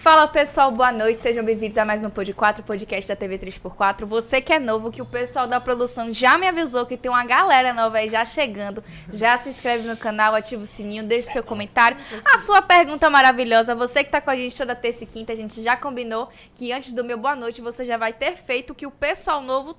Fala 0.00 0.26
pessoal, 0.26 0.72
boa 0.72 0.90
noite, 0.90 1.20
sejam 1.20 1.44
bem-vindos 1.44 1.76
a 1.76 1.84
mais 1.84 2.02
um 2.02 2.08
Pod 2.08 2.32
4, 2.32 2.64
podcast 2.64 3.06
da 3.06 3.14
TV 3.14 3.38
3x4. 3.38 4.06
Você 4.06 4.40
que 4.40 4.50
é 4.50 4.58
novo, 4.58 4.90
que 4.90 5.02
o 5.02 5.04
pessoal 5.04 5.46
da 5.46 5.60
produção 5.60 6.10
já 6.10 6.38
me 6.38 6.48
avisou 6.48 6.86
que 6.86 6.96
tem 6.96 7.10
uma 7.10 7.22
galera 7.22 7.74
nova 7.74 7.98
aí 7.98 8.08
já 8.08 8.24
chegando, 8.24 8.82
já 9.12 9.36
se 9.36 9.50
inscreve 9.50 9.86
no 9.86 9.94
canal, 9.98 10.34
ativa 10.34 10.62
o 10.62 10.66
sininho, 10.66 11.04
deixa 11.04 11.32
seu 11.32 11.42
comentário, 11.42 11.98
a 12.24 12.38
sua 12.38 12.62
pergunta 12.62 13.10
maravilhosa. 13.10 13.74
Você 13.74 14.02
que 14.02 14.10
tá 14.10 14.22
com 14.22 14.30
a 14.30 14.36
gente 14.36 14.56
toda 14.56 14.74
terça 14.74 15.04
e 15.04 15.06
quinta, 15.06 15.34
a 15.34 15.36
gente 15.36 15.62
já 15.62 15.76
combinou 15.76 16.30
que 16.54 16.72
antes 16.72 16.94
do 16.94 17.04
meu 17.04 17.18
boa 17.18 17.36
noite 17.36 17.60
você 17.60 17.84
já 17.84 17.98
vai 17.98 18.14
ter 18.14 18.36
feito 18.36 18.70
o 18.70 18.74
que 18.74 18.86
o 18.86 18.90
pessoal 18.90 19.42
novo 19.42 19.76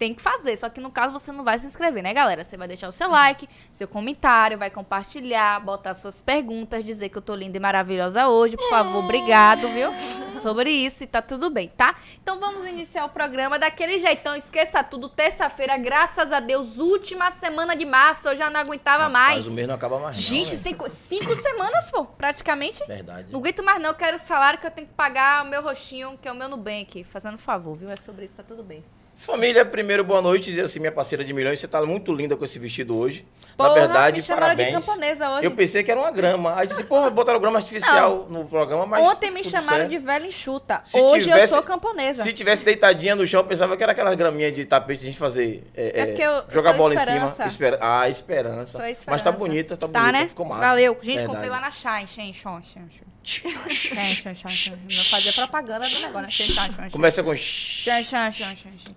tem 0.00 0.14
que 0.14 0.22
fazer. 0.22 0.56
Só 0.56 0.70
que 0.70 0.80
no 0.80 0.90
caso 0.90 1.12
você 1.12 1.30
não 1.30 1.44
vai 1.44 1.58
se 1.58 1.66
inscrever, 1.66 2.02
né, 2.02 2.14
galera? 2.14 2.42
Você 2.42 2.56
vai 2.56 2.66
deixar 2.66 2.88
o 2.88 2.92
seu 2.92 3.10
like, 3.10 3.46
seu 3.70 3.86
comentário, 3.86 4.56
vai 4.56 4.70
compartilhar, 4.70 5.60
botar 5.60 5.92
suas 5.92 6.22
perguntas, 6.22 6.82
dizer 6.82 7.10
que 7.10 7.18
eu 7.18 7.22
tô 7.22 7.34
linda 7.34 7.58
e 7.58 7.60
maravilhosa 7.60 8.26
hoje. 8.26 8.56
Por 8.56 8.70
favor, 8.70 9.04
obrigado, 9.04 9.68
viu? 9.68 9.92
Sobre 10.40 10.70
isso 10.70 11.04
e 11.04 11.06
tá 11.06 11.20
tudo 11.20 11.50
bem, 11.50 11.68
tá? 11.68 11.94
Então 12.22 12.40
vamos 12.40 12.66
iniciar 12.66 13.04
o 13.04 13.10
programa 13.10 13.58
daquele 13.58 13.98
jeitão. 13.98 14.34
Esqueça 14.34 14.82
tudo. 14.82 15.06
Terça-feira, 15.06 15.76
graças 15.76 16.32
a 16.32 16.40
Deus, 16.40 16.78
última 16.78 17.30
semana 17.30 17.76
de 17.76 17.84
março. 17.84 18.26
Eu 18.28 18.36
já 18.36 18.48
não 18.48 18.58
aguentava 18.58 19.10
mais. 19.10 19.44
Mas 19.44 19.46
o 19.48 19.52
mês 19.52 19.68
não 19.68 19.74
acaba 19.74 19.98
mais. 19.98 20.16
não, 20.16 20.22
Gente, 20.22 20.54
é. 20.54 20.56
cinco, 20.56 20.88
cinco 20.88 21.34
semanas, 21.34 21.90
pô, 21.90 22.06
praticamente. 22.06 22.82
Verdade. 22.86 23.30
Não 23.30 23.38
aguento 23.38 23.62
mais 23.62 23.78
não, 23.78 23.90
eu 23.90 23.94
quero 23.94 24.18
salário 24.18 24.58
que 24.58 24.66
eu 24.66 24.70
tenho 24.70 24.86
que 24.86 24.94
pagar 24.94 25.44
o 25.44 25.48
meu 25.48 25.60
roxinho, 25.60 26.18
que 26.22 26.26
é 26.26 26.32
o 26.32 26.34
meu 26.34 26.48
Nubank. 26.48 27.04
Fazendo 27.04 27.36
favor, 27.36 27.76
viu? 27.76 27.90
É 27.90 27.96
sobre 27.96 28.24
isso, 28.24 28.36
tá 28.36 28.42
tudo 28.42 28.62
bem. 28.62 28.82
Família, 29.24 29.66
primeiro 29.66 30.02
boa 30.02 30.22
noite. 30.22 30.46
Dizer 30.46 30.62
assim, 30.62 30.80
minha 30.80 30.90
parceira 30.90 31.22
de 31.22 31.32
milhões, 31.32 31.60
você 31.60 31.68
tá 31.68 31.82
muito 31.84 32.10
linda 32.12 32.36
com 32.36 32.44
esse 32.44 32.58
vestido 32.58 32.96
hoje. 32.96 33.24
Porra, 33.54 33.68
Na 33.68 33.74
verdade, 33.74 34.16
me 34.16 34.22
chamaram 34.22 34.54
de 34.56 34.62
parabéns. 34.62 34.86
camponesa 34.86 35.30
hoje. 35.32 35.44
Eu 35.44 35.50
pensei 35.50 35.82
que 35.84 35.90
era 35.90 36.00
uma 36.00 36.10
grama. 36.10 36.56
Aí 36.58 36.66
disse, 36.66 36.82
porra, 36.84 37.10
botaram 37.10 37.38
grama 37.38 37.58
artificial 37.58 38.26
no 38.30 38.46
programa, 38.46 38.86
mas. 38.86 39.06
Ontem 39.06 39.30
me 39.30 39.44
chamaram 39.44 39.80
certo. 39.80 39.90
de 39.90 39.98
velha 39.98 40.26
enxuta. 40.26 40.80
Se 40.82 40.98
Hoje 40.98 41.28
eu 41.28 41.34
tivesse- 41.34 41.52
sou 41.52 41.62
camponesa. 41.62 42.22
Se 42.22 42.32
tivesse 42.32 42.62
deitadinha 42.62 43.14
no 43.14 43.26
chão, 43.26 43.40
eu 43.40 43.44
pensava 43.46 43.76
que 43.76 43.82
era 43.82 43.92
aquelas 43.92 44.14
graminhas 44.16 44.54
de 44.54 44.64
tapete 44.64 45.00
de 45.00 45.04
a 45.04 45.08
gente 45.10 45.18
fazer. 45.18 45.64
É, 45.76 46.00
É 46.00 46.06
porque 46.06 46.22
eu- 46.22 46.30
eu 46.32 46.44
jogar 46.48 46.72
bola 46.72 46.94
esperança. 46.94 47.26
em 47.26 47.36
cima. 47.36 47.46
Espera... 47.46 47.78
Ah, 47.82 48.08
esperança. 48.08 48.78
Esperança. 48.78 49.04
Mas 49.06 49.22
tá 49.22 49.30
bonita, 49.30 49.76
tá, 49.76 49.86
Tá, 49.86 50.00
bonita. 50.00 50.12
né? 50.18 50.28
Ficou 50.28 50.46
massa. 50.46 50.60
Valeu. 50.62 50.94
Gente, 50.94 51.04
Verdade. 51.18 51.28
comprei 51.28 51.50
lá 51.50 51.60
na 51.60 51.70
Shine. 51.70 52.06
Shine, 52.06 52.32
Shine, 52.32 52.62
Shine, 52.62 52.88
Não 53.22 55.04
fazia 55.04 55.32
propaganda 55.32 55.88
do 55.88 56.00
negócio, 56.00 56.54
né? 56.54 56.88
Começa 56.90 57.22
com. 57.22 57.34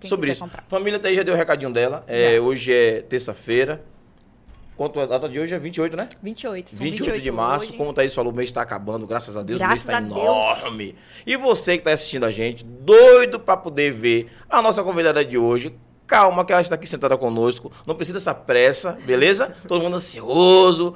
Sobre 0.02 0.30
isso. 0.30 0.40
comprar. 0.40 0.64
Família 0.68 1.00
aí, 1.02 1.14
já 1.14 1.22
deu 1.22 1.34
o 1.34 1.36
recadinho 1.36 1.72
dela. 1.72 2.04
É, 2.06 2.40
hoje 2.40 2.72
é 2.72 3.02
terça-feira. 3.02 3.84
Quanto 4.76 4.98
a 4.98 5.06
data 5.06 5.28
de 5.28 5.38
hoje 5.38 5.54
é 5.54 5.58
28, 5.58 5.96
né? 5.96 6.08
28. 6.20 6.70
são 6.70 6.78
28, 6.78 7.22
de 7.22 7.30
março. 7.30 7.68
hoje. 7.68 7.76
Como 7.76 7.90
o 7.90 7.92
Thaís 7.92 8.12
falou, 8.12 8.32
o 8.32 8.36
mês 8.36 8.48
está 8.48 8.60
acabando, 8.62 9.06
graças 9.06 9.36
a 9.36 9.42
Deus. 9.42 9.60
Graças 9.60 9.84
o 9.84 9.86
mês 9.86 9.98
está 9.98 10.14
Deus. 10.14 10.26
enorme. 10.26 10.96
E 11.24 11.36
você 11.36 11.74
que 11.74 11.78
está 11.78 11.92
assistindo 11.92 12.24
a 12.24 12.30
gente, 12.32 12.64
doido 12.64 13.38
para 13.38 13.56
poder 13.56 13.92
ver 13.92 14.28
a 14.50 14.60
nossa 14.60 14.82
convidada 14.82 15.24
de 15.24 15.38
hoje. 15.38 15.74
Calma, 16.06 16.44
que 16.44 16.52
ela 16.52 16.60
está 16.60 16.74
aqui 16.74 16.86
sentada 16.86 17.16
conosco. 17.16 17.72
Não 17.86 17.94
precisa 17.94 18.18
dessa 18.18 18.34
pressa, 18.34 18.98
beleza? 19.06 19.54
Todo 19.66 19.82
mundo 19.82 19.96
ansioso. 19.96 20.94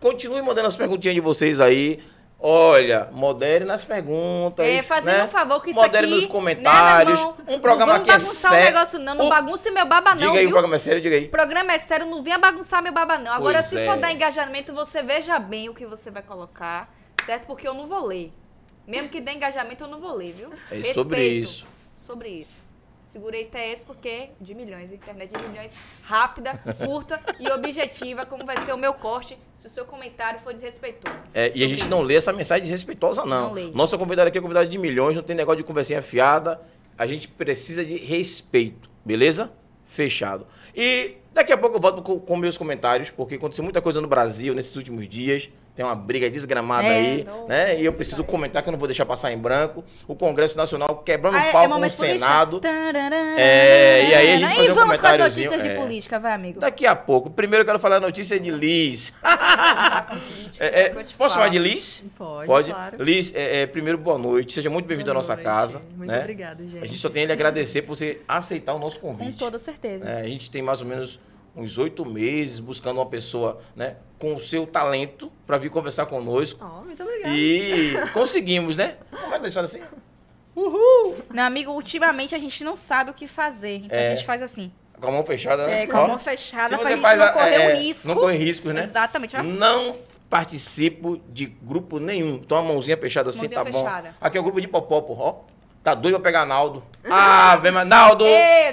Continue 0.00 0.42
mandando 0.42 0.66
as 0.66 0.76
perguntinhas 0.76 1.14
de 1.14 1.20
vocês 1.20 1.60
aí. 1.60 1.98
Olha, 2.42 3.08
modere 3.12 3.66
nas 3.66 3.84
perguntas. 3.84 4.66
É, 4.66 4.80
fazendo 4.82 5.18
né? 5.18 5.24
um 5.24 5.28
favor 5.28 5.62
que 5.62 5.70
isso 5.70 5.78
Modere 5.80 6.06
aqui... 6.06 6.14
nos 6.14 6.26
comentários. 6.26 7.20
Né, 7.20 7.34
um 7.48 7.58
programa 7.58 7.94
não 7.94 8.00
aqui 8.00 8.10
é 8.10 8.18
sério. 8.18 8.56
o 8.56 8.64
negócio 8.72 8.98
não. 8.98 9.14
Não 9.14 9.26
O- 9.26 9.28
bagunce 9.28 9.70
meu 9.70 9.84
baba 9.84 10.14
não, 10.14 10.28
Diga 10.28 10.38
aí, 10.38 10.38
o 10.38 10.48
viu? 10.48 10.50
programa 10.52 10.76
é 10.76 10.78
sério, 10.78 11.02
diga 11.02 11.16
aí. 11.16 11.26
O 11.26 11.30
programa 11.30 11.72
é 11.74 11.78
sério, 11.78 12.06
não 12.06 12.22
venha 12.22 12.38
bagunçar 12.38 12.82
meu 12.82 12.92
baba, 12.92 13.18
não. 13.18 13.30
Agora, 13.32 13.58
Pois 13.58 13.66
se 13.66 13.78
é. 13.78 13.84
for 13.84 13.98
dar 13.98 14.10
engajamento, 14.12 14.72
você 14.72 15.02
veja 15.02 15.38
bem 15.38 15.68
o 15.68 15.74
que 15.74 15.84
você 15.84 16.10
vai 16.10 16.22
colocar, 16.22 16.90
certo? 17.26 17.46
Porque 17.46 17.68
eu 17.68 17.74
não 17.74 17.86
vou 17.86 18.06
ler. 18.06 18.32
Mesmo 18.86 19.10
que 19.10 19.20
dê 19.20 19.32
engajamento, 19.32 19.84
eu 19.84 19.88
não 19.88 20.00
vou 20.00 20.14
ler, 20.14 20.32
viu? 20.32 20.48
É 20.70 20.94
sobre 20.94 21.16
Respeito 21.18 21.44
isso. 21.44 21.66
Sobre 22.06 22.28
isso. 22.30 22.69
Segurei 23.10 23.50
esse 23.52 23.84
porque 23.84 24.28
de 24.40 24.54
milhões, 24.54 24.92
internet 24.92 25.32
de 25.36 25.48
milhões, 25.48 25.76
rápida, 26.04 26.56
curta 26.86 27.20
e 27.40 27.50
objetiva, 27.50 28.24
como 28.24 28.46
vai 28.46 28.64
ser 28.64 28.72
o 28.72 28.78
meu 28.78 28.94
corte 28.94 29.36
se 29.56 29.66
o 29.66 29.70
seu 29.70 29.84
comentário 29.84 30.38
for 30.38 30.54
desrespeitoso. 30.54 31.16
É, 31.34 31.50
e 31.52 31.64
a 31.64 31.66
gente 31.66 31.88
não 31.88 31.98
isso. 31.98 32.06
lê 32.06 32.14
essa 32.14 32.32
mensagem 32.32 32.62
desrespeitosa, 32.62 33.24
não. 33.26 33.48
Não 33.48 33.52
leio. 33.52 33.72
Nossa 33.74 33.98
convidada 33.98 34.28
aqui 34.28 34.38
é 34.38 34.40
convidada 34.40 34.64
de 34.64 34.78
milhões, 34.78 35.16
não 35.16 35.24
tem 35.24 35.34
negócio 35.34 35.58
de 35.58 35.64
conversinha 35.64 36.00
fiada. 36.00 36.62
A 36.96 37.04
gente 37.04 37.26
precisa 37.26 37.84
de 37.84 37.96
respeito, 37.96 38.88
beleza? 39.04 39.52
Fechado. 39.84 40.46
E 40.72 41.16
daqui 41.34 41.52
a 41.52 41.58
pouco 41.58 41.78
eu 41.78 41.80
volto 41.80 42.02
com, 42.02 42.20
com 42.20 42.36
meus 42.36 42.56
comentários, 42.56 43.10
porque 43.10 43.34
aconteceu 43.34 43.64
muita 43.64 43.82
coisa 43.82 44.00
no 44.00 44.06
Brasil 44.06 44.54
nesses 44.54 44.76
últimos 44.76 45.08
dias. 45.08 45.50
Tem 45.74 45.84
uma 45.84 45.94
briga 45.94 46.28
desgramada 46.28 46.86
É, 46.86 46.90
aí, 46.98 47.24
não. 47.24 47.46
né? 47.48 47.80
E 47.80 47.84
eu 47.84 47.92
preciso 47.92 48.22
comentar 48.24 48.62
que 48.62 48.68
eu 48.68 48.72
não 48.72 48.78
vou 48.78 48.88
deixar 48.88 49.06
passar 49.06 49.32
em 49.32 49.38
branco. 49.38 49.84
O 50.06 50.14
Congresso 50.14 50.56
Nacional 50.56 50.96
quebrando 50.98 51.36
Ah, 51.36 51.40
o 51.40 51.42
é- 51.42 51.52
pau 51.52 51.64
é 51.64 51.68
com 51.68 51.86
o? 51.86 51.90
Senado. 51.90 52.60
É, 52.64 54.04
e 54.08 54.14
aí 54.14 54.30
a 54.32 54.36
gente 54.38 54.52
E 54.52 54.56
fazer 54.56 54.72
um 54.72 54.74
vamos 54.74 54.74
com 54.74 54.80
as 54.92 55.00
comentáriozinho, 55.00 55.50
notícias 55.50 55.72
de 55.72 55.78
é. 55.78 55.80
política, 55.82 56.18
vai, 56.20 56.32
amigo. 56.32 56.60
Daqui 56.60 56.86
a 56.86 56.94
pouco. 56.96 57.30
Primeiro 57.30 57.62
eu 57.62 57.66
quero 57.66 57.78
falar 57.78 57.96
a 57.96 58.00
notícia 58.00 58.38
de 58.38 58.50
Liz. 58.50 59.12
É, 60.58 60.82
é, 60.82 60.88
posso 60.90 61.14
falo. 61.14 61.30
chamar 61.30 61.48
de 61.48 61.58
Liz? 61.58 62.04
Pode, 62.18 62.70
claro. 62.70 63.02
Liz, 63.02 63.34
é, 63.34 63.62
é, 63.62 63.66
primeiro, 63.66 63.96
boa 63.96 64.18
noite. 64.18 64.52
Seja 64.52 64.68
muito 64.68 64.84
bem-vindo 64.86 65.10
à 65.10 65.14
nossa 65.14 65.34
noite. 65.34 65.44
casa. 65.46 65.80
Muito 65.96 66.10
né? 66.10 66.18
obrigada, 66.20 66.62
gente. 66.66 66.84
A 66.84 66.86
gente 66.86 66.98
só 66.98 67.08
tem 67.08 67.22
a 67.22 67.26
lhe 67.26 67.32
agradecer 67.32 67.80
por 67.82 67.96
você 67.96 68.20
aceitar 68.28 68.74
o 68.74 68.78
nosso 68.78 69.00
Com 69.00 69.16
convite. 69.16 69.38
toda 69.38 69.58
certeza. 69.58 70.04
É, 70.04 70.20
a 70.20 70.24
gente 70.28 70.50
tem 70.50 70.60
mais 70.60 70.82
ou 70.82 70.86
menos 70.88 71.18
uns 71.54 71.78
oito 71.78 72.04
meses 72.04 72.60
buscando 72.60 72.98
uma 72.98 73.06
pessoa 73.06 73.60
né, 73.74 73.96
com 74.18 74.34
o 74.36 74.40
seu 74.40 74.66
talento 74.66 75.30
para 75.46 75.58
vir 75.58 75.70
conversar 75.70 76.06
conosco. 76.06 76.60
Oh, 76.64 76.84
muito 76.84 77.02
obrigada. 77.02 77.34
E 77.34 77.94
conseguimos, 78.12 78.76
né? 78.76 78.96
Como 79.10 79.34
é 79.34 79.36
que 79.36 79.42
deixar 79.42 79.64
assim? 79.64 79.80
Uhul! 80.54 81.16
Meu 81.30 81.44
amigo, 81.44 81.72
ultimamente 81.72 82.34
a 82.34 82.38
gente 82.38 82.62
não 82.64 82.76
sabe 82.76 83.10
o 83.10 83.14
que 83.14 83.26
fazer. 83.26 83.82
Então 83.84 83.98
É. 83.98 84.12
a 84.12 84.14
gente 84.14 84.26
faz 84.26 84.42
assim. 84.42 84.70
Com 85.00 85.08
a 85.08 85.12
mão 85.12 85.24
fechada, 85.24 85.66
né? 85.66 85.84
É, 85.84 85.86
com 85.86 85.96
a 85.96 86.06
mão 86.08 86.18
fechada 86.18 86.76
faz 86.78 87.18
não 87.18 87.26
a- 87.26 87.32
correr 87.32 87.54
é, 87.54 87.74
um 87.74 87.78
risco. 87.80 88.08
Não 88.08 88.14
corre 88.16 88.36
riscos, 88.36 88.74
né? 88.74 88.84
Exatamente. 88.84 89.34
Não 89.38 89.96
participo 90.28 91.18
de 91.30 91.46
grupo 91.46 91.98
nenhum. 91.98 92.34
Então 92.34 92.58
a 92.58 92.62
mãozinha 92.62 92.96
fechada 92.98 93.30
assim, 93.30 93.48
Mãozinha 93.48 93.60
tá 93.64 93.72
fechada. 93.72 94.08
bom. 94.10 94.14
Aqui 94.20 94.36
é 94.36 94.40
o 94.40 94.44
grupo 94.44 94.60
de 94.60 94.68
Popopo, 94.68 95.14
ó. 95.18 95.36
Tá 95.82 95.94
doido 95.94 96.20
pra 96.20 96.30
pegar 96.30 96.44
Naldo. 96.44 96.82
Ah, 97.10 97.56
vem, 97.56 97.72
mas 97.72 97.88
Naldo! 97.88 98.26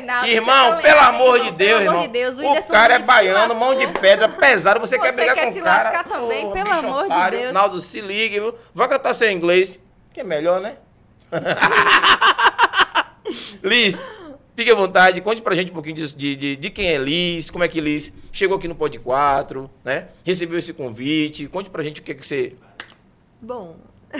Naldo, 0.05 0.27
irmão, 0.27 0.65
você 0.65 0.71
tá 0.75 0.81
pelo 0.81 0.99
amor 0.99 1.37
irmão, 1.37 1.51
de 1.51 1.57
Deus, 1.57 1.69
pelo 1.71 1.81
irmão. 1.81 1.95
amor 1.95 2.07
de 2.07 2.13
Deus, 2.13 2.37
o 2.37 2.41
o 2.41 2.45
Whindersson 2.47 2.73
cara 2.73 2.93
é 2.95 2.99
se 2.99 3.05
baiano, 3.05 3.55
mão 3.55 3.73
de 3.75 3.87
pedra, 3.87 4.27
pesado. 4.27 4.79
Você, 4.81 4.99
quer 4.99 5.11
Você 5.11 5.15
brigar 5.15 5.35
quer 5.35 5.45
com 5.47 5.53
se 5.53 5.61
o 5.61 5.63
cara? 5.63 5.83
lascar 5.89 6.03
também, 6.03 6.41
Porra, 6.41 6.53
pelo 6.63 6.75
amor 6.75 6.99
de 6.99 7.05
otário. 7.05 7.39
Deus. 7.39 7.53
Naldo, 7.53 7.79
se 7.79 8.01
ligue, 8.01 8.39
viu? 8.41 8.53
Vai 8.75 8.89
cantar 8.89 9.13
seu 9.13 9.31
inglês, 9.31 9.81
que 10.13 10.19
é 10.19 10.23
melhor, 10.25 10.59
né? 10.59 10.75
Liz, 13.63 14.01
fique 14.55 14.71
à 14.71 14.75
vontade, 14.75 15.21
conte 15.21 15.41
pra 15.41 15.55
gente 15.55 15.71
um 15.71 15.73
pouquinho 15.73 15.95
de, 15.95 16.13
de, 16.13 16.35
de- 16.35 16.55
de 16.57 16.69
quem 16.69 16.87
é 16.89 16.97
Liz, 16.97 17.49
como 17.49 17.63
é 17.63 17.67
que 17.67 17.79
Liz 17.81 18.13
chegou 18.31 18.57
aqui 18.57 18.67
no 18.67 18.75
Pod 18.75 18.97
4, 18.99 19.69
né? 19.83 20.07
Recebeu 20.25 20.57
esse 20.59 20.73
convite. 20.73 21.47
Conte 21.47 21.69
pra 21.69 21.83
gente 21.83 22.01
o 22.01 22.03
que, 22.03 22.13
que 22.13 22.25
você. 22.25 22.55
Bom. 23.41 23.77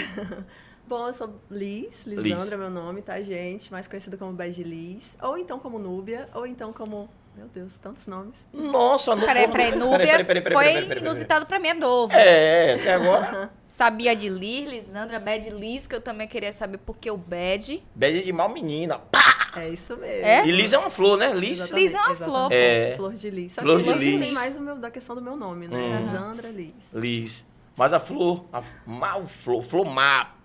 Bom, 0.87 1.07
eu 1.07 1.13
sou 1.13 1.41
Liz, 1.51 2.05
Liz. 2.05 2.19
Lisandra 2.19 2.55
é 2.55 2.57
meu 2.57 2.69
nome, 2.69 3.01
tá, 3.01 3.21
gente? 3.21 3.69
Mais 3.69 3.89
conhecida 3.89 4.15
como 4.15 4.31
Bad 4.31 4.63
Liz. 4.63 5.17
Ou 5.21 5.37
então 5.37 5.59
como 5.59 5.77
Núbia, 5.77 6.29
ou 6.33 6.47
então 6.47 6.71
como. 6.71 7.09
Meu 7.35 7.47
Deus, 7.49 7.77
tantos 7.77 8.07
nomes. 8.07 8.49
Nossa, 8.53 9.15
não 9.15 9.27
Peraí, 9.27 9.47
peraí, 9.49 9.75
Núbia 9.75 10.25
foi 10.25 10.97
inusitado 10.97 11.45
pra 11.45 11.59
mim, 11.59 11.67
é 11.67 11.73
novo. 11.73 12.13
É, 12.13 12.75
até 12.75 12.93
agora. 12.93 13.51
Sabia 13.67 14.15
de 14.15 14.29
Liz, 14.29 14.69
Lisandra, 14.69 15.19
Bad 15.19 15.49
Liz, 15.49 15.85
que 15.85 15.93
eu 15.93 16.01
também 16.01 16.27
queria 16.27 16.53
saber 16.53 16.77
por 16.77 16.97
que 16.97 17.11
o 17.11 17.17
Bad. 17.17 17.83
Bad 17.93 18.23
de 18.23 18.31
mal 18.31 18.47
menina. 18.49 18.97
Pá! 18.97 19.51
É 19.57 19.69
isso 19.69 19.97
mesmo. 19.97 20.25
É? 20.25 20.47
E 20.47 20.51
Liz 20.51 20.71
é 20.71 20.77
uma 20.77 20.89
flor, 20.89 21.17
né? 21.17 21.33
Liz. 21.33 21.59
Exatamente, 21.59 21.83
Liz 21.83 21.93
é 21.93 21.99
uma 21.99 22.15
flor. 22.15 22.51
É. 22.51 22.93
Flor 22.95 23.13
de 23.13 23.29
Liz. 23.29 23.51
Só 23.51 23.61
Flor 23.61 23.83
que 23.83 23.83
de 23.83 23.99
Liz 23.99 24.19
Liz. 24.19 24.27
tem 24.27 24.35
mais 24.35 24.57
o 24.57 24.61
meu, 24.61 24.75
da 24.77 24.89
questão 24.89 25.15
do 25.15 25.21
meu 25.21 25.35
nome, 25.35 25.67
né? 25.67 25.77
Uhum. 25.77 25.99
Lisandra 25.99 26.49
Liz. 26.49 26.93
Liz. 26.93 27.45
Mas 27.75 27.93
a 27.93 27.99
flor, 27.99 28.45
a 28.51 28.63
mal 28.85 29.27
flor, 29.27 29.63
flor 29.63 29.85
má. 29.85 30.36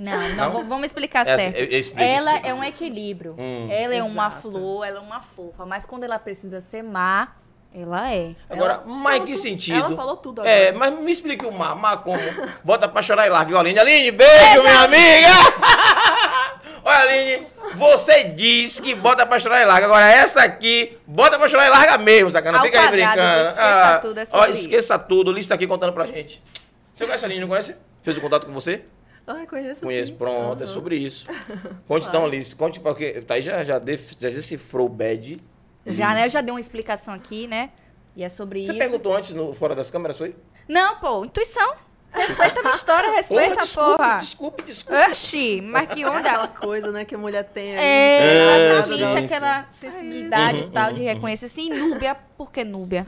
Não, 0.00 0.28
não, 0.36 0.52
Não? 0.54 0.68
vamos 0.68 0.86
explicar 0.86 1.26
Essa- 1.26 1.42
certo. 1.42 1.56
eu- 1.56 1.66
eu 1.66 1.78
explico, 1.80 2.02
ela 2.08 2.34
explico. 2.36 2.48
é 2.48 2.54
um 2.54 2.62
equilíbrio. 2.62 3.34
Hum. 3.36 3.66
Ela 3.68 3.94
é 3.96 4.02
uma 4.02 4.28
Exato. 4.28 4.42
flor, 4.42 4.86
ela 4.86 4.98
é 4.98 5.02
uma 5.02 5.20
fofa. 5.20 5.66
Mas 5.66 5.84
quando 5.84 6.04
ela 6.04 6.20
precisa 6.20 6.60
ser 6.60 6.84
má, 6.84 7.32
ela 7.74 8.12
é. 8.14 8.30
Agora, 8.48 8.74
Ela 8.74 8.84
mas 8.86 9.16
em 9.22 9.24
que 9.24 9.32
tu- 9.32 9.38
sentido? 9.38 9.76
Ela 9.86 9.96
falou 9.96 10.16
tudo 10.16 10.40
agora. 10.40 10.54
É, 10.54 10.70
mas 10.70 10.96
me 11.00 11.10
explique 11.10 11.44
o 11.44 11.50
má. 11.50 11.74
Má 11.74 11.96
como? 11.96 12.20
Bota 12.62 12.88
pra 12.88 13.02
chorar 13.02 13.26
e 13.26 13.30
larga. 13.30 13.58
Aline. 13.58 13.76
Aline, 13.78 14.12
beijo, 14.12 14.62
minha 14.62 14.82
amiga! 14.84 15.28
Olha, 16.84 16.98
Aline, 17.02 17.46
você 17.74 18.24
diz 18.24 18.80
que 18.80 18.94
bota 18.94 19.26
pra 19.26 19.38
chorar 19.38 19.60
e 19.60 19.64
larga. 19.64 19.86
Agora, 19.86 20.06
essa 20.10 20.42
aqui, 20.42 20.96
bota 21.06 21.38
pra 21.38 21.48
chorar 21.48 21.66
e 21.66 21.70
larga 21.70 21.98
mesmo, 21.98 22.30
sacana. 22.30 22.58
Ao 22.58 22.64
Fica 22.64 22.80
aí 22.80 22.88
brincando. 22.88 23.48
esqueça 23.48 23.98
tudo, 24.00 24.20
é 24.20 24.26
ó, 24.32 24.46
esqueça 24.46 24.98
tudo. 24.98 25.32
Liz 25.32 25.46
tá 25.46 25.54
aqui 25.56 25.66
contando 25.66 25.92
pra 25.92 26.06
gente. 26.06 26.42
Você 26.94 27.04
conhece 27.04 27.24
a 27.24 27.28
Aline, 27.28 27.40
não 27.42 27.48
conhece? 27.48 27.76
Fez 28.02 28.16
o 28.16 28.20
contato 28.20 28.46
com 28.46 28.52
você? 28.52 28.84
Ah, 29.30 29.46
conheço 29.46 29.82
Conheço, 29.82 30.10
sim. 30.12 30.16
pronto, 30.16 30.60
é 30.62 30.64
Aham. 30.64 30.72
sobre 30.72 30.96
isso. 30.96 31.26
Conte 31.86 32.08
então, 32.08 32.26
Liz. 32.26 32.54
Conte 32.54 32.80
porque. 32.80 33.20
Tá 33.20 33.34
aí 33.34 33.42
já, 33.42 33.62
já, 33.62 33.78
def- 33.78 34.14
já 34.18 34.30
decifrou 34.30 34.86
o 34.86 34.88
bad. 34.88 35.38
Já, 35.86 36.14
né? 36.14 36.26
Eu 36.26 36.30
já 36.30 36.40
dei 36.40 36.50
uma 36.52 36.60
explicação 36.60 37.12
aqui, 37.12 37.46
né? 37.46 37.70
E 38.16 38.24
é 38.24 38.28
sobre 38.28 38.64
Você 38.64 38.72
isso. 38.72 38.78
perguntou 38.78 39.14
antes 39.14 39.30
no, 39.32 39.52
fora 39.54 39.74
das 39.74 39.90
câmeras, 39.90 40.16
foi? 40.18 40.34
Não, 40.66 40.96
pô, 40.96 41.24
intuição. 41.24 41.74
Respeita 42.10 42.60
a 42.60 42.62
minha 42.62 42.74
história, 42.74 43.10
respeita, 43.12 43.56
desculpe, 43.56 43.96
porra. 43.98 44.18
desculpe, 44.20 44.62
desculpe. 44.64 44.98
Oxi, 45.10 45.60
mas 45.60 45.92
que 45.92 46.06
onda. 46.06 46.18
Aquela 46.20 46.48
coisa, 46.48 46.90
né, 46.90 47.04
que 47.04 47.14
a 47.14 47.18
mulher 47.18 47.44
tem 47.44 47.72
aí. 47.76 47.78
É, 47.78 48.18
É, 48.18 48.78
exatamente 48.78 49.18
sim, 49.18 49.24
aquela 49.26 49.66
sensibilidade 49.70 50.58
Uhum, 50.58 50.68
e 50.68 50.70
tal 50.70 50.92
de 50.94 51.00
uhum, 51.00 51.06
reconhecer. 51.06 51.46
Assim, 51.46 51.68
Núbia, 51.68 52.14
por 52.36 52.50
que 52.50 52.64
Núbia? 52.64 53.06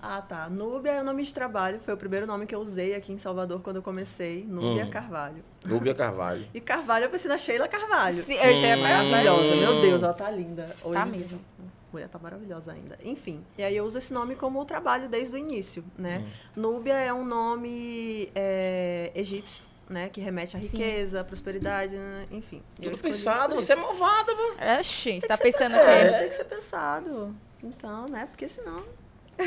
Ah, 0.00 0.22
tá. 0.22 0.48
Núbia 0.48 0.92
é 0.92 1.00
o 1.00 1.04
nome 1.04 1.24
de 1.24 1.34
trabalho. 1.34 1.80
Foi 1.80 1.92
o 1.92 1.96
primeiro 1.96 2.26
nome 2.26 2.46
que 2.46 2.54
eu 2.54 2.60
usei 2.60 2.94
aqui 2.94 3.12
em 3.12 3.18
Salvador 3.18 3.60
quando 3.60 3.76
eu 3.76 3.82
comecei. 3.82 4.44
Núbia 4.44 4.84
Hum. 4.86 4.90
Carvalho. 4.90 5.42
Núbia 5.64 5.94
Carvalho. 5.94 6.46
E 6.54 6.60
Carvalho 6.60 7.06
eu 7.06 7.10
pensei 7.10 7.28
na 7.28 7.36
Sheila 7.38 7.66
Carvalho. 7.66 8.22
Se- 8.22 8.34
Eu 8.34 8.56
já 8.58 8.76
Hum. 8.76 8.80
Maravilhosa, 8.82 9.56
meu 9.56 9.80
Deus, 9.80 10.02
ela 10.02 10.14
tá 10.14 10.30
linda. 10.30 10.74
Hoje, 10.84 10.94
Tá 10.94 11.04
mesmo. 11.06 11.40
A 11.58 11.92
mulher 11.92 12.08
tá 12.08 12.18
maravilhosa 12.18 12.72
ainda. 12.72 12.98
Enfim, 13.02 13.42
e 13.56 13.62
aí 13.64 13.74
eu 13.76 13.84
uso 13.84 13.96
esse 13.98 14.12
nome 14.12 14.36
como 14.36 14.62
trabalho 14.64 15.08
desde 15.08 15.34
o 15.34 15.38
início, 15.38 15.82
né? 15.96 16.22
Núbia 16.54 16.92
é 16.94 17.12
um 17.12 17.24
nome 17.24 18.30
é, 18.34 19.10
egípcio, 19.14 19.62
né? 19.88 20.08
Que 20.10 20.20
remete 20.20 20.54
à 20.56 20.60
Sim. 20.60 20.66
riqueza, 20.66 21.22
à 21.22 21.24
prosperidade, 21.24 21.96
né? 21.96 22.26
enfim. 22.30 22.62
Tudo 22.80 22.98
pensado, 23.00 23.54
você 23.54 23.72
é 23.72 23.76
malvada, 23.76 24.32
mano. 24.34 24.52
Oxi, 24.80 25.18
tá 25.26 25.36
pensando 25.38 25.72
pensado, 25.72 26.12
que... 26.12 26.18
Tem 26.18 26.28
que 26.28 26.34
ser 26.34 26.44
pensado. 26.44 27.34
Então, 27.64 28.06
né? 28.06 28.26
Porque 28.30 28.48
senão... 28.48 28.84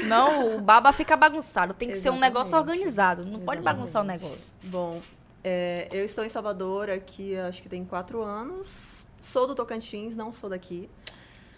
Não, 0.08 0.58
o 0.58 0.62
baba 0.62 0.92
fica 0.94 1.16
bagunçado. 1.18 1.74
Tem 1.74 1.90
que 1.90 1.96
ser 1.96 2.10
um 2.10 2.20
negócio 2.20 2.50
Exatamente. 2.50 2.78
organizado. 2.80 3.26
Não 3.26 3.40
pode 3.42 3.62
bagunçar 3.62 4.02
o 4.02 4.06
Exatamente. 4.06 4.24
negócio. 4.24 4.54
Bom, 4.64 5.02
é, 5.44 5.88
eu 5.92 6.06
estou 6.06 6.24
em 6.24 6.30
Salvador 6.30 6.90
aqui, 6.90 7.36
acho 7.38 7.62
que 7.62 7.70
tem 7.70 7.84
quatro 7.86 8.22
anos. 8.24 9.06
Sou 9.20 9.46
do 9.48 9.54
Tocantins, 9.56 10.16
não 10.16 10.32
sou 10.32 10.50
daqui. 10.50 10.90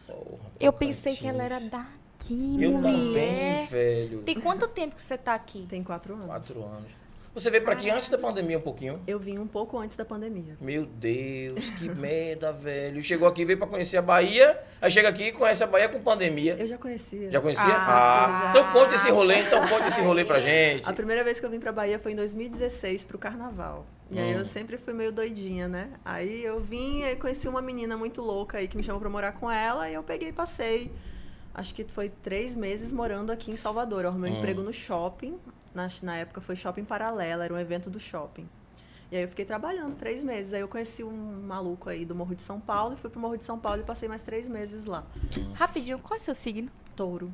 Porra, 0.08 0.52
Eu 0.60 0.74
pensei 0.74 1.16
que 1.16 1.26
ela 1.28 1.44
era 1.44 1.60
daqui, 1.60 2.58
Eu 2.62 2.72
mulher. 2.72 2.82
também, 2.82 3.66
velho. 3.68 4.22
Tem 4.24 4.40
quanto 4.40 4.68
tempo 4.68 4.96
que 4.96 5.02
você 5.02 5.18
tá 5.18 5.34
aqui? 5.34 5.66
Tem 5.70 5.84
quatro 5.84 6.14
anos. 6.14 6.26
Quatro 6.28 6.64
anos. 6.64 6.92
Você 7.34 7.50
veio 7.50 7.64
pra 7.64 7.74
aqui 7.74 7.90
antes 7.90 8.10
da 8.10 8.18
pandemia 8.18 8.60
um 8.60 8.62
pouquinho? 8.62 9.02
Eu 9.08 9.18
vim 9.18 9.40
um 9.40 9.48
pouco 9.48 9.80
antes 9.80 9.98
da 9.98 10.06
pandemia. 10.06 10.56
Meu 10.62 10.86
Deus, 10.86 11.72
que 11.72 11.90
merda, 11.90 12.54
velho. 12.54 13.02
Chegou 13.02 13.28
aqui, 13.28 13.44
veio 13.44 13.58
pra 13.58 13.66
conhecer 13.66 13.98
a 13.98 14.04
Bahia, 14.04 14.60
aí 14.80 14.92
chega 14.92 15.10
aqui 15.10 15.24
e 15.26 15.32
conhece 15.32 15.64
a 15.64 15.68
Bahia 15.68 15.90
com 15.90 16.00
pandemia. 16.00 16.56
Eu 16.60 16.68
já 16.68 16.78
conhecia. 16.78 17.32
Já 17.32 17.42
conhecia? 17.42 17.66
Ah, 17.66 18.44
Ah, 18.46 18.50
então 18.52 18.72
conte 18.72 18.94
esse 18.94 19.10
rolê, 19.10 19.40
então 19.40 19.68
conte 19.68 19.88
esse 19.88 20.00
rolê 20.02 20.24
pra 20.24 20.40
gente. 20.40 20.88
A 20.88 20.94
primeira 20.94 21.24
vez 21.24 21.40
que 21.40 21.46
eu 21.46 21.50
vim 21.50 21.60
pra 21.60 21.72
Bahia 21.72 21.98
foi 21.98 22.12
em 22.12 22.16
2016 22.16 23.04
pro 23.06 23.18
carnaval. 23.18 23.84
E 24.12 24.20
aí 24.20 24.36
Hum. 24.36 24.40
eu 24.40 24.46
sempre 24.46 24.78
fui 24.78 24.94
meio 24.94 25.12
doidinha, 25.12 25.68
né? 25.68 25.90
Aí 26.06 26.44
eu 26.44 26.60
vim 26.60 27.02
e 27.04 27.16
conheci 27.16 27.48
uma 27.48 27.64
menina 27.64 27.98
muito 27.98 28.22
louca 28.22 28.60
aí 28.60 28.68
que 28.68 28.78
me 28.78 28.84
chamou 28.84 29.02
pra 29.02 29.10
morar 29.10 29.32
com 29.32 29.50
ela 29.50 29.90
e 29.90 29.96
eu 29.96 30.04
peguei 30.04 30.30
e 30.30 30.34
passei. 30.34 30.92
Acho 31.52 31.74
que 31.74 31.84
foi 31.84 32.10
três 32.10 32.56
meses 32.56 32.92
morando 32.92 33.32
aqui 33.32 33.50
em 33.52 33.56
Salvador. 33.58 34.04
Eu 34.04 34.10
arrumei 34.12 34.30
um 34.32 34.36
Hum. 34.36 34.38
emprego 34.38 34.62
no 34.62 34.72
shopping. 34.72 35.36
Na, 35.74 35.90
na 36.04 36.16
época 36.18 36.42
foi 36.42 36.56
shopping 36.56 36.86
paralelo, 36.86 37.42
era 37.42 37.54
um 37.54 37.58
evento 37.58 37.90
do 37.90 38.00
shopping. 38.00 38.48
E 39.12 39.16
aí 39.16 39.22
eu 39.22 39.28
fiquei 39.28 39.46
trabalhando 39.46 39.96
três 39.96 40.24
meses. 40.24 40.54
Aí 40.54 40.62
eu 40.62 40.68
conheci 40.68 41.04
um 41.04 41.42
maluco 41.44 41.88
aí 41.88 42.04
do 42.04 42.16
Morro 42.16 42.34
de 42.34 42.42
São 42.42 42.60
Paulo 42.60 42.96
e 42.96 42.98
fui 42.98 43.12
pro 43.12 43.20
Morro 43.20 43.38
de 43.38 43.44
São 43.44 43.60
Paulo 43.60 43.82
e 43.82 43.84
passei 43.84 44.10
mais 44.10 44.24
três 44.24 44.50
meses 44.50 44.86
lá. 44.86 45.06
Rapidinho, 45.54 46.00
qual 46.00 46.18
é 46.18 46.20
o 46.20 46.24
seu 46.24 46.34
signo? 46.34 46.72
Touro. 46.96 47.32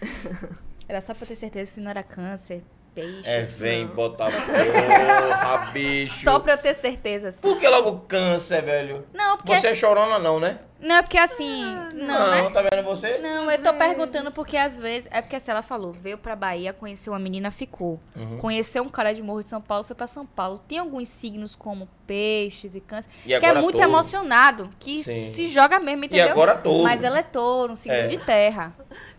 Era 0.88 1.00
só 1.00 1.12
pra 1.12 1.26
ter 1.26 1.36
certeza 1.36 1.72
se 1.72 1.80
não 1.80 1.90
era 1.90 2.02
câncer, 2.02 2.64
peixe. 3.00 3.22
É, 3.24 3.42
vem 3.42 3.86
botar 3.86 4.30
porra, 4.30 5.70
bicho. 5.72 6.22
Só 6.24 6.38
pra 6.38 6.54
eu 6.54 6.58
ter 6.58 6.74
certeza. 6.74 7.28
assim. 7.28 7.40
Por 7.40 7.58
que 7.58 7.68
logo 7.68 8.00
câncer, 8.08 8.62
velho? 8.62 9.04
Não, 9.12 9.36
porque. 9.36 9.56
Você 9.56 9.68
é 9.68 9.74
chorona 9.74 10.18
não, 10.18 10.38
né? 10.40 10.58
Não, 10.80 10.96
é 10.96 11.02
porque 11.02 11.18
assim. 11.18 11.64
Não, 11.94 12.30
né? 12.30 12.50
tá 12.50 12.62
vendo 12.62 12.84
você? 12.84 13.18
Não, 13.18 13.50
eu 13.50 13.60
tô 13.60 13.74
perguntando 13.74 14.30
porque 14.30 14.56
às 14.56 14.78
vezes. 14.78 15.08
É 15.10 15.20
porque 15.20 15.34
assim, 15.34 15.50
ela 15.50 15.62
falou, 15.62 15.92
veio 15.92 16.16
pra 16.16 16.36
Bahia, 16.36 16.72
conheceu 16.72 17.12
uma 17.12 17.18
menina, 17.18 17.50
ficou. 17.50 17.98
Uhum. 18.14 18.38
Conheceu 18.38 18.84
um 18.84 18.88
cara 18.88 19.12
de 19.12 19.20
Morro 19.20 19.42
de 19.42 19.48
São 19.48 19.60
Paulo, 19.60 19.82
foi 19.84 19.96
pra 19.96 20.06
São 20.06 20.24
Paulo. 20.24 20.62
Tem 20.68 20.78
alguns 20.78 21.08
signos 21.08 21.56
como 21.56 21.88
peixes 22.06 22.74
e 22.76 22.80
câncer, 22.80 23.10
E 23.26 23.38
que 23.38 23.44
é 23.44 23.54
muito 23.54 23.72
touro. 23.76 23.88
emocionado, 23.90 24.70
que 24.78 25.02
Sim. 25.02 25.32
se 25.34 25.48
joga 25.48 25.80
mesmo, 25.80 26.04
entendeu? 26.04 26.30
agora 26.30 26.56
touro. 26.56 26.84
Mas 26.84 27.02
ela 27.02 27.18
é 27.18 27.22
touro, 27.24 27.72
um 27.72 27.76
signo 27.76 27.98
É. 27.98 28.06
de 28.06 28.16
terra. 28.18 28.72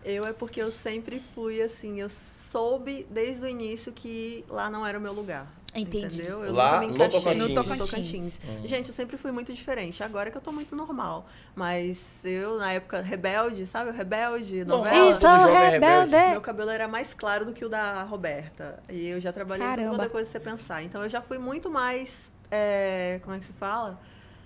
Eu 0.04 0.24
é 0.24 0.32
porque 0.32 0.62
eu 0.62 0.70
sempre 0.70 1.22
fui 1.34 1.60
assim, 1.60 2.00
eu 2.00 2.08
soube 2.08 3.06
desde 3.10 3.44
o 3.44 3.48
início 3.48 3.92
que 3.92 4.44
lá 4.48 4.70
não 4.70 4.86
era 4.86 4.98
o 4.98 5.00
meu 5.00 5.12
lugar. 5.12 5.46
Entendi. 5.74 6.16
Entendeu? 6.16 6.42
Eu 6.44 6.52
Lá 6.52 6.72
nunca 6.72 6.80
me 6.80 6.86
no 6.88 6.94
encaixei 6.96 7.20
Tocantins. 7.20 7.48
No 7.48 7.54
Tocantins. 7.54 7.78
Tocantins. 7.78 8.40
Hum. 8.44 8.66
Gente, 8.66 8.88
eu 8.88 8.94
sempre 8.94 9.16
fui 9.16 9.30
muito 9.30 9.52
diferente. 9.52 10.02
Agora 10.02 10.30
que 10.30 10.36
eu 10.36 10.40
tô 10.40 10.50
muito 10.50 10.74
normal. 10.74 11.28
Mas 11.54 12.24
eu, 12.24 12.58
na 12.58 12.72
época, 12.72 13.00
rebelde, 13.00 13.66
sabe? 13.66 13.90
O 13.90 13.92
rebelde, 13.92 14.64
novela. 14.64 15.10
Isso, 15.10 15.24
é 15.26 15.68
rebelde. 15.70 16.16
Meu 16.30 16.40
cabelo 16.40 16.70
era 16.70 16.88
mais 16.88 17.14
claro 17.14 17.44
do 17.44 17.52
que 17.52 17.64
o 17.64 17.68
da 17.68 18.02
Roberta. 18.02 18.82
E 18.90 19.06
eu 19.08 19.20
já 19.20 19.32
trabalhei 19.32 19.64
em 19.64 19.70
Caramba. 19.70 19.90
toda 19.92 20.08
coisa 20.08 20.26
que 20.26 20.32
você 20.32 20.40
pensar. 20.40 20.82
Então 20.82 21.02
eu 21.04 21.08
já 21.08 21.22
fui 21.22 21.38
muito 21.38 21.70
mais. 21.70 22.34
é, 22.50 23.20
como 23.22 23.36
é 23.36 23.38
que 23.38 23.44
se 23.44 23.52
fala? 23.52 24.00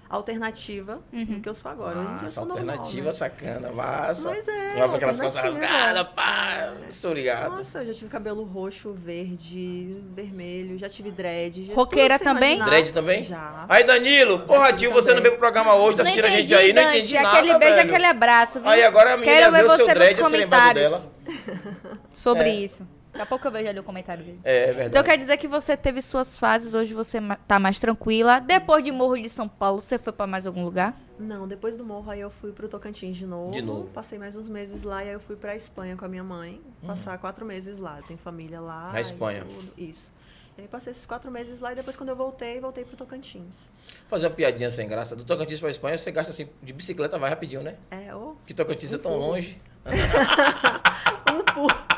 Alternativa 0.08 1.00
Uhum. 1.12 1.24
do 1.24 1.40
que 1.40 1.48
eu 1.48 1.54
sou 1.54 1.70
agora. 1.70 1.98
Hoje 1.98 2.08
em 2.08 2.16
dia 2.18 2.26
eu 2.26 2.30
sou 2.30 2.44
normal, 2.44 2.68
alternativa 2.68 3.06
né? 3.06 3.12
sacana, 3.12 3.72
massa. 3.72 4.28
Mas 4.30 4.46
é, 4.46 4.78
Joga 4.78 4.96
aquelas 4.96 5.20
costas 5.20 5.36
alternativa. 5.44 5.66
rasgadas, 5.76 6.12
pá. 6.14 6.74
Estou 6.88 7.12
ligado. 7.12 7.56
Nossa, 7.56 7.78
eu 7.82 7.86
já 7.86 7.94
tive 7.94 8.10
cabelo 8.10 8.44
roxo, 8.44 8.92
verde, 8.92 9.96
vermelho, 10.12 10.78
já 10.78 10.88
tive 10.88 11.10
dread. 11.10 11.64
já- 11.66 11.74
Roqueira 11.74 12.18
também? 12.18 12.56
imaginar. 12.56 12.66
Dread 12.70 12.92
também? 12.92 13.22
Já. 13.22 13.64
Aí, 13.68 13.82
Danilo, 13.84 14.40
porra, 14.40 14.72
tio, 14.72 14.92
você 14.92 15.12
não 15.14 15.20
veio 15.22 15.32
pro 15.32 15.40
programa 15.40 15.74
hoje, 15.74 15.96
tá 15.96 16.02
assistindo 16.02 16.26
a 16.26 16.30
gente 16.30 16.54
aí, 16.54 16.72
não 16.72 16.82
entendi 16.82 17.14
nada, 17.14 17.38
Aquele 17.38 17.58
beijo, 17.58 17.74
velho. 17.76 17.88
aquele 17.90 18.06
abraço, 18.06 18.60
viu? 18.60 18.68
Aí 18.68 18.82
agora 18.84 19.14
a 19.14 19.16
menina 19.16 19.32
Quero 19.38 19.52
ver 19.52 19.58
vê 19.62 19.66
o 19.66 19.76
seu 19.76 19.86
você 19.86 19.94
dread, 19.94 20.16
nos 20.20 20.26
comentários 20.26 20.90
dela. 20.90 21.02
sobre 22.12 22.48
É. 22.50 22.54
isso. 22.54 22.86
Daqui 23.14 23.22
a 23.22 23.26
pouco 23.26 23.46
eu 23.46 23.52
vejo 23.52 23.68
ali 23.68 23.78
o 23.78 23.84
comentário 23.84 24.24
dele. 24.24 24.40
É, 24.42 24.56
é 24.56 24.66
verdade. 24.66 24.88
Então 24.88 25.02
quer 25.04 25.16
dizer 25.16 25.36
que 25.36 25.46
você 25.46 25.76
teve 25.76 26.02
suas 26.02 26.34
fases, 26.34 26.74
hoje 26.74 26.92
você 26.92 27.18
tá 27.46 27.60
mais 27.60 27.78
tranquila. 27.78 28.40
Depois 28.40 28.84
de 28.84 28.90
Morro 28.90 29.16
de 29.16 29.28
São 29.28 29.48
Paulo, 29.48 29.80
você 29.80 30.00
foi 30.00 30.12
pra 30.12 30.26
mais 30.26 30.44
algum 30.44 30.64
lugar? 30.64 31.00
Não, 31.16 31.46
depois 31.46 31.76
do 31.76 31.84
morro, 31.84 32.10
aí 32.10 32.20
eu 32.20 32.28
fui 32.28 32.50
pro 32.50 32.68
Tocantins 32.68 33.16
de 33.16 33.24
novo. 33.24 33.52
De 33.52 33.62
novo. 33.62 33.88
Passei 33.94 34.18
mais 34.18 34.34
uns 34.34 34.48
meses 34.48 34.82
lá 34.82 35.04
e 35.04 35.08
aí 35.10 35.14
eu 35.14 35.20
fui 35.20 35.36
pra 35.36 35.54
Espanha 35.54 35.96
com 35.96 36.04
a 36.04 36.08
minha 36.08 36.24
mãe. 36.24 36.60
Passar 36.84 37.16
quatro 37.18 37.46
meses 37.46 37.78
lá. 37.78 38.00
Tenho 38.04 38.18
família 38.18 38.60
lá. 38.60 38.90
Na 38.92 39.00
Espanha. 39.00 39.44
tudo. 39.44 39.72
Isso. 39.78 40.12
E 40.58 40.62
aí 40.62 40.68
passei 40.68 40.90
esses 40.90 41.06
quatro 41.06 41.30
meses 41.30 41.60
lá 41.60 41.72
e 41.72 41.76
depois 41.76 41.96
quando 41.96 42.08
eu 42.08 42.16
voltei, 42.16 42.60
voltei 42.60 42.84
pro 42.84 42.96
Tocantins. 42.96 43.70
Fazer 44.08 44.26
uma 44.26 44.34
piadinha 44.34 44.70
sem 44.70 44.88
graça. 44.88 45.14
Do 45.14 45.24
Tocantins 45.24 45.60
pra 45.60 45.70
Espanha, 45.70 45.96
você 45.96 46.10
gasta 46.10 46.30
assim, 46.30 46.48
de 46.60 46.72
bicicleta, 46.72 47.16
vai 47.16 47.30
rapidinho, 47.30 47.62
né? 47.62 47.76
É, 47.92 48.12
ô, 48.14 48.34
Que 48.44 48.52
Tocantins 48.52 48.92
é 48.92 48.98
tão 48.98 49.16
longe. 49.16 49.60
um 51.32 51.44
por... 51.54 51.93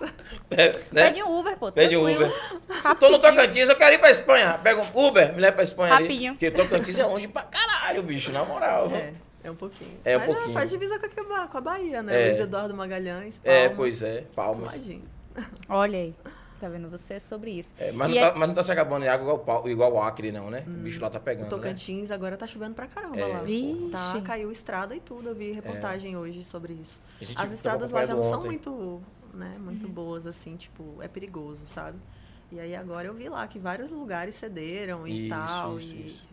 Nossa. 0.00 0.14
É, 0.50 0.68
né? 0.92 1.04
Pede 1.10 1.22
um 1.22 1.38
Uber, 1.38 1.56
pô. 1.56 1.72
Pede 1.72 1.96
um. 1.96 2.02
Uber. 2.10 2.30
Tô 3.00 3.10
no. 3.10 3.18
Tocantins, 3.18 3.68
eu 3.68 3.76
quero 3.76 3.94
ir 3.94 3.98
pra 3.98 4.10
Espanha. 4.10 4.58
Pega 4.62 4.80
um 4.80 5.06
Uber, 5.06 5.34
me 5.34 5.40
leva 5.40 5.54
pra 5.54 5.62
Espanha 5.64 5.94
Rapidinho. 5.94 6.30
ali. 6.30 6.38
Porque 6.38 6.50
Tocantins 6.50 6.98
é 6.98 7.04
longe 7.06 7.28
pra 7.28 7.42
caralho, 7.42 8.02
bicho, 8.02 8.30
na 8.32 8.44
moral. 8.44 8.88
É, 8.92 9.12
é 9.44 9.50
um 9.50 9.56
pouquinho. 9.56 9.98
É 10.04 10.16
um 10.16 10.20
Mas, 10.20 10.26
pouquinho. 10.28 10.54
faz 10.54 10.70
divisa 10.70 10.98
com 10.98 11.32
a, 11.34 11.46
com 11.48 11.58
a 11.58 11.60
Bahia, 11.60 12.02
né? 12.02 12.22
É. 12.22 12.26
Luiz 12.28 12.40
Eduardo 12.40 12.74
Magalhães, 12.74 13.40
É, 13.44 13.60
Palmas. 13.68 13.76
pois 13.76 14.02
é, 14.02 14.24
palmas. 14.34 14.72
Ladinho. 14.76 15.02
Olha 15.68 15.98
aí. 15.98 16.14
Tá 16.58 16.70
vendo? 16.70 16.88
Você 16.88 17.12
é 17.14 17.20
sobre 17.20 17.50
isso. 17.50 17.74
É, 17.78 17.92
mas, 17.92 18.10
não 18.10 18.16
é- 18.16 18.30
tá, 18.30 18.34
mas 18.34 18.48
não 18.48 18.54
tá 18.54 18.62
se 18.62 18.72
acabando 18.72 19.04
em 19.04 19.08
água 19.08 19.34
igual, 19.34 19.68
igual 19.68 19.92
o 19.92 20.00
Acre, 20.00 20.32
não, 20.32 20.50
né? 20.50 20.64
O 20.66 20.70
bicho 20.70 20.98
lá 21.02 21.10
tá 21.10 21.18
O 21.18 21.20
pegando, 21.20 21.44
né? 21.44 21.50
Tocantins 21.50 22.10
agora 22.10 22.34
tá 22.34 22.46
chovendo 22.46 22.74
pra 22.74 22.86
caramba 22.86 23.20
É. 23.20 23.26
lá. 23.26 23.40
Vixe. 23.40 23.90
Tá, 23.92 24.18
caiu 24.24 24.50
estrada 24.50 24.94
e 24.96 25.00
tudo. 25.00 25.28
Eu 25.28 25.34
vi 25.34 25.52
reportagem 25.52 26.16
hoje 26.16 26.42
sobre 26.42 26.72
isso. 26.72 26.98
As 27.36 27.52
estradas 27.52 27.90
lá 27.90 28.06
já 28.06 28.14
não 28.14 28.22
são 28.22 28.42
muito, 28.42 29.02
né, 29.36 29.56
muito 29.60 29.86
boas, 29.88 30.26
assim, 30.26 30.56
tipo, 30.56 30.96
é 31.00 31.08
perigoso, 31.08 31.66
sabe? 31.66 31.98
E 32.50 32.58
aí 32.60 32.74
agora 32.76 33.06
eu 33.08 33.14
vi 33.14 33.28
lá 33.28 33.46
que 33.46 33.58
vários 33.58 33.90
lugares 33.90 34.34
cederam 34.34 35.06
e 35.06 35.26
Isso, 35.26 35.28
tal. 35.28 35.78
isso, 35.78 35.92
e... 35.92 36.06
isso. 36.08 36.26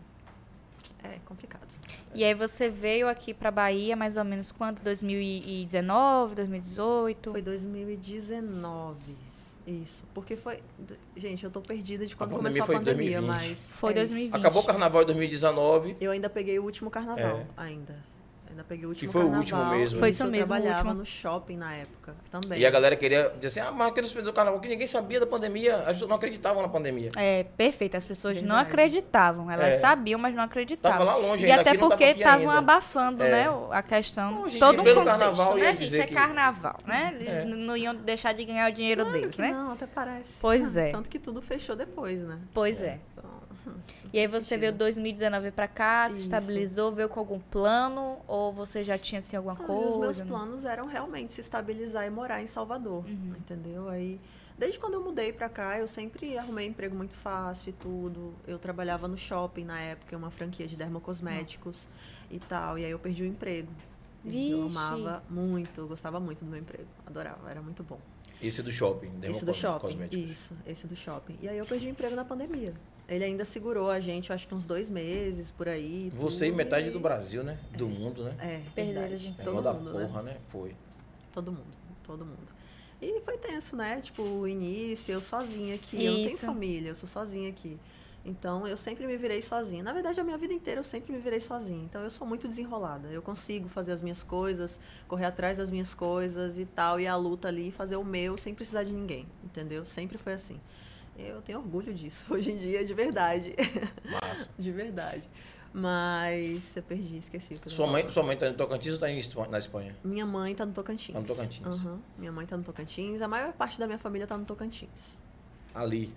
É 1.02 1.18
complicado. 1.24 1.66
E 2.14 2.24
aí 2.24 2.32
você 2.34 2.68
veio 2.70 3.08
aqui 3.08 3.34
pra 3.34 3.50
Bahia 3.50 3.94
mais 3.96 4.16
ou 4.16 4.24
menos 4.24 4.50
quando? 4.52 4.80
2019, 4.80 6.34
2018? 6.34 7.30
Foi 7.32 7.42
2019. 7.42 9.16
Isso. 9.66 10.04
Porque 10.14 10.36
foi. 10.36 10.58
Gente, 11.16 11.44
eu 11.44 11.50
tô 11.50 11.60
perdida 11.60 12.06
de 12.06 12.14
quando 12.14 12.30
pandemia 12.36 12.62
começou 12.64 12.74
a 12.74 12.76
em 12.76 12.84
pandemia, 12.84 13.20
2020. 13.20 13.26
mas. 13.48 13.70
Foi 13.70 13.90
é 13.92 13.96
isso. 13.96 14.08
2020. 14.08 14.34
Acabou 14.34 14.62
o 14.62 14.66
carnaval 14.66 15.02
de 15.02 15.06
2019. 15.06 15.96
Eu 16.00 16.10
ainda 16.12 16.28
peguei 16.30 16.58
o 16.58 16.64
último 16.64 16.90
carnaval, 16.90 17.38
É. 17.38 17.46
ainda. 17.56 17.98
Ainda 18.54 18.62
peguei 18.62 18.86
o 18.86 18.90
último 18.90 19.10
foi 19.10 19.22
o 19.22 19.24
carnaval. 19.30 19.40
último 19.40 19.78
mesmo, 19.80 19.98
Foi 19.98 20.10
Isso, 20.10 20.22
mesmo, 20.26 20.36
o 20.36 20.40
Eu 20.40 20.46
trabalhava 20.46 20.78
último. 20.84 20.94
no 21.00 21.04
shopping 21.06 21.56
na 21.56 21.74
época 21.74 22.14
também. 22.30 22.60
E 22.60 22.64
a 22.64 22.70
galera 22.70 22.94
queria 22.94 23.32
dizer 23.40 23.60
assim, 23.60 23.68
ah, 23.68 23.72
mas 23.72 23.92
que 23.92 24.00
não 24.00 24.06
se 24.08 24.14
perdeu 24.14 24.30
o 24.30 24.34
carnaval, 24.34 24.60
que 24.60 24.68
ninguém 24.68 24.86
sabia 24.86 25.18
da 25.18 25.26
pandemia. 25.26 25.74
As 25.78 25.86
pessoas 25.94 26.08
não 26.08 26.16
acreditavam 26.16 26.62
na 26.62 26.68
pandemia. 26.68 27.10
É, 27.16 27.42
perfeito. 27.56 27.96
As 27.96 28.06
pessoas 28.06 28.36
não 28.42 28.54
Verdade. 28.54 28.68
acreditavam. 28.68 29.50
Elas 29.50 29.74
É. 29.74 29.78
sabiam, 29.80 30.20
mas 30.20 30.36
não 30.36 30.44
acreditavam. 30.44 30.98
Tava 30.98 31.10
lá 31.10 31.16
longe 31.16 31.44
E 31.44 31.50
ainda, 31.50 31.62
até 31.62 31.74
não 31.76 31.88
porque 31.88 32.04
estavam 32.04 32.48
abafando, 32.48 33.24
É. 33.24 33.30
né, 33.30 33.50
o- 33.50 33.72
a 33.72 33.82
questão. 33.82 34.30
Não, 34.30 34.48
gente, 34.48 34.60
todo 34.60 34.74
um 34.74 34.76
contexto, 34.84 35.04
carnaval 35.04 35.56
né, 35.56 35.74
gente? 35.74 36.00
É 36.00 36.06
que- 36.06 36.14
carnaval, 36.14 36.76
né? 36.86 37.12
Eles 37.16 37.28
É. 37.28 37.44
não 37.44 37.76
iam 37.76 37.92
deixar 37.92 38.32
de 38.34 38.44
ganhar 38.44 38.70
o 38.70 38.72
dinheiro 38.72 39.02
Claro 39.02 39.18
deles, 39.18 39.34
que 39.34 39.42
né? 39.42 39.48
Não, 39.50 39.72
até 39.72 39.86
parece. 39.88 40.38
Pois 40.40 40.76
é. 40.76 40.92
Tanto 40.92 41.10
que 41.10 41.18
tudo 41.18 41.42
fechou 41.42 41.74
depois, 41.74 42.20
né? 42.22 42.38
Pois 42.54 42.80
é. 42.80 43.00
Então, 43.12 43.24
E 44.12 44.18
aí 44.18 44.26
você 44.26 44.56
veio 44.56 44.72
sentido. 44.72 44.78
2019 44.84 45.50
pra 45.50 45.66
cá, 45.68 46.06
se 46.08 46.16
Isso. 46.16 46.24
estabilizou, 46.24 46.92
veio 46.92 47.08
com 47.08 47.18
algum 47.20 47.38
plano? 47.40 48.18
Ou 48.26 48.52
você 48.52 48.84
já 48.84 48.96
tinha, 48.98 49.18
assim, 49.18 49.36
alguma 49.36 49.54
Ah, 49.54 49.64
coisa? 49.66 49.88
os 49.88 49.96
meus 49.96 50.20
planos 50.20 50.64
eram 50.64 50.86
realmente 50.86 51.32
se 51.32 51.40
estabilizar 51.40 52.06
e 52.06 52.10
morar 52.10 52.42
em 52.42 52.46
Salvador, 52.46 53.04
Uhum. 53.06 53.34
entendeu? 53.38 53.88
Aí, 53.88 54.20
Desde 54.56 54.78
quando 54.78 54.94
eu 54.94 55.00
mudei 55.02 55.32
pra 55.32 55.48
cá, 55.48 55.80
eu 55.80 55.88
sempre 55.88 56.38
arrumei 56.38 56.68
emprego 56.68 56.94
muito 56.94 57.12
fácil 57.12 57.70
e 57.70 57.72
tudo. 57.72 58.32
Eu 58.46 58.56
trabalhava 58.56 59.08
no 59.08 59.16
shopping 59.18 59.64
na 59.64 59.80
época, 59.80 60.16
uma 60.16 60.30
franquia 60.30 60.64
de 60.64 60.76
dermocosméticos 60.76 61.88
e 62.30 62.38
tal. 62.38 62.78
E 62.78 62.84
aí 62.84 62.90
eu 62.92 62.98
perdi 63.00 63.24
o 63.24 63.26
emprego. 63.26 63.72
Eu 64.24 64.30
Vixe. 64.30 64.54
amava 64.78 65.24
muito, 65.28 65.80
eu 65.80 65.88
gostava 65.88 66.20
muito 66.20 66.44
do 66.44 66.50
meu 66.52 66.60
emprego. 66.60 66.86
Adorava, 67.04 67.50
era 67.50 67.60
muito 67.60 67.82
bom. 67.82 67.98
Esse 68.40 68.62
do 68.62 68.70
shopping, 68.70 69.10
Esse 69.24 69.44
do 69.44 69.52
shopping. 69.52 69.88
Cosméticos. 69.88 70.30
Isso, 70.30 70.54
esse 70.64 70.86
do 70.86 70.94
shopping. 70.94 71.36
E 71.42 71.48
aí 71.48 71.58
eu 71.58 71.66
perdi 71.66 71.88
o 71.88 71.90
emprego 71.90 72.14
na 72.14 72.24
pandemia. 72.24 72.74
Ele 73.08 73.22
ainda 73.24 73.44
segurou 73.44 73.90
a 73.90 74.00
gente, 74.00 74.30
eu 74.30 74.34
acho 74.34 74.48
que 74.48 74.54
uns 74.54 74.64
dois 74.64 74.88
meses 74.88 75.50
por 75.50 75.68
aí. 75.68 76.10
Você 76.16 76.46
e 76.46 76.48
tudo, 76.48 76.56
metade 76.56 76.88
e- 76.88 76.90
do 76.90 76.98
Brasil, 77.00 77.44
né? 77.44 77.58
Do 77.76 77.86
mundo, 77.86 78.24
né? 78.24 78.34
É, 78.40 78.62
Perderam 78.74 79.00
verdade. 79.02 79.16
gente. 79.16 79.40
É 79.40 79.44
Todo 79.44 79.62
da 79.62 79.72
mundo, 79.74 79.92
né? 79.92 80.06
porra, 80.06 80.22
né? 80.22 80.36
Foi. 80.48 80.74
Todo 81.32 81.52
mundo, 81.52 81.76
todo 82.02 82.24
mundo. 82.24 82.52
E 83.02 83.20
foi 83.20 83.36
tenso, 83.36 83.76
né? 83.76 84.00
Tipo, 84.00 84.22
o 84.22 84.48
início, 84.48 85.12
eu 85.12 85.20
sozinha 85.20 85.74
aqui. 85.74 86.02
Eu 86.02 86.12
não 86.12 86.18
tenho 86.22 86.34
Isso. 86.36 86.46
família, 86.46 86.88
eu 86.88 86.94
sou 86.94 87.08
sozinha 87.08 87.50
aqui. 87.50 87.78
Então, 88.24 88.66
eu 88.66 88.76
sempre 88.78 89.06
me 89.06 89.18
virei 89.18 89.42
sozinha. 89.42 89.82
Na 89.82 89.92
verdade, 89.92 90.18
a 90.18 90.24
minha 90.24 90.38
vida 90.38 90.54
inteira 90.54 90.80
eu 90.80 90.84
sempre 90.84 91.12
me 91.12 91.18
virei 91.18 91.40
sozinha. 91.40 91.84
Então, 91.84 92.02
eu 92.02 92.08
sou 92.08 92.26
muito 92.26 92.48
desenrolada. 92.48 93.08
Eu 93.08 93.20
consigo 93.20 93.68
fazer 93.68 93.92
as 93.92 94.00
minhas 94.00 94.22
coisas, 94.22 94.80
correr 95.06 95.26
atrás 95.26 95.58
das 95.58 95.70
minhas 95.70 95.94
coisas 95.94 96.56
e 96.56 96.64
tal. 96.64 96.98
E 96.98 97.06
a 97.06 97.14
luta 97.16 97.48
ali, 97.48 97.70
fazer 97.70 97.96
o 97.96 98.04
meu 98.04 98.38
sem 98.38 98.54
precisar 98.54 98.84
de 98.84 98.92
ninguém. 98.92 99.26
Entendeu? 99.44 99.84
Sempre 99.84 100.16
foi 100.16 100.32
assim. 100.32 100.58
Eu 101.18 101.40
tenho 101.42 101.58
orgulho 101.58 101.94
disso, 101.94 102.26
hoje 102.34 102.52
em 102.52 102.56
dia, 102.56 102.84
de 102.84 102.94
verdade. 102.94 103.54
Massa. 104.04 104.50
de 104.58 104.72
verdade. 104.72 105.28
Mas 105.72 106.76
eu 106.76 106.82
perdi, 106.84 107.16
esqueci 107.16 107.54
o 107.54 107.58
que 107.58 107.66
eu 107.66 107.72
Sua 107.72 107.88
mãe, 107.88 108.08
sua 108.08 108.22
mãe 108.22 108.36
tá 108.36 108.48
em 108.48 108.54
Tocantins 108.54 108.92
ou 108.92 108.98
tá 109.00 109.10
em 109.10 109.20
na 109.50 109.58
Espanha? 109.58 109.96
Minha 110.04 110.24
mãe 110.24 110.54
tá 110.54 110.64
no 110.64 110.72
Tocantins. 110.72 111.12
Tá 111.12 111.20
no 111.20 111.26
Tocantins. 111.26 111.66
Aham. 111.66 112.00
Minha 112.16 112.30
mãe 112.30 112.46
tá 112.46 112.56
no 112.56 112.62
Tocantins. 112.62 113.20
A 113.20 113.26
maior 113.26 113.52
parte 113.52 113.76
da 113.78 113.86
minha 113.86 113.98
família 113.98 114.24
tá 114.24 114.38
no 114.38 114.44
Tocantins. 114.44 115.18
Ali. 115.74 116.14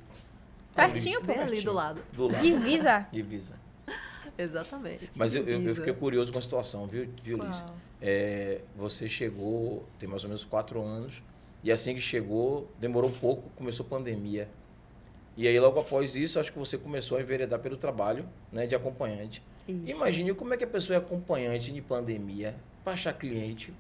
Pertinho, 0.76 1.22
pô. 1.22 1.28
Bem 1.28 1.40
ali 1.40 1.62
do 1.62 1.74
lado. 1.74 2.04
Do 2.14 2.28
lado. 2.28 2.44
Divisa. 2.44 3.08
Divisa. 3.12 3.56
Exatamente. 4.38 5.10
Mas 5.18 5.34
eu, 5.34 5.44
eu, 5.48 5.60
eu 5.64 5.76
fiquei 5.76 5.94
curioso 5.94 6.32
com 6.32 6.38
a 6.38 6.42
situação, 6.42 6.86
viu, 6.86 7.10
viu 7.24 7.44
Liz? 7.44 7.64
É, 8.00 8.62
você 8.76 9.08
chegou, 9.08 9.84
tem 9.98 10.08
mais 10.08 10.24
ou 10.24 10.30
menos 10.30 10.44
quatro 10.44 10.80
anos, 10.84 11.24
e 11.64 11.72
assim 11.72 11.96
que 11.96 12.02
chegou, 12.02 12.70
demorou 12.80 13.10
um 13.10 13.14
pouco, 13.14 13.50
começou 13.56 13.84
a 13.88 13.90
pandemia. 13.90 14.48
E 15.38 15.48
aí, 15.48 15.60
logo 15.60 15.80
após 15.80 16.16
isso, 16.16 16.40
acho 16.40 16.52
que 16.52 16.58
você 16.58 16.78
começou 16.78 17.18
a 17.18 17.22
enveredar 17.22 17.60
pelo 17.60 17.78
trabalho 17.78 18.28
né, 18.52 18.66
de 18.66 18.76
acompanhante. 18.76 19.42
Isso. 19.68 19.82
Imagine 19.86 20.34
como 20.34 20.54
é 20.54 20.58
que 20.58 20.64
a 20.64 20.68
pessoa 20.68 20.96
é 20.96 21.00
acompanhante 21.00 21.72
de 21.72 21.80
pandemia 21.82 22.56
para 22.84 22.94
achar 22.94 23.14
cliente. 23.14 23.72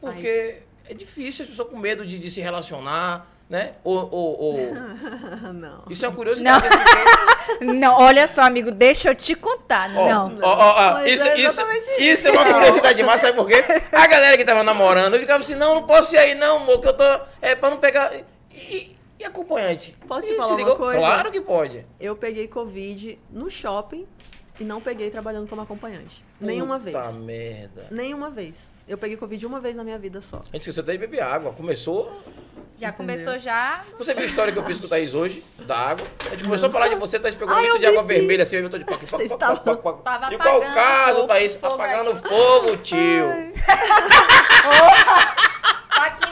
Porque 0.00 0.56
é 0.88 0.94
difícil, 0.94 1.44
as 1.44 1.50
pessoas 1.50 1.68
com 1.68 1.78
medo 1.78 2.04
de, 2.04 2.18
de 2.18 2.30
se 2.30 2.40
relacionar, 2.40 3.26
né? 3.48 3.74
Ou, 3.84 3.96
ou- 4.10 4.40
ou- 4.40 4.74
não. 5.54 5.84
Isso 5.88 6.04
é 6.04 6.08
uma 6.08 6.16
curiosidade. 6.16 6.66
porque- 6.68 7.64
Não, 7.64 7.98
olha 7.98 8.26
só, 8.28 8.42
amigo, 8.42 8.70
deixa 8.70 9.08
eu 9.08 9.14
te 9.14 9.34
contar. 9.34 9.90
Ó, 9.96 10.06
não. 10.28 10.38
ó, 10.42 10.52
ó, 10.52 10.92
Mas 10.94 11.12
isso, 11.12 11.26
é 11.26 11.36
isso, 11.38 11.46
exatamente 11.46 11.86
isso 12.02 12.28
é 12.28 12.30
uma 12.32 12.42
isso. 12.42 12.52
curiosidade 12.54 12.96
demais, 12.98 13.20
sabe 13.22 13.36
por 13.36 13.46
quê? 13.46 13.64
A 13.92 14.06
galera 14.06 14.36
que 14.36 14.44
tava 14.44 14.62
namorando 14.62 15.18
ficava 15.18 15.38
assim, 15.40 15.54
não, 15.54 15.76
não 15.76 15.86
posso 15.86 16.14
ir 16.14 16.18
aí 16.18 16.34
não, 16.34 16.56
amor, 16.58 16.80
que 16.80 16.88
eu 16.88 16.92
tô. 16.92 17.04
É 17.40 17.54
pra 17.54 17.70
não 17.70 17.78
pegar. 17.78 18.12
E, 18.52 18.94
e 19.18 19.24
acompanhante? 19.24 19.96
Posso 20.06 20.28
te 20.28 20.34
falar 20.36 20.48
uma 20.48 20.56
ligou? 20.58 20.76
coisa? 20.76 20.98
Claro 20.98 21.30
que 21.32 21.40
pode. 21.40 21.86
Eu 21.98 22.16
peguei 22.16 22.46
Covid 22.48 23.18
no 23.30 23.50
shopping 23.50 24.06
e 24.60 24.64
não 24.64 24.80
peguei 24.80 25.10
trabalhando 25.10 25.48
como 25.48 25.62
acompanhante. 25.62 26.24
Nenhuma 26.40 26.78
vez. 26.78 26.96
Puta 26.96 27.12
merda. 27.20 27.86
Nenhuma 27.90 28.30
vez. 28.30 28.72
Eu 28.86 28.98
peguei 28.98 29.16
Covid 29.16 29.44
uma 29.46 29.60
vez 29.60 29.76
na 29.76 29.84
minha 29.84 29.98
vida 29.98 30.20
só. 30.20 30.38
A 30.38 30.44
gente 30.52 30.60
esqueceu 30.62 30.82
até 30.82 30.92
de 30.92 30.98
beber 30.98 31.22
água. 31.22 31.52
Começou. 31.52 32.20
Já 32.76 32.90
Entendeu? 32.90 33.16
começou 33.16 33.38
já. 33.40 33.82
Você 33.98 34.14
viu 34.14 34.22
a 34.22 34.26
história 34.26 34.52
que 34.52 34.58
eu 34.58 34.64
fiz 34.64 34.78
com 34.78 34.86
o 34.86 34.88
Thaís 34.88 35.12
hoje? 35.12 35.42
Da 35.66 35.76
água. 35.76 36.06
A 36.26 36.30
gente 36.30 36.44
começou 36.44 36.68
a 36.68 36.72
falar 36.72 36.86
de 36.86 36.94
você, 36.94 37.18
Thaís 37.18 37.34
pegou 37.34 37.52
um 37.52 37.58
Ah, 37.58 37.60
litro 37.60 37.74
eu 37.76 37.80
de 37.80 37.86
água 37.86 38.02
sim. 38.02 38.06
vermelha 38.06 38.42
assim, 38.44 38.56
eu 38.56 38.70
tô 38.70 38.78
de 38.78 38.84
pac, 38.84 39.00
pac, 39.00 39.10
Vocês 39.10 39.28
pac, 39.30 39.42
estavam- 39.42 39.64
pac, 39.64 39.82
pac, 39.82 40.02
pac. 40.02 40.20
Tava 40.20 40.34
E 40.34 40.38
qual 40.38 40.60
caso, 40.60 41.14
fogo, 41.16 41.26
Thaís? 41.26 41.56
fogo 41.56 41.74
Apagando 41.74 42.14
fogo, 42.16 42.76
tio. 42.76 42.98
Quem 46.20 46.20
não 46.20 46.27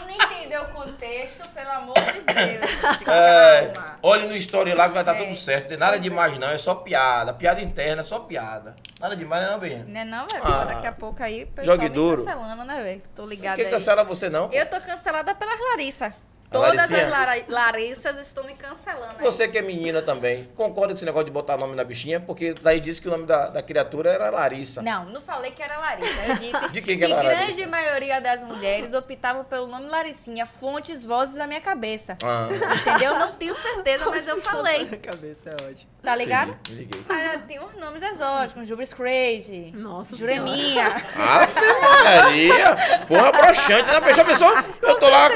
entendeu 0.46 0.62
o 0.62 0.68
contexto, 0.68 1.48
pelo 1.48 1.70
amor 1.70 1.94
de 1.94 2.20
Deus. 2.20 2.66
É, 3.08 3.72
olhe 4.02 4.26
no 4.26 4.34
story 4.36 4.74
lá 4.74 4.88
que 4.88 4.94
vai 4.94 5.02
estar 5.02 5.16
É. 5.16 5.24
tudo 5.24 5.36
certo. 5.36 5.68
Tem 5.68 5.76
nada 5.76 5.98
demais 5.98 6.36
não, 6.38 6.50
é 6.50 6.58
só 6.58 6.74
piada. 6.74 7.32
Piada 7.32 7.60
interna, 7.60 8.02
é 8.02 8.04
só 8.04 8.20
piada. 8.20 8.74
Nada 9.00 9.16
demais 9.16 9.48
não, 9.50 9.58
Bem. 9.58 9.78
Né 9.84 10.04
não, 10.04 10.26
velho? 10.26 10.42
Ah. 10.44 10.64
Daqui 10.64 10.86
a 10.86 10.92
pouco 10.92 11.22
aí 11.22 11.44
o 11.44 11.46
pessoal 11.48 11.76
Jogue 11.76 11.88
me 11.88 11.94
duro. 11.94 12.24
cancelando, 12.24 12.64
né, 12.64 12.82
velho? 12.82 13.02
Tô 13.14 13.26
ligada 13.26 13.56
Quem 13.56 13.66
aí. 13.66 13.70
cancela 13.70 14.04
você 14.04 14.28
não? 14.28 14.50
Eu 14.52 14.66
tô 14.66 14.80
cancelada 14.80 15.34
pelas 15.34 15.58
Larissa. 15.58 16.14
Todas 16.50 16.74
Laricinha? 16.74 17.04
as 17.04 17.10
Lara- 17.10 17.44
Larissas 17.48 18.18
estão 18.18 18.44
me 18.44 18.54
cancelando. 18.54 19.14
aí. 19.18 19.24
Você 19.24 19.48
que 19.48 19.58
é 19.58 19.62
menina 19.62 20.00
também, 20.00 20.44
concorda 20.54 20.88
com 20.88 20.94
esse 20.94 21.04
negócio 21.04 21.24
de 21.26 21.30
botar 21.32 21.56
nome 21.56 21.74
na 21.74 21.82
bichinha? 21.84 22.20
Porque 22.20 22.54
Thaís 22.54 22.80
disse 22.82 23.00
que 23.02 23.08
o 23.08 23.10
nome 23.10 23.26
da, 23.26 23.48
da 23.48 23.62
criatura 23.62 24.10
era 24.10 24.30
Larissa. 24.30 24.80
Não, 24.82 25.04
não 25.06 25.20
falei 25.20 25.50
que 25.50 25.62
era 25.62 25.76
Larissa. 25.78 26.22
Eu 26.28 26.36
disse 26.36 26.68
De 26.70 26.80
quem 26.82 26.98
que 26.98 27.06
que 27.06 27.12
era 27.12 27.22
grande 27.22 27.40
Larissa? 27.42 27.66
maioria 27.68 28.20
das 28.20 28.42
mulheres 28.42 28.94
optavam 28.94 29.44
pelo 29.44 29.66
nome 29.66 29.86
Laricinha, 29.88 30.46
fontes, 30.46 31.04
vozes 31.04 31.34
da 31.36 31.46
minha 31.46 31.60
cabeça. 31.60 32.16
Ah, 32.22 32.48
Entendeu? 32.80 33.18
Não 33.18 33.32
tenho 33.32 33.54
certeza, 33.54 34.06
mas 34.08 34.26
eu 34.28 34.40
falei. 34.40 34.84
Minha 34.84 34.98
cabeça 34.98 35.50
é 35.50 35.54
ótimo. 35.68 35.90
Tá 36.02 36.14
ligado? 36.14 36.50
entendi, 36.52 36.72
me 36.72 36.78
liguei. 36.84 37.02
Mas 37.08 37.42
tem 37.46 37.60
uns 37.60 37.74
nomes 37.76 38.02
exóticos, 38.02 38.68
Jubris 38.68 38.92
Crazy, 38.92 39.72
Nossa 39.74 40.14
Jureminha. 40.14 40.86
Ave 40.86 42.04
Maria! 42.04 42.76
Porra, 43.08 43.32
broxante, 43.32 43.90
né? 43.90 44.00
Pessoa, 44.24 44.64
eu 44.82 44.98
tô 44.98 45.08
lá 45.08 45.28
com, 45.30 45.34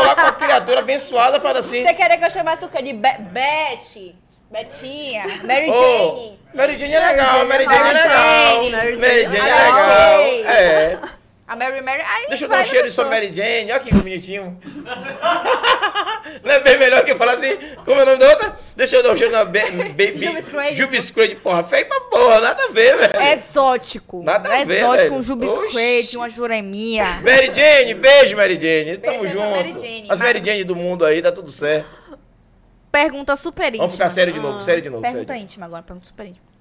lá 0.00 0.14
com 0.14 0.20
a 0.22 0.32
criatura 0.32 0.80
abençoada, 0.80 1.40
fala 1.40 1.58
assim... 1.58 1.84
Você 1.84 1.94
queria 1.94 2.18
que 2.18 2.24
eu 2.24 2.30
chamasse 2.30 2.64
o 2.64 2.68
quê? 2.68 2.82
De 2.82 2.92
Be 2.92 3.16
Beth, 3.18 4.14
Betinha, 4.50 5.24
Mary 5.44 5.70
Ô, 5.70 5.74
Jane? 5.74 6.40
Mary 6.54 6.78
Jane 6.78 6.94
é 6.94 7.06
legal, 7.08 7.46
Mary 7.46 7.64
Jane 7.64 7.76
é 7.76 7.84
Jane 7.84 7.88
é 7.88 8.02
legal. 8.02 8.70
Mary 8.70 8.96
Mary 8.96 9.22
Jane 9.22 9.36
é 9.36 9.38
é 9.38 9.64
legal. 9.64 10.20
É. 10.46 10.98
A 11.46 11.56
Mary 11.56 11.82
Mary. 11.82 12.02
Aí 12.02 12.26
Deixa 12.28 12.44
eu 12.46 12.48
dar 12.48 12.62
um 12.62 12.64
cheiro 12.64 12.88
de 12.88 12.94
sua. 12.94 13.04
Mary 13.04 13.32
Jane. 13.32 13.70
Olha 13.70 13.80
que 13.80 13.94
bonitinho. 13.94 14.58
Não 16.42 16.50
é 16.52 16.60
bem 16.60 16.78
melhor 16.78 17.04
que 17.04 17.14
falar 17.14 17.32
assim, 17.34 17.56
como 17.84 18.00
é 18.00 18.02
o 18.02 18.06
nome 18.06 18.18
da 18.18 18.30
outra? 18.30 18.58
Deixa 18.76 18.96
eu 18.96 19.02
dar 19.02 19.12
um 19.12 19.16
cheiro 19.16 19.32
na 19.32 19.44
Baby. 19.44 20.28
Crazy, 21.14 21.34
porra, 21.36 21.62
feio 21.64 21.86
pra 21.86 22.00
porra, 22.02 22.40
nada 22.40 22.62
a 22.64 22.72
ver, 22.72 22.96
velho. 22.96 23.22
Exótico. 23.32 24.22
Nada 24.22 24.48
a 24.54 24.64
ver, 24.64 24.78
Exótico, 24.78 25.14
um. 25.14 25.68
Crazy, 25.70 26.16
uma 26.16 26.28
Juremia. 26.28 27.20
Mary 27.22 27.52
Jane, 27.52 27.94
beijo, 27.94 28.36
Mary 28.36 28.54
Jane. 28.54 28.96
Tamo 28.98 29.18
Beijo, 29.20 29.38
junto. 29.38 29.50
Mary 29.50 29.72
Jane. 29.78 30.06
As 30.08 30.18
Mary 30.20 30.42
Jane 30.44 30.64
do 30.64 30.74
mundo 30.76 31.04
aí, 31.04 31.20
tá 31.22 31.30
tudo 31.30 31.50
certo. 31.52 31.86
Pergunta 32.90 33.34
super 33.36 33.66
íntima. 33.66 33.78
Vamos 33.78 33.94
ficar 33.94 34.08
sério 34.08 34.32
de 34.32 34.40
novo, 34.40 34.58
Ah. 34.60 34.62
sério 34.62 34.82
de 34.82 34.88
novo. 34.88 35.02
Pergunta 35.02 35.36
íntima 35.36 35.66
agora, 35.66 35.82
pergunta 35.82 36.06
super 36.06 36.26
íntima. 36.26 36.53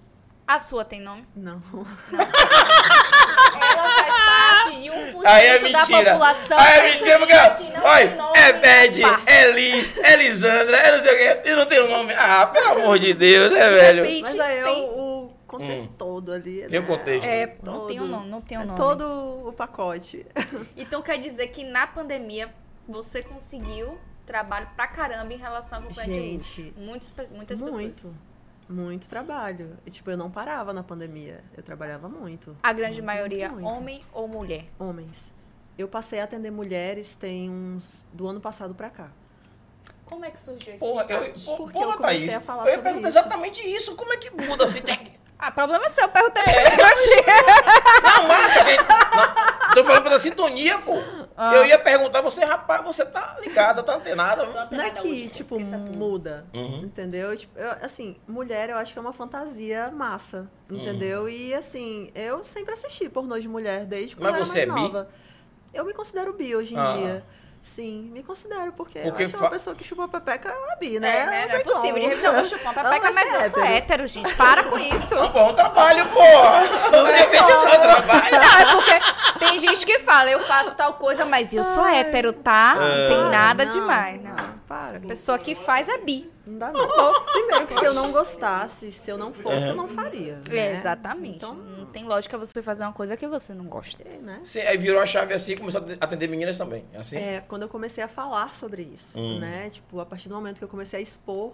A 0.48 0.60
sua 0.60 0.84
tem 0.86 1.00
nome? 1.02 1.26
Não. 1.36 1.62
Ela 2.12 3.90
faz 3.90 4.08
parte 4.68 4.82
de 4.82 4.90
1% 4.90 5.26
Aí 5.26 5.46
é 5.48 5.60
da 5.60 5.80
mentira. 5.80 6.12
população 6.12 6.60
Aí 6.60 6.78
é 6.80 6.92
mentira, 6.94 7.20
porque, 7.20 7.34
não 7.78 7.84
olha, 7.86 8.16
nome 8.16 8.38
é 8.40 8.54
Bad, 8.54 9.02
é 9.26 9.52
Liz, 9.52 9.98
é 9.98 10.16
Lisandra, 10.18 10.78
é 10.78 10.92
não 10.98 11.04
sei 11.04 11.14
o 11.14 11.18
quê, 11.44 11.50
e 11.50 11.56
não 11.56 11.66
tem 11.66 11.80
o 11.80 11.88
nome. 11.90 12.14
Ah, 12.14 12.46
pelo 12.48 12.68
amor 12.72 13.00
de 13.00 13.14
Deus, 13.14 13.52
né, 13.54 13.70
velho? 13.70 14.04
repente- 14.04 14.22
Mas 14.24 14.40
aí 14.40 14.58
é 14.60 14.64
tem- 14.64 14.84
o, 14.84 15.26
o 15.28 15.34
contexto 15.48 15.88
todo 15.98 16.32
ali. 16.34 16.68
Tem 16.68 16.80
o 16.80 16.82
né? 16.82 16.88
contexto. 16.88 17.26
É, 17.26 17.56
não 17.64 17.74
Todo. 17.74 17.88
tem 17.88 18.02
um 18.02 18.08
nome, 18.08 18.30
não 18.30 18.42
tem 18.42 18.58
um 18.58 18.62
É 18.62 18.66
nome. 18.66 18.78
todo 18.78 19.48
o 19.48 19.54
pacote. 19.54 20.26
Então 20.76 21.02
quer 21.02 21.18
dizer 21.20 21.48
que 21.48 21.64
na 21.64 21.88
pandemia 21.88 22.54
você 22.88 23.22
conseguiu 23.24 23.98
trabalho 24.26 24.68
pra 24.76 24.88
caramba 24.88 25.34
em 25.34 25.38
relação 25.38 25.80
de 25.82 25.88
luxo. 25.88 26.04
Gente, 26.04 26.74
Muitas, 26.78 27.12
pe- 27.12 27.28
muitas 27.32 27.62
muito. 27.62 27.90
pessoas. 27.90 28.14
Muito 28.70 29.08
trabalho. 29.10 29.78
E, 29.86 29.92
tipo, 29.92 30.10
eu 30.10 30.18
não 30.18 30.32
parava 30.32 30.72
na 30.74 30.84
pandemia. 30.84 31.44
Eu 31.56 31.62
trabalhava 31.64 32.08
muito. 32.08 32.56
A 32.64 32.72
grande 32.74 33.02
Muito, 33.02 33.06
maioria, 33.06 33.50
muito, 33.50 33.64
muito. 33.64 33.78
homem 33.78 34.04
ou 34.14 34.28
mulher? 34.28 34.66
Homens. 34.80 35.32
Eu 35.78 35.88
passei 35.88 36.20
a 36.20 36.24
atender 36.24 36.52
mulheres 36.52 37.16
tem 37.16 37.50
uns. 37.50 38.06
do 38.14 38.28
ano 38.28 38.40
passado 38.40 38.74
pra 38.76 38.90
cá. 38.90 39.10
Como 40.06 40.24
é 40.24 40.32
que 40.32 40.38
surgiu 40.40 40.74
esse 40.76 40.80
Porra, 40.80 41.06
eu, 41.10 41.34
pô, 41.46 41.56
Porque 41.58 41.74
porra, 41.80 41.94
eu 41.94 41.98
comecei 41.98 42.28
Thaís, 42.28 42.34
a 42.38 42.42
falar 42.42 42.64
eu 42.64 42.68
ia 42.68 42.74
sobre 42.76 42.84
perguntar 42.90 43.10
isso. 43.10 43.18
exatamente 43.18 43.68
isso. 43.76 43.96
Como 43.96 44.14
é 44.14 44.18
que 44.18 44.30
muda 44.32 44.64
assim? 44.66 44.82
Tem... 44.82 45.18
Ah, 45.40 45.52
problema 45.52 45.90
seu, 45.90 46.08
perguntei 46.08 46.44
É. 46.44 46.76
pra 46.76 46.90
ti. 46.92 47.10
Não, 48.04 48.28
massa, 48.28 48.64
velho. 48.64 48.84
Não, 48.88 49.74
Tô 49.76 49.84
falando 49.84 50.04
pela 50.04 50.20
sintonia, 50.20 50.78
pô. 50.80 50.94
Ah. 51.36 51.56
Eu 51.56 51.66
ia 51.66 51.80
perguntar 51.80 52.22
você, 52.22 52.44
rapaz, 52.46 52.84
você 52.84 53.04
tá 53.06 53.38
ligada, 53.42 53.82
tá 53.82 53.96
antenada. 53.96 54.46
Não 54.70 54.82
é 54.84 54.90
que, 54.92 55.28
tipo, 55.30 55.60
muda. 55.60 56.46
Uhum. 56.54 56.84
Entendeu? 56.84 57.36
Tipo, 57.36 57.58
eu, 57.60 57.72
assim, 57.82 58.16
mulher 58.28 58.70
eu 58.70 58.78
acho 58.78 58.94
que 58.94 59.00
é 59.00 59.02
uma 59.02 59.14
fantasia 59.14 59.90
massa. 59.92 60.50
Entendeu? 60.72 61.28
E 61.30 61.54
assim, 61.54 62.10
eu 62.16 62.44
sempre 62.44 62.74
assisti 62.74 63.10
pornô 63.10 63.40
de 63.40 63.48
mulher 63.48 63.86
desde 63.86 64.16
quando 64.16 64.32
Mas 64.32 64.40
eu 64.40 64.46
você 64.46 64.60
era 64.62 64.72
é 64.72 64.74
mais 64.74 64.88
bi? 64.88 64.94
nova. 64.94 65.10
Eu 65.74 65.86
me 65.86 65.94
considero 65.94 66.34
bi 66.34 66.56
hoje 66.56 66.76
em 66.76 66.78
Ah. 66.78 66.94
dia. 66.98 67.26
Sim, 67.66 68.10
me 68.12 68.22
considero, 68.22 68.74
porque, 68.74 69.00
Porque 69.00 69.24
eu 69.24 69.26
acho 69.26 69.34
que 69.34 69.40
fa- 69.40 69.46
uma 69.46 69.50
pessoa 69.50 69.74
que 69.74 69.86
chupa 69.86 70.06
pepeca 70.10 70.50
é 70.50 70.76
bi, 70.76 71.00
né? 71.00 71.18
É, 71.18 71.26
né? 71.26 71.46
Não 71.48 71.56
é 71.56 71.60
tem 71.60 71.64
possível. 71.74 72.10
De... 72.10 72.16
Não, 72.18 72.34
eu 72.34 72.44
chupo 72.46 72.62
uma 72.62 72.74
pepeca, 72.76 73.00
vai 73.00 73.14
mas 73.14 73.30
ser 73.30 73.46
eu 73.46 73.52
sou 73.52 73.64
hétero, 73.64 74.06
gente. 74.08 74.36
Para 74.36 74.64
com 74.66 74.78
isso. 74.78 75.14
É 75.16 75.22
um 75.24 75.30
bom 75.30 75.54
trabalho, 75.54 76.06
porra. 76.10 76.62
Não 76.92 77.06
depende 77.06 77.42
do 77.42 77.70
seu 77.70 77.80
trabalho. 77.80 78.32
Não, 78.36 78.60
é 78.60 78.66
porque 78.74 79.40
tem 79.40 79.60
gente 79.62 79.86
que 79.86 79.98
fala, 80.00 80.30
eu 80.30 80.42
faço 80.42 80.76
tal 80.76 80.96
coisa, 80.96 81.24
mas 81.24 81.54
eu 81.54 81.64
sou 81.64 81.84
Ai. 81.84 82.00
hétero, 82.02 82.34
tá? 82.34 82.76
Não 82.76 82.82
tem 83.08 83.18
Ah, 83.28 83.30
nada 83.30 83.64
não, 83.64 83.72
demais. 83.72 84.22
Não. 84.22 84.36
não. 84.36 84.54
para. 84.68 84.98
A 84.98 85.02
pessoa 85.02 85.40
que 85.40 85.56
faz 85.56 85.88
é 85.88 85.98
bi. 86.00 86.30
Não 86.46 86.58
dá 86.60 86.70
não. 86.74 87.24
Primeiro 87.32 87.66
que 87.68 87.74
se 87.76 87.86
eu 87.86 87.94
não 87.94 88.12
gostasse, 88.12 88.92
se 88.92 89.10
eu 89.10 89.18
não 89.18 89.32
fosse, 89.32 89.68
eu 89.70 89.76
não 89.76 89.88
faria. 89.88 90.42
É, 90.50 90.54
né? 90.54 90.74
exatamente. 90.74 91.38
Então, 91.38 91.54
Não 91.54 91.73
tem 91.94 92.04
lógica 92.04 92.38
você 92.38 92.62
fazer 92.62 92.84
uma 92.84 92.92
coisa 92.92 93.16
que 93.16 93.28
você 93.28 93.54
não 93.54 93.66
gosta. 93.66 94.04
né? 94.22 94.42
Sim, 94.44 94.62
aí 94.62 94.76
virou 94.78 95.00
a 95.02 95.06
chave 95.06 95.34
assim 95.34 95.54
e 95.54 95.58
começou 95.58 95.82
a 95.82 96.04
atender 96.06 96.28
meninas 96.28 96.58
também. 96.58 96.84
é 96.92 96.98
Assim? 97.00 97.18
É, 97.18 97.42
quando 97.48 97.62
eu 97.62 97.70
comecei 97.70 98.04
a 98.04 98.08
falar 98.08 98.54
sobre 98.54 98.82
isso, 98.82 99.18
Hum. 99.20 99.40
né? 99.40 99.70
Tipo, 99.70 100.00
a 100.00 100.06
partir 100.06 100.28
do 100.28 100.36
momento 100.36 100.58
que 100.58 100.64
eu 100.64 100.68
comecei 100.68 101.00
a 101.00 101.02
expor 101.02 101.54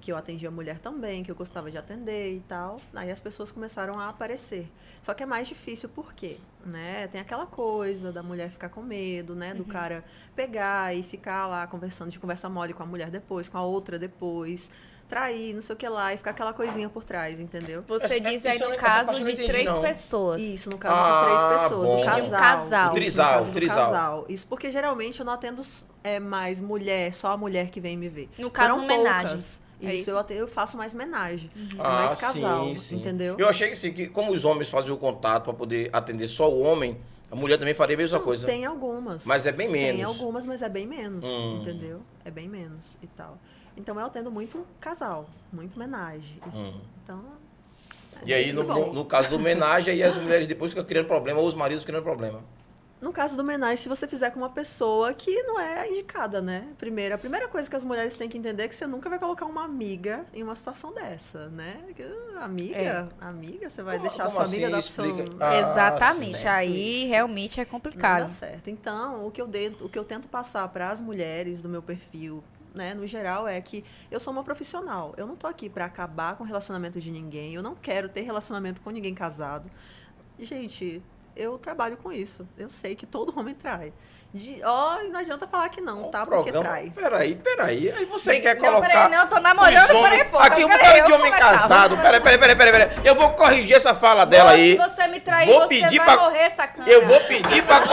que 0.00 0.10
eu 0.10 0.16
atendia 0.16 0.50
mulher 0.50 0.80
também, 0.80 1.22
que 1.22 1.30
eu 1.30 1.34
gostava 1.36 1.70
de 1.70 1.78
atender 1.78 2.34
e 2.34 2.40
tal, 2.40 2.80
aí 2.92 3.08
as 3.08 3.20
pessoas 3.20 3.52
começaram 3.52 4.00
a 4.00 4.08
aparecer. 4.08 4.68
Só 5.00 5.14
que 5.14 5.22
é 5.22 5.26
mais 5.26 5.46
difícil 5.46 5.88
por 5.88 6.12
quê? 6.12 6.38
Né? 6.66 7.06
Tem 7.06 7.20
aquela 7.20 7.46
coisa 7.46 8.10
da 8.10 8.20
mulher 8.20 8.50
ficar 8.50 8.68
com 8.68 8.82
medo, 8.82 9.36
né? 9.36 9.54
Do 9.54 9.64
cara 9.64 10.04
pegar 10.34 10.92
e 10.92 11.04
ficar 11.04 11.46
lá 11.46 11.66
conversando 11.68 12.10
de 12.10 12.18
conversa 12.18 12.48
mole 12.48 12.72
com 12.74 12.82
a 12.82 12.86
mulher 12.86 13.10
depois, 13.10 13.48
com 13.48 13.56
a 13.58 13.62
outra 13.62 13.96
depois, 13.96 14.68
trair, 15.12 15.52
não 15.54 15.60
sei 15.60 15.74
o 15.74 15.76
que 15.76 15.86
lá, 15.86 16.14
e 16.14 16.16
ficar 16.16 16.30
aquela 16.30 16.54
coisinha 16.54 16.88
por 16.88 17.04
trás, 17.04 17.38
entendeu? 17.38 17.84
Você 17.86 18.06
Essa- 18.06 18.20
diz 18.20 18.46
aí 18.46 18.58
no 18.58 18.74
caso 18.76 19.12
de 19.12 19.20
entendi, 19.20 19.44
três 19.46 19.66
não. 19.66 19.82
pessoas. 19.82 20.40
Isso, 20.40 20.70
no 20.70 20.78
caso 20.78 20.94
Ah, 20.96 21.20
de 21.20 21.26
três 21.26 21.62
pessoas, 21.62 21.86
bom. 21.90 21.96
do 21.96 22.02
De 22.02 22.02
um 22.02 22.06
casal. 22.14 22.40
casal. 22.40 22.86
Isso, 22.86 22.94
Trisal, 22.94 23.44
trisal. 23.52 23.84
casal. 23.92 24.24
Isso 24.26 24.46
porque 24.46 24.70
geralmente 24.72 25.20
eu 25.20 25.26
não 25.26 25.34
atendo 25.34 25.62
é, 26.02 26.18
mais 26.18 26.62
mulher, 26.62 27.12
só 27.12 27.32
a 27.32 27.36
mulher 27.36 27.68
que 27.68 27.78
vem 27.78 27.94
me 27.94 28.08
ver. 28.08 28.30
No 28.38 28.50
caso, 28.50 28.70
Foram 28.70 28.84
homenagem. 28.84 29.26
poucas. 29.32 29.60
É 29.82 29.94
Isso, 29.94 30.10
isso? 30.10 30.32
eu, 30.32 30.48
faço 30.48 30.76
mais 30.78 30.94
homenagem. 30.94 31.50
É 31.56 31.76
Ah, 31.78 32.06
mais 32.06 32.18
casal, 32.20 32.68
sim, 32.68 32.76
sim. 32.76 32.96
entendeu? 32.96 33.36
Eu 33.38 33.48
achei 33.48 33.68
que 33.68 33.76
sim, 33.76 33.92
que 33.92 34.06
como 34.06 34.32
os 34.32 34.44
homens 34.46 34.70
faziam 34.70 34.94
o 34.96 34.98
contato 34.98 35.44
para 35.44 35.52
poder 35.54 35.90
atender 35.92 36.26
só 36.28 36.50
o 36.50 36.60
homem, 36.62 36.96
a 37.30 37.36
mulher 37.36 37.58
também 37.58 37.74
faria 37.74 37.96
a 37.96 37.98
mesma 37.98 38.16
Não, 38.18 38.24
coisa. 38.24 38.46
Tem 38.46 38.64
algumas. 38.64 39.26
Mas 39.26 39.44
é 39.44 39.52
bem 39.52 39.68
menos. 39.68 39.90
Tem 39.96 40.02
algumas, 40.04 40.46
mas 40.46 40.62
é 40.62 40.68
bem 40.70 40.86
menos, 40.86 41.26
Hum. 41.26 41.58
entendeu? 41.60 42.00
É 42.24 42.30
bem 42.30 42.48
menos 42.48 42.96
e 43.02 43.06
tal. 43.08 43.36
Então 43.76 43.98
eu 43.98 44.06
atendo 44.06 44.30
muito 44.30 44.66
casal, 44.80 45.28
muito 45.52 45.74
homenagem. 45.76 46.38
E- 46.46 46.56
Hum. 46.58 46.80
Então. 47.02 47.24
é 48.22 48.28
E 48.28 48.34
aí, 48.34 48.52
no, 48.52 48.62
muito 48.64 48.74
bom. 48.86 48.92
no 48.92 49.04
caso 49.04 49.28
do 49.30 49.36
homenagem, 49.36 49.94
aí 49.94 50.02
as 50.02 50.16
mulheres 50.18 50.46
depois 50.46 50.72
ficam 50.72 50.84
criando 50.84 51.06
problema, 51.06 51.40
ou 51.40 51.46
os 51.46 51.54
maridos 51.54 51.84
criando 51.84 52.02
problema. 52.04 52.40
No 53.00 53.12
caso 53.12 53.34
do 53.34 53.40
homenagem, 53.42 53.78
se 53.78 53.88
você 53.88 54.06
fizer 54.06 54.30
com 54.30 54.38
uma 54.38 54.50
pessoa 54.50 55.12
que 55.12 55.42
não 55.42 55.58
é 55.58 55.80
a 55.80 55.88
indicada, 55.88 56.40
né? 56.40 56.68
Primeiro, 56.78 57.12
a 57.16 57.18
primeira 57.18 57.48
coisa 57.48 57.68
que 57.68 57.74
as 57.74 57.82
mulheres 57.82 58.16
têm 58.16 58.28
que 58.28 58.38
entender 58.38 58.62
é 58.62 58.68
que 58.68 58.76
você 58.76 58.86
nunca 58.86 59.10
vai 59.10 59.18
colocar 59.18 59.44
uma 59.44 59.64
amiga 59.64 60.24
em 60.32 60.40
uma 60.44 60.54
situação 60.54 60.94
dessa, 60.94 61.48
né? 61.48 61.82
Que, 61.96 62.04
amiga, 62.40 63.08
amiga, 63.20 63.68
você 63.68 63.82
vai 63.82 63.96
Como- 63.96 64.08
deixar 64.08 64.26
como 64.26 64.36
sua 64.36 64.44
amiga 64.44 64.66
assim? 64.68 64.70
da 64.70 65.02
pessoa. 65.08 65.22
Explica. 65.24 65.44
Ah, 65.44 65.58
Exatamente. 65.58 66.38
certo 66.38 66.46
aí 66.54 67.02
isso. 67.02 67.08
realmente 67.10 67.60
é 67.60 67.64
Não 67.64 67.70
complicado. 67.72 68.20
dá 68.22 68.28
certo. 68.28 68.68
Então, 68.70 69.26
o 69.26 69.32
que 69.32 69.42
eu, 69.42 69.48
de, 69.48 69.72
o 69.80 69.88
que 69.88 69.98
eu 69.98 70.04
tento 70.04 70.28
passar 70.28 70.68
para 70.68 70.88
as 70.90 71.00
mulheres 71.00 71.60
do 71.60 71.68
meu 71.68 71.82
perfil, 71.82 72.40
né, 72.74 72.94
no 72.94 73.06
geral, 73.06 73.46
é 73.48 73.60
que 73.60 73.84
eu 74.10 74.18
sou 74.20 74.32
uma 74.32 74.42
profissional. 74.44 75.12
Eu 75.16 75.26
não 75.26 75.36
tô 75.36 75.46
aqui 75.46 75.68
para 75.68 75.84
acabar 75.84 76.36
com 76.36 76.44
o 76.44 76.46
relacionamento 76.46 77.00
de 77.00 77.10
ninguém. 77.10 77.54
Eu 77.54 77.62
não 77.62 77.74
quero 77.74 78.08
ter 78.08 78.22
relacionamento 78.22 78.80
com 78.80 78.90
ninguém 78.90 79.14
casado. 79.14 79.70
Gente, 80.38 81.02
eu 81.36 81.58
trabalho 81.58 81.96
com 81.96 82.12
isso. 82.12 82.46
Eu 82.56 82.68
sei 82.70 82.94
que 82.94 83.06
todo 83.06 83.38
homem 83.38 83.54
trai. 83.54 83.92
De, 84.34 84.62
ó, 84.64 85.02
e 85.02 85.10
não 85.10 85.20
adianta 85.20 85.46
falar 85.46 85.68
que 85.68 85.82
não, 85.82 86.06
O 86.06 86.10
tá? 86.10 86.24
Porque 86.24 86.50
programa- 86.50 86.64
trai. 86.64 86.90
Peraí, 86.94 87.34
peraí. 87.36 87.92
Aí 87.92 88.04
você 88.06 88.40
quer 88.40 88.54
não, 88.58 88.62
colocar. 88.66 88.88
peraí, 88.88 89.10
não, 89.10 89.26
tô 89.26 89.38
namorando, 89.38 89.90
homens- 89.90 90.08
peraí, 90.10 90.24
pô. 90.30 90.38
Aqui 90.38 90.62
eu 90.62 90.68
um 90.68 90.72
eu 90.72 90.78
de 91.06 91.12
homem 91.12 91.32
começar. 91.32 91.52
casado. 91.58 91.96
Peraí, 91.98 92.18
peraí, 92.22 92.38
peraí, 92.38 92.56
peraí, 92.56 92.72
peraí. 92.88 93.06
Eu 93.06 93.14
vou 93.14 93.28
corrigir 93.34 93.76
essa 93.76 93.94
fala 93.94 94.24
dela 94.24 94.52
Moço, 94.52 94.62
aí. 94.62 94.70
Se 94.72 94.78
você 94.78 95.06
me 95.08 95.20
trair, 95.20 95.48
Vou 95.48 95.60
você 95.60 95.68
pedir 95.68 95.98
vai 95.98 96.06
pra- 96.16 96.24
morrer, 96.24 96.50
sacana. 96.50 96.88
Eu 96.88 97.06
vou 97.06 97.20
pedir 97.20 97.62
pra. 97.62 97.82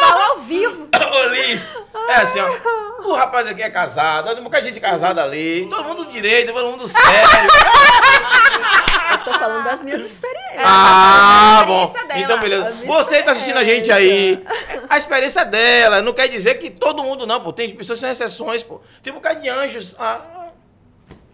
Fala 0.00 0.24
ao 0.30 0.38
vivo. 0.40 0.88
Ô, 0.94 1.28
Liz, 1.28 1.70
é 2.12 2.22
assim, 2.22 2.40
ó. 2.40 2.82
O 3.04 3.14
rapaz 3.14 3.46
aqui 3.48 3.62
é 3.62 3.70
casado, 3.70 4.30
tem 4.30 4.40
um 4.40 4.44
bocado 4.44 4.62
de 4.62 4.68
gente 4.70 4.80
casada 4.80 5.24
ali. 5.24 5.66
Todo 5.68 5.84
mundo 5.84 6.06
direito, 6.06 6.52
todo 6.52 6.70
mundo 6.70 6.88
sério. 6.88 7.28
Eu 9.10 9.18
tô 9.18 9.32
falando 9.32 9.64
das 9.64 9.82
minhas 9.82 10.00
experiências. 10.00 10.62
Ah, 10.64 11.64
bom. 11.66 11.92
dela. 11.92 12.20
Então, 12.20 12.38
beleza. 12.38 12.76
Você 12.86 13.18
que 13.18 13.24
tá 13.24 13.32
assistindo 13.32 13.58
a 13.58 13.64
gente 13.64 13.90
aí, 13.90 14.42
a 14.88 14.96
experiência 14.96 15.44
dela. 15.44 16.00
Não 16.00 16.12
quer 16.12 16.28
dizer 16.28 16.54
que 16.54 16.70
todo 16.70 17.02
mundo 17.02 17.26
não, 17.26 17.40
pô. 17.40 17.52
Tem 17.52 17.74
pessoas 17.74 17.98
que 17.98 18.00
são 18.02 18.10
exceções, 18.10 18.62
pô. 18.62 18.80
Tem 19.02 19.12
um 19.12 19.16
bocado 19.16 19.40
de 19.40 19.48
anjos. 19.48 19.96
Ah, 19.98 20.20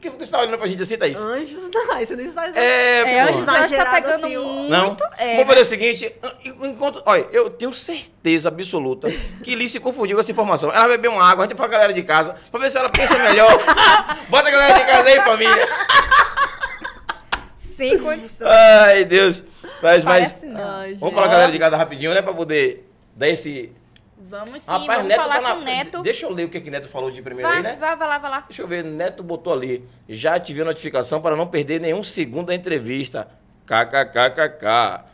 que 0.01 0.11
você 0.11 0.31
tá 0.31 0.41
olhando 0.41 0.57
pra 0.59 0.67
gente 0.67 0.81
assim, 0.83 0.97
Thaís? 0.97 1.19
Anjos, 1.19 1.69
não, 1.73 1.99
você 1.99 2.17
não 2.17 2.25
está 2.25 2.47
É, 2.59 3.01
É, 3.01 3.27
pô. 3.27 3.33
antes 3.33 3.77
tá 3.77 3.91
pegando 3.91 4.25
assim, 4.25 4.37
muito. 4.37 4.71
Não? 4.71 4.97
É, 5.19 5.33
Vamos 5.37 5.49
fazer 5.49 5.61
o 5.63 5.65
seguinte, 5.65 6.15
enquanto, 6.63 7.03
olha, 7.05 7.27
eu 7.33 7.51
tenho 7.51 7.75
certeza 7.75 8.49
absoluta 8.49 9.11
que 9.43 9.55
Liz 9.55 9.73
se 9.73 9.81
confundiu 9.81 10.17
com 10.17 10.21
essa 10.21 10.31
informação. 10.31 10.73
Ela 10.73 10.89
bebeu 10.89 11.11
uma 11.13 11.29
água, 11.29 11.45
a 11.45 11.49
gente 11.49 11.57
pra 11.57 11.67
galera 11.67 11.93
de 11.93 12.03
casa, 12.03 12.37
pra 12.51 12.61
ver 12.61 12.71
se 12.71 12.79
ela 12.79 12.89
pensa 12.89 13.19
melhor. 13.19 13.51
Bota 14.29 14.49
a 14.49 14.51
galera 14.53 14.79
de 14.79 14.85
casa 14.87 15.09
aí, 15.09 15.17
família. 15.23 15.69
sem 17.57 17.99
condições. 17.99 18.49
Ai, 18.51 19.05
Deus. 19.05 19.45
Mas, 19.83 20.05
mas, 20.05 20.33
Parece 20.33 20.47
não. 20.47 20.61
Ai, 20.61 20.95
vamos 20.95 21.01
gente. 21.01 21.15
falar 21.15 21.27
a 21.27 21.31
galera 21.31 21.53
de 21.53 21.59
casa 21.59 21.77
rapidinho, 21.77 22.13
né, 22.15 22.23
pra 22.23 22.33
poder 22.35 22.89
dar 23.15 23.29
esse... 23.29 23.73
Vamos 24.21 24.63
sim, 24.63 24.71
Rapaz, 24.71 24.87
vamos 24.87 25.07
Neto 25.09 25.21
falar 25.21 25.35
tá 25.37 25.41
na- 25.41 25.55
com 25.55 25.61
o 25.61 25.65
Neto. 25.65 26.03
Deixa 26.03 26.27
eu 26.27 26.31
ler 26.33 26.45
o 26.45 26.49
que, 26.49 26.61
que 26.61 26.71
Neto 26.71 26.89
falou 26.89 27.11
de 27.11 27.23
primeiro 27.23 27.49
Vai, 27.49 27.59
aí, 27.59 27.63
né? 27.63 27.77
vai, 27.79 27.97
vai 27.97 28.09
lá, 28.09 28.19
vai 28.19 28.31
lá. 28.31 28.41
Deixa 28.49 28.63
eu 28.63 28.69
ver, 28.69 28.83
Neto 28.85 29.23
botou 29.23 29.53
ali. 29.53 29.85
Já 30.09 30.35
ativei 30.35 30.63
a 30.63 30.67
notificação 30.67 31.21
para 31.23 31.37
não 31.37 31.47
perder 31.47 31.81
nenhum 31.81 32.03
segundo 32.03 32.47
da 32.49 32.55
entrevista. 32.55 33.29
KKKKK. 33.67 35.05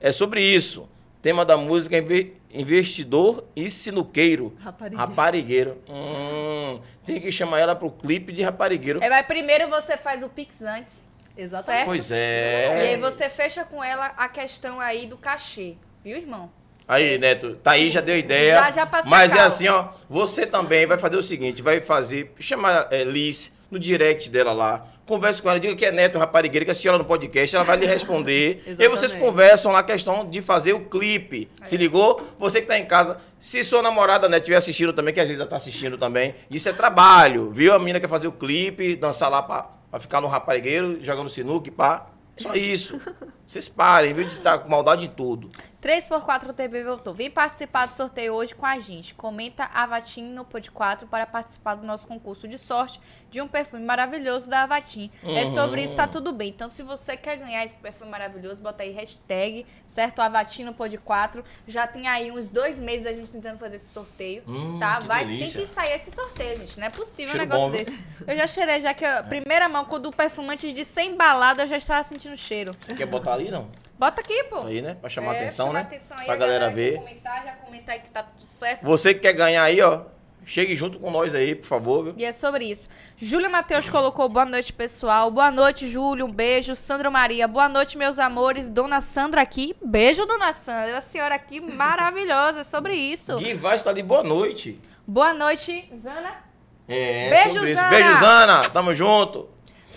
É 0.00 0.12
sobre 0.12 0.40
isso. 0.42 0.88
Tema 1.22 1.44
da 1.44 1.56
música 1.56 1.96
é 1.96 1.98
inve- 2.00 2.36
investidor 2.52 3.44
e 3.54 3.70
sinuqueiro. 3.70 4.56
Raparigueiro. 4.60 4.96
Raparigueiro. 5.10 5.82
Hum, 5.88 6.80
tem 7.04 7.20
que 7.20 7.30
chamar 7.32 7.58
ela 7.60 7.74
pro 7.74 7.90
clipe 7.90 8.32
de 8.32 8.42
raparigueiro. 8.42 9.02
É, 9.02 9.08
mas 9.08 9.26
primeiro 9.26 9.68
você 9.68 9.96
faz 9.96 10.22
o 10.22 10.28
Pix 10.28 10.62
antes. 10.62 11.04
Exatamente. 11.36 11.84
Pois 11.84 12.10
E 12.10 12.14
é. 12.14 12.88
aí 12.92 12.96
você 13.00 13.28
fecha 13.28 13.64
com 13.64 13.82
ela 13.82 14.06
a 14.16 14.28
questão 14.28 14.80
aí 14.80 15.06
do 15.06 15.16
cachê. 15.16 15.74
Viu, 16.04 16.16
irmão? 16.16 16.50
Aí, 16.88 17.18
Neto, 17.18 17.54
tá 17.56 17.72
aí, 17.72 17.90
já 17.90 18.00
deu 18.00 18.16
ideia. 18.16 18.56
Já- 18.56 18.70
já 18.70 18.86
passei 18.86 19.10
Mas 19.10 19.34
é 19.34 19.40
assim, 19.40 19.68
ó. 19.68 19.88
Você 20.08 20.46
também 20.46 20.86
vai 20.86 20.96
fazer 20.96 21.16
o 21.16 21.22
seguinte: 21.22 21.60
vai 21.60 21.82
fazer. 21.82 22.32
Chama 22.40 22.88
é, 22.90 23.04
Liz 23.04 23.52
no 23.70 23.78
direct 23.78 24.30
dela 24.30 24.54
lá. 24.54 24.86
Converse 25.04 25.40
com 25.40 25.48
ela, 25.48 25.58
diga 25.58 25.74
que 25.74 25.84
é 25.86 25.92
Neto 25.92 26.18
Raparigueira, 26.18 26.64
que 26.66 26.70
assistiu 26.70 26.90
ela 26.90 26.98
no 26.98 27.04
podcast, 27.04 27.54
ela 27.54 27.64
vai 27.64 27.76
lhe 27.78 27.86
responder. 27.86 28.62
e 28.78 28.82
aí 28.82 28.88
vocês 28.88 29.14
conversam 29.14 29.72
lá 29.72 29.78
a 29.78 29.82
questão 29.82 30.28
de 30.28 30.42
fazer 30.42 30.74
o 30.74 30.80
clipe. 30.80 31.50
Se 31.64 31.76
ligou? 31.78 32.26
Você 32.38 32.60
que 32.60 32.66
tá 32.66 32.78
em 32.78 32.84
casa, 32.84 33.16
se 33.38 33.62
sua 33.64 33.80
namorada, 33.82 34.28
né, 34.28 34.36
estiver 34.36 34.56
assistindo 34.56 34.92
também, 34.92 35.14
que 35.14 35.20
às 35.20 35.26
vezes 35.26 35.40
ela 35.40 35.48
tá 35.48 35.56
assistindo 35.56 35.96
também, 35.96 36.34
isso 36.50 36.68
é 36.68 36.74
trabalho, 36.74 37.50
viu? 37.50 37.72
A 37.74 37.78
menina 37.78 38.00
quer 38.00 38.08
fazer 38.08 38.28
o 38.28 38.32
clipe, 38.32 38.96
dançar 38.96 39.30
lá 39.30 39.42
pra, 39.42 39.66
pra 39.90 39.98
ficar 39.98 40.20
no 40.20 40.26
raparigueiro, 40.28 40.98
jogando 41.02 41.30
sinuca, 41.30 41.70
pá. 41.72 42.06
Só 42.36 42.54
isso. 42.54 43.00
Vocês 43.46 43.66
parem, 43.66 44.12
viu? 44.12 44.26
De 44.26 44.34
estar 44.34 44.58
com 44.58 44.68
maldade 44.68 45.06
em 45.06 45.08
tudo. 45.08 45.50
3x4 45.82 46.52
TV 46.52 46.82
voltou. 46.82 47.14
Vem 47.14 47.30
participar 47.30 47.86
do 47.86 47.94
sorteio 47.94 48.32
hoje 48.34 48.52
com 48.54 48.66
a 48.66 48.78
gente. 48.80 49.14
Comenta 49.14 49.64
Avatim 49.72 50.24
no 50.24 50.44
Pod 50.44 50.68
4 50.72 51.06
para 51.06 51.24
participar 51.24 51.76
do 51.76 51.86
nosso 51.86 52.06
concurso 52.08 52.48
de 52.48 52.58
sorte 52.58 53.00
de 53.30 53.40
um 53.40 53.46
perfume 53.46 53.84
maravilhoso 53.84 54.50
da 54.50 54.64
Avatim. 54.64 55.08
É 55.22 55.44
Uhum. 55.44 55.54
sobre 55.54 55.82
isso, 55.84 55.94
tá 55.94 56.08
tudo 56.08 56.32
bem. 56.32 56.48
Então, 56.48 56.68
se 56.68 56.82
você 56.82 57.16
quer 57.16 57.36
ganhar 57.36 57.64
esse 57.64 57.78
perfume 57.78 58.10
maravilhoso, 58.10 58.60
bota 58.60 58.82
aí 58.82 58.90
hashtag, 58.90 59.64
certo? 59.86 60.20
Avatim 60.20 60.64
no 60.64 60.74
Pod 60.74 60.98
4. 60.98 61.44
Já 61.66 61.86
tem 61.86 62.08
aí 62.08 62.32
uns 62.32 62.48
dois 62.48 62.76
meses 62.78 63.06
a 63.06 63.12
gente 63.12 63.30
tentando 63.30 63.58
fazer 63.58 63.76
esse 63.76 63.92
sorteio, 63.92 64.42
Hum, 64.48 64.78
tá? 64.80 64.98
Vai, 65.00 65.24
tem 65.26 65.48
que 65.50 65.66
sair 65.66 65.92
esse 65.94 66.10
sorteio, 66.10 66.58
gente. 66.58 66.80
Não 66.80 66.86
é 66.88 66.90
possível 66.90 67.34
Cheiro 67.34 67.38
um 67.38 67.48
negócio 67.48 67.66
bom, 67.66 67.70
viu? 67.76 67.84
desse. 67.84 67.98
Eu 68.26 68.36
já 68.36 68.46
cheirei, 68.48 68.80
já 68.80 68.92
que 68.92 69.04
a 69.04 69.22
primeira 69.22 69.68
mão, 69.68 69.84
quando 69.84 70.06
o 70.06 70.12
perfume 70.12 70.50
antes 70.54 70.72
de 70.74 70.84
ser 70.84 71.02
embalado, 71.02 71.60
eu 71.62 71.66
já 71.68 71.76
estava 71.76 72.02
sentindo 72.02 72.36
cheiro. 72.36 72.72
Você 72.80 72.94
quer 72.94 73.06
botar 73.06 73.34
ali, 73.34 73.48
não? 73.50 73.70
Bota 73.98 74.20
aqui, 74.20 74.44
pô. 74.44 74.60
Aí, 74.66 74.80
né? 74.80 74.96
Pra 75.00 75.10
chamar 75.10 75.34
É, 75.34 75.40
atenção, 75.40 75.66
chamar 75.68 75.78
né? 75.80 75.86
atenção 75.86 76.16
aí, 76.18 76.24
pra 76.26 76.34
a 76.34 76.38
galera 76.38 76.68
que 76.68 76.74
ver. 76.74 76.98
Comentar, 76.98 77.44
já 77.44 77.52
comentar 77.54 77.94
aí 77.96 78.00
que 78.00 78.10
tá 78.10 78.22
tudo 78.22 78.42
certo. 78.46 78.84
Você 78.84 79.12
que 79.12 79.20
quer 79.20 79.32
ganhar 79.32 79.64
aí, 79.64 79.80
ó, 79.80 80.02
chegue 80.46 80.76
junto 80.76 81.00
com 81.00 81.10
nós 81.10 81.34
aí, 81.34 81.54
por 81.56 81.66
favor, 81.66 82.04
viu? 82.04 82.14
E 82.16 82.24
é 82.24 82.30
sobre 82.30 82.64
isso. 82.64 82.88
Júlio 83.16 83.50
Matheus 83.50 83.90
colocou 83.90 84.28
boa 84.28 84.46
noite, 84.46 84.72
pessoal. 84.72 85.30
Boa 85.32 85.50
noite, 85.50 85.88
Júlio. 85.88 86.26
Um 86.26 86.32
beijo. 86.32 86.76
Sandra 86.76 87.10
Maria, 87.10 87.48
boa 87.48 87.68
noite, 87.68 87.98
meus 87.98 88.18
amores. 88.20 88.70
Dona 88.70 89.00
Sandra 89.00 89.40
aqui. 89.42 89.74
Beijo, 89.84 90.24
dona 90.26 90.52
Sandra. 90.52 90.98
A 90.98 91.00
senhora 91.00 91.34
aqui 91.34 91.60
maravilhosa. 91.60 92.60
É 92.60 92.64
sobre 92.64 92.94
isso. 92.94 93.36
Gui 93.38 93.54
Vaz 93.54 93.82
tá 93.82 93.90
ali, 93.90 94.02
boa 94.02 94.22
noite. 94.22 94.80
Boa 95.06 95.34
noite, 95.34 95.90
Zana. 95.96 96.46
É, 96.86 97.30
Beijo, 97.30 97.52
sobre 97.58 97.72
isso. 97.72 97.82
Zana. 97.82 97.90
Beijo, 97.90 98.16
Zana. 98.20 98.60
Tamo 98.70 98.94
junto. 98.94 99.48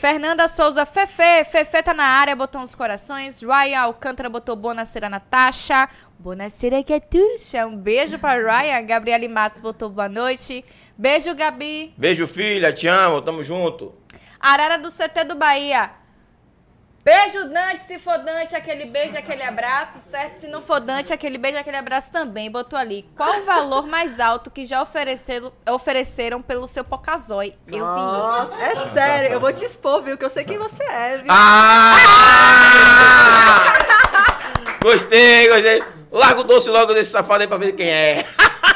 Fernanda 0.01 0.47
Souza, 0.47 0.83
Fefe. 0.83 1.43
Fefe 1.43 1.83
tá 1.83 1.93
na 1.93 2.03
área, 2.03 2.35
botou 2.35 2.59
uns 2.59 2.73
corações. 2.73 3.43
Ryan 3.43 3.81
Alcântara 3.81 4.27
botou 4.27 4.55
Bonacera 4.55 5.07
Natasha. 5.07 5.87
Bonacera 6.17 6.83
Catuxa. 6.83 7.67
Um 7.67 7.77
beijo 7.77 8.17
pra 8.17 8.33
Ryan. 8.33 8.81
Gabriele 8.81 9.27
Matos 9.27 9.59
botou 9.59 9.91
boa 9.91 10.09
noite. 10.09 10.65
Beijo, 10.97 11.35
Gabi. 11.35 11.93
Beijo, 11.95 12.25
filha. 12.25 12.73
Te 12.73 12.87
amo. 12.87 13.21
Tamo 13.21 13.43
junto. 13.43 13.93
Arara 14.39 14.79
do 14.79 14.89
CT 14.89 15.23
do 15.23 15.35
Bahia. 15.35 15.91
Beijo 17.03 17.49
Dante, 17.49 17.81
se 17.87 17.97
for 17.97 18.19
Dante, 18.19 18.55
aquele 18.55 18.85
beijo, 18.85 19.17
aquele 19.17 19.41
abraço, 19.41 19.99
certo? 20.07 20.35
Se 20.35 20.47
não 20.47 20.61
for 20.61 20.79
Dante, 20.79 21.11
aquele 21.11 21.39
beijo, 21.39 21.57
aquele 21.57 21.77
abraço 21.77 22.11
também. 22.11 22.51
Botou 22.51 22.77
ali. 22.77 23.09
Qual 23.17 23.39
o 23.39 23.43
valor 23.43 23.87
mais 23.87 24.19
alto 24.19 24.51
que 24.51 24.65
já 24.65 24.83
ofereceram, 24.83 25.51
ofereceram 25.67 26.43
pelo 26.43 26.67
seu 26.67 26.83
Pocazói? 26.83 27.55
Eu 27.67 27.85
vi 27.85 28.01
isso. 28.01 28.53
É 28.61 28.93
sério, 28.93 29.31
eu 29.31 29.39
vou 29.39 29.51
te 29.51 29.65
expor, 29.65 30.03
viu? 30.03 30.15
Que 30.15 30.25
eu 30.25 30.29
sei 30.29 30.43
quem 30.43 30.59
você 30.59 30.83
é, 30.83 31.17
viu? 31.17 31.27
Ah! 31.29 31.95
gostei, 34.83 35.49
gostei. 35.49 35.83
Larga 36.11 36.41
o 36.41 36.43
doce 36.43 36.69
logo 36.69 36.93
desse 36.93 37.09
safado 37.09 37.41
aí 37.41 37.47
pra 37.47 37.57
ver 37.57 37.71
quem 37.71 37.89
é. 37.89 38.23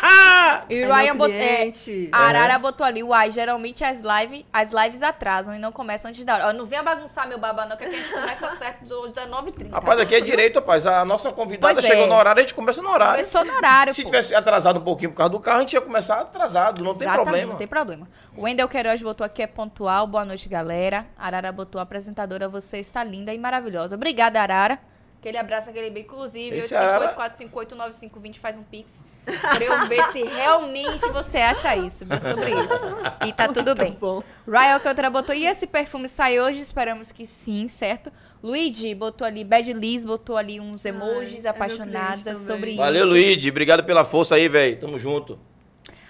E 0.69 0.81
É 0.81 0.87
o 0.87 0.93
Ryan 0.93 1.15
botou. 1.15 1.35
É, 1.35 1.71
a 2.11 2.17
Arara 2.17 2.57
botou 2.59 2.85
ali, 2.85 3.03
uai, 3.03 3.29
geralmente 3.31 3.83
as, 3.83 4.01
live, 4.01 4.45
as 4.51 4.71
lives 4.71 5.03
atrasam 5.03 5.53
e 5.53 5.59
não 5.59 5.71
começam 5.71 6.09
antes 6.09 6.23
da 6.25 6.35
hora. 6.35 6.47
Ó, 6.47 6.53
Não 6.53 6.65
venha 6.65 6.81
bagunçar 6.81 7.27
meu 7.27 7.37
babá, 7.37 7.65
não, 7.65 7.75
que 7.77 7.83
aqui 7.83 7.95
a 7.95 7.99
gente 7.99 8.11
começa 8.11 8.55
certo 8.55 8.91
hoje 8.93 9.13
das 9.13 9.29
9h30. 9.29 9.71
Rapaz, 9.71 9.99
aqui 9.99 10.15
é 10.15 10.21
direito, 10.21 10.55
rapaz. 10.55 10.87
A 10.87 11.03
nossa 11.05 11.31
convidada 11.31 11.73
Pois 11.73 11.85
chegou 11.85 12.05
é. 12.05 12.07
no 12.07 12.15
horário, 12.15 12.39
a 12.39 12.41
gente 12.41 12.53
começa 12.53 12.81
no 12.81 12.89
horário. 12.89 13.13
Começou 13.15 13.45
no 13.45 13.53
horário, 13.53 13.93
Se 13.93 14.01
pô. 14.03 14.09
tivesse 14.09 14.33
atrasado 14.33 14.79
um 14.79 14.83
pouquinho 14.83 15.11
por 15.11 15.17
causa 15.17 15.31
do 15.31 15.39
carro, 15.39 15.57
a 15.57 15.61
gente 15.61 15.73
ia 15.73 15.81
começar 15.81 16.21
atrasado, 16.21 16.83
não 16.83 16.93
tem 16.93 17.03
Exatamente, 17.07 17.23
problema. 17.25 17.51
Não 17.51 17.57
tem 17.57 17.67
problema. 17.67 18.07
O 18.35 18.41
Wendel 18.43 18.67
Queiroz 18.67 19.01
botou 19.01 19.25
aqui, 19.25 19.41
é 19.43 19.47
pontual. 19.47 20.07
Boa 20.07 20.25
noite, 20.25 20.47
galera. 20.49 21.05
Arara 21.17 21.51
botou, 21.51 21.79
apresentadora, 21.81 22.47
você 22.47 22.77
está 22.79 23.03
linda 23.03 23.33
e 23.33 23.37
maravilhosa. 23.37 23.95
Obrigada, 23.95 24.41
Arara. 24.41 24.79
Aquele 25.19 25.37
abraço, 25.37 25.69
aquele 25.69 25.89
bem. 25.89 26.03
Inclusive, 26.03 26.57
Esse 26.57 26.75
Arara- 26.75 27.15
858-458-9520 27.15 28.39
faz 28.39 28.57
um 28.57 28.63
pix. 28.63 29.01
Pra 29.25 29.63
eu 29.63 29.87
ver 29.87 30.03
se 30.11 30.23
realmente 30.23 31.07
você 31.11 31.39
acha 31.39 31.75
isso, 31.75 32.05
viu, 32.05 32.21
sobre 32.21 32.51
isso. 32.51 33.27
E 33.27 33.33
tá 33.33 33.47
tudo 33.47 33.73
Tá 33.75 33.83
bem. 33.83 33.97
bom. 33.99 34.21
Ryan 34.47 34.73
Alcântara 34.75 35.09
botou, 35.09 35.35
e 35.35 35.45
esse 35.45 35.65
perfume 35.65 36.07
sai 36.07 36.39
hoje? 36.39 36.61
Esperamos 36.61 37.11
que 37.11 37.25
sim, 37.25 37.67
certo? 37.67 38.11
Luigi 38.43 38.93
botou 38.93 39.25
ali, 39.25 39.43
Bad 39.43 39.73
Liz 39.73 40.05
botou 40.05 40.37
ali 40.37 40.59
uns 40.59 40.85
emojis 40.85 41.39
é 41.39 41.41
meu 41.43 41.51
apaixonadas 41.51 42.39
sobre 42.39 42.71
isso. 42.71 42.79
Valeu, 42.81 43.05
Luigi. 43.07 43.49
Obrigado 43.49 43.83
pela 43.83 44.05
força 44.05 44.35
aí, 44.35 44.47
velho. 44.47 44.79
Tamo 44.79 44.99
junto. 44.99 45.39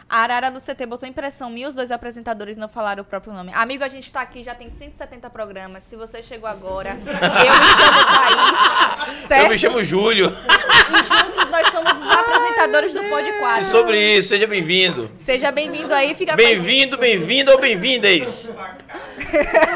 A 0.08 0.20
Arara 0.20 0.52
do 0.52 0.60
CT 0.62 0.86
botou 0.86 1.10
impressão 1.10 1.50
minha, 1.50 1.68
os 1.68 1.74
dois 1.74 1.90
apresentadores 1.90 2.58
não 2.58 2.70
falaram 2.70 3.02
o 3.02 3.06
próprio 3.06 3.34
nome. 3.34 3.52
Amigo, 3.56 3.84
a 3.84 3.88
gente 3.88 4.12
tá 4.14 4.22
aqui, 4.22 4.44
já 4.44 4.54
tem 4.54 4.70
170 4.70 5.30
programas. 5.32 5.84
Se 5.84 5.96
você 5.96 6.22
chegou 6.22 6.48
agora, 6.48 6.92
eu 6.92 6.96
me 6.98 7.06
chamo 7.08 8.06
Thaís, 8.06 9.20
certo? 9.22 9.44
Eu 9.46 9.50
me 9.50 9.58
chamo 9.58 9.84
Júlio. 9.84 10.28
E 10.28 10.98
juntos 11.04 11.50
nós 11.50 11.68
somos 11.72 11.92
os 11.94 12.12
apresentadores 12.12 12.35
do 12.68 13.04
Pod 13.10 13.30
E 13.30 13.34
4. 13.40 13.64
sobre 13.64 14.00
isso, 14.18 14.30
seja 14.30 14.48
bem-vindo. 14.48 15.10
Seja 15.16 15.52
bem-vindo 15.52 15.94
aí, 15.94 16.16
fica. 16.16 16.36
Bem-vindo, 16.36 16.98
bem-vindo 16.98 17.52
ou 17.52 17.60
bem-vindas. 17.60 18.52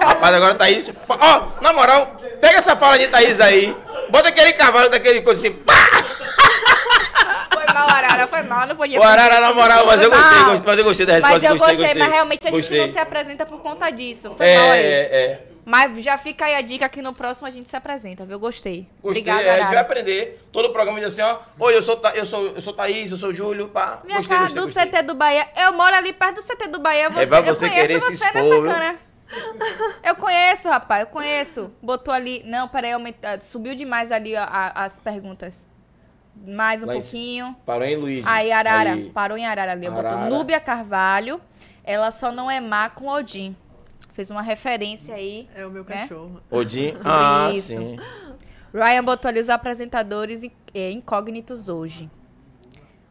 Rapaz, 0.01 0.35
agora 0.35 0.55
Thaís. 0.55 0.89
Ó, 1.07 1.47
na 1.61 1.71
moral, 1.71 2.19
pega 2.41 2.57
essa 2.57 2.75
fala 2.75 2.97
de 2.97 3.07
Thaís 3.07 3.39
aí. 3.39 3.75
Bota 4.09 4.29
aquele 4.29 4.53
cavalo 4.53 4.89
daquele 4.89 5.21
coisa 5.21 5.39
assim. 5.47 5.55
Pá! 5.57 5.75
Foi 7.53 7.73
mal, 7.73 7.87
Arara, 7.89 8.27
foi 8.27 8.41
mal, 8.43 8.67
não 8.67 8.75
podia 8.75 8.99
O 8.99 9.03
Arara, 9.03 9.39
na 9.39 9.53
moral, 9.53 9.85
mas 9.85 10.01
eu 10.01 10.09
gostei, 10.09 10.39
mal. 10.39 10.45
gostei, 10.51 10.63
mas 10.65 10.77
eu 10.79 10.83
gostei 10.83 11.05
da 11.05 11.13
resposta. 11.13 11.35
Mas 11.35 11.43
eu 11.43 11.57
gostei, 11.57 11.93
mas 11.93 12.11
realmente 12.11 12.41
a 12.47 12.49
gente 12.49 12.59
gostei. 12.59 12.81
não 12.81 12.91
se 12.91 12.97
apresenta 12.99 13.45
por 13.45 13.59
conta 13.59 13.89
disso. 13.91 14.31
Foi 14.35 14.55
mal 14.55 14.71
aí. 14.71 14.79
É, 14.81 15.09
é. 15.11 15.39
Mas 15.69 16.03
já 16.03 16.17
fica 16.17 16.45
aí 16.45 16.55
a 16.55 16.61
dica 16.61 16.89
que 16.89 16.99
no 16.99 17.13
próximo 17.13 17.45
a 17.47 17.51
gente 17.51 17.69
se 17.69 17.75
apresenta, 17.75 18.25
viu? 18.25 18.39
Gostei. 18.39 18.87
Gostei, 19.03 19.21
Obrigada, 19.21 19.43
é, 19.43 19.51
a 19.51 19.57
gente 19.59 19.67
vai 19.67 19.77
aprender. 19.77 20.41
Todo 20.51 20.65
o 20.69 20.73
programa 20.73 20.99
diz 20.99 21.09
assim, 21.09 21.21
ó. 21.21 21.37
Oi, 21.63 21.75
eu 21.75 21.81
sou, 21.83 22.01
eu 22.15 22.25
sou, 22.25 22.47
eu 22.47 22.61
sou 22.61 22.73
Thaís, 22.73 23.11
eu 23.11 23.17
sou 23.17 23.31
Júlio. 23.31 23.69
Pá. 23.69 23.99
Minha 24.03 24.17
gostei, 24.17 24.35
cara 24.35 24.49
gostei, 24.49 24.61
do 24.61 24.65
gostei. 24.65 24.85
CT 24.87 25.01
do 25.03 25.13
Bahia. 25.13 25.47
Eu 25.55 25.73
moro 25.73 25.95
ali 25.95 26.11
perto 26.11 26.37
do 26.37 26.41
CT 26.41 26.67
do 26.69 26.79
Bahia. 26.79 27.11
Você, 27.11 27.19
É 27.21 27.27
pra 27.27 27.37
eu 27.41 27.43
você 27.53 27.69
conheço 27.69 27.87
querer 27.87 28.01
se 28.01 28.07
você 28.07 28.13
expor, 28.25 28.33
nessa 28.41 28.73
cana. 28.73 28.95
Eu 30.03 30.15
conheço, 30.15 30.67
rapaz, 30.69 31.01
eu 31.01 31.07
conheço. 31.07 31.71
Botou 31.83 32.11
ali. 32.11 32.41
Não, 32.47 32.67
peraí, 32.67 32.93
aumenta- 32.93 33.39
subiu 33.39 33.75
demais 33.75 34.11
ali 34.11 34.35
a- 34.35 34.43
a- 34.43 34.85
as 34.85 34.97
perguntas. 34.97 35.63
Mais 36.47 36.81
um 36.81 36.87
Lá 36.87 36.95
em- 36.95 36.99
pouquinho. 36.99 37.55
Parou, 37.63 37.83
hein, 37.83 37.95
Luiz? 37.95 38.25
Aí, 38.25 38.51
Arara, 38.51 38.93
Aí. 38.93 39.11
parou 39.11 39.37
em 39.37 39.45
Arara 39.45 39.73
ali. 39.73 39.87
Botou 39.87 40.03
Arara. 40.07 40.25
Núbia 40.31 40.59
Carvalho. 40.59 41.39
Ela 41.83 42.09
só 42.09 42.31
não 42.31 42.49
é 42.49 42.59
má 42.59 42.89
com 42.89 43.07
Odin. 43.07 43.55
Fez 44.19 44.29
uma 44.29 44.41
referência 44.41 45.15
aí. 45.15 45.47
É 45.55 45.65
o 45.65 45.71
meu 45.71 45.85
Né? 45.85 45.95
cachorro. 46.01 46.41
Odin. 46.51 46.91
Ah, 47.05 47.51
isso. 47.53 47.67
sim. 47.69 47.95
Ryan 48.73 49.01
botou 49.01 49.29
ali 49.29 49.39
os 49.39 49.47
apresentadores 49.49 50.43
eh, 50.73 50.91
incógnitos 50.91 51.69
hoje. 51.69 52.09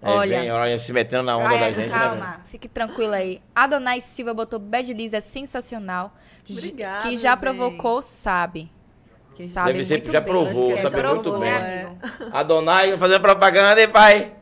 É, 0.02 0.10
Olha. 0.10 0.40
Vem, 0.40 0.50
olha, 0.52 0.78
se 0.78 0.92
metendo 0.92 1.22
na 1.22 1.38
onda 1.38 1.48
da 1.48 1.56
Ryan, 1.56 1.72
gente. 1.72 1.88
né, 1.88 1.98
calma, 1.98 2.40
fique 2.48 2.68
tranquila 2.68 3.16
aí. 3.16 3.40
Adonai 3.54 4.02
Silva 4.02 4.34
botou 4.34 4.58
Bad 4.58 4.92
Liz 4.92 5.14
é 5.14 5.20
sensacional. 5.22 6.14
Obrigada, 6.48 7.08
Que 7.08 7.16
já 7.16 7.34
provocou, 7.34 8.02
sabe. 8.02 8.70
Quem 9.34 9.46
Sabe 9.46 9.72
Deve 9.72 9.84
ser 9.84 9.94
muito 9.94 10.04
que 10.04 10.12
já 10.12 10.20
bem. 10.20 10.30
provou, 10.30 10.66
que 10.74 10.76
Já 10.82 10.90
sabe 10.90 11.02
muito 11.08 11.22
provou, 11.22 11.40
bem. 11.40 11.50
né, 11.50 11.84
amigo? 11.86 11.98
Adonai 12.36 12.98
fazendo 12.98 13.22
propaganda, 13.22 13.80
hein, 13.80 13.88
pai? 13.88 14.32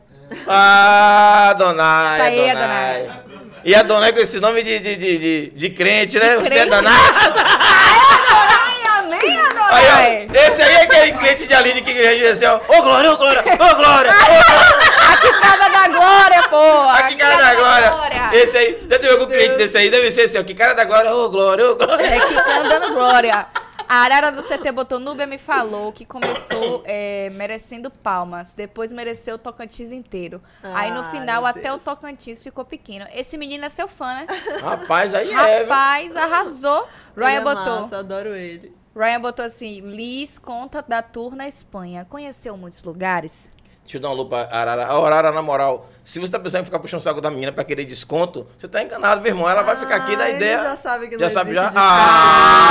Ah, 0.45 1.47
Adonai, 1.51 2.17
Isso 2.19 2.27
aí, 2.27 2.49
Adonai. 2.49 3.23
E 3.67 3.75
Adonai 3.75 4.13
com 4.13 4.19
esse 4.19 4.39
nome 4.39 4.63
de, 4.63 4.79
de, 4.79 4.95
de, 4.95 5.17
de, 5.17 5.47
de 5.53 5.69
crente, 5.71 6.17
né? 6.17 6.37
Você 6.37 6.45
é 6.45 6.49
crente? 6.49 6.69
danado. 6.69 6.95
Ai, 7.35 8.99
amém, 8.99 9.39
Adonai! 9.41 9.67
Aí, 9.71 10.27
ó, 10.29 10.47
esse 10.47 10.61
aí 10.61 10.73
é 10.73 10.81
aquele 10.83 11.11
cliente 11.11 11.45
de 11.45 11.53
Aline 11.53 11.81
que 11.81 11.93
diz 11.93 12.31
assim, 12.31 12.45
ó. 12.45 12.61
Ô, 12.65 12.81
Glória, 12.81 13.11
ô, 13.11 13.17
Glória, 13.17 13.41
ô, 13.41 13.75
Glória. 13.75 14.11
ô, 14.11 15.11
Aqui 15.11 15.33
casa 15.41 15.69
da 15.69 15.87
glória, 15.89 16.43
pô! 16.43 16.89
Aqui, 16.91 17.15
cara 17.17 17.35
da 17.35 17.55
Glória. 17.55 18.29
Esse 18.31 18.55
aí, 18.55 18.87
já 18.89 18.99
teve 18.99 19.11
algum 19.11 19.25
cliente 19.25 19.57
desse 19.57 19.77
aí? 19.77 19.89
Deve 19.89 20.11
ser 20.13 20.21
assim, 20.21 20.39
ó. 20.39 20.43
Que 20.45 20.53
cara 20.53 20.73
da 20.73 20.85
Glória, 20.85 21.13
ô, 21.13 21.29
Glória, 21.29 21.69
ô, 21.69 21.75
Glória. 21.75 22.05
É 22.05 22.19
que 22.21 22.35
tá 22.35 22.59
andando 22.59 22.93
glória. 22.93 23.47
A 23.87 24.03
Arara 24.03 24.31
do 24.31 24.43
CT 24.43 24.71
botou 24.73 24.99
Núbia 24.99 25.25
me 25.25 25.37
falou 25.37 25.93
que 25.93 26.05
começou 26.05 26.83
é, 26.85 27.29
merecendo 27.31 27.89
palmas, 27.89 28.53
depois 28.53 28.91
mereceu 28.91 29.35
o 29.35 29.37
Tocantins 29.37 29.91
inteiro. 29.91 30.41
Aí 30.61 30.91
no 30.91 31.03
final 31.05 31.45
até 31.45 31.61
Deus. 31.61 31.81
o 31.81 31.85
Tocantins 31.85 32.43
ficou 32.43 32.65
pequeno. 32.65 33.05
Esse 33.13 33.37
menino 33.37 33.63
é 33.65 33.69
seu 33.69 33.87
fã, 33.87 34.13
né? 34.13 34.27
Rapaz, 34.61 35.13
aí 35.13 35.31
é? 35.31 35.63
Rapaz, 35.63 36.15
arrasou. 36.17 36.85
Ryan 37.15 37.29
é 37.29 37.41
botou. 37.41 37.81
Massa, 37.81 37.97
adoro 37.99 38.35
ele. 38.35 38.75
Ryan 38.95 39.21
botou 39.21 39.45
assim: 39.45 39.79
Liz 39.79 40.37
conta 40.37 40.81
da 40.81 41.01
tour 41.01 41.35
na 41.35 41.47
Espanha. 41.47 42.05
Conheceu 42.05 42.57
muitos 42.57 42.83
lugares? 42.83 43.49
Deixa 43.87 43.99
eu 43.99 44.01
dar 44.01 44.09
uma 44.09 44.15
lupa, 44.15 44.49
Arara. 44.51 44.93
Ó, 44.99 45.05
Arara, 45.05 45.31
na 45.31 45.41
moral, 45.41 45.87
se 46.03 46.19
você 46.19 46.29
tá 46.29 46.37
pensando 46.37 46.63
em 46.63 46.65
ficar 46.65 46.77
puxando 46.77 46.99
o 46.99 47.03
saco 47.03 47.21
da 47.21 47.31
menina 47.31 47.53
pra 47.53 47.63
querer 47.63 47.85
desconto, 47.85 48.45
você 48.57 48.67
tá 48.67 48.83
enganado, 48.83 49.21
meu 49.21 49.31
irmão. 49.31 49.49
Ela 49.49 49.61
vai 49.61 49.77
ficar 49.77 49.95
aqui 49.95 50.13
da 50.17 50.25
Ah, 50.25 50.27
ele 50.29 50.35
ideia. 50.39 50.57
já 50.61 50.75
sabe 50.75 51.07
que 51.07 51.13
não 51.13 51.19
Já 51.21 51.29
sabe 51.29 51.53
já? 51.53 51.61
desconto. 51.69 51.85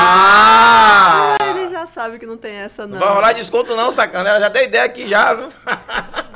Ah! 0.06 1.36
Ele 1.42 1.68
já 1.70 1.86
sabe 1.86 2.18
que 2.18 2.26
não 2.26 2.36
tem 2.36 2.52
essa, 2.56 2.86
não. 2.86 2.98
Não 2.98 3.06
vai 3.06 3.14
rolar 3.14 3.32
desconto 3.32 3.74
não, 3.74 3.90
sacana. 3.90 4.28
Ela 4.28 4.40
já 4.40 4.48
deu 4.50 4.62
ideia 4.64 4.84
aqui 4.84 5.06
já, 5.08 5.32
viu? 5.32 5.48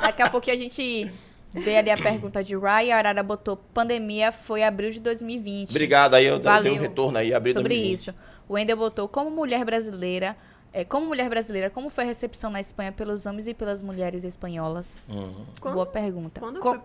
Daqui 0.01 0.21
a 0.23 0.29
pouquinho 0.31 0.55
a 0.57 0.59
gente 0.59 1.11
vê 1.53 1.77
ali 1.77 1.91
a 1.91 1.97
pergunta 1.97 2.43
de 2.43 2.55
Ryan. 2.57 2.95
A 2.95 2.97
Arara 2.97 3.21
botou: 3.21 3.57
pandemia 3.73 4.31
foi 4.31 4.63
abril 4.63 4.89
de 4.89 4.99
2020. 4.99 5.69
Obrigado 5.69 6.15
aí, 6.15 6.25
eu 6.25 6.37
eu 6.37 6.41
Valeu. 6.41 6.63
tenho 6.63 6.75
um 6.75 6.79
retorno 6.79 7.17
aí, 7.19 7.33
abri 7.35 7.53
sobre 7.53 7.69
2020. 7.69 7.93
isso. 7.99 8.15
O 8.49 8.53
Wendel 8.55 8.77
botou 8.77 9.07
como 9.07 9.29
mulher 9.29 9.63
brasileira. 9.63 10.35
É, 10.73 10.85
como 10.85 11.05
mulher 11.07 11.29
brasileira, 11.29 11.69
como 11.69 11.89
foi 11.89 12.03
a 12.05 12.07
recepção 12.07 12.49
na 12.49 12.61
Espanha 12.61 12.91
pelos 12.91 13.25
homens 13.25 13.47
e 13.47 13.53
pelas 13.53 13.81
mulheres 13.81 14.23
espanholas? 14.23 15.01
Uhum. 15.09 15.45
Quando- 15.59 15.73
Boa 15.75 15.85
pergunta. 15.85 16.39
Quando 16.39 16.59
Co- 16.61 16.73
fui... 16.75 16.81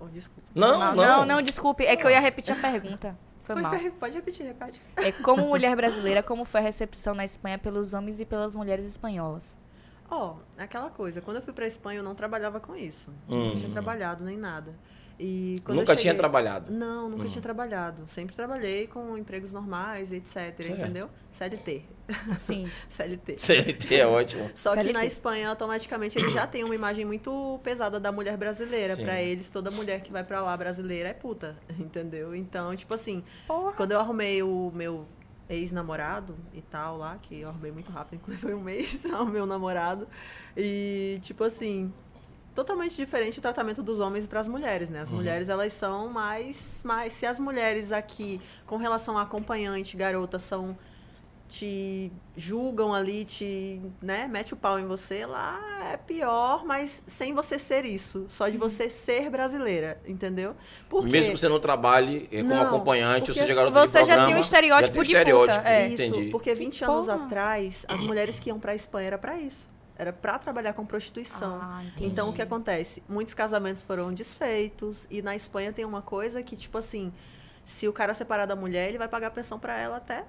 Oh, 0.00 0.06
desculpa. 0.06 0.42
Não, 0.54 0.78
não, 0.78 0.94
não. 0.94 1.04
não, 1.04 1.26
não, 1.26 1.42
desculpe. 1.42 1.84
É 1.84 1.94
que 1.96 2.04
eu 2.04 2.10
ia 2.10 2.18
repetir 2.20 2.52
a 2.52 2.60
pergunta. 2.60 3.16
Foi 3.42 3.54
Pode, 3.60 3.82
mal. 3.84 3.92
pode 3.98 4.14
repetir, 4.14 4.46
repete. 4.46 4.80
É 4.96 5.12
como 5.12 5.46
mulher 5.48 5.76
brasileira, 5.76 6.22
como 6.22 6.44
foi 6.44 6.60
a 6.60 6.62
recepção 6.62 7.14
na 7.14 7.24
Espanha 7.24 7.58
pelos 7.58 7.92
homens 7.92 8.18
e 8.20 8.24
pelas 8.24 8.54
mulheres 8.54 8.84
espanholas? 8.84 9.58
Ó, 10.10 10.36
é 10.58 10.64
aquela 10.64 10.90
coisa, 10.90 11.20
quando 11.20 11.36
eu 11.36 11.42
fui 11.42 11.52
pra 11.52 11.66
Espanha 11.66 12.00
eu 12.00 12.02
não 12.04 12.14
trabalhava 12.16 12.58
com 12.60 12.74
isso. 12.74 13.10
Hum. 13.28 13.48
Não 13.50 13.54
tinha 13.56 13.70
trabalhado 13.70 14.24
nem 14.24 14.36
nada. 14.36 14.74
E 15.18 15.60
Nunca 15.68 15.84
tinha 15.94 15.98
cheguei- 15.98 16.18
trabalhado. 16.18 16.72
Não, 16.72 17.10
nunca 17.10 17.26
tinha 17.26 17.42
trabalhado. 17.42 18.04
Sempre 18.08 18.34
trabalhei 18.34 18.86
com 18.86 19.18
empregos 19.18 19.52
normais, 19.52 20.12
etc, 20.12 20.26
Certo. 20.32 20.70
entendeu? 20.70 21.10
CLT. 21.30 21.84
Sim. 22.38 22.70
CLT. 22.88 23.36
CLT 23.38 23.94
é 23.94 24.06
ótimo. 24.06 24.50
Só 24.54 24.70
que 24.74 24.80
CLT. 24.82 24.92
na 24.92 25.06
Espanha, 25.06 25.48
automaticamente, 25.50 26.18
eles 26.18 26.32
já 26.32 26.46
têm 26.46 26.64
uma 26.64 26.74
imagem 26.74 27.04
muito 27.04 27.60
pesada 27.62 27.98
da 27.98 28.12
mulher 28.12 28.36
brasileira. 28.36 28.96
Pra 28.96 29.20
eles, 29.20 29.48
toda 29.48 29.70
mulher 29.70 30.00
que 30.00 30.12
vai 30.12 30.24
pra 30.24 30.42
lá 30.42 30.56
brasileira 30.56 31.08
é 31.08 31.14
puta, 31.14 31.56
entendeu? 31.78 32.34
Então, 32.34 32.74
tipo 32.76 32.92
assim, 32.94 33.22
Porra. 33.46 33.72
quando 33.72 33.92
eu 33.92 34.00
arrumei 34.00 34.42
o 34.42 34.70
meu 34.74 35.06
ex-namorado 35.48 36.36
e 36.54 36.62
tal 36.62 36.96
lá, 36.96 37.18
que 37.20 37.40
eu 37.40 37.48
arrumei 37.48 37.72
muito 37.72 37.90
rápido, 37.90 38.14
inclusive 38.14 38.40
foi 38.42 38.54
um 38.54 38.60
mês 38.60 39.04
ao 39.12 39.26
meu 39.26 39.46
namorado. 39.46 40.06
E, 40.56 41.18
tipo 41.22 41.42
assim, 41.42 41.92
totalmente 42.54 42.96
diferente 42.96 43.38
o 43.38 43.42
tratamento 43.42 43.82
dos 43.82 43.98
homens 43.98 44.26
para 44.26 44.40
as 44.40 44.48
mulheres, 44.48 44.90
né? 44.90 45.00
As 45.00 45.10
mulheres, 45.10 45.48
elas 45.48 45.72
são 45.72 46.08
mais, 46.08 46.82
mais... 46.84 47.12
Se 47.12 47.26
as 47.26 47.40
mulheres 47.40 47.90
aqui, 47.90 48.40
com 48.66 48.76
relação 48.76 49.18
a 49.18 49.22
acompanhante, 49.22 49.96
garota, 49.96 50.38
são 50.38 50.76
te 51.50 52.12
julgam 52.36 52.94
ali, 52.94 53.24
te, 53.24 53.82
né, 54.00 54.28
mete 54.28 54.54
o 54.54 54.56
pau 54.56 54.78
em 54.78 54.86
você, 54.86 55.26
lá 55.26 55.60
é 55.92 55.96
pior, 55.96 56.64
mas 56.64 57.02
sem 57.08 57.34
você 57.34 57.58
ser 57.58 57.84
isso, 57.84 58.24
só 58.28 58.48
de 58.48 58.56
você 58.56 58.88
ser 58.88 59.28
brasileira, 59.28 60.00
entendeu? 60.06 60.54
Por 60.88 61.04
Mesmo 61.04 61.32
que 61.32 61.40
você 61.40 61.48
não 61.48 61.58
trabalhe 61.58 62.28
eh, 62.30 62.42
como 62.42 62.54
não, 62.54 62.62
acompanhante, 62.66 63.32
ou 63.32 63.34
seja, 63.34 63.52
garota 63.52 63.84
Você 63.84 64.04
já 64.04 64.26
tem 64.26 64.36
um 64.36 64.38
estereótipo 64.38 64.92
tem 64.92 65.02
de 65.02 65.10
estereótipo. 65.10 65.58
puta. 65.58 65.68
É. 65.68 65.88
Isso, 65.88 66.02
Entendi. 66.04 66.30
porque 66.30 66.54
20 66.54 66.84
anos 66.84 67.06
Porra. 67.06 67.24
atrás, 67.24 67.84
as 67.88 68.00
mulheres 68.00 68.38
que 68.38 68.48
iam 68.48 68.60
pra 68.60 68.72
Espanha 68.72 69.08
era 69.08 69.18
para 69.18 69.36
isso. 69.40 69.68
Era 69.98 70.12
para 70.12 70.38
trabalhar 70.38 70.72
com 70.72 70.86
prostituição. 70.86 71.58
Ah, 71.60 71.82
então 72.00 72.30
o 72.30 72.32
que 72.32 72.40
acontece? 72.40 73.02
Muitos 73.08 73.34
casamentos 73.34 73.82
foram 73.82 74.14
desfeitos 74.14 75.06
e 75.10 75.20
na 75.20 75.34
Espanha 75.34 75.72
tem 75.72 75.84
uma 75.84 76.00
coisa 76.00 76.42
que 76.42 76.56
tipo 76.56 76.78
assim, 76.78 77.12
se 77.64 77.88
o 77.88 77.92
cara 77.92 78.14
separar 78.14 78.46
da 78.46 78.56
mulher, 78.56 78.88
ele 78.88 78.98
vai 78.98 79.08
pagar 79.08 79.30
pensão 79.32 79.58
para 79.58 79.76
ela 79.76 79.96
até 79.96 80.24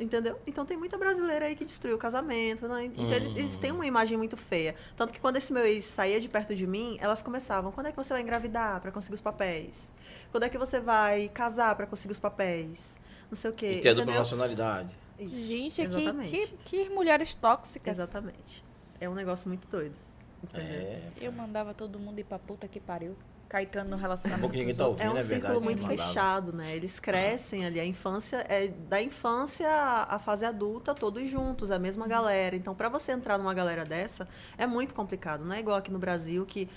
Entendeu? 0.00 0.38
Então 0.46 0.64
tem 0.64 0.76
muita 0.76 0.96
brasileira 0.96 1.46
aí 1.46 1.56
que 1.56 1.64
destruiu 1.64 1.96
o 1.96 1.98
casamento. 1.98 2.66
Né? 2.68 2.84
Então 2.84 3.04
hum. 3.04 3.34
eles 3.36 3.56
têm 3.56 3.72
uma 3.72 3.86
imagem 3.86 4.16
muito 4.16 4.36
feia. 4.36 4.74
Tanto 4.96 5.12
que 5.12 5.20
quando 5.20 5.36
esse 5.36 5.52
meu 5.52 5.64
ex 5.64 5.84
saía 5.84 6.20
de 6.20 6.28
perto 6.28 6.54
de 6.54 6.66
mim, 6.66 6.96
elas 7.00 7.22
começavam: 7.22 7.72
quando 7.72 7.86
é 7.86 7.90
que 7.90 7.96
você 7.96 8.12
vai 8.12 8.22
engravidar 8.22 8.80
para 8.80 8.90
conseguir 8.90 9.14
os 9.14 9.20
papéis? 9.20 9.90
Quando 10.30 10.44
é 10.44 10.48
que 10.48 10.58
você 10.58 10.80
vai 10.80 11.28
casar 11.28 11.74
para 11.74 11.86
conseguir 11.86 12.12
os 12.12 12.18
papéis? 12.18 12.98
Não 13.30 13.36
sei 13.36 13.50
o 13.50 13.54
quê. 13.54 13.76
E 13.78 13.80
ter 13.80 13.94
dupla 13.94 14.14
nacionalidade. 14.14 14.98
Isso, 15.18 15.46
Gente, 15.48 15.86
que, 15.86 16.12
que, 16.30 16.46
que, 16.64 16.88
mulheres 16.90 17.34
tóxicas. 17.34 17.98
Exatamente. 17.98 18.64
É 19.00 19.08
um 19.08 19.14
negócio 19.14 19.48
muito 19.48 19.66
doido. 19.68 19.94
Entendeu? 20.42 20.70
É. 20.70 21.02
Eu 21.20 21.32
mandava 21.32 21.74
todo 21.74 21.98
mundo 21.98 22.18
ir 22.20 22.24
pra 22.24 22.38
puta 22.38 22.68
que 22.68 22.78
pariu. 22.78 23.16
Caetano 23.48 23.90
no 23.90 23.96
relacionamento. 23.96 24.46
Um 24.46 24.74
tá 24.74 24.86
ouvindo, 24.86 25.02
é 25.02 25.10
um 25.10 25.16
é 25.16 25.22
círculo 25.22 25.60
muito 25.60 25.82
fechado, 25.86 26.52
né? 26.52 26.76
Eles 26.76 27.00
crescem 27.00 27.64
ali, 27.64 27.80
a 27.80 27.84
infância 27.84 28.44
é 28.48 28.68
da 28.68 29.00
infância 29.00 29.70
à 29.70 30.18
fase 30.18 30.44
adulta, 30.44 30.94
todos 30.94 31.28
juntos, 31.30 31.70
a 31.70 31.78
mesma 31.78 32.06
galera. 32.06 32.54
Então, 32.54 32.74
para 32.74 32.90
você 32.90 33.12
entrar 33.12 33.38
numa 33.38 33.54
galera 33.54 33.86
dessa, 33.86 34.28
é 34.58 34.66
muito 34.66 34.92
complicado. 34.92 35.44
Não 35.44 35.54
é 35.54 35.60
igual 35.60 35.78
aqui 35.78 35.90
no 35.90 35.98
Brasil 35.98 36.44
que 36.44 36.68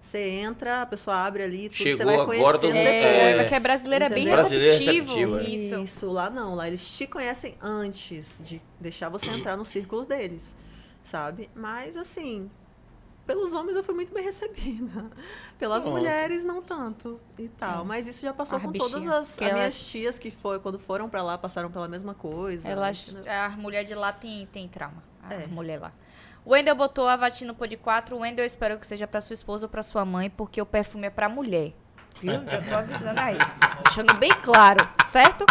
você 0.00 0.18
entra, 0.18 0.82
a 0.82 0.86
pessoa 0.86 1.16
abre 1.16 1.42
ali, 1.42 1.68
tudo, 1.68 1.76
Chegou 1.76 1.98
você 1.98 2.04
vai 2.04 2.24
conhecendo 2.24 2.76
é, 2.76 2.84
depois. 2.84 3.24
É, 3.24 3.38
porque 3.38 3.54
a 3.54 3.60
brasileira 3.60 4.04
é 4.06 4.08
bem 4.08 4.26
receptivo. 4.26 5.40
Isso. 5.40 5.74
Isso, 5.76 6.10
lá 6.10 6.28
não. 6.28 6.54
Lá 6.56 6.66
eles 6.66 6.96
te 6.96 7.06
conhecem 7.06 7.56
antes 7.60 8.40
de 8.44 8.60
deixar 8.80 9.08
você 9.08 9.30
entrar 9.30 9.56
no 9.56 9.64
círculo 9.64 10.04
deles, 10.04 10.56
sabe? 11.02 11.48
Mas, 11.54 11.96
assim, 11.96 12.50
pelos 13.26 13.52
homens 13.52 13.76
eu 13.76 13.82
fui 13.82 13.94
muito 13.94 14.14
bem 14.14 14.24
recebida. 14.24 15.10
Pelas 15.58 15.84
mulheres, 15.84 16.44
não 16.44 16.62
tanto. 16.62 17.20
E 17.38 17.48
tal. 17.48 17.82
É. 17.82 17.84
Mas 17.84 18.06
isso 18.06 18.22
já 18.22 18.32
passou 18.32 18.60
com 18.60 18.70
bichinha. 18.70 18.90
todas 18.90 19.08
as, 19.08 19.32
as 19.32 19.40
elas... 19.40 19.54
minhas 19.54 19.86
tias 19.88 20.18
que 20.18 20.30
foi, 20.30 20.58
quando 20.60 20.78
foram 20.78 21.08
para 21.08 21.22
lá, 21.22 21.36
passaram 21.36 21.70
pela 21.70 21.88
mesma 21.88 22.14
coisa. 22.14 22.68
Elas, 22.68 23.18
a 23.26 23.48
mulher 23.50 23.84
de 23.84 23.94
lá 23.94 24.12
tem, 24.12 24.46
tem 24.46 24.68
trauma. 24.68 25.02
A 25.22 25.34
é. 25.34 25.46
mulher 25.46 25.80
lá. 25.80 25.92
O 26.44 26.52
Wendel 26.52 26.76
botou 26.76 27.08
a 27.08 27.16
vatina 27.16 27.48
no 27.48 27.58
pô 27.58 27.66
de 27.66 27.76
4. 27.76 28.14
O 28.14 28.20
Wendel 28.20 28.44
eu 28.44 28.46
espero 28.46 28.78
que 28.78 28.86
seja 28.86 29.06
para 29.06 29.20
sua 29.20 29.34
esposa 29.34 29.66
ou 29.66 29.68
para 29.68 29.82
sua 29.82 30.04
mãe, 30.04 30.30
porque 30.30 30.62
o 30.62 30.66
perfume 30.66 31.08
é 31.08 31.10
para 31.10 31.28
mulher. 31.28 31.72
Viu? 32.20 32.32
Já 32.32 32.62
tô 32.62 32.74
avisando 32.76 33.20
aí. 33.20 33.36
Deixando 33.84 34.14
bem 34.14 34.30
claro, 34.42 34.88
certo? 35.04 35.44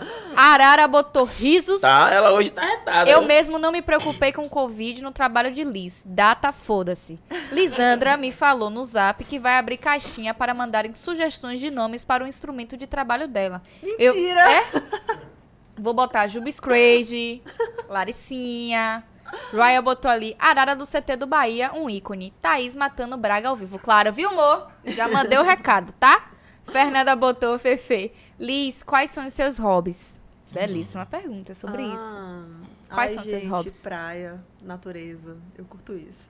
Arara 0.36 0.86
botou 0.86 1.24
risos. 1.24 1.80
Tá, 1.80 2.10
ela 2.12 2.32
hoje 2.32 2.50
tá 2.50 2.62
retada. 2.62 3.10
Eu 3.10 3.22
mesmo 3.22 3.58
não 3.58 3.72
me 3.72 3.80
preocupei 3.80 4.32
com 4.32 4.46
o 4.46 4.50
Covid 4.50 5.02
no 5.02 5.10
trabalho 5.10 5.50
de 5.50 5.64
Liz. 5.64 6.02
Data, 6.06 6.52
foda-se. 6.52 7.18
Lisandra 7.50 8.16
me 8.16 8.30
falou 8.30 8.68
no 8.68 8.84
zap 8.84 9.24
que 9.24 9.38
vai 9.38 9.56
abrir 9.56 9.78
caixinha 9.78 10.34
para 10.34 10.52
mandarem 10.52 10.94
sugestões 10.94 11.60
de 11.60 11.70
nomes 11.70 12.04
para 12.04 12.24
o 12.24 12.26
instrumento 12.26 12.76
de 12.76 12.86
trabalho 12.86 13.26
dela. 13.26 13.62
Mentira! 13.82 14.40
Eu, 14.40 14.50
é? 14.50 14.64
Vou 15.78 15.92
botar 15.92 16.26
Jubis 16.26 16.58
Crazy, 16.58 17.42
Laricinha. 17.88 19.04
Ryan 19.52 19.82
botou 19.82 20.10
ali, 20.10 20.36
Arara 20.38 20.74
do 20.74 20.86
CT 20.86 21.16
do 21.16 21.26
Bahia, 21.26 21.72
um 21.74 21.90
ícone. 21.90 22.32
Thaís 22.40 22.74
matando 22.74 23.16
Braga 23.16 23.48
ao 23.48 23.56
vivo. 23.56 23.78
Claro, 23.78 24.12
viu, 24.12 24.28
amor? 24.30 24.68
Já 24.84 25.08
mandei 25.08 25.36
o 25.36 25.42
recado, 25.42 25.92
tá? 25.98 26.30
Fernanda 26.66 27.14
botou 27.14 27.58
Fefe. 27.58 28.12
Liz, 28.38 28.82
quais 28.82 29.10
são 29.10 29.26
os 29.26 29.34
seus 29.34 29.58
hobbies? 29.58 30.20
Belíssima 30.52 31.04
pergunta 31.04 31.54
sobre 31.54 31.82
ah, 31.82 31.94
isso. 31.94 32.16
Quais 32.88 33.10
ai, 33.10 33.14
são 33.14 33.24
gente, 33.24 33.40
seus 33.40 33.50
hobbies? 33.50 33.82
Praia, 33.82 34.44
natureza. 34.62 35.36
Eu 35.56 35.64
curto 35.64 35.94
isso. 35.94 36.28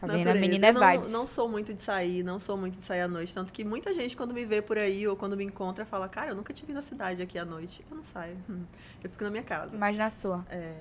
Tá 0.00 0.06
vendo? 0.06 0.28
A 0.28 0.34
menina 0.34 0.66
é 0.66 0.72
vibes. 0.72 1.10
Não, 1.10 1.20
não 1.20 1.26
sou 1.26 1.48
muito 1.48 1.72
de 1.72 1.82
sair, 1.82 2.22
não 2.22 2.38
sou 2.38 2.56
muito 2.56 2.78
de 2.78 2.84
sair 2.84 3.02
à 3.02 3.08
noite. 3.08 3.32
Tanto 3.32 3.52
que 3.52 3.64
muita 3.64 3.94
gente, 3.94 4.16
quando 4.16 4.34
me 4.34 4.44
vê 4.44 4.60
por 4.60 4.76
aí 4.76 5.06
ou 5.06 5.16
quando 5.16 5.36
me 5.36 5.44
encontra, 5.44 5.84
fala: 5.86 6.08
Cara, 6.08 6.32
eu 6.32 6.34
nunca 6.34 6.52
te 6.52 6.64
vi 6.66 6.72
na 6.72 6.82
cidade 6.82 7.22
aqui 7.22 7.38
à 7.38 7.44
noite. 7.44 7.84
Eu 7.90 7.96
não 7.96 8.04
saio. 8.04 8.36
Eu 9.02 9.10
fico 9.10 9.22
na 9.22 9.30
minha 9.30 9.44
casa. 9.44 9.76
Mas 9.76 9.96
na 9.96 10.10
sua? 10.10 10.44
É. 10.50 10.74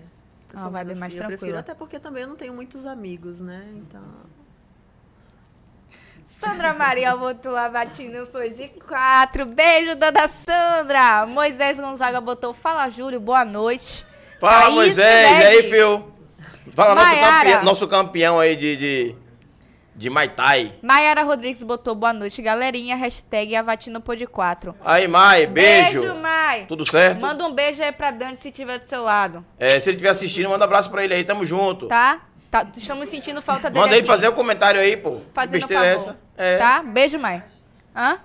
Eu 0.54 0.60
ah, 0.60 0.70
vibe 0.70 0.92
assim. 0.92 1.00
mais 1.00 1.14
tranquila. 1.14 1.34
Eu 1.34 1.38
prefiro, 1.38 1.60
até 1.60 1.74
porque 1.74 2.00
também 2.00 2.24
eu 2.24 2.30
não 2.30 2.36
tenho 2.36 2.54
muitos 2.54 2.86
amigos, 2.86 3.40
né? 3.40 3.70
Então. 3.76 4.04
Sandra 6.28 6.74
Maria 6.74 7.16
botou 7.16 7.56
a 7.56 7.70
batina 7.70 8.26
foi 8.26 8.50
de 8.50 8.68
quatro. 8.86 9.46
Beijo, 9.46 9.96
dona 9.96 10.28
Sandra. 10.28 11.26
Moisés 11.26 11.80
Gonzaga 11.80 12.20
botou 12.20 12.54
Fala, 12.54 12.90
Júlio, 12.90 13.18
boa 13.18 13.46
noite. 13.46 14.06
Fala, 14.38 14.70
Moisés. 14.70 15.32
E 15.32 15.46
aí, 15.46 15.64
Fio? 15.64 16.14
Fala, 16.76 16.96
nosso 16.96 17.16
campeão, 17.22 17.64
nosso 17.64 17.88
campeão 17.88 18.40
aí 18.42 18.58
de, 18.58 18.76
de, 18.76 19.16
de 19.96 20.10
Maitai. 20.10 20.74
Maiara 20.82 21.24
Rodrigues 21.24 21.64
botou 21.64 21.96
boa 21.96 22.12
noite, 22.12 22.42
galerinha. 22.42 22.98
Hashtag 22.98 23.56
Avatino 23.56 24.02
Pod 24.02 24.28
4. 24.28 24.76
Aí, 24.84 25.08
Mai, 25.08 25.48
beijo. 25.48 26.02
Beijo, 26.02 26.16
Mai. 26.16 26.66
Tudo 26.66 26.86
certo? 26.86 27.22
Manda 27.22 27.46
um 27.46 27.54
beijo 27.54 27.82
aí 27.82 27.94
pra 27.94 28.12
Dani 28.12 28.36
se 28.36 28.52
tiver 28.52 28.80
do 28.80 28.86
seu 28.86 29.02
lado. 29.02 29.46
É, 29.58 29.80
se 29.80 29.90
ele 29.90 29.96
estiver 29.96 30.10
assistindo, 30.10 30.50
manda 30.50 30.66
um 30.66 30.68
abraço 30.68 30.92
pra 30.92 31.06
ele 31.06 31.14
aí. 31.14 31.24
Tamo 31.24 31.46
junto. 31.46 31.88
Tá? 31.88 32.20
Tá, 32.50 32.66
estamos 32.76 33.10
sentindo 33.10 33.42
falta 33.42 33.70
dele. 33.70 33.84
Manda 33.84 33.98
ele 33.98 34.06
fazer 34.06 34.28
o 34.28 34.32
um 34.32 34.36
comentário 34.36 34.80
aí, 34.80 34.96
pô. 34.96 35.20
Fazendo 35.34 35.68
favor. 35.68 35.86
essa. 35.86 36.20
É. 36.38 36.58
Tá? 36.58 36.82
Beijo, 36.82 37.20
mãe. 37.20 37.44
Hã? 37.96 38.20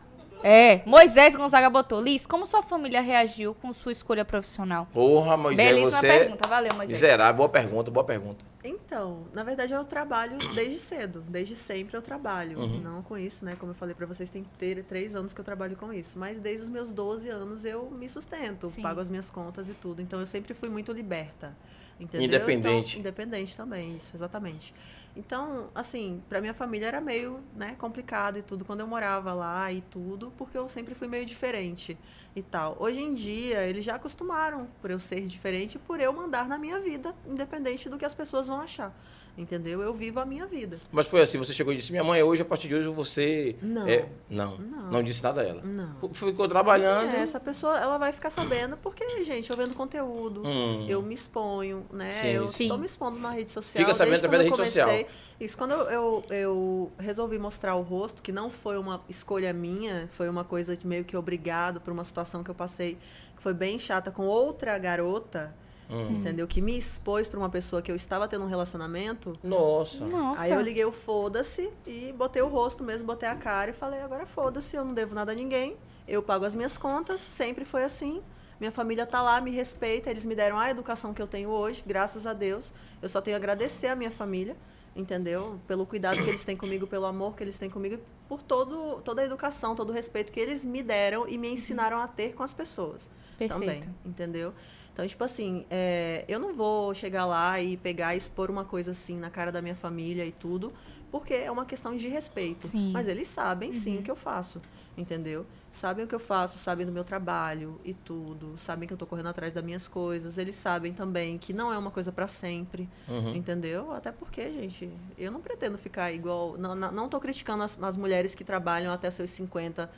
É, 0.45 0.83
Moisés 0.85 1.37
Gonzaga 1.37 1.71
botou. 1.71 2.01
Liz, 2.01 2.27
como 2.27 2.47
sua 2.47 2.63
família 2.63 3.01
reagiu 3.01 3.55
com 3.55 3.73
sua 3.73 3.93
escolha 3.93 4.25
profissional? 4.25 4.89
Porra, 4.93 5.37
Moisés, 5.37 5.69
Belíssima 5.69 5.93
você... 5.93 6.09
pergunta, 6.09 6.49
valeu, 6.49 6.75
Moisés. 6.75 7.01
Miserável, 7.01 7.37
boa 7.37 7.49
pergunta, 7.49 7.91
boa 7.91 8.05
pergunta. 8.05 8.45
Então, 8.65 9.27
na 9.33 9.43
verdade 9.43 9.73
eu 9.73 9.85
trabalho 9.85 10.39
desde 10.55 10.79
cedo, 10.79 11.25
desde 11.29 11.55
sempre 11.55 11.97
eu 11.97 12.03
trabalho. 12.03 12.59
Uhum. 12.59 12.81
Não 12.81 13.03
com 13.03 13.17
isso, 13.17 13.45
né? 13.45 13.57
Como 13.59 13.71
eu 13.71 13.77
falei 13.77 13.95
para 13.95 14.07
vocês, 14.07 14.31
tem 14.31 14.45
três 14.89 15.15
anos 15.15 15.33
que 15.33 15.41
eu 15.41 15.45
trabalho 15.45 15.77
com 15.77 15.93
isso. 15.93 16.19
Mas 16.19 16.41
desde 16.41 16.65
os 16.65 16.69
meus 16.69 16.93
12 16.93 17.29
anos 17.29 17.65
eu 17.65 17.91
me 17.91 18.09
sustento, 18.09 18.69
Sim. 18.69 18.83
pago 18.83 19.01
as 19.01 19.09
minhas 19.09 19.31
contas 19.31 19.69
e 19.69 19.75
tudo. 19.75 20.03
Então 20.03 20.21
eu 20.21 20.27
sempre 20.27 20.55
fui 20.55 20.69
muito 20.69 20.93
liberta. 20.93 21.57
Entendeu? 22.03 22.27
Independente. 22.27 22.99
Então, 22.99 23.01
independente 23.01 23.57
também, 23.57 23.97
isso, 23.97 24.17
exatamente. 24.17 24.75
Então, 25.15 25.69
assim, 25.75 26.23
para 26.29 26.41
minha 26.41 26.55
família 26.55 26.87
era 26.87 27.01
meio, 27.01 27.41
né, 27.55 27.77
complicado 27.79 28.38
e 28.38 28.43
tudo 28.43 28.65
quando 28.65 28.81
eu 28.81 28.87
morava 28.87 29.33
lá 29.33 29.71
e 29.71 29.83
tudo, 29.83 30.33
porque 30.38 30.57
eu 30.57 30.69
sempre 30.69 30.95
fui 30.95 31.07
meio 31.07 31.27
diferente 31.27 31.99
e 32.35 32.43
tal. 32.43 32.77
Hoje 32.81 33.01
em 33.01 33.15
dia, 33.15 33.62
eles 33.65 33.85
já 33.85 33.97
acostumaram 33.97 34.69
por 34.81 34.91
eu 34.91 34.99
ser 34.99 35.27
diferente 35.27 35.75
e 35.75 35.79
por 35.79 36.01
eu 36.01 36.12
mandar 36.12 36.49
na 36.49 36.59
minha 36.59 36.81
vida, 36.81 37.15
independente 37.27 37.88
do 37.88 37.99
que 37.99 38.05
as 38.05 38.15
pessoas 38.15 38.47
vão 38.47 38.61
achar. 38.61 38.95
Entendeu? 39.37 39.81
Eu 39.81 39.95
vivo 39.95 40.21
a 40.21 40.27
minha 40.27 40.47
vida. 40.47 40.79
Mas 40.90 41.07
foi 41.07 41.23
assim, 41.23 41.38
você 41.38 41.55
chegou 41.55 41.73
e 41.73 41.77
disse, 41.77 41.90
minha 41.90 42.05
mãe, 42.05 42.23
hoje, 42.23 42.42
a 42.42 42.45
partir 42.45 42.68
de 42.68 42.75
hoje, 42.75 42.88
você... 42.88 43.57
Não. 43.62 43.88
É... 43.88 44.07
Não. 44.29 44.59
não. 44.59 44.90
Não 44.90 45.03
disse 45.03 45.23
nada 45.23 45.40
a 45.40 45.45
ela. 45.45 45.62
Não. 45.62 46.12
Ficou 46.12 46.47
trabalhando. 46.47 47.14
É, 47.14 47.21
essa 47.21 47.40
pessoa, 47.40 47.79
ela 47.79 47.97
vai 47.97 48.12
ficar 48.12 48.29
sabendo, 48.29 48.77
porque, 48.77 49.25
gente, 49.25 49.49
eu 49.49 49.57
vendo 49.57 49.75
conteúdo, 49.75 50.42
hum. 50.45 50.87
eu 50.87 51.01
me 51.01 51.14
exponho, 51.14 51.87
né? 51.90 52.12
Sim. 52.12 52.29
Eu 52.29 52.45
estou 52.45 52.77
me 52.77 52.85
expondo 52.85 53.18
na 53.18 53.31
rede 53.31 53.51
social. 53.51 53.83
Fica 53.83 53.95
sabendo 53.95 54.16
através 54.16 54.40
da 54.40 54.45
rede 54.45 54.57
comecei, 54.57 54.83
social. 54.83 55.11
Isso, 55.40 55.57
quando 55.57 55.73
eu, 55.73 55.88
eu, 55.88 56.23
eu, 56.31 56.92
resolvi 56.99 57.38
mostrar 57.38 57.75
o 57.75 57.83
rosto, 57.83 58.23
que 58.23 58.31
não 58.31 58.51
foi 58.51 58.77
uma 58.77 59.03
escolha 59.09 59.53
minha, 59.53 60.09
foi 60.12 60.29
uma 60.29 60.45
coisa 60.45 60.77
de 60.77 60.87
meio 60.87 61.05
que 61.05 61.16
obrigado 61.16 61.81
por 61.81 61.90
uma 61.92 62.05
situação 62.05 62.45
que 62.45 62.51
eu 62.51 62.55
passei, 62.55 62.99
que 63.35 63.42
foi 63.42 63.55
bem 63.55 63.79
chata 63.79 64.11
com 64.11 64.27
outra 64.27 64.79
garota, 64.79 65.55
Hum. 65.92 66.16
Entendeu? 66.16 66.48
Que 66.48 66.62
me 66.62 66.76
expôs 66.76 67.28
para 67.28 67.38
uma 67.38 67.50
pessoa 67.50 67.83
que 67.83 67.92
eu 67.92 67.96
estava 67.96 68.26
tendo 68.26 68.44
um 68.44 68.48
relacionamento. 68.48 69.38
Nossa. 69.44 70.07
Nossa. 70.07 70.40
Aí 70.40 70.50
eu 70.50 70.61
liguei 70.61 70.85
o 70.87 70.92
foda-se 70.92 71.70
e 71.87 72.14
botei 72.16 72.40
o 72.40 72.48
rosto 72.48 72.83
mesmo, 72.83 73.07
botei 73.07 73.28
a 73.28 73.37
cara 73.37 73.70
e 73.70 73.74
falei, 73.74 74.00
agora 74.00 74.26
foda-se, 74.26 74.74
eu 74.74 74.85
não 74.85 74.94
devo 74.94 75.14
nada 75.14 75.33
a 75.33 75.35
ninguém. 75.35 75.76
Eu 76.09 76.22
pago 76.22 76.46
as 76.46 76.55
minhas 76.55 76.78
contas, 76.78 77.20
sempre 77.20 77.64
foi 77.64 77.85
assim. 77.85 78.22
Minha 78.59 78.72
família 78.72 79.05
tá 79.05 79.20
lá, 79.20 79.40
me 79.40 79.50
respeita, 79.50 80.09
eles 80.09 80.24
me 80.24 80.35
deram 80.35 80.59
a 80.59 80.70
educação 80.70 81.12
que 81.12 81.20
eu 81.20 81.26
tenho 81.26 81.50
hoje, 81.50 81.83
graças 81.87 82.26
a 82.26 82.33
Deus. 82.33 82.72
Eu 83.02 83.09
só 83.09 83.20
tenho 83.20 83.37
a 83.37 83.38
agradecer 83.38 83.88
a 83.88 83.96
minha 83.96 84.11
família, 84.11 84.57
entendeu? 84.96 85.61
Pelo 85.66 85.85
cuidado 85.85 86.22
que 86.22 86.28
eles 86.28 86.44
têm 86.44 86.57
comigo, 86.57 86.87
pelo 86.87 87.05
amor 87.05 87.37
que 87.37 87.42
eles 87.42 87.59
têm 87.59 87.68
comigo, 87.68 88.00
por 88.28 88.42
todo, 88.42 89.00
toda 89.02 89.20
a 89.20 89.24
educação, 89.24 89.74
todo 89.74 89.90
o 89.90 89.92
respeito 89.92 90.33
que 90.33 90.40
eles 90.40 90.64
me 90.64 90.83
deram 90.83 91.28
e 91.28 91.37
me 91.37 91.48
ensinaram 91.48 91.98
a 91.98 92.07
ter 92.07 92.35
com 92.35 92.42
as 92.42 92.55
pessoas. 92.55 93.11
Perfeito. 93.37 93.61
Também, 93.61 93.83
entendeu? 94.07 94.55
Então, 94.92 95.07
tipo 95.07 95.24
assim, 95.24 95.64
é, 95.70 96.24
eu 96.28 96.38
não 96.38 96.52
vou 96.55 96.94
chegar 96.94 97.24
lá 97.24 97.61
e 97.61 97.76
pegar 97.76 98.14
e 98.14 98.18
expor 98.18 98.50
uma 98.50 98.64
coisa 98.64 98.90
assim 98.90 99.16
na 99.16 99.31
cara 99.31 99.50
da 99.50 99.62
minha 99.62 99.74
família 99.74 100.24
e 100.24 100.33
tudo, 100.33 100.72
porque 101.11 101.33
é 101.35 101.50
uma 101.50 101.64
questão 101.64 101.96
de 101.96 102.09
respeito. 102.09 102.66
Sim. 102.66 102.92
Mas 102.92 103.09
eles 103.09 103.28
sabem, 103.28 103.70
uhum. 103.70 103.74
sim, 103.74 103.98
o 103.98 104.02
que 104.02 104.11
eu 104.11 104.16
faço, 104.16 104.61
entendeu? 104.96 105.46
sabem 105.72 106.05
o 106.05 106.09
que 106.09 106.14
eu 106.14 106.20
faço, 106.20 106.59
sabem 106.59 106.85
do 106.85 106.92
meu 106.92 107.02
trabalho 107.02 107.81
e 107.83 107.94
tudo, 107.94 108.55
sabem 108.59 108.87
que 108.87 108.92
eu 108.92 108.98
tô 108.98 109.07
correndo 109.07 109.31
atrás 109.31 109.55
das 109.55 109.64
minhas 109.64 109.88
coisas, 109.88 110.37
eles 110.37 110.55
sabem 110.55 110.92
também 110.92 111.38
que 111.38 111.52
não 111.55 111.72
é 111.72 111.78
uma 111.78 111.90
coisa 111.90 112.12
para 112.12 112.28
sempre, 112.28 112.88
Uhum. 113.09 113.35
entendeu? 113.35 113.90
Até 113.92 114.12
porque, 114.12 114.52
gente, 114.52 114.90
eu 115.16 115.33
não 115.33 115.40
pretendo 115.40 115.78
ficar 115.78 116.12
igual, 116.12 116.59
não, 116.59 116.74
não, 116.74 116.92
não 116.92 117.09
tô 117.09 117.18
criticando 117.18 117.62
as, 117.62 117.83
as 117.83 117.96
mulheres 117.96 118.35
que 118.35 118.44
trabalham 118.44 118.92
até 118.92 119.11
seus 119.11 119.31
50, 119.31 119.90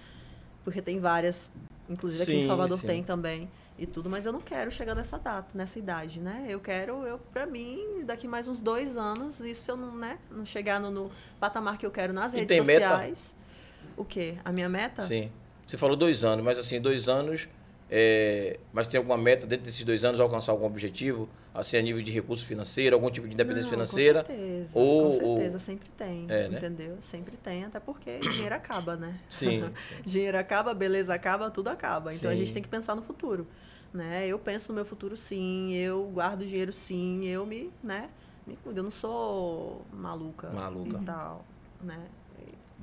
porque 0.62 0.80
tem 0.80 1.00
várias, 1.00 1.50
inclusive 1.90 2.22
aqui 2.22 2.32
Sim, 2.32 2.38
em 2.38 2.46
Salvador 2.46 2.78
sim. 2.78 2.86
tem 2.86 3.02
também 3.02 3.50
e 3.78 3.86
tudo, 3.86 4.08
mas 4.08 4.24
eu 4.24 4.32
não 4.32 4.40
quero 4.40 4.70
chegar 4.70 4.94
nessa 4.94 5.18
data, 5.18 5.48
nessa 5.56 5.78
idade, 5.78 6.20
né? 6.20 6.46
Eu 6.48 6.60
quero, 6.60 7.04
eu 7.06 7.18
para 7.18 7.44
mim, 7.46 8.04
daqui 8.04 8.28
mais 8.28 8.46
uns 8.48 8.62
dois 8.62 8.96
anos, 8.96 9.40
isso 9.40 9.70
eu 9.70 9.76
não, 9.76 9.96
né, 9.96 10.18
não 10.30 10.46
chegar 10.46 10.80
no, 10.80 10.90
no 10.90 11.10
patamar 11.40 11.76
que 11.76 11.84
eu 11.86 11.90
quero 11.90 12.12
nas 12.12 12.32
E 12.34 12.40
redes 12.40 12.48
tem 12.48 12.60
meta? 12.60 12.96
sociais. 12.98 13.34
O 13.96 14.04
quê? 14.04 14.38
A 14.44 14.52
minha 14.52 14.68
meta? 14.68 15.02
Sim. 15.02 15.30
Você 15.66 15.76
falou 15.78 15.96
dois 15.96 16.24
anos, 16.24 16.44
mas 16.44 16.58
assim, 16.58 16.80
dois 16.80 17.08
anos. 17.08 17.48
é, 17.90 18.58
Mas 18.72 18.86
tem 18.88 18.98
alguma 18.98 19.16
meta 19.16 19.46
dentro 19.46 19.64
desses 19.64 19.84
dois 19.84 20.04
anos 20.04 20.20
alcançar 20.20 20.52
algum 20.52 20.66
objetivo? 20.66 21.28
Assim, 21.54 21.76
a 21.76 21.82
nível 21.82 22.02
de 22.02 22.10
recurso 22.10 22.44
financeiro, 22.44 22.94
algum 22.96 23.10
tipo 23.10 23.26
de 23.26 23.34
independência 23.34 23.68
Não, 23.68 23.70
financeira? 23.70 24.22
Com 24.22 24.26
certeza, 24.26 24.80
Ou- 24.80 24.98
com 24.98 25.10
certeza, 25.10 25.58
ou- 25.58 25.60
sempre 25.60 25.88
tem, 25.90 26.26
É, 26.28 26.48
né? 26.48 26.56
entendeu? 26.56 26.98
Sempre 27.00 27.36
tem, 27.36 27.64
até 27.64 27.78
porque 27.80 28.24
dinheiro 28.24 28.54
acaba, 28.54 28.96
né? 28.96 29.18
Sim, 29.30 29.72
sim. 29.76 30.02
dinheiro 30.04 30.38
acaba, 30.38 30.74
beleza 30.74 31.14
acaba, 31.14 31.50
tudo 31.50 31.68
acaba. 31.68 32.14
Então 32.14 32.30
a 32.30 32.34
Sim. 32.34 32.38
gente 32.38 32.52
tem 32.52 32.62
que 32.62 32.68
pensar 32.68 32.94
no 32.94 33.02
futuro, 33.02 33.46
né? 33.94 34.26
Eu 34.26 34.38
penso 34.38 34.72
no 34.72 34.74
meu 34.74 34.84
futuro 34.84 35.16
sim, 35.16 35.72
eu 35.72 36.04
guardo 36.12 36.44
dinheiro 36.44 36.72
sim, 36.72 37.24
eu 37.24 37.46
me, 37.46 37.72
né? 37.82 38.10
Me 38.46 38.56
cuido, 38.56 38.80
eu 38.80 38.84
não 38.84 38.90
sou 38.90 39.86
maluca, 39.92 40.50
Maluca. 40.50 40.98
e 41.00 41.04
tal, 41.04 41.44
né? 41.80 42.08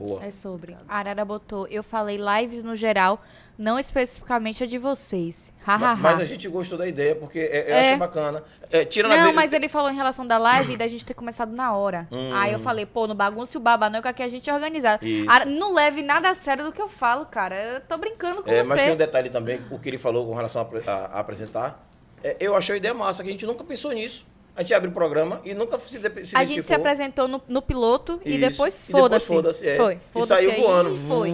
Boa. 0.01 0.23
É 0.25 0.31
sobre. 0.31 0.75
A 0.87 0.97
Arara 0.97 1.23
botou, 1.25 1.67
eu 1.67 1.83
falei 1.83 2.17
lives 2.17 2.63
no 2.63 2.75
geral, 2.75 3.19
não 3.57 3.77
especificamente 3.77 4.63
a 4.63 4.67
de 4.67 4.77
vocês. 4.77 5.51
Ha, 5.65 5.75
ha, 5.75 5.77
Ma- 5.77 5.91
ha. 5.91 5.95
Mas 5.95 6.19
a 6.19 6.25
gente 6.25 6.47
gostou 6.47 6.77
da 6.77 6.87
ideia, 6.87 7.15
porque 7.15 7.39
é, 7.39 7.69
eu 7.69 7.73
É. 7.75 7.89
acho 7.91 7.99
bacana. 7.99 8.43
É, 8.71 8.83
tirando 8.85 9.11
a 9.13 9.17
Não, 9.17 9.27
ve- 9.29 9.33
mas 9.35 9.53
ele 9.53 9.67
falou 9.69 9.91
em 9.91 9.95
relação 9.95 10.25
da 10.25 10.37
live 10.37 10.73
e 10.73 10.77
da 10.77 10.87
gente 10.87 11.05
ter 11.05 11.13
começado 11.13 11.51
na 11.53 11.73
hora. 11.75 12.07
Hum. 12.11 12.31
Aí 12.33 12.51
eu 12.53 12.59
falei, 12.59 12.85
pô, 12.85 13.05
no 13.05 13.13
bagunço 13.13 13.57
e 13.57 13.59
o 13.59 13.61
baba 13.61 13.89
não, 13.89 14.01
que 14.01 14.07
aqui 14.07 14.23
a 14.23 14.27
gente 14.29 14.49
é 14.49 14.53
organizado. 14.53 15.05
Não 15.47 15.73
leve 15.73 16.01
nada 16.01 16.29
a 16.29 16.33
sério 16.35 16.63
do 16.63 16.71
que 16.71 16.81
eu 16.81 16.89
falo, 16.89 17.25
cara. 17.25 17.55
Eu 17.55 17.81
tô 17.81 17.97
brincando 17.97 18.41
com 18.43 18.49
É, 18.49 18.63
mas 18.63 18.79
você. 18.79 18.85
tem 18.85 18.93
um 18.93 18.97
detalhe 18.97 19.29
também, 19.29 19.61
o 19.69 19.77
que 19.77 19.89
ele 19.89 19.97
falou 19.97 20.25
com 20.25 20.33
relação 20.33 20.61
a, 20.61 20.91
a- 20.91 21.05
a 21.17 21.19
apresentar. 21.19 21.87
É, 22.23 22.37
eu 22.39 22.55
achei 22.55 22.75
a 22.75 22.77
ideia 22.77 22.93
massa, 22.93 23.21
que 23.23 23.29
a 23.29 23.31
gente 23.31 23.45
nunca 23.45 23.63
pensou 23.63 23.91
nisso. 23.91 24.25
A 24.55 24.61
gente 24.61 24.73
abre 24.73 24.89
o 24.89 24.91
programa 24.91 25.41
e 25.45 25.53
nunca 25.53 25.79
se, 25.79 25.99
se 26.25 26.35
A 26.35 26.43
gente 26.43 26.61
se 26.63 26.73
apresentou 26.73 27.27
no, 27.27 27.41
no 27.47 27.61
piloto 27.61 28.21
e 28.25 28.31
Isso. 28.31 28.39
depois 28.49 28.83
E 28.83 28.87
depois 28.87 29.01
foda-se. 29.01 29.25
foda-se, 29.27 29.69
é. 29.69 29.75
Foi. 29.77 29.93
E 29.93 29.99
Foda-se 30.11 30.27
saiu 30.27 30.51
aí 30.51 30.61
voando. 30.61 30.95
e 30.95 31.07
Foi. 31.07 31.31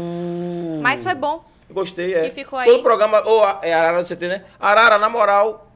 Mas 0.81 1.03
foi 1.03 1.15
bom. 1.15 1.43
Gostei, 1.69 2.13
é. 2.13 2.23
Que 2.29 2.31
ficou 2.31 2.63
Todo 2.63 2.75
aí. 2.75 2.81
programa, 2.83 3.21
ou 3.27 3.43
é 3.61 3.73
Arara 3.73 4.01
do 4.03 4.07
CT, 4.07 4.27
né? 4.27 4.45
Arara, 4.59 4.97
na 4.97 5.09
moral, 5.09 5.69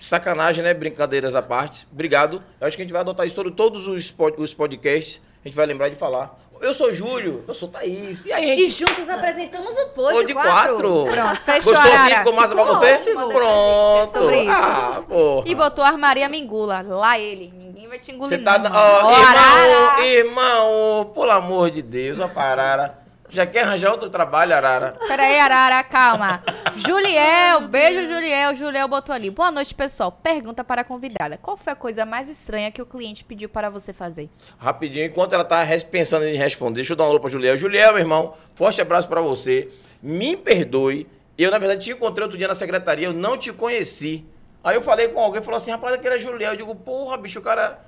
sacanagem, 0.00 0.62
né? 0.62 0.74
Brincadeiras 0.74 1.34
à 1.34 1.40
parte. 1.42 1.86
Obrigado. 1.92 2.42
Eu 2.60 2.66
acho 2.66 2.76
que 2.76 2.82
a 2.82 2.84
gente 2.84 2.92
vai 2.92 3.00
adotar 3.00 3.26
isso 3.26 3.34
todo, 3.36 3.50
todos 3.50 3.88
os, 3.88 4.10
pod- 4.10 4.34
os 4.38 4.52
podcasts. 4.52 5.22
A 5.44 5.48
gente 5.48 5.56
vai 5.56 5.66
lembrar 5.66 5.88
de 5.88 5.96
falar. 5.96 6.38
Eu 6.60 6.72
sou 6.72 6.92
Júlio, 6.92 7.44
eu 7.46 7.54
sou 7.54 7.68
Thaís. 7.68 8.24
E 8.24 8.32
aí, 8.32 8.50
a 8.50 8.54
E 8.54 8.62
gente. 8.68 8.86
juntos 8.86 9.08
apresentamos 9.08 9.70
o 9.72 10.00
Ou 10.00 10.24
de 10.24 10.32
quatro. 10.34 10.76
Pronto, 10.76 11.40
fechou, 11.42 11.72
Gostou 11.74 11.92
assim? 11.94 12.14
Ficou 12.16 12.32
massa 12.32 12.54
pra 12.54 12.64
você? 12.64 12.92
ótimo. 12.94 13.28
Pronto. 13.28 14.12
Sobre 14.12 14.40
isso. 14.42 14.50
Ah, 14.50 15.02
porra. 15.06 15.42
E 15.46 15.54
botou 15.54 15.84
a 15.84 15.88
Armaria 15.88 16.28
Mingula. 16.28 16.82
Lá 16.86 17.18
ele. 17.18 17.52
Ninguém 17.54 17.88
vai 17.88 17.98
te 17.98 18.12
engolir, 18.12 18.38
Você 18.38 18.44
tá. 18.44 18.58
não, 18.58 18.74
Arara. 18.74 20.00
irmão, 20.02 20.04
irmão, 20.04 21.10
pelo 21.14 21.30
amor 21.32 21.70
de 21.70 21.82
Deus, 21.82 22.18
ó, 22.20 22.28
pra 22.28 22.44
Arara. 22.44 23.03
Já 23.28 23.46
quer 23.46 23.62
arranjar 23.62 23.90
outro 23.90 24.10
trabalho, 24.10 24.54
Arara? 24.54 24.96
Pera 25.08 25.22
aí, 25.24 25.38
Arara, 25.38 25.82
calma. 25.82 26.42
Juliel, 26.74 27.68
beijo, 27.68 28.06
Juliel. 28.06 28.54
Juliel 28.54 28.86
botou 28.86 29.14
ali. 29.14 29.30
Boa 29.30 29.50
noite, 29.50 29.74
pessoal. 29.74 30.12
Pergunta 30.12 30.62
para 30.62 30.82
a 30.82 30.84
convidada. 30.84 31.38
Qual 31.38 31.56
foi 31.56 31.72
a 31.72 31.76
coisa 31.76 32.04
mais 32.04 32.28
estranha 32.28 32.70
que 32.70 32.82
o 32.82 32.86
cliente 32.86 33.24
pediu 33.24 33.48
para 33.48 33.70
você 33.70 33.92
fazer? 33.92 34.28
Rapidinho, 34.58 35.06
enquanto 35.06 35.32
ela 35.32 35.44
tá 35.44 35.64
pensando 35.90 36.24
em 36.26 36.36
responder, 36.36 36.76
deixa 36.76 36.92
eu 36.92 36.96
dar 36.96 37.04
um 37.04 37.08
alô 37.08 37.20
pra 37.20 37.30
Juliel. 37.30 37.56
Juliel, 37.56 37.92
meu 37.94 38.00
irmão, 38.00 38.34
forte 38.54 38.80
abraço 38.80 39.08
pra 39.08 39.20
você. 39.20 39.68
Me 40.02 40.36
perdoe. 40.36 41.08
Eu, 41.36 41.50
na 41.50 41.58
verdade, 41.58 41.84
te 41.84 41.92
encontrei 41.92 42.22
outro 42.22 42.38
dia 42.38 42.46
na 42.46 42.54
secretaria, 42.54 43.08
eu 43.08 43.12
não 43.12 43.36
te 43.36 43.52
conheci. 43.52 44.24
Aí 44.62 44.76
eu 44.76 44.82
falei 44.82 45.08
com 45.08 45.20
alguém, 45.20 45.42
falou 45.42 45.56
assim, 45.56 45.70
rapaz, 45.70 45.94
aquele 45.94 46.14
é 46.14 46.18
Juliel. 46.18 46.52
Eu 46.52 46.56
digo, 46.56 46.74
porra, 46.74 47.16
bicho, 47.16 47.40
o 47.40 47.42
cara 47.42 47.80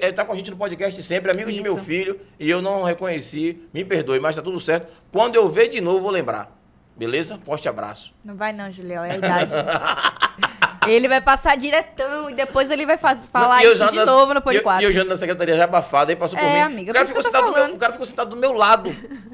é, 0.00 0.10
tá 0.12 0.24
com 0.24 0.32
a 0.32 0.36
gente 0.36 0.50
no 0.50 0.56
podcast 0.56 1.00
sempre, 1.02 1.30
amigo 1.30 1.48
de 1.50 1.56
Isso. 1.56 1.62
meu 1.62 1.76
filho, 1.78 2.18
e 2.38 2.48
eu 2.50 2.60
não 2.62 2.82
reconheci. 2.82 3.62
Me 3.72 3.84
perdoe, 3.84 4.18
mas 4.20 4.36
tá 4.36 4.42
tudo 4.42 4.58
certo. 4.60 4.92
Quando 5.12 5.36
eu 5.36 5.48
ver 5.48 5.68
de 5.68 5.80
novo, 5.80 6.00
vou 6.00 6.10
lembrar. 6.10 6.56
Beleza? 6.96 7.38
Forte 7.44 7.68
abraço. 7.68 8.12
Não 8.24 8.34
vai 8.36 8.52
não, 8.52 8.70
Juliel, 8.72 9.04
é 9.04 9.12
a 9.12 9.16
idade. 9.16 9.52
ele 10.88 11.06
vai 11.06 11.20
passar 11.20 11.56
diretão 11.56 12.30
e 12.30 12.34
depois 12.34 12.70
ele 12.70 12.86
vai 12.86 12.96
faz- 12.98 13.26
falar 13.26 13.62
E 13.62 13.66
eu 13.66 13.72
isso 13.74 13.88
de 13.90 13.96
na- 13.96 14.06
novo 14.06 14.32
no 14.34 14.40
e 14.40 14.42
Pod 14.42 14.56
eu- 14.56 14.62
4. 14.62 14.82
E 14.82 14.86
eu 14.86 14.92
já 14.92 15.04
na 15.04 15.16
secretaria 15.16 15.56
já 15.56 15.64
abafado, 15.64 16.10
aí 16.10 16.16
passou 16.16 16.38
por 16.38 16.44
É, 16.44 16.54
mim. 16.54 16.60
amiga, 16.72 16.90
o, 16.90 16.94
cara 16.94 17.04
por 17.04 17.08
ficou 17.08 17.22
sentado 17.22 17.46
do 17.46 17.52
meu, 17.52 17.74
o 17.74 17.78
cara 17.78 17.92
ficou 17.92 18.06
sentado 18.06 18.30
do 18.30 18.36
meu 18.36 18.52
lado. 18.52 18.90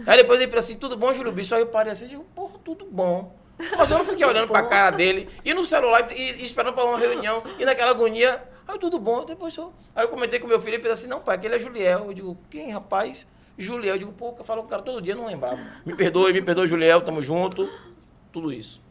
aí 0.07 0.17
depois 0.19 0.41
ele 0.41 0.51
falou 0.51 0.59
assim, 0.61 0.77
tudo 0.77 0.97
bom, 0.97 1.13
Júlio 1.15 1.33
Bispo? 1.33 1.55
Aí 1.55 1.61
eu 1.63 1.67
parei 1.69 1.93
assim, 1.93 2.07
digo, 2.09 2.25
porra, 2.35 2.55
tudo 2.65 2.87
bom. 2.91 3.35
Mas 3.79 3.91
eu 3.91 3.99
não 3.99 4.05
fiquei 4.05 4.27
olhando 4.27 4.49
pra 4.49 4.63
cara 4.65 4.91
dele, 4.91 5.29
e 5.45 5.55
no 5.55 5.65
celular, 5.65 6.09
e, 6.11 6.33
e 6.33 6.45
esperando 6.45 6.75
pra 6.75 6.85
uma 6.85 6.99
reunião, 6.99 7.43
e 7.59 7.65
naquela 7.65 7.93
agonia, 7.93 8.43
aí 8.67 8.79
tudo 8.79 8.99
bom, 8.99 9.25
depois 9.25 9.57
eu... 9.57 9.73
Aí 9.95 10.05
eu 10.05 10.09
comentei 10.09 10.39
com 10.39 10.47
meu 10.47 10.61
filho, 10.61 10.75
ele 10.75 10.83
fez 10.83 10.93
assim, 10.93 11.09
não 11.09 11.21
pai, 11.21 11.37
aquele 11.37 11.55
é 11.55 11.59
Juliel. 11.59 12.07
Eu 12.07 12.15
digo, 12.15 12.39
quem, 12.51 12.71
rapaz? 12.71 13.27
Juliel. 13.59 13.95
Eu 13.95 13.99
digo, 13.99 14.13
pô, 14.13 14.35
eu 14.37 14.45
falo 14.45 14.61
com 14.63 14.67
o 14.67 14.71
cara 14.71 14.83
todo 14.83 15.01
dia, 15.03 15.15
não 15.15 15.27
lembrava. 15.27 15.59
Me 15.85 15.95
perdoe, 15.95 16.33
me 16.33 16.43
perdoe, 16.43 16.67
Juliel, 16.67 17.01
tamo 17.03 17.23
junto. 17.23 17.69
Tudo 18.33 18.53
isso. 18.53 18.83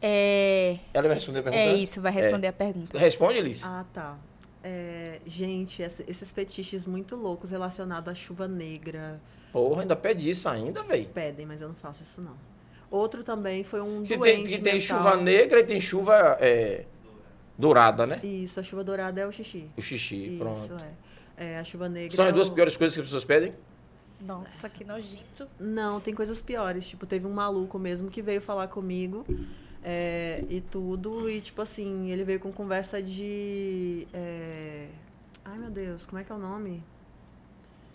É, 0.00 0.78
Ela 0.94 1.08
vai 1.08 1.14
responder 1.16 1.40
a 1.40 1.42
pergunta? 1.42 1.62
é 1.62 1.74
isso, 1.74 2.00
vai 2.00 2.12
responder 2.12 2.46
a 2.46 2.52
pergunta. 2.52 2.98
Responde, 2.98 3.38
Alice. 3.38 3.64
Ah, 3.66 3.84
tá. 3.92 4.16
É, 4.62 5.20
gente, 5.26 5.82
esses 5.82 6.30
fetiches 6.32 6.84
muito 6.84 7.16
loucos 7.16 7.50
relacionados 7.50 8.08
à 8.10 8.14
chuva 8.14 8.46
negra 8.48 9.20
Porra, 9.52 9.82
ainda 9.82 9.96
pede 9.96 10.28
isso 10.28 10.48
ainda, 10.48 10.82
velho. 10.82 11.08
pedem, 11.08 11.46
mas 11.46 11.60
eu 11.60 11.68
não 11.68 11.74
faço 11.74 12.02
isso 12.02 12.20
não. 12.20 12.34
Outro 12.90 13.22
também 13.22 13.62
foi 13.64 13.80
um 13.80 14.02
Que 14.02 14.16
doente 14.16 14.34
tem, 14.34 14.44
que 14.44 14.58
tem 14.60 14.74
mental. 14.74 14.98
chuva 14.98 15.16
negra 15.16 15.60
e 15.60 15.64
tem 15.64 15.80
chuva 15.80 16.36
é, 16.40 16.84
dourada, 17.58 18.06
né? 18.06 18.20
Isso, 18.22 18.60
a 18.60 18.62
chuva 18.62 18.84
dourada 18.84 19.20
é 19.20 19.26
o 19.26 19.32
xixi. 19.32 19.68
O 19.76 19.82
xixi, 19.82 20.28
Isso, 20.28 20.38
pronto. 20.38 20.84
é. 21.36 21.44
É, 21.44 21.58
a 21.58 21.64
chuva 21.64 21.88
negra. 21.88 22.16
São 22.16 22.24
as 22.24 22.30
é 22.30 22.34
duas 22.34 22.48
o- 22.48 22.52
piores 22.52 22.76
coisas 22.76 22.94
que 22.96 23.00
as 23.00 23.06
pessoas 23.06 23.24
pedem? 23.24 23.52
Nossa, 24.20 24.68
que 24.68 24.84
nojento. 24.84 25.46
Não, 25.60 26.00
tem 26.00 26.12
coisas 26.14 26.42
piores. 26.42 26.88
Tipo, 26.88 27.06
teve 27.06 27.26
um 27.26 27.32
maluco 27.32 27.78
mesmo 27.78 28.10
que 28.10 28.20
veio 28.20 28.40
falar 28.40 28.66
comigo 28.66 29.24
é, 29.84 30.44
e 30.50 30.60
tudo. 30.60 31.28
E, 31.30 31.40
tipo 31.40 31.62
assim, 31.62 32.10
ele 32.10 32.24
veio 32.24 32.40
com 32.40 32.50
conversa 32.52 33.00
de. 33.00 34.06
é, 34.12 34.88
Ai, 35.44 35.56
meu 35.58 35.70
Deus, 35.70 36.04
como 36.06 36.18
é 36.20 36.24
que 36.24 36.32
é 36.32 36.34
o 36.34 36.38
nome? 36.38 36.82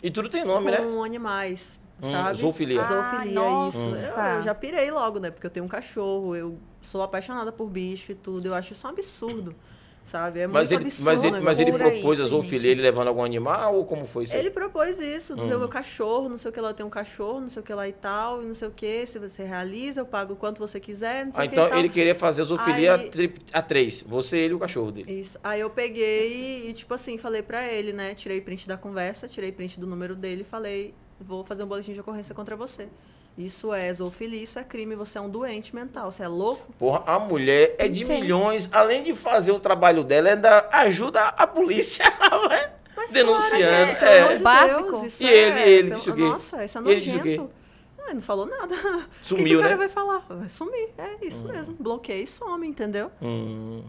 E 0.02 0.10
tudo 0.10 0.30
tem 0.30 0.46
nome, 0.46 0.72
né? 0.72 0.78
com 0.78 1.04
animais, 1.04 1.78
Hum, 2.02 2.10
sabe? 2.12 2.38
zoofilia. 2.38 2.82
Ah, 2.82 2.84
Zoofilia, 2.86 3.34
nossa. 3.36 3.78
isso. 3.78 3.96
Eu, 4.20 4.26
eu 4.36 4.42
já 4.42 4.56
pirei 4.56 4.90
logo, 4.92 5.20
né? 5.20 5.30
Porque 5.30 5.46
eu 5.46 5.52
tenho 5.52 5.66
um 5.66 5.70
cachorro, 5.70 6.36
eu 6.36 6.58
sou 6.84 7.02
apaixonada 7.02 7.52
por 7.52 7.68
bicho 7.70 8.12
e 8.12 8.16
tudo. 8.16 8.46
Eu 8.48 8.54
acho 8.54 8.74
isso 8.74 8.86
um 8.86 8.90
absurdo, 8.92 9.56
sabe? 10.04 10.42
É 10.42 10.48
Mas 10.48 10.70
muito 10.70 10.82
ele, 10.82 10.88
absurdo. 10.88 11.06
mas 11.06 11.24
ele, 11.24 11.40
mas 11.40 11.60
ele 11.60 11.72
propôs 11.72 12.20
a 12.20 12.24
isso, 12.24 12.28
zoofilia, 12.32 12.60
gente. 12.60 12.70
ele 12.72 12.82
levando 12.82 13.08
algum 13.08 13.24
animal 13.24 13.76
ou 13.76 13.86
como 13.86 14.06
foi 14.06 14.26
isso? 14.26 14.36
Ele 14.36 14.50
propôs 14.52 15.00
isso, 15.00 15.34
Hum. 15.34 15.48
meu, 15.48 15.58
meu 15.60 15.70
cachorro, 15.70 16.28
não 16.30 16.38
sei 16.38 16.52
o 16.52 16.54
que 16.54 16.60
lá, 16.60 16.74
tem 16.74 16.86
um 16.86 16.90
cachorro, 16.90 17.40
não 17.40 17.50
sei 17.50 17.62
o 17.62 17.66
que 17.66 17.74
lá 17.74 17.88
e 17.88 17.94
tal, 17.94 18.42
e 18.42 18.46
não 18.46 18.54
sei 18.54 18.68
o 18.68 18.72
que, 18.72 19.06
se 19.06 19.18
você 19.18 19.44
realiza, 19.44 20.02
eu 20.02 20.06
pago 20.06 20.34
o 20.34 20.36
quanto 20.36 20.60
você 20.60 20.80
quiser, 20.80 21.26
não 21.26 21.34
sei 21.34 21.42
Ah, 21.44 21.46
o 21.46 21.50
que 21.50 21.56
então 21.56 21.68
e 21.68 21.70
tal. 21.70 21.80
ele 21.80 21.90
queria 21.90 22.14
fazer 22.14 22.42
a 22.42 22.46
zoofilia 22.46 22.96
Aí- 22.96 23.10
tri- 23.10 23.34
a 23.54 23.62
três. 23.62 24.04
Você, 24.08 24.38
ele 24.40 24.54
e 24.54 24.56
o 24.56 24.60
cachorro 24.60 24.92
dele. 24.92 25.12
Isso. 25.20 25.40
Aí 25.44 25.62
eu 25.62 25.70
peguei 25.70 26.70
e, 26.70 26.74
tipo 26.74 26.94
assim, 26.94 27.18
falei 27.18 27.42
pra 27.42 27.66
ele, 27.72 27.94
né? 27.94 28.14
Tirei 28.14 28.42
print 28.42 28.68
da 28.68 28.76
conversa, 28.78 29.28
tirei 29.28 29.52
print 29.52 29.80
do 29.80 29.88
número 29.88 30.16
dele 30.16 30.42
e 30.42 30.46
falei, 30.46 30.94
vou 31.20 31.44
fazer 31.46 31.64
um 31.64 31.68
boletim 31.68 31.94
de 31.94 32.02
ocorrência 32.02 32.36
contra 32.36 32.56
você. 32.58 32.90
Isso 33.38 33.74
é 33.74 33.92
zoofilia, 33.92 34.44
isso 34.44 34.60
é 34.60 34.64
crime, 34.64 34.96
você 34.96 35.18
é 35.18 35.22
um 35.22 35.30
doente 35.30 35.74
mental, 35.76 36.12
você 36.12 36.22
é 36.24 36.28
louco? 36.28 36.72
Porra, 36.78 37.04
a 37.06 37.18
mulher 37.18 37.76
é 37.80 37.88
de 37.88 38.04
aí. 38.04 38.22
milhões, 38.22 38.70
além 38.72 39.02
de 39.04 39.16
fazer 39.16 39.52
o 39.52 39.60
trabalho 39.60 40.04
dela, 40.04 40.30
ainda 40.30 40.68
ajuda 40.72 41.20
a 41.30 41.48
polícia 41.48 42.06
né? 42.50 42.72
Mas 42.96 43.12
denunciando. 43.12 43.96
claro, 43.98 44.00
pelo 44.00 44.30
é. 44.32 44.36
de 44.36 44.44
Básico. 44.44 44.92
Deus, 44.92 45.04
isso 45.04 45.24
E 45.24 45.28
ele, 45.28 45.60
é, 45.60 45.70
ele 45.70 45.84
pelo- 45.90 45.96
disse 45.96 46.10
o 46.12 46.16
quê? 46.16 46.22
Nossa, 46.22 46.64
isso 46.66 46.78
é 46.78 46.82
Ele 46.82 46.94
nojento. 46.94 47.50
Ah, 47.98 48.06
Ele 48.08 48.14
não 48.16 48.22
falou 48.22 48.46
nada. 48.46 48.76
o 48.76 48.80
que 48.80 49.08
que, 49.20 49.28
Sumiu, 49.28 49.60
o 49.60 49.62
cara 49.64 49.74
né? 49.76 49.78
vai 49.78 49.90
falar? 49.90 50.26
Vai 50.30 50.50
sumir. 50.50 50.90
É 50.98 51.26
isso 51.26 51.46
mesmo. 51.48 51.76
Bloqueia 51.80 52.22
e 52.22 52.28
some, 52.28 52.68
entendeu? 52.68 53.10
Hum, 53.22 53.84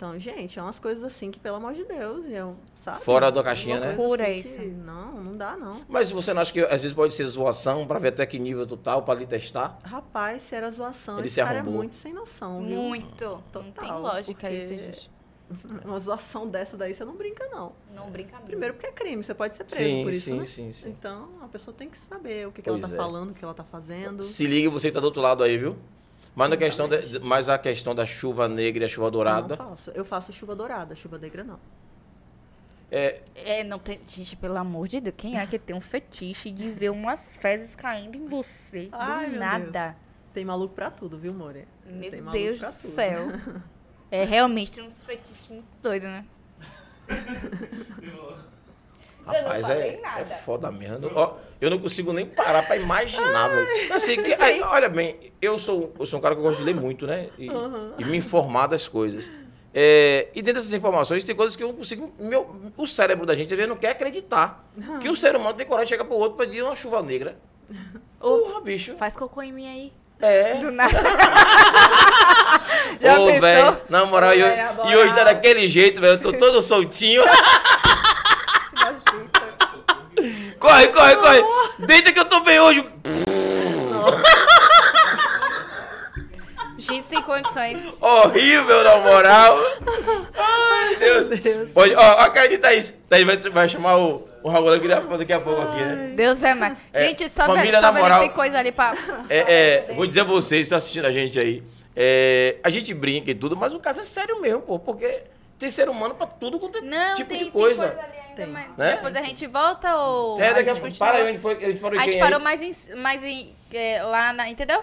Então, 0.00 0.18
gente, 0.18 0.58
é 0.58 0.62
umas 0.62 0.78
coisas 0.78 1.04
assim 1.04 1.30
que, 1.30 1.38
pelo 1.38 1.56
amor 1.56 1.74
de 1.74 1.84
Deus, 1.84 2.24
eu, 2.24 2.56
sabe? 2.74 3.04
Fora 3.04 3.30
da 3.30 3.42
caixinha, 3.42 3.76
Umas 3.76 3.90
né? 3.90 3.94
coisas 3.96 4.10
Pura 4.16 4.22
assim 4.30 4.38
isso. 4.38 4.58
que 4.58 4.66
Não, 4.68 5.12
não 5.22 5.36
dá, 5.36 5.58
não. 5.58 5.82
Mas 5.86 6.10
você 6.10 6.32
não 6.32 6.40
acha 6.40 6.50
que 6.50 6.60
às 6.60 6.80
vezes 6.80 6.94
pode 6.94 7.12
ser 7.12 7.26
zoação 7.26 7.86
pra 7.86 7.98
ver 7.98 8.08
até 8.08 8.24
que 8.24 8.38
nível 8.38 8.66
tu 8.66 8.78
tá, 8.78 8.98
pra 9.02 9.12
lhe 9.12 9.26
testar? 9.26 9.78
Rapaz, 9.84 10.40
se 10.40 10.54
era 10.54 10.70
zoação, 10.70 11.18
Ele 11.18 11.26
esse 11.26 11.34
se 11.34 11.42
cara 11.42 11.56
é 11.56 11.60
arrombou. 11.60 11.74
muito 11.80 11.94
sem 11.94 12.14
noção, 12.14 12.64
viu? 12.64 12.80
Muito. 12.80 13.24
não 13.52 13.62
tem 13.62 13.72
Total, 13.74 14.00
lógica 14.00 14.48
porque- 14.48 14.56
isso, 14.56 14.70
gente. 14.70 15.10
Uma 15.84 15.98
zoação 16.00 16.48
dessa 16.48 16.78
daí 16.78 16.94
você 16.94 17.04
não 17.04 17.14
brinca, 17.16 17.46
não. 17.50 17.72
Não 17.94 18.08
brinca 18.10 18.32
mesmo. 18.36 18.46
Primeiro 18.46 18.72
porque 18.72 18.86
é 18.86 18.92
crime, 18.92 19.22
você 19.22 19.34
pode 19.34 19.54
ser 19.54 19.64
preso 19.64 19.82
Sim, 19.82 20.02
por 20.04 20.12
isso, 20.14 20.24
sim, 20.30 20.38
né? 20.38 20.44
sim, 20.46 20.72
sim. 20.72 20.88
Então, 20.88 21.28
a 21.42 21.48
pessoa 21.48 21.74
tem 21.76 21.90
que 21.90 21.98
saber 21.98 22.48
o 22.48 22.52
que, 22.52 22.62
que 22.62 22.70
ela 22.70 22.78
tá 22.80 22.88
é. 22.88 22.96
falando, 22.96 23.32
o 23.32 23.34
que 23.34 23.44
ela 23.44 23.52
tá 23.52 23.64
fazendo. 23.64 24.22
Se 24.22 24.46
liga, 24.46 24.70
você 24.70 24.88
que 24.88 24.94
tá 24.94 25.00
do 25.00 25.04
outro 25.06 25.20
lado 25.20 25.42
aí, 25.44 25.58
viu? 25.58 25.76
Mas, 26.34 26.48
na 26.50 26.56
questão 26.56 26.88
de- 26.88 27.18
mas 27.20 27.48
a 27.48 27.58
questão 27.58 27.94
da 27.94 28.06
chuva 28.06 28.48
negra 28.48 28.84
e 28.84 28.86
a 28.86 28.88
chuva 28.88 29.08
Eu 29.08 29.10
dourada. 29.10 29.56
não 29.56 29.68
faço. 29.70 29.90
Eu 29.90 30.04
faço 30.04 30.32
chuva 30.32 30.54
dourada, 30.56 30.94
chuva 30.94 31.18
negra 31.18 31.42
não. 31.44 31.58
É, 32.90 33.20
É, 33.34 33.62
não 33.64 33.78
tem. 33.78 34.00
Gente, 34.06 34.34
pelo 34.36 34.56
amor 34.56 34.88
de 34.88 35.00
Deus, 35.00 35.14
quem 35.16 35.38
é 35.38 35.46
que 35.46 35.58
tem 35.58 35.76
um 35.76 35.80
fetiche 35.80 36.50
de 36.50 36.70
ver 36.72 36.90
umas 36.90 37.36
fezes 37.36 37.74
caindo 37.76 38.16
em 38.16 38.26
você? 38.26 38.88
Ai, 38.92 39.30
do 39.30 39.38
nada. 39.38 39.96
Tem 40.32 40.44
maluco 40.44 40.74
pra 40.74 40.90
tudo, 40.90 41.18
viu, 41.18 41.32
More? 41.32 41.66
Meu 41.86 42.10
Tem 42.10 42.20
maluco 42.20 42.42
Deus 42.44 42.58
pra 42.60 42.70
do 42.70 42.74
tudo. 42.76 42.90
céu. 42.90 43.28
É, 44.12 44.24
realmente 44.24 44.72
tem 44.72 44.82
uns 44.84 45.04
fetiches 45.04 45.46
muito 45.48 45.68
doidos, 45.80 46.08
né? 46.08 46.24
rapaz, 49.26 49.68
é, 49.70 50.00
é 50.20 50.24
foda 50.24 50.70
mesmo. 50.72 51.10
Ó, 51.14 51.34
eu 51.60 51.70
não 51.70 51.78
consigo 51.78 52.12
nem 52.12 52.26
parar 52.26 52.62
pra 52.66 52.76
imaginar, 52.76 53.48
velho. 53.48 53.94
Assim, 53.94 54.22
que, 54.22 54.32
aí. 54.34 54.60
olha 54.62 54.88
bem, 54.88 55.16
eu 55.40 55.58
sou, 55.58 55.92
eu 55.98 56.06
sou 56.06 56.18
um 56.18 56.22
cara 56.22 56.34
que 56.36 56.42
gosta 56.42 56.58
de 56.58 56.64
ler 56.64 56.74
muito, 56.74 57.06
né? 57.06 57.28
E, 57.38 57.48
e 57.98 58.04
me 58.04 58.16
informar 58.16 58.66
das 58.66 58.86
coisas. 58.88 59.30
É, 59.72 60.28
e 60.34 60.42
dentro 60.42 60.60
dessas 60.60 60.72
informações 60.74 61.22
tem 61.22 61.34
coisas 61.34 61.54
que 61.54 61.62
eu 61.62 61.68
não 61.68 61.76
consigo. 61.76 62.12
Meu, 62.18 62.56
o 62.76 62.86
cérebro 62.86 63.24
da 63.24 63.36
gente 63.36 63.52
às 63.52 63.56
vezes 63.56 63.68
não 63.68 63.76
quer 63.76 63.90
acreditar. 63.90 64.64
Que 65.00 65.08
um 65.08 65.14
ser 65.14 65.36
humano 65.36 65.54
tem 65.54 65.64
coragem 65.66 65.84
de 65.86 65.90
chegar 65.90 66.04
pro 66.04 66.16
outro 66.16 66.36
pra 66.36 66.46
pedir 66.46 66.62
uma 66.62 66.74
chuva 66.74 67.02
negra. 67.02 67.36
Ô, 68.20 68.38
Porra, 68.38 68.60
bicho. 68.60 68.96
faz 68.96 69.16
cocô 69.16 69.40
em 69.42 69.52
mim 69.52 69.68
aí. 69.68 69.92
É. 70.20 70.54
Do 70.56 70.70
nada. 70.70 70.92
Já 73.00 73.18
Ô, 73.18 73.26
pensou? 73.26 73.40
velho, 73.40 73.80
na 73.88 74.04
moral, 74.04 74.34
e, 74.34 74.42
hoje- 74.42 74.56
e 74.92 74.96
hoje 74.96 75.14
tá 75.14 75.24
daquele 75.24 75.66
jeito, 75.68 76.00
velho. 76.00 76.14
Eu 76.14 76.20
tô 76.20 76.32
todo 76.32 76.60
soltinho. 76.60 77.22
corre, 80.60 80.86
corre, 80.88 81.16
corre. 81.16 81.42
Deita 81.86 82.12
que 82.12 82.20
eu 82.20 82.24
tô 82.26 82.40
bem 82.40 82.60
hoje. 82.60 82.84
Gente 86.78 87.08
sem 87.08 87.22
condições. 87.22 87.92
Horrível, 88.00 88.82
na 88.82 88.96
moral. 88.98 89.58
Ai, 90.36 90.96
Deus. 90.96 91.28
Deus. 91.28 91.70
Pode, 91.72 91.94
ó, 91.94 92.10
acredita 92.20 92.72
isso. 92.74 92.94
Daí 93.08 93.22
vai, 93.22 93.36
vai 93.36 93.68
chamar 93.68 93.98
o, 93.98 94.26
o 94.42 94.48
Raul 94.48 94.70
daqui, 94.70 94.90
a- 94.90 95.00
daqui 95.00 95.32
a 95.32 95.40
pouco 95.40 95.60
aqui, 95.60 95.80
né? 95.82 96.12
Deus 96.16 96.42
é 96.42 96.54
mais. 96.54 96.76
É, 96.92 97.08
Gente, 97.08 97.28
sobe, 97.28 97.54
família, 97.54 97.80
na 97.80 97.92
moral- 97.92 98.20
tem 98.20 98.30
coisa 98.30 98.58
ali 98.58 98.72
pra. 98.72 98.94
É, 99.28 99.86
é, 99.90 99.94
vou 99.94 100.06
dizer 100.06 100.22
a 100.22 100.24
vocês 100.24 100.60
que 100.60 100.62
estão 100.62 100.78
assistindo 100.78 101.04
a 101.06 101.12
gente 101.12 101.38
aí. 101.38 101.62
é, 101.94 102.56
a 102.64 102.70
gente 102.70 102.94
brinca 102.94 103.30
e 103.30 103.34
tudo, 103.34 103.56
mas 103.56 103.74
o 103.74 103.78
caso 103.78 104.00
é 104.00 104.04
sério 104.04 104.40
mesmo, 104.40 104.62
pô. 104.62 104.78
Porque 104.78 105.22
tem 105.60 105.70
ser 105.70 105.88
humano 105.88 106.14
pra 106.16 106.26
tudo 106.26 106.58
quanto 106.58 106.78
é 106.78 106.80
Não, 106.80 107.14
tipo 107.14 107.28
tem, 107.30 107.44
de 107.44 107.50
coisa. 107.52 107.86
tem 107.88 107.96
coisa 107.96 108.08
ali 108.10 108.18
ainda, 108.40 108.46
mas 108.52 108.76
Né? 108.76 108.90
depois 108.96 109.14
a 109.14 109.20
gente 109.22 109.46
volta 109.46 109.96
ou. 109.96 110.40
É, 110.40 110.52
daqui 110.54 110.70
a 110.70 110.74
gente 110.74 110.82
pouco. 110.82 110.98
Para 110.98 111.18
aí, 111.18 111.28
onde 111.30 111.38
foi? 111.38 111.56
A 111.56 111.60
gente 111.70 111.78
parou 111.80 111.96
em 111.96 111.98
A 112.00 112.02
gente 112.02 112.12
quem 112.12 112.22
aí? 112.22 112.28
parou 112.30 112.40
mais 112.44 112.62
em. 112.62 112.94
Mais 112.96 113.22
em 113.22 113.54
é, 113.72 114.02
lá 114.02 114.32
na. 114.32 114.48
Entendeu? 114.48 114.82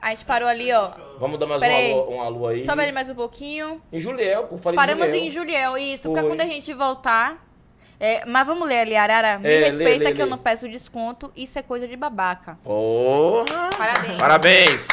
A 0.00 0.10
gente 0.10 0.24
parou 0.24 0.48
ali, 0.48 0.72
ó. 0.72 0.90
Vamos 1.18 1.38
dar 1.40 1.46
mais 1.46 1.60
uma 1.62 1.68
aí. 1.72 1.92
alô, 1.92 2.10
um 2.10 2.20
alô 2.20 2.46
aí. 2.48 2.62
Sobe 2.62 2.82
ali 2.82 2.92
mais 2.92 3.08
um 3.10 3.14
pouquinho. 3.14 3.82
Em 3.92 3.98
Juliel. 4.00 4.48
Falei 4.62 4.76
Paramos 4.76 5.06
Juliel. 5.06 5.24
em 5.24 5.30
Juliel, 5.30 5.78
isso. 5.78 6.08
Porque 6.10 6.26
quando 6.26 6.40
a 6.40 6.44
gente 6.44 6.72
voltar. 6.74 7.44
é, 7.98 8.24
mas 8.26 8.46
vamos 8.46 8.68
ler 8.68 8.80
ali, 8.80 8.94
Arara. 8.96 9.38
Me 9.40 9.48
É, 9.48 9.58
lê, 9.58 9.64
respeita 9.70 10.04
lê, 10.04 10.12
que 10.12 10.20
eu 10.22 10.26
lê. 10.26 10.30
não 10.30 10.38
peço 10.38 10.68
desconto. 10.68 11.32
Isso 11.34 11.58
é 11.58 11.62
coisa 11.62 11.88
de 11.88 11.96
babaca. 11.96 12.58
Porra! 12.62 13.70
Parabéns. 13.76 14.18
Parabéns! 14.18 14.88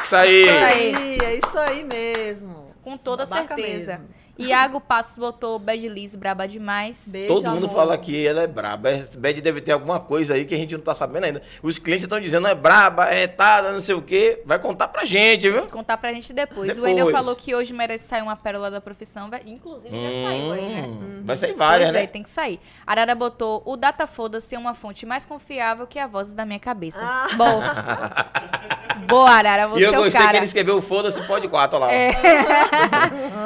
Isso 0.00 0.16
aí! 0.16 0.42
Isso 0.42 0.64
aí, 0.64 1.18
é 1.22 1.34
isso 1.36 1.58
aí 1.58 1.84
mesmo. 1.84 2.70
Com 2.82 2.96
toda 2.96 3.24
Babaca 3.24 3.54
certeza. 3.54 3.92
mesmo. 3.98 4.08
Iago 4.36 4.80
Passos 4.80 5.16
botou 5.16 5.58
Bad 5.58 5.88
Liz 5.88 6.14
braba 6.16 6.46
demais. 6.48 7.06
Beijo, 7.08 7.28
Todo 7.28 7.50
mundo 7.50 7.66
amor. 7.66 7.76
fala 7.76 7.96
que 7.98 8.26
ela 8.26 8.42
é 8.42 8.46
braba. 8.46 8.90
É, 8.90 9.04
Bad 9.16 9.40
deve 9.40 9.60
ter 9.60 9.70
alguma 9.72 10.00
coisa 10.00 10.34
aí 10.34 10.44
que 10.44 10.54
a 10.54 10.58
gente 10.58 10.74
não 10.76 10.82
tá 10.82 10.92
sabendo 10.92 11.24
ainda. 11.24 11.40
Os 11.62 11.78
clientes 11.78 12.02
estão 12.04 12.18
dizendo, 12.20 12.48
é 12.48 12.54
braba, 12.54 13.06
é 13.06 13.26
tada, 13.28 13.70
não 13.70 13.80
sei 13.80 13.94
o 13.94 14.02
quê. 14.02 14.42
Vai 14.44 14.58
contar 14.58 14.88
pra 14.88 15.04
gente, 15.04 15.48
viu? 15.48 15.66
Contar 15.66 15.96
pra 15.98 16.12
gente 16.12 16.32
depois. 16.32 16.70
O 16.72 16.74
Depois. 16.74 16.92
Wendel 16.94 17.10
falou 17.12 17.36
que 17.36 17.54
hoje 17.54 17.72
merece 17.72 18.08
sair 18.08 18.22
uma 18.22 18.34
pérola 18.36 18.70
da 18.70 18.80
profissão. 18.80 19.30
vai- 19.30 19.42
Inclusive 19.46 19.90
já 19.94 20.28
saiu 20.28 20.52
aí, 20.52 20.62
né? 20.74 20.82
Hum, 20.88 21.22
Vai 21.24 21.36
sair 21.36 21.52
várias, 21.54 21.88
pois 21.88 21.96
é, 21.96 22.00
né? 22.02 22.06
tem 22.08 22.22
que 22.22 22.30
sair. 22.30 22.58
Arara 22.86 23.14
botou 23.14 23.62
o 23.64 23.76
Data 23.76 24.06
Foda-se 24.06 24.54
é 24.54 24.58
uma 24.58 24.74
fonte 24.74 25.06
mais 25.06 25.24
confiável 25.24 25.86
que 25.86 25.98
a 25.98 26.06
voz 26.06 26.34
da 26.34 26.44
minha 26.44 26.58
cabeça. 26.58 27.00
Bom. 27.36 27.62
Boa, 29.08 29.30
Arara, 29.30 29.68
você 29.68 29.80
E 29.80 29.84
eu 29.84 29.92
é 29.94 29.98
o 29.98 30.02
gostei 30.04 30.20
que 30.20 30.26
cara. 30.26 30.36
ele 30.38 30.46
escreveu 30.46 30.80
foda-se 30.80 31.20
pode 31.22 31.46
quatro, 31.48 31.78
olha 31.78 31.86
lá. 31.86 31.92
É. 31.92 32.10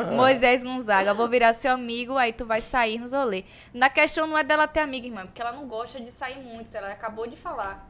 Moisés 0.15 0.63
Gonzaga, 0.79 1.13
vou 1.13 1.29
virar 1.29 1.53
seu 1.53 1.73
amigo, 1.73 2.17
aí 2.17 2.33
tu 2.33 2.47
vai 2.47 2.61
sair 2.61 2.99
nos 2.99 3.13
rolê. 3.13 3.45
Na 3.75 3.91
questão 3.91 4.27
não 4.27 4.39
é 4.39 4.45
dela 4.45 4.67
ter 4.67 4.81
amiga, 4.81 5.07
irmã, 5.07 5.23
porque 5.27 5.41
ela 5.43 5.53
não 5.53 5.67
gosta 5.67 6.01
de 6.01 6.11
sair 6.13 6.39
muito, 6.39 6.75
ela 6.75 6.89
acabou 6.89 7.27
de 7.27 7.37
falar. 7.37 7.87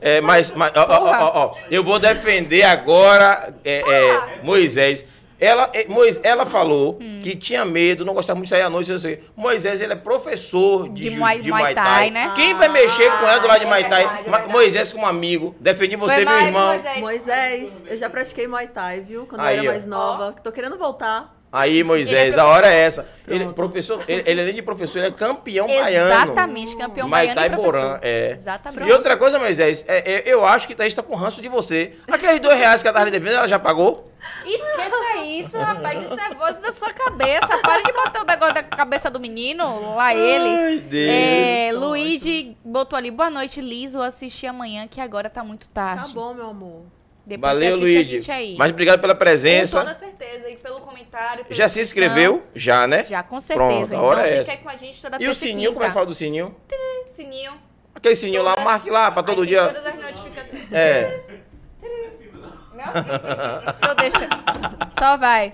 É, 0.00 0.20
mas, 0.20 0.50
mas 0.50 0.72
ó, 0.74 0.80
ó, 0.82 1.10
ó, 1.10 1.46
ó, 1.46 1.54
eu 1.70 1.84
vou 1.84 1.98
defender 2.00 2.64
agora 2.64 3.54
é, 3.64 3.78
é, 3.78 4.40
Moisés. 4.42 5.04
Ela, 5.38 5.70
é, 5.72 5.86
Mois- 5.88 6.20
ela 6.22 6.46
falou 6.46 6.98
Hum. 7.00 7.20
que 7.20 7.34
tinha 7.34 7.64
medo, 7.64 8.04
não 8.04 8.14
gostava 8.14 8.36
muito 8.36 8.44
de 8.46 8.50
sair 8.50 8.62
à 8.62 8.70
noite. 8.70 8.92
não 8.92 8.98
sei. 9.00 9.24
Moisés, 9.36 9.80
ele 9.80 9.92
é 9.92 9.96
professor 9.96 10.88
de, 10.88 11.10
De 11.10 11.16
Muay- 11.16 11.40
de 11.40 11.50
Muay 11.50 11.62
Muay 11.62 11.74
Thai, 11.74 11.84
Thai. 11.84 12.10
né? 12.10 12.32
Quem 12.36 12.54
vai 12.54 12.68
mexer 12.68 13.10
com 13.18 13.26
ela 13.26 13.38
do 13.40 13.48
lado 13.48 13.58
de 13.58 13.64
é 13.66 13.68
Muay 13.68 13.82
Thai? 13.88 14.04
verdade, 14.04 14.26
é 14.26 14.30
Ma- 14.30 14.36
verdade. 14.38 14.52
Moisés 14.52 14.92
como 14.92 15.04
amigo. 15.04 15.56
Defendi 15.58 15.96
você, 15.96 16.14
Foi 16.14 16.24
meu 16.24 16.32
mais, 16.32 16.46
irmão. 16.46 16.66
Moisés. 16.68 16.98
Moisés, 17.00 17.84
eu 17.88 17.96
já 17.96 18.08
pratiquei 18.08 18.46
Muay 18.46 18.68
Thai, 18.68 19.00
viu? 19.00 19.26
Quando 19.26 19.40
Aí, 19.40 19.56
eu 19.56 19.62
era 19.62 19.70
ó. 19.70 19.72
mais 19.72 19.84
nova. 19.84 20.32
Tô 20.44 20.52
querendo 20.52 20.78
voltar. 20.78 21.34
Aí, 21.52 21.84
Moisés, 21.84 22.38
é 22.38 22.40
a 22.40 22.46
hora 22.46 22.66
é 22.66 22.78
essa. 22.80 23.06
Ele, 23.28 23.40
Pronto. 23.44 23.54
professor, 23.54 24.02
ele, 24.08 24.22
ele, 24.24 24.40
além 24.40 24.54
de 24.54 24.62
professor, 24.62 24.98
ele 25.00 25.08
é 25.08 25.10
campeão 25.10 25.66
baiano. 25.66 26.10
Exatamente, 26.10 26.76
campeão 26.76 27.10
baiano 27.10 27.34
Thai 27.34 27.46
e 27.46 27.50
professor. 27.50 27.72
Boran, 27.72 27.98
é. 28.00 28.30
Exatamente. 28.32 28.88
E 28.88 28.92
outra 28.92 29.16
coisa, 29.18 29.38
Moisés, 29.38 29.84
é, 29.86 30.12
é, 30.12 30.22
eu 30.32 30.46
acho 30.46 30.66
que 30.66 30.74
Thaís 30.74 30.94
tá 30.94 31.02
com 31.02 31.14
ranço 31.14 31.42
de 31.42 31.48
você. 31.48 31.92
Aqueles 32.10 32.40
dois 32.40 32.58
reais 32.58 32.80
que 32.80 32.88
ela 32.88 32.94
tava 32.94 33.04
lhe 33.04 33.10
devendo, 33.10 33.36
ela 33.36 33.46
já 33.46 33.58
pagou? 33.58 34.10
Esqueça 34.46 35.24
isso, 35.26 35.58
rapaz. 35.58 36.02
Isso 36.02 36.18
é 36.20 36.34
voz 36.34 36.58
da 36.60 36.72
sua 36.72 36.92
cabeça. 36.92 37.58
Para 37.58 37.82
de 37.82 37.92
botar 37.92 38.22
o 38.22 38.24
negócio 38.24 38.54
da 38.54 38.62
cabeça 38.62 39.10
do 39.10 39.20
menino, 39.20 39.94
lá 39.94 40.14
ele. 40.14 40.48
Ai, 40.48 40.78
Deus. 40.78 41.10
É. 41.10 41.70
Luigi 41.74 42.56
botou 42.64 42.96
ali, 42.96 43.10
boa 43.10 43.28
noite, 43.28 43.60
Liz. 43.60 43.92
Vou 43.92 44.02
assistir 44.02 44.46
amanhã, 44.46 44.86
que 44.88 45.00
agora 45.00 45.28
tá 45.28 45.44
muito 45.44 45.68
Tá 45.68 45.96
tarde. 45.96 46.14
bom, 46.14 46.32
meu 46.32 46.48
amor. 46.48 46.84
Depois 47.36 47.52
Valeu, 47.58 48.34
aí. 48.34 48.56
Mas 48.58 48.70
obrigado 48.72 49.00
pela 49.00 49.14
Com 49.14 49.18
presença. 49.18 49.80
toda 49.80 49.94
certeza. 49.94 50.48
E 50.50 50.56
pelo 50.56 50.80
comentário. 50.80 51.44
pela 51.44 51.54
Já 51.54 51.68
se 51.68 51.80
inscreveu? 51.80 52.42
Já, 52.54 52.86
né? 52.86 53.04
Já, 53.04 53.22
com 53.22 53.40
certeza. 53.40 53.66
Pronto, 53.68 53.82
a 53.82 53.86
então 53.86 54.04
hora 54.04 54.20
é 54.22 54.30
fica 54.30 54.40
essa. 54.40 54.52
aí 54.52 54.58
com 54.58 54.68
a 54.68 54.76
gente 54.76 55.00
toda 55.02 55.22
E 55.22 55.26
o 55.28 55.34
sininho, 55.34 55.72
como 55.72 55.84
é 55.84 55.88
que 55.88 55.94
fala 55.94 56.06
do 56.06 56.14
sininho? 56.14 56.54
Sininho. 57.14 57.52
Aquele 57.94 58.16
sininho 58.16 58.42
lá, 58.42 58.52
Todas- 58.52 58.64
marque 58.64 58.90
lá 58.90 59.10
pra 59.12 59.22
todo 59.22 59.46
dia. 59.46 59.66
Todas 59.68 59.86
as 59.86 59.94
notificações. 59.94 60.72
É. 60.72 61.20
Não? 62.74 63.72
Então 63.78 63.94
deixa. 63.96 64.28
Só 64.98 65.16
vai. 65.16 65.52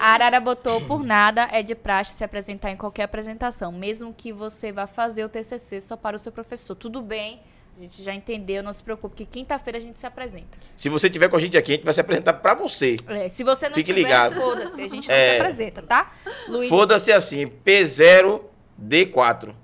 A 0.00 0.08
Arara 0.14 0.40
botou 0.40 0.80
por 0.82 1.02
nada, 1.02 1.48
é 1.52 1.62
de 1.62 1.74
praxe 1.74 2.12
se 2.12 2.24
apresentar 2.24 2.70
em 2.70 2.76
qualquer 2.76 3.04
apresentação. 3.04 3.70
Mesmo 3.72 4.12
que 4.12 4.32
você 4.32 4.72
vá 4.72 4.86
fazer 4.86 5.24
o 5.24 5.28
TCC 5.28 5.80
só 5.80 5.96
para 5.96 6.16
o 6.16 6.18
seu 6.18 6.32
professor. 6.32 6.74
Tudo 6.74 7.00
bem, 7.00 7.40
a 7.76 7.80
gente 7.80 8.02
já 8.02 8.14
entendeu, 8.14 8.62
não 8.62 8.72
se 8.72 8.82
preocupe, 8.82 9.16
que 9.16 9.26
quinta-feira 9.26 9.78
a 9.78 9.80
gente 9.80 9.98
se 9.98 10.06
apresenta. 10.06 10.56
Se 10.76 10.88
você 10.88 11.10
tiver 11.10 11.28
com 11.28 11.36
a 11.36 11.40
gente 11.40 11.56
aqui, 11.56 11.72
a 11.72 11.74
gente 11.76 11.84
vai 11.84 11.94
se 11.94 12.00
apresentar 12.00 12.34
pra 12.34 12.54
você. 12.54 12.96
É, 13.08 13.28
se 13.28 13.42
você 13.42 13.68
não 13.68 13.74
Fique 13.74 13.92
tiver, 13.92 14.02
ligado. 14.04 14.36
foda-se, 14.36 14.80
a 14.82 14.88
gente 14.88 15.08
não 15.08 15.14
É. 15.14 15.30
se 15.30 15.36
apresenta, 15.40 15.82
tá? 15.82 16.12
Luiz, 16.48 16.68
Foda-se 16.68 17.12
assim, 17.12 17.46
P0D4. 17.46 19.54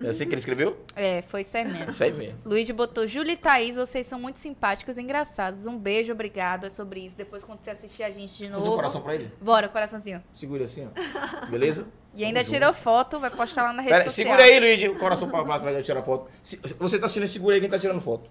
É 0.00 0.08
assim 0.08 0.24
que 0.26 0.30
ele 0.34 0.38
escreveu? 0.40 0.76
é, 0.96 1.22
foi 1.22 1.42
isso 1.42 1.56
aí 1.56 1.64
mesmo. 1.64 1.90
Isso 1.90 2.02
aí 2.04 2.12
mesmo. 2.12 2.38
Luiz 2.44 2.68
botou, 2.70 3.06
Júlia 3.06 3.32
e 3.32 3.36
Thaís, 3.36 3.76
vocês 3.76 4.06
são 4.06 4.18
muito 4.18 4.38
simpáticos 4.38 4.98
e 4.98 5.02
engraçados. 5.02 5.66
Um 5.66 5.78
beijo, 5.78 6.12
obrigado. 6.12 6.66
É 6.66 6.70
sobre 6.70 7.00
isso. 7.00 7.16
Depois, 7.16 7.44
quando 7.44 7.60
você 7.60 7.70
assistir 7.70 8.02
a 8.02 8.10
gente 8.10 8.36
de 8.36 8.48
Faz 8.48 8.60
um 8.60 8.64
novo. 8.64 8.76
coração 8.76 9.00
pra 9.00 9.14
ele. 9.14 9.30
Bora, 9.40 9.68
coraçãozinho. 9.68 10.22
Segura 10.32 10.64
assim, 10.64 10.88
ó. 10.88 11.46
Beleza? 11.46 11.86
E 12.16 12.24
ainda 12.24 12.44
Tamo 12.44 12.54
tirou 12.54 12.72
foto, 12.72 13.18
vai 13.18 13.28
postar 13.28 13.64
lá 13.64 13.72
na 13.72 13.82
rede 13.82 13.92
Pera, 13.92 14.04
social. 14.04 14.24
segura 14.28 14.44
aí, 14.44 14.60
Luigi. 14.60 14.88
O 14.88 14.96
coração 14.96 15.28
pra 15.28 15.44
pra 15.58 15.82
tirar 15.82 16.00
foto. 16.00 16.30
Você 16.78 16.96
tá 16.96 17.06
assistindo, 17.06 17.26
segura 17.26 17.56
aí 17.56 17.60
quem 17.60 17.68
tá 17.68 17.76
tirando 17.76 18.00
foto. 18.00 18.30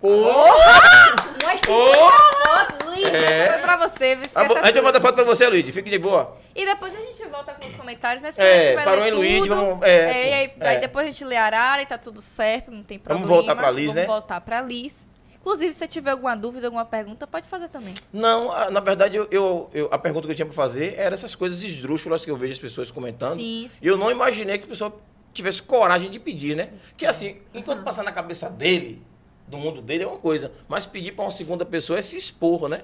Pô! 0.00 0.08
Umas 0.08 1.60
50 1.60 1.70
Ô! 1.70 1.92
fotos, 2.10 2.86
Luiz, 2.86 3.08
É. 3.08 3.52
foi 3.52 3.62
pra 3.62 3.76
você, 3.76 4.14
viu? 4.14 4.24
A, 4.24 4.26
Esquece 4.26 4.48
bo- 4.48 4.56
a 4.58 4.66
gente 4.66 4.80
mandar 4.82 5.00
foto 5.00 5.14
pra 5.14 5.24
você, 5.24 5.48
Luigi. 5.48 5.72
Fique 5.72 5.90
de 5.90 5.98
boa. 5.98 6.36
E 6.54 6.64
depois 6.64 6.94
a 6.94 6.98
gente 7.00 7.24
volta 7.26 7.52
com 7.54 7.66
os 7.66 7.74
comentários, 7.74 8.22
né? 8.22 8.30
Se 8.32 8.40
É, 8.40 8.52
a 8.60 8.64
gente 8.64 8.74
vai 8.76 8.84
parou 8.84 9.00
ler 9.04 9.08
em 9.12 9.16
Luiz, 9.16 9.42
tudo. 9.42 9.54
vamos- 9.56 9.82
é, 9.86 10.06
e 10.30 10.32
aí, 10.34 10.52
é. 10.60 10.68
aí 10.68 10.80
depois 10.80 11.04
a 11.06 11.10
gente 11.10 11.24
lê 11.24 11.36
a 11.36 11.44
Arara 11.44 11.82
e 11.82 11.86
tá 11.86 11.98
tudo 11.98 12.20
certo, 12.22 12.70
não 12.70 12.82
tem 12.82 12.98
Vamos 12.98 13.22
problema. 13.22 13.26
voltar 13.42 13.56
pra 13.56 13.70
Liz, 13.70 13.86
Vamos 13.86 14.00
né? 14.00 14.06
voltar 14.06 14.40
pra 14.40 14.60
Liz. 14.62 15.06
Inclusive, 15.40 15.72
se 15.72 15.78
você 15.78 15.88
tiver 15.88 16.10
alguma 16.10 16.36
dúvida, 16.36 16.66
alguma 16.66 16.84
pergunta, 16.84 17.26
pode 17.26 17.48
fazer 17.48 17.68
também. 17.68 17.94
Não, 18.12 18.52
a- 18.52 18.70
na 18.70 18.80
verdade, 18.80 19.16
eu, 19.16 19.26
eu- 19.30 19.70
eu- 19.72 19.88
a 19.90 19.98
pergunta 19.98 20.26
que 20.26 20.32
eu 20.32 20.36
tinha 20.36 20.46
pra 20.46 20.54
fazer 20.54 20.94
era 20.98 21.14
essas 21.14 21.34
coisas 21.34 21.62
esdrúxulas 21.64 22.24
que 22.24 22.30
eu 22.30 22.36
vejo 22.36 22.52
as 22.52 22.58
pessoas 22.58 22.90
comentando. 22.90 23.34
Sim, 23.36 23.68
sim. 23.70 23.78
E 23.80 23.86
eu 23.86 23.96
não 23.96 24.10
imaginei 24.10 24.58
que 24.58 24.64
a 24.64 24.68
pessoa 24.68 24.94
tivesse 25.32 25.62
coragem 25.62 26.10
de 26.10 26.18
pedir, 26.18 26.54
né? 26.56 26.68
Que 26.96 27.06
assim, 27.06 27.38
enquanto 27.54 27.82
passar 27.82 28.02
na 28.02 28.12
cabeça 28.12 28.50
dele, 28.50 29.00
do 29.48 29.56
mundo 29.58 29.80
dele, 29.82 30.04
é 30.04 30.06
uma 30.06 30.18
coisa. 30.18 30.52
Mas 30.68 30.86
pedir 30.86 31.12
pra 31.12 31.24
uma 31.24 31.30
segunda 31.30 31.64
pessoa 31.64 31.98
é 31.98 32.02
se 32.02 32.16
expor, 32.16 32.68
né? 32.68 32.82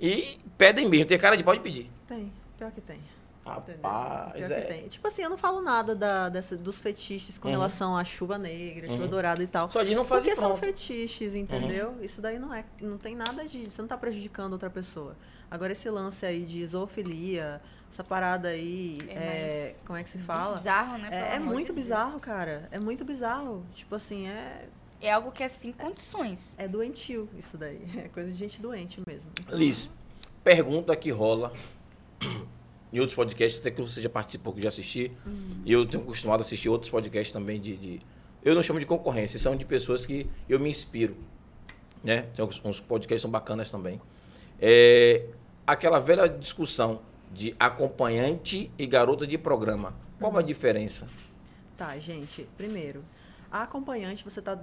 E 0.00 0.38
pedem 0.56 0.88
mesmo, 0.88 1.06
tem 1.06 1.18
cara 1.18 1.36
de 1.36 1.44
pode 1.44 1.60
pedir. 1.60 1.90
Tem, 2.08 2.32
pior 2.58 2.70
que 2.72 2.80
tem. 2.80 3.00
Rapaz, 3.44 4.36
Pior 4.46 4.46
que 4.48 4.52
é. 4.52 4.60
tem. 4.62 4.88
Tipo 4.88 5.08
assim, 5.08 5.22
eu 5.22 5.30
não 5.30 5.36
falo 5.38 5.60
nada 5.62 5.94
da, 5.94 6.28
dessa, 6.28 6.56
dos 6.56 6.78
fetiches 6.78 7.38
com 7.38 7.48
Uhum. 7.48 7.52
relação 7.54 7.96
à 7.96 8.04
chuva 8.04 8.38
negra, 8.38 8.86
chuva 8.86 9.04
Uhum. 9.04 9.08
dourada 9.08 9.42
e 9.42 9.46
tal. 9.46 9.70
Só 9.70 9.82
diz 9.82 9.94
não 9.96 10.04
faz 10.04 10.22
Porque 10.24 10.36
e 10.36 10.40
são 10.40 10.50
pronto. 10.50 10.60
fetiches, 10.60 11.34
entendeu? 11.34 11.96
Isso 12.02 12.20
daí 12.20 12.38
não 12.38 12.52
é, 12.54 12.64
não 12.80 12.98
tem 12.98 13.16
nada 13.16 13.46
de, 13.48 13.68
você 13.70 13.80
não 13.80 13.88
tá 13.88 13.96
prejudicando 13.96 14.52
outra 14.52 14.68
pessoa. 14.70 15.16
Agora 15.50 15.72
esse 15.72 15.88
lance 15.90 16.24
aí 16.24 16.44
de 16.44 16.64
zoofilia, 16.66 17.60
essa 17.90 18.04
parada 18.04 18.48
aí, 18.50 18.98
É 19.08 19.14
é, 19.14 19.76
como 19.86 19.98
é 19.98 20.04
que 20.04 20.10
se 20.10 20.18
fala? 20.18 20.56
Bizarro, 20.58 20.98
né? 20.98 21.08
É, 21.10 21.36
é 21.36 21.38
muito 21.40 21.68
de 21.68 21.72
Deus. 21.72 21.86
bizarro, 21.86 22.20
cara. 22.20 22.68
É 22.70 22.78
muito 22.78 23.04
bizarro. 23.04 23.64
Tipo 23.74 23.94
assim, 23.96 24.28
é, 24.28 24.68
É 25.00 25.10
algo 25.12 25.32
que 25.32 25.42
é 25.42 25.48
sem 25.48 25.72
condições. 25.72 26.54
é 26.58 26.68
doentio 26.68 27.28
isso 27.38 27.56
daí. 27.56 27.80
É 27.96 28.08
coisa 28.08 28.30
de 28.30 28.36
gente 28.36 28.60
doente 28.60 29.00
mesmo. 29.06 29.30
Então, 29.40 29.58
Liz, 29.58 29.90
pergunta 30.44 30.94
que 30.96 31.10
rola 31.10 31.52
em 32.92 32.98
outros 33.00 33.14
podcasts, 33.14 33.60
até 33.60 33.70
que 33.70 33.80
você 33.80 34.00
já 34.02 34.08
participou, 34.10 34.52
que 34.52 34.60
já 34.60 34.68
assisti. 34.68 35.10
E 35.64 35.72
eu 35.72 35.86
tenho 35.86 36.02
acostumado 36.02 36.40
a 36.40 36.42
assistir 36.42 36.68
outros 36.68 36.90
podcasts 36.90 37.32
também 37.32 37.60
de, 37.60 37.76
de- 37.76 38.00
Eu 38.42 38.54
não 38.54 38.62
chamo 38.62 38.78
de 38.80 38.86
concorrência, 38.86 39.38
são 39.38 39.56
de 39.56 39.64
pessoas 39.64 40.04
que 40.04 40.28
eu 40.48 40.58
me 40.60 40.68
inspiro. 40.68 41.16
Né? 42.02 42.22
Tem 42.34 42.44
uns, 42.44 42.60
uns 42.64 42.80
podcasts 42.80 43.20
que 43.20 43.22
são 43.22 43.30
bacanas 43.30 43.70
também. 43.70 44.00
É, 44.60 45.26
aquela 45.66 45.98
velha 45.98 46.26
discussão 46.28 47.00
de 47.32 47.54
acompanhante 47.60 48.70
e 48.78 48.86
garota 48.86 49.26
de 49.26 49.38
programa. 49.38 49.94
Qual 50.18 50.36
a 50.36 50.42
diferença? 50.42 51.08
Tá, 51.76 51.96
gente. 51.98 52.46
Primeiro, 52.56 53.04
a 53.50 53.62
acompanhante 53.62 54.24
você 54.24 54.40
está 54.40 54.58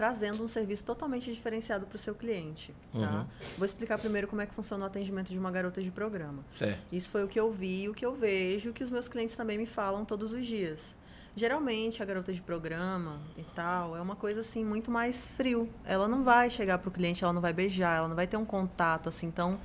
trazendo 0.00 0.42
um 0.42 0.48
serviço 0.48 0.82
totalmente 0.82 1.30
diferenciado 1.30 1.84
para 1.84 1.96
o 1.96 1.98
seu 1.98 2.14
cliente, 2.14 2.74
tá? 2.90 2.98
Uhum. 2.98 3.26
Vou 3.58 3.66
explicar 3.66 3.98
primeiro 3.98 4.26
como 4.26 4.40
é 4.40 4.46
que 4.46 4.54
funciona 4.54 4.82
o 4.82 4.86
atendimento 4.86 5.30
de 5.30 5.38
uma 5.38 5.50
garota 5.50 5.82
de 5.82 5.90
programa. 5.90 6.42
Certo. 6.50 6.80
Isso 6.90 7.10
foi 7.10 7.22
o 7.22 7.28
que 7.28 7.38
eu 7.38 7.52
vi, 7.52 7.86
o 7.86 7.92
que 7.92 8.06
eu 8.06 8.14
vejo, 8.14 8.70
o 8.70 8.72
que 8.72 8.82
os 8.82 8.90
meus 8.90 9.08
clientes 9.08 9.36
também 9.36 9.58
me 9.58 9.66
falam 9.66 10.02
todos 10.06 10.32
os 10.32 10.46
dias. 10.46 10.96
Geralmente 11.36 12.02
a 12.02 12.06
garota 12.06 12.32
de 12.32 12.40
programa 12.40 13.20
e 13.36 13.42
tal 13.54 13.94
é 13.94 14.00
uma 14.00 14.16
coisa 14.16 14.40
assim 14.40 14.64
muito 14.64 14.90
mais 14.90 15.28
frio. 15.32 15.68
Ela 15.84 16.08
não 16.08 16.24
vai 16.24 16.48
chegar 16.48 16.78
pro 16.78 16.90
cliente, 16.90 17.22
ela 17.22 17.34
não 17.34 17.42
vai 17.42 17.52
beijar, 17.52 17.98
ela 17.98 18.08
não 18.08 18.16
vai 18.16 18.26
ter 18.26 18.38
um 18.38 18.44
contato 18.46 19.06
assim 19.06 19.30
tão, 19.30 19.60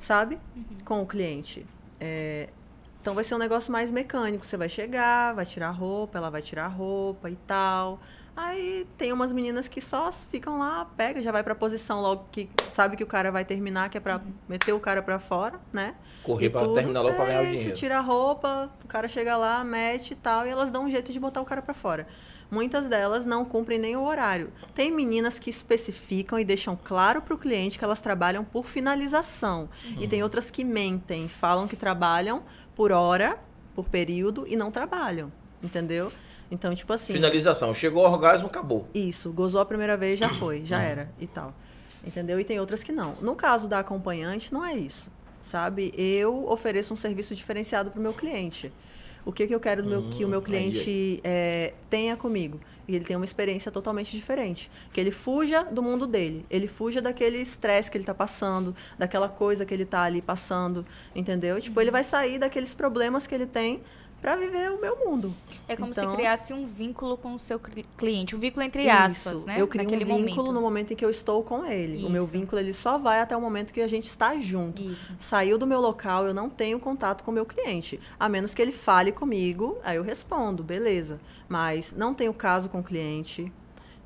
sabe, 0.00 0.40
com 0.82 1.02
o 1.02 1.06
cliente. 1.06 1.66
É, 2.00 2.48
então 3.02 3.14
vai 3.14 3.22
ser 3.22 3.34
um 3.34 3.38
negócio 3.38 3.70
mais 3.70 3.90
mecânico. 3.90 4.46
Você 4.46 4.56
vai 4.56 4.70
chegar, 4.70 5.34
vai 5.34 5.44
tirar 5.44 5.68
a 5.68 5.72
roupa, 5.72 6.16
ela 6.16 6.30
vai 6.30 6.40
tirar 6.40 6.64
a 6.64 6.68
roupa 6.68 7.28
e 7.28 7.36
tal. 7.36 8.00
Aí 8.40 8.86
tem 8.96 9.12
umas 9.12 9.32
meninas 9.32 9.66
que 9.66 9.80
só 9.80 10.12
ficam 10.12 10.60
lá, 10.60 10.84
pega, 10.96 11.20
já 11.20 11.32
vai 11.32 11.42
pra 11.42 11.56
posição 11.56 12.00
logo 12.00 12.26
que 12.30 12.48
sabe 12.70 12.96
que 12.96 13.02
o 13.02 13.06
cara 13.06 13.32
vai 13.32 13.44
terminar, 13.44 13.88
que 13.90 13.98
é 13.98 14.00
pra 14.00 14.20
meter 14.48 14.72
o 14.72 14.78
cara 14.78 15.02
pra 15.02 15.18
fora, 15.18 15.58
né? 15.72 15.96
Correr 16.22 16.46
E 16.46 16.50
para 16.50 16.60
tudo. 16.60 16.74
terminar 16.74 17.00
logo 17.02 17.16
para 17.16 17.24
ganhar 17.26 17.40
o 17.40 17.46
É, 17.46 17.50
dinheiro. 17.50 17.74
Tira 17.76 17.98
a 17.98 18.00
roupa, 18.00 18.70
o 18.84 18.86
cara 18.86 19.08
chega 19.08 19.36
lá, 19.36 19.64
mete 19.64 20.12
e 20.12 20.14
tal, 20.14 20.46
e 20.46 20.50
elas 20.50 20.70
dão 20.70 20.84
um 20.84 20.90
jeito 20.90 21.12
de 21.12 21.18
botar 21.18 21.40
o 21.40 21.44
cara 21.44 21.60
pra 21.60 21.74
fora. 21.74 22.06
Muitas 22.48 22.88
delas 22.88 23.26
não 23.26 23.44
cumprem 23.44 23.76
nem 23.78 23.96
o 23.96 24.04
horário. 24.04 24.50
Tem 24.72 24.92
meninas 24.92 25.36
que 25.40 25.50
especificam 25.50 26.38
e 26.38 26.44
deixam 26.44 26.78
claro 26.82 27.20
pro 27.20 27.36
cliente 27.36 27.76
que 27.76 27.84
elas 27.84 28.00
trabalham 28.00 28.44
por 28.44 28.64
finalização. 28.64 29.68
E 29.84 30.02
Uhum. 30.04 30.08
tem 30.08 30.22
outras 30.22 30.48
que 30.48 30.62
mentem, 30.64 31.26
falam 31.26 31.66
que 31.66 31.74
trabalham 31.76 32.44
por 32.76 32.92
hora, 32.92 33.36
por 33.74 33.88
período 33.88 34.46
e 34.46 34.54
não 34.56 34.70
trabalham. 34.70 35.32
Entendeu? 35.60 36.12
Então, 36.50 36.74
tipo 36.74 36.92
assim. 36.92 37.12
Finalização. 37.12 37.74
Chegou 37.74 38.04
ao 38.06 38.12
orgasmo, 38.12 38.46
acabou. 38.48 38.86
Isso, 38.94 39.32
gozou 39.32 39.60
a 39.60 39.66
primeira 39.66 39.96
vez, 39.96 40.18
já 40.18 40.28
foi, 40.34 40.64
já 40.64 40.80
era 40.82 41.10
e 41.20 41.26
tal. 41.26 41.52
Entendeu? 42.06 42.38
E 42.40 42.44
tem 42.44 42.58
outras 42.60 42.82
que 42.82 42.92
não. 42.92 43.14
No 43.20 43.34
caso 43.34 43.68
da 43.68 43.80
acompanhante, 43.80 44.52
não 44.52 44.64
é 44.64 44.74
isso. 44.74 45.10
Sabe? 45.42 45.92
Eu 45.96 46.48
ofereço 46.48 46.92
um 46.92 46.96
serviço 46.96 47.34
diferenciado 47.34 47.90
para 47.90 47.98
o 47.98 48.02
meu 48.02 48.12
cliente. 48.12 48.72
O 49.24 49.32
que, 49.32 49.46
que 49.46 49.54
eu 49.54 49.60
quero 49.60 49.82
do 49.82 49.88
meu- 49.90 50.02
que 50.08 50.24
o 50.24 50.28
meu 50.28 50.38
Hum, 50.38 50.42
aí, 50.42 50.46
cliente 50.46 51.20
é, 51.22 51.74
tenha 51.90 52.16
comigo? 52.16 52.58
E 52.86 52.94
ele 52.96 53.04
tenha 53.04 53.18
uma 53.18 53.24
experiência 53.26 53.70
totalmente 53.70 54.16
diferente. 54.16 54.70
Que 54.92 55.00
ele 55.00 55.10
fuja 55.10 55.64
do 55.64 55.82
mundo 55.82 56.06
dele. 56.06 56.46
Ele 56.48 56.66
fuja 56.66 57.02
daquele 57.02 57.36
estresse 57.38 57.90
que 57.90 57.98
ele 57.98 58.02
está 58.04 58.14
passando, 58.14 58.74
daquela 58.98 59.28
coisa 59.28 59.66
que 59.66 59.74
ele 59.74 59.82
está 59.82 60.02
ali 60.04 60.22
passando. 60.22 60.86
Entendeu? 61.14 61.60
Tipo, 61.60 61.78
ele 61.82 61.90
vai 61.90 62.02
sair 62.04 62.38
daqueles 62.38 62.74
problemas 62.74 63.26
que 63.26 63.34
ele 63.34 63.46
tem 63.46 63.82
para 64.20 64.34
viver 64.36 64.70
o 64.72 64.80
meu 64.80 64.96
mundo. 65.04 65.32
É 65.68 65.76
como 65.76 65.92
Então- 65.92 66.10
se 66.10 66.16
criasse 66.16 66.52
um 66.52 66.66
vínculo 66.66 67.16
com 67.16 67.34
o 67.34 67.38
seu 67.38 67.58
cli- 67.60 67.84
cliente, 67.96 68.34
um 68.34 68.38
vínculo 68.38 68.64
entre 68.64 68.88
aspas, 68.88 69.34
Isso. 69.38 69.46
né? 69.46 69.60
Eu 69.60 69.68
crio 69.68 69.82
um 69.82 69.84
Naquele 69.84 70.04
vínculo 70.04 70.36
momento. 70.46 70.52
no 70.52 70.60
momento 70.60 70.92
em 70.92 70.96
que 70.96 71.04
eu 71.04 71.10
estou 71.10 71.42
com 71.44 71.64
ele. 71.64 72.04
O 72.04 72.10
meu 72.10 72.24
Isso. 72.24 72.32
vínculo 72.32 72.60
ele 72.60 72.72
só 72.72 72.98
vai 72.98 73.20
até 73.20 73.36
o 73.36 73.40
momento 73.40 73.72
que 73.72 73.80
a 73.80 73.88
gente 73.88 74.06
está 74.06 74.36
junto. 74.38 74.82
Isso. 74.82 75.10
Saiu 75.18 75.56
do 75.58 75.66
meu 75.66 75.80
local, 75.80 76.26
eu 76.26 76.34
não 76.34 76.48
tenho 76.50 76.80
contato 76.80 77.22
com 77.22 77.30
o 77.30 77.34
meu 77.34 77.46
cliente. 77.46 78.00
A 78.18 78.28
menos 78.28 78.54
que 78.54 78.60
ele 78.62 78.72
fale 78.72 79.12
comigo, 79.12 79.78
aí 79.84 79.96
eu 79.96 80.02
respondo, 80.02 80.62
beleza. 80.64 81.20
Mas 81.48 81.94
não 81.94 82.12
tenho 82.12 82.34
caso 82.34 82.68
com 82.68 82.80
o 82.80 82.82
cliente, 82.82 83.52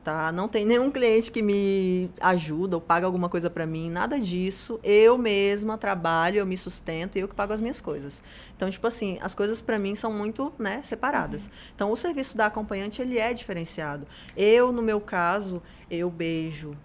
tá? 0.03 0.33
Não 0.33 0.49
tem 0.49 0.67
nenhum 0.67 0.91
cliente 0.91 1.31
que 1.31 1.43
me 1.43 2.11
ajuda 2.21 2.77
ou 2.77 2.81
paga 2.81 3.07
alguma 3.07 3.29
coisa 3.29 3.49
para 3.49 3.65
mim, 3.65 3.91
nada 3.91 4.19
disso. 4.19 4.81
Eu 4.83 5.17
mesma 5.17 5.79
trabalho, 5.79 6.39
eu 6.39 6.47
me 6.47 6.57
sustento 6.57 7.17
e 7.17 7.21
eu 7.21 7.29
que 7.29 7.35
pago 7.35 7.53
as 7.53 7.61
minhas 7.61 7.81
coisas. 7.81 8.23
Então, 8.57 8.69
tipo 8.69 8.87
assim, 8.87 9.19
as 9.23 9.35
coisas 9.35 9.61
para 9.61 9.79
mim 9.79 9.95
são 9.95 10.13
muito, 10.13 10.53
né, 10.59 10.81
separadas. 10.83 11.49
Então, 11.75 11.91
o 11.93 11.97
serviço 11.97 12.37
da 12.37 12.47
acompanhante, 12.47 13.01
ele 13.01 13.19
é 13.19 13.33
diferenciado. 13.33 14.07
Eu, 14.37 14.73
no 14.73 14.83
meu 14.83 15.01
caso, 15.01 15.63
eu 15.91 16.11
beijo, 16.11 16.77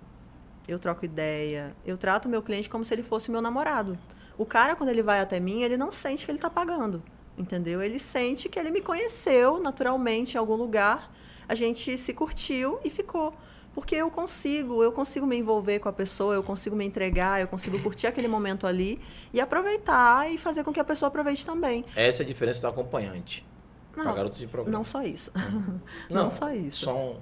eu 0.67 0.77
troco 0.77 1.05
ideia, 1.05 1.75
eu 1.85 1.97
trato 1.97 2.25
o 2.25 2.29
meu 2.29 2.41
cliente 2.41 2.69
como 2.69 2.85
se 2.85 2.93
ele 2.93 3.03
fosse 3.03 3.31
meu 3.31 3.41
namorado. 3.41 3.97
O 4.37 4.45
cara, 4.45 4.75
quando 4.75 4.89
ele 4.89 5.01
vai 5.01 5.19
até 5.19 5.39
mim, 5.39 5.63
ele 5.63 5.77
não 5.77 5.91
sente 5.91 6.25
que 6.25 6.31
ele 6.31 6.37
está 6.37 6.49
pagando, 6.49 7.01
entendeu? 7.35 7.81
Ele 7.81 7.97
sente 7.97 8.47
que 8.47 8.59
ele 8.59 8.69
me 8.69 8.81
conheceu 8.81 9.59
naturalmente 9.59 10.35
em 10.35 10.37
algum 10.37 10.55
lugar, 10.55 11.11
a 11.47 11.55
gente 11.55 11.97
se 11.97 12.13
curtiu 12.13 12.79
e 12.83 12.89
ficou. 12.89 13.33
Porque 13.73 13.95
eu 13.95 14.09
consigo, 14.09 14.81
eu 14.81 14.91
consigo 14.91 15.27
me 15.27 15.37
envolver 15.37 15.77
com 15.79 15.87
a 15.87 15.93
pessoa, 15.93 16.33
eu 16.33 16.41
consigo 16.41 16.75
me 16.75 16.83
entregar, 16.83 17.39
eu 17.39 17.47
consigo 17.47 17.79
curtir 17.83 18.07
aquele 18.07 18.27
momento 18.27 18.65
ali 18.65 18.99
e 19.31 19.39
aproveitar 19.39 20.31
e 20.31 20.37
fazer 20.37 20.63
com 20.63 20.73
que 20.73 20.79
a 20.79 20.83
pessoa 20.83 21.09
aproveite 21.09 21.45
também. 21.45 21.85
Essa 21.95 22.23
é 22.23 22.25
a 22.25 22.27
diferença 22.27 22.61
do 22.61 22.67
acompanhante. 22.67 23.45
Não, 23.95 24.15
garota 24.15 24.37
de 24.37 24.47
programa. 24.47 24.77
não 24.77 24.83
só 24.83 25.03
isso. 25.03 25.31
Não 26.09 26.29
só 26.29 26.51
isso. 26.51 26.85
São 26.85 27.17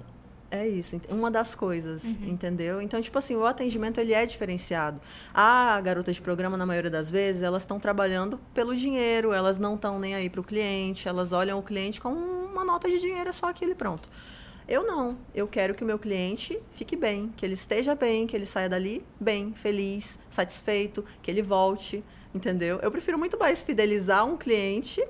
É 0.48 0.66
isso, 0.66 1.00
uma 1.08 1.28
das 1.28 1.56
coisas, 1.56 2.04
entendeu? 2.22 2.80
Então, 2.80 3.00
tipo 3.00 3.18
assim, 3.18 3.34
o 3.34 3.44
atendimento 3.44 3.98
ele 3.98 4.14
é 4.14 4.24
diferenciado. 4.24 5.00
A 5.34 5.80
garota 5.80 6.12
de 6.12 6.22
programa, 6.22 6.56
na 6.56 6.64
maioria 6.64 6.90
das 6.90 7.10
vezes, 7.10 7.42
elas 7.42 7.64
estão 7.64 7.80
trabalhando 7.80 8.38
pelo 8.54 8.74
dinheiro, 8.76 9.32
elas 9.32 9.58
não 9.58 9.74
estão 9.74 9.98
nem 9.98 10.14
aí 10.14 10.30
para 10.30 10.40
o 10.40 10.44
cliente, 10.44 11.08
elas 11.08 11.32
olham 11.32 11.58
o 11.58 11.62
cliente 11.62 12.00
com 12.00 12.10
uma 12.12 12.64
nota 12.64 12.88
de 12.88 13.00
dinheiro, 13.00 13.28
é 13.28 13.32
só 13.32 13.46
aquilo 13.46 13.72
e 13.72 13.74
pronto. 13.74 14.08
Eu 14.68 14.84
não. 14.84 15.18
Eu 15.34 15.48
quero 15.48 15.74
que 15.74 15.82
o 15.82 15.86
meu 15.86 15.98
cliente 15.98 16.58
fique 16.72 16.96
bem, 16.96 17.32
que 17.36 17.44
ele 17.44 17.54
esteja 17.54 17.94
bem, 17.94 18.26
que 18.26 18.36
ele 18.36 18.46
saia 18.46 18.68
dali 18.68 19.04
bem, 19.18 19.52
feliz, 19.54 20.18
satisfeito, 20.30 21.04
que 21.22 21.30
ele 21.30 21.42
volte, 21.42 22.04
entendeu? 22.32 22.78
Eu 22.82 22.90
prefiro 22.90 23.18
muito 23.18 23.38
mais 23.38 23.62
fidelizar 23.62 24.24
um 24.24 24.36
cliente 24.36 25.04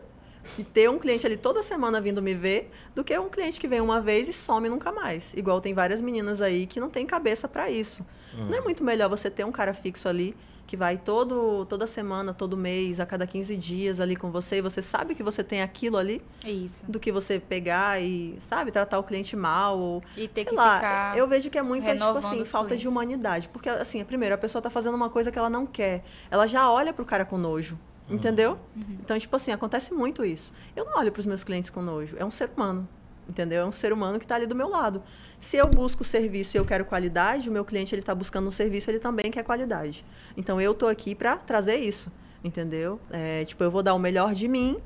que 0.54 0.64
ter 0.64 0.88
um 0.88 0.98
cliente 0.98 1.26
ali 1.26 1.36
toda 1.36 1.62
semana 1.62 2.00
vindo 2.00 2.22
me 2.22 2.34
ver 2.34 2.70
do 2.94 3.02
que 3.02 3.16
um 3.18 3.28
cliente 3.28 3.58
que 3.60 3.68
vem 3.68 3.80
uma 3.80 4.00
vez 4.00 4.28
e 4.28 4.32
some 4.32 4.68
nunca 4.68 4.92
mais. 4.92 5.34
Igual 5.34 5.60
tem 5.60 5.74
várias 5.74 6.00
meninas 6.00 6.40
aí 6.40 6.66
que 6.66 6.80
não 6.80 6.88
tem 6.88 7.04
cabeça 7.06 7.48
para 7.48 7.70
isso. 7.70 8.04
Não 8.34 8.58
é 8.58 8.60
muito 8.60 8.84
melhor 8.84 9.08
você 9.08 9.30
ter 9.30 9.44
um 9.44 9.52
cara 9.52 9.72
fixo 9.72 10.08
ali 10.08 10.36
que 10.66 10.76
vai 10.76 10.98
todo 10.98 11.64
toda 11.66 11.86
semana, 11.86 12.34
todo 12.34 12.56
mês, 12.56 12.98
a 12.98 13.06
cada 13.06 13.26
15 13.26 13.56
dias 13.56 14.00
ali 14.00 14.16
com 14.16 14.30
você 14.30 14.56
e 14.56 14.60
você 14.60 14.82
sabe 14.82 15.14
que 15.14 15.22
você 15.22 15.44
tem 15.44 15.62
aquilo 15.62 15.96
ali 15.96 16.20
Isso. 16.44 16.82
do 16.88 16.98
que 16.98 17.12
você 17.12 17.38
pegar 17.38 18.02
e, 18.02 18.36
sabe, 18.40 18.72
tratar 18.72 18.98
o 18.98 19.04
cliente 19.04 19.36
mal 19.36 19.78
ou 19.78 20.02
E 20.16 20.26
ter 20.26 20.42
sei 20.42 20.50
que 20.50 20.54
lá, 20.56 20.74
ficar 20.74 21.18
eu 21.18 21.28
vejo 21.28 21.48
que 21.48 21.56
é 21.56 21.62
muito 21.62 21.84
tipo 21.84 21.94
renovando 21.94 22.24
assim, 22.24 22.44
falta 22.44 22.76
de 22.76 22.82
clientes. 22.82 22.86
humanidade, 22.86 23.48
porque 23.48 23.68
assim, 23.68 24.04
primeiro 24.04 24.34
a 24.34 24.38
pessoa 24.38 24.60
tá 24.60 24.68
fazendo 24.68 24.94
uma 24.94 25.08
coisa 25.08 25.30
que 25.30 25.38
ela 25.38 25.48
não 25.48 25.66
quer. 25.66 26.04
Ela 26.30 26.46
já 26.46 26.70
olha 26.70 26.92
pro 26.92 27.04
cara 27.04 27.24
com 27.24 27.38
nojo. 27.38 27.78
Entendeu? 28.08 28.58
Uhum. 28.74 28.98
Então, 29.00 29.18
tipo 29.18 29.34
assim, 29.34 29.50
acontece 29.52 29.92
muito 29.92 30.24
isso. 30.24 30.52
Eu 30.74 30.84
não 30.84 30.98
olho 30.98 31.10
pros 31.10 31.26
meus 31.26 31.42
clientes 31.42 31.70
com 31.70 31.82
nojo. 31.82 32.16
É 32.18 32.24
um 32.24 32.30
ser 32.30 32.50
humano. 32.54 32.88
Entendeu? 33.28 33.62
É 33.62 33.66
um 33.66 33.72
ser 33.72 33.92
humano 33.92 34.18
que 34.18 34.24
está 34.24 34.36
ali 34.36 34.46
do 34.46 34.54
meu 34.54 34.68
lado. 34.68 35.02
Se 35.40 35.56
eu 35.56 35.68
busco 35.68 36.04
serviço 36.04 36.56
e 36.56 36.58
eu 36.58 36.64
quero 36.64 36.84
qualidade, 36.84 37.48
o 37.48 37.52
meu 37.52 37.64
cliente 37.64 37.94
ele 37.94 38.02
está 38.02 38.14
buscando 38.14 38.46
um 38.46 38.50
serviço, 38.52 38.90
ele 38.90 39.00
também 39.00 39.30
quer 39.30 39.42
qualidade. 39.42 40.04
Então 40.36 40.60
eu 40.60 40.72
tô 40.72 40.86
aqui 40.86 41.14
para 41.14 41.36
trazer 41.36 41.76
isso, 41.76 42.10
entendeu? 42.42 43.00
É, 43.10 43.44
tipo, 43.44 43.62
eu 43.64 43.70
vou 43.70 43.82
dar 43.82 43.94
o 43.94 43.98
melhor 43.98 44.32
de 44.32 44.46
mim, 44.46 44.78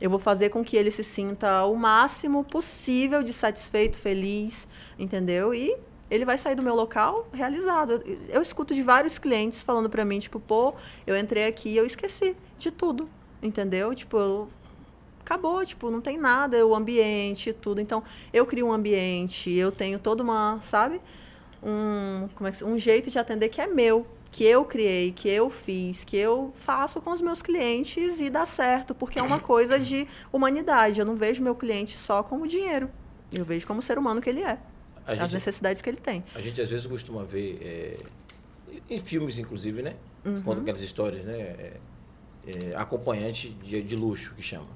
eu 0.00 0.08
vou 0.08 0.18
fazer 0.18 0.48
com 0.48 0.64
que 0.64 0.76
ele 0.76 0.90
se 0.90 1.04
sinta 1.04 1.64
o 1.66 1.76
máximo 1.76 2.42
possível 2.44 3.22
de 3.22 3.32
satisfeito, 3.32 3.96
feliz, 3.96 4.66
entendeu? 4.98 5.54
E 5.54 5.76
ele 6.10 6.24
vai 6.24 6.38
sair 6.38 6.54
do 6.54 6.62
meu 6.62 6.74
local 6.74 7.28
realizado. 7.32 8.02
Eu, 8.04 8.18
eu 8.28 8.42
escuto 8.42 8.74
de 8.74 8.82
vários 8.82 9.18
clientes 9.18 9.62
falando 9.62 9.88
para 9.90 10.04
mim, 10.04 10.18
tipo, 10.18 10.40
pô, 10.40 10.74
eu 11.06 11.16
entrei 11.16 11.44
aqui 11.44 11.70
e 11.70 11.76
eu 11.76 11.84
esqueci 11.86 12.36
de 12.58 12.70
tudo, 12.70 13.08
entendeu? 13.42 13.94
Tipo, 13.94 14.16
eu 14.18 14.48
acabou, 15.20 15.64
tipo, 15.66 15.90
não 15.90 16.00
tem 16.00 16.16
nada, 16.18 16.64
o 16.66 16.74
ambiente, 16.74 17.52
tudo. 17.52 17.80
Então, 17.80 18.02
eu 18.32 18.46
crio 18.46 18.66
um 18.66 18.72
ambiente, 18.72 19.50
eu 19.52 19.72
tenho 19.72 19.98
toda 19.98 20.22
uma, 20.22 20.58
sabe? 20.62 21.00
Um, 21.62 22.28
como 22.34 22.48
é 22.48 22.52
que, 22.52 22.62
um 22.64 22.78
jeito 22.78 23.10
de 23.10 23.18
atender 23.18 23.48
que 23.48 23.60
é 23.60 23.66
meu, 23.66 24.06
que 24.30 24.44
eu 24.44 24.64
criei, 24.64 25.10
que 25.12 25.28
eu 25.28 25.48
fiz, 25.50 26.04
que 26.04 26.16
eu 26.16 26.52
faço 26.54 27.00
com 27.00 27.10
os 27.10 27.20
meus 27.22 27.40
clientes 27.42 28.20
e 28.20 28.28
dá 28.30 28.44
certo, 28.46 28.94
porque 28.94 29.18
é 29.18 29.22
uma 29.22 29.40
coisa 29.40 29.78
de 29.78 30.06
humanidade. 30.32 31.00
Eu 31.00 31.06
não 31.06 31.16
vejo 31.16 31.42
meu 31.42 31.54
cliente 31.54 31.96
só 31.96 32.22
como 32.22 32.46
dinheiro. 32.46 32.88
Eu 33.32 33.44
vejo 33.44 33.66
como 33.66 33.80
ser 33.82 33.98
humano 33.98 34.20
que 34.20 34.28
ele 34.28 34.42
é. 34.42 34.58
A 35.06 35.12
as 35.12 35.18
gente- 35.18 35.34
necessidades 35.34 35.80
que 35.82 35.88
ele 35.88 35.96
tem. 35.98 36.22
A 36.34 36.40
gente 36.40 36.60
às 36.60 36.68
vezes 36.70 36.86
costuma 36.86 37.24
ver, 37.24 37.58
é, 37.62 37.98
em 38.90 38.98
filmes 38.98 39.38
inclusive, 39.38 39.82
né? 39.82 39.94
Conta 40.44 40.60
aquelas 40.60 40.82
histórias, 40.82 41.24
né? 41.24 41.38
É, 41.38 41.72
é, 42.46 42.74
acompanhante 42.76 43.50
de, 43.50 43.82
de 43.82 43.96
luxo, 43.96 44.34
que 44.34 44.42
chama. 44.42 44.68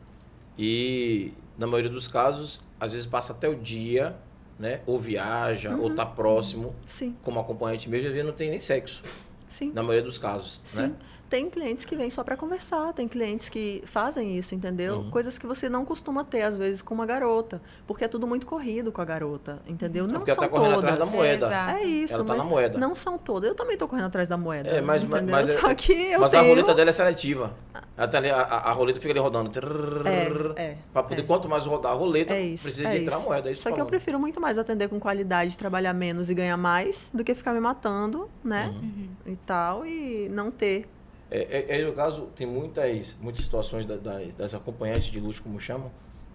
E, 0.58 1.32
na 1.56 1.66
maioria 1.66 1.90
dos 1.90 2.08
casos, 2.08 2.60
às 2.78 2.92
vezes 2.92 3.06
passa 3.06 3.32
até 3.32 3.48
o 3.48 3.54
dia, 3.54 4.16
né? 4.58 4.82
Ou 4.86 4.98
viaja, 4.98 5.74
ou 5.76 5.94
tá 5.94 6.04
próximo, 6.04 6.74
Sim, 6.86 7.16
como 7.22 7.40
acompanhante 7.40 7.88
mesmo, 7.88 8.08
às 8.08 8.12
vezes 8.12 8.26
não 8.26 8.34
tem 8.34 8.50
nem 8.50 8.60
sexo, 8.60 9.02
sim. 9.48 9.72
na 9.72 9.82
maioria 9.82 10.04
dos 10.04 10.18
casos, 10.18 10.60
Sim. 10.64 10.82
né? 10.82 10.96
Tem 11.30 11.48
clientes 11.48 11.84
que 11.84 11.94
vêm 11.94 12.10
só 12.10 12.24
para 12.24 12.36
conversar, 12.36 12.92
tem 12.92 13.06
clientes 13.06 13.48
que 13.48 13.82
fazem 13.86 14.36
isso, 14.36 14.52
entendeu? 14.52 15.06
Coisas 15.12 15.38
que 15.38 15.46
você 15.46 15.68
não 15.68 15.84
costuma 15.84 16.24
ter, 16.24 16.42
às 16.42 16.58
vezes, 16.58 16.82
com 16.82 16.92
uma 16.92 17.06
garota. 17.06 17.62
Porque 17.86 18.02
é 18.04 18.08
tudo 18.08 18.26
muito 18.26 18.44
corrido 18.44 18.90
com 18.90 19.00
a 19.00 19.04
garota, 19.04 19.62
entendeu? 19.64 20.08
Não 20.08 20.14
porque 20.16 20.32
ela 20.32 20.40
são 20.40 20.48
tá 20.48 20.54
correndo 20.56 20.74
todas. 20.74 20.90
atrás 20.92 21.10
da 21.10 21.16
moeda. 21.16 21.46
Exato. 21.46 21.70
É 21.78 21.84
isso, 21.84 22.14
Ela 22.14 22.24
tá 22.24 22.34
mas 22.34 22.44
na 22.44 22.50
moeda. 22.50 22.78
não 22.80 22.94
são 22.96 23.16
todas. 23.16 23.48
Eu 23.48 23.54
também 23.54 23.76
tô 23.76 23.86
correndo 23.86 24.06
atrás 24.06 24.28
da 24.28 24.36
moeda. 24.36 24.68
É, 24.70 24.80
mas, 24.80 25.04
mas, 25.04 25.22
entendeu? 25.22 25.36
mas, 25.36 25.48
é- 25.50 25.60
Só 25.60 25.72
que 25.72 25.92
eu 25.92 26.18
mas 26.20 26.32
tenho... 26.32 26.42
a 26.42 26.46
roleta 26.48 26.74
dela 26.74 26.90
é 26.90 26.92
seletiva. 26.92 27.54
Ela 27.96 28.08
tá 28.08 28.18
ali, 28.18 28.28
a, 28.30 28.36
a 28.40 28.70
a 28.70 28.72
roleta 28.72 28.98
fica 28.98 29.12
ali 29.12 29.20
rodando. 29.20 29.50
É, 30.08 30.62
é, 30.62 30.76
Pra 30.92 31.04
poder, 31.04 31.20
é. 31.22 31.24
quanto 31.24 31.48
mais 31.48 31.64
rodar 31.64 31.92
a 31.92 31.94
roleta, 31.94 32.34
É 32.34 32.40
isso, 32.42 32.64
precisa 32.64 32.88
é 32.88 32.90
de 32.92 32.98
entrar 33.02 33.16
isso. 33.18 33.24
a 33.26 33.28
moeda. 33.28 33.48
É 33.50 33.52
isso 33.52 33.62
Só 33.62 33.68
que 33.68 33.74
eu 33.74 33.76
falando. 33.76 33.90
prefiro 33.90 34.18
muito 34.18 34.40
mais 34.40 34.58
atender 34.58 34.88
com 34.88 34.98
qualidade, 34.98 35.56
trabalhar 35.56 35.92
menos 35.94 36.28
e 36.28 36.34
ganhar 36.34 36.56
mais, 36.56 37.08
do 37.14 37.22
que 37.22 37.36
ficar 37.36 37.52
me 37.52 37.60
matando, 37.60 38.28
né? 38.42 38.74
Uhum. 38.74 39.08
E 39.26 39.36
tal, 39.36 39.86
e 39.86 40.28
não 40.32 40.50
ter. 40.50 40.88
É, 41.30 41.38
é, 41.68 41.80
é, 41.80 41.84
no 41.86 41.92
caso, 41.92 42.26
tem 42.34 42.46
muitas, 42.46 43.16
muitas 43.20 43.44
situações 43.44 43.84
da- 43.86 43.96
da- 43.96 44.18
das 44.36 44.54
acompanhantes 44.54 45.04
de 45.06 45.20
luxo, 45.20 45.42
como 45.42 45.60
chamam, 45.60 45.90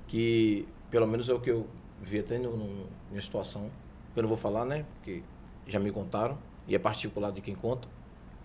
que 0.08 0.68
pelo 0.90 1.06
menos 1.08 1.28
é 1.28 1.34
o 1.34 1.40
que 1.40 1.52
eu 1.52 1.68
vi 2.02 2.20
até 2.20 2.38
no, 2.38 2.56
no, 2.56 2.88
numa 3.10 3.22
situação, 3.22 3.70
que 4.14 4.20
eu 4.20 4.24
não 4.24 4.30
vou 4.30 4.38
falar, 4.38 4.64
né? 4.66 4.86
Porque 4.96 5.22
já 5.68 5.80
me 5.80 5.92
contaram, 5.92 6.38
e 6.68 6.76
é 6.76 6.80
particular 6.80 7.32
de 7.32 7.42
quem 7.42 7.56
conta, 7.56 7.88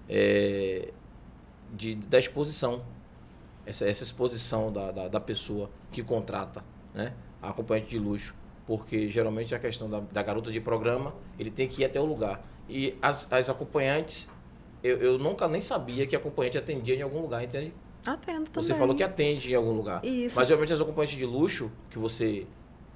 é, 0.09 0.93
de, 1.73 1.95
da 1.95 2.19
exposição. 2.19 2.83
Essa, 3.67 3.87
essa 3.87 4.03
exposição 4.03 4.73
da, 4.73 4.91
da, 4.91 5.09
da 5.09 5.21
pessoa 5.21 5.71
que 5.93 6.03
contrata, 6.03 6.65
né? 6.95 7.15
A 7.43 7.51
acompanhante 7.51 7.89
de 7.91 7.99
luxo. 7.99 8.35
Porque 8.67 9.09
geralmente 9.09 9.55
a 9.55 9.59
questão 9.59 9.89
da, 9.89 10.01
da 10.01 10.23
garota 10.23 10.51
de 10.51 10.61
programa, 10.61 11.15
ele 11.39 11.51
tem 11.51 11.69
que 11.69 11.83
ir 11.83 11.85
até 11.85 12.01
o 12.01 12.05
lugar. 12.05 12.45
E 12.69 12.97
as, 13.03 13.31
as 13.33 13.49
acompanhantes, 13.51 14.29
eu, 14.83 14.99
eu 14.99 15.19
nunca 15.19 15.47
nem 15.49 15.61
sabia 15.61 16.07
que 16.07 16.15
a 16.15 16.19
acompanhante 16.19 16.59
atendia 16.59 16.95
em 16.95 17.03
algum 17.03 17.21
lugar, 17.21 17.43
entende? 17.43 17.73
Atendo 18.07 18.51
também. 18.51 18.67
Você 18.67 18.75
falou 18.75 18.95
que 18.95 19.03
atende 19.03 19.53
em 19.53 19.55
algum 19.55 19.73
lugar. 19.73 20.05
Isso. 20.05 20.37
Mas 20.37 20.49
geralmente 20.49 20.73
as 20.73 20.81
acompanhantes 20.81 21.17
de 21.17 21.27
luxo, 21.27 21.71
que 21.91 21.99
você 21.99 22.47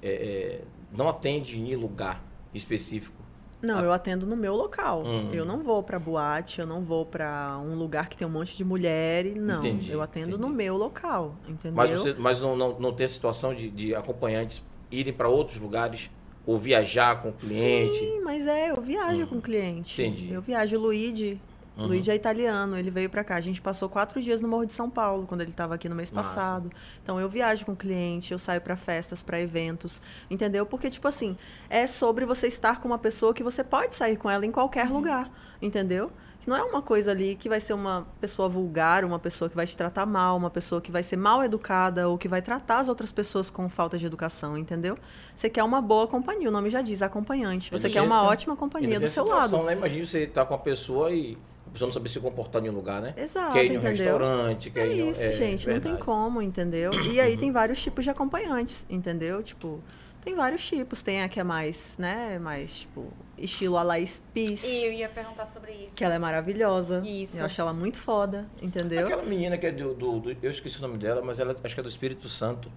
é, 0.01 0.09
é, 0.09 0.61
não 0.91 1.07
atende 1.07 1.59
em 1.59 1.75
lugar 1.75 2.23
específico. 2.53 3.23
Não, 3.61 3.83
eu 3.83 3.91
atendo 3.91 4.27
no 4.27 4.35
meu 4.35 4.55
local. 4.55 5.03
Hum. 5.05 5.31
Eu 5.33 5.45
não 5.45 5.63
vou 5.63 5.81
pra 5.81 5.97
boate, 5.97 6.59
eu 6.59 6.67
não 6.67 6.83
vou 6.83 7.05
pra 7.05 7.57
um 7.59 7.75
lugar 7.75 8.09
que 8.09 8.17
tem 8.17 8.27
um 8.27 8.29
monte 8.29 8.55
de 8.55 8.63
mulher. 8.63 9.25
Não, 9.35 9.59
Entendi, 9.59 9.91
eu 9.91 10.01
atendo 10.01 10.37
no 10.37 10.45
entendi. 10.45 10.55
meu 10.55 10.77
local, 10.77 11.35
entendeu? 11.47 11.75
Mas, 11.75 11.91
você, 11.91 12.13
mas 12.13 12.39
não, 12.39 12.55
não, 12.55 12.79
não 12.79 12.93
tem 12.93 13.05
a 13.05 13.09
situação 13.09 13.55
de, 13.55 13.69
de 13.69 13.95
acompanhantes 13.95 14.63
irem 14.91 15.13
para 15.13 15.27
outros 15.29 15.57
lugares 15.57 16.11
ou 16.45 16.59
viajar 16.59 17.21
com 17.21 17.29
o 17.29 17.33
cliente. 17.33 17.97
Sim, 17.97 18.21
mas 18.23 18.45
é, 18.45 18.69
eu 18.69 18.81
viajo 18.81 19.25
com 19.27 19.37
o 19.37 19.41
cliente. 19.41 19.99
Entendi. 19.99 20.31
Eu 20.31 20.41
viajo. 20.41 20.77
O 20.77 20.81
Luigi, 20.81 21.41
Uhum. 21.77 21.87
Luigi 21.87 22.09
é 22.09 22.15
italiano, 22.15 22.77
ele 22.77 22.89
veio 22.89 23.09
pra 23.09 23.23
cá. 23.23 23.35
A 23.35 23.41
gente 23.41 23.61
passou 23.61 23.89
quatro 23.89 24.21
dias 24.21 24.41
no 24.41 24.47
Morro 24.47 24.65
de 24.65 24.73
São 24.73 24.89
Paulo, 24.89 25.27
quando 25.27 25.41
ele 25.41 25.51
estava 25.51 25.75
aqui 25.75 25.89
no 25.89 25.95
mês 25.95 26.09
Massa. 26.11 26.35
passado. 26.35 26.71
Então 27.03 27.19
eu 27.19 27.29
viajo 27.29 27.65
com 27.65 27.73
o 27.73 27.75
cliente, 27.75 28.31
eu 28.31 28.39
saio 28.39 28.61
pra 28.61 28.77
festas, 28.77 29.21
pra 29.21 29.39
eventos, 29.39 30.01
entendeu? 30.29 30.65
Porque, 30.65 30.89
tipo 30.89 31.07
assim, 31.07 31.37
é 31.69 31.85
sobre 31.85 32.25
você 32.25 32.47
estar 32.47 32.79
com 32.79 32.87
uma 32.87 32.99
pessoa 32.99 33.33
que 33.33 33.43
você 33.43 33.63
pode 33.63 33.93
sair 33.93 34.17
com 34.17 34.29
ela 34.29 34.45
em 34.45 34.51
qualquer 34.51 34.89
lugar, 34.89 35.29
entendeu? 35.61 36.11
Não 36.45 36.55
é 36.55 36.63
uma 36.63 36.81
coisa 36.81 37.11
ali 37.11 37.35
que 37.35 37.49
vai 37.49 37.59
ser 37.59 37.73
uma 37.73 38.05
pessoa 38.21 38.47
vulgar, 38.47 39.03
uma 39.03 39.17
pessoa 39.17 39.49
que 39.49 39.55
vai 39.55 39.65
te 39.65 39.75
tratar 39.75 40.05
mal, 40.05 40.37
uma 40.37 40.49
pessoa 40.49 40.79
que 40.79 40.91
vai 40.91 41.01
ser 41.01 41.15
mal 41.17 41.43
educada 41.43 42.07
ou 42.07 42.17
que 42.17 42.27
vai 42.27 42.41
tratar 42.41 42.79
as 42.79 42.87
outras 42.89 43.11
pessoas 43.11 43.49
com 43.49 43.67
falta 43.69 43.97
de 43.97 44.05
educação, 44.05 44.57
entendeu? 44.57 44.95
Você 45.35 45.49
quer 45.49 45.63
uma 45.63 45.81
boa 45.81 46.07
companhia, 46.07 46.47
o 46.49 46.51
nome 46.51 46.69
já 46.69 46.81
diz, 46.81 47.01
acompanhante. 47.01 47.71
Você 47.71 47.89
quer 47.89 48.01
uma 48.03 48.19
tem- 48.21 48.29
ótima 48.29 48.55
companhia 48.55 48.99
do 48.99 49.07
seu 49.07 49.23
situação, 49.23 49.59
lado. 49.59 49.67
Né? 49.67 49.73
Imagina 49.73 50.05
você 50.05 50.19
estar 50.23 50.45
com 50.45 50.53
a 50.53 50.57
pessoa 50.59 51.11
e 51.11 51.37
a 51.67 51.69
pessoa 51.71 51.87
não 51.87 51.93
saber 51.93 52.09
se 52.09 52.19
comportar 52.19 52.63
em 52.63 52.69
um 52.69 52.73
lugar, 52.73 53.01
né? 53.01 53.13
Exato, 53.17 53.51
quer 53.53 53.65
ir 53.65 53.71
em 53.71 53.77
um 53.77 53.79
entendeu? 53.79 53.91
restaurante, 54.17 54.69
quer 54.69 54.81
É 54.81 54.87
ir 54.87 54.99
em 54.99 55.03
um- 55.03 55.11
isso, 55.11 55.31
gente, 55.31 55.67
não 55.69 55.79
tem 55.79 55.97
como, 55.97 56.41
entendeu? 56.41 56.91
E 57.11 57.19
aí 57.19 57.35
tem 57.37 57.51
vários 57.51 57.81
tipos 57.81 58.03
de 58.03 58.11
acompanhantes, 58.11 58.85
entendeu? 58.89 59.41
Tipo, 59.41 59.81
tem 60.25 60.35
vários 60.35 60.67
tipos. 60.67 61.01
Tem 61.01 61.21
a 61.23 61.29
que 61.29 61.39
é 61.39 61.43
mais, 61.43 61.97
né, 61.97 62.37
mais, 62.39 62.79
tipo, 62.81 63.13
estilo 63.37 63.77
a 63.77 63.83
Laís 63.83 64.21
Pis, 64.33 64.63
E 64.65 64.85
eu 64.85 64.91
ia 64.91 65.07
perguntar 65.07 65.45
sobre 65.45 65.71
isso. 65.71 65.95
que 65.95 66.03
ela 66.03 66.15
é 66.15 66.19
maravilhosa. 66.19 67.01
Isso. 67.05 67.37
Eu 67.39 67.45
acho 67.45 67.61
ela 67.61 67.73
muito 67.73 67.97
foda, 67.99 68.49
entendeu? 68.61 69.05
Aquela 69.05 69.23
menina 69.23 69.57
que 69.57 69.67
é 69.67 69.71
do, 69.71 69.93
do- 69.93 70.19
do- 70.19 70.37
Eu 70.41 70.51
esqueci 70.51 70.77
o 70.79 70.81
nome 70.81 70.97
dela, 70.97 71.21
mas 71.21 71.39
ela 71.39 71.55
acho 71.63 71.73
que 71.73 71.79
é 71.79 71.83
do 71.83 71.89
Espírito 71.89 72.27
Santo. 72.27 72.69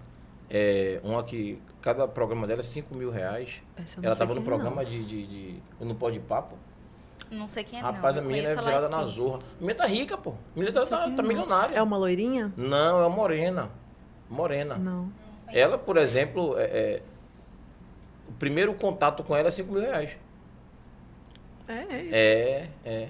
É 0.49 0.99
uma 1.03 1.23
que. 1.23 1.61
Cada 1.81 2.07
programa 2.07 2.45
dela 2.47 2.59
é 2.61 2.63
5 2.63 2.93
mil 2.95 3.09
reais. 3.11 3.61
Ela 4.01 4.13
sei 4.15 4.19
tava 4.19 4.33
no 4.35 4.41
é, 4.41 4.43
programa 4.43 4.81
não. 4.83 4.89
de, 4.89 5.05
de, 5.05 5.27
de. 5.27 5.59
No 5.79 5.93
Pode 5.95 6.19
Papo. 6.19 6.57
Não 7.31 7.45
sei 7.45 7.63
quem 7.63 7.77
é, 7.77 7.81
Rapaz, 7.83 8.15
não. 8.15 8.23
a 8.23 8.25
menina 8.25 8.49
é 8.49 8.55
virada 8.55 8.89
na 8.89 9.05
zorra. 9.05 9.37
A 9.37 9.61
menina 9.61 9.75
tá 9.75 9.85
rica, 9.85 10.17
pô. 10.17 10.31
A 10.31 10.59
menina 10.59 10.73
tá, 10.81 10.85
tá, 10.87 11.07
é, 11.07 11.15
tá 11.15 11.21
não. 11.21 11.29
milionária. 11.29 11.75
É 11.75 11.81
uma 11.83 11.97
loirinha? 11.97 12.51
Não, 12.57 12.99
é 12.99 13.05
uma 13.05 13.15
morena. 13.15 13.69
Morena. 14.29 14.75
Não. 14.77 15.11
Ela, 15.49 15.77
por 15.77 15.97
exemplo, 15.97 16.57
é, 16.57 16.63
é, 16.63 17.01
o 18.29 18.31
primeiro 18.33 18.73
contato 18.73 19.23
com 19.23 19.35
ela 19.35 19.47
é 19.47 19.51
5 19.51 19.71
mil 19.73 19.81
reais. 19.81 20.17
É, 21.67 21.73
é 21.73 22.03
isso. 22.03 22.15
É, 22.15 22.69
é. 22.85 23.07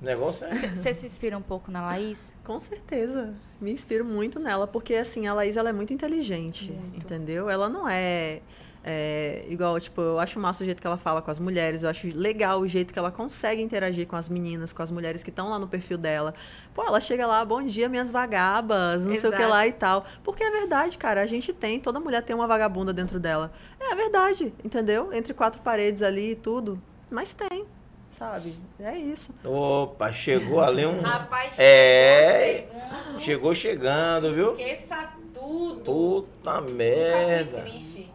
O 0.00 0.04
negócio 0.04 0.46
é. 0.46 0.74
Você 0.74 0.92
se 0.92 1.06
inspira 1.06 1.38
um 1.38 1.42
pouco 1.42 1.70
na 1.70 1.82
Laís? 1.82 2.34
Com 2.44 2.58
certeza. 2.60 3.34
Me 3.60 3.70
inspiro 3.70 4.04
muito 4.04 4.40
nela, 4.40 4.66
porque 4.66 4.94
assim, 4.94 5.26
a 5.26 5.34
Laís 5.34 5.56
ela 5.56 5.68
é 5.68 5.72
muito 5.72 5.92
inteligente, 5.92 6.72
Muito. 6.72 7.04
entendeu? 7.06 7.48
Ela 7.48 7.68
não 7.68 7.88
é, 7.88 8.40
é, 8.84 9.44
igual, 9.48 9.78
tipo, 9.78 10.00
eu 10.00 10.18
acho 10.18 10.40
massa 10.40 10.62
o 10.62 10.66
jeito 10.66 10.80
que 10.80 10.86
ela 10.86 10.96
fala 10.98 11.22
com 11.22 11.30
as 11.30 11.38
mulheres, 11.38 11.82
eu 11.82 11.88
acho 11.88 12.08
legal 12.16 12.60
o 12.60 12.66
jeito 12.66 12.92
que 12.92 12.98
ela 12.98 13.10
consegue 13.12 13.62
interagir 13.62 14.06
com 14.06 14.16
as 14.16 14.28
meninas, 14.28 14.72
com 14.72 14.82
as 14.82 14.90
mulheres 14.90 15.22
que 15.22 15.30
estão 15.30 15.50
lá 15.50 15.58
no 15.58 15.68
perfil 15.68 15.96
dela. 15.96 16.34
Pô, 16.74 16.82
ela 16.82 17.00
chega 17.00 17.26
lá, 17.26 17.44
bom 17.44 17.62
dia, 17.62 17.88
minhas 17.88 18.10
vagabas, 18.10 19.04
não 19.06 19.14
sei 19.16 19.30
o 19.30 19.32
que 19.32 19.38
Exato. 19.38 19.50
lá 19.50 19.66
e 19.66 19.72
tal. 19.72 20.04
Porque 20.24 20.42
é 20.42 20.50
verdade, 20.50 20.98
cara, 20.98 21.20
a 21.22 21.26
gente 21.26 21.52
tem, 21.52 21.78
toda 21.78 22.00
mulher 22.00 22.22
tem 22.22 22.34
uma 22.34 22.46
vagabunda 22.46 22.92
dentro 22.92 23.20
dela. 23.20 23.52
É 23.80 23.94
verdade, 23.94 24.52
entendeu? 24.64 25.12
Entre 25.12 25.32
quatro 25.32 25.60
paredes 25.62 26.02
ali 26.02 26.32
e 26.32 26.34
tudo. 26.34 26.80
Mas 27.10 27.34
tem, 27.34 27.64
sabe? 28.10 28.56
É 28.80 28.96
isso. 28.96 29.32
Opa, 29.44 30.10
chegou 30.12 30.60
ali 30.60 30.84
um. 30.86 31.00
Rapaz, 31.02 31.52
É. 31.58 32.66
chegando, 32.68 33.20
Chegou 33.20 33.54
chegando, 33.54 34.34
viu? 34.34 34.50
Esqueça 34.58 35.08
tudo. 35.32 35.82
Puta 35.84 36.60
Nunca 36.60 36.72
merda. 36.72 37.60
triste. 37.60 38.10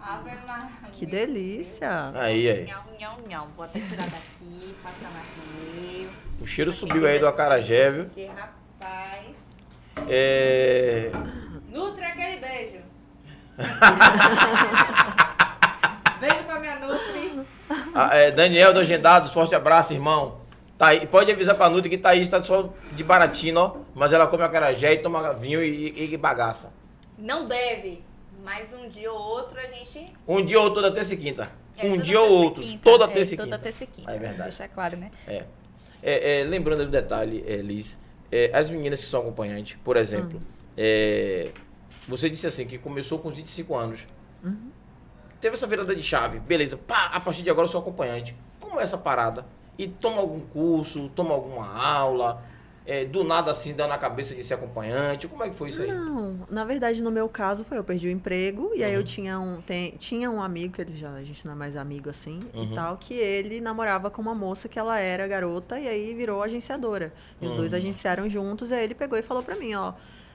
Ave 0.00 0.30
Maria. 0.46 0.68
Que 0.92 1.06
delícia. 1.06 2.10
Aí, 2.14 2.48
aí. 2.48 2.74
Vou 3.56 3.64
até 3.64 3.80
tirar 3.80 4.06
daqui, 4.08 4.74
passar 4.82 5.10
na 5.12 5.22
meio. 5.80 6.10
O 6.40 6.46
cheiro 6.46 6.72
subiu 6.72 7.06
aí 7.06 7.18
do 7.18 7.26
acarajé, 7.26 7.90
viu? 7.90 8.04
Porque, 8.04 8.26
rapaz... 8.26 9.36
É. 10.08 11.10
Nutre 11.70 12.04
aquele 12.04 12.40
beijo. 12.40 12.78
beijo 16.20 16.44
pra 16.44 16.60
minha 16.60 16.76
Nutri. 16.78 17.42
Ah, 17.94 18.16
é, 18.16 18.30
Daniel 18.30 18.72
do 18.72 18.80
Agendados, 18.80 19.32
forte 19.32 19.54
abraço, 19.54 19.92
irmão. 19.92 20.40
Tá 20.76 20.88
aí, 20.88 21.06
pode 21.06 21.30
avisar 21.32 21.56
pra 21.56 21.68
Nutri 21.68 21.90
que 21.90 21.98
Thaís 21.98 22.28
tá 22.28 22.42
só 22.42 22.72
de 22.92 23.02
baratinho, 23.02 23.58
ó. 23.58 23.76
Mas 23.94 24.12
ela 24.12 24.26
come 24.28 24.44
acarajé 24.44 24.92
e 24.94 24.98
toma 24.98 25.32
vinho 25.34 25.62
e, 25.62 25.88
e- 25.90 26.14
e 26.14 26.16
bagaça. 26.16 26.72
Não 27.18 27.46
deve, 27.48 28.04
mas 28.48 28.72
um 28.72 28.88
dia 28.88 29.12
ou 29.12 29.20
outro 29.20 29.58
a 29.58 29.66
gente... 29.66 30.10
Um 30.26 30.42
dia 30.42 30.58
ou 30.58 30.72
toda 30.72 30.90
terça 30.90 31.12
e 31.12 31.18
quinta. 31.18 31.50
É, 31.76 31.84
um 31.86 31.90
toda 31.90 32.02
dia 32.02 32.18
ou 32.20 32.30
outro. 32.30 32.62
quinta. 32.62 32.82
Toda 32.82 33.04
É, 33.04 33.08
terça 33.08 33.34
e 33.34 33.36
Toda 33.36 33.46
quinta. 33.50 33.58
terça 33.62 33.84
e 33.84 33.86
quinta. 33.86 34.10
Ah, 34.10 34.14
é 34.14 34.18
verdade. 34.18 34.42
Deixar 34.48 34.68
claro, 34.68 34.96
né? 34.96 35.10
É. 35.26 35.44
É, 36.02 36.40
é, 36.40 36.44
lembrando 36.44 36.82
um 36.84 36.90
detalhe, 36.90 37.44
é, 37.46 37.56
Liz, 37.56 37.98
é, 38.32 38.50
as 38.54 38.70
meninas 38.70 39.00
que 39.00 39.06
são 39.06 39.20
acompanhantes, 39.20 39.76
por 39.84 39.98
exemplo, 39.98 40.40
é, 40.78 41.50
você 42.08 42.30
disse 42.30 42.46
assim 42.46 42.66
que 42.66 42.78
começou 42.78 43.18
com 43.18 43.28
os 43.28 43.36
25 43.36 43.74
anos. 43.76 44.08
Teve 45.40 45.54
essa 45.54 45.66
virada 45.66 45.94
de 45.94 46.02
chave, 46.02 46.40
beleza, 46.40 46.78
pá, 46.78 47.10
a 47.12 47.20
partir 47.20 47.42
de 47.42 47.50
agora 47.50 47.66
eu 47.66 47.70
sou 47.70 47.80
acompanhante. 47.82 48.34
Como 48.60 48.80
é 48.80 48.82
essa 48.82 48.96
parada? 48.96 49.44
E 49.76 49.86
toma 49.86 50.20
algum 50.22 50.40
curso, 50.40 51.10
toma 51.10 51.34
alguma 51.34 51.66
aula? 51.78 52.42
É, 52.88 53.04
do 53.04 53.22
nada 53.22 53.50
assim, 53.50 53.74
deu 53.74 53.86
na 53.86 53.98
cabeça 53.98 54.34
de 54.34 54.42
ser 54.42 54.54
acompanhante? 54.54 55.28
Como 55.28 55.44
é 55.44 55.48
que 55.50 55.54
foi 55.54 55.68
isso 55.68 55.82
aí? 55.82 55.88
Não, 55.88 56.40
na 56.50 56.64
verdade, 56.64 57.02
no 57.02 57.10
meu 57.10 57.28
caso, 57.28 57.62
foi 57.64 57.76
eu 57.78 57.84
perdi 57.84 58.08
o 58.08 58.10
emprego 58.10 58.72
e 58.74 58.82
aí 58.82 58.92
Uhum. 58.94 58.98
eu 59.00 59.04
tinha 59.04 59.38
um, 59.38 59.60
tem- 59.60 59.90
tinha 59.98 60.30
um 60.30 60.42
amigo, 60.42 60.74
que 60.74 60.80
ele 60.80 60.96
já, 60.96 61.12
a 61.12 61.22
gente 61.22 61.44
não 61.44 61.52
é 61.52 61.56
mais 61.56 61.76
amigo 61.76 62.08
assim 62.08 62.40
Uhum. 62.54 62.64
e 62.72 62.74
tal, 62.74 62.96
que 62.96 63.12
ele 63.14 63.60
namorava 63.60 64.10
com 64.10 64.22
uma 64.22 64.34
moça 64.34 64.68
que 64.68 64.78
ela 64.78 64.98
era 64.98 65.28
garota 65.28 65.78
e 65.78 65.86
aí 65.86 66.14
virou 66.14 66.42
agenciadora. 66.42 67.12
E 67.40 67.46
os 67.46 67.54
dois 67.54 67.72
Uhum. 67.72 67.78
agenciaram 67.78 68.28
juntos 68.28 68.70
e 68.70 68.74
aí 68.74 68.84
ele 68.84 68.94
pegou 68.94 69.18
e 69.18 69.22
falou 69.22 69.42
pra 69.42 69.54
mim, 69.54 69.74
ó. 69.74 69.92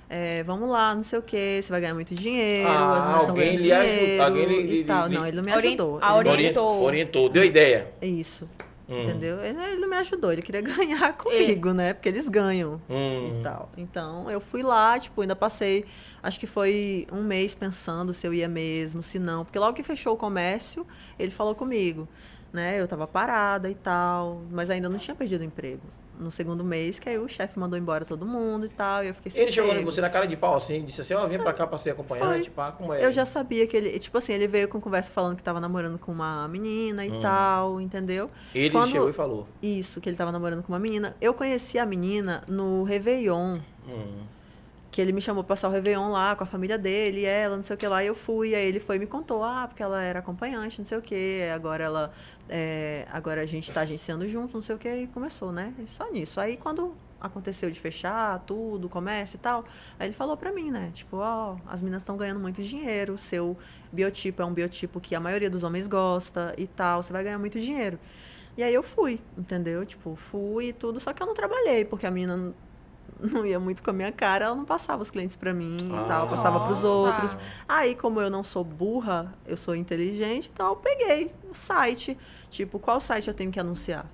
é, 0.10 0.44
vamos 0.44 0.70
lá, 0.70 0.94
não 0.94 1.02
sei 1.02 1.18
o 1.18 1.24
que, 1.24 1.60
você 1.60 1.72
vai 1.72 1.82
ganhar 1.82 1.96
muito 1.96 2.14
dinheiro, 2.14 2.70
Ah, 2.70 2.98
as 3.00 3.06
meninas 3.06 3.22
estão 3.22 3.30
alguém 3.36 3.58
ganhando 3.58 3.84
dinheiro 3.88 4.24
alguém 4.24 4.46
lhe- 4.46 4.80
e 4.82 4.84
tal. 4.84 5.08
lhe- 5.08 5.16
Não, 5.16 5.26
ele 5.26 5.38
não 5.38 5.44
me 5.44 5.52
ajudou. 5.54 5.98
a 6.04 6.20
Ele- 6.20 6.30
orientou. 6.30 6.82
orientou, 6.84 7.30
deu 7.30 7.44
ideia. 7.44 7.88
É 8.00 8.06
isso. 8.06 8.48
Hum. 8.88 9.02
Entendeu? 9.02 9.40
Ele, 9.40 9.58
ele 9.64 9.78
não 9.78 9.90
me 9.90 9.96
ajudou, 9.96 10.32
ele 10.32 10.42
queria 10.42 10.60
ganhar 10.62 11.14
comigo, 11.18 11.72
né? 11.74 11.94
Porque 11.94 12.10
eles 12.10 12.28
ganham 12.28 12.82
Hum. 12.90 13.30
e 13.40 13.42
tal. 13.42 13.70
Então, 13.78 14.30
eu 14.30 14.42
fui 14.42 14.62
lá, 14.62 15.00
tipo, 15.00 15.22
ainda 15.22 15.36
passei, 15.36 15.86
acho 16.22 16.40
que 16.40 16.46
foi 16.48 17.08
um 17.12 17.24
mês 17.24 17.56
pensando 17.56 18.14
se 18.14 18.28
eu 18.28 18.34
ia 18.34 18.48
mesmo, 18.50 19.02
se 19.02 19.18
não. 19.20 19.46
Porque 19.46 19.58
logo 19.58 19.74
que 19.74 19.84
fechou 19.84 20.14
o 20.14 20.18
comércio, 20.18 20.86
ele 21.18 21.32
falou 21.32 21.56
comigo, 21.56 22.08
né? 22.52 22.80
Eu 22.80 22.88
tava 22.88 23.08
parada 23.08 23.70
e 23.70 23.76
tal, 23.76 24.42
mas 24.52 24.70
ainda 24.70 24.90
não 24.90 24.98
tinha 24.98 25.16
perdido 25.16 25.42
o 25.42 25.46
emprego. 25.46 25.84
No 26.20 26.30
segundo 26.30 26.64
mês, 26.64 27.00
que 27.00 27.10
aí 27.10 27.18
o 27.18 27.28
chefe 27.28 27.58
mandou 27.60 27.78
embora 27.78 28.06
todo 28.06 28.26
mundo 28.26 28.66
e 28.66 28.70
tal, 28.70 29.04
e 29.04 29.08
eu 29.08 29.14
fiquei 29.16 29.32
sem 29.32 29.42
Ele 29.42 29.52
chegou 29.52 29.70
em 29.70 29.74
emprego. 29.74 29.92
você 29.92 30.00
na 30.00 30.10
cara 30.10 30.26
de 30.28 30.38
pau 30.38 30.56
assim, 30.56 30.86
disse 30.86 31.02
assim, 31.02 31.14
ó, 31.16 31.26
vem 31.28 31.40
pra 31.40 31.52
cá 31.54 31.66
pra 31.66 31.78
ser 31.78 31.90
acompanhante, 31.90 32.46
Foi. 32.46 32.50
pá, 32.52 32.72
como 32.72 32.94
é? 32.94 33.04
Eu 33.04 33.12
já 33.12 33.26
sabia 33.26 33.66
que 33.66 33.76
ele, 33.76 33.98
tipo 34.00 34.18
assim, 34.18 34.32
ele 34.34 34.48
veio 34.48 34.68
com 34.68 34.80
conversa 34.80 35.12
falando 35.12 35.36
que 35.36 35.44
tava 35.44 35.60
namorando 35.60 35.98
com 35.98 36.12
uma 36.12 36.48
menina 36.48 37.04
e 37.06 37.12
Hum. 37.12 37.20
tal, 37.22 37.82
entendeu? 37.82 38.30
Ele 38.54 38.70
Quando- 38.70 38.92
chegou 38.92 39.10
e 39.10 39.14
falou. 39.14 39.48
Isso, 39.62 40.00
que 40.00 40.08
ele 40.08 40.16
tava 40.16 40.32
namorando 40.32 40.62
com 40.62 40.72
uma 40.72 40.80
menina. 40.80 41.16
Eu 41.20 41.34
conheci 41.34 41.80
a 41.80 41.86
menina 41.86 42.44
no 42.48 42.84
Réveillon. 42.84 43.58
Hum. 43.88 44.24
Que 44.94 45.02
ele 45.02 45.12
me 45.12 45.20
chamou 45.20 45.44
pra 45.44 45.56
passar 45.56 45.70
o 45.70 45.72
Réveillon 45.72 46.12
lá 46.12 46.36
com 46.36 46.44
a 46.44 46.46
família 46.46 46.78
dele, 46.78 47.26
ela, 47.26 47.56
não 47.56 47.64
sei 47.64 47.74
o 47.74 47.78
que 47.80 47.88
lá, 47.88 48.04
e 48.04 48.08
eu 48.08 48.14
fui, 48.14 48.54
aí 48.54 48.64
ele 48.68 48.80
foi 48.80 48.98
e 48.98 49.00
me 49.00 49.08
contou, 49.08 49.44
ah, 49.44 49.68
porque 49.68 49.82
ela 49.82 50.00
era 50.04 50.20
acompanhante, 50.20 50.78
não 50.78 50.86
sei 50.86 51.00
o 51.00 51.02
que, 51.02 51.50
agora 51.52 51.84
ela. 51.84 52.14
é, 52.48 53.08
agora 53.12 53.42
a 53.42 53.46
gente 53.48 53.72
tá 53.72 53.82
agenciando 53.82 54.28
junto, 54.28 54.54
não 54.54 54.62
sei 54.62 54.76
o 54.76 54.78
que, 54.78 54.88
e 54.88 55.08
começou, 55.08 55.52
né? 55.52 55.74
Só 55.88 56.12
nisso. 56.12 56.40
Aí 56.40 56.58
quando 56.58 56.96
aconteceu 57.20 57.72
de 57.72 57.80
fechar 57.80 58.38
tudo, 58.46 58.88
comércio 58.88 59.38
e 59.38 59.40
tal, 59.40 59.66
aí 59.98 60.08
ele 60.08 60.14
falou 60.14 60.38
pra 60.38 60.52
mim, 60.52 60.70
né? 60.70 60.92
Tipo, 60.94 61.18
ó, 61.18 61.58
as 61.66 61.82
meninas 61.82 62.04
estão 62.04 62.16
ganhando 62.16 62.40
muito 62.40 62.62
dinheiro, 62.62 63.18
seu 63.18 63.58
biotipo 63.92 64.44
é 64.44 64.46
um 64.46 64.54
biotipo 64.54 65.02
que 65.02 65.16
a 65.16 65.20
maioria 65.20 65.50
dos 65.50 65.64
homens 65.64 65.88
gosta 65.88 66.54
e 66.56 66.68
tal, 66.68 67.02
você 67.02 67.12
vai 67.12 67.24
ganhar 67.24 67.40
muito 67.40 67.60
dinheiro. 67.60 67.98
E 68.56 68.62
aí 68.62 68.74
eu 68.76 68.84
fui, 68.84 69.20
entendeu? 69.36 69.84
Tipo, 69.88 70.16
fui 70.16 70.68
e 70.68 70.74
tudo, 70.74 71.00
só 71.00 71.14
que 71.14 71.24
eu 71.24 71.26
não 71.26 71.34
trabalhei, 71.34 71.84
porque 71.84 72.06
a 72.06 72.12
menina 72.12 72.54
não- 73.24 73.46
ia 73.46 73.60
muito 73.60 73.82
com 73.82 73.90
a 73.90 73.94
minha 73.94 74.12
cara, 74.12 74.46
ela 74.46 74.56
não 74.56 74.66
passava 74.66 75.02
os 75.02 75.10
clientes 75.10 75.36
pra 75.36 75.54
mim 75.54 75.78
e 75.82 75.96
Ah. 75.96 76.06
tal, 76.08 76.28
passava 76.28 76.60
pros 76.62 76.84
Nossa. 76.84 76.88
outros. 76.88 77.38
Aí, 77.68 77.96
como 77.96 78.20
eu 78.22 78.30
não 78.30 78.44
sou 78.44 78.64
burra, 78.64 79.34
eu 79.46 79.56
sou 79.58 79.76
inteligente, 79.76 80.50
então 80.54 80.68
eu 80.68 80.76
peguei 80.76 81.32
o 81.50 81.54
site, 81.54 82.18
tipo, 82.50 82.78
qual 82.80 83.00
site 83.00 83.28
eu 83.28 83.34
tenho 83.34 83.52
que 83.52 83.60
anunciar? 83.60 84.06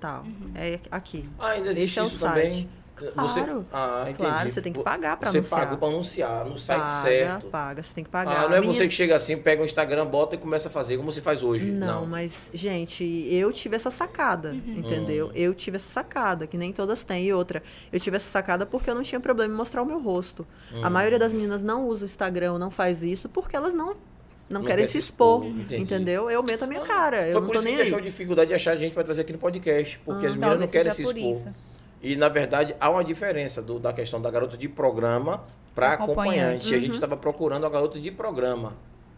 Tal. 0.00 0.24
É 0.54 0.80
aqui. 0.90 1.28
Ah, 1.38 1.48
ainda 1.48 1.70
existe 1.70 1.98
Esse 1.98 1.98
é 1.98 2.02
o 2.02 2.06
site. 2.06 2.32
também? 2.50 2.70
Você... 3.16 3.40
Claro. 3.40 3.66
Ah, 3.72 4.00
entendi. 4.02 4.18
Claro, 4.18 4.50
você 4.50 4.60
tem 4.62 4.72
que 4.72 4.82
pagar 4.82 5.16
pra 5.16 5.30
você 5.30 5.38
anunciar. 5.38 5.60
pagou 5.60 5.78
pra 5.78 5.88
anunciar 5.88 6.44
no 6.44 6.58
site 6.58 6.78
paga, 6.80 6.90
certo. 6.90 7.46
paga, 7.48 7.82
você 7.82 7.94
tem 7.94 8.04
que 8.04 8.10
pagar. 8.10 8.44
Ah, 8.44 8.48
não 8.48 8.54
é 8.56 8.58
A 8.58 8.62
você 8.62 8.86
que 8.86 8.94
chega 8.94 9.16
assim, 9.16 9.36
pega 9.36 9.62
o 9.62 9.64
Instagram, 9.64 10.06
bota 10.06 10.34
e 10.34 10.38
começa 10.38 10.68
a 10.68 10.70
fazer, 10.70 10.96
como 10.96 11.10
você 11.10 11.20
faz 11.22 11.42
hoje. 11.42 11.70
Não, 11.70 12.00
Não. 12.02 12.06
mas, 12.06 12.50
gente, 12.52 13.04
eu 13.30 13.52
tive 13.52 13.76
essa 13.76 13.90
sacada, 13.90 14.54
entendeu? 14.54 15.28
Hum. 15.28 15.32
Eu 15.34 15.54
tive 15.54 15.76
essa 15.76 15.88
sacada, 15.88 16.46
que 16.46 16.56
nem 16.58 16.72
todas 16.72 17.02
têm. 17.04 17.24
E 17.26 17.32
outra, 17.32 17.62
eu 17.92 17.98
tive 18.00 18.16
essa 18.16 18.30
sacada 18.30 18.64
porque 18.66 18.90
eu 18.90 18.94
não 18.94 19.02
tinha 19.02 19.20
problema 19.20 19.52
em 19.52 19.56
mostrar 19.56 19.82
o 19.82 19.86
meu 19.86 20.00
rosto. 20.00 20.46
Hum. 20.72 20.84
A 20.84 20.90
maioria 20.90 21.18
das 21.18 21.32
meninas 21.32 21.62
não 21.62 21.86
usa 21.86 22.02
o 22.02 22.06
Instagram, 22.06 22.58
não 22.58 22.70
faz 22.70 23.02
isso, 23.02 23.28
porque 23.28 23.56
elas 23.56 23.72
não, 23.74 23.94
não, 24.48 24.60
Não 24.60 24.62
querem 24.64 24.84
quer 24.84 24.90
se 24.90 24.98
expor, 24.98 25.44
expor, 25.46 25.78
entendeu? 25.78 26.30
Eu 26.30 26.42
meto 26.42 26.64
a 26.64 26.66
minha 26.66 26.80
cara, 26.80 27.18
Foi 27.22 27.30
eu 27.30 27.34
não 27.40 27.46
por 27.46 27.52
tô 27.52 27.58
isso 27.58 27.66
que 27.68 27.72
nem 27.72 27.80
a 27.80 27.84
achou 27.84 27.98
aí. 27.98 28.04
dificuldade 28.04 28.48
de 28.48 28.54
achar 28.54 28.74
gente 28.76 28.92
pra 28.94 29.04
trazer 29.04 29.20
aqui 29.22 29.32
no 29.32 29.38
podcast, 29.38 29.98
porque 30.04 30.26
as 30.26 30.34
meninas 30.34 30.58
não 30.58 30.66
Ah, 30.66 30.68
querem 30.68 30.92
se 30.92 31.02
por 31.04 31.16
expor. 31.16 31.30
isso. 31.32 31.48
E, 32.02 32.16
na 32.16 32.28
verdade, 32.28 32.74
há 32.80 32.88
uma 32.90 33.04
diferença 33.04 33.60
do- 33.60 33.78
da 33.78 33.92
questão 33.92 34.20
da 34.20 34.30
garota 34.30 34.56
de 34.56 34.68
programa 34.68 35.42
para 35.74 35.92
Acompanhante. 35.92 36.30
acompanhante. 36.38 36.72
A 36.72 36.76
Uhum. 36.76 36.80
gente 36.82 36.94
estava 36.94 37.16
procurando 37.16 37.66
a 37.66 37.68
garota 37.70 37.98
de 38.00 38.10
programa 38.10 38.72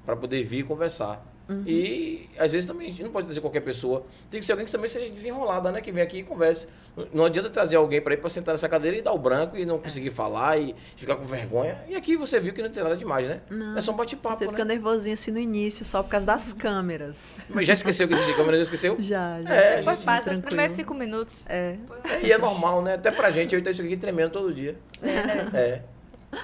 para 0.04 0.16
poder 0.16 0.42
vir 0.44 0.64
conversar. 0.64 1.24
Uhum. 1.48 1.64
E, 1.66 2.30
às 2.38 2.52
vezes, 2.52 2.66
também 2.66 2.86
a 2.86 2.90
gente 2.90 3.02
não 3.02 3.10
pode 3.10 3.26
trazer 3.26 3.40
qualquer 3.40 3.60
pessoa. 3.60 4.06
Tem 4.30 4.38
que 4.38 4.46
ser 4.46 4.52
alguém 4.52 4.64
que 4.64 4.70
também 4.72 4.88
seja 4.88 5.10
desenrolada, 5.10 5.72
né? 5.72 5.80
Que 5.80 5.90
vem 5.90 6.02
aqui 6.02 6.18
e 6.18 6.22
converse. 6.22 6.68
Não 7.12 7.24
adianta 7.24 7.50
trazer 7.50 7.76
alguém 7.76 8.00
para 8.00 8.14
ir 8.14 8.18
para 8.18 8.30
sentar 8.30 8.52
nessa 8.54 8.68
cadeira 8.68 8.96
e 8.96 9.02
dar 9.02 9.12
o 9.12 9.18
branco 9.18 9.56
e 9.56 9.66
não 9.66 9.78
conseguir 9.78 10.12
falar 10.12 10.56
e 10.58 10.74
ficar 10.96 11.16
com 11.16 11.24
vergonha. 11.24 11.82
E 11.88 11.96
aqui 11.96 12.16
você 12.16 12.38
viu 12.38 12.52
que 12.54 12.62
não 12.62 12.70
tem 12.70 12.82
nada 12.82 12.96
demais, 12.96 13.28
né? 13.28 13.40
Não. 13.50 13.76
É 13.76 13.80
só 13.80 13.92
um 13.92 13.96
bate-papo, 13.96 14.36
Você 14.36 14.44
né? 14.44 14.50
fica 14.52 14.64
nervosinho 14.64 15.14
assim 15.14 15.32
no 15.32 15.38
início, 15.40 15.84
só 15.84 16.02
por 16.02 16.10
causa 16.10 16.26
das 16.26 16.52
câmeras. 16.52 17.34
Mas 17.50 17.66
já 17.66 17.72
esqueceu 17.72 18.06
que 18.06 18.14
existe 18.14 18.34
câmera? 18.34 18.56
Já 18.58 18.62
esqueceu? 18.62 18.96
Já, 19.02 19.42
já. 19.42 19.54
É, 19.54 19.82
Foi 19.82 19.94
gente, 19.94 20.04
fácil, 20.04 20.18
os 20.20 20.24
tranquilo. 20.24 20.42
primeiros 20.46 20.76
cinco 20.76 20.94
minutos. 20.94 21.36
É. 21.48 21.76
É, 22.08 22.26
e 22.26 22.32
é 22.32 22.38
normal, 22.38 22.82
né? 22.82 22.94
Até 22.94 23.10
pra 23.10 23.30
gente, 23.32 23.52
eu 23.54 23.58
estou 23.58 23.84
aqui 23.84 23.96
tremendo 23.96 24.30
todo 24.30 24.54
dia. 24.54 24.76
É. 25.02 25.82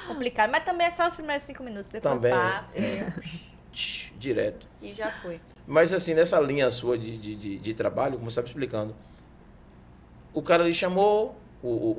Complicado. 0.06 0.50
Mas 0.50 0.64
também 0.64 0.86
é 0.86 0.90
só 0.90 1.06
os 1.06 1.14
primeiros 1.14 1.44
cinco 1.44 1.62
minutos. 1.62 1.90
Depois 1.90 2.14
Também. 2.14 2.32
passa 2.32 2.72
Tch, 3.72 4.12
Direto. 4.18 4.68
e 4.80 4.92
já 4.92 5.10
foi. 5.10 5.40
Mas 5.66 5.92
assim, 5.92 6.14
nessa 6.14 6.40
linha 6.40 6.70
sua 6.70 6.96
de, 6.96 7.16
de, 7.16 7.36
de, 7.36 7.58
de 7.58 7.74
trabalho, 7.74 8.14
como 8.14 8.30
você 8.30 8.40
estava 8.40 8.46
explicando, 8.46 8.94
o 10.32 10.42
cara 10.42 10.64
lhe 10.64 10.74
chamou, 10.74 11.36
o, 11.62 11.68
o, 11.68 11.90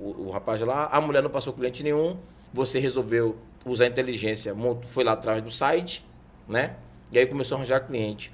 o, 0.00 0.26
o, 0.26 0.30
rapaz 0.30 0.60
lá, 0.60 0.86
a 0.86 1.00
mulher 1.00 1.22
não 1.22 1.30
passou 1.30 1.52
cliente 1.52 1.82
nenhum, 1.82 2.18
você 2.52 2.78
resolveu 2.78 3.36
usar 3.64 3.84
a 3.84 3.88
inteligência, 3.88 4.54
foi 4.86 5.04
lá 5.04 5.12
atrás 5.12 5.42
do 5.42 5.50
site, 5.50 6.04
né? 6.48 6.76
E 7.10 7.18
aí 7.18 7.26
começou 7.26 7.56
a 7.56 7.58
arranjar 7.60 7.86
cliente. 7.86 8.32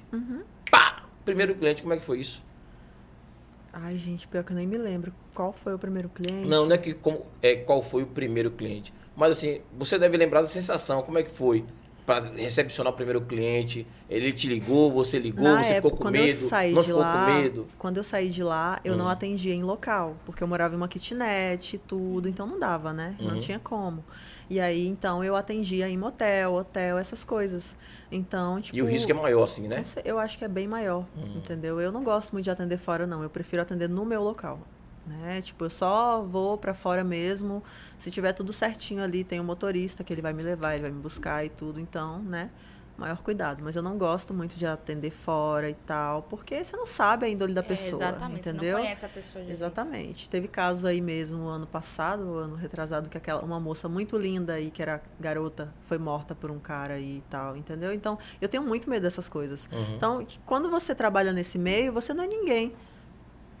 Pá! 0.69 1.05
Primeiro 1.23 1.55
cliente, 1.55 1.81
como 1.81 1.93
é 1.93 1.97
que 1.97 2.03
foi 2.03 2.19
isso? 2.19 2.43
Ai, 3.71 3.97
gente, 3.97 4.27
pior 4.27 4.43
que 4.43 4.51
eu 4.51 4.55
nem 4.55 4.67
me 4.67 4.77
lembro. 4.77 5.13
Qual 5.33 5.51
foi 5.51 5.73
o 5.73 5.79
primeiro 5.79 6.07
cliente? 6.09 6.47
Não, 6.47 6.65
não 6.65 6.75
é 6.75 6.77
que 6.77 6.93
como, 6.93 7.25
é, 7.41 7.55
qual 7.55 7.81
foi 7.81 8.03
o 8.03 8.07
primeiro 8.07 8.51
cliente. 8.51 8.93
Mas 9.15 9.31
assim, 9.31 9.61
você 9.77 9.97
deve 9.97 10.15
lembrar 10.17 10.41
da 10.41 10.47
sensação, 10.47 11.01
como 11.01 11.17
é 11.17 11.23
que 11.23 11.31
foi? 11.31 11.65
Para 12.05 12.25
recepcionar 12.35 12.91
o 12.91 12.95
primeiro 12.95 13.21
cliente, 13.21 13.87
ele 14.09 14.33
te 14.33 14.47
ligou, 14.47 14.91
você 14.91 15.17
ligou, 15.17 15.43
Na 15.43 15.63
você 15.63 15.73
época, 15.75 15.75
ficou 15.75 15.91
com 15.91 15.97
quando 16.03 16.13
medo, 16.13 16.41
eu 16.43 16.49
saí 16.49 16.73
não 16.73 16.81
de 16.81 16.87
ficou 16.87 17.01
lá, 17.01 17.13
com 17.25 17.31
medo. 17.41 17.67
Quando 17.77 17.97
eu 17.97 18.03
saí 18.03 18.29
de 18.29 18.43
lá, 18.43 18.79
eu 18.83 18.97
não 18.97 19.05
Hum. 19.05 19.09
atendia 19.09 19.53
em 19.53 19.63
local, 19.63 20.17
porque 20.25 20.43
eu 20.43 20.47
morava 20.47 20.73
em 20.73 20.77
uma 20.77 20.87
kitnet 20.89 21.75
e 21.75 21.79
tudo, 21.79 22.27
então 22.27 22.45
não 22.45 22.59
dava, 22.59 22.91
né? 22.91 23.15
Uhum. 23.19 23.27
Não 23.29 23.39
tinha 23.39 23.57
como. 23.57 24.03
E 24.49 24.59
aí, 24.59 24.85
então, 24.85 25.23
eu 25.23 25.35
atendia 25.37 25.87
em 25.87 25.97
motel, 25.97 26.53
hotel, 26.53 26.97
essas 26.97 27.23
coisas. 27.23 27.75
Então, 28.11 28.59
tipo... 28.59 28.77
E 28.77 28.81
o 28.81 28.85
risco 28.85 29.09
é 29.09 29.13
maior, 29.13 29.43
assim, 29.45 29.67
né? 29.67 29.83
Eu 30.03 30.19
acho 30.19 30.37
que 30.37 30.43
é 30.43 30.49
bem 30.49 30.67
maior, 30.67 31.05
Hum. 31.17 31.37
entendeu? 31.37 31.79
Eu 31.79 31.91
não 31.91 32.03
gosto 32.03 32.33
muito 32.33 32.43
de 32.43 32.51
atender 32.51 32.77
fora, 32.77 33.07
não. 33.07 33.23
Eu 33.23 33.29
prefiro 33.29 33.61
atender 33.61 33.87
no 33.87 34.05
meu 34.05 34.21
local. 34.21 34.59
Né? 35.05 35.41
Tipo, 35.41 35.65
eu 35.65 35.69
só 35.69 36.21
vou 36.23 36.57
pra 36.57 36.73
fora 36.73 37.03
mesmo. 37.03 37.61
Se 37.97 38.09
tiver 38.09 38.31
tudo 38.33 38.53
certinho 38.53 39.03
ali, 39.03 39.23
tem 39.23 39.39
um 39.39 39.43
motorista 39.43 40.03
que 40.03 40.13
ele 40.13 40.21
vai 40.21 40.31
me 40.33 40.41
levar, 40.43 40.73
ele 40.73 40.83
vai 40.83 40.91
me 40.91 40.99
buscar 41.01 41.43
e 41.45 41.49
tudo. 41.49 41.79
Então, 41.79 42.19
né? 42.19 42.49
Maior 42.95 43.17
cuidado. 43.23 43.61
Mas 43.63 43.75
eu 43.75 43.81
não 43.81 43.97
gosto 43.97 44.35
muito 44.35 44.55
de 44.55 44.67
atender 44.67 45.09
fora 45.09 45.67
e 45.67 45.73
tal, 45.73 46.21
porque 46.29 46.63
você 46.63 46.77
não 46.77 46.85
sabe 46.85 47.25
a 47.25 47.29
índole 47.29 47.51
da 47.51 47.61
É, 47.61 47.63
pessoa. 47.63 47.95
exatamente. 48.03 48.39
Entendeu? 48.47 48.61
Você 48.61 48.71
não 48.75 48.81
conhece 48.81 49.05
a 49.05 49.09
pessoa 49.09 49.41
direito. 49.43 49.57
Exatamente. 49.57 50.29
Teve 50.29 50.47
casos 50.47 50.85
aí 50.85 51.01
mesmo 51.01 51.47
ano 51.47 51.65
passado, 51.65 52.37
ano 52.37 52.55
retrasado, 52.55 53.09
que 53.09 53.17
aquela, 53.17 53.41
uma 53.41 53.59
moça 53.59 53.89
muito 53.89 54.15
linda 54.17 54.53
aí, 54.53 54.69
que 54.69 54.81
era 54.81 55.01
garota, 55.19 55.73
foi 55.81 55.97
morta 55.97 56.35
por 56.35 56.51
um 56.51 56.59
cara 56.59 56.93
aí 56.93 57.17
e 57.17 57.23
tal, 57.31 57.57
entendeu? 57.57 57.91
Então, 57.91 58.17
eu 58.39 58.47
tenho 58.47 58.63
muito 58.63 58.87
medo 58.87 59.01
dessas 59.01 59.27
coisas. 59.27 59.67
Uhum. 59.71 59.95
Então, 59.95 60.27
quando 60.45 60.69
você 60.69 60.93
trabalha 60.93 61.33
nesse 61.33 61.57
meio, 61.57 61.91
você 61.91 62.13
não 62.13 62.23
é 62.23 62.27
ninguém. 62.27 62.73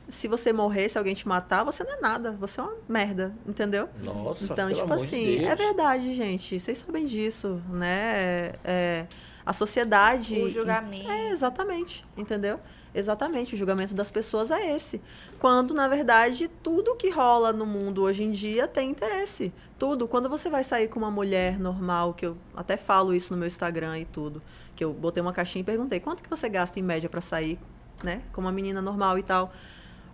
Se 0.09 0.27
você 0.27 0.51
morrer, 0.51 0.89
se 0.89 0.97
alguém 0.97 1.13
te 1.13 1.27
matar, 1.27 1.63
você 1.63 1.83
não 1.83 1.93
é 1.93 1.99
nada. 2.01 2.31
Você 2.33 2.59
é 2.59 2.63
uma 2.63 2.73
merda, 2.89 3.33
entendeu? 3.47 3.87
Nossa, 4.03 4.43
Então, 4.45 4.55
pelo 4.55 4.69
tipo 4.73 4.83
amor 4.85 4.97
de 4.97 5.03
assim, 5.05 5.37
Deus. 5.37 5.49
é 5.51 5.55
verdade, 5.55 6.13
gente. 6.15 6.59
Vocês 6.59 6.77
sabem 6.79 7.05
disso, 7.05 7.61
né? 7.69 8.13
É, 8.15 8.55
é, 8.63 9.07
a 9.45 9.53
sociedade. 9.53 10.39
O 10.41 10.49
julgamento. 10.49 11.09
É, 11.09 11.29
exatamente. 11.29 12.05
Entendeu? 12.17 12.59
Exatamente. 12.93 13.55
O 13.55 13.57
julgamento 13.57 13.93
das 13.93 14.11
pessoas 14.11 14.51
é 14.51 14.75
esse. 14.75 15.01
Quando, 15.39 15.73
na 15.73 15.87
verdade, 15.87 16.47
tudo 16.61 16.95
que 16.95 17.09
rola 17.09 17.51
no 17.53 17.65
mundo 17.65 18.03
hoje 18.03 18.23
em 18.23 18.31
dia 18.31 18.67
tem 18.67 18.91
interesse. 18.91 19.53
Tudo. 19.79 20.07
Quando 20.07 20.29
você 20.29 20.49
vai 20.49 20.63
sair 20.63 20.89
com 20.89 20.99
uma 20.99 21.09
mulher 21.09 21.57
normal, 21.59 22.13
que 22.13 22.25
eu 22.25 22.37
até 22.55 22.77
falo 22.77 23.13
isso 23.15 23.33
no 23.33 23.39
meu 23.39 23.47
Instagram 23.47 23.99
e 23.99 24.05
tudo, 24.05 24.41
que 24.75 24.83
eu 24.83 24.93
botei 24.93 25.21
uma 25.21 25.33
caixinha 25.33 25.61
e 25.61 25.65
perguntei 25.65 25.99
quanto 25.99 26.21
que 26.21 26.29
você 26.29 26.47
gasta 26.49 26.79
em 26.79 26.83
média 26.83 27.09
pra 27.09 27.21
sair, 27.21 27.57
né? 28.03 28.21
Com 28.31 28.41
uma 28.41 28.51
menina 28.51 28.81
normal 28.81 29.17
e 29.17 29.23
tal. 29.23 29.51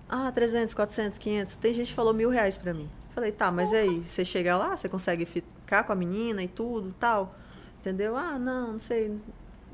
Ah, 0.09 0.31
300, 0.31 0.73
400, 0.73 1.17
500. 1.19 1.55
Tem 1.57 1.73
gente 1.73 1.89
que 1.89 1.93
falou 1.93 2.13
mil 2.13 2.29
reais 2.29 2.57
pra 2.57 2.73
mim. 2.73 2.89
Falei, 3.13 3.31
tá, 3.31 3.51
mas 3.51 3.71
aí? 3.71 3.99
Você 3.99 4.25
chega 4.25 4.57
lá, 4.57 4.75
você 4.75 4.89
consegue 4.89 5.25
ficar 5.25 5.83
com 5.83 5.93
a 5.93 5.95
menina 5.95 6.41
e 6.41 6.47
tudo 6.47 6.95
tal? 6.99 7.35
Entendeu? 7.79 8.15
Ah, 8.15 8.39
não, 8.39 8.73
não 8.73 8.79
sei. 8.79 9.15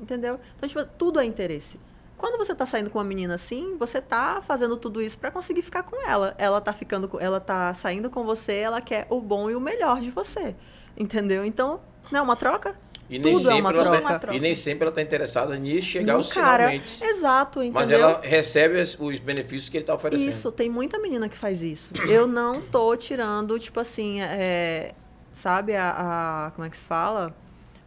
Entendeu? 0.00 0.38
Então, 0.54 0.68
tipo, 0.68 0.84
tudo 0.98 1.18
é 1.20 1.24
interesse. 1.24 1.80
Quando 2.18 2.38
você 2.38 2.54
tá 2.54 2.64
saindo 2.64 2.90
com 2.90 2.98
uma 2.98 3.04
menina 3.04 3.34
assim, 3.34 3.76
você 3.76 4.00
tá 4.00 4.42
fazendo 4.46 4.76
tudo 4.76 5.02
isso 5.02 5.18
pra 5.18 5.30
conseguir 5.30 5.62
ficar 5.62 5.82
com 5.82 5.96
ela. 6.08 6.34
Ela 6.38 6.60
tá 6.60 6.72
ficando, 6.72 7.10
ela 7.20 7.40
tá 7.40 7.72
saindo 7.74 8.08
com 8.08 8.24
você, 8.24 8.54
ela 8.54 8.80
quer 8.80 9.06
o 9.10 9.20
bom 9.20 9.50
e 9.50 9.54
o 9.54 9.60
melhor 9.60 10.00
de 10.00 10.10
você. 10.10 10.54
Entendeu? 10.96 11.44
Então, 11.44 11.80
não 12.10 12.20
é 12.20 12.22
uma 12.22 12.36
troca? 12.36 12.78
E 13.08 13.18
nem, 13.18 13.34
Tudo 13.34 13.48
é 13.50 13.54
sempre 13.54 13.60
uma 13.60 13.72
troca. 13.72 14.00
tá, 14.02 14.18
troca. 14.18 14.36
e 14.36 14.40
nem 14.40 14.54
sempre 14.54 14.84
ela 14.86 14.92
tá 14.94 15.00
interessada 15.00 15.56
nisso 15.56 15.86
chegar 15.88 16.12
No 16.12 16.18
aos 16.18 16.32
cara. 16.32 16.64
finalmente. 16.64 17.04
Exato, 17.04 17.62
entendeu? 17.62 17.80
Mas 17.80 17.90
ela 17.92 18.20
recebe 18.22 18.80
os, 18.80 18.98
os 18.98 19.18
benefícios 19.20 19.68
que 19.68 19.76
ele 19.76 19.84
tá 19.84 19.94
oferecendo. 19.94 20.28
Isso, 20.28 20.50
tem 20.50 20.68
muita 20.68 20.98
menina 20.98 21.28
que 21.28 21.36
faz 21.36 21.62
isso. 21.62 21.92
Eu 22.10 22.26
não 22.26 22.60
tô 22.60 22.96
tirando, 22.96 23.58
tipo 23.60 23.78
assim, 23.78 24.20
é, 24.22 24.92
sabe, 25.32 25.76
a, 25.76 26.46
a- 26.46 26.50
Como 26.52 26.66
é 26.66 26.70
que 26.70 26.76
se 26.76 26.84
fala? 26.84 27.32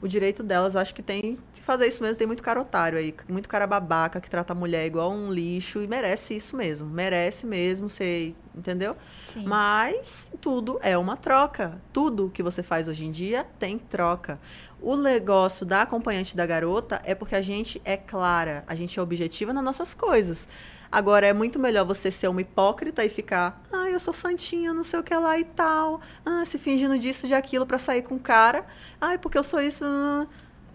O 0.02 0.08
direito 0.08 0.42
delas, 0.42 0.78
acho 0.78 0.96
que 0.96 1.02
tem 1.04 1.38
que 1.54 1.62
fazer 1.62 1.86
isso 1.88 2.02
mesmo. 2.02 2.16
Tem 2.16 2.26
muito 2.26 2.42
cara 2.42 2.62
otário 2.62 2.98
aí, 2.98 3.14
muito 3.28 3.50
cara 3.50 3.68
babaca 3.68 4.22
que 4.22 4.30
trata 4.30 4.54
a 4.54 4.56
mulher 4.56 4.86
igual 4.86 5.12
um 5.12 5.30
lixo 5.30 5.82
e 5.82 5.88
merece 5.88 6.38
isso 6.38 6.56
mesmo. 6.56 6.88
Merece 6.88 7.46
mesmo 7.46 7.90
ser, 7.90 8.34
entendeu? 8.56 8.96
Mas 9.38 10.32
tudo 10.42 10.80
é 10.82 10.98
uma 10.98 11.18
troca. 11.18 11.82
Tudo 11.94 12.30
que 12.30 12.42
você 12.42 12.64
faz 12.64 12.88
hoje 12.88 13.06
em 13.06 13.12
dia 13.12 13.46
tem 13.58 13.78
troca. 13.78 14.40
O 14.82 14.96
negócio 14.96 15.66
da 15.66 15.82
acompanhante 15.82 16.36
da 16.36 16.46
garota 16.46 17.02
é 17.04 17.14
porque 17.14 17.36
a 17.36 17.42
gente 17.42 17.82
é 17.84 17.98
clara, 17.98 18.64
a 18.66 18.76
gente 18.76 18.98
é 18.98 19.02
objetiva 19.02 19.52
nas 19.52 19.64
nossas 19.64 19.94
coisas. 19.94 20.48
Agora, 20.92 21.28
é 21.28 21.34
muito 21.34 21.60
melhor 21.60 21.86
você 21.86 22.10
ser 22.10 22.28
uma 22.30 22.42
hipócrita 22.42 23.06
e 23.06 23.10
ficar, 23.10 23.62
ah, 23.72 23.90
eu 23.90 24.00
sou 24.00 24.14
santinha, 24.14 24.74
não 24.74 24.84
sei 24.84 25.00
o 25.00 25.04
que 25.04 25.14
lá 25.14 25.38
e 25.38 25.44
tal, 25.44 26.02
ah, 26.26 26.44
se 26.46 26.58
fingindo 26.58 26.98
disso, 26.98 27.28
de 27.28 27.34
aquilo 27.36 27.66
pra 27.66 27.78
sair 27.78 28.02
com 28.02 28.16
o 28.16 28.20
cara, 28.20 28.66
ai, 29.00 29.18
porque 29.20 29.38
eu 29.38 29.44
sou 29.44 29.62
isso. 29.62 29.86
ah, 29.86 30.26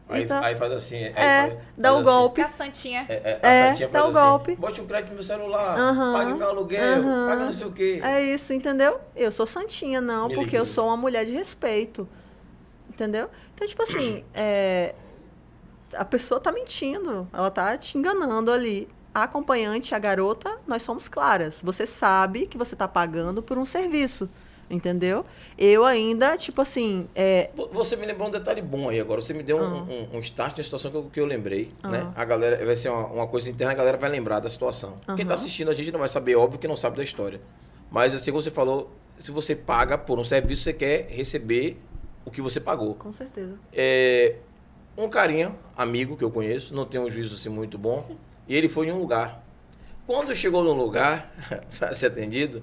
Aí, 0.08 0.22
e 0.22 0.26
tá- 0.26 0.44
aí 0.44 0.54
faz 0.54 0.72
assim. 0.72 0.96
aí 0.96 1.12
É, 1.14 1.42
faz- 1.48 1.58
dá 1.78 1.88
faz 1.92 1.94
o 2.06 2.08
assim. 2.08 2.18
golpe. 2.18 2.40
A 2.42 2.48
santinha. 2.48 3.06
É, 3.08 3.14
é, 3.14 3.40
a 3.42 3.48
É, 3.48 3.68
Santinha 3.70 3.88
dá 3.88 4.02
faz 4.02 4.14
o 4.14 4.18
assim, 4.18 4.28
golpe. 4.28 4.56
Bote 4.56 4.80
um 4.80 4.86
crédito 4.86 5.08
no 5.08 5.14
meu 5.14 5.24
celular, 5.24 5.78
Aham, 5.78 6.12
pague 6.12 6.32
meu 6.34 6.48
aluguel, 6.48 7.00
aham. 7.00 7.26
pague 7.28 7.44
não 7.44 7.52
sei 7.52 7.66
o 7.66 7.72
quê. 7.72 8.00
É 8.02 8.22
isso, 8.22 8.52
entendeu? 8.52 9.00
Eu 9.16 9.32
sou 9.32 9.46
santinha, 9.46 10.00
não, 10.00 10.28
Me 10.28 10.34
porque 10.34 10.56
eu 10.56 10.60
liquida. 10.60 10.74
sou 10.74 10.86
uma 10.88 10.96
mulher 10.96 11.24
de 11.24 11.32
respeito. 11.32 12.06
Entendeu? 12.88 13.28
Então, 13.54 13.66
tipo 13.66 13.82
assim, 13.82 14.22
é, 14.34 14.94
a 15.96 16.04
pessoa 16.04 16.40
tá 16.40 16.52
mentindo, 16.52 17.28
ela 17.32 17.50
tá 17.50 17.76
te 17.76 17.96
enganando 17.98 18.50
ali. 18.50 18.88
A 19.14 19.22
acompanhante, 19.24 19.94
a 19.94 19.98
garota, 19.98 20.58
nós 20.66 20.82
somos 20.82 21.06
claras. 21.06 21.60
Você 21.62 21.86
sabe 21.86 22.46
que 22.46 22.58
você 22.58 22.74
tá 22.74 22.88
pagando 22.88 23.42
por 23.42 23.56
um 23.56 23.64
serviço. 23.64 24.28
Entendeu? 24.70 25.24
Eu 25.58 25.84
ainda, 25.84 26.36
tipo 26.36 26.60
assim, 26.62 27.06
é, 27.14 27.50
Vo- 27.54 27.68
Você 27.72 27.96
me 27.96 28.06
lembrou 28.06 28.28
um 28.28 28.30
detalhe 28.30 28.62
bom 28.62 28.88
aí 28.88 28.98
agora. 29.00 29.20
Você 29.20 29.32
me 29.34 29.42
deu 29.42 29.58
um, 29.58 29.60
Ah. 29.62 29.82
um, 30.12 30.16
um 30.16 30.20
start 30.20 30.56
da 30.56 30.62
situação 30.62 30.90
que 30.90 30.96
eu, 30.96 31.04
que 31.12 31.20
eu 31.20 31.26
lembrei, 31.26 31.72
Ah. 31.82 31.88
né? 31.90 32.12
A 32.16 32.24
galera, 32.24 32.64
vai 32.64 32.76
ser 32.76 32.88
uma, 32.88 33.06
uma 33.06 33.26
coisa 33.26 33.50
interna, 33.50 33.72
a 33.72 33.76
galera 33.76 33.96
vai 33.98 34.10
lembrar 34.10 34.40
da 34.40 34.48
situação. 34.50 34.96
Quem 35.16 35.24
tá 35.26 35.34
Aham. 35.34 35.34
assistindo 35.34 35.70
a 35.70 35.74
gente 35.74 35.92
não 35.92 36.00
vai 36.00 36.08
saber, 36.08 36.34
óbvio 36.36 36.58
que 36.58 36.66
não 36.68 36.76
sabe 36.76 36.96
da 36.96 37.02
história. 37.02 37.40
Mas 37.90 38.14
assim, 38.14 38.30
você 38.32 38.50
falou, 38.50 38.90
se 39.18 39.30
você 39.30 39.54
paga 39.54 39.96
por 39.98 40.18
um 40.18 40.24
serviço, 40.24 40.62
você 40.62 40.72
quer 40.72 41.06
receber 41.10 41.76
o 42.24 42.30
que 42.30 42.40
você 42.42 42.58
pagou. 42.60 42.94
com 42.94 43.12
certeza. 43.12 43.54
É, 43.72 44.36
um 44.96 45.08
carinha, 45.08 45.54
amigo 45.76 46.16
que 46.16 46.24
eu 46.24 46.30
conheço, 46.30 46.74
não 46.74 46.84
tem 46.86 47.00
um 47.00 47.10
juízo 47.10 47.34
assim 47.34 47.48
muito 47.50 47.76
bom, 47.78 48.16
e 48.48 48.56
ele 48.56 48.68
foi 48.68 48.88
em 48.88 48.92
um 48.92 48.98
lugar. 48.98 49.44
Quando 50.06 50.34
chegou 50.34 50.62
no 50.64 50.72
lugar 50.72 51.32
para 51.78 51.94
ser 51.94 52.06
atendido, 52.06 52.62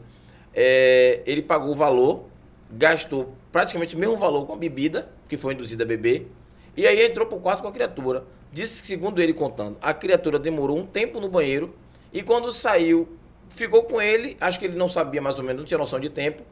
é, 0.53 1.21
ele 1.25 1.41
pagou 1.41 1.71
o 1.71 1.75
valor, 1.75 2.25
gastou 2.69 3.33
praticamente 3.51 3.95
o 3.95 3.99
mesmo 3.99 4.17
valor 4.17 4.45
com 4.45 4.53
a 4.53 4.57
bebida, 4.57 5.11
que 5.27 5.37
foi 5.37 5.53
induzida 5.53 5.83
a 5.83 5.87
beber, 5.87 6.31
e 6.75 6.87
aí 6.87 7.05
entrou 7.05 7.27
pro 7.27 7.39
quarto 7.39 7.61
com 7.61 7.67
a 7.67 7.71
criatura. 7.71 8.23
Disse 8.51 8.81
que, 8.81 8.87
segundo 8.87 9.21
ele 9.21 9.33
contando, 9.33 9.77
a 9.81 9.93
criatura 9.93 10.37
demorou 10.37 10.77
um 10.77 10.85
tempo 10.85 11.19
no 11.19 11.29
banheiro, 11.29 11.73
e 12.13 12.21
quando 12.21 12.51
saiu, 12.51 13.17
ficou 13.49 13.83
com 13.83 14.01
ele, 14.01 14.37
acho 14.39 14.59
que 14.59 14.65
ele 14.65 14.77
não 14.77 14.89
sabia 14.89 15.21
mais 15.21 15.37
ou 15.37 15.45
menos, 15.45 15.61
não 15.61 15.67
tinha 15.67 15.77
noção 15.77 15.99
de 15.99 16.09
tempo, 16.09 16.43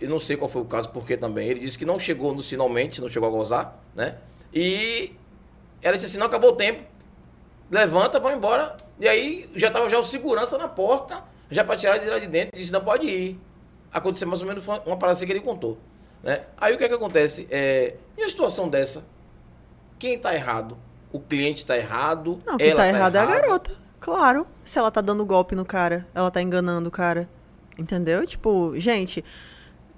eu 0.00 0.08
não 0.08 0.20
sei 0.20 0.36
qual 0.36 0.48
foi 0.48 0.62
o 0.62 0.64
caso, 0.64 0.90
porque 0.90 1.16
também. 1.16 1.48
Ele 1.48 1.60
disse 1.60 1.78
que 1.78 1.84
não 1.84 1.98
chegou 1.98 2.32
no 2.32 2.42
finalmente, 2.42 3.00
não 3.00 3.08
chegou 3.08 3.28
a 3.28 3.32
gozar, 3.32 3.82
né? 3.94 4.16
E 4.54 5.12
ela 5.82 5.96
disse 5.96 6.06
assim, 6.06 6.18
não, 6.18 6.26
acabou 6.26 6.50
o 6.50 6.56
tempo. 6.56 6.82
Levanta, 7.70 8.20
vão 8.20 8.32
embora. 8.32 8.76
E 9.00 9.08
aí 9.08 9.50
já 9.54 9.68
estava 9.68 9.88
já 9.88 9.98
o 9.98 10.04
segurança 10.04 10.56
na 10.56 10.68
porta, 10.68 11.24
já 11.50 11.64
para 11.64 11.76
tirar 11.76 11.96
ele 11.96 12.04
de 12.04 12.10
lá 12.10 12.18
de 12.18 12.26
dentro, 12.26 12.56
disse, 12.56 12.72
não 12.72 12.84
pode 12.84 13.06
ir. 13.06 13.40
Aconteceu 13.92 14.28
mais 14.28 14.42
ou 14.42 14.48
menos 14.48 14.66
uma 14.66 14.96
parada 14.96 15.12
assim 15.12 15.26
que 15.26 15.32
ele 15.32 15.40
contou. 15.40 15.78
Né? 16.22 16.42
Aí 16.56 16.74
o 16.74 16.78
que 16.78 16.84
é 16.84 16.88
que 16.88 16.94
acontece? 16.94 17.46
É, 17.50 17.94
em 18.16 18.22
uma 18.22 18.28
situação 18.28 18.68
dessa, 18.68 19.04
quem 19.98 20.14
está 20.14 20.34
errado? 20.34 20.76
O 21.10 21.20
cliente 21.20 21.58
está 21.58 21.76
errado? 21.76 22.40
Não, 22.44 22.58
quem 22.58 22.68
ela 22.68 22.76
tá 22.76 22.88
errado 22.88 23.16
é 23.16 23.18
a 23.18 23.26
garota. 23.26 23.76
Claro. 23.98 24.46
Se 24.64 24.78
ela 24.78 24.90
tá 24.90 25.00
dando 25.00 25.24
golpe 25.24 25.54
no 25.54 25.64
cara, 25.64 26.06
ela 26.14 26.30
tá 26.30 26.42
enganando 26.42 26.88
o 26.88 26.92
cara. 26.92 27.28
Entendeu? 27.78 28.26
Tipo, 28.26 28.74
gente, 28.76 29.24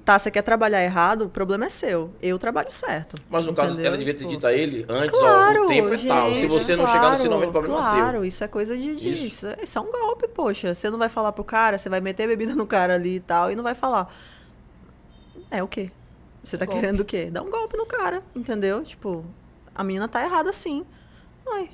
tá, 0.04 0.18
você 0.18 0.30
quer 0.30 0.42
trabalhar 0.42 0.82
errado, 0.82 1.22
o 1.22 1.28
problema 1.28 1.66
é 1.66 1.68
seu. 1.68 2.10
Eu 2.22 2.38
trabalho 2.38 2.70
certo. 2.70 3.16
Mas 3.28 3.44
no 3.44 3.54
caso, 3.54 3.80
ela 3.80 3.96
devia 3.96 4.14
ter 4.14 4.20
Tipo, 4.20 4.30
dito 4.30 4.46
a 4.46 4.52
ele 4.52 4.84
antes, 4.88 5.18
Claro, 5.18 5.62
ó, 5.62 5.64
o 5.64 5.68
tempo 5.68 5.94
é 5.94 5.98
tal. 5.98 6.28
Se 6.30 6.40
gente, 6.40 6.48
você 6.48 6.76
não 6.76 6.86
chegar 6.86 7.00
no 7.00 7.06
claro, 7.08 7.22
finalmente, 7.22 7.48
o 7.48 7.52
problema 7.52 7.78
é 7.78 7.82
seu. 7.82 7.92
Claro, 7.92 8.24
isso 8.24 8.44
é 8.44 8.48
coisa 8.48 8.76
de 8.76 8.88
Isso. 8.90 8.98
disso. 9.00 9.46
Isso 9.62 9.78
é 9.78 9.80
um 9.80 9.90
golpe, 9.90 10.28
poxa. 10.28 10.74
Você 10.74 10.90
não 10.90 10.98
vai 10.98 11.08
falar 11.08 11.32
pro 11.32 11.44
cara, 11.44 11.78
você 11.78 11.88
vai 11.88 12.00
meter 12.00 12.26
bebida 12.26 12.54
no 12.54 12.66
cara 12.66 12.94
ali 12.94 13.16
e 13.16 13.20
tal, 13.20 13.50
e 13.50 13.56
não 13.56 13.62
vai 13.62 13.74
falar. 13.74 14.12
É 15.50 15.62
o 15.62 15.68
quê? 15.68 15.90
Você 16.42 16.56
tá 16.56 16.64
Golpe. 16.64 16.80
querendo 16.80 17.00
o 17.00 17.04
quê? 17.04 17.30
Dar 17.30 17.42
um 17.42 17.50
golpe 17.50 17.76
no 17.76 17.86
cara, 17.86 18.22
entendeu? 18.34 18.82
Tipo, 18.82 19.24
a 19.74 19.84
menina 19.84 20.08
tá 20.08 20.24
errada 20.24 20.52
sim. 20.52 20.84
Ai. 21.52 21.70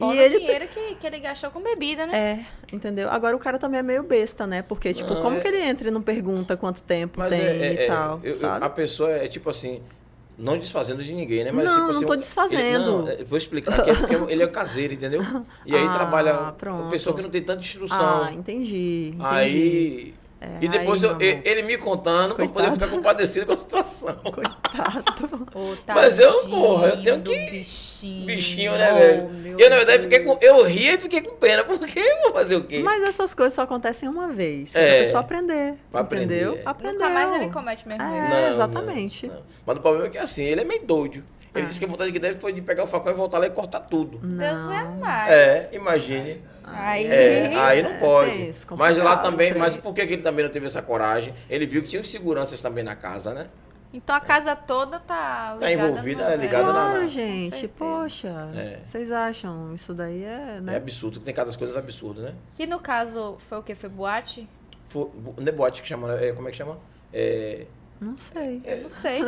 Fora 0.00 0.14
e 0.16 0.18
o 0.18 0.22
ele 0.22 0.38
dinheiro 0.40 0.66
que, 0.68 0.94
que 0.96 1.06
ele 1.06 1.18
gastou 1.20 1.50
com 1.50 1.60
bebida, 1.62 2.06
né? 2.06 2.16
é, 2.16 2.74
entendeu? 2.74 3.08
Agora 3.10 3.36
o 3.36 3.38
cara 3.38 3.58
também 3.58 3.80
é 3.80 3.82
meio 3.82 4.02
besta, 4.02 4.46
né? 4.46 4.62
Porque, 4.62 4.92
tipo, 4.94 5.14
Não, 5.14 5.20
como 5.22 5.36
é- 5.36 5.40
que 5.40 5.46
ele 5.48 5.60
entra 5.62 5.88
e 5.88 5.90
não 5.90 6.02
pergunta 6.02 6.56
quanto 6.56 6.82
tempo 6.82 7.18
Mas 7.20 7.30
tem 7.30 7.40
é, 7.40 7.50
é- 7.50 7.72
e 7.72 7.76
é, 7.78 7.86
tal, 7.86 8.20
eu- 8.22 8.30
eu- 8.30 8.34
sabe? 8.34 8.64
a 8.64 8.70
pessoa 8.70 9.10
é 9.12 9.28
tipo 9.28 9.48
assim, 9.50 9.82
não 10.38 10.58
desfazendo 10.58 11.04
de 11.04 11.12
ninguém, 11.12 11.44
né? 11.44 11.52
Mas, 11.52 11.66
Não, 11.66 11.72
tipo 11.74 11.82
não 11.84 11.90
assim, 11.90 12.06
tô 12.06 12.12
ele- 12.14 12.20
desfazendo. 12.20 13.02
não, 13.02 13.08
é, 13.08 13.22
vou 13.24 13.36
explicar 13.36 13.84
que 13.84 13.90
é 13.90 13.94
porque 13.94 14.14
ele 14.32 14.42
é 14.42 14.46
caseiro, 14.48 14.94
entendeu? 14.94 15.20
E 15.66 15.76
aí 15.76 15.86
Ah, 15.86 15.92
trabalha 15.94 16.32
uma 16.40 16.52
pronto. 16.52 16.90
pessoa 16.90 17.14
que 17.14 17.20
não 17.22 17.28
tem 17.30 17.42
tanta 17.42 17.60
instrução. 17.60 18.24
Ah, 18.24 18.32
entendi, 18.32 19.08
entendi. 19.08 19.24
aí. 19.26 20.14
É, 20.42 20.56
e 20.62 20.68
depois 20.68 21.04
aí, 21.04 21.10
eu- 21.10 21.40
ele 21.44 21.60
me 21.62 21.76
contando 21.76 22.34
pra 22.34 22.46
poder 22.48 22.68
Coitado. 22.68 22.80
ficar 22.80 22.88
compadecido 22.96 23.44
com 23.46 23.52
a 23.52 23.56
situação. 23.58 24.16
Coitado. 24.24 25.46
Ô, 25.54 25.74
Mas 25.86 26.18
eu, 26.18 26.32
porra, 26.48 26.88
eu 26.88 27.02
tenho 27.02 27.20
que- 27.22 27.50
Bichinho, 27.50 28.26
Bichinho, 28.26 28.72
né, 28.72 28.90
Oh, 28.90 28.94
velho? 29.28 29.56
Eu, 29.60 29.68
na 29.68 29.76
verdade, 29.76 30.04
fiquei 30.04 30.20
com. 30.20 30.38
Eu 30.40 30.62
ria 30.64 30.94
e 30.94 30.98
fiquei 31.00 31.20
com 31.20 31.34
pena, 31.36 31.62
porque 31.64 31.98
eu 31.98 32.22
vou 32.22 32.32
fazer 32.32 32.56
o 32.56 32.64
quê? 32.64 32.78
Mas 32.82 33.02
essas 33.04 33.34
coisas 33.34 33.52
só 33.52 33.62
acontecem 33.62 34.08
uma 34.08 34.28
vez. 34.28 34.74
É. 34.74 35.00
Pessoa 35.00 35.20
aprender. 35.20 35.74
Pra 35.90 36.00
aprender, 36.00 36.36
entendeu? 36.36 36.54
é. 36.58 36.62
Aprendeu. 36.64 36.94
Nunca 37.00 37.10
mais 37.10 37.42
ele 37.42 37.50
comete 37.52 37.86
mesmo 37.86 38.02
É. 38.02 38.16
erro. 38.18 38.28
Não, 38.30 38.48
exatamente. 38.48 39.26
não, 39.26 39.34
não. 39.34 39.42
Mas 39.66 39.76
o 39.76 39.80
problema 39.80 40.06
é 40.06 40.10
que 40.10 40.18
assim, 40.18 40.44
ele 40.44 40.62
é 40.62 40.64
meio 40.64 40.82
doido. 40.86 41.22
Ele 41.54 41.64
Ah. 41.64 41.68
disse 41.68 41.80
que 41.80 41.84
a 41.84 41.88
vontade 41.88 42.12
que 42.12 42.18
deve 42.18 42.38
foi 42.40 42.52
de 42.52 42.62
pegar 42.62 42.84
o 42.84 42.86
facão 42.86 43.12
e 43.12 43.14
voltar 43.14 43.38
lá 43.38 43.46
e 43.46 43.50
cortar 43.50 43.80
tudo. 43.80 44.18
Deus 44.22 44.40
é 44.70 44.84
Não. 44.84 44.96
mais. 44.96 45.30
É, 45.30 45.68
imagine. 45.72 46.40
Aí, 46.74 47.06
É, 47.06 47.54
aí 47.56 47.82
não 47.82 47.90
É, 47.90 47.98
pode. 47.98 48.30
tenso, 48.30 48.66
mas 48.76 48.98
lá 48.98 49.16
também, 49.16 49.54
mas 49.54 49.76
por 49.76 49.94
que 49.94 50.00
ele 50.02 50.18
também 50.22 50.44
não 50.44 50.52
teve 50.52 50.66
essa 50.66 50.80
coragem? 50.82 51.34
Ele 51.48 51.66
viu 51.66 51.82
que 51.82 51.88
tinha 51.88 52.04
seguranças 52.04 52.60
também 52.60 52.82
na 52.84 52.94
casa, 52.94 53.32
né? 53.34 53.46
Então 53.92 54.14
a 54.14 54.20
casa 54.20 54.54
toda 54.54 55.00
tá 55.00 55.54
ligada. 55.60 55.72
envolvida, 55.72 56.24
no- 56.24 56.30
é 56.30 56.36
ligada 56.36 56.66
na- 56.66 56.72
Claro, 56.72 57.00
na- 57.02 57.06
gente. 57.08 57.56
certeza. 57.56 57.72
Poxa. 57.76 58.52
É. 58.54 58.78
Vocês 58.84 59.10
acham? 59.10 59.74
Isso 59.74 59.92
daí 59.92 60.22
é, 60.22 60.56
É 60.58 60.60
né? 60.60 60.76
absurdo, 60.76 61.18
tem 61.18 61.34
cada 61.34 61.52
coisas 61.56 61.76
absurdas, 61.76 62.22
né? 62.24 62.34
E 62.58 62.66
no 62.66 62.78
caso, 62.78 63.36
foi 63.48 63.58
o 63.58 63.62
quê? 63.64 63.74
Foi 63.74 63.88
boate? 63.90 64.48
Fo- 64.88 65.06
bu- 65.12 65.34
Não 65.40 65.48
é 65.48 65.52
boate 65.52 65.82
que 65.82 65.88
chama, 65.88 66.14
é, 66.20 66.32
como 66.32 66.46
é 66.46 66.50
que 66.52 66.56
chama? 66.56 66.78
É, 67.12 67.66
Não 68.00 68.16
sei. 68.16 68.62
Eu 68.64 68.82
não 68.84 68.90
sei. 68.90 69.20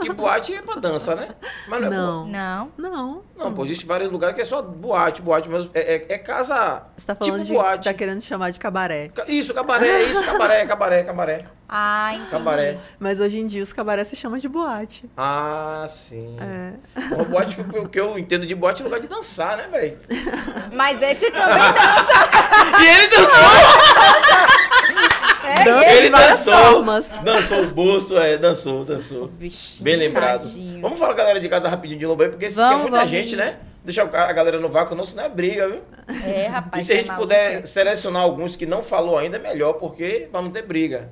que 0.00 0.12
boate 0.12 0.54
é 0.54 0.62
pra 0.62 0.76
dança, 0.76 1.14
né? 1.16 1.28
Mas 1.66 1.80
não 1.80 1.86
é 1.86 1.90
Não. 1.90 2.26
não. 2.26 2.72
Não. 2.78 3.22
Não, 3.36 3.52
pô, 3.52 3.64
existe 3.64 3.84
vários 3.84 4.10
lugares 4.12 4.36
que 4.36 4.42
é 4.42 4.44
só 4.44 4.62
boate, 4.62 5.20
boate, 5.20 5.48
mas 5.48 5.68
é, 5.74 5.96
é- 5.96 6.06
é 6.14 6.18
casa. 6.18 6.84
Você 6.96 7.06
tá 7.06 7.14
falando 7.16 7.34
tipo 7.34 7.44
de. 7.46 7.52
boate. 7.52 7.84
Tá 7.84 7.92
querendo 7.94 8.20
chamar 8.20 8.50
de 8.50 8.60
cabaré. 8.60 9.08
Ca- 9.08 9.24
Isso, 9.26 9.52
cabaré, 9.52 10.02
isso, 10.04 10.22
cabaré, 10.24 10.64
cabaré, 10.66 11.02
cabaré. 11.02 11.38
Ah, 11.68 12.10
entendi. 12.14 12.30
Cabaré. 12.30 12.78
Mas 13.00 13.18
hoje 13.18 13.40
em 13.40 13.46
dia 13.46 13.62
os 13.62 13.72
cabarés 13.72 14.06
se 14.06 14.14
chamam 14.14 14.38
de 14.38 14.46
boate. 14.48 15.10
Ah, 15.16 15.86
sim. 15.88 16.36
É. 16.38 16.74
Uma 17.14 17.24
boate 17.24 17.56
que 17.56 17.78
o 17.78 17.88
que 17.88 17.98
eu 17.98 18.18
entendo 18.18 18.46
de 18.46 18.54
boate 18.54 18.82
é 18.82 18.84
lugar 18.84 19.00
de 19.00 19.08
dançar, 19.08 19.56
né, 19.56 19.66
velho? 19.68 19.98
Mas 20.72 21.00
esse 21.02 21.30
também 21.30 21.58
dá. 21.58 22.78
E 22.82 22.86
ele 22.86 23.08
dançou! 23.08 24.71
É, 25.44 25.64
Dança 25.64 25.92
ele 25.92 26.10
dançou! 26.10 26.54
formas. 26.54 27.20
Dançou 27.22 27.62
o 27.62 27.66
bolso, 27.70 28.16
é, 28.18 28.38
dançou, 28.38 28.84
dançou. 28.84 29.28
Bichinho, 29.28 29.84
Bem 29.84 29.96
lembrado. 29.96 30.42
tadinho. 30.42 30.80
Vamos 30.80 30.98
falar, 30.98 31.14
galera 31.14 31.40
de 31.40 31.48
casa, 31.48 31.68
rapidinho 31.68 31.98
de 31.98 32.06
novo 32.06 32.22
aí, 32.22 32.28
porque 32.28 32.48
se 32.50 32.56
Vamos, 32.56 32.72
tem 32.72 32.80
muita 32.82 32.96
vamos. 32.98 33.10
gente, 33.10 33.34
né? 33.36 33.58
Deixar 33.84 34.04
o 34.04 34.08
cara- 34.08 34.30
a 34.30 34.32
galera 34.32 34.60
no 34.60 34.68
vácuo, 34.68 34.94
não, 34.94 35.04
senão 35.04 35.24
é 35.24 35.28
briga, 35.28 35.68
viu? 35.68 35.82
É, 36.24 36.46
rapaz. 36.46 36.84
e 36.84 36.86
se 36.86 36.92
a 36.92 36.94
é 36.94 36.98
gente 36.98 37.08
maluco. 37.08 37.26
puder 37.26 37.66
selecionar 37.66 38.22
alguns 38.22 38.54
que 38.54 38.64
não 38.66 38.82
falou 38.84 39.18
ainda, 39.18 39.36
é 39.38 39.40
melhor, 39.40 39.72
porque 39.74 40.28
pra 40.30 40.40
não 40.40 40.50
ter 40.50 40.62
briga. 40.62 41.10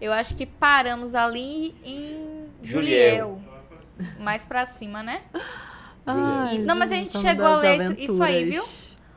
Eu 0.00 0.12
acho 0.12 0.34
que 0.34 0.44
paramos 0.44 1.14
ali 1.14 1.74
em 1.84 2.46
Juliel. 2.62 3.10
Juliel. 3.10 3.40
Mais 4.20 4.44
pra 4.44 4.66
cima, 4.66 5.02
né? 5.02 5.22
Ai, 6.06 6.56
Isso. 6.56 6.66
Não, 6.66 6.76
mas 6.76 6.92
a 6.92 6.94
gente 6.94 7.12
vamos 7.12 7.28
chegou 7.28 7.46
a 7.46 7.56
ler 7.56 7.80
isso- 7.80 7.94
isso 7.98 8.22
aí, 8.22 8.44
viu? 8.44 8.64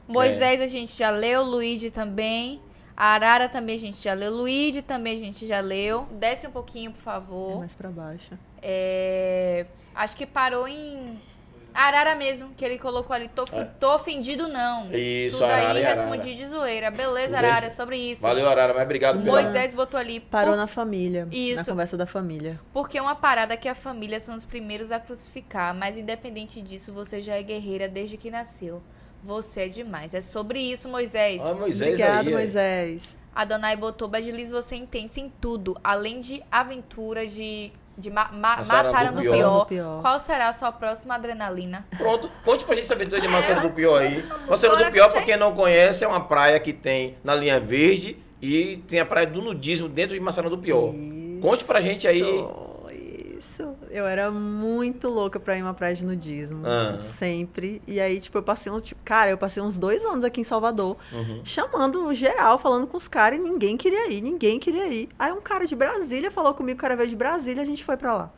Moisés 0.08 0.60
a 0.62 0.68
gente 0.68 0.98
já 0.98 1.10
leu, 1.10 1.44
Luigi 1.44 1.90
também. 1.92 2.60
A 2.96 3.14
Arara 3.14 3.50
também 3.50 3.76
a 3.76 3.80
gente 3.80 4.02
já 4.02 4.14
leu. 4.14 4.32
Luigi 4.32 4.82
também 4.82 5.16
a 5.16 5.20
gente 5.20 5.48
já 5.48 5.60
leu. 5.60 6.08
Desce 6.12 6.48
um 6.48 6.52
pouquinho, 6.52 6.92
por 6.92 7.00
É 7.00 7.02
favor. 7.04 7.60
mais 7.60 7.74
pra 7.74 7.89
baixo. 7.89 8.38
É, 8.62 9.66
Acho 9.96 10.16
que 10.16 10.26
parou 10.26 10.68
em. 10.68 11.18
Arara 11.74 12.16
mesmo, 12.16 12.50
que 12.56 12.66
ele 12.66 12.78
colocou 12.78 13.16
ali. 13.16 13.30
Tô, 13.30 13.44
É. 13.54 13.64
tô 13.80 13.96
ofendido, 13.96 14.46
não. 14.50 14.94
Isso, 14.94 15.38
Tudo 15.38 15.46
Arara 15.50 15.72
aí 15.72 15.82
e 15.82 15.86
Arara. 15.86 16.02
respondi 16.02 16.36
de 16.36 16.46
zoeira. 16.46 16.92
Beleza? 16.92 17.38
Arara, 17.38 17.68
é 17.68 17.70
sobre 17.70 17.96
isso. 17.98 18.22
Valeu, 18.24 18.48
Arara, 18.50 18.74
mas 18.74 18.84
obrigado 18.84 19.22
pela... 19.24 19.42
Moisés 19.42 19.74
botou 19.74 19.98
ali. 19.98 20.20
Parou 20.20 20.52
por- 20.54 20.58
na 20.58 20.68
família. 20.68 21.26
Na 21.26 21.32
Isso. 21.34 21.66
conversa 21.70 21.96
da 21.96 22.06
família. 22.06 22.60
Porque 22.74 22.98
é 22.98 23.02
uma 23.02 23.16
parada 23.16 23.56
que 23.56 23.70
a 23.70 23.76
família 23.76 24.20
são 24.20 24.36
os 24.36 24.44
primeiros 24.44 24.92
a 24.92 25.00
crucificar, 25.00 25.74
mas 25.74 25.96
independente 25.96 26.62
disso, 26.62 26.92
você 26.92 27.22
já 27.22 27.36
é 27.36 27.42
guerreira 27.44 27.88
desde 27.88 28.18
que 28.18 28.30
nasceu. 28.30 28.82
Você 29.24 29.61
é 29.61 29.67
demais. 29.67 30.13
É 30.13 30.22
sobre 30.22 30.59
isso, 30.59 30.89
Moisés. 30.89 31.41
Ah, 31.43 31.53
Moisés 31.53 31.91
Obrigado, 31.91 32.28
aí, 32.28 32.34
é. 32.34 32.38
Moisés. 32.38 33.17
Adonai 33.34 33.78
botou 33.78 34.07
Badilis, 34.07 34.51
você 34.51 34.76
é 34.76 34.78
intensa 34.80 35.19
em 35.19 35.32
tudo, 35.39 35.78
além 35.84 36.19
de 36.19 36.43
aventura 36.51 37.26
de, 37.26 37.72
de 37.97 38.09
ma, 38.09 38.30
ma, 38.34 38.57
do 38.57 39.15
do 39.15 39.22
Pior. 39.22 39.34
pior. 39.34 39.59
Do 39.59 39.65
Pior. 39.67 40.01
Qual 40.01 40.19
será 40.19 40.49
a 40.49 40.53
sua 40.53 40.72
próxima 40.72 41.15
adrenalina? 41.15 41.88
Pronto, 41.97 42.30
conte 42.43 42.65
pra 42.65 42.76
gente 42.76 42.86
essa 42.86 42.93
aventura 42.93 43.22
de 43.22 43.28
Maçara 43.30 43.61
do 43.61 43.69
Pior 43.69 44.01
aí. 44.01 44.22
Maçara 44.49 44.74
Bora, 44.74 44.86
do 44.86 44.91
Pior, 44.91 45.09
pra 45.09 45.22
quem 45.22 45.38
não 45.38 45.55
conhece, 45.55 46.03
é 46.03 46.07
uma 46.07 46.19
praia 46.19 46.59
que 46.59 46.74
tem 46.74 47.15
na 47.24 47.34
linha 47.34 47.59
verde 47.59 48.17
e 48.41 48.78
tem 48.88 48.99
a 48.99 49.05
praia 49.05 49.28
do 49.28 49.41
nudismo 49.41 49.88
dentro 49.88 50.13
de 50.13 50.19
Maçara 50.19 50.49
do 50.49 50.57
Pior. 50.57 50.93
Conte 51.41 51.63
pra 51.63 51.80
gente 51.80 52.07
aí. 52.07 52.22
Isso. 53.42 53.76
Eu 53.89 54.06
era 54.06 54.30
muito 54.30 55.10
louca 55.10 55.39
pra 55.39 55.58
ir 55.58 55.64
uma 55.64 55.74
praia 55.74 55.96
de 55.96 56.06
nudismo. 56.06 56.62
Ah. 56.64 57.02
Sempre. 57.02 57.82
E 57.88 58.00
aí, 58.00 58.22
tipo, 58.22 58.38
eu 58.38 58.44
passei 58.44 58.72
uns. 58.72 58.84
Tipo, 58.84 59.02
cara, 59.04 59.32
eu 59.32 59.38
passei 59.38 59.64
uns 59.64 59.80
dois 59.80 60.06
anos 60.06 60.24
aqui 60.24 60.39
em 60.42 60.44
Salvador, 60.44 60.96
Uhum. 61.12 61.42
chamando 61.44 62.14
geral, 62.14 62.60
falando 62.60 62.86
com 62.86 62.98
os 62.98 63.08
caras 63.08 63.39
e 63.39 63.42
ninguém 63.42 63.76
queria 63.78 64.12
ir, 64.12 64.22
ninguém 64.22 64.60
queria 64.60 64.88
ir. 64.88 65.10
Aí 65.18 65.32
um 65.32 65.42
cara 65.42 65.66
de 65.66 65.76
Brasília 65.76 66.30
falou 66.30 66.54
comigo, 66.54 66.78
o 66.78 66.82
cara 66.82 66.96
veio 66.96 67.10
de 67.10 67.16
Brasília, 67.16 67.64
a 67.64 67.66
gente 67.66 67.84
foi 67.84 67.98
pra 67.98 68.14
lá. 68.14 68.32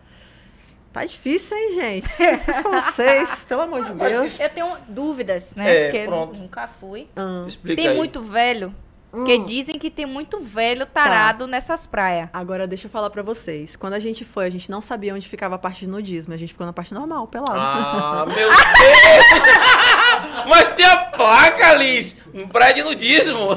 Tá 0.93 1.03
difícil, 1.03 1.57
hein, 1.57 1.73
gente? 1.73 2.03
Difícil 2.07 2.61
pra 2.63 2.79
vocês, 2.81 3.43
pelo 3.49 3.61
amor 3.61 3.83
de 3.83 3.93
Deus. 3.93 4.39
Eu 4.39 4.49
tenho 4.49 4.77
dúvidas, 4.87 5.55
né? 5.55 5.75
É, 5.75 5.83
Porque 5.85 5.97
eu 5.97 6.07
pronto. 6.07 6.39
nunca 6.39 6.67
fui. 6.79 7.07
Ah. 7.15 7.45
Explica 7.47 7.81
Tem 7.81 7.89
aí. 7.91 7.97
muito 7.97 8.21
velho. 8.21 8.73
Porque 9.13 9.37
dizem 9.37 9.77
que 9.77 9.91
tem 9.91 10.07
muito 10.07 10.39
velho 10.39 10.87
tarado 10.87 11.45
nessas 11.45 11.85
praias. 11.85 12.29
Agora 12.33 12.65
deixa 12.65 12.87
eu 12.87 12.91
falar 12.91 13.11
pra 13.11 13.21
vocês. 13.21 13.75
Quando 13.75 13.93
a 13.93 13.99
gente 13.99 14.25
foi, 14.25 14.47
a 14.47 14.49
gente 14.49 14.71
não 14.71 14.81
sabia 14.81 15.13
onde 15.13 15.29
ficava 15.29 15.53
a 15.53 15.59
parte 15.59 15.81
de 15.81 15.89
nudismo. 15.89 16.33
A 16.33 16.37
gente 16.37 16.51
ficou 16.51 16.65
na 16.65 16.73
parte 16.73 16.95
normal, 16.95 17.27
pelado. 17.27 17.59
Ah, 17.59 18.25
meu 18.33 18.49
Deus! 18.49 20.12
Mas 20.47 20.67
tem 20.69 20.85
a 20.85 20.97
placa, 20.97 21.73
Liz! 21.73 22.15
Praia 22.51 22.73
de 22.73 22.83
nudismo! 22.83 23.49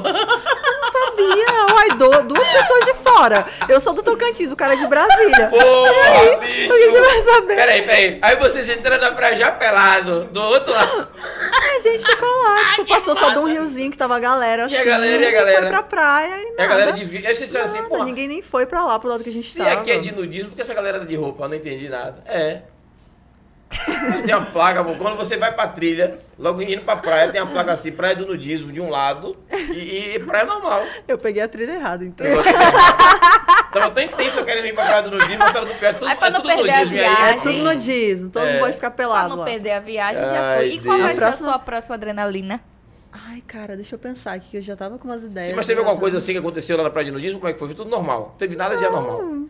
sabia. 0.91 1.73
Uai, 1.73 1.89
do- 1.97 2.23
duas 2.23 2.47
pessoas 2.47 2.85
de 2.85 2.93
fora. 2.95 3.45
Eu 3.67 3.79
sou 3.79 3.93
do 3.93 4.01
Tocantins, 4.03 4.51
o 4.51 4.55
cara 4.55 4.73
é 4.73 4.77
de 4.77 4.87
Brasília. 4.87 5.47
Porra, 5.47 6.37
bicho! 6.39 6.73
A 6.73 6.77
gente 6.77 6.97
vai 6.99 7.21
saber. 7.21 7.55
Peraí, 7.55 7.81
peraí. 7.81 8.19
Aí 8.21 8.35
vocês 8.37 8.69
entraram 8.69 9.01
na 9.01 9.11
praia 9.11 9.35
já 9.35 9.51
pelado, 9.51 10.25
do 10.25 10.41
outro 10.41 10.71
lado. 10.73 11.07
Aí 11.61 11.77
a 11.77 11.79
gente 11.79 12.03
ficou 12.03 12.29
lá, 12.29 12.73
tipo, 12.75 12.87
passou 12.87 13.15
só 13.15 13.29
de 13.31 13.39
um 13.39 13.45
riozinho 13.45 13.91
que 13.91 13.97
tava 13.97 14.15
a 14.15 14.19
galera 14.19 14.65
assim. 14.65 14.75
E 14.75 14.77
a 14.77 14.83
galera, 14.85 15.17
e 15.23 15.27
a 15.27 15.31
galera? 15.31 15.59
Foi 15.61 15.69
pra 15.69 15.83
praia 15.83 16.37
e 16.37 16.41
E 16.41 16.51
nada. 16.51 16.63
a 16.63 16.67
galera 16.67 16.91
de 16.93 17.05
vi- 17.05 17.25
Aí 17.27 17.35
vocês 17.35 17.55
assim, 17.55 17.77
nada, 17.77 17.89
porra, 17.89 18.05
ninguém 18.05 18.27
nem 18.27 18.41
foi 18.41 18.65
pra 18.65 18.83
lá, 18.83 18.97
pro 18.99 19.09
lado 19.09 19.23
que 19.23 19.29
a 19.29 19.33
gente 19.33 19.47
se 19.47 19.57
tava. 19.59 19.71
aqui 19.71 19.91
é 19.91 19.97
de 19.99 20.13
nudismo, 20.13 20.49
por 20.49 20.55
que 20.55 20.61
essa 20.61 20.73
galera 20.73 20.99
tá 20.99 21.05
de 21.05 21.15
roupa? 21.15 21.45
Eu 21.45 21.49
não 21.49 21.55
entendi 21.55 21.89
nada. 21.89 22.23
É. 22.25 22.61
Mas 24.09 24.21
tem 24.21 24.33
uma 24.33 24.45
placa, 24.45 24.83
pô, 24.83 24.95
quando 24.95 25.17
você 25.17 25.35
vai 25.37 25.53
pra 25.53 25.67
trilha, 25.67 26.19
logo 26.39 26.61
indo 26.61 26.81
pra 26.81 26.95
praia, 26.97 27.29
tem 27.31 27.41
uma 27.41 27.51
placa 27.51 27.73
assim, 27.73 27.91
praia 27.91 28.15
do 28.15 28.25
nudismo 28.25 28.71
de 28.71 28.79
um 28.79 28.89
lado 28.89 29.35
e, 29.51 30.15
e 30.15 30.19
praia 30.25 30.45
normal. 30.45 30.83
Eu 31.07 31.17
peguei 31.17 31.41
a 31.43 31.47
trilha 31.49 31.73
errada, 31.73 32.05
então. 32.05 32.25
Eu 32.25 32.41
Tava 33.71 33.91
tão 33.91 34.03
intenso 34.03 34.39
eu 34.39 34.45
querendo 34.45 34.65
ir 34.67 34.73
pra 34.73 34.85
praia 34.85 35.03
do 35.03 35.11
nudismo, 35.11 35.37
mas 35.39 35.55
era 35.55 35.65
do 35.65 35.73
pé, 35.75 35.93
tudo, 35.93 36.07
Aí 36.07 36.15
pra 36.15 36.27
é 36.27 36.31
não 36.31 36.41
tudo 36.41 36.55
perder 36.55 36.71
a 36.71 36.75
nudismo. 36.77 36.95
aí, 36.95 37.01
viagem. 37.01 37.27
É 37.37 37.41
tudo 37.41 37.57
nudismo, 37.63 38.29
todo 38.29 38.45
É. 38.45 38.51
mundo 38.53 38.59
pode 38.61 38.73
ficar 38.75 38.91
Pra 38.91 38.97
pelado 39.05 39.29
não 39.29 39.37
lá. 39.37 39.45
perder 39.45 39.71
a 39.71 39.79
viagem, 39.81 40.21
já 40.23 40.41
Ai, 40.41 40.57
foi. 40.57 40.67
E 40.69 40.79
qual 40.79 40.97
Deus. 40.97 41.01
vai 41.01 41.11
A 41.11 41.15
ser 41.15 41.21
próxima- 41.21 41.47
a 41.49 41.51
sua 41.53 41.59
próxima 41.59 41.95
adrenalina? 41.95 42.61
Ai, 43.11 43.41
cara, 43.45 43.75
deixa 43.75 43.95
eu 43.95 43.99
pensar 43.99 44.33
aqui, 44.33 44.49
que 44.51 44.57
eu 44.57 44.61
já 44.61 44.75
tava 44.75 44.97
com 44.97 45.07
umas 45.07 45.23
ideias. 45.23 45.47
Sim, 45.47 45.53
mas 45.55 45.65
teve 45.65 45.79
já 45.81 45.85
alguma 45.85 45.99
coisa 45.99 46.15
tava- 46.15 46.23
assim 46.23 46.31
que 46.33 46.39
aconteceu 46.39 46.77
lá 46.77 46.83
na 46.83 46.89
praia 46.89 47.05
de 47.05 47.11
nudismo? 47.11 47.39
Como 47.39 47.49
é 47.49 47.53
que 47.53 47.59
foi? 47.59 47.67
Foi 47.67 47.75
tudo 47.75 47.89
normal. 47.89 48.19
Não 48.31 48.37
teve 48.37 48.55
nada 48.55 48.77
de 48.77 48.85
anormal. 48.85 49.47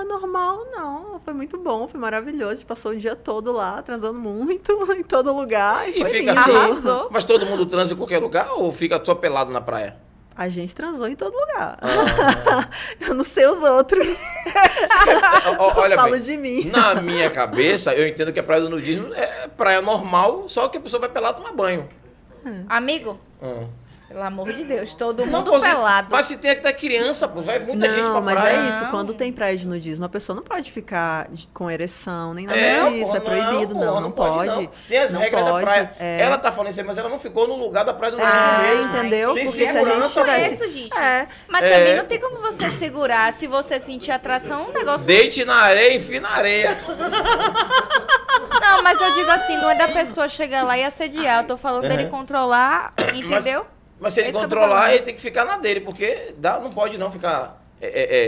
Ah, 0.00 0.04
normal, 0.04 0.64
não. 0.70 1.20
Foi 1.24 1.34
muito 1.34 1.58
bom, 1.58 1.88
foi 1.88 1.98
maravilhoso. 1.98 2.52
A 2.52 2.54
gente 2.54 2.66
passou 2.66 2.92
o 2.92 2.96
dia 2.96 3.16
todo 3.16 3.50
lá, 3.50 3.82
transando 3.82 4.18
muito, 4.18 4.72
em 4.94 5.02
todo 5.02 5.32
lugar. 5.34 5.88
E, 5.88 5.98
E 5.98 6.00
foi 6.02 6.10
fica 6.10 6.30
lindo. 6.32 6.40
assim. 6.40 6.56
Arrasou. 6.56 7.08
Mas 7.10 7.24
todo 7.24 7.44
mundo 7.46 7.66
transa 7.66 7.94
em 7.94 7.96
qualquer 7.96 8.18
lugar 8.20 8.52
ou 8.52 8.72
fica 8.72 9.00
só 9.04 9.14
pelado 9.14 9.50
na 9.52 9.60
praia? 9.60 9.96
A 10.36 10.48
gente 10.48 10.72
transou 10.72 11.08
em 11.08 11.16
todo 11.16 11.34
lugar. 11.34 11.78
Ah. 11.82 12.68
eu 13.00 13.12
não 13.12 13.24
sei 13.24 13.44
os 13.48 13.60
outros. 13.60 14.06
Ó, 15.58 15.80
Olha 15.80 15.96
Falo 15.96 16.12
bem, 16.12 16.20
de 16.20 16.36
mim. 16.36 16.64
na 16.70 16.94
minha 17.02 17.28
cabeça, 17.28 17.92
eu 17.92 18.06
entendo 18.06 18.32
que 18.32 18.38
a 18.38 18.42
praia 18.44 18.62
do 18.62 18.70
nudismo 18.70 19.12
é 19.14 19.48
praia 19.48 19.82
normal, 19.82 20.48
só 20.48 20.68
que 20.68 20.78
a 20.78 20.80
pessoa 20.80 21.00
vai 21.00 21.08
pelado 21.08 21.38
tomar 21.38 21.52
banho. 21.52 21.88
Amigo, 22.68 23.18
Ah. 23.42 23.64
Pelo 24.08 24.22
amor 24.22 24.52
de 24.54 24.64
Deus, 24.64 24.94
todo 24.94 25.26
Não, 25.26 25.40
mundo 25.44 25.60
pelado. 25.60 26.08
Mas 26.10 26.24
se 26.26 26.38
tem 26.38 26.54
que 26.54 26.62
ter 26.62 26.72
criança, 26.72 27.28
pô, 27.28 27.42
vai 27.42 27.58
muita 27.58 27.86
gente 27.88 28.00
pra 28.00 28.08
Não, 28.14 28.22
mas 28.22 28.40
praia. 28.40 28.56
é 28.56 28.68
isso. 28.68 28.84
Não. 28.84 28.90
Quando 28.90 29.12
tem 29.14 29.30
praia 29.32 29.56
de 29.56 29.68
nudismo, 29.68 30.04
a 30.04 30.08
pessoa 30.08 30.34
não 30.34 30.42
pode 30.42 30.72
ficar 30.72 31.28
de- 31.30 31.46
com 31.52 31.70
ereção, 31.70 32.32
nem 32.32 32.46
nada 32.46 32.58
É, 32.58 32.88
disso. 32.90 33.14
é 33.16 33.20
proibido. 33.20 33.74
pô, 33.74 33.80
Não, 33.84 34.00
não, 34.00 34.10
pode. 34.10 34.46
não. 34.62 34.70
Tem 34.88 34.98
as 34.98 35.12
não 35.12 35.20
regras 35.20 35.42
pode. 35.42 35.54
da 35.66 35.70
praia. 35.72 35.92
É, 36.00 36.20
Ela 36.22 36.38
tá 36.38 36.50
falando 36.50 36.70
isso 36.70 36.80
aí, 36.80 36.86
mas 36.86 36.96
ela 36.96 37.08
não 37.10 37.18
ficou 37.18 37.46
no 37.46 37.56
lugar 37.56 37.84
da 37.84 37.92
praia 37.92 38.12
do 38.12 38.18
nudismo 38.18 38.38
é, 38.40 38.74
mesmo. 38.74 38.88
entendeu? 38.96 39.34
Tem 39.34 39.44
Porque 39.44 39.68
se 39.68 39.76
a 39.78 39.84
gente 39.84 40.08
tivesse. 40.12 40.56
Conheço, 40.56 40.70
gente. 40.72 40.96
É, 40.98 41.26
Mas 41.46 41.64
É. 41.64 41.70
também 41.78 41.96
não 41.96 42.04
tem 42.06 42.18
como 42.20 42.38
você 42.38 42.70
segurar. 42.70 43.32
Se 43.34 43.46
você 43.46 43.78
sentir 43.78 44.10
atração, 44.10 44.68
um 44.70 44.72
negócio. 44.72 45.06
Deite 45.06 45.44
na 45.44 45.56
areia, 45.56 45.94
enfim 45.96 46.18
na 46.20 46.30
areia. 46.30 46.78
Não, 48.60 48.82
mas 48.82 49.00
eu 49.00 49.12
digo 49.14 49.30
assim, 49.30 49.56
não 49.56 49.70
é 49.70 49.74
da 49.74 49.88
pessoa 49.88 50.28
chegar 50.28 50.62
lá 50.62 50.76
e 50.78 50.84
assediar. 50.84 51.42
Eu 51.42 51.46
tô 51.46 51.56
falando 51.56 51.88
dele 51.88 52.06
controlar, 52.06 52.92
entendeu? 53.14 53.66
Mas 53.66 53.77
se 54.10 54.20
ele 54.20 54.28
É 54.30 54.32
controlar, 54.32 54.94
ele 54.94 55.02
tem 55.04 55.14
que 55.14 55.20
ficar 55.20 55.44
na 55.44 55.56
dele, 55.58 55.80
porque 55.80 56.34
dá, 56.38 56.60
não 56.60 56.70
pode 56.70 56.98
não 56.98 57.10
ficar. 57.10 57.62
É, 57.80 57.86
é, 57.86 58.02
é, 58.02 58.26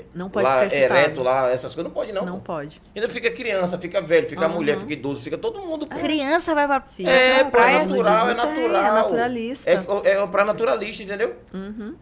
é, 0.00 0.04
Não 0.12 0.28
pode 0.28 0.44
lá, 0.44 0.54
ficar 0.54 0.66
excitado. 0.66 0.94
ereto 1.00 1.22
lá, 1.22 1.48
essas 1.50 1.72
coisas, 1.72 1.84
não 1.84 1.94
pode 1.94 2.12
não. 2.12 2.24
não 2.24 2.40
pô. 2.40 2.54
pode. 2.54 2.82
Ainda 2.94 3.08
fica 3.08 3.30
criança, 3.30 3.78
fica 3.78 4.00
velho, 4.02 4.28
fica 4.28 4.46
Aham. 4.46 4.54
mulher, 4.54 4.78
fica 4.80 4.92
idoso, 4.92 5.20
fica 5.20 5.38
todo 5.38 5.60
mundo. 5.60 5.86
pô. 5.86 5.96
Criança 5.96 6.54
vai 6.56 6.66
pra 6.66 6.80
Fica. 6.80 7.08
É, 7.08 7.44
pra 7.44 7.50
pô, 7.50 7.58
é 7.58 7.60
praia. 7.60 7.84
natural, 7.86 8.28
é 8.30 8.34
natural. 8.34 8.84
é 8.84 8.90
naturalista. 8.90 9.70
É, 9.70 9.74
é 10.10 10.26
pra 10.26 10.44
naturalista, 10.44 11.02
entendeu? 11.04 11.36
Uhum. 11.54 11.94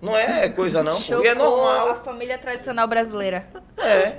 Não 0.00 0.16
é 0.16 0.48
coisa 0.48 0.82
não. 0.82 0.98
Chocou 0.98 1.24
E 1.26 1.28
é 1.28 1.32
a 1.32 1.34
normal. 1.34 1.96
família 1.96 2.38
tradicional 2.38 2.88
brasileira. 2.88 3.46
É. 3.76 4.16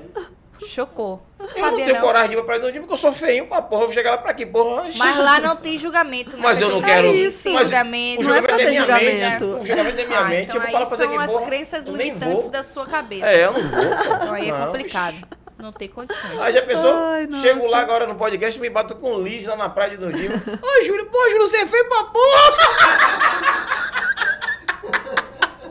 Chocou. 0.68 1.22
Eu 1.40 1.48
não 1.48 1.56
Sabia 1.70 1.86
tenho 1.86 1.98
não. 1.98 2.06
coragem 2.06 2.30
de 2.30 2.34
ir 2.34 2.38
pra 2.38 2.46
praia 2.46 2.60
do 2.62 2.66
nudismo, 2.68 2.88
porque 2.88 2.94
eu 2.94 2.98
sou 2.98 3.12
feinho 3.14 3.48
pra 3.48 3.62
porra. 3.62 3.82
Eu 3.84 3.88
vou 3.88 3.94
chegar 3.94 4.12
lá 4.12 4.18
pra 4.20 4.32
aqui, 4.32 4.46
porra. 4.46 4.84
Mas 4.96 5.18
lá 5.18 5.40
não 5.40 5.56
tem 5.56 5.78
julgamento, 5.78 6.38
né? 6.38 6.44
Mas 6.44 6.62
eu 6.62 6.70
não 6.70 6.82
quero. 6.82 7.02
Tem 7.02 7.20
isso. 7.24 7.50
mas 7.52 7.64
julgamento. 7.68 8.22
O 8.22 8.24
Não 8.24 8.34
é 8.34 8.38
julgamento 8.40 8.46
pra 8.48 8.56
é 8.56 8.58
ter 8.66 8.70
minha 8.70 8.82
julgamento. 8.82 9.46
mente. 9.46 9.62
O 9.62 9.66
julgamento 9.66 10.00
é 10.00 10.06
minha 10.06 10.20
Ah, 10.20 10.24
mente. 10.26 10.44
então 10.44 10.56
eu 10.56 10.62
vou 10.72 10.78
aí 10.80 10.86
fazer 10.86 11.04
são 11.04 11.20
as 11.20 11.32
porra. 11.32 11.46
crenças 11.46 11.86
limitantes 11.88 12.50
da 12.50 12.64
sua 12.64 12.86
cabeça. 12.86 13.26
É, 13.26 13.46
eu 13.46 13.54
não 13.54 13.62
vou. 13.62 13.84
Então 13.84 14.34
aí 14.34 14.50
é 14.50 14.52
Não, 14.52 14.66
complicado. 14.68 15.16
Não 15.58 15.72
tem 15.72 15.88
condições. 15.88 16.40
Aí 16.40 16.54
já 16.54 16.62
pensou? 16.64 16.94
Ai. 16.94 17.28
Chego 17.42 17.68
lá 17.68 17.80
agora 17.82 18.08
no 18.08 18.16
podcast 18.16 18.58
e 18.58 18.62
me 18.62 18.70
bato 18.70 18.96
com 18.96 19.14
o 19.14 19.22
Liz 19.24 19.46
lá 19.46 19.56
na 19.56 19.70
praia 19.70 19.92
de 19.92 19.98
nudismo. 20.04 20.36
Ô, 20.62 20.84
Júlio, 20.84 21.06
pô, 21.08 21.18
Júlio, 21.30 21.48
você 21.48 21.66
fez 21.68 21.84
pra 21.88 22.04
porra! 22.06 22.52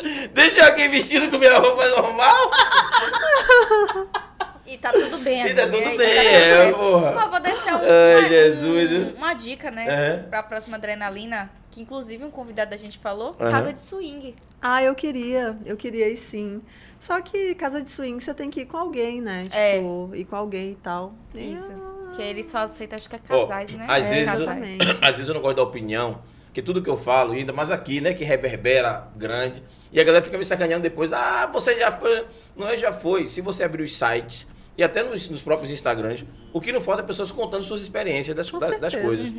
Deixa 0.32 0.66
alguém 0.66 0.88
vestido 0.90 1.28
com 1.30 1.38
minha 1.38 1.58
roupa 1.58 1.86
normal? 1.88 2.50
E 4.70 4.78
tá 4.78 4.92
tudo 4.92 5.18
bem, 5.18 5.44
E 5.48 5.52
tá 5.54 5.62
tudo 5.64 5.76
aí 5.78 5.98
bem, 5.98 5.98
tudo 5.98 6.02
é, 6.02 6.72
porra. 6.72 7.10
Mas 7.12 7.24
eu 7.24 7.30
vou 7.30 7.40
deixar 7.40 7.74
um- 7.76 7.80
Ai, 7.84 8.20
uma, 8.20 8.28
Jesus. 8.28 8.92
um- 8.92 9.16
uma 9.16 9.34
dica, 9.34 9.68
né? 9.68 9.86
Aham. 10.20 10.28
Pra 10.30 10.42
próxima 10.44 10.76
adrenalina, 10.76 11.50
que 11.72 11.80
inclusive 11.82 12.22
um 12.24 12.30
convidado 12.30 12.70
da 12.70 12.76
gente 12.76 12.96
falou, 12.98 13.34
Aham. 13.40 13.50
casa 13.50 13.72
de 13.72 13.80
swing. 13.80 14.36
Ah, 14.62 14.80
eu 14.80 14.94
queria. 14.94 15.58
Eu 15.66 15.76
queria 15.76 16.08
ir 16.08 16.16
sim. 16.16 16.62
Só 17.00 17.20
que 17.20 17.52
casa 17.56 17.82
de 17.82 17.90
swing 17.90 18.22
você 18.22 18.32
tem 18.32 18.48
que 18.48 18.60
ir 18.60 18.66
com 18.66 18.76
alguém, 18.76 19.20
né? 19.20 19.48
É. 19.50 19.78
Tipo, 19.78 20.10
ir 20.14 20.24
com 20.24 20.36
alguém 20.36 20.70
e 20.70 20.76
tal. 20.76 21.14
E 21.34 21.52
Isso. 21.54 21.72
eu- 21.72 21.90
Que 22.14 22.22
ele 22.22 22.44
só 22.44 22.58
aceita, 22.58 22.94
acho 22.94 23.08
que 23.10 23.16
é 23.16 23.18
casais, 23.18 23.72
né? 23.72 23.86
Às, 23.88 24.06
É, 24.06 24.10
vezes, 24.10 24.24
casais. 24.26 24.40
exatamente. 24.40 24.98
às 25.02 25.10
vezes 25.16 25.28
eu 25.28 25.34
não 25.34 25.40
gosto 25.40 25.56
da 25.56 25.62
opinião, 25.64 26.20
que 26.52 26.60
tudo 26.62 26.80
que 26.82 26.90
eu 26.90 26.96
falo, 26.96 27.32
ainda 27.32 27.52
mais 27.52 27.70
aqui, 27.72 28.00
né, 28.00 28.12
que 28.14 28.22
reverbera 28.24 29.08
grande, 29.16 29.62
e 29.92 30.00
a 30.00 30.04
galera 30.04 30.22
fica 30.24 30.36
me 30.38 30.44
sacaneando 30.44 30.82
depois, 30.82 31.12
ah, 31.12 31.48
você 31.52 31.76
já 31.76 31.90
foi. 31.92 32.24
Não 32.56 32.68
é 32.68 32.76
já 32.76 32.92
foi. 32.92 33.26
Se 33.28 33.40
você 33.40 33.62
abrir 33.64 33.82
os 33.84 33.96
sites 33.96 34.46
e 34.76 34.82
até 34.82 35.02
nos, 35.02 35.28
nos 35.28 35.42
próprios 35.42 35.70
Instagrams, 35.70 36.24
o 36.52 36.60
que 36.60 36.72
não 36.72 36.80
falta 36.80 37.02
é 37.02 37.06
pessoas 37.06 37.30
contando 37.32 37.62
suas 37.64 37.80
experiências 37.82 38.34
das, 38.36 38.50
da- 38.50 38.58
das 38.78 38.92
coisas. 39.02 39.32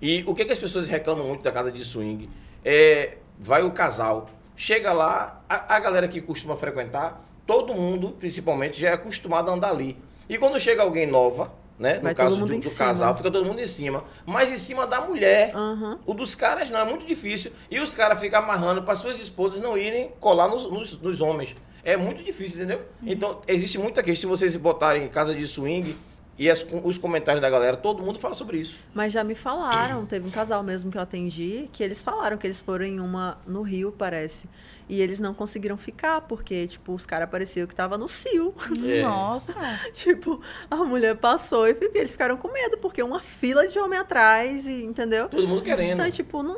E 0.00 0.24
o 0.26 0.34
que, 0.34 0.44
que 0.44 0.52
as 0.52 0.58
pessoas 0.58 0.88
reclamam 0.88 1.26
muito 1.26 1.42
da 1.42 1.52
casa 1.52 1.70
de 1.70 1.84
swing? 1.84 2.28
É, 2.64 3.18
vai 3.38 3.62
o 3.62 3.70
casal, 3.70 4.28
chega 4.56 4.92
lá, 4.92 5.42
a, 5.48 5.76
a 5.76 5.78
galera 5.80 6.08
que 6.08 6.20
costuma 6.20 6.56
frequentar, 6.56 7.24
todo 7.46 7.72
mundo, 7.74 8.10
principalmente, 8.18 8.80
já 8.80 8.90
é 8.90 8.92
acostumado 8.94 9.50
a 9.50 9.54
andar 9.54 9.70
ali. 9.70 9.96
E 10.28 10.38
quando 10.38 10.58
chega 10.58 10.82
alguém 10.82 11.06
nova, 11.06 11.52
né? 11.78 11.96
No 11.96 12.02
Vai 12.02 12.14
caso 12.14 12.36
do, 12.38 12.46
do 12.46 12.70
casal, 12.76 13.16
fica 13.16 13.30
todo 13.30 13.44
mundo 13.44 13.60
em 13.60 13.66
cima. 13.66 14.04
Mas 14.26 14.50
em 14.52 14.56
cima 14.56 14.86
da 14.86 15.00
mulher. 15.00 15.52
Aham. 15.54 15.98
O 16.06 16.14
dos 16.14 16.34
caras 16.34 16.70
não, 16.70 16.80
é 16.80 16.84
muito 16.84 17.04
difícil. 17.06 17.52
E 17.70 17.80
os 17.80 17.94
caras 17.94 18.20
ficam 18.20 18.38
amarrando 18.40 18.82
para 18.82 18.94
suas 18.94 19.20
esposas 19.20 19.60
não 19.60 19.76
irem 19.76 20.12
colar 20.20 20.48
nos, 20.48 20.64
nos- 20.70 21.00
nos 21.00 21.20
homens. 21.20 21.56
É 21.84 21.96
muito 21.96 22.22
difícil, 22.22 22.58
entendeu? 22.58 22.78
Uhum. 23.02 23.08
Então, 23.08 23.40
existe 23.48 23.78
muita 23.78 24.02
questão. 24.02 24.20
Se 24.22 24.26
vocês 24.38 24.54
botarem 24.56 25.08
casa 25.08 25.34
de 25.34 25.46
swing 25.46 25.96
e 26.38 26.48
as- 26.50 26.64
os 26.84 26.96
comentários 26.96 27.42
da 27.42 27.50
galera, 27.50 27.76
todo 27.76 28.02
mundo 28.02 28.18
fala 28.18 28.34
sobre 28.34 28.58
isso. 28.58 28.78
Mas 28.94 29.12
já 29.12 29.22
me 29.24 29.34
falaram, 29.34 30.06
teve 30.06 30.26
um 30.26 30.30
casal 30.30 30.62
mesmo 30.62 30.90
que 30.90 30.96
eu 30.98 31.02
atendi, 31.02 31.68
que 31.72 31.82
eles 31.82 32.02
falaram 32.02 32.36
que 32.36 32.46
eles 32.46 32.62
foram 32.62 32.84
em 32.84 33.00
uma 33.00 33.38
no 33.46 33.62
Rio, 33.62 33.90
parece. 33.92 34.48
E 34.88 35.00
eles 35.00 35.18
não 35.20 35.32
conseguiram 35.32 35.76
ficar, 35.78 36.20
porque, 36.22 36.66
tipo, 36.66 36.92
os 36.92 37.06
caras 37.06 37.28
pareciam 37.30 37.66
que 37.66 37.74
tava 37.74 37.96
no 37.96 38.08
cio. 38.08 38.52
É. 38.86 39.02
Nossa. 39.02 39.54
tipo, 39.92 40.40
a 40.70 40.76
mulher 40.76 41.16
passou 41.16 41.66
e 41.68 41.76
eles 41.94 42.12
ficaram 42.12 42.36
com 42.36 42.52
medo, 42.52 42.76
porque 42.78 43.02
uma 43.02 43.20
fila 43.20 43.66
de 43.66 43.78
homem 43.78 43.98
atrás, 43.98 44.66
e, 44.66 44.82
entendeu? 44.84 45.28
Todo 45.28 45.46
mundo 45.48 45.62
querendo. 45.62 46.00
Então, 46.00 46.10
tipo, 46.10 46.42
não, 46.42 46.56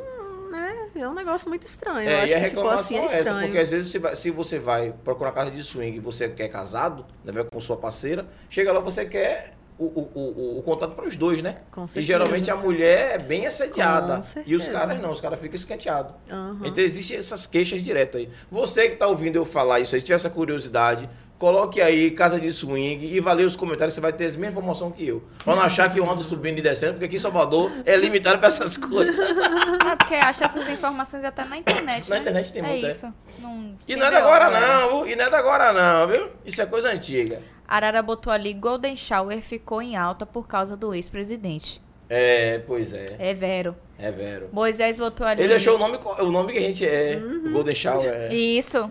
né? 0.55 0.89
É 0.97 1.09
um 1.09 1.15
negócio 1.15 1.49
muito 1.49 1.67
estranho. 1.67 2.09
eu 2.09 2.17
É, 2.17 2.23
acho 2.23 2.33
e 2.33 2.35
a 2.35 2.41
que 2.41 2.45
se 2.49 2.55
for 2.55 2.61
reclamação 2.63 2.81
assim 2.81 2.97
é 2.97 3.01
é 3.01 3.05
essa, 3.05 3.17
estranho. 3.19 3.47
porque 3.47 3.59
às 3.59 3.71
vezes 3.71 3.89
se, 3.91 3.99
vai- 3.99 4.17
se 4.17 4.31
você 4.31 4.59
vai 4.59 4.95
procurar 5.05 5.33
casa 5.33 5.51
de 5.51 5.63
swing 5.63 5.97
e 5.97 6.01
você 6.01 6.29
quer 6.29 6.49
casado, 6.49 7.05
né, 7.25 7.45
com 7.45 7.61
sua 7.61 7.77
parceira, 7.77 8.27
chega 8.49 8.73
lá 8.73 8.81
você 8.81 9.05
quer 9.05 9.55
o, 9.77 9.87
o, 9.87 10.11
o, 10.15 10.59
o 10.61 10.63
contato 10.63 10.95
para 10.95 11.05
os 11.05 11.17
dois, 11.17 11.43
né? 11.43 11.57
Com 11.73 11.85
e 11.85 11.89
certeza. 11.89 12.07
geralmente 12.07 12.49
a 12.49 12.55
mulher 12.57 13.17
é 13.17 13.19
bem 13.19 13.45
assediada. 13.45 14.21
E 14.47 14.55
os 14.55 14.69
caras 14.69 15.03
não, 15.03 15.11
os 15.11 15.21
caras 15.21 15.41
ficam 15.41 15.57
escanteados. 15.57 16.13
Aham. 16.31 16.61
Então 16.65 16.83
existem 16.85 17.17
essas 17.17 17.45
queixas 17.45 17.83
diretas 17.83 18.21
aí. 18.21 18.31
Você 18.53 18.87
que 18.87 18.93
está 18.95 19.09
ouvindo 19.09 19.35
eu 19.35 19.45
falar 19.45 19.81
isso 19.81 19.97
aí, 19.97 20.01
se 20.01 20.07
tiver 20.07 20.15
essa 20.15 20.31
curiosidade, 20.31 21.11
coloque 21.45 21.79
aí 21.79 22.11
casa 22.11 22.41
de 22.41 22.51
swing 22.51 23.05
e 23.05 23.21
valeu 23.21 23.47
os 23.47 23.55
comentários, 23.55 23.95
você 23.95 24.01
vai 24.01 24.15
ter 24.15 24.25
as 24.25 24.35
mesmas 24.35 24.57
informações 24.57 24.95
que 24.95 25.07
eu. 25.07 25.23
Pra 25.45 25.55
não 25.55 25.63
achar 25.63 25.93
que 25.93 26.01
eu 26.01 26.11
ando 26.11 26.23
subindo 26.23 26.59
e 26.59 26.63
descendo, 26.63 26.93
porque 26.95 27.05
aqui 27.05 27.17
em 27.17 27.19
Salvador 27.19 27.71
é 27.85 27.95
limitado 27.97 28.39
para 28.39 28.49
essas 28.49 28.79
coisas. 28.79 29.21
É 29.21 29.95
porque 29.95 30.15
acha 30.15 30.47
essas 30.47 30.67
informações 30.71 31.23
até 31.23 31.45
na 31.45 31.59
internet, 31.59 32.09
Na 32.09 32.17
né? 32.17 32.23
internet 32.23 32.51
tem 32.51 32.63
é 32.65 32.67
muito, 32.67 32.87
é. 32.87 32.91
isso. 32.91 33.13
Não, 33.41 33.77
E 33.83 33.85
sem 33.85 33.97
não 33.97 34.07
é 34.07 34.11
da 34.11 34.19
agora 34.21 34.49
não, 34.49 34.89
viu? 35.05 35.13
E 35.13 35.17
não 35.17 35.25
é 35.27 35.31
da 35.31 35.39
agora 35.39 35.73
não, 35.75 36.09
viu? 36.09 36.31
Isso 36.47 36.63
é 36.63 36.67
coisa 36.67 36.91
antiga. 36.91 37.43
Arara 37.69 38.03
botou 38.03 38.33
ali, 38.33 38.55
Golden 38.55 38.97
Shower 38.97 39.43
ficou 39.43 39.83
em 39.83 39.97
alta 39.97 40.25
por 40.25 40.49
causa 40.49 40.79
do 40.79 40.95
ex-presidente. 40.95 41.79
É, 42.09 42.59
pois 42.67 42.95
é. 42.95 43.05
É 43.19 43.35
vero. 43.35 43.77
É 43.99 44.11
vero. 44.11 44.49
Moisés 44.51 44.97
botou 44.97 45.27
ali. 45.27 45.43
Ele 45.43 45.55
achou 45.55 45.77
o 45.77 45.79
nome, 45.79 45.99
o 46.21 46.31
nome 46.31 46.53
que 46.55 46.59
a 46.59 46.63
gente 46.63 46.87
é, 46.87 47.17
Uhum. 47.17 47.53
Golden 47.53 47.75
Shower. 47.75 48.09
É. 48.09 48.35
Isso. 48.35 48.91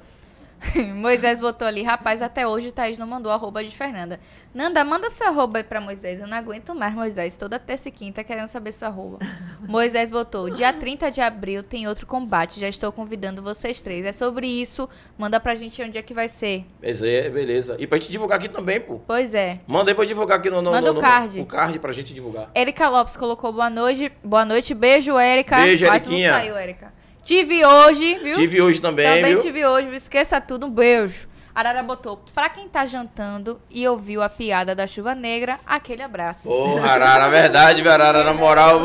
Moisés 0.95 1.39
botou 1.39 1.67
ali, 1.67 1.83
rapaz, 1.83 2.21
até 2.21 2.47
hoje 2.47 2.71
Thaís 2.71 2.97
não 2.97 3.05
mandou 3.07 3.31
arroba 3.31 3.63
de 3.63 3.69
Fernanda. 3.75 4.19
Nanda, 4.53 4.83
manda 4.83 5.09
seu 5.09 5.27
arroba 5.27 5.57
aí 5.59 5.63
pra 5.63 5.81
Moisés. 5.81 6.19
Eu 6.19 6.27
não 6.27 6.37
aguento 6.37 6.73
mais, 6.75 6.93
Moisés. 6.93 7.35
Toda 7.37 7.57
terça 7.59 7.89
e 7.89 7.91
quinta 7.91 8.23
querendo 8.23 8.47
saber 8.47 8.71
seu 8.71 8.87
arroba. 8.87 9.19
Moisés 9.67 10.09
botou, 10.11 10.49
dia 10.49 10.71
30 10.71 11.09
de 11.11 11.21
abril 11.21 11.63
tem 11.63 11.87
outro 11.87 12.05
combate. 12.05 12.59
Já 12.59 12.67
estou 12.67 12.91
convidando 12.91 13.41
vocês 13.41 13.81
três. 13.81 14.05
É 14.05 14.11
sobre 14.11 14.47
isso. 14.47 14.87
Manda 15.17 15.39
pra 15.39 15.55
gente 15.55 15.81
onde 15.81 15.97
é 15.97 16.01
que 16.01 16.13
vai 16.13 16.29
ser. 16.29 16.65
Beleza, 16.79 17.07
é, 17.09 17.29
beleza. 17.29 17.75
E 17.79 17.87
pra 17.87 17.97
gente 17.97 18.11
divulgar 18.11 18.37
aqui 18.39 18.49
também, 18.49 18.79
pô. 18.79 18.99
Pois 19.05 19.33
é. 19.33 19.59
Manda 19.67 19.91
aí 19.91 19.95
pra 19.95 20.05
divulgar 20.05 20.39
aqui 20.39 20.49
no, 20.49 20.61
no, 20.61 20.71
Manda 20.71 20.91
no, 20.91 20.91
o 20.91 20.93
no- 20.95 21.01
card. 21.01 21.39
o 21.41 21.45
card 21.45 21.79
pra 21.79 21.91
gente 21.91 22.13
divulgar. 22.13 22.49
Erika 22.55 22.87
Lopes 22.89 23.17
colocou 23.17 23.51
boa 23.51 23.69
noite. 23.69 24.11
Boa 24.23 24.45
noite, 24.45 24.73
beijo, 24.73 25.19
Erika. 25.19 25.57
Beijo, 25.57 25.85
Quase 25.85 26.05
não 26.07 26.13
Eriquinha. 26.13 26.31
saiu, 26.33 26.57
Erika. 26.57 26.93
Tive 27.23 27.65
hoje, 27.65 28.19
viu? 28.19 28.35
Tive 28.35 28.61
hoje 28.61 28.81
também, 28.81 29.05
Também 29.07 29.33
viu? 29.35 29.41
tive 29.41 29.65
hoje, 29.65 29.87
viu? 29.87 29.95
esqueça 29.95 30.41
tudo, 30.41 30.65
um 30.65 30.69
beijo. 30.69 31.27
Arara 31.55 31.83
botou, 31.83 32.17
pra 32.33 32.49
quem 32.49 32.67
tá 32.67 32.83
jantando 32.85 33.61
e 33.69 33.87
ouviu 33.87 34.23
a 34.23 34.27
piada 34.29 34.73
da 34.73 34.87
chuva 34.87 35.13
negra, 35.13 35.59
aquele 35.65 36.01
abraço. 36.01 36.49
Ô, 36.51 36.77
Arara, 36.79 37.29
verdade, 37.29 37.81
viu, 37.81 37.91
Arara, 37.91 38.23
na 38.23 38.33
moral. 38.33 38.79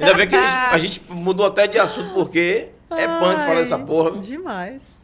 Ainda 0.00 0.14
bem 0.14 0.26
que 0.26 0.34
a 0.34 0.40
gente, 0.50 0.56
a 0.74 0.78
gente 0.78 1.02
mudou 1.10 1.44
até 1.46 1.66
de 1.66 1.78
assunto, 1.78 2.14
porque 2.14 2.68
é 2.90 3.06
punk 3.06 3.36
falar 3.40 3.48
Ai, 3.50 3.56
dessa 3.56 3.78
porra. 3.78 4.18
Demais. 4.18 4.98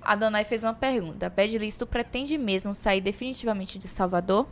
A 0.00 0.16
Donai 0.16 0.42
fez 0.44 0.64
uma 0.64 0.72
pergunta. 0.72 1.28
Bad 1.28 1.58
Liz, 1.58 1.76
tu 1.76 1.86
pretende 1.86 2.38
mesmo 2.38 2.72
sair 2.72 3.00
definitivamente 3.02 3.78
de 3.78 3.86
Salvador? 3.86 4.48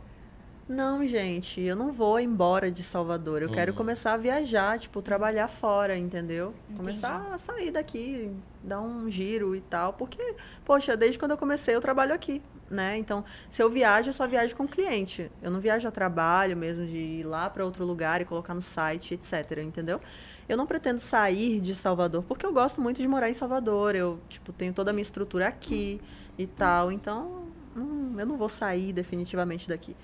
Não, 0.71 1.05
gente, 1.05 1.59
eu 1.59 1.75
não 1.75 1.91
vou 1.91 2.17
embora 2.17 2.71
de 2.71 2.81
Salvador. 2.81 3.41
Eu 3.41 3.49
Uhum. 3.49 3.53
quero 3.53 3.73
começar 3.73 4.13
a 4.13 4.17
viajar, 4.17 4.79
tipo, 4.79 5.01
trabalhar 5.01 5.49
fora, 5.49 5.97
entendeu? 5.97 6.53
Começar 6.77 7.33
a 7.33 7.37
sair 7.37 7.71
daqui, 7.71 8.31
dar 8.63 8.79
um 8.79 9.11
giro 9.11 9.53
e 9.53 9.59
tal. 9.59 9.91
Porque, 9.91 10.35
poxa, 10.63 10.95
desde 10.95 11.19
quando 11.19 11.31
eu 11.31 11.37
comecei 11.37 11.75
eu 11.75 11.81
trabalho 11.81 12.13
aqui, 12.13 12.41
né? 12.69 12.97
Então, 12.97 13.25
se 13.49 13.61
eu 13.61 13.69
viajo, 13.69 14.09
eu 14.09 14.13
só 14.13 14.25
viajo 14.25 14.55
com 14.55 14.65
cliente. 14.65 15.29
Eu 15.41 15.51
não 15.51 15.59
viajo 15.59 15.85
a 15.85 15.91
trabalho 15.91 16.55
mesmo, 16.55 16.85
de 16.85 16.95
ir 16.95 17.23
lá 17.25 17.49
para 17.49 17.65
outro 17.65 17.83
lugar 17.85 18.21
e 18.21 18.25
colocar 18.25 18.53
no 18.53 18.61
site, 18.61 19.13
etc, 19.15 19.57
entendeu? 19.61 19.99
Eu 20.47 20.55
não 20.55 20.65
pretendo 20.65 21.01
sair 21.01 21.59
de 21.59 21.75
Salvador, 21.75 22.23
porque 22.23 22.45
eu 22.45 22.53
gosto 22.53 22.79
muito 22.79 23.01
de 23.01 23.07
morar 23.09 23.29
em 23.29 23.33
Salvador. 23.33 23.93
Eu, 23.93 24.21
tipo, 24.29 24.53
tenho 24.53 24.71
toda 24.71 24.91
a 24.91 24.93
minha 24.93 25.01
estrutura 25.03 25.49
aqui 25.49 25.99
e 26.37 26.47
tal. 26.47 26.93
Então, 26.93 27.43
hum, 27.75 28.15
eu 28.17 28.25
não 28.25 28.37
vou 28.37 28.47
sair 28.47 28.93
definitivamente 28.93 29.67
daqui. 29.67 29.97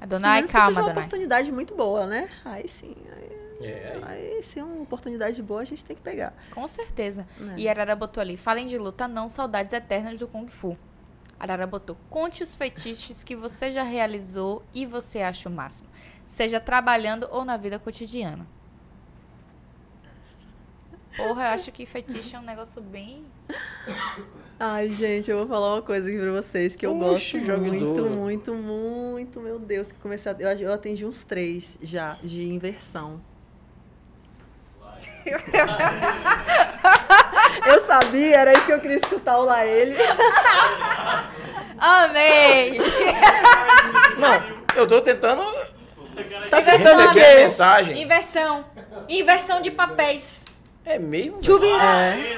A 0.00 0.06
Menos 0.06 0.50
que 0.50 0.56
calma, 0.56 0.68
seja 0.68 0.80
uma 0.80 0.88
Donai. 0.88 1.04
oportunidade 1.04 1.52
muito 1.52 1.74
boa, 1.74 2.06
né? 2.06 2.30
Aí 2.44 2.66
sim. 2.66 2.96
Aí, 3.16 3.66
É, 3.68 4.00
aí. 4.02 4.32
aí 4.36 4.42
se 4.42 4.58
é 4.58 4.64
uma 4.64 4.82
oportunidade 4.82 5.42
boa, 5.42 5.60
a 5.60 5.64
gente 5.64 5.84
tem 5.84 5.94
que 5.94 6.02
pegar. 6.02 6.32
Com 6.52 6.66
certeza. 6.66 7.26
É. 7.38 7.60
E 7.60 7.68
a 7.68 7.70
Arara 7.72 7.94
botou 7.94 8.20
ali, 8.20 8.36
falem 8.36 8.66
de 8.66 8.78
luta 8.78 9.06
não, 9.06 9.28
saudades 9.28 9.72
eternas 9.74 10.18
do 10.18 10.26
Kung 10.26 10.48
Fu. 10.48 10.76
A 11.38 11.44
Arara 11.44 11.66
botou, 11.66 11.96
conte 12.08 12.42
os 12.42 12.54
fetiches 12.54 13.22
que 13.22 13.36
você 13.36 13.72
já 13.72 13.82
realizou 13.82 14.62
e 14.72 14.86
você 14.86 15.20
acha 15.20 15.48
o 15.48 15.52
máximo. 15.52 15.88
Seja 16.24 16.58
trabalhando 16.60 17.28
ou 17.30 17.44
na 17.44 17.56
vida 17.58 17.78
cotidiana. 17.78 18.46
Porra, 21.16 21.42
eu 21.44 21.48
acho 21.50 21.72
que 21.72 21.84
fetiche 21.84 22.34
é 22.36 22.38
um 22.38 22.42
negócio 22.42 22.80
bem... 22.80 23.26
Ai, 24.62 24.90
gente, 24.92 25.30
eu 25.30 25.38
vou 25.38 25.46
falar 25.46 25.76
uma 25.76 25.80
coisa 25.80 26.06
aqui 26.06 26.18
pra 26.18 26.32
vocês 26.32 26.76
que 26.76 26.84
eu 26.84 26.94
Oxe, 26.94 27.38
gosto 27.38 27.58
muito, 27.62 28.04
muito, 28.04 28.52
muito, 28.54 29.40
meu 29.40 29.58
Deus, 29.58 29.90
que 29.90 29.98
comecei 30.00 30.30
a, 30.30 30.36
eu, 30.38 30.50
eu 30.50 30.70
atendi 30.74 31.06
uns 31.06 31.24
três 31.24 31.78
já 31.82 32.18
de 32.22 32.44
inversão. 32.46 33.22
eu 37.66 37.80
sabia, 37.80 38.36
era 38.36 38.52
isso 38.52 38.66
que 38.66 38.72
eu 38.72 38.80
queria 38.80 38.98
escutar 38.98 39.38
o 39.38 39.46
lá 39.46 39.64
ele. 39.64 39.96
Amei! 41.78 42.78
Não, 44.18 44.76
eu 44.76 44.86
tô 44.86 45.00
tentando 45.00 45.42
Tá 46.50 46.60
tentando 46.60 47.00
o 47.00 47.08
receber 47.08 47.08
a 47.08 47.12
quê? 47.12 47.42
mensagem. 47.44 48.02
Inversão. 48.02 48.64
Inversão 49.08 49.62
de 49.62 49.70
papéis. 49.70 50.39
É 50.90 50.98
mesmo? 50.98 51.42
Chubi. 51.42 51.68
É. 51.80 52.30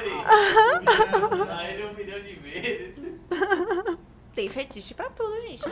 A 1.52 1.70
ele 1.70 1.84
um 1.86 1.94
milhão 1.94 2.20
de 2.22 2.34
vezes. 2.34 2.94
Tem 4.34 4.48
fetiche 4.48 4.94
pra 4.94 5.08
tudo, 5.10 5.34
gente. 5.42 5.62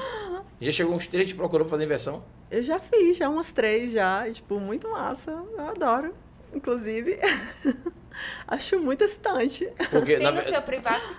Já 0.61 0.72
chegou 0.72 0.95
uns 0.95 1.07
três 1.07 1.28
te 1.28 1.35
procurando 1.35 1.66
pra 1.66 1.76
fazer 1.76 1.85
inversão? 1.85 2.24
Eu 2.51 2.62
já 2.62 2.81
fiz, 2.81 3.16
já 3.16 3.28
umas 3.28 3.53
três 3.53 3.93
já, 3.93 4.26
e, 4.26 4.33
tipo, 4.33 4.59
muito 4.59 4.91
massa. 4.91 5.31
Eu 5.31 5.68
adoro. 5.68 6.14
Inclusive, 6.53 7.18
acho 8.49 8.81
muito 8.81 9.05
excitante. 9.05 9.70
Porque, 9.91 10.16
Tem 10.16 10.24
na 10.24 10.33
no 10.33 10.43
seu 10.43 10.61
privado? 10.62 11.14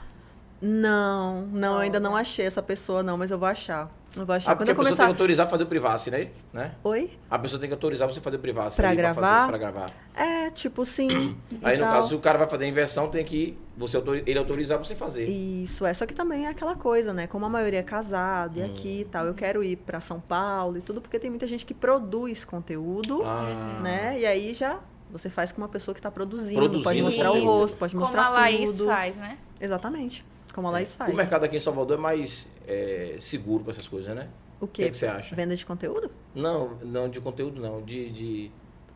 Não, 0.62 1.42
não, 1.48 1.74
eu 1.76 1.80
ainda 1.80 2.00
não 2.00 2.12
tá. 2.14 2.20
achei 2.20 2.46
essa 2.46 2.62
pessoa, 2.62 3.02
não, 3.02 3.18
mas 3.18 3.32
eu 3.32 3.38
vou 3.40 3.48
achar. 3.48 3.90
Eu 4.16 4.26
vou 4.26 4.36
achar. 4.36 4.52
Ah, 4.52 4.56
Quando 4.56 4.68
eu 4.70 4.74
a 4.74 4.76
pessoa 4.76 4.86
tem 4.90 4.96
começar. 4.98 5.06
que 5.06 5.10
autorizar 5.12 5.50
fazer 5.50 5.64
o 5.64 5.68
privacy, 5.68 6.12
né? 6.12 6.28
né? 6.54 6.74
Oi? 6.84 7.12
A 7.30 7.40
pessoa 7.40 7.60
tem 7.60 7.68
que 7.70 7.74
autorizar 7.74 8.08
você 8.12 8.20
fazer 8.20 8.36
o 8.36 8.40
privacy. 8.40 8.76
Pra 8.76 8.94
gravar? 8.94 9.22
fazer- 9.22 9.48
pra 9.48 9.58
gravar. 9.58 9.92
É, 10.14 10.50
tipo, 10.52 10.86
sim. 10.86 11.36
Aí, 11.64 11.78
no 11.78 11.84
tal. 11.86 11.94
caso, 11.94 12.10
se 12.10 12.16
o 12.16 12.20
cara 12.20 12.38
vai 12.38 12.48
fazer 12.48 12.66
a 12.66 12.68
inversão, 12.68 13.10
tem 13.10 13.24
que 13.26 13.58
você 13.78 13.98
ele 14.26 14.38
autorizar 14.38 14.78
você 14.78 14.94
fazer. 14.96 15.26
Isso, 15.30 15.86
é. 15.86 15.94
Só 15.94 16.06
que 16.06 16.14
também 16.14 16.46
é 16.46 16.50
aquela 16.50 16.76
coisa, 16.76 17.14
né? 17.14 17.26
Como 17.26 17.46
a 17.46 17.50
maioria 17.50 17.80
é 17.80 17.84
casado 17.84 18.60
e 18.60 18.64
aqui 18.64 19.02
e 19.02 19.06
tal, 19.06 19.26
eu 19.26 19.34
quero 19.34 19.64
ir 19.64 19.78
pra 19.78 20.00
São 20.02 20.20
Paulo 20.20 20.78
e 20.78 20.82
tudo, 20.82 21.00
porque 21.02 21.18
tem 21.18 21.30
muita 21.30 21.48
gente 21.48 21.66
que 21.66 21.74
produz 21.74 22.44
conteúdo, 22.46 23.24
Ah. 23.24 23.80
né? 23.82 24.20
E 24.20 24.26
aí 24.26 24.54
já 24.54 24.78
você 25.10 25.30
faz 25.30 25.52
com 25.54 25.62
uma 25.62 25.70
pessoa 25.70 25.96
que 25.96 26.02
tá 26.02 26.12
produzindo, 26.12 26.60
Produzindo 26.62 26.84
pode 26.84 27.02
mostrar 27.02 27.32
o 27.32 27.44
rosto, 27.46 27.78
pode 27.78 27.94
Como 27.94 28.06
mostrar 28.06 28.26
a 28.26 28.30
Laís 28.30 28.72
tudo. 28.72 28.86
faz, 28.88 29.16
né? 29.18 29.38
Exatamente. 29.60 30.26
Como 30.54 30.68
a 30.68 30.72
Laís 30.72 30.96
faz. 30.96 31.14
O 31.14 31.16
mercado 31.16 31.44
aqui 31.46 31.58
em 31.58 31.60
Salvador 31.60 31.98
é 31.98 32.02
mais 32.02 32.48
é, 32.68 33.16
seguro 33.20 33.64
pra 33.64 33.72
essas 33.72 33.88
coisas, 33.88 34.14
né? 34.16 34.28
O 34.60 34.66
O 34.66 34.68
quê? 34.68 34.84
que, 34.86 34.92
que 34.92 34.98
você 34.98 35.08
acha? 35.08 35.36
Venda 35.36 35.56
de 35.56 35.66
conteúdo? 35.66 36.12
Não, 36.36 36.76
não 36.84 37.10
de 37.10 37.20
conteúdo 37.22 37.60
não, 37.62 37.82
de, 37.82 38.10
de, 38.10 38.52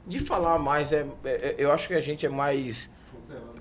de 0.06 0.20
falar 0.20 0.60
mais. 0.60 0.92
É, 0.94 1.06
é- 1.24 1.56
eu 1.58 1.72
acho 1.72 1.88
que 1.88 1.94
a 1.94 2.02
gente 2.02 2.26
é 2.26 2.30
mais 2.30 2.90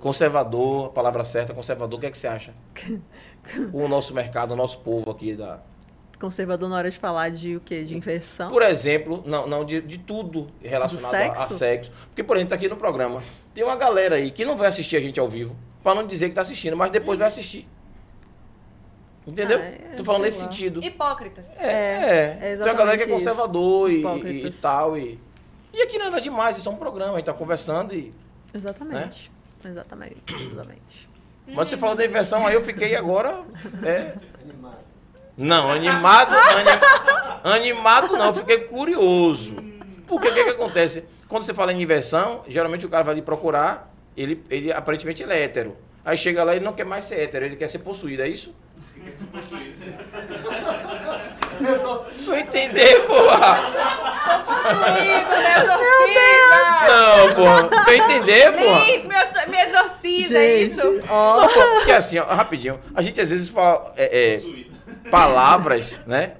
conservador, 0.00 0.86
a 0.86 0.88
palavra 0.90 1.24
certa, 1.24 1.54
conservador. 1.54 1.98
O 1.98 2.00
que 2.00 2.06
é 2.06 2.10
que 2.10 2.18
você 2.18 2.26
acha? 2.26 2.54
o 3.72 3.88
nosso 3.88 4.12
mercado, 4.14 4.52
o 4.52 4.56
nosso 4.56 4.78
povo 4.80 5.10
aqui 5.10 5.34
da. 5.34 5.60
Conservador 6.20 6.68
na 6.68 6.76
hora 6.76 6.90
de 6.90 6.98
falar 6.98 7.30
de 7.30 7.56
o 7.56 7.60
quê? 7.60 7.84
De 7.84 7.94
inversão? 7.96 8.48
Por 8.48 8.62
exemplo, 8.62 9.22
não, 9.26 9.46
não 9.46 9.64
de, 9.64 9.80
de 9.80 9.98
tudo 9.98 10.48
relacionado 10.62 11.14
a- 11.14 11.32
A, 11.32 11.34
sexo? 11.34 11.54
sexo. 11.54 11.92
Porque, 12.06 12.22
por 12.22 12.36
exemplo, 12.36 12.50
tá 12.50 12.54
aqui 12.56 12.68
no 12.68 12.76
programa, 12.76 13.22
tem 13.52 13.62
uma 13.64 13.76
galera 13.76 14.16
aí 14.16 14.30
que 14.30 14.44
não 14.44 14.56
vai 14.56 14.68
assistir 14.68 14.96
a 14.96 15.00
gente 15.00 15.18
ao 15.20 15.28
vivo, 15.28 15.56
pra 15.82 15.94
não 15.94 16.06
dizer 16.06 16.28
que 16.28 16.34
tá 16.34 16.40
assistindo, 16.42 16.76
mas 16.76 16.90
depois 16.90 17.18
vai 17.18 17.28
assistir. 17.28 17.68
Entendeu? 19.26 19.58
Ah, 19.58 19.64
é, 19.64 19.94
Tô 19.96 20.04
falando 20.04 20.22
nesse 20.22 20.38
lá. 20.42 20.44
sentido. 20.44 20.84
Hipócritas. 20.84 21.46
É, 21.58 21.66
É, 21.66 22.38
é. 22.42 22.52
é 22.52 22.56
Tem 22.56 22.66
uma 22.66 22.74
galera 22.74 22.96
que 22.98 23.04
é 23.04 23.06
conservador 23.06 23.90
e, 23.90 24.02
e, 24.02 24.46
e 24.46 24.50
tal. 24.52 24.98
E, 24.98 25.18
e 25.72 25.82
aqui 25.82 25.96
não 25.98 26.06
é 26.06 26.10
nada 26.10 26.20
demais, 26.20 26.58
isso 26.58 26.68
é 26.68 26.72
um 26.72 26.76
programa, 26.76 27.14
a 27.14 27.16
gente 27.16 27.26
tá 27.26 27.32
conversando 27.32 27.94
e. 27.94 28.12
Exatamente. 28.52 29.30
Exatamente. 29.64 30.16
Exatamente. 30.28 31.08
Mas 31.48 31.68
você 31.68 31.76
falou 31.78 31.94
da 31.96 32.04
inversão, 32.04 32.46
aí 32.46 32.54
eu 32.54 32.62
fiquei 32.62 32.94
agora. 32.96 33.42
É... 33.82 34.14
Não, 35.36 35.70
animado. 35.70 36.32
ani- 37.42 37.54
Animado 37.56 38.12
não, 38.16 38.26
eu 38.26 38.34
fiquei 38.34 38.58
curioso. 38.60 39.56
Porque 40.06 40.28
o 40.28 40.34
que, 40.34 40.44
que 40.44 40.50
acontece? 40.50 41.04
Quando 41.28 41.42
você 41.42 41.52
fala 41.54 41.72
em 41.72 41.82
inversão, 41.82 42.42
geralmente 42.46 42.86
o 42.86 42.88
cara 42.88 43.02
vai 43.02 43.14
lhe 43.14 43.22
procurar, 43.22 43.92
ele, 44.16 44.42
ele 44.48 44.72
aparentemente 44.72 45.22
ele 45.22 45.32
é 45.32 45.42
hétero. 45.42 45.76
Aí 46.04 46.16
chega 46.16 46.44
lá 46.44 46.52
e 46.54 46.58
ele 46.58 46.64
não 46.64 46.72
quer 46.72 46.84
mais 46.84 47.04
ser 47.06 47.20
hétero, 47.20 47.44
ele 47.46 47.56
quer 47.56 47.68
ser 47.68 47.80
possuído, 47.80 48.22
é 48.22 48.28
isso? 48.28 48.54
Não 52.26 52.36
entender, 52.36 53.06
porra! 53.06 53.56
Possuído, 54.44 55.28
me 55.28 55.50
exorciza! 55.62 56.88
Não, 56.88 57.34
porra! 57.34 57.62
Não 57.86 57.92
entender, 57.92 58.52
porra! 58.52 58.84
Liz, 58.84 59.02
me, 59.06 59.14
exor- 59.14 59.48
me 59.48 59.56
exorciza, 59.62 60.38
é 60.38 60.62
isso? 60.62 60.82
ó, 61.08 61.48
Porque 61.48 61.92
assim, 61.92 62.18
ó, 62.18 62.24
rapidinho, 62.24 62.78
a 62.94 63.02
gente 63.02 63.20
às 63.20 63.28
vezes 63.28 63.48
fala 63.48 63.92
é, 63.96 64.34
é, 64.34 65.10
palavras, 65.10 66.00
né? 66.06 66.32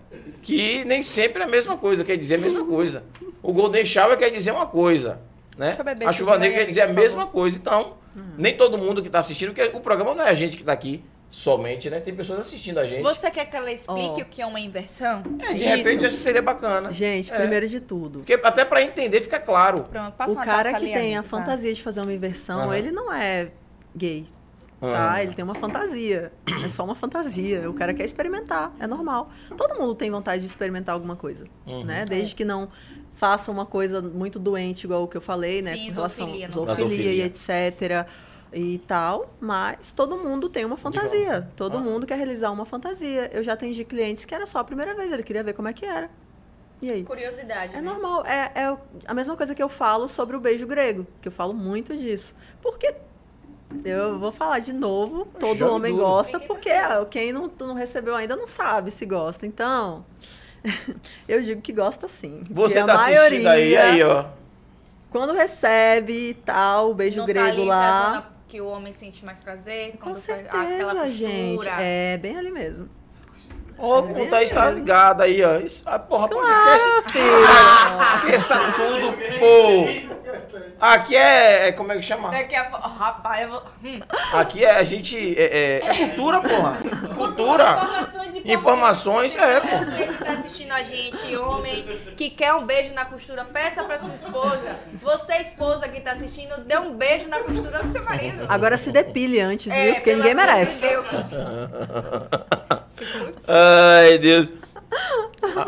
Que 0.43 0.85
nem 0.85 1.03
sempre 1.03 1.43
é 1.43 1.47
a 1.47 1.49
mesma 1.49 1.77
coisa, 1.77 2.05
quer 2.05 2.17
dizer 2.17 2.35
a 2.35 2.39
mesma 2.39 2.65
coisa. 2.65 3.05
O 3.43 3.53
Golden 3.53 3.85
Shower 3.85 4.17
quer 4.17 4.31
dizer 4.31 4.51
uma 4.53 4.67
coisa, 4.67 5.21
né? 5.57 5.75
A 6.07 6.13
chuva 6.13 6.39
negra 6.39 6.59
quer 6.59 6.67
dizer 6.67 6.83
a 6.83 6.89
mesma 6.89 7.27
coisa. 7.27 7.57
Então, 7.57 7.95
nem 8.37 8.55
todo 8.57 8.77
mundo 8.77 9.01
que 9.01 9.09
está 9.09 9.21
assistindo, 9.21 9.55
porque 9.55 9.71
o 9.77 9.81
programa 9.81 10.15
não 10.15 10.25
é 10.27 10.31
a 10.31 10.35
gente 10.35 10.57
que 10.57 10.63
está 10.63 10.73
aqui 10.73 11.03
somente, 11.29 11.91
né? 11.91 12.01
Tem 12.01 12.15
pessoas 12.15 12.41
assistindo 12.41 12.79
a 12.79 12.85
gente. 12.85 13.03
Você 13.03 13.31
quer 13.31 13.45
que 13.47 13.57
ela 13.57 13.71
explique 13.73 14.21
Ó. 14.21 14.23
o 14.23 14.25
que 14.25 14.41
é 14.43 14.47
uma 14.47 14.61
inversão? 14.61 15.23
É, 15.41 15.53
de 15.55 15.61
Isso. 15.61 15.69
repente, 15.77 16.01
eu 16.03 16.07
acho 16.09 16.17
que 16.17 16.23
seria 16.23 16.43
bacana. 16.43 16.93
gente, 16.93 17.33
É. 17.33 17.37
primeiro 17.37 17.69
de 17.69 17.81
tudo. 17.81 18.21
Porque 18.21 18.35
até 18.35 18.65
para 18.65 18.83
entender 18.83 19.21
fica 19.23 19.41
claro. 19.41 19.85
Pronto, 19.85 20.13
passa 20.15 20.31
O 20.31 20.35
uma 20.37 20.45
cara 20.45 20.71
que 20.71 20.77
ali, 20.77 20.93
tem 20.93 21.17
a 21.17 21.21
amigo, 21.21 21.23
tá? 21.23 21.39
fantasia 21.45 21.73
de 21.75 21.83
fazer 21.83 22.01
uma 22.03 22.13
inversão, 22.13 22.61
Aham. 22.61 22.77
ele 22.77 22.91
não 22.93 23.13
é 23.13 23.51
gay. 23.97 24.27
Tá? 24.81 25.23
Ele 25.23 25.33
tem 25.33 25.43
uma 25.43 25.55
fantasia. 25.55 26.31
É 26.63 26.69
só 26.69 26.85
uma 26.85 26.95
fantasia. 26.95 27.71
O 27.71 27.73
cara 27.73 27.95
quer 27.95 28.05
experimentar. 28.05 28.71
É 28.79 28.87
normal. 28.87 29.31
Todo 29.57 29.79
mundo 29.81 29.95
tem 29.95 30.11
vontade 30.11 30.43
de 30.43 30.47
experimentar 30.47 30.93
alguma 30.95 31.17
coisa. 31.17 31.47
Uhum. 31.67 31.85
Né? 31.85 32.05
Desde 32.07 32.35
que 32.35 32.45
não 32.45 32.69
faça 33.15 33.51
uma 33.51 33.65
coisa 33.65 34.03
muito 34.03 34.39
doente, 34.39 34.85
igual 34.85 35.05
o 35.05 35.09
que 35.09 35.17
eu 35.17 35.23
falei, 35.23 35.63
né? 35.63 35.73
Sim, 35.73 35.87
com 35.87 35.93
relação 35.95 36.27
zoofilia, 36.27 36.47
à 36.49 36.51
pode. 36.51 36.67
zoofilia 36.77 36.97
e 36.97 36.99
Zoofilia. 36.99 37.25
etc. 37.25 38.07
E 38.55 38.79
tal. 38.87 39.35
Mas 39.41 39.91
todo 39.91 40.17
mundo 40.17 40.49
tem 40.49 40.65
uma 40.65 40.77
fantasia. 40.77 41.49
Todo 41.57 41.79
Ah. 41.79 41.81
mundo 41.81 42.07
quer 42.07 42.15
realizar 42.17 42.51
uma 42.53 42.65
fantasia. 42.65 43.29
Eu 43.33 43.43
já 43.43 43.55
atendi 43.55 43.85
clientes 43.85 44.25
que 44.25 44.35
era 44.35 44.47
só 44.47 44.61
a 44.61 44.65
primeira 44.65 44.95
vez. 44.95 45.11
Ele 45.13 45.23
queria 45.25 45.43
ver 45.43 45.53
como 45.55 45.67
é 45.69 45.73
que 45.73 45.85
era. 45.85 46.09
E 46.81 46.91
aí? 46.91 47.03
Curiosidade, 47.03 47.75
É 47.75 47.81
né? 47.81 47.83
normal. 47.83 48.25
É, 48.27 48.53
é 48.63 48.77
a 49.07 49.15
mesma 49.15 49.37
coisa 49.37 49.55
que 49.55 49.63
eu 49.63 49.69
falo 49.69 50.07
sobre 50.07 50.37
o 50.37 50.41
beijo 50.41 50.67
grego, 50.67 51.07
que 51.21 51.29
eu 51.29 51.33
falo 51.33 51.53
muito 51.55 51.97
disso. 51.97 52.35
Porque 52.63 52.95
eu 53.85 54.19
vou 54.19 54.31
falar 54.31 54.59
de 54.61 54.73
novo, 54.73 55.27
todo 55.41 55.67
homem 55.73 55.97
gosta, 55.97 56.39
porque 56.39 56.71
quem 57.11 57.33
não, 57.33 57.51
não 57.59 57.75
recebeu 57.75 58.15
ainda 58.15 58.37
não 58.37 58.47
sabe 58.47 58.91
se 58.91 59.05
gosta. 59.07 59.47
Então, 59.47 60.05
eu 61.29 61.41
digo 61.43 61.61
que 61.63 61.73
gosta 61.73 62.07
sim. 62.07 62.45
Você 62.51 62.75
que 62.75 62.79
a 62.81 62.87
tá 62.87 62.95
assistindo 62.95 63.45
maioria, 63.45 63.51
aí, 63.51 63.77
aí, 63.77 64.03
ó. 64.03 64.27
quando 65.11 65.33
recebe 65.33 66.31
e 66.31 66.35
tal, 66.35 66.91
o 66.91 66.95
beijo 66.95 67.19
Não 67.19 67.27
tá 67.27 67.33
grego 67.33 67.49
ali 67.49 67.65
lá. 67.65 68.31
Que 68.55 68.61
o 68.61 68.69
homem 68.69 68.93
sente 68.93 69.25
mais 69.25 69.41
prazer, 69.41 69.91
Com 69.95 69.99
quando 69.99 70.15
faz 70.15 70.21
certeza, 70.21 70.75
aquela 70.75 71.09
gente. 71.09 71.69
É 71.69 72.17
bem 72.17 72.37
ali 72.39 72.53
mesmo. 72.53 72.89
Ó, 73.79 74.03
como 74.03 74.25
o 74.25 74.31
Thaís 74.31 74.51
tá 74.51 74.71
ligado 74.71 75.23
aí, 75.23 75.43
ó. 75.45 75.57
Isso, 75.57 75.83
ah, 75.87 75.99
porra, 75.99 76.29
Claro, 76.29 76.47
podcast. 76.47 77.13
filho. 77.13 77.45
Esqueça 78.17 78.57
tudo, 78.77 79.13
pô. 79.41 80.15
Aqui 80.81 81.17
é, 81.17 81.69
é- 81.69 81.73
Como 81.73 81.93
é 81.93 81.97
que 81.97 82.03
chama? 82.03 82.31
Daqui 82.31 82.55
a 82.55 82.65
pouco. 82.65 82.87
Rapaz, 82.89 83.43
eu 83.43 83.49
vou. 83.51 83.63
Hum. 83.85 84.01
Aqui 84.35 84.65
é 84.65 84.77
a 84.77 84.83
gente. 84.85 85.39
É, 85.39 85.81
é- 85.83 85.87
é 85.87 85.95
cultura, 85.95 86.41
porra. 86.41 86.77
Cultura. 87.17 87.65
Informações 87.73 88.35
e 88.45 88.53
Informações, 88.53 89.37
é, 89.37 89.61
pô. 89.61 89.67
Você 89.79 90.07
que 90.07 90.25
tá 90.25 90.33
assistindo 90.33 90.73
a 90.73 90.83
gente, 90.83 91.37
homem, 91.37 91.85
que 92.17 92.29
quer 92.31 92.53
um 92.55 92.67
beijo 92.67 92.93
na 92.93 93.05
costura, 93.07 93.45
peça 93.45 93.83
pra 93.85 93.99
sua 93.99 94.15
esposa. 94.15 94.77
Você, 95.01 95.33
esposa 95.37 95.89
que 95.89 96.01
tá 96.01 96.13
assistindo, 96.13 96.59
dê 96.67 96.77
um 96.79 96.95
beijo 96.97 97.29
na 97.29 97.39
costura 97.39 97.83
do 97.83 97.91
seu 97.93 98.03
marido. 98.05 98.45
Agora 98.49 98.77
se 98.77 98.93
depile 98.93 99.41
antes, 99.41 99.73
É, 99.73 99.85
viu? 99.85 99.95
Porque 99.95 100.15
ninguém 100.15 100.31
de 100.31 100.37
merece. 100.37 100.89
Deus. 100.89 101.07
Se 102.95 103.05
cuide. 103.07 103.39
Ai, 103.65 104.19
Deus. 104.19 104.53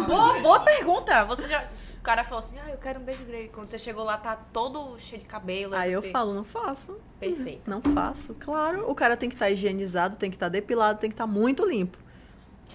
Boa, 0.07 0.39
boa 0.41 0.61
pergunta. 0.61 1.25
Você 1.25 1.49
já. 1.49 1.65
O 1.99 2.03
cara 2.03 2.23
falou 2.25 2.39
assim: 2.45 2.57
ah, 2.65 2.71
eu 2.71 2.79
quero 2.79 3.01
um 3.01 3.03
beijo 3.03 3.25
grego. 3.25 3.53
Quando 3.55 3.69
você 3.69 3.79
chegou 3.79 4.05
lá, 4.05 4.17
tá 4.17 4.37
todo 4.53 4.99
cheio 4.99 5.21
de 5.21 5.27
cabelo. 5.27 5.75
Aí 5.75 5.93
eu 5.93 6.01
você- 6.03 6.11
falo, 6.11 6.35
não 6.35 6.45
faço. 6.45 6.97
Perfeito. 7.19 7.69
Não 7.69 7.81
faço. 7.81 8.35
Claro, 8.35 8.91
o 8.91 8.95
cara 8.95 9.17
tem 9.17 9.29
que 9.29 9.35
estar 9.35 9.51
higienizado, 9.51 10.17
tem 10.17 10.31
que 10.31 10.37
estar 10.37 10.49
depilado, 10.49 10.99
tem 10.99 11.11
que 11.11 11.15
estar 11.15 11.27
muito 11.27 11.65
limpo. 11.65 11.99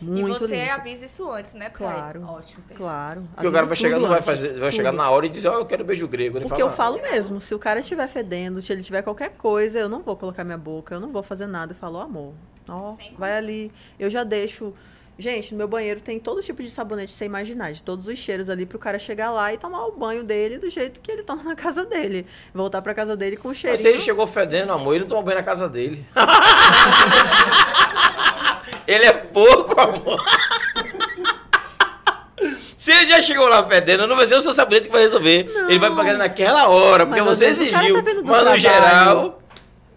Muito 0.02 0.35
e 0.35 0.39
você 0.39 0.56
limpo. 0.64 0.72
avisa 0.73 1.06
isso 1.06 1.30
antes, 1.30 1.53
né? 1.53 1.69
pra 1.69 1.85
ele? 1.85 1.95
Claro. 1.95 2.23
Ótimo, 2.23 2.64
perfeito. 2.64 2.77
Claro. 2.77 3.23
Porque 3.35 3.48
o 3.48 3.52
cara 3.52 3.65
vai 3.68 3.76
chegar, 3.76 3.99
não 3.99 4.10
vai 4.10 4.22
fazer. 4.22 4.48
Vai 4.53 4.69
tudo. 4.69 4.72
chegar 4.72 4.91
na 4.91 5.10
hora 5.11 5.26
e 5.27 5.30
dizer, 5.30 5.48
ó, 5.49 5.60
eu 5.60 5.65
quero 5.65 5.84
beijo 5.85 6.07
grego. 6.07 6.38
Ele 6.38 6.48
Porque 6.48 6.61
eu 6.61 6.69
fala, 6.72 6.98
falo 6.98 7.11
mesmo, 7.11 7.39
se 7.39 7.53
o 7.53 7.60
cara 7.60 7.81
estiver 7.81 8.07
fedendo, 8.07 8.61
se 8.61 8.73
ele 8.73 8.81
tiver 8.81 9.02
qualquer 9.03 9.31
coisa, 9.31 9.77
eu 9.77 9.88
não 9.89 10.02
vou 10.02 10.15
colocar 10.15 10.43
minha 10.43 10.57
boca, 10.57 10.95
eu 10.95 10.99
não 10.99 11.11
vou 11.11 11.22
fazer 11.22 11.45
nada. 11.45 11.73
Eu 11.73 11.76
falo, 11.77 11.99
amor, 11.99 12.34
ó, 12.68 12.95
Sem 12.95 13.14
vai 13.15 13.38
ali. 13.38 13.72
Eu 13.99 14.10
já 14.10 14.23
deixo. 14.23 14.73
Gente, 15.22 15.52
no 15.52 15.60
meu 15.60 15.68
banheiro 15.68 16.02
tem 16.02 16.19
todo 16.19 16.41
tipo 16.41 16.64
de 16.64 16.69
sabonete, 16.72 17.14
você 17.14 17.26
imaginar, 17.26 17.72
de 17.72 17.84
todos 17.84 18.07
os 18.07 18.18
cheiros 18.18 18.49
ali 18.49 18.65
pro 18.65 18.80
cara 18.80 18.98
chegar 18.98 19.30
lá 19.30 19.53
e 19.53 19.57
tomar 19.57 19.85
o 19.85 19.91
banho 19.91 20.23
dele 20.23 20.57
do 20.57 20.68
jeito 20.68 20.99
que 20.99 21.11
ele 21.11 21.22
toma 21.22 21.43
na 21.43 21.56
casa 21.56 21.85
dele. 21.85 22.26
Voltar 22.52 22.81
pra 22.81 22.91
casa 22.91 23.15
dele 23.15 23.38
com 23.38 23.49
o 23.49 23.52
Mas 23.52 23.80
se 23.80 23.88
ele 23.88 23.99
chegou 23.99 24.26
fedendo, 24.26 24.72
amor, 24.72 24.95
ele 24.95 25.02
não 25.02 25.10
tomou 25.10 25.23
banho 25.23 25.38
na 25.38 25.43
casa 25.43 25.69
dele. 25.69 26.03
ele 28.88 29.06
é 29.06 29.14
pouco, 29.14 29.80
amor. 29.80 30.26
Se 32.76 32.91
ele 32.91 33.11
já 33.11 33.22
chegou 33.22 33.48
lá 33.48 33.64
fedendo, 33.64 34.07
não 34.07 34.15
vai 34.15 34.26
ser 34.26 34.38
o 34.38 34.41
seu 34.41 34.53
sabonete 34.53 34.88
que 34.88 34.91
vai 34.91 35.03
resolver. 35.03 35.48
Ele 35.69 35.77
vai 35.77 35.93
pagar 35.93 36.18
naquela 36.18 36.68
hora, 36.68 37.06
porque 37.06 37.22
você 37.22 37.43
cara 37.45 37.52
exigiu. 37.52 37.95
tá 37.95 38.02
Mas 38.03 38.15
no 38.15 38.23
trabalho. 38.23 38.60
geral. 38.60 39.40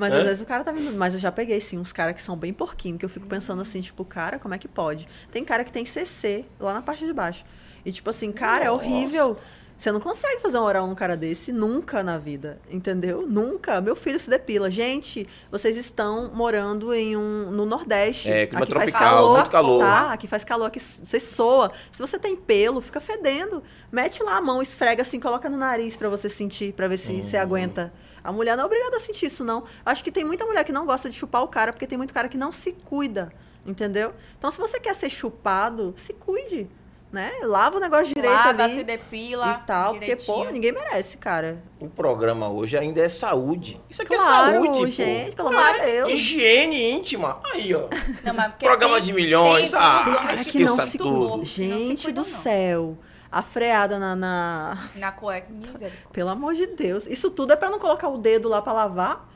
Mas 0.04 0.12
Hã? 0.12 0.18
às 0.18 0.24
vezes 0.26 0.42
o 0.42 0.46
cara 0.46 0.62
tá 0.62 0.70
vindo. 0.70 0.92
Mas 0.98 1.14
eu 1.14 1.20
já 1.20 1.32
peguei, 1.32 1.58
sim, 1.60 1.78
uns 1.78 1.92
caras 1.92 2.14
que 2.14 2.20
são 2.20 2.36
bem 2.36 2.52
porquinhos, 2.52 2.98
que 2.98 3.04
eu 3.06 3.08
fico 3.08 3.26
pensando 3.26 3.62
assim, 3.62 3.80
tipo, 3.80 4.04
cara, 4.04 4.38
como 4.38 4.52
é 4.52 4.58
que 4.58 4.68
pode? 4.68 5.08
Tem 5.30 5.42
cara 5.42 5.64
que 5.64 5.72
tem 5.72 5.86
CC 5.86 6.44
lá 6.60 6.74
na 6.74 6.82
parte 6.82 7.06
de 7.06 7.12
baixo. 7.14 7.42
E, 7.86 7.90
tipo 7.90 8.10
assim, 8.10 8.30
cara, 8.30 8.64
é 8.64 8.68
Nossa. 8.68 8.84
horrível. 8.84 9.38
Você 9.76 9.90
não 9.90 9.98
consegue 10.00 10.40
fazer 10.40 10.56
um 10.56 10.62
oral 10.62 10.86
num 10.86 10.94
cara 10.94 11.16
desse 11.16 11.52
nunca 11.52 12.02
na 12.02 12.16
vida, 12.16 12.58
entendeu? 12.70 13.26
Nunca. 13.26 13.80
Meu 13.80 13.96
filho 13.96 14.18
se 14.20 14.30
depila. 14.30 14.70
Gente, 14.70 15.28
vocês 15.50 15.76
estão 15.76 16.30
morando 16.32 16.94
em 16.94 17.16
um 17.16 17.50
no 17.50 17.66
Nordeste. 17.66 18.30
É, 18.30 18.46
clima 18.46 18.62
aqui 18.64 18.72
faz 18.72 18.90
tropical, 18.90 19.14
calor, 19.16 19.34
muito 19.36 19.50
calor. 19.50 19.80
Tá, 19.80 20.12
aqui 20.12 20.26
faz 20.28 20.44
calor, 20.44 20.66
aqui 20.66 20.78
você 20.80 21.18
soa. 21.18 21.72
Se 21.92 22.00
você 22.00 22.18
tem 22.18 22.36
pelo, 22.36 22.80
fica 22.80 23.00
fedendo. 23.00 23.62
Mete 23.90 24.22
lá 24.22 24.36
a 24.36 24.40
mão, 24.40 24.62
esfrega 24.62 25.02
assim, 25.02 25.18
coloca 25.18 25.50
no 25.50 25.56
nariz 25.56 25.96
pra 25.96 26.08
você 26.08 26.28
sentir, 26.28 26.72
pra 26.72 26.86
ver 26.88 26.96
se 26.96 27.12
Uhum. 27.12 27.22
você 27.22 27.36
aguenta. 27.36 27.92
A 28.22 28.32
mulher 28.32 28.56
não 28.56 28.62
é 28.62 28.66
obrigada 28.66 28.96
a 28.96 29.00
sentir 29.00 29.26
isso, 29.26 29.44
não. 29.44 29.64
Acho 29.84 30.02
que 30.04 30.10
tem 30.12 30.24
muita 30.24 30.46
mulher 30.46 30.64
que 30.64 30.72
não 30.72 30.86
gosta 30.86 31.10
de 31.10 31.16
chupar 31.16 31.42
o 31.42 31.48
cara, 31.48 31.72
porque 31.72 31.86
tem 31.86 31.98
muito 31.98 32.14
cara 32.14 32.28
que 32.28 32.38
não 32.38 32.52
se 32.52 32.72
cuida, 32.72 33.30
entendeu? 33.66 34.14
Então, 34.38 34.50
se 34.50 34.58
você 34.58 34.78
quer 34.80 34.94
ser 34.94 35.10
chupado, 35.10 35.92
se 35.96 36.12
cuide, 36.14 36.70
né? 37.14 37.32
Lava 37.42 37.76
o 37.76 37.80
negócio 37.80 38.06
direito 38.14 38.34
Lava, 38.34 38.64
ali 38.64 38.74
se 38.74 38.84
depila. 38.84 39.60
e 39.62 39.66
tal, 39.66 39.94
porque, 39.94 40.16
pô, 40.16 40.44
ninguém 40.46 40.72
merece, 40.72 41.16
cara. 41.16 41.62
O 41.80 41.88
programa 41.88 42.48
hoje 42.50 42.76
ainda 42.76 43.00
é 43.00 43.08
saúde. 43.08 43.80
Isso 43.88 44.02
aqui 44.02 44.14
Claro, 44.16 44.50
é 44.50 44.54
saúde, 44.54 44.78
pô. 44.80 44.86
gente, 44.90 45.36
pelo 45.36 45.50
Claro 45.50 45.74
amor 45.76 45.86
de 45.86 45.92
Deus. 45.92 46.10
Higiene 46.12 46.90
íntima. 46.90 47.40
Aí, 47.52 47.74
ó. 47.74 47.88
Não, 48.24 48.50
Programa 48.58 48.94
tem- 48.96 49.02
de 49.04 49.12
milhões, 49.12 49.70
tem 49.70 49.80
ah, 49.80 50.02
Tem 50.04 50.14
cara 50.14 50.36
que 50.36 50.52
que 50.52 50.64
não 50.64 50.76
se 50.80 50.98
tudo. 50.98 51.46
se 51.46 51.62
Gente 51.64 52.02
cuidam, 52.04 52.22
do 52.22 52.28
não. 52.28 52.36
céu. 52.36 52.98
A 53.30 53.42
freada 53.42 53.98
na, 53.98 54.14
na- 54.14 54.78
Na 54.96 55.10
cueca, 55.10 55.48
misericórdia. 55.50 55.92
Pelo 56.12 56.28
amor 56.30 56.54
de 56.54 56.66
Deus. 56.68 57.06
Isso 57.06 57.30
tudo 57.30 57.52
é 57.52 57.56
pra 57.56 57.68
não 57.70 57.78
colocar 57.80 58.08
o 58.08 58.16
dedo 58.18 58.48
lá 58.48 58.60
pra 58.62 58.72
lavar? 58.72 59.28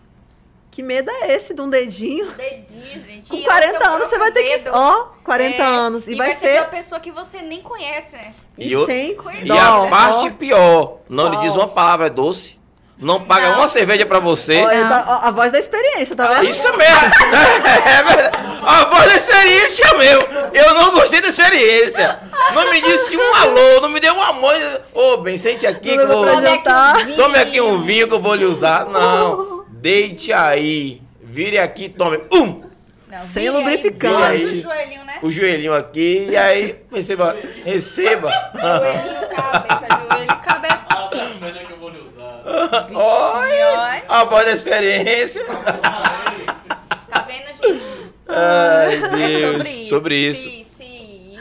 Que 0.79 0.83
medo 0.85 1.11
é 1.11 1.35
esse 1.35 1.53
de 1.55 1.61
um 1.61 1.69
dedinho? 1.69 2.25
Dedinho, 2.37 3.05
gente. 3.05 3.29
Com 3.29 3.35
E 3.35 3.43
40 3.43 3.77
o 3.77 3.81
seu 3.81 3.91
anos 3.91 4.07
você 4.09 4.17
vai 4.17 4.31
ter 4.31 4.45
que. 4.61 4.69
Ó, 4.69 5.07
40 5.25 5.57
É, 5.61 5.67
anos. 5.67 6.07
E, 6.07 6.15
vai, 6.15 6.31
de 6.31 6.37
ser. 6.37 6.59
uma 6.61 6.67
pessoa 6.67 7.01
que 7.01 7.11
você 7.11 7.43
nem 7.43 7.61
conhece, 7.61 8.13
né? 8.15 8.33
E, 8.57 8.77
o- 8.77 8.87
sem 8.87 9.17
Cuidado. 9.17 9.45
E 9.45 9.51
a 9.59 9.77
ó. 9.81 9.89
parte 9.89 10.31
pior, 10.35 10.99
não 11.09 11.25
lhe 11.25 11.31
Qual? 11.33 11.43
diz 11.43 11.57
uma 11.57 11.67
palavra 11.67 12.09
doce, 12.09 12.61
não 12.97 13.25
paga 13.25 13.49
Não. 13.49 13.59
uma 13.59 13.67
cerveja 13.67 14.07
pra 14.07 14.21
você. 14.21 14.63
Olha, 14.63 14.87
tá- 14.89 15.05
ó, 15.25 15.27
a 15.27 15.31
voz 15.33 15.51
da 15.51 15.59
experiência, 15.59 16.15
tá 16.15 16.29
vendo? 16.29 16.49
Isso 16.49 16.69
mesmo. 16.77 17.11
É 17.85 18.03
verdade. 18.05 18.39
A 18.65 18.85
voz 18.85 19.05
da 19.07 19.17
experiência 19.17 19.95
mesmo. 19.95 20.23
Eu 20.55 20.75
não 20.75 20.93
gostei 20.93 21.21
da 21.21 21.27
experiência. 21.29 22.21
Não 22.55 22.71
me 22.71 22.81
disse 22.83 23.17
um 23.17 23.35
alô, 23.35 23.81
não 23.81 23.89
me 23.89 23.99
deu 23.99 24.15
um 24.15 24.23
amor. 24.23 24.55
Ô, 24.95 25.17
bem, 25.17 25.37
sente 25.37 25.67
aqui 25.67 25.89
que 25.91 25.95
eu 25.97 26.07
vou... 26.07 26.25
jantar. 26.41 27.05
vinho. 27.05 27.17
Tome 27.17 27.37
aqui 27.37 27.61
um 27.61 27.83
vinho 27.83 28.07
que 28.07 28.15
eu 28.15 28.21
vou 28.21 28.37
lhe 28.37 28.45
usar. 28.45 28.87
Não. 28.87 29.58
Deite 29.81 30.33
aí. 30.33 31.01
Vire 31.23 31.59
aqui, 31.59 31.89
tome. 31.89 32.19
Um. 32.33 32.69
Não, 33.09 33.17
Sem 33.19 33.49
lubrificante. 33.51 34.45
o 34.45 34.61
joelhinho, 34.63 35.05
né? 35.05 35.19
O 35.23 35.31
joelhinho 35.31 35.75
aqui, 35.75 36.27
e 36.31 36.37
aí, 36.37 36.77
receba, 36.93 37.35
receba. 37.65 38.31
Joelhinho, 38.55 39.29
cabeça, 39.35 39.87
joelho, 40.11 40.41
cabeça. 40.43 40.87
Ah, 40.91 41.09
tá, 41.11 41.31
mas 41.41 41.57
é 41.57 41.65
que 41.65 41.73
eu 41.73 41.79
vou 41.79 41.89
lhe 41.91 41.99
usar. 42.01 42.83
Bichinho, 42.83 42.99
olha. 43.01 44.03
A 44.09 44.25
experiência. 44.53 45.43
Tá 45.45 47.27
vendo, 47.27 47.47
gente? 47.63 47.85
Ai, 48.29 48.95
É 48.95 49.09
Deus. 49.09 49.57
sobre 49.57 49.71
isso. 49.71 49.89
Sobre 49.89 50.17
isso. 50.17 50.43
Se, 50.43 50.67
se 50.77 50.83
aí, 50.83 51.39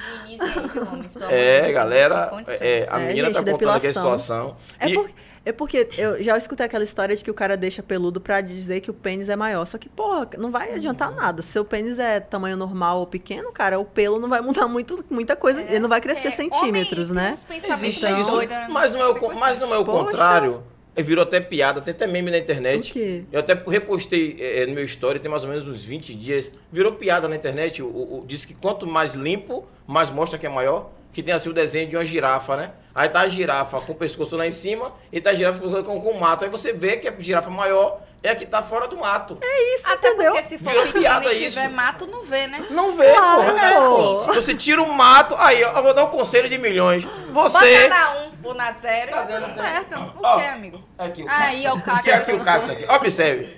homens, 0.90 1.16
É, 1.30 1.72
galera, 1.74 2.32
é, 2.62 2.88
a 2.90 3.00
É, 3.02 3.08
menina 3.08 3.30
tá 3.32 3.40
gente, 3.40 3.52
contando 3.52 3.72
aqui 3.76 3.88
a 3.88 3.94
situação. 3.94 4.56
É, 4.80 4.88
E- 4.90 4.94
por- 4.94 5.10
é 5.50 5.52
porque 5.52 5.88
eu 5.98 6.22
já 6.22 6.38
escutei 6.38 6.66
aquela 6.66 6.84
história 6.84 7.16
de 7.16 7.24
que 7.24 7.32
o 7.32 7.34
cara 7.34 7.56
deixa 7.58 7.82
peludo 7.82 8.20
pra 8.22 8.42
dizer 8.42 8.82
que 8.82 8.92
o 8.92 8.94
pênis 8.94 9.30
é 9.30 9.36
maior. 9.36 9.66
Só 9.66 9.78
que, 9.78 9.90
porra, 9.90 10.30
não 10.38 10.52
vai 10.52 10.74
adiantar 10.74 11.12
nada. 11.14 11.42
Se 11.42 11.58
o 11.60 11.66
pênis 11.66 12.00
é 12.00 12.20
tamanho 12.20 12.58
normal 12.58 13.00
ou 13.00 13.08
pequeno, 13.08 13.52
cara, 13.52 13.80
o 13.80 13.86
pelo 13.86 14.20
não 14.20 14.30
vai 14.30 14.42
mudar 14.42 14.68
muito, 14.68 15.04
muita 15.10 15.36
coisa. 15.36 15.62
Ele 15.62 15.80
não 15.80 15.90
vai 15.90 16.02
crescer 16.02 16.28
É, 16.30 16.32
centímetros, 16.32 17.12
homem 17.12 17.24
né? 17.24 17.38
Existe 17.70 18.06
bem 18.06 18.20
isso, 18.22 18.38
né? 18.38 18.68
mas 18.70 18.92
não 18.92 19.02
é 19.02 19.08
o, 19.10 19.36
mas 19.40 19.60
não 19.60 19.74
é 19.74 19.78
o 19.78 19.86
Poxa. 19.86 20.06
contrário. 20.06 20.64
É, 20.96 21.02
Virou 21.04 21.22
até 21.22 21.40
piada, 21.40 21.80
tem 21.80 21.92
até 21.94 22.08
meme 22.08 22.32
na 22.32 22.40
internet. 22.40 22.90
O 22.90 22.94
quê? 22.94 23.24
Eu 23.32 23.40
até 23.40 23.54
repostei 23.54 24.36
é, 24.40 24.66
no 24.66 24.74
meu 24.74 24.84
story, 24.84 25.20
tem 25.20 25.30
mais 25.30 25.44
ou 25.44 25.50
menos 25.50 25.68
uns 25.68 25.84
20 25.84 26.16
dias. 26.16 26.52
Virou 26.72 26.94
piada 26.94 27.28
na 27.28 27.36
internet. 27.36 27.84
O, 27.84 27.88
o, 27.88 28.20
o- 28.22 28.26
diz 28.26 28.46
que 28.46 28.56
quanto 28.56 28.88
mais 28.88 29.14
limpo, 29.14 29.64
mais 29.86 30.10
mostra 30.10 30.40
que 30.40 30.46
é 30.46 30.50
maior. 30.50 30.90
Que 31.14 31.24
tem 31.24 31.34
assim 31.34 31.50
o 31.50 31.54
desenho 31.54 31.90
de 31.90 31.96
uma 31.98 32.06
girafa, 32.06 32.56
né? 32.56 32.72
Aí 32.94 33.10
tá 33.10 33.22
a 33.22 33.28
girafa 33.28 33.82
com 33.82 33.92
o 33.92 33.96
pescoço 33.96 34.36
lá 34.38 34.46
em 34.46 34.52
cima 34.52 34.94
e 35.12 35.20
tá 35.20 35.32
a 35.32 35.34
girafa 35.34 35.60
com, 35.84 36.00
com 36.02 36.12
o 36.12 36.20
mato. 36.20 36.46
Aí 36.46 36.52
você 36.52 36.74
vê 36.74 36.98
que 36.98 37.08
a 37.08 37.14
girafa 37.18 37.50
maior 37.50 38.00
é 38.22 38.30
a 38.30 38.36
que 38.36 38.46
tá 38.46 38.62
fora 38.62 38.88
do 38.88 38.98
mato. 38.98 39.38
É 39.42 39.76
isso, 39.76 39.92
Até 39.92 40.10
entendeu? 40.10 40.34
porque 40.34 40.48
se 40.48 40.58
for 40.60 40.70
Virou 40.70 40.84
pequeno 40.86 41.02
piada 41.04 41.34
e 41.34 41.48
tiver 41.50 41.66
isso. 41.66 41.76
mato, 41.76 42.06
não 42.08 42.24
vê, 42.24 42.46
né? 42.48 42.64
Não 42.70 42.96
vê, 42.96 43.12
Claro, 43.14 43.96
pô. 43.96 44.20
Se 44.34 44.36
você 44.36 44.56
tira 44.56 44.82
o 44.82 44.94
mato, 44.94 45.36
aí 45.40 45.64
ó, 45.64 45.72
eu 45.78 45.84
vou 45.84 45.94
dar 45.94 46.04
um 46.06 46.10
conselho 46.10 46.48
de 46.50 46.58
milhões. 46.58 47.04
Bota 47.32 47.50
Você. 47.50 47.88
na 47.88 48.12
1 48.14 48.32
ou 48.44 48.54
na 48.54 48.72
0 48.72 49.08
e 49.10 49.10
tá 49.12 49.18
Cadê 49.18 49.34
tudo 49.34 49.48
na 49.48 49.54
certo. 49.54 49.96
O 49.96 50.20
Ó. 50.24 50.36
que, 50.38 50.46
amigo? 50.46 50.80
Aqui, 50.98 51.24
o 51.24 51.26
Aí, 51.30 51.68
ó, 51.68 51.74
o 51.74 51.78
Aqui, 51.78 51.86
caco. 51.86 52.10
aqui 52.12 52.32
o 52.34 52.44
cacto 52.44 52.72
aqui. 52.72 52.86
Observe. 52.92 53.58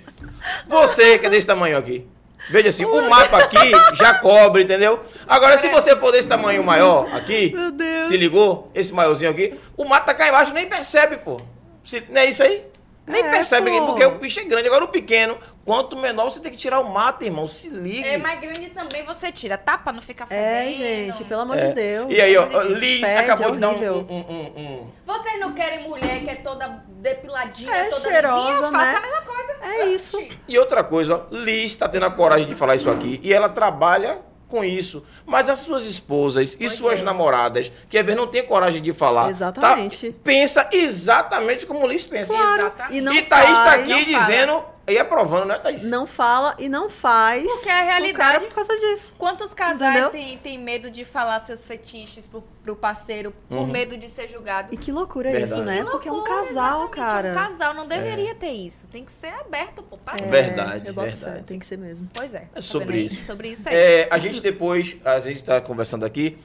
Você 0.66 1.18
que 1.18 1.26
é 1.26 1.30
desse 1.30 1.46
tamanho 1.46 1.76
aqui. 1.76 2.08
Veja 2.50 2.68
assim, 2.68 2.84
o 2.84 3.08
mato 3.08 3.36
aqui 3.36 3.70
já 3.94 4.14
cobre, 4.14 4.62
entendeu? 4.64 5.00
Agora, 5.28 5.56
se 5.56 5.68
você 5.68 5.96
for 5.96 6.10
desse 6.12 6.26
tamanho 6.28 6.62
maior 6.64 7.08
aqui, 7.14 7.54
se 8.02 8.16
ligou? 8.16 8.70
Esse 8.74 8.92
maiorzinho 8.92 9.30
aqui, 9.30 9.54
o 9.76 9.84
mato 9.84 10.06
tá 10.06 10.14
cá 10.14 10.28
embaixo, 10.28 10.52
nem 10.52 10.66
percebe, 10.68 11.16
pô. 11.18 11.40
Se- 11.84 12.04
não 12.08 12.20
é 12.20 12.26
isso 12.26 12.42
aí? 12.42 12.64
Nem 13.10 13.24
É, 13.24 13.30
percebe, 13.30 13.70
pô. 13.70 13.86
porque 13.86 14.04
o 14.04 14.12
bicho 14.18 14.40
é 14.40 14.44
grande. 14.44 14.68
Agora 14.68 14.84
o 14.84 14.88
pequeno, 14.88 15.36
quanto 15.64 15.96
menor 15.96 16.30
você 16.30 16.40
tem 16.40 16.50
que 16.50 16.56
tirar 16.56 16.80
o 16.80 16.88
mato, 16.92 17.24
irmão. 17.24 17.46
Se 17.48 17.68
ligue. 17.68 18.06
É 18.08 18.16
mais 18.18 18.40
grande 18.40 18.70
também 18.70 19.04
você 19.04 19.30
tira, 19.32 19.58
tá? 19.58 19.76
Pra 19.78 19.92
não 19.92 20.00
ficar 20.02 20.26
fedendo. 20.26 20.44
É, 20.44 20.72
gente, 20.72 21.24
pelo 21.24 21.40
amor 21.42 21.58
É. 21.58 21.68
de 21.68 21.74
Deus. 21.74 22.06
E 22.10 22.20
aí, 22.20 22.36
ó. 22.36 22.62
Liz 22.62 23.00
Fede, 23.00 23.18
acabou 23.18 23.48
é 23.48 23.50
de 23.52 23.58
dar 23.58 23.68
um, 23.68 23.70
horrível. 23.72 24.06
um, 24.08 24.14
um- 24.14 24.62
um- 24.62 24.90
Vocês 25.06 25.40
não 25.40 25.52
querem 25.52 25.88
mulher 25.88 26.20
que 26.22 26.30
é 26.30 26.34
toda 26.36 26.82
depiladinha, 26.88 27.74
É, 27.74 27.84
toda 27.84 28.00
cheirosa, 28.08 28.50
lisinha? 28.52 28.70
Faça 28.70 28.92
né? 28.92 28.98
a 28.98 29.00
mesma 29.00 29.22
coisa. 29.22 29.56
É 29.62 29.86
isso. 29.86 30.18
E 30.48 30.58
outra 30.58 30.82
coisa, 30.84 31.16
ó, 31.16 31.34
Liz 31.34 31.76
tá 31.76 31.88
tendo 31.88 32.06
a 32.06 32.10
coragem 32.10 32.46
de 32.46 32.54
falar 32.54 32.76
isso 32.76 32.90
aqui 32.90 33.20
e 33.22 33.32
ela 33.32 33.48
trabalha 33.48 34.18
com 34.50 34.62
isso. 34.64 35.02
Mas 35.24 35.48
as 35.48 35.60
suas 35.60 35.86
esposas 35.86 36.54
e 36.54 36.58
Pois 36.58 36.72
suas 36.72 37.00
é. 37.00 37.02
namoradas, 37.02 37.70
que 37.88 37.96
às 37.96 38.04
vezes 38.04 38.20
não 38.20 38.26
tem 38.26 38.44
coragem 38.44 38.82
de 38.82 38.92
falar, 38.92 39.30
Exatamente. 39.30 40.12
tá- 40.12 40.18
pensa 40.22 40.68
exatamente 40.72 41.66
como 41.66 41.86
Liz 41.86 42.04
pensa. 42.04 42.34
Claro. 42.34 42.62
Exatamente. 42.62 42.96
E 42.96 43.00
não 43.00 43.14
e 43.14 43.22
Thaís 43.22 43.58
tá 43.58 43.64
faz, 43.64 43.82
aqui 43.82 44.12
não 44.12 44.18
fala. 44.20 44.79
E 44.90 44.98
aprovando, 44.98 45.46
né, 45.46 45.58
Thaís? 45.58 45.88
Não 45.90 46.06
fala 46.06 46.54
e 46.58 46.68
não 46.68 46.90
faz. 46.90 47.46
Porque 47.46 47.68
é 47.68 47.80
a 47.80 47.82
o 47.82 47.86
realidade- 47.86 48.16
cara 48.18 48.40
por 48.40 48.54
causa 48.54 48.76
disso. 48.76 49.14
Quantos 49.18 49.54
casais 49.54 49.90
Entendeu? 49.92 50.10
têm, 50.10 50.38
têm 50.38 50.58
medo 50.58 50.90
de 50.90 51.04
falar 51.04 51.40
seus 51.40 51.64
fetiches 51.66 52.26
pro, 52.28 52.42
pro 52.62 52.74
parceiro 52.76 53.32
por 53.48 53.58
Uhum. 53.58 53.66
medo 53.66 53.96
de 53.96 54.08
ser 54.08 54.28
julgado? 54.28 54.68
E 54.72 54.76
que 54.76 54.90
loucura 54.92 55.28
é 55.28 55.32
Verdade. 55.32 55.52
isso, 55.52 55.62
né? 55.62 55.84
Que 55.84 55.90
Porque 55.90 56.08
é 56.08 56.12
um 56.12 56.16
loucura, 56.16 56.36
casal, 56.44 56.88
cara. 56.88 57.28
É 57.28 57.32
um 57.32 57.34
casal, 57.34 57.74
não 57.74 57.86
deveria 57.86 58.34
ter 58.34 58.52
isso. 58.52 58.86
Tem 58.88 59.04
que 59.04 59.12
ser 59.12 59.32
aberto, 59.34 59.82
pô. 59.82 59.96
Pra... 59.96 60.14
É, 60.20 60.28
Verdade, 60.28 60.88
eu 60.88 60.94
boto 60.94 61.08
verdade. 61.10 61.36
fé, 61.36 61.42
tem 61.46 61.58
que 61.58 61.66
ser 61.66 61.78
mesmo. 61.78 62.08
Pois 62.14 62.34
é. 62.34 62.46
tá 62.52 62.60
sobre 62.60 62.98
isso. 63.00 63.24
Sobre 63.24 63.48
isso 63.48 63.68
aí. 63.68 63.74
É, 63.74 64.08
a 64.10 64.18
gente 64.18 64.40
depois, 64.42 64.96
a 65.04 65.18
gente 65.20 65.42
tá 65.44 65.60
conversando 65.60 66.04
aqui, 66.04 66.36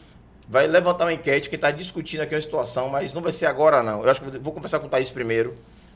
vai 0.47 0.67
levantar 0.67 1.05
uma 1.05 1.13
enquete 1.13 1.49
que 1.49 1.57
tá 1.57 1.71
discutindo 1.71 2.21
aqui 2.21 2.35
uma 2.35 2.41
situação, 2.41 2.89
mas 2.89 3.13
não 3.13 3.21
vai 3.21 3.31
ser 3.31 3.47
agora 3.47 3.81
não. 3.81 4.03
Eu 4.03 4.09
acho 4.11 4.21
que 4.21 4.37
vou 4.37 4.53
conversar 4.53 4.79
com 4.79 4.85
o 4.85 4.89
Thaís 4.89 5.09
primeiro, 5.09 5.55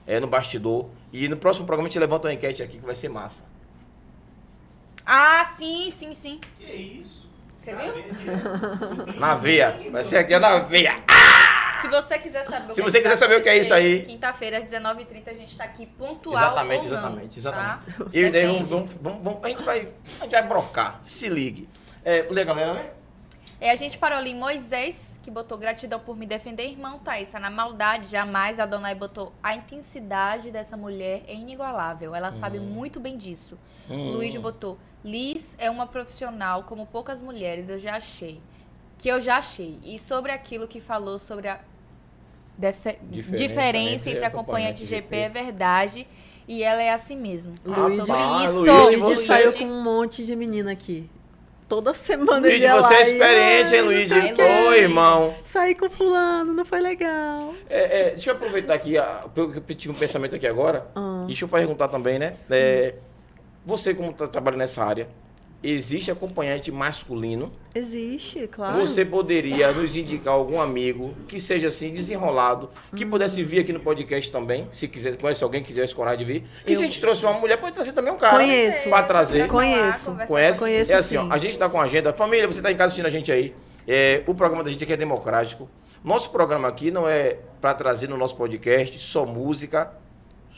é, 0.10 0.20
no 0.20 0.26
bastidor, 0.26 0.90
e 1.14 1.28
no 1.28 1.38
próximo 1.38 1.68
programa 1.68 1.88
a 1.88 1.92
gente 1.92 2.00
levanta 2.00 2.28
uma 2.28 2.34
enquete 2.34 2.64
aqui 2.64 2.80
que 2.80 2.86
vai 2.86 2.96
ser 2.96 3.10
massa. 3.10 3.46
Ah, 5.06 5.46
sim, 5.46 5.90
sim, 5.92 6.14
sim. 6.16 6.42
Que 6.58 6.66
isso? 6.66 7.30
Você 7.60 7.76
viu? 7.76 9.14
Na 9.20 9.36
veia. 9.36 9.80
Vai 9.92 10.04
ser 10.04 10.18
aqui 10.18 10.38
na 10.40 10.60
veia. 10.60 10.96
Se 11.82 11.88
você 11.88 12.18
quiser 12.18 12.44
saber 12.46 12.72
o 12.72 12.74
Se 12.76 12.82
que 12.82 12.90
você 12.90 13.02
quiser 13.02 13.16
saber 13.16 13.36
o 13.38 13.42
que 13.44 13.50
é 13.50 13.58
isso 13.58 13.74
aí. 13.74 14.04
Quinta-feira, 14.04 14.58
às 14.58 14.70
19h30, 14.70 15.28
a 15.28 15.34
gente 15.34 15.56
tá 15.56 15.64
aqui 15.66 15.86
pontual. 15.86 16.36
Exatamente, 16.38 16.86
ou 16.86 16.92
não, 16.92 16.98
exatamente, 16.98 17.42
tá? 17.42 17.80
exatamente. 17.88 18.18
E 18.18 18.30
daí 18.32 18.46
vamos, 18.48 18.68
vamos, 18.70 18.94
vamos, 19.02 19.24
vamos- 19.24 19.40
a 19.44 19.48
gente 19.48 19.64
vai, 19.64 19.88
a 20.20 20.24
gente 20.24 20.32
vai 20.32 20.48
brocar. 20.48 21.00
Se 21.04 21.30
ligue. 21.30 21.70
É, 22.04 22.26
lê, 22.30 22.44
galera, 22.44 22.74
né? 22.74 22.90
É, 23.62 23.72
a 23.72 23.76
gente 23.76 23.98
parou 23.98 24.18
ali 24.18 24.32
em 24.32 24.36
Moisés, 24.40 25.20
que 25.22 25.30
botou 25.30 25.58
gratidão 25.58 26.00
por 26.00 26.16
me 26.16 26.26
defender, 26.26 26.64
irmão 26.70 26.98
Thaís. 27.00 27.34
Na 27.34 27.50
maldade, 27.50 28.08
jamais. 28.08 28.58
A 28.58 28.66
Donai 28.66 28.96
botou 28.96 29.34
a 29.44 29.54
intensidade 29.54 30.50
dessa 30.50 30.78
mulher 30.78 31.24
é 31.28 31.34
inigualável. 31.34 32.16
Ela 32.16 32.32
sabe 32.32 32.58
Hum. 32.58 32.64
muito 32.64 33.00
bem 33.02 33.18
disso. 33.18 33.58
Luiz 33.90 34.34
botou: 34.38 34.78
Liz 35.04 35.56
é 35.60 35.70
uma 35.70 35.86
profissional 35.86 36.64
como 36.64 36.86
poucas 36.86 37.22
mulheres, 37.22 37.68
eu 37.68 37.78
já 37.78 37.96
achei. 37.98 38.40
Que 38.98 39.10
eu 39.10 39.20
já 39.20 39.38
achei. 39.38 39.78
E 39.84 40.00
sobre 40.00 40.32
aquilo 40.32 40.66
que 40.68 40.80
falou 40.80 41.20
sobre 41.20 41.48
a 41.50 41.60
defe- 42.58 42.98
Diferença 43.04 43.38
diferença, 43.38 43.94
entre 43.94 44.12
entre 44.12 44.26
acompanhante 44.26 44.84
acompanhante 44.84 44.86
GP 44.86 44.96
GP. 45.02 45.16
é 45.18 45.30
verdade. 45.30 46.08
E 46.48 46.64
ela 46.64 46.82
é 46.82 46.92
assim 46.92 47.16
mesmo. 47.18 47.54
Luigi. 47.64 48.06
sobre 48.06 48.44
isso. 48.46 48.54
Luigi, 48.56 48.72
Luigi 48.72 48.98
você- 49.00 49.26
saiu 49.26 49.54
com 49.54 49.66
um 49.66 49.84
monte 49.84 50.26
de 50.26 50.36
menina 50.36 50.72
aqui. 50.72 51.10
Toda 51.70 51.94
semana 51.94 52.48
ele 52.48 52.58
Luigi, 52.58 52.64
ia 52.64 52.76
você 52.82 52.94
lá 52.94 53.00
é 53.00 53.00
e, 53.00 53.04
experiente, 53.04 53.74
hein, 53.76 53.80
"Ai, 53.80 53.82
não 53.82 53.86
Luigi? 53.86 54.08
sei 54.10 54.32
o 54.32 54.36
quê. 54.36 54.42
Oi, 54.70 54.80
irmão. 54.80 55.36
Saí 55.46 55.76
com 55.76 55.88
fulano, 55.90 56.52
não 56.52 56.66
foi 56.66 56.82
legal. 56.82 57.54
É, 57.70 58.00
é, 58.02 58.10
deixa 58.12 58.32
eu 58.32 58.36
aproveitar 58.36 58.74
aqui, 58.74 58.98
a- 58.98 59.20
eu 59.36 59.54
eu 59.54 59.76
tive 59.76 59.94
um 59.94 59.98
pensamento 59.98 60.36
aqui 60.36 60.48
agora. 60.48 60.88
Ah. 60.96 61.24
Deixa 61.28 61.46
eu 61.46 61.50
perguntar 61.50 61.88
também, 61.88 62.18
né? 62.18 62.34
É, 62.50 62.96
você, 63.64 63.94
como 63.94 64.12
tá 64.12 64.28
trabalhando 64.28 64.60
nessa 64.62 64.84
área, 64.84 65.08
existe 65.64 66.10
acompanhante 66.12 66.72
masculino? 66.72 67.52
Existe, 67.76 68.48
claro. 68.48 68.80
Você 68.80 69.04
poderia 69.06 69.72
nos 69.72 69.96
indicar 69.96 70.34
algum 70.34 70.60
amigo 70.62 71.14
que 71.28 71.40
seja 71.40 71.68
assim, 71.68 71.92
desenrolado, 71.92 72.70
que 72.96 73.06
Hum. 73.06 73.10
pudesse 73.10 73.44
vir 73.44 73.60
aqui 73.60 73.72
no 73.74 73.80
podcast 73.80 74.32
também, 74.32 74.68
se 74.72 74.88
quiser, 74.88 75.18
conhece 75.18 75.44
alguém 75.44 75.62
que 75.62 75.68
quisesse 75.68 75.94
coragem 75.94 76.20
de 76.20 76.26
vir. 76.34 76.44
E 76.66 76.72
Eu- 76.72 76.78
se 76.78 76.82
a 76.84 76.86
gente 76.86 77.00
trouxe 77.00 77.26
uma 77.26 77.34
mulher, 77.34 77.58
pode 77.58 77.74
trazer 77.76 77.92
também 77.94 78.12
um 78.14 78.18
cara. 78.18 78.38
Conheço. 78.38 78.90
Pra 78.90 79.04
trazer. 79.04 79.48
Conheço. 79.48 80.12
Conhece? 80.28 80.60
Conheço, 80.60 80.92
é 80.92 80.96
assim, 80.96 81.18
ó, 81.18 81.28
a 81.32 81.38
gente 81.38 81.58
tá 81.58 81.70
com 81.70 81.80
agenda. 81.80 82.12
Família, 82.14 82.48
você 82.48 82.62
tá 82.62 82.72
em 82.72 82.76
casa 82.76 82.88
assistindo 82.88 83.06
a 83.06 83.10
gente 83.10 83.32
aí. 83.32 83.54
É, 83.88 84.24
o 84.28 84.34
programa 84.36 84.64
da 84.64 84.70
gente 84.72 84.84
aqui 84.84 84.94
é 84.94 84.98
democrático. 84.98 85.70
Nosso 86.04 86.30
programa 86.32 86.68
aqui 86.68 86.92
não 86.92 87.08
é 87.08 87.38
para 87.60 87.74
trazer 87.74 88.08
no 88.08 88.16
nosso 88.18 88.36
podcast 88.38 88.98
só 89.00 89.26
música, 89.26 89.92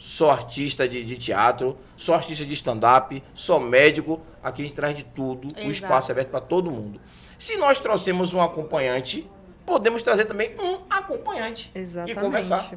só 0.01 0.31
artista 0.31 0.89
de, 0.89 1.05
de 1.05 1.15
teatro, 1.15 1.77
só 1.95 2.15
artista 2.15 2.43
de 2.43 2.55
stand-up, 2.55 3.23
só 3.35 3.59
médico. 3.59 4.19
Aqui 4.41 4.63
a 4.63 4.65
gente 4.65 4.73
traz 4.73 4.97
de 4.97 5.03
tudo. 5.03 5.49
O 5.49 5.51
Exato. 5.51 5.69
espaço 5.69 6.11
é 6.11 6.13
aberto 6.13 6.29
para 6.29 6.41
todo 6.41 6.71
mundo. 6.71 6.99
Se 7.37 7.55
nós 7.57 7.79
trouxemos 7.79 8.33
um 8.33 8.41
acompanhante, 8.41 9.29
podemos 9.63 10.01
trazer 10.01 10.25
também 10.25 10.55
um 10.59 10.79
acompanhante. 10.89 11.71
Exatamente. 11.75 12.17
E 12.17 12.19
conversar. 12.19 12.71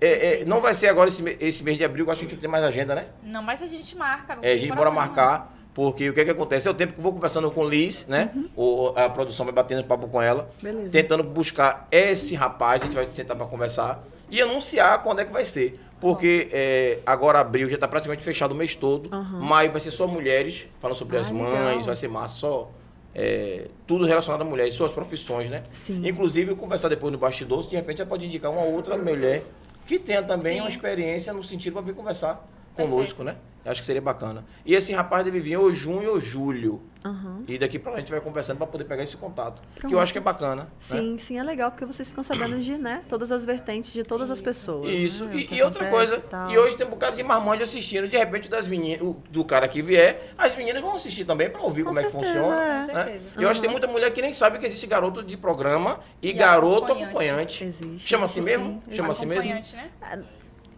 É, 0.00 0.40
é, 0.40 0.44
não 0.46 0.62
vai 0.62 0.72
ser 0.72 0.88
agora 0.88 1.10
esse, 1.10 1.22
esse 1.38 1.62
mês 1.62 1.76
de 1.76 1.84
abril, 1.84 2.10
acho 2.10 2.20
que 2.20 2.24
a 2.24 2.28
gente 2.28 2.36
não 2.36 2.40
tem 2.40 2.50
mais 2.50 2.64
agenda, 2.64 2.94
né? 2.94 3.08
Não, 3.22 3.42
mas 3.42 3.62
a 3.62 3.66
gente 3.66 3.94
marca. 3.94 4.38
É, 4.40 4.54
a 4.54 4.56
gente 4.56 4.74
bora 4.74 4.90
marcar, 4.90 5.54
porque 5.74 6.08
o 6.08 6.14
que, 6.14 6.20
é 6.22 6.24
que 6.24 6.30
acontece? 6.30 6.66
É 6.66 6.70
o 6.70 6.74
tempo 6.74 6.94
que 6.94 6.98
eu 6.98 7.02
vou 7.02 7.12
conversando 7.12 7.50
com 7.50 7.68
Liz, 7.68 8.06
né? 8.06 8.30
O, 8.56 8.94
a 8.96 9.10
produção 9.10 9.44
vai 9.44 9.54
batendo 9.54 9.84
papo 9.84 10.08
com 10.08 10.22
ela, 10.22 10.48
Beleza. 10.62 10.90
tentando 10.90 11.22
buscar 11.22 11.86
esse 11.90 12.34
rapaz, 12.34 12.80
a 12.80 12.84
gente 12.86 12.94
vai 12.94 13.04
sentar 13.04 13.36
para 13.36 13.44
conversar 13.44 14.02
e 14.30 14.40
anunciar 14.40 15.02
quando 15.02 15.20
é 15.20 15.26
que 15.26 15.32
vai 15.32 15.44
ser. 15.44 15.78
Porque 16.00 16.48
é, 16.50 16.98
agora 17.04 17.40
abril 17.40 17.68
já 17.68 17.74
está 17.74 17.86
praticamente 17.86 18.24
fechado 18.24 18.52
o 18.52 18.54
mês 18.54 18.74
todo. 18.74 19.08
Aham. 19.14 19.40
Maio 19.40 19.70
vai 19.70 19.80
ser 19.80 19.90
só 19.90 20.06
mulheres, 20.06 20.66
falando 20.80 20.96
sobre 20.96 21.16
Ah, 21.16 21.20
as 21.20 21.30
legal. 21.30 21.46
mães, 21.52 21.84
vai 21.86 21.94
ser 21.96 22.08
massa, 22.08 22.36
só. 22.36 22.70
é, 23.14 23.66
tudo 23.86 24.06
relacionado 24.06 24.40
a 24.42 24.44
mulheres, 24.44 24.74
suas 24.74 24.92
profissões, 24.92 25.50
né? 25.50 25.62
Sim. 25.70 26.06
Inclusive, 26.08 26.54
conversar 26.54 26.88
depois 26.88 27.12
no 27.12 27.18
bastidor, 27.18 27.66
de 27.66 27.74
repente 27.74 27.98
já 27.98 28.06
pode 28.06 28.24
indicar 28.24 28.50
uma 28.52 28.62
outra 28.62 28.96
mulher 28.96 29.42
que 29.86 29.98
tenha 29.98 30.22
também 30.22 30.54
Sim. 30.54 30.60
uma 30.60 30.68
experiência 30.68 31.32
no 31.32 31.42
sentido 31.42 31.72
para 31.74 31.82
vir 31.82 31.94
conversar. 31.94 32.48
Conosco, 32.88 33.22
né? 33.24 33.36
Acho 33.64 33.82
que 33.82 33.86
seria 33.86 34.00
bacana. 34.00 34.42
E 34.64 34.74
esse 34.74 34.90
rapaz 34.94 35.22
deve 35.22 35.38
vir 35.38 35.58
ou 35.58 35.70
junho 35.70 36.12
ou 36.12 36.20
julho. 36.20 36.80
Aham. 37.04 37.44
E 37.46 37.58
daqui 37.58 37.78
pra 37.78 37.92
lá 37.92 37.98
a 37.98 38.00
gente 38.00 38.10
vai 38.10 38.20
conversando 38.20 38.56
pra 38.56 38.66
poder 38.66 38.84
pegar 38.84 39.02
esse 39.02 39.16
contato. 39.18 39.60
Que 39.74 39.84
eu 39.86 39.90
Pronto. 39.90 39.98
acho 40.00 40.12
que 40.12 40.18
é 40.18 40.20
bacana. 40.20 40.62
né? 40.64 40.68
Sim, 40.78 41.18
sim, 41.18 41.38
é 41.38 41.42
legal, 41.42 41.70
porque 41.70 41.84
vocês 41.84 42.08
ficam 42.08 42.24
sabendo 42.24 42.58
de, 42.58 42.78
né, 42.78 43.02
todas 43.06 43.30
as 43.30 43.44
vertentes 43.44 43.92
de 43.92 44.02
todas 44.02 44.30
as 44.30 44.40
pessoas. 44.40 44.88
Isso, 44.90 45.26
né, 45.26 45.36
e, 45.50 45.54
e 45.56 45.62
outra 45.62 45.90
coisa, 45.90 46.20
tal. 46.20 46.50
e 46.50 46.58
hoje 46.58 46.74
tem 46.76 46.86
um 46.86 46.90
bocado 46.90 47.16
de 47.16 47.22
marmanjo 47.22 47.62
assistindo, 47.62 48.08
de 48.08 48.16
repente 48.16 48.48
das 48.48 48.66
meninas, 48.66 49.14
do 49.30 49.44
cara 49.44 49.68
que 49.68 49.82
vier, 49.82 50.32
as 50.38 50.56
meninas 50.56 50.82
vão 50.82 50.94
assistir 50.96 51.26
também 51.26 51.48
pra 51.50 51.60
ouvir 51.60 51.82
Com 51.82 51.88
como 51.90 52.00
é 52.00 52.04
que 52.04 52.10
certeza, 52.10 52.32
funciona. 52.32 52.62
é. 52.62 52.86
Com 52.86 52.92
né? 52.94 53.04
certeza. 53.04 53.28
E 53.38 53.42
eu 53.42 53.48
acho 53.50 53.60
que 53.60 53.66
tem 53.66 53.70
muita 53.70 53.86
mulher 53.88 54.10
que 54.10 54.22
nem 54.22 54.32
sabe 54.32 54.58
que 54.58 54.64
existe 54.66 54.86
garoto 54.86 55.22
de 55.22 55.36
programa 55.36 56.00
e, 56.22 56.30
E 56.30 56.32
garoto 56.32 56.84
acompanhante. 56.92 57.04
acompanhante. 57.04 57.64
Existe. 57.64 58.08
Chama 58.08 58.24
assim 58.24 58.40
mesmo? 58.40 58.82
sim, 58.88 58.96
Chama 58.96 59.10
assim 59.10 59.26
mesmo? 59.26 59.42
Acompanhante, 59.52 59.76
né? 59.76 59.90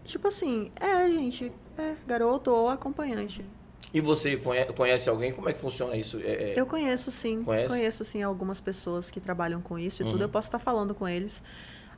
Tipo 0.04 0.28
assim, 0.28 0.70
é, 0.80 1.08
gente, 1.08 1.52
é 1.78 1.94
garoto 2.06 2.50
ou 2.50 2.68
acompanhante. 2.68 3.44
E 3.94 4.00
você 4.00 4.36
conhe- 4.36 4.64
conhece 4.72 5.08
alguém? 5.10 5.32
Como 5.32 5.48
é 5.48 5.52
que 5.52 5.60
funciona 5.60 5.96
isso? 5.96 6.18
É, 6.18 6.52
é- 6.52 6.54
Eu 6.60 6.66
conheço 6.66 7.10
sim, 7.10 7.42
Conhece? 7.44 7.68
conheço 7.68 8.04
sim 8.04 8.22
algumas 8.22 8.60
pessoas 8.60 9.10
que 9.10 9.20
trabalham 9.20 9.60
com 9.60 9.78
isso 9.78 10.02
e 10.02 10.04
Uhum. 10.04 10.12
tudo, 10.12 10.22
eu 10.22 10.28
posso 10.28 10.48
estar 10.48 10.58
falando 10.58 10.94
com 10.94 11.06
eles. 11.06 11.42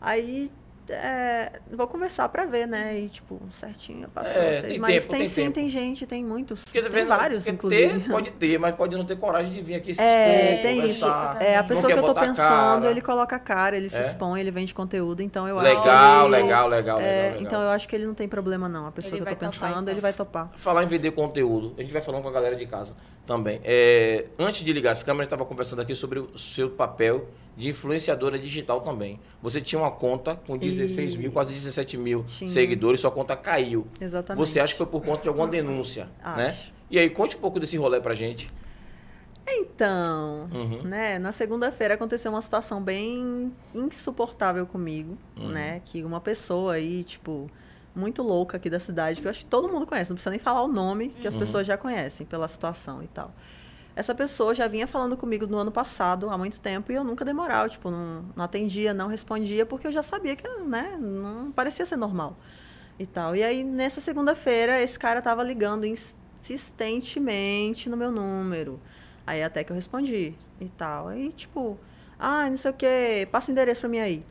Aí, 0.01 0.51
é, 0.89 1.53
vou 1.71 1.87
conversar 1.87 2.29
pra 2.29 2.45
ver, 2.45 2.67
né, 2.67 2.99
e 2.99 3.09
tipo, 3.09 3.41
certinho 3.53 4.05
eu 4.05 4.09
passo 4.09 4.31
É, 4.31 4.33
pra 4.35 4.43
vocês. 4.43 4.63
tem 4.73 4.79
Mas 4.79 4.93
tempo, 5.03 5.09
tem, 5.11 5.19
tem 5.21 5.29
sim, 5.29 5.43
tempo. 5.43 5.55
tem 5.55 5.69
gente, 5.69 6.07
tem 6.07 6.25
muitos, 6.25 6.65
Porque, 6.65 6.83
tá 6.83 6.89
tem 6.91 7.01
vendo? 7.01 7.09
vários, 7.09 7.47
inclusive. 7.47 8.01
Ter, 8.01 8.11
pode 8.11 8.31
ter, 8.33 8.59
mas 8.59 8.75
pode 8.75 8.97
não 8.97 9.05
ter 9.05 9.17
coragem 9.17 9.53
de 9.53 9.63
vir 9.63 9.77
aqui 9.77 9.95
se 9.95 10.01
É, 10.03 10.51
expor, 10.57 10.63
tem 10.63 10.87
isso. 10.87 11.07
É, 11.41 11.57
a 11.57 11.65
pessoa 11.65 11.93
que 11.93 11.99
eu 11.99 12.03
tô 12.05 12.15
pensando, 12.15 12.81
cara. 12.83 12.91
ele 12.91 13.01
coloca 13.01 13.37
a 13.37 13.39
cara, 13.39 13.77
ele 13.77 13.89
se 13.89 13.97
É? 13.97 14.01
expõe, 14.01 14.41
ele 14.41 14.51
vende 14.51 14.75
conteúdo, 14.75 15.23
então 15.23 15.49
eu 15.49 15.59
acho 15.59 15.71
que 15.71 15.79
Legal, 15.81 16.27
ele- 16.27 16.37
legal, 16.43 16.69
legal, 16.69 17.01
é, 17.01 17.03
legal, 17.05 17.25
legal. 17.31 17.43
Então 17.43 17.63
eu 17.63 17.71
acho 17.71 17.89
que 17.89 17.97
ele 17.97 18.07
não 18.07 18.15
tem 18.15 18.29
problema 18.29 18.69
não. 18.69 18.87
A 18.87 18.93
pessoa 18.93 19.11
Ele 19.13 19.19
que 19.19 19.23
eu 19.23 19.37
tô 19.37 19.41
vai 19.41 19.51
topar, 19.51 19.69
pensando, 19.69 19.83
então. 19.83 19.93
ele 19.95 20.01
vai 20.01 20.13
topar. 20.13 20.51
Falar 20.57 20.85
em 20.85 20.87
vender 20.87 21.11
conteúdo, 21.13 21.75
a 21.79 21.83
gente 21.83 21.93
vai 21.93 22.03
falando 22.03 22.23
com 22.23 22.29
a 22.29 22.33
galera 22.33 22.57
de 22.57 22.67
casa 22.67 22.95
também. 23.27 23.61
É, 23.65 24.27
antes 24.39 24.63
de 24.63 24.73
ligar 24.73 24.93
as 24.93 25.03
câmeras, 25.03 25.27
estava 25.27 25.45
conversando 25.45 25.81
aqui 25.83 25.95
sobre 25.95 26.19
o 26.19 26.37
seu 26.39 26.71
papel 26.71 27.29
de 27.57 27.69
influenciadora 27.69 28.39
digital 28.39 28.81
também. 28.81 29.19
Você 29.43 29.61
tinha 29.61 29.81
uma 29.81 29.91
conta 29.91 30.35
com 30.47 30.59
16 30.59 31.17
mil, 31.17 31.31
quase 31.33 31.53
17 31.55 31.97
mil 31.97 32.25
Tinha. 32.25 32.49
seguidores, 32.51 33.01
sua 33.01 33.11
conta 33.11 33.37
caiu. 33.37 33.87
Exatamente. 34.01 34.47
Você 34.47 34.61
acha 34.61 34.73
que 34.73 34.79
foi 34.79 34.87
por 34.87 35.03
conta 35.03 35.23
de 35.23 35.29
alguma 35.29 35.47
denúncia, 35.47 36.09
né? 36.37 36.49
Acho. 36.49 36.73
E 36.91 36.99
aí, 36.99 37.09
conte 37.09 37.37
um 37.37 37.41
pouco 37.41 37.59
desse 37.61 37.77
rolê 37.77 38.01
pra 38.01 38.15
gente. 38.15 38.51
Então, 39.47 40.49
Uhum. 40.53 40.83
né, 40.85 41.19
na 41.19 41.31
segunda-feira 41.33 41.95
aconteceu 41.95 42.31
uma 42.33 42.41
situação 42.43 42.83
bem 42.83 43.53
insuportável 43.75 44.67
comigo, 44.67 45.19
Uhum. 45.37 45.49
né, 45.49 45.81
que 45.85 46.03
uma 46.03 46.21
pessoa 46.21 46.75
aí, 46.75 47.05
tipo, 47.05 47.51
muito 47.95 48.23
louca 48.23 48.57
aqui 48.57 48.69
da 48.69 48.81
cidade, 48.81 49.21
que 49.21 49.27
eu 49.27 49.31
acho 49.31 49.41
que 49.41 49.47
todo 49.47 49.69
mundo 49.69 49.87
conhece, 49.87 50.11
não 50.11 50.17
precisa 50.17 50.31
nem 50.31 50.41
falar 50.41 50.63
o 50.63 50.69
nome, 50.69 51.11
que 51.11 51.27
as 51.29 51.35
Uhum. 51.35 51.41
pessoas 51.41 51.67
já 51.67 51.77
conhecem 51.77 52.27
pela 52.27 52.49
situação 52.49 53.03
e 53.03 53.07
tal. 53.07 53.33
Essa 53.97 54.13
pessoa 54.15 54.55
já 54.55 54.67
vinha 54.67 54.89
falando 54.89 55.17
comigo 55.17 55.47
no 55.47 55.57
ano 55.57 55.71
passado, 55.71 56.29
há 56.29 56.37
muito 56.37 56.59
tempo, 56.59 56.91
e 56.91 56.97
eu 56.97 57.05
nunca 57.05 57.25
demorava, 57.25 57.69
tipo, 57.69 57.91
não, 57.91 58.25
não 58.35 58.45
atendia, 58.45 58.93
não 58.93 59.07
respondia, 59.07 59.65
porque 59.65 59.87
eu 59.87 59.93
já 59.93 60.03
sabia 60.03 60.35
que, 60.35 60.49
né, 60.49 60.99
não 61.01 61.53
parecia 61.53 61.87
ser 61.87 61.97
normal 61.97 62.37
e 62.99 63.07
tal. 63.07 63.37
E 63.37 63.43
aí, 63.45 63.63
nessa 63.63 64.01
segunda-feira, 64.01 64.83
esse 64.83 64.99
cara 64.99 65.23
tava 65.23 65.45
ligando 65.45 65.85
insistentemente 65.87 67.89
no 67.89 67.97
meu 67.97 68.11
número. 68.11 68.81
Aí 69.27 69.43
até 69.43 69.65
que 69.65 69.73
eu 69.73 69.77
respondi 69.77 70.35
e 70.61 70.69
tal. 70.71 71.09
Aí, 71.09 71.33
tipo, 71.33 71.79
ah, 72.19 72.49
não 72.51 72.57
sei 72.57 72.71
o 72.71 72.75
que, 72.75 73.27
passa 73.31 73.51
o 73.51 73.53
endereço 73.53 73.81
pra 73.83 73.89
mim 73.89 73.99
aí. 74.01 74.25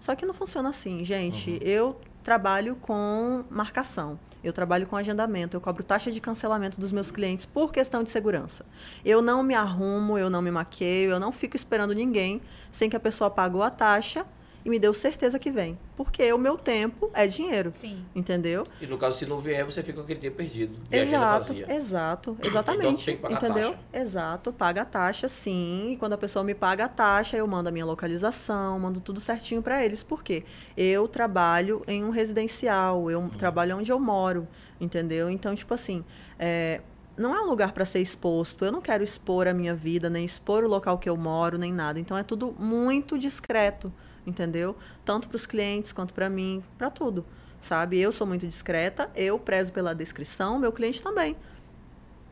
Só 0.00 0.14
que 0.14 0.24
não 0.24 0.34
funciona 0.34 0.68
assim, 0.68 1.04
gente. 1.04 1.58
Eu 1.62 2.00
trabalho 2.22 2.76
com 2.76 3.44
marcação. 3.50 4.18
Eu 4.42 4.52
trabalho 4.52 4.86
com 4.86 4.96
agendamento, 4.96 5.56
eu 5.56 5.60
cobro 5.60 5.82
taxa 5.84 6.10
de 6.10 6.20
cancelamento 6.20 6.80
dos 6.80 6.92
meus 6.92 7.10
clientes 7.10 7.44
por 7.44 7.70
questão 7.70 8.02
de 8.02 8.10
segurança. 8.10 8.64
Eu 9.04 9.20
não 9.20 9.42
me 9.42 9.54
arrumo, 9.54 10.16
eu 10.16 10.30
não 10.30 10.40
me 10.40 10.50
maqueio, 10.50 11.10
eu 11.10 11.20
não 11.20 11.30
fico 11.30 11.56
esperando 11.56 11.94
ninguém 11.94 12.40
sem 12.72 12.88
que 12.88 12.96
a 12.96 13.00
pessoa 13.00 13.30
pagou 13.30 13.62
a 13.62 13.70
taxa 13.70 14.24
e 14.64 14.70
me 14.70 14.78
deu 14.78 14.92
certeza 14.92 15.38
que 15.38 15.50
vem. 15.50 15.78
Porque 15.96 16.32
o 16.32 16.38
meu 16.38 16.56
tempo 16.56 17.10
é 17.14 17.26
dinheiro. 17.26 17.70
Sim. 17.74 18.04
entendeu? 18.14 18.64
E 18.80 18.86
no 18.86 18.96
caso, 18.98 19.18
se 19.18 19.26
não 19.26 19.40
vier, 19.40 19.64
você 19.64 19.82
fica 19.82 19.98
com 19.98 20.04
aquele 20.04 20.20
dia 20.20 20.30
perdido. 20.30 20.78
E 20.90 20.96
Exato, 20.96 21.46
vazia. 21.48 21.74
exato, 21.74 22.30
Então 22.38 22.46
exatamente. 22.50 23.04
tem 23.04 23.16
que 23.16 23.22
pagar 23.22 23.34
a 23.34 23.38
entendeu? 23.38 23.70
taxa. 23.72 23.84
Exato, 23.92 24.52
paga 24.52 24.82
a 24.82 24.84
taxa, 24.84 25.28
sim. 25.28 25.90
E 25.90 25.96
quando 25.96 26.14
a 26.14 26.18
pessoa 26.18 26.44
me 26.44 26.54
paga 26.54 26.84
a 26.84 26.88
taxa, 26.88 27.36
eu 27.36 27.46
mando 27.46 27.68
a 27.68 27.72
minha 27.72 27.84
localização, 27.86 28.78
mando 28.80 29.00
tudo 29.00 29.20
certinho 29.20 29.62
para 29.62 29.84
eles. 29.84 30.02
Por 30.02 30.22
quê? 30.22 30.44
Eu 30.76 31.06
trabalho 31.08 31.82
em 31.86 32.04
um 32.04 32.10
residencial, 32.10 33.10
eu 33.10 33.20
Uhum. 33.20 33.28
trabalho 33.28 33.76
onde 33.76 33.90
eu 33.92 33.98
moro, 34.00 34.46
entendeu? 34.80 35.28
Então, 35.30 35.54
tipo 35.54 35.72
assim, 35.74 36.04
é, 36.38 36.80
não 37.16 37.34
é 37.34 37.40
um 37.42 37.46
lugar 37.46 37.72
para 37.72 37.84
ser 37.84 38.00
exposto. 38.00 38.64
Eu 38.64 38.72
não 38.72 38.80
quero 38.80 39.04
expor 39.04 39.46
a 39.46 39.52
minha 39.52 39.74
vida, 39.74 40.08
nem 40.08 40.24
expor 40.24 40.64
o 40.64 40.68
local 40.68 40.98
que 40.98 41.08
eu 41.08 41.16
moro, 41.16 41.58
nem 41.58 41.72
nada. 41.72 42.00
Então, 42.00 42.16
é 42.16 42.22
tudo 42.22 42.54
muito 42.58 43.18
discreto, 43.18 43.92
entendeu? 44.26 44.76
Tanto 45.04 45.28
para 45.28 45.36
os 45.36 45.46
clientes 45.46 45.92
quanto 45.92 46.14
para 46.14 46.28
mim, 46.28 46.62
para 46.78 46.90
tudo. 46.90 47.24
Sabe? 47.60 48.00
Eu 48.00 48.10
sou 48.10 48.26
muito 48.26 48.46
discreta, 48.46 49.10
eu 49.14 49.38
prezo 49.38 49.72
pela 49.72 49.94
descrição, 49.94 50.58
meu 50.58 50.72
cliente 50.72 51.02
também. 51.02 51.36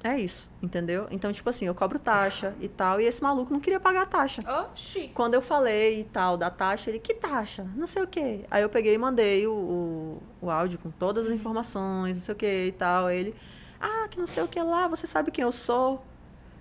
É 0.03 0.19
isso, 0.19 0.49
entendeu? 0.63 1.09
Então, 1.11 1.33
tipo 1.33 1.51
assim, 1.51 1.67
eu 1.67 1.75
cobro 1.75 1.99
taxa 1.99 2.55
e 2.61 2.69
tal, 2.69 3.01
e 3.01 3.05
esse 3.05 3.21
maluco 3.21 3.53
não 3.53 3.59
queria 3.59 3.81
pagar 3.81 4.03
a 4.03 4.07
taxa. 4.07 4.43
Oxi. 4.71 5.11
Quando 5.13 5.35
eu 5.35 5.43
falei 5.43 6.01
e 6.01 6.05
tal 6.05 6.37
da 6.37 6.49
taxa, 6.51 6.89
ele, 6.89 7.01
que 7.01 7.15
taxa? 7.15 7.67
Não 7.75 7.87
sei 7.87 8.03
o 8.03 8.07
quê. 8.07 8.45
Aí 8.49 8.63
eu 8.63 8.69
peguei 8.69 8.95
e 8.95 8.99
mandei 8.99 9.47
o, 9.47 9.53
o, 9.53 10.23
o 10.47 10.51
áudio 10.51 10.79
com 10.79 10.91
todas 10.91 11.27
as 11.27 11.33
informações, 11.33 12.17
não 12.17 12.23
sei 12.23 12.33
o 12.33 12.37
quê 12.37 12.67
e 12.69 12.73
tal. 12.73 13.11
Ele, 13.11 13.35
ah, 13.81 14.07
que 14.09 14.19
não 14.19 14.27
sei 14.27 14.43
o 14.43 14.49
que 14.49 14.63
lá, 14.63 14.87
você 14.87 15.07
sabe 15.07 15.33
quem 15.33 15.43
eu 15.43 15.53
sou? 15.53 16.05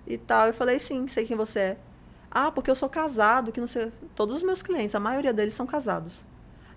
E 0.04 0.18
tal. 0.18 0.48
Eu 0.48 0.54
falei, 0.54 0.80
sim, 0.80 1.06
sei 1.06 1.24
quem 1.24 1.36
você 1.36 1.58
é. 1.60 1.78
Ah, 2.30 2.50
porque 2.50 2.70
eu 2.70 2.74
sou 2.74 2.88
casado, 2.88 3.52
que 3.52 3.60
não 3.60 3.66
sei. 3.66 3.92
Todos 4.14 4.36
os 4.36 4.42
meus 4.42 4.62
clientes, 4.62 4.94
a 4.94 5.00
maioria 5.00 5.32
deles 5.32 5.54
são 5.54 5.66
casados. 5.66 6.24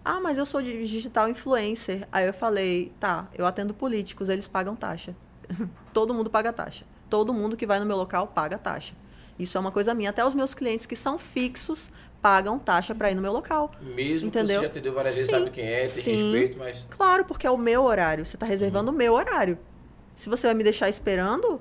Ah, 0.03 0.19
mas 0.19 0.38
eu 0.38 0.45
sou 0.45 0.61
de 0.61 0.88
digital 0.88 1.30
influencer. 1.30 2.07
Aí 2.11 2.26
eu 2.26 2.34
falei, 2.34 2.91
tá, 2.99 3.28
eu 3.38 3.45
atendo 3.45 3.73
políticos, 3.73 4.30
eles 4.30 4.48
pagam 4.48 4.76
taxa. 4.76 5.15
Todo 5.94 6.14
mundo 6.14 6.30
paga 6.30 6.52
taxa. 6.52 6.86
Todo 7.10 7.34
mundo 7.34 7.57
que 7.57 7.65
vai 7.65 7.80
no 7.80 7.86
meu 7.86 7.98
local 7.98 8.28
paga 8.28 8.57
taxa. 8.57 8.95
Isso 9.38 9.57
é 9.57 9.61
uma 9.61 9.72
coisa 9.72 9.94
minha. 9.94 10.10
Até 10.10 10.26
os 10.26 10.34
meus 10.34 10.53
clientes 10.53 10.86
que 10.86 10.95
são 10.95 11.19
fixos 11.19 11.91
pagam 12.22 12.57
taxa 12.57 12.94
para 12.95 13.11
ir 13.11 13.15
no 13.15 13.22
meu 13.22 13.34
local. 13.34 13.72
Mesmo 13.82 14.28
Entendeu? 14.28 14.48
que 14.48 14.53
você 14.53 14.61
já 14.61 14.68
atendeu 14.68 14.94
várias 14.94 15.15
vezes, 15.15 15.30
Sim, 15.30 15.38
sabe 15.38 15.52
quem 15.52 15.65
é, 15.65 15.80
tem 15.80 15.90
sim. 15.90 16.32
respeito, 16.32 16.57
mas. 16.57 16.88
Claro, 16.90 17.26
porque 17.26 17.45
é 17.45 17.52
o 17.52 17.57
meu 17.57 17.84
horário. 17.84 18.26
Você 18.26 18.36
está 18.36 18.45
reservando 18.45 18.91
o 18.91 18.94
meu 18.94 19.14
horário. 19.14 19.57
Se 20.15 20.30
você 20.30 20.48
vai 20.48 20.53
me 20.53 20.64
deixar 20.64 20.90
esperando, 20.90 21.60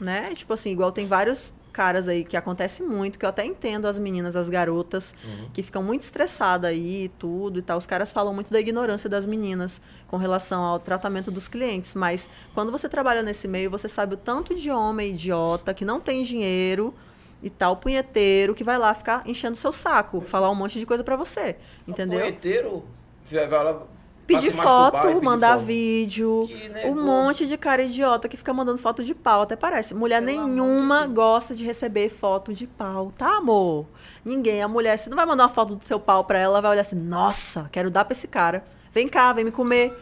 né? 0.00 0.34
Tipo 0.34 0.54
assim, 0.54 0.70
igual 0.70 0.90
tem 0.92 1.06
vários 1.06 1.52
caras 1.74 2.06
aí 2.06 2.24
que 2.24 2.36
acontece 2.36 2.82
muito, 2.82 3.18
que 3.18 3.24
eu 3.24 3.28
até 3.28 3.44
entendo 3.44 3.86
as 3.86 3.98
meninas, 3.98 4.36
as 4.36 4.48
garotas, 4.48 5.14
que 5.52 5.62
ficam 5.62 5.82
muito 5.82 6.02
estressadas 6.02 6.70
aí 6.70 7.04
e 7.04 7.08
tudo 7.08 7.58
e 7.58 7.62
tal. 7.62 7.76
Os 7.76 7.86
caras 7.86 8.12
falam 8.12 8.32
muito 8.32 8.52
da 8.52 8.60
ignorância 8.60 9.10
das 9.10 9.26
meninas 9.26 9.82
com 10.06 10.16
relação 10.16 10.62
ao 10.62 10.78
tratamento 10.78 11.30
dos 11.32 11.48
clientes. 11.48 11.94
Mas 11.96 12.30
quando 12.54 12.70
você 12.70 12.88
trabalha 12.88 13.22
nesse 13.22 13.48
meio, 13.48 13.68
você 13.68 13.88
sabe 13.88 14.14
o 14.14 14.16
tanto 14.16 14.54
de 14.54 14.70
homem 14.70 15.10
idiota 15.10 15.74
que 15.74 15.84
não 15.84 16.00
tem 16.00 16.22
dinheiro 16.22 16.94
e 17.42 17.50
tal, 17.50 17.76
punheteiro, 17.76 18.54
que 18.54 18.64
vai 18.64 18.78
lá 18.78 18.94
ficar 18.94 19.22
enchendo 19.26 19.56
seu 19.56 19.72
saco, 19.72 20.20
falar 20.20 20.50
um 20.50 20.54
monte 20.54 20.78
de 20.78 20.86
coisa 20.86 21.02
pra 21.02 21.16
você. 21.16 21.56
Entendeu? 21.86 22.20
Punheteiro, 22.20 22.84
vai 23.30 23.48
lá. 23.48 23.82
Pedir 24.26 24.52
foto, 24.52 25.00
pedir 25.02 25.20
mandar 25.22 25.54
foto. 25.54 25.66
vídeo. 25.66 26.48
Um 26.84 26.94
monte 27.04 27.46
de 27.46 27.56
cara 27.58 27.82
idiota 27.82 28.28
que 28.28 28.36
fica 28.36 28.52
mandando 28.54 28.78
foto 28.78 29.04
de 29.04 29.14
pau, 29.14 29.42
até 29.42 29.54
parece. 29.56 29.94
Mulher 29.94 30.22
Pelo 30.22 30.30
de 30.32 30.38
nenhuma 30.50 31.02
Deus. 31.02 31.14
gosta 31.14 31.54
de 31.54 31.64
receber 31.64 32.08
foto 32.08 32.52
de 32.54 32.66
pau, 32.66 33.12
tá, 33.16 33.36
amor? 33.36 33.86
Ninguém. 34.24 34.62
A 34.62 34.68
mulher, 34.68 34.96
você 34.96 35.10
não 35.10 35.16
vai 35.16 35.26
mandar 35.26 35.44
uma 35.44 35.48
foto 35.50 35.76
do 35.76 35.84
seu 35.84 36.00
pau 36.00 36.24
pra 36.24 36.38
ela, 36.38 36.54
ela 36.54 36.60
vai 36.62 36.70
olhar 36.72 36.80
assim: 36.80 36.96
nossa, 36.96 37.68
quero 37.70 37.90
dar 37.90 38.04
pra 38.04 38.12
esse 38.12 38.26
cara. 38.26 38.64
Vem 38.92 39.08
cá, 39.08 39.32
vem 39.32 39.44
me 39.44 39.50
comer. 39.52 39.92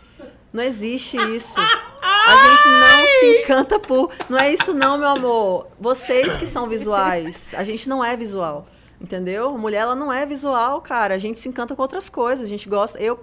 Não 0.52 0.62
existe 0.62 1.16
isso. 1.34 1.58
A 1.58 2.36
gente 2.36 2.68
não 2.68 3.06
se 3.06 3.42
encanta 3.42 3.78
por. 3.80 4.10
Não 4.28 4.38
é 4.38 4.52
isso, 4.52 4.74
não, 4.74 4.98
meu 4.98 5.08
amor. 5.08 5.66
Vocês 5.80 6.36
que 6.36 6.46
são 6.46 6.68
visuais. 6.68 7.54
A 7.54 7.64
gente 7.64 7.88
não 7.88 8.04
é 8.04 8.14
visual. 8.16 8.66
Entendeu? 9.00 9.48
A 9.48 9.58
mulher, 9.58 9.78
ela 9.78 9.96
não 9.96 10.12
é 10.12 10.24
visual, 10.26 10.80
cara. 10.80 11.14
A 11.14 11.18
gente 11.18 11.38
se 11.38 11.48
encanta 11.48 11.74
com 11.74 11.82
outras 11.82 12.08
coisas. 12.08 12.44
A 12.44 12.48
gente 12.48 12.68
gosta. 12.68 12.98
Eu, 13.00 13.18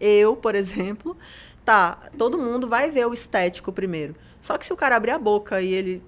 eu, 0.00 0.36
por 0.36 0.54
exemplo, 0.54 1.16
tá, 1.64 1.98
todo 2.18 2.38
mundo 2.38 2.68
vai 2.68 2.90
ver 2.90 3.06
o 3.06 3.14
estético 3.14 3.72
primeiro. 3.72 4.14
Só 4.40 4.56
que 4.58 4.64
se 4.66 4.72
o 4.72 4.76
cara 4.76 4.96
abrir 4.96 5.10
a 5.12 5.18
boca 5.18 5.60
e 5.60 5.72
ele 5.72 6.02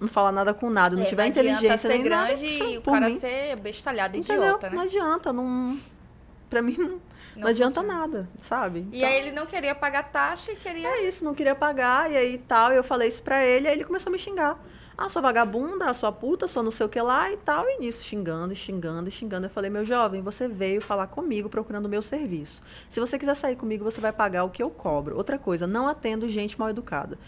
não 0.00 0.08
falar 0.08 0.32
nada 0.32 0.52
com 0.52 0.68
nada, 0.68 0.96
não 0.96 1.04
É, 1.04 1.06
tiver 1.06 1.24
adianta 1.24 1.40
inteligência 1.40 1.76
ser 1.76 1.88
nem 1.88 2.02
grande 2.02 2.58
nada, 2.58 2.70
e 2.72 2.78
o 2.78 2.82
cara 2.82 3.08
mim. 3.08 3.18
ser 3.18 3.56
bestalhado, 3.60 4.16
entendeu? 4.16 4.42
idiota, 4.42 4.68
Não 4.70 4.78
né? 4.82 4.84
adianta, 4.84 5.32
não 5.32 5.78
para 6.50 6.62
mim 6.62 6.76
não, 6.78 6.88
não 6.88 7.00
Não 7.36 7.48
adianta 7.48 7.80
funciona. 7.80 8.06
nada, 8.06 8.28
sabe? 8.38 8.86
E 8.92 8.98
Então, 8.98 9.08
aí 9.08 9.16
ele 9.18 9.32
não 9.32 9.46
queria 9.46 9.74
pagar 9.74 10.04
taxa 10.10 10.52
e 10.52 10.56
queria. 10.56 10.88
é 10.88 11.08
isso, 11.08 11.24
não 11.24 11.34
queria 11.34 11.54
pagar 11.54 12.10
e 12.10 12.16
aí 12.16 12.38
tal, 12.38 12.72
e 12.72 12.76
eu 12.76 12.84
falei 12.84 13.08
isso 13.08 13.22
pra 13.22 13.44
ele, 13.44 13.68
aí 13.68 13.74
ele 13.74 13.84
começou 13.84 14.10
a 14.10 14.12
me 14.12 14.18
xingar. 14.18 14.58
Ah, 14.98 15.08
sua 15.10 15.20
vagabunda, 15.20 15.92
sua 15.92 16.10
puta, 16.10 16.48
sua 16.48 16.62
não 16.62 16.70
sei 16.70 16.86
o 16.86 16.88
que 16.88 17.00
lá 17.00 17.30
e 17.30 17.36
tal. 17.36 17.64
E 17.68 17.78
nisso, 17.80 18.02
xingando, 18.02 18.52
e 18.52 18.56
xingando, 18.56 19.08
e 19.08 19.12
xingando. 19.12 19.46
Eu 19.46 19.50
falei, 19.50 19.68
meu 19.70 19.84
jovem, 19.84 20.22
você 20.22 20.48
veio 20.48 20.80
falar 20.80 21.06
comigo 21.08 21.50
procurando 21.50 21.84
o 21.84 21.88
meu 21.88 22.00
serviço. 22.00 22.62
Se 22.88 22.98
você 22.98 23.18
quiser 23.18 23.34
sair 23.36 23.56
comigo, 23.56 23.84
você 23.84 24.00
vai 24.00 24.12
pagar 24.12 24.44
o 24.44 24.50
que 24.50 24.62
eu 24.62 24.70
cobro. 24.70 25.14
Outra 25.16 25.38
coisa, 25.38 25.66
não 25.66 25.86
atendo 25.86 26.26
gente 26.28 26.58
mal 26.58 26.70
educada. 26.70 27.18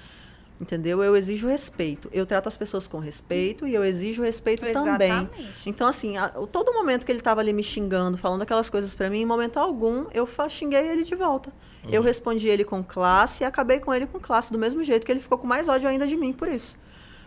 Entendeu? 0.60 1.04
Eu 1.04 1.14
exijo 1.14 1.46
respeito. 1.46 2.08
Eu 2.12 2.26
trato 2.26 2.48
as 2.48 2.56
pessoas 2.56 2.88
com 2.88 2.98
respeito 2.98 3.64
e 3.64 3.72
eu 3.74 3.84
exijo 3.84 4.22
respeito 4.22 4.64
também. 4.72 5.08
Exatamente. 5.12 5.68
Então, 5.68 5.86
assim, 5.86 6.16
a- 6.16 6.30
todo 6.50 6.72
momento 6.72 7.06
que 7.06 7.12
ele 7.12 7.20
tava 7.20 7.40
ali 7.42 7.52
me 7.52 7.62
xingando, 7.62 8.16
falando 8.16 8.42
aquelas 8.42 8.68
coisas 8.68 8.92
pra 8.94 9.08
mim, 9.08 9.18
em 9.20 9.26
momento 9.26 9.58
algum, 9.58 10.06
eu 10.12 10.26
xinguei 10.48 10.88
ele 10.88 11.04
de 11.04 11.14
volta. 11.14 11.52
Eu 11.92 12.02
respondi 12.02 12.48
ele 12.48 12.64
com 12.64 12.82
classe 12.82 13.44
e 13.44 13.46
acabei 13.46 13.78
com 13.78 13.94
ele 13.94 14.06
com 14.06 14.18
classe, 14.18 14.50
do 14.52 14.58
mesmo 14.58 14.82
jeito 14.82 15.06
que 15.06 15.12
ele 15.12 15.20
ficou 15.20 15.38
com 15.38 15.46
mais 15.46 15.68
ódio 15.68 15.88
ainda 15.88 16.08
de 16.08 16.16
mim 16.16 16.32
por 16.32 16.48
isso. 16.48 16.76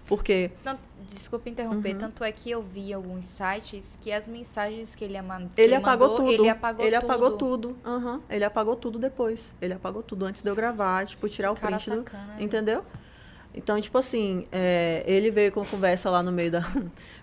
Porque 0.05 0.51
Tanto- 0.63 0.81
desculpa 1.07 1.49
interromper, 1.49 1.95
tanto 1.97 2.23
é 2.23 2.31
que 2.31 2.49
eu 2.51 2.61
vi 2.61 2.91
alguns 2.93 3.25
sites 3.25 3.97
que 4.01 4.11
as 4.11 4.27
mensagens 4.27 4.93
que 4.95 5.03
ele, 5.05 5.17
ama- 5.17 5.47
que 5.55 5.61
ele 5.61 5.75
apagou 5.75 6.09
mandou, 6.09 6.25
tudo. 6.27 6.41
Ele 6.43 6.49
apagou 6.49 6.85
tudo. 6.85 6.95
apagou 6.95 7.37
tudo. 7.37 7.77
Aham. 7.85 8.21
Ele 8.29 8.43
apagou 8.43 8.75
tudo 8.75 8.99
depois. 8.99 9.53
Ele 9.61 9.73
apagou 9.73 10.03
tudo 10.03 10.25
antes 10.25 10.41
de 10.41 10.49
eu 10.49 10.55
gravar, 10.55 11.05
tipo, 11.05 11.27
tirar 11.29 11.51
o 11.51 11.55
Cara 11.55 11.77
print 11.77 11.89
do. 11.89 11.95
sacana, 12.03 12.25
né? 12.35 12.43
Entendeu? 12.43 12.83
Então, 13.53 13.79
tipo 13.81 13.97
assim, 13.97 14.47
é, 14.51 15.03
ele 15.05 15.29
veio 15.29 15.51
com 15.51 15.65
conversa 15.65 16.09
lá 16.09 16.21
no 16.23 16.31
meio 16.31 16.51
da. 16.51 16.61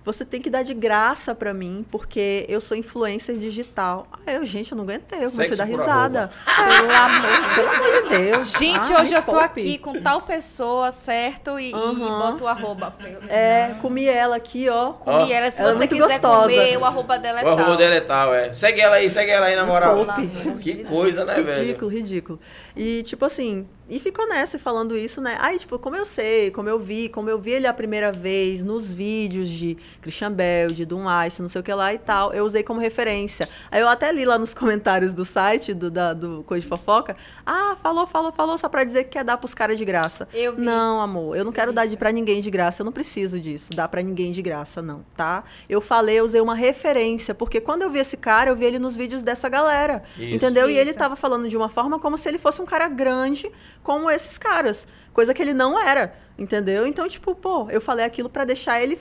Você 0.04 0.24
tem 0.24 0.40
que 0.40 0.48
dar 0.48 0.62
de 0.62 0.72
graça 0.72 1.34
pra 1.34 1.52
mim, 1.52 1.84
porque 1.90 2.46
eu 2.48 2.60
sou 2.62 2.76
influencer 2.76 3.36
digital. 3.36 4.06
Aí 4.26 4.36
eu, 4.36 4.46
gente, 4.46 4.72
eu 4.72 4.76
não 4.76 4.84
aguentei, 4.84 5.24
eu 5.24 5.30
comecei 5.30 5.52
a 5.54 5.56
dar 5.58 5.64
risada. 5.64 6.30
Pelo 6.44 6.90
amor 6.90 7.54
Pelo 7.54 7.68
amor 7.68 8.02
de 8.02 8.08
Deus. 8.16 8.52
Gente, 8.52 8.92
Ah, 8.94 9.02
hoje 9.02 9.14
eu 9.14 9.22
tô 9.22 9.32
poupe. 9.32 9.44
aqui 9.60 9.78
com 9.78 10.00
tal 10.00 10.22
pessoa, 10.22 10.90
certo? 10.92 11.58
E, 11.58 11.70
e 11.70 11.74
Aham. 11.74 12.18
boto 12.32 12.44
o 12.44 12.48
arroba. 12.48 12.94
É, 13.28 13.74
comi 13.82 14.06
ela 14.08 14.36
aqui, 14.36 14.68
ó. 14.68 14.92
Comi 14.94 15.30
ela. 15.30 15.50
Se 15.50 15.60
ela 15.60 15.70
é 15.70 15.72
você 15.72 15.78
muito 15.78 15.94
quiser 15.94 16.08
gostosa. 16.20 16.42
comer, 16.54 16.76
o 16.78 16.84
arroba 16.84 17.18
dela 17.18 17.40
é 17.40 17.42
O 17.42 17.44
tal. 17.46 17.58
arroba 17.58 17.76
dela 17.76 17.94
é 17.94 18.00
tal, 18.00 18.34
é. 18.34 18.52
Segue 18.52 18.80
ela 18.80 18.96
aí, 18.96 19.10
segue 19.10 19.30
ela 19.30 19.46
aí, 19.46 19.56
na 19.56 19.66
moral. 19.66 19.96
poupe. 20.06 20.58
Que 20.58 20.84
coisa, 20.84 21.24
né, 21.24 21.34
velho? 21.34 21.58
Ridículo, 21.58 21.90
ridículo. 21.90 22.40
E, 22.76 23.02
tipo 23.02 23.24
assim, 23.24 23.68
e 23.88 23.98
ficou 23.98 24.28
nessa 24.28 24.58
falando 24.58 24.96
isso, 24.96 25.20
né? 25.20 25.38
Aí, 25.40 25.58
tipo, 25.58 25.78
como 25.78 25.96
eu 25.96 26.04
sei, 26.04 26.50
como 26.50 26.68
eu 26.68 26.78
vi, 26.78 27.08
como 27.08 27.30
eu 27.30 27.38
vi 27.38 27.52
ele 27.52 27.66
a 27.66 27.72
primeira 27.72 28.12
vez 28.12 28.62
nos 28.62 28.92
vídeos 28.92 29.48
de 29.48 29.76
Christian 30.02 30.32
Bell, 30.32 30.68
de 30.68 30.84
Doom 30.84 31.04
Ice, 31.26 31.40
não 31.40 31.48
sei 31.48 31.60
o 31.60 31.64
que 31.64 31.72
lá 31.72 31.92
e 31.94 31.98
tal, 31.98 32.32
eu 32.32 32.44
usei 32.44 32.62
como 32.62 32.80
referência. 32.80 33.48
Aí 33.70 33.80
eu 33.80 33.88
até 33.88 34.12
li 34.12 34.24
lá 34.24 34.38
nos 34.38 34.52
comentários 34.54 35.14
do 35.14 35.24
site, 35.24 35.72
do, 35.72 35.90
da, 35.90 36.12
do 36.12 36.42
Coisa 36.44 36.62
de 36.62 36.68
Fofoca, 36.68 37.16
ah, 37.46 37.76
falou, 37.82 38.06
falou, 38.06 38.30
falou, 38.30 38.58
só 38.58 38.68
pra 38.68 38.84
dizer 38.84 39.04
que 39.04 39.10
quer 39.10 39.24
dar 39.24 39.38
pros 39.38 39.54
caras 39.54 39.78
de 39.78 39.84
graça. 39.84 40.28
Eu 40.34 40.56
vi. 40.56 40.62
Não, 40.62 41.00
amor, 41.00 41.36
eu 41.36 41.44
não 41.44 41.52
quero 41.52 41.72
dar 41.72 41.86
de 41.86 41.96
pra 41.96 42.12
ninguém 42.12 42.40
de 42.42 42.50
graça, 42.50 42.82
eu 42.82 42.84
não 42.84 42.92
preciso 42.92 43.40
disso, 43.40 43.70
dar 43.74 43.88
pra 43.88 44.02
ninguém 44.02 44.32
de 44.32 44.42
graça, 44.42 44.82
não, 44.82 45.04
tá? 45.16 45.44
Eu 45.68 45.80
falei, 45.80 46.16
eu 46.16 46.24
usei 46.24 46.40
uma 46.40 46.54
referência, 46.54 47.34
porque 47.34 47.60
quando 47.60 47.82
eu 47.82 47.90
vi 47.90 48.00
esse 48.00 48.16
cara, 48.16 48.50
eu 48.50 48.56
vi 48.56 48.66
ele 48.66 48.78
nos 48.78 48.96
vídeos 48.96 49.22
dessa 49.22 49.48
galera, 49.48 50.02
Isso. 50.18 50.34
entendeu? 50.34 50.68
E 50.68 50.76
ele 50.76 50.90
Isso. 50.90 50.98
tava 50.98 51.16
falando 51.16 51.48
de 51.48 51.56
uma 51.56 51.68
forma 51.68 51.98
como 51.98 52.18
se 52.18 52.28
ele 52.28 52.38
fosse 52.38 52.60
um 52.60 52.66
cara 52.66 52.88
grande, 52.88 53.50
como 53.82 54.10
esses 54.10 54.38
caras, 54.38 54.86
coisa 55.12 55.32
que 55.32 55.42
ele 55.42 55.54
não 55.54 55.78
era, 55.78 56.14
entendeu? 56.38 56.86
Então, 56.86 57.08
tipo, 57.08 57.34
pô, 57.34 57.68
eu 57.70 57.80
falei 57.80 58.04
aquilo 58.04 58.28
pra 58.28 58.44
deixar 58.44 58.80
ele 58.80 58.98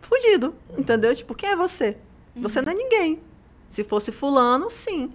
fudido, 0.00 0.54
entendeu? 0.76 1.14
Tipo, 1.14 1.34
quem 1.34 1.50
é 1.50 1.56
você? 1.56 1.96
Você 2.36 2.62
não 2.62 2.72
é 2.72 2.74
ninguém. 2.74 3.20
Se 3.68 3.84
fosse 3.84 4.12
fulano, 4.12 4.70
sim. 4.70 5.12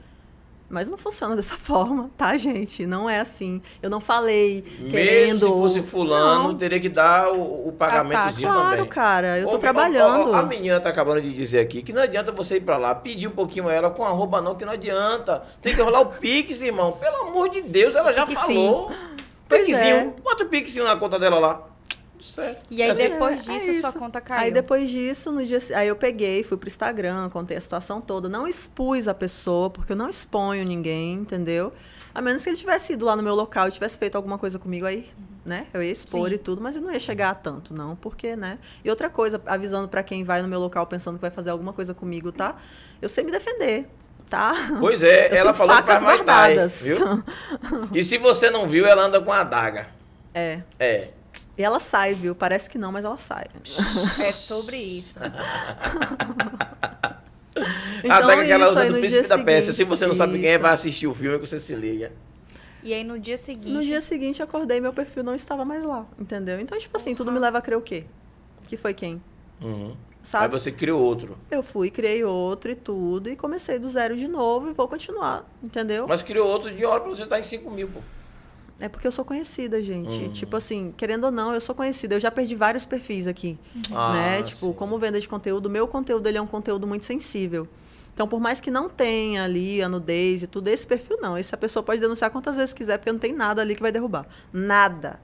Mas 0.69 0.90
não 0.90 0.98
funciona 0.98 1.35
dessa 1.38 1.56
forma, 1.56 2.10
tá, 2.18 2.35
gente? 2.38 2.85
Não 2.88 3.10
é 3.10 3.19
assim. 3.19 3.61
Eu 3.81 3.90
não 3.90 4.02
falei 4.02 4.64
Mesmo 4.80 4.90
querendo. 4.90 5.40
se 5.40 5.45
fosse 5.45 5.84
fulano, 5.84 6.49
Não. 6.49 6.56
teria 6.57 6.80
que 6.80 6.90
dar 6.90 7.31
o, 7.31 7.68
o 7.68 7.72
pagamentozinho 7.73 8.49
Claro, 8.49 8.69
também. 8.77 8.85
cara, 8.90 9.40
eu 9.40 9.48
tô 9.49 9.56
Ô, 9.57 9.60
trabalhando. 9.60 10.31
ó, 10.31 10.34
ó, 10.34 10.35
a 10.38 10.44
menina 10.44 10.80
tá 10.80 10.90
acabando 10.90 11.22
de 11.22 11.31
dizer 11.34 11.60
aqui 11.60 11.81
que 11.84 11.94
não 11.94 12.02
adianta 12.02 12.31
você 12.31 12.56
ir 12.57 12.61
pra 12.61 12.77
lá, 12.77 12.95
pedir 12.95 13.27
um 13.27 13.31
pouquinho 13.31 13.68
a 13.69 13.73
ela 13.73 13.90
com 13.91 14.03
arroba 14.03 14.41
não, 14.41 14.56
que 14.56 14.65
não 14.65 14.73
adianta. 14.73 15.44
Tem 15.61 15.76
que 15.76 15.81
rolar 15.81 16.02
o 16.02 16.06
Pix, 16.07 16.61
irmão. 16.61 16.94
Pelo 16.94 17.27
amor 17.27 17.49
de 17.49 17.61
Deus, 17.61 17.95
ela 17.95 18.11
já 18.11 18.26
falou. 18.26 18.91
Pois 19.48 19.65
Pixinho. 19.68 19.95
é. 19.95 20.14
Bota 20.23 20.44
o 20.44 20.48
Pixinho 20.48 20.85
na 20.85 20.95
conta 20.95 21.19
dela 21.19 21.38
lá. 21.38 21.61
Certo. 22.24 22.66
E 22.72 22.82
aí, 22.82 22.90
É 22.90 22.91
assim. 22.91 23.10
depois 23.10 23.48
É, 23.48 23.52
é 23.56 23.60
disso, 23.60 23.80
sua 23.82 23.90
isso. 23.90 24.00
conta 24.00 24.22
caiu. 24.22 24.41
Aí 24.44 24.52
depois 24.52 24.90
disso, 24.90 25.32
no 25.32 25.45
dia, 25.45 25.60
aí 25.76 25.88
eu 25.88 25.95
peguei, 25.95 26.44
fui 26.44 26.58
pro 26.58 26.68
Instagram, 26.68 27.30
contei 27.30 27.58
a 27.58 27.62
situação 27.62 28.00
toda, 28.00 28.30
não 28.30 28.48
expus 28.48 29.08
a 29.08 29.14
pessoa, 29.14 29.70
porque 29.70 29.91
eu 29.91 29.95
não 29.98 30.10
exponho 30.10 30.64
ninguém, 30.66 31.14
entendeu? 31.14 31.72
A 32.16 32.22
menos 32.22 32.44
que 32.44 32.50
ele 32.50 32.58
tivesse 32.58 32.94
ido 32.94 33.06
lá 33.06 33.16
no 33.16 33.24
meu 33.24 33.36
local 33.36 33.68
e 33.68 33.72
tivesse 33.72 33.98
feito 33.98 34.16
alguma 34.16 34.38
coisa 34.38 34.58
comigo 34.60 34.86
aí, 34.86 35.10
né? 35.45 35.66
Eu 35.74 35.82
ia 35.84 35.91
expor 35.91 36.30
Sim. 36.30 36.36
e 36.36 36.38
tudo, 36.38 36.62
mas 36.62 36.76
eu 36.76 36.82
não 36.82 36.91
ia 36.91 37.00
chegar 37.00 37.32
a 37.32 37.36
tanto, 37.36 37.74
não, 37.74 37.95
porque, 37.95 38.36
né? 38.36 38.60
E 38.86 38.90
outra 38.90 39.10
coisa, 39.10 39.41
avisando 39.48 39.88
pra 39.88 40.02
quem 40.04 40.24
vai 40.24 40.41
no 40.41 40.48
meu 40.48 40.60
local 40.60 40.86
pensando 40.88 41.16
que 41.16 41.22
vai 41.22 41.32
fazer 41.32 41.50
alguma 41.50 41.74
coisa 41.74 41.94
comigo, 41.94 42.32
tá? 42.32 42.56
Eu 43.02 43.10
sei 43.10 43.24
me 43.24 43.32
defender, 43.32 43.88
tá? 44.30 44.54
Pois 44.80 45.02
é, 45.04 45.30
Eu 45.34 45.38
ela 45.38 45.54
falou 45.56 45.76
que 45.76 45.84
faz 45.84 46.04
mais 46.04 46.22
tarde, 46.22 46.56
guardadas. 46.56 46.82
viu? 46.84 47.24
E 47.94 48.04
se 48.04 48.18
você 48.20 48.50
não 48.52 48.68
viu, 48.70 48.86
ela 48.86 49.04
anda 49.06 49.20
com 49.20 49.32
a 49.32 49.41
adaga. 49.41 49.88
É. 50.36 50.62
É. 50.80 51.10
E 51.58 51.64
ela 51.64 51.80
sai, 51.80 52.14
viu? 52.14 52.34
Parece 52.34 52.70
que 52.70 52.78
não, 52.78 52.92
mas 52.92 53.06
ela 53.06 53.18
sai. 53.18 53.46
É 54.20 54.32
sobre 54.32 54.78
isso. 54.78 55.20
a 58.10 58.18
adaga 58.18 58.44
que 58.44 58.52
ela 58.52 58.64
isso, 58.64 58.72
usa 58.72 58.82
aí 58.82 58.88
do 58.88 58.94
no 58.94 59.00
Príncipe 59.00 59.22
dia 59.28 59.38
da 59.38 59.44
Pérsia. 59.44 59.74
Se 59.74 59.84
você 59.84 60.08
não 60.08 60.16
sabe 60.16 60.40
quem 60.40 60.50
é, 60.50 60.54
isso. 60.54 60.62
vai 60.62 60.74
assistir 60.74 61.08
o 61.08 61.14
filme 61.14 61.38
que 61.40 61.48
você 61.48 61.60
se 61.60 61.76
liga. 61.76 62.12
E 62.82 62.94
aí, 62.94 63.04
no 63.04 63.20
dia 63.20 63.38
seguinte... 63.38 63.72
No 63.72 63.82
dia 63.82 64.02
seguinte, 64.02 64.42
acordei 64.42 64.82
meu 64.82 64.92
perfil 64.92 65.24
não 65.24 65.36
estava 65.36 65.64
mais 65.64 65.86
lá, 65.86 66.06
entendeu? 66.20 66.60
Então, 66.60 66.78
tipo 66.78 66.98
assim, 66.98 67.16
tudo 67.16 67.32
me 67.32 67.40
leva 67.40 67.60
a 67.60 67.62
crer 67.62 67.78
o 67.78 67.82
quê? 67.82 68.06
Que 68.68 68.76
foi 68.76 68.94
quem? 68.94 69.22
Uhum. 69.62 69.92
Aí 69.92 70.30
Sabe? 70.30 70.58
você 70.58 70.72
criou 70.72 71.02
outro. 71.02 71.38
Eu 71.52 71.62
fui, 71.62 71.92
criei 71.92 72.24
outro 72.24 72.72
e 72.72 72.76
tudo, 72.76 73.30
e 73.30 73.36
comecei 73.36 73.78
do 73.78 73.88
zero 73.90 74.16
de 74.16 74.28
novo 74.28 74.70
e 74.70 74.74
vou 74.74 74.88
continuar, 74.88 75.46
entendeu? 75.62 76.08
Mas 76.08 76.22
criou 76.24 76.48
outro 76.48 76.74
de 76.74 76.84
hora 76.86 77.02
pra 77.02 77.10
você 77.10 77.24
estar 77.24 77.40
em 77.40 77.44
5 77.44 77.70
mil, 77.70 77.90
pô. 77.90 78.00
É 78.80 78.90
porque 78.90 79.08
eu 79.08 79.12
sou 79.12 79.24
conhecida, 79.24 79.82
gente. 79.82 80.24
Hum. 80.24 80.30
Tipo 80.32 80.58
assim, 80.58 80.94
querendo 80.98 81.26
ou 81.26 81.32
não, 81.32 81.54
eu 81.54 81.62
sou 81.62 81.74
conhecida. 81.76 82.16
Eu 82.16 82.20
já 82.20 82.32
perdi 82.32 82.56
vários 82.56 82.86
perfis 82.86 83.28
aqui, 83.28 83.58
Ah, 83.91 84.14
né? 84.14 84.44
Tipo, 84.44 84.68
sim. 84.68 84.74
como 84.74 84.98
venda 84.98 85.20
de 85.20 85.28
conteúdo, 85.30 85.70
meu 85.70 85.88
conteúdo 85.88 86.28
ele 86.28 86.38
é 86.38 86.41
um 86.41 86.48
conteúdo 86.48 86.86
muito 86.88 87.06
sensível. 87.06 87.68
Então, 88.14 88.28
por 88.28 88.40
mais 88.40 88.60
que 88.62 88.70
não 88.70 88.90
tenha 88.90 89.44
ali 89.44 89.82
a 89.82 89.90
nudez 89.90 90.44
e 90.44 90.48
tudo, 90.48 90.68
esse 90.68 90.86
perfil 90.86 91.18
não. 91.22 91.38
Esse 91.38 91.54
a 91.56 91.58
pessoa 91.58 91.82
pode 91.82 92.00
denunciar 92.02 92.30
quantas 92.30 92.56
vezes 92.56 92.74
quiser, 92.74 92.98
porque 92.98 93.12
não 93.12 93.20
tem 93.20 93.34
nada 93.34 93.62
ali 93.62 93.74
que 93.76 93.82
vai 93.82 93.91
derrubar. 93.91 94.28
Nada. 94.52 95.20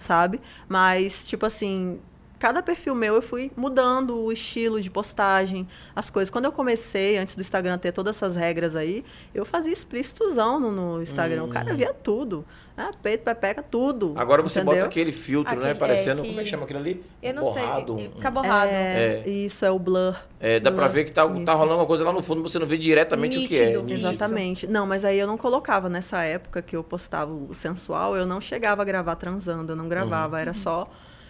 Sabe? 0.00 0.40
Mas, 0.68 1.26
tipo 1.26 1.46
assim, 1.46 2.00
cada 2.44 2.62
perfil 2.62 2.94
meu 2.94 3.14
eu 3.14 3.22
fui 3.22 3.50
mudando 3.56 4.22
o 4.22 4.30
estilo 4.30 4.78
de 4.78 4.90
postagem, 4.90 5.66
as 5.96 6.10
coisas. 6.10 6.28
Quando 6.28 6.44
eu 6.44 6.52
comecei, 6.52 7.16
antes 7.16 7.34
do 7.36 7.40
Instagram 7.40 7.78
ter 7.78 7.90
todas 7.90 8.16
essas 8.16 8.36
regras 8.36 8.76
aí, 8.76 9.02
eu 9.34 9.46
fazia 9.46 9.72
explícitozão 9.72 10.60
no, 10.60 10.70
no 10.70 11.02
Instagram. 11.02 11.44
O 11.44 11.48
cara 11.48 11.72
via 11.74 11.94
tudo. 11.94 12.44
Ah, 12.76 12.90
peito, 13.02 13.22
pepeca, 13.24 13.62
tudo. 13.62 14.12
Agora 14.16 14.42
você 14.42 14.58
entendeu? 14.60 14.74
bota 14.80 14.86
aquele 14.88 15.10
filtro, 15.12 15.54
né? 15.54 15.70
Aquele- 15.70 15.78
parecendo. 15.78 16.20
é, 16.20 16.22
que- 16.24 16.28
Como 16.28 16.40
é 16.40 16.44
que 16.44 16.50
chama 16.50 16.64
aquele 16.64 16.78
ali? 16.80 17.04
Eu 17.22 17.32
não 17.32 17.42
Borrado. 17.44 17.96
sei. 17.96 18.08
um- 18.08 18.12
Fica 18.12 18.30
borrado. 18.30 18.70
É, 18.70 19.22
É. 19.24 19.28
isso 19.28 19.64
é 19.64 19.70
o 19.70 19.78
blur. 19.78 20.14
É, 20.38 20.60
dá 20.60 20.70
pra 20.70 20.82
Blur. 20.84 20.92
ver 20.94 21.04
que 21.04 21.12
tá, 21.12 21.26
tá 21.46 21.54
rolando 21.54 21.78
uma 21.78 21.86
coisa 21.86 22.04
lá 22.04 22.12
no 22.12 22.20
fundo, 22.20 22.42
você 22.42 22.58
não 22.58 22.66
vê 22.66 22.76
diretamente 22.76 23.38
o 23.38 23.48
que 23.48 23.56
é. 23.56 23.76
Nítido. 23.80 23.92
Exatamente. 23.92 24.66
Não, 24.66 24.86
mas 24.86 25.02
aí 25.04 25.18
eu 25.18 25.26
não 25.26 25.38
colocava 25.38 25.88
nessa 25.88 26.22
época 26.24 26.60
que 26.60 26.76
eu 26.76 26.84
postava 26.84 27.32
o 27.32 27.54
sensual, 27.54 28.14
eu 28.16 28.26
não 28.26 28.38
chegava 28.40 28.82
a 28.82 28.84
gravar 28.84 29.14
transando, 29.16 29.72
eu 29.72 29.76
não 29.76 29.88
gravava, 29.88 30.38
era 30.40 30.52
só 30.52 30.86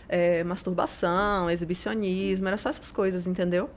é, 0.09 0.43
masturbação, 0.45 1.49
exibicionismo, 1.51 2.47
era 2.49 2.57
só 2.59 2.69
essas 2.71 2.91
coisas, 2.93 3.27
entendeu? 3.27 3.71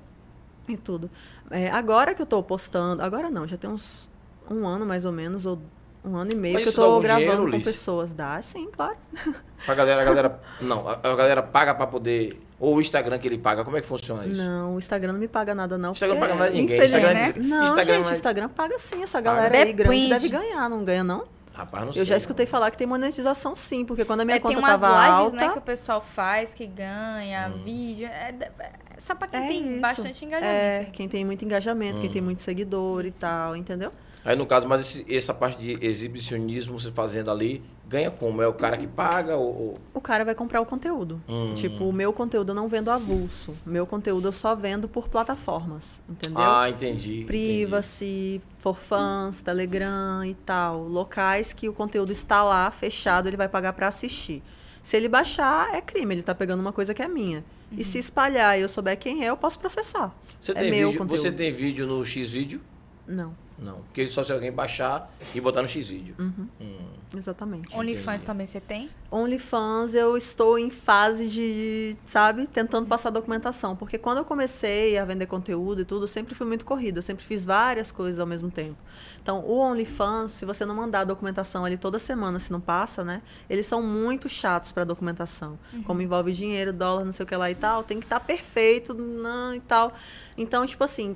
E 0.67 0.75
tudo. 0.75 1.09
É, 1.49 1.69
agora 1.69 2.13
que 2.13 2.21
eu 2.21 2.25
tô 2.25 2.41
postando, 2.43 3.01
agora 3.01 3.29
não, 3.29 3.47
já 3.47 3.55
tem 3.57 3.69
uns 3.69 4.07
um 4.49 4.67
ano 4.67 4.85
mais 4.85 5.05
ou 5.05 5.11
menos, 5.11 5.45
ou 5.45 5.59
um 6.03 6.15
ano 6.15 6.31
e 6.31 6.35
meio 6.35 6.53
Mas 6.55 6.63
que 6.63 6.69
eu 6.69 6.73
tô 6.73 6.99
gravando 7.01 7.25
dinheiro, 7.25 7.43
com 7.51 7.57
Liz? 7.57 7.63
pessoas. 7.65 8.13
Dá, 8.13 8.41
sim, 8.41 8.69
claro. 8.71 8.95
Pra 9.65 9.73
galera, 9.75 10.01
a 10.01 10.05
galera. 10.05 10.41
Não, 10.61 10.87
a, 10.87 10.93
a 11.03 11.15
galera 11.15 11.41
paga 11.43 11.73
pra 11.73 11.87
poder. 11.87 12.39
Ou 12.59 12.75
o 12.77 12.81
Instagram 12.81 13.17
que 13.19 13.27
ele 13.27 13.37
paga, 13.37 13.63
como 13.63 13.75
é 13.77 13.81
que 13.81 13.87
funciona 13.87 14.25
isso? 14.25 14.41
Não, 14.41 14.75
o 14.75 14.77
Instagram 14.79 15.13
não 15.13 15.19
me 15.19 15.27
paga 15.27 15.53
nada, 15.55 15.77
não. 15.77 15.91
Instagram 15.93 16.15
não 16.15 16.21
porque, 16.21 16.33
paga 16.33 16.43
nada 16.45 16.55
de 16.55 16.61
ninguém. 16.61 16.83
Instagram 16.83 17.13
diz- 17.15 17.35
não, 17.49 17.63
Instagram 17.63 17.83
gente, 17.95 18.03
não 18.03 18.09
é- 18.09 18.13
Instagram 18.13 18.49
paga 18.49 18.79
sim. 18.79 19.03
Essa 19.03 19.17
Paga. 19.21 19.35
galera 19.35 19.57
aí 19.57 19.73
grande 19.73 19.93
Depende. 20.07 20.09
deve 20.09 20.29
ganhar, 20.29 20.69
não 20.69 20.83
ganha, 20.83 21.03
não? 21.03 21.25
Rapaz, 21.57 21.83
não 21.85 21.89
Eu 21.89 21.93
sei. 21.95 22.05
já 22.05 22.17
escutei 22.17 22.45
falar 22.45 22.69
que 22.69 22.77
tem 22.77 22.85
monetização 22.85 23.55
sim, 23.55 23.83
porque 23.83 24.05
quando 24.05 24.21
a 24.21 24.25
minha 24.25 24.37
É, 24.37 24.39
conta 24.39 24.53
tem 24.53 24.63
umas 24.63 24.79
tava 24.79 25.07
lives, 25.07 25.19
alta. 25.33 25.35
né, 25.37 25.49
que 25.49 25.57
o 25.57 25.61
pessoal 25.61 26.01
faz, 26.01 26.53
que 26.53 26.67
ganha 26.67 27.47
Hum. 27.49 27.63
vídeo. 27.63 28.05
É, 28.05 28.29
é 28.59 28.99
só 28.99 29.15
pra 29.15 29.27
quem 29.27 29.39
É 29.39 29.47
tem 29.47 29.71
isso. 29.71 29.81
bastante 29.81 30.23
É, 30.23 30.27
engajamento. 30.27 30.91
quem 30.91 31.09
tem 31.09 31.25
muito 31.25 31.43
engajamento, 31.43 31.99
quem 31.99 32.09
Hum. 32.09 32.13
tem 32.13 32.21
muito 32.21 32.43
seguidor 32.43 33.05
e 33.05 33.11
tal, 33.11 33.55
entendeu? 33.55 33.91
Aí 34.23 34.35
no 34.35 34.45
caso, 34.45 34.67
mas 34.67 34.81
esse- 34.81 35.15
essa 35.15 35.33
parte 35.33 35.57
de 35.59 35.83
exibicionismo 35.83 36.77
você 36.79 36.91
fazendo 36.91 37.31
ali, 37.31 37.63
ganha 37.87 38.11
como? 38.11 38.41
É 38.41 38.47
o 38.47 38.53
cara 38.53 38.77
que 38.77 38.87
paga 38.87 39.37
ou. 39.37 39.73
O 39.93 40.01
cara 40.01 40.25
vai 40.25 40.35
comprar 40.35 40.61
o 40.61 40.65
conteúdo. 40.65 41.21
Hum. 41.27 41.53
Tipo, 41.53 41.85
o 41.85 41.93
meu 41.93 42.11
conteúdo 42.11 42.51
eu 42.51 42.55
não 42.55 42.67
vendo 42.67 42.91
avulso. 42.91 43.55
Meu 43.65 43.87
conteúdo 43.87 44.27
eu 44.27 44.31
só 44.31 44.55
vendo 44.55 44.87
por 44.87 45.07
plataformas, 45.07 46.01
entendeu? 46.07 46.41
Ah, 46.41 46.69
entendi. 46.69 47.23
Privacy, 47.25 48.41
For 48.57 48.75
Fans, 48.75 49.41
Telegram 49.41 50.23
e 50.25 50.33
tal. 50.33 50.83
Locais 50.83 51.53
que 51.53 51.69
o 51.69 51.73
conteúdo 51.73 52.11
está 52.11 52.43
lá, 52.43 52.69
fechado, 52.71 53.27
ele 53.27 53.37
vai 53.37 53.47
pagar 53.47 53.73
para 53.73 53.87
assistir. 53.87 54.43
Se 54.83 54.95
ele 54.95 55.09
baixar, 55.09 55.73
é 55.75 55.81
crime, 55.81 56.15
ele 56.15 56.23
tá 56.23 56.33
pegando 56.33 56.61
uma 56.61 56.71
coisa 56.71 56.93
que 56.93 57.01
é 57.01 57.07
minha. 57.07 57.43
E 57.71 57.83
se 57.83 57.97
espalhar 57.97 58.57
e 58.57 58.61
eu 58.61 58.69
souber 58.69 58.97
quem 58.97 59.25
é, 59.25 59.29
eu 59.29 59.35
posso 59.35 59.59
processar. 59.59 60.15
Você 60.39 60.51
é 60.51 60.55
tem, 60.55 60.71
meu 60.71 60.87
vídeo, 60.87 60.99
conteúdo. 60.99 61.21
você 61.21 61.31
tem 61.31 61.51
vídeo 61.51 61.85
no 61.85 62.05
X-Vídeo? 62.05 62.61
Não, 63.07 63.33
Não. 63.57 63.77
Porque 63.83 64.07
só 64.09 64.23
se 64.23 64.31
alguém 64.31 64.51
baixar 64.51 65.09
e 65.33 65.39
botar 65.39 65.61
no 65.61 65.67
X-Vídeo. 65.67 66.13
Uhum. 66.19 66.47
Hum. 66.59 66.77
exatamente. 67.15 67.75
OnlyFans 67.75 68.21
também 68.21 68.45
você 68.45 68.59
tem? 68.59 68.89
OnlyFans, 69.09 69.95
eu 69.95 70.17
estou 70.17 70.59
em 70.59 70.69
fase 70.69 71.27
de, 71.29 71.95
sabe, 72.05 72.45
tentando 72.47 72.85
passar 72.85 73.09
documentação. 73.09 73.75
Porque 73.75 73.97
quando 73.97 74.17
eu 74.17 74.25
comecei 74.25 74.97
a 74.97 75.05
vender 75.05 75.25
conteúdo 75.25 75.81
e 75.81 75.85
tudo, 75.85 76.03
eu 76.03 76.07
sempre 76.07 76.35
fui 76.35 76.45
muito 76.45 76.65
corrida. 76.65 76.99
Eu 76.99 77.03
sempre 77.03 77.23
fiz 77.23 77.45
várias 77.45 77.91
coisas 77.91 78.19
ao 78.19 78.27
mesmo 78.27 78.51
tempo. 78.51 78.77
Então, 79.21 79.39
o 79.39 79.57
OnlyFans, 79.59 80.31
se 80.31 80.45
você 80.45 80.65
não 80.65 80.75
mandar 80.75 81.01
a 81.01 81.05
documentação 81.05 81.65
ali 81.65 81.77
toda 81.77 81.97
semana, 81.97 82.39
se 82.39 82.51
não 82.51 82.61
passa, 82.61 83.03
né? 83.03 83.21
Eles 83.49 83.65
são 83.65 83.81
muito 83.81 84.29
chatos 84.29 84.71
para 84.71 84.83
documentação. 84.83 85.57
Como 85.85 86.01
envolve 86.01 86.31
dinheiro, 86.31 86.71
dólar, 86.71 87.05
não 87.05 87.11
sei 87.11 87.23
o 87.23 87.27
que 87.27 87.35
lá 87.35 87.49
e 87.49 87.55
tal, 87.55 87.83
tem 87.83 87.99
que 87.99 88.05
estar 88.05 88.19
perfeito 88.19 88.93
não, 88.93 89.53
e 89.53 89.59
tal. 89.59 89.93
Então, 90.37 90.65
tipo 90.65 90.83
assim, 90.83 91.15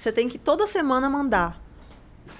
você 0.00 0.10
tem 0.10 0.30
que 0.30 0.38
toda 0.38 0.66
semana 0.66 1.10
mandar. 1.10 1.60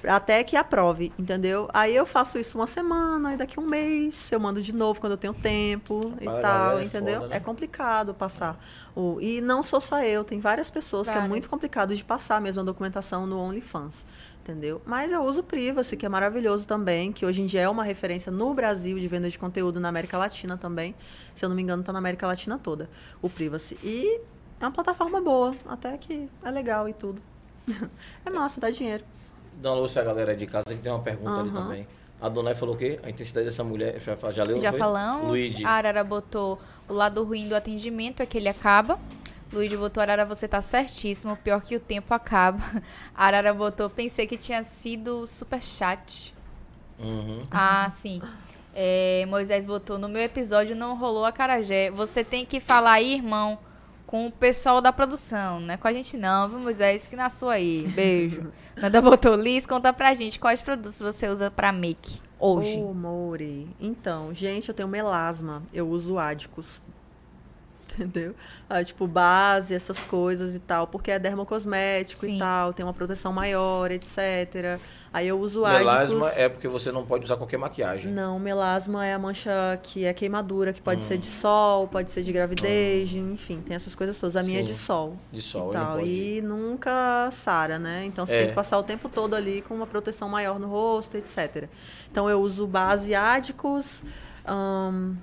Até 0.09 0.43
que 0.43 0.57
aprove, 0.57 1.13
entendeu? 1.19 1.69
Aí 1.75 1.95
eu 1.95 2.07
faço 2.07 2.39
isso 2.39 2.57
uma 2.57 2.67
semana, 2.67 3.31
aí 3.31 3.37
daqui 3.37 3.61
um 3.61 3.67
mês 3.67 4.33
eu 4.33 4.41
mando 4.41 4.63
de 4.63 4.75
novo 4.75 4.99
quando 4.99 5.13
eu 5.13 5.19
tenho 5.19 5.35
tempo 5.35 6.15
e 6.19 6.25
Rapaz, 6.25 6.43
tal, 6.43 6.59
galera 6.59 6.81
é 6.81 6.85
entendeu? 6.87 7.15
foda, 7.17 7.29
né? 7.29 7.37
É 7.37 7.41
complicado 7.41 8.15
passar. 8.15 8.59
O, 8.97 9.19
e 9.21 9.43
não 9.43 9.63
sou 9.63 9.79
só 9.79 10.03
eu, 10.03 10.25
tem 10.25 10.41
várias 10.41 10.71
pessoas 10.71 11.09
que 11.09 11.13
é 11.13 11.15
Várias. 11.17 11.29
muito 11.29 11.51
complicado 11.51 11.95
de 11.95 12.03
passar 12.03 12.41
mesmo 12.41 12.63
a 12.63 12.65
documentação 12.65 13.27
no 13.27 13.39
OnlyFans, 13.39 14.07
entendeu? 14.43 14.81
Mas 14.87 15.13
eu 15.13 15.23
uso 15.23 15.41
o 15.41 15.45
Privacy, 15.45 15.99
que 15.99 16.07
é 16.07 16.09
maravilhoso 16.09 16.67
também, 16.67 17.13
que 17.13 17.27
hoje 17.27 17.43
em 17.43 17.47
dia 17.47 17.61
é 17.63 17.69
uma 17.69 17.85
referência 17.85 18.33
no 18.33 18.55
Brasil 18.55 18.99
de 18.99 19.07
venda 19.07 19.29
de 19.29 19.39
conteúdo 19.39 19.79
na 19.79 19.91
América 19.91 20.17
Latina 20.17 20.57
também. 20.57 20.95
Se 21.35 21.45
eu 21.45 21.49
não 21.51 21.57
me 21.57 21.61
engano, 21.61 21.83
tá 21.83 21.93
na 21.93 21.99
América 21.99 22.27
Latina 22.27 22.59
toda, 22.59 22.89
o 23.21 23.29
Privacy. 23.29 23.79
E 23.83 24.19
é 24.59 24.65
uma 24.65 24.73
plataforma 24.73 25.21
boa, 25.21 25.55
até 25.67 25.99
que 25.99 26.27
é 26.43 26.51
legal 26.51 26.89
e 26.89 26.95
tudo. 26.95 27.21
é 28.25 28.31
massa, 28.31 28.61
dá 28.61 28.71
dinheiro. 28.71 29.05
Dá 29.55 29.73
uma 29.73 29.81
luz 29.81 29.97
a 29.97 30.03
galera 30.03 30.35
de 30.35 30.47
casa 30.47 30.67
que 30.69 30.77
tem 30.77 30.91
uma 30.91 31.03
pergunta 31.03 31.41
ali 31.41 31.51
Aham. 31.51 31.63
também. 31.63 31.87
A 32.21 32.29
Donai 32.29 32.55
falou 32.55 32.75
o 32.75 32.79
quê? 32.79 33.01
A 33.03 33.09
intensidade 33.09 33.47
dessa 33.47 33.65
mulher. 33.65 33.99
Já, 34.01 34.31
já 34.31 34.43
leu? 34.43 34.61
Já 34.61 34.71
foi? 34.71 34.79
falamos. 34.79 35.29
Luigi. 35.29 35.65
A 35.65 35.71
Arara 35.71 36.05
botou 36.05 36.59
o 36.89 36.93
lado 36.93 37.25
ruim 37.25 37.49
do 37.49 37.55
atendimento 37.57 38.23
é 38.23 38.27
que 38.27 38.37
ele 38.37 38.49
acaba. 38.49 38.99
Luigi 39.53 39.77
botou, 39.77 40.03
Arara, 40.03 40.25
você 40.25 40.47
tá 40.47 40.61
certíssimo. 40.61 41.37
Pior 41.37 41.63
que 41.63 41.75
o 41.75 41.81
tempo 41.81 42.13
acaba. 42.13 42.63
A 43.17 43.27
Arara 43.27 43.55
botou, 43.55 43.89
pensei 43.89 44.27
que 44.27 44.37
tinha 44.37 44.63
sido 44.63 45.27
super 45.27 45.63
chat. 45.63 46.35
Uhum. 46.99 47.47
Ah, 47.51 47.89
sim. 47.91 48.21
É, 48.75 49.25
Moisés 49.27 49.67
botou, 49.67 49.99
no 49.99 50.09
meu 50.09 50.23
episódio 50.23 50.77
não 50.77 50.97
rolou 50.97 51.25
a 51.25 51.33
carajé. 51.33 51.91
Você 51.91 52.23
tem 52.23 52.45
que 52.45 52.61
falar 52.61 52.93
aí, 52.93 53.15
irmão, 53.15 53.59
com 54.11 54.27
o 54.27 54.33
pessoal 54.33 54.81
da 54.81 54.93
produção, 54.93 55.61
não 55.61 55.73
é 55.73 55.77
com 55.77 55.87
a 55.87 55.93
gente 55.93 56.17
não, 56.17 56.49
viu, 56.49 56.59
Moisés? 56.59 57.07
Que 57.07 57.15
na 57.15 57.31
sua 57.31 57.53
aí. 57.53 57.87
Beijo. 57.95 58.53
Nada 58.75 59.01
botou, 59.01 59.37
Liz, 59.37 59.65
conta 59.65 59.93
pra 59.93 60.13
gente 60.17 60.41
quais 60.41 60.61
produtos 60.61 60.99
você 60.99 61.29
usa 61.29 61.49
pra 61.49 61.71
make 61.71 62.21
hoje. 62.37 62.77
Ô, 62.81 62.93
Mouri. 62.93 63.69
Então, 63.81 64.35
gente, 64.35 64.69
eu 64.69 64.75
tenho 64.75 64.89
melasma. 64.89 65.63
Eu 65.73 65.89
uso 65.89 66.19
ádicos. 66.19 66.83
Entendeu? 67.95 68.35
Ah, 68.69 68.85
tipo, 68.85 69.07
base, 69.07 69.75
essas 69.75 70.03
coisas 70.05 70.55
e 70.55 70.59
tal. 70.59 70.87
Porque 70.87 71.11
é 71.11 71.19
dermocosmético 71.19 72.21
Sim. 72.27 72.37
e 72.37 72.39
tal. 72.39 72.73
Tem 72.73 72.85
uma 72.85 72.95
proteção 72.95 73.33
maior, 73.33 73.91
etc. 73.91 74.79
Aí 75.13 75.27
eu 75.27 75.41
uso 75.41 75.65
ádicos. 75.65 75.87
Melasma 75.87 76.29
é 76.37 76.49
porque 76.49 76.69
você 76.69 76.93
não 76.93 77.05
pode 77.05 77.25
usar 77.25 77.37
qualquer 77.37 77.57
maquiagem. 77.59 78.13
Não, 78.13 78.39
melasma 78.39 79.05
é 79.05 79.13
a 79.13 79.19
mancha 79.19 79.51
que 79.83 80.05
é 80.05 80.15
queimadura, 80.15 80.73
que 80.73 80.81
pode 80.81 81.03
Hum. 81.03 81.05
ser 81.05 81.19
de 81.19 81.27
sol, 81.27 81.89
pode 81.89 82.13
ser 82.13 82.23
de 82.23 82.33
gravidez, 82.33 83.13
enfim, 83.13 83.61
tem 83.61 83.75
essas 83.75 83.97
coisas 83.97 84.17
todas. 84.21 84.37
A 84.37 84.43
minha 84.45 84.61
é 84.61 84.63
de 84.63 84.69
Sim. 84.73 84.85
sol. 84.85 85.17
De 85.33 85.43
sol, 85.43 85.71
e 85.71 85.73
tal. 85.73 85.97
pode. 85.97 86.09
E 86.09 86.41
nunca 86.43 87.29
sara, 87.33 87.77
né? 87.77 88.05
Então 88.05 88.25
você 88.25 88.35
É. 88.35 88.39
tem 88.39 88.49
que 88.51 88.55
passar 88.55 88.79
o 88.79 88.85
tempo 88.85 89.09
todo 89.09 89.35
ali 89.35 89.63
com 89.63 89.75
uma 89.75 89.87
proteção 89.87 90.29
maior 90.29 90.61
no 90.61 90.69
rosto, 90.69 91.17
etc. 91.17 91.69
Então 92.09 92.31
eu 92.31 92.41
uso 92.41 92.65
base 92.69 93.13
ádicos, 93.13 94.05
ahn, 94.47 95.15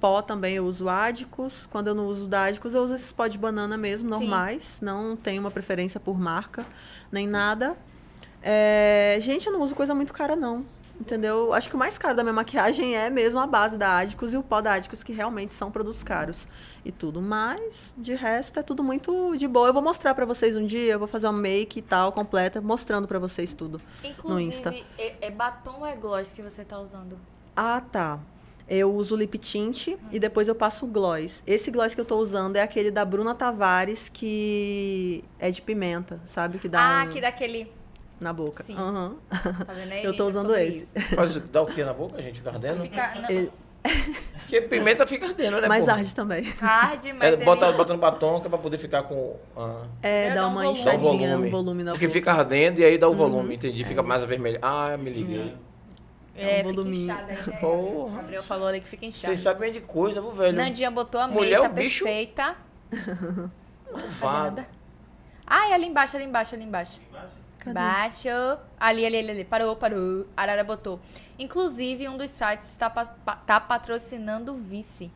pó 0.00 0.20
também 0.22 0.56
eu 0.56 0.66
uso 0.66 0.88
ádicos. 0.88 1.66
Quando 1.70 1.88
eu 1.88 1.94
não 1.94 2.06
uso 2.06 2.26
dádicos, 2.26 2.74
eu 2.74 2.82
uso 2.82 2.94
esses 2.94 3.12
pó 3.12 3.26
de 3.26 3.38
banana 3.38 3.76
mesmo, 3.76 4.12
Sim. 4.14 4.20
normais. 4.20 4.80
Não 4.82 5.16
tenho 5.16 5.40
uma 5.40 5.50
preferência 5.50 5.98
por 5.98 6.18
marca, 6.18 6.66
nem 7.10 7.26
nada. 7.26 7.76
É, 8.42 9.16
Gente, 9.20 9.46
eu 9.46 9.52
não 9.52 9.62
uso 9.62 9.74
coisa 9.74 9.94
muito 9.94 10.12
cara, 10.12 10.36
não. 10.36 10.64
Entendeu? 11.00 11.52
Acho 11.52 11.68
que 11.68 11.74
o 11.74 11.78
mais 11.78 11.98
caro 11.98 12.16
da 12.16 12.22
minha 12.22 12.32
maquiagem 12.32 12.94
é 12.94 13.10
mesmo 13.10 13.40
a 13.40 13.46
base 13.46 13.76
da 13.76 13.96
Ádicos 13.96 14.32
e 14.32 14.36
o 14.36 14.42
pó 14.44 14.60
da 14.60 14.74
Ádicos, 14.74 15.02
que 15.02 15.12
realmente 15.12 15.52
são 15.52 15.70
produtos 15.70 16.04
caros 16.04 16.46
e 16.84 16.92
tudo. 16.92 17.20
Mas, 17.20 17.92
de 17.98 18.14
resto, 18.14 18.60
é 18.60 18.62
tudo 18.62 18.84
muito 18.84 19.36
de 19.36 19.48
boa. 19.48 19.68
Eu 19.68 19.72
vou 19.72 19.82
mostrar 19.82 20.14
pra 20.14 20.24
vocês 20.24 20.54
um 20.54 20.64
dia, 20.64 20.92
eu 20.92 20.98
vou 20.98 21.08
fazer 21.08 21.26
uma 21.26 21.32
make 21.32 21.80
e 21.80 21.82
tal, 21.82 22.12
completa, 22.12 22.60
mostrando 22.60 23.08
pra 23.08 23.18
vocês 23.18 23.52
tudo. 23.54 23.80
no 24.22 24.38
Insta. 24.38 24.72
é, 24.96 25.16
é 25.20 25.30
batom 25.32 25.80
ou 25.80 25.86
é 25.86 25.96
gloss 25.96 26.32
que 26.32 26.42
você 26.42 26.64
tá 26.64 26.78
usando? 26.78 27.18
Ah, 27.56 27.82
tá. 27.90 28.20
Eu 28.68 28.94
uso 28.94 29.14
lip 29.14 29.36
tint 29.36 29.88
e 30.10 30.18
depois 30.18 30.48
eu 30.48 30.54
passo 30.54 30.86
gloss. 30.86 31.42
Esse 31.46 31.70
gloss 31.70 31.94
que 31.94 32.00
eu 32.00 32.04
tô 32.04 32.16
usando 32.16 32.56
é 32.56 32.62
aquele 32.62 32.90
da 32.90 33.04
Bruna 33.04 33.34
Tavares, 33.34 34.08
que 34.08 35.22
é 35.38 35.50
de 35.50 35.60
pimenta, 35.60 36.20
sabe? 36.24 36.58
Que 36.58 36.68
dá 36.68 36.80
ah, 37.02 37.04
um- 37.04 37.08
que 37.08 37.20
daquele. 37.20 37.70
na 38.18 38.32
boca. 38.32 38.62
Sim. 38.62 38.74
Aham. 38.74 39.16
Tá 39.28 39.72
vendo 39.74 39.92
aí? 39.92 40.02
Eu 40.04 40.16
tô 40.16 40.24
É 40.24 40.26
usando 40.28 40.54
esse. 40.56 40.98
isso. 40.98 41.14
Faz, 41.14 41.36
dá 41.36 41.60
o 41.60 41.66
que 41.66 41.84
na 41.84 41.92
boca, 41.92 42.22
gente? 42.22 42.38
Fica 42.38 42.50
ardendo? 42.50 42.82
Fica, 42.82 43.14
não, 43.20 43.28
Ele- 43.30 43.50
Porque 44.44 44.60
pimenta 44.62 45.06
fica 45.06 45.26
ardendo, 45.26 45.60
né? 45.60 45.68
Mas 45.68 45.84
pô? 45.84 45.90
arde 45.90 46.14
também. 46.14 46.50
arde, 46.62 47.12
mas 47.12 47.34
É, 47.34 47.44
bota, 47.44 47.66
ele... 47.68 47.76
bota 47.76 47.92
no 47.92 47.98
batom 47.98 48.40
que 48.40 48.46
é 48.46 48.48
pra 48.48 48.58
poder 48.58 48.78
ficar 48.78 49.02
com. 49.02 49.36
ah, 49.56 49.82
É, 50.02 50.28
Dá 50.30 50.34
dá 50.36 50.46
um 50.46 50.50
uma 50.52 50.62
volume. 50.62 50.84
dá 50.84 50.90
um 50.90 50.94
inchadinha, 50.94 51.28
volume. 51.30 51.48
um 51.48 51.50
volume 51.50 51.84
na 51.84 51.90
Porque 51.92 52.06
boca. 52.06 52.18
fica 52.18 52.32
ardendo 52.32 52.80
e 52.80 52.84
aí 52.84 52.96
dá 52.96 53.08
o 53.08 53.10
Uhum. 53.10 53.16
volume, 53.16 53.56
entendi. 53.56 53.84
Fica 53.84 54.02
mais 54.02 54.22
avermelho. 54.22 54.58
Ah, 54.62 54.96
me 54.96 55.10
liguei. 55.10 55.54
É, 56.36 56.54
um 56.62 56.68
fica 56.68 56.74
voluminho. 56.82 57.04
inchada. 57.12 57.26
né? 57.32 57.58
Porra. 57.60 58.12
O 58.12 58.16
Gabriel 58.16 58.42
falou 58.42 58.66
ali 58.68 58.80
que 58.80 58.88
fica 58.88 59.06
inchada. 59.06 59.26
Vocês 59.28 59.40
sabem 59.40 59.72
de 59.72 59.80
coisa, 59.80 60.20
viu, 60.20 60.32
velho? 60.32 60.56
Nandinha 60.56 60.90
botou 60.90 61.20
a 61.20 61.28
Mulher, 61.28 61.58
meia, 61.60 61.70
o 61.70 61.72
bicho- 61.72 62.04
perfeita. 62.04 62.56
Ah, 65.46 65.68
é 65.70 65.74
ali 65.74 65.86
embaixo, 65.86 66.16
ali 66.16 66.24
embaixo, 66.24 66.54
ali 66.54 66.64
embaixo. 66.64 67.00
Cadê? 67.58 67.70
Embaixo. 67.70 68.28
Ali, 68.78 69.06
ali, 69.06 69.16
ali, 69.18 69.30
ali. 69.30 69.44
Parou, 69.44 69.76
parou. 69.76 70.26
Arara 70.36 70.64
botou. 70.64 71.00
Inclusive, 71.38 72.08
um 72.08 72.16
dos 72.16 72.30
sites 72.30 72.70
está 72.70 72.88
pa- 72.90 73.06
tá 73.06 73.60
patrocinando 73.60 74.54
o 74.54 74.56
vice. 74.56 75.10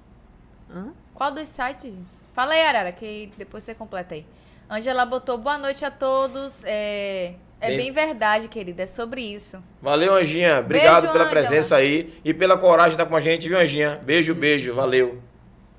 Hã? 0.70 0.92
Qual 1.14 1.30
dos 1.32 1.48
sites, 1.48 1.84
gente? 1.84 2.18
Fala 2.32 2.52
aí, 2.54 2.62
Arara, 2.62 2.92
que 2.92 3.32
depois 3.36 3.64
você 3.64 3.74
completa 3.74 4.14
aí. 4.14 4.24
Angela 4.70 5.04
botou 5.04 5.38
boa 5.38 5.56
noite 5.58 5.84
a 5.84 5.90
todos. 5.90 6.62
É, 6.64 7.34
é 7.60 7.68
Bem- 7.68 7.76
bem 7.78 7.92
verdade, 7.92 8.48
querida. 8.48 8.82
É 8.82 8.86
sobre 8.86 9.20
isso. 9.20 9.62
Valeu, 9.82 10.14
Anjinha. 10.14 10.60
Obrigado 10.60 11.02
Beijo, 11.02 11.12
pela 11.12 11.24
Ângela. 11.24 11.30
presença 11.40 11.76
aí 11.76 12.12
e 12.24 12.32
pela 12.34 12.56
coragem 12.56 12.90
de 12.90 12.94
estar 13.02 13.06
com 13.06 13.16
a 13.16 13.20
gente, 13.20 13.48
viu, 13.48 13.58
Anjinha? 13.58 14.00
Beijo, 14.04 14.34
beijo. 14.34 14.74
Valeu. 14.74 15.18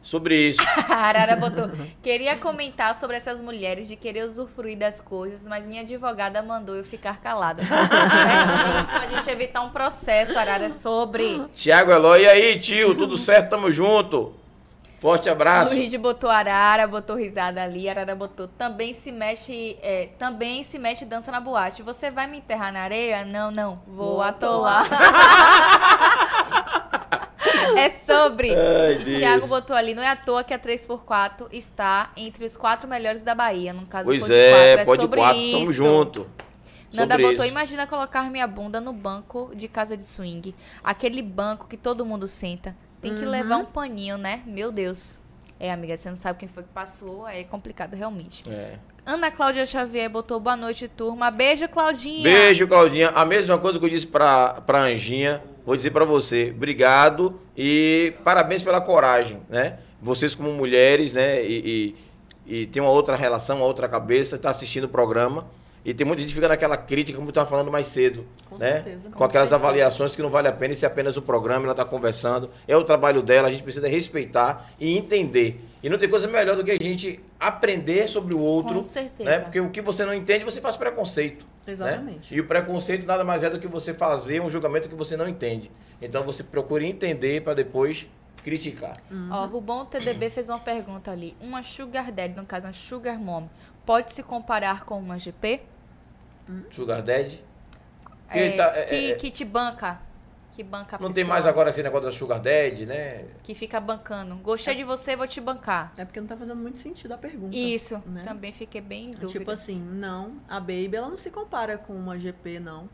Sobre 0.01 0.33
isso. 0.35 0.61
A 0.89 0.95
Arara 0.95 1.35
botou. 1.35 1.69
Queria 2.01 2.37
comentar 2.37 2.95
sobre 2.95 3.17
essas 3.17 3.41
mulheres 3.41 3.85
de 3.85 3.97
querer 3.97 4.23
usufruir 4.25 4.77
das 4.77 5.01
coisas, 5.01 5.45
mas 5.45 5.65
minha 5.65 5.81
advogada 5.81 6.41
mandou 6.41 6.73
eu 6.73 6.85
ficar 6.85 7.19
calada. 7.19 7.61
Certíssimo, 7.67 8.97
a 8.97 9.07
gente 9.07 9.29
evitar 9.29 9.59
um 9.61 9.69
processo, 9.69 10.37
Arara, 10.39 10.65
é 10.67 10.69
sobre. 10.69 11.41
Tiago 11.53 11.91
Eloy, 11.91 12.21
e 12.23 12.27
aí, 12.29 12.59
tio? 12.59 12.95
Tudo 12.95 13.17
certo? 13.17 13.49
Tamo 13.49 13.69
junto. 13.69 14.33
Forte 14.99 15.29
abraço. 15.29 15.73
Luigi 15.73 15.97
botou 15.97 16.29
Arara, 16.29 16.85
botou 16.85 17.15
risada 17.15 17.63
ali, 17.63 17.87
Arara 17.87 18.13
botou. 18.15 18.49
Também 18.49 18.93
se 18.93 19.13
mexe, 19.13 19.77
é, 19.81 20.07
também 20.17 20.61
se 20.63 20.77
mete 20.77 21.03
e 21.03 21.05
dança 21.05 21.31
na 21.31 21.39
boate. 21.39 21.81
Você 21.81 22.11
vai 22.11 22.27
me 22.27 22.39
enterrar 22.39 22.73
na 22.73 22.81
areia? 22.81 23.23
Não, 23.23 23.49
não. 23.49 23.81
Vou, 23.87 24.15
Vou 24.15 24.21
atolar. 24.21 24.85
é 27.77 27.89
sobre. 27.91 28.53
Ai, 28.53 28.93
e 28.95 29.03
Deus. 29.05 29.17
Thiago 29.19 29.47
botou 29.47 29.75
ali, 29.75 29.93
não 29.93 30.03
é 30.03 30.09
à 30.09 30.15
toa 30.17 30.43
que 30.43 30.53
a 30.53 30.59
3x4 30.59 31.47
está 31.53 32.11
entre 32.17 32.43
os 32.43 32.57
quatro 32.57 32.87
melhores 32.87 33.23
da 33.23 33.33
Bahia. 33.33 33.71
No 33.71 33.85
caso, 33.85 34.05
Pois 34.05 34.23
Pode 34.23 34.33
é, 34.33 34.73
quatro, 34.75 34.85
pode 34.85 35.01
sobre 35.01 35.19
quatro, 35.21 35.39
isso. 35.39 35.59
tamo 35.59 35.73
junto. 35.73 36.29
Nanda 36.91 37.13
Sobre 37.13 37.27
botou, 37.27 37.45
isso. 37.45 37.53
imagina 37.53 37.87
colocar 37.87 38.23
minha 38.29 38.47
bunda 38.47 38.81
no 38.81 38.91
banco 38.91 39.51
de 39.55 39.67
casa 39.67 39.95
de 39.95 40.03
swing. 40.03 40.53
Aquele 40.83 41.21
banco 41.21 41.67
que 41.67 41.77
todo 41.77 42.05
mundo 42.05 42.27
senta. 42.27 42.75
Tem 43.01 43.15
que 43.15 43.23
Uhum. 43.23 43.29
levar 43.31 43.57
um 43.57 43.65
paninho, 43.65 44.17
né? 44.17 44.41
Meu 44.45 44.71
Deus. 44.71 45.17
É, 45.59 45.71
amiga, 45.71 45.95
você 45.97 46.09
não 46.09 46.15
sabe 46.15 46.39
quem 46.39 46.47
foi 46.47 46.63
que 46.63 46.69
passou, 46.69 47.27
é 47.27 47.43
complicado 47.43 47.93
realmente. 47.93 48.43
É. 48.49 48.75
Ana 49.05 49.29
Cláudia 49.31 49.65
Xavier 49.65 50.09
botou 50.09 50.39
boa 50.39 50.55
noite, 50.55 50.87
turma. 50.87 51.31
Beijo, 51.31 51.67
Claudinha. 51.67 52.23
Beijo, 52.23 52.67
Claudinha. 52.67 53.09
A 53.09 53.25
mesma 53.25 53.57
coisa 53.57 53.79
que 53.79 53.83
eu 53.85 53.89
disse 53.89 54.07
pra, 54.07 54.61
pra 54.61 54.81
Anjinha, 54.83 55.41
vou 55.65 55.75
dizer 55.75 55.91
pra 55.91 56.05
você. 56.05 56.53
Obrigado 56.55 57.39
e 57.57 58.13
parabéns 58.23 58.61
pela 58.63 58.79
coragem, 58.79 59.41
né? 59.49 59.79
Vocês 60.01 60.33
como 60.35 60.53
mulheres, 60.53 61.11
né? 61.11 61.43
E, 61.43 61.95
e, 62.47 62.61
e 62.61 62.65
tem 62.67 62.81
uma 62.81 62.91
outra 62.91 63.15
relação, 63.15 63.57
uma 63.57 63.65
outra 63.65 63.89
cabeça, 63.89 64.37
tá 64.37 64.49
assistindo 64.49 64.85
o 64.85 64.89
programa. 64.89 65.47
E 65.83 65.93
tem 65.93 66.05
muita 66.05 66.21
gente 66.21 66.29
que 66.29 66.35
fica 66.35 66.47
naquela 66.47 66.75
crítica, 66.75 67.17
como 67.17 67.29
eu 67.29 67.31
estava 67.31 67.49
falando 67.49 67.71
mais 67.71 67.87
cedo. 67.87 68.25
Com 68.49 68.57
né? 68.57 68.73
certeza. 68.73 69.09
Com 69.09 69.23
aquelas 69.23 69.49
certeza. 69.49 69.55
avaliações 69.55 70.15
que 70.15 70.21
não 70.21 70.29
vale 70.29 70.47
a 70.47 70.51
pena, 70.51 70.73
isso 70.73 70.85
é 70.85 70.87
apenas 70.87 71.15
o 71.15 71.21
programa, 71.21 71.65
ela 71.65 71.71
está 71.71 71.85
conversando. 71.85 72.49
É 72.67 72.75
o 72.75 72.83
trabalho 72.83 73.21
dela, 73.21 73.47
a 73.47 73.51
gente 73.51 73.63
precisa 73.63 73.87
respeitar 73.87 74.71
e 74.79 74.97
entender. 74.97 75.61
E 75.81 75.89
não 75.89 75.97
tem 75.97 76.09
coisa 76.09 76.27
melhor 76.27 76.57
do 76.57 76.63
que 76.63 76.71
a 76.71 76.77
gente 76.77 77.19
aprender 77.39 78.09
sobre 78.09 78.35
o 78.35 78.39
outro. 78.39 78.75
Com 78.75 78.83
certeza. 78.83 79.29
Né? 79.29 79.39
Porque 79.39 79.59
o 79.59 79.69
que 79.69 79.81
você 79.81 80.03
não 80.03 80.13
entende, 80.13 80.43
você 80.43 80.59
faz 80.59 80.75
preconceito. 80.75 81.45
né? 81.65 81.71
Exatamente. 81.71 82.35
E 82.35 82.39
o 82.39 82.45
preconceito 82.47 83.05
nada 83.05 83.23
mais 83.23 83.43
é 83.43 83.49
do 83.49 83.59
que 83.59 83.67
você 83.67 83.93
fazer 83.93 84.41
um 84.41 84.49
julgamento 84.49 84.89
que 84.89 84.95
você 84.95 85.15
não 85.15 85.27
entende. 85.27 85.71
Então 86.01 86.23
você 86.23 86.43
procura 86.43 86.83
entender 86.83 87.41
para 87.41 87.53
depois 87.53 88.07
criticar. 88.43 88.93
Ó, 89.31 89.45
Rubão 89.45 89.85
TDB 89.85 90.29
fez 90.29 90.49
uma 90.49 90.59
pergunta 90.59 91.11
ali. 91.11 91.35
Uma 91.41 91.61
Sugar 91.61 92.11
Daddy, 92.11 92.35
no 92.35 92.45
caso, 92.45 92.67
uma 92.67 92.73
Sugar 92.73 93.19
Mom, 93.19 93.47
pode 93.85 94.11
se 94.11 94.23
comparar 94.23 94.83
com 94.85 94.99
uma 94.99 95.17
GP? 95.17 95.61
Sugar. 96.71 97.03
Que 97.03 97.39
É, 98.29 98.51
tá- 98.55 98.73
é- 98.75 98.85
que, 98.85 99.11
é- 99.11 99.15
que 99.15 99.31
te 99.31 99.43
banca. 99.45 100.01
Que 100.51 100.63
banca 100.63 100.97
Não 100.99 101.07
tem 101.07 101.23
pessoa, 101.23 101.29
mais 101.29 101.45
agora 101.45 101.69
esse 101.69 101.81
negócio 101.81 102.07
da 102.07 102.11
Sugar 102.11 102.39
Daddy, 102.39 102.85
né? 102.85 103.25
Que 103.43 103.55
fica 103.55 103.79
bancando. 103.79 104.35
Gostei 104.37 104.75
de 104.75 104.83
você, 104.83 105.15
vou 105.15 105.25
te 105.25 105.39
bancar. 105.39 105.93
É 105.97 106.03
porque 106.03 106.19
não 106.19 106.27
tá 106.27 106.35
fazendo 106.35 106.57
muito 106.57 106.77
sentido 106.79 107.13
a 107.13 107.17
pergunta. 107.17 107.55
Isso. 107.55 108.01
né? 108.05 108.23
Também 108.25 108.51
fiquei 108.51 108.81
bem 108.81 109.05
em 109.05 109.11
dúvida. 109.11 109.39
Tipo 109.39 109.51
assim, 109.51 109.79
não, 109.79 110.33
a 110.49 110.59
Baby 110.59 110.91
ela 110.95 111.07
não 111.07 111.17
se 111.17 111.31
compara 111.31 111.77
com 111.77 111.93
uma 111.93 112.19
GP, 112.19 112.59
não. 112.59 112.89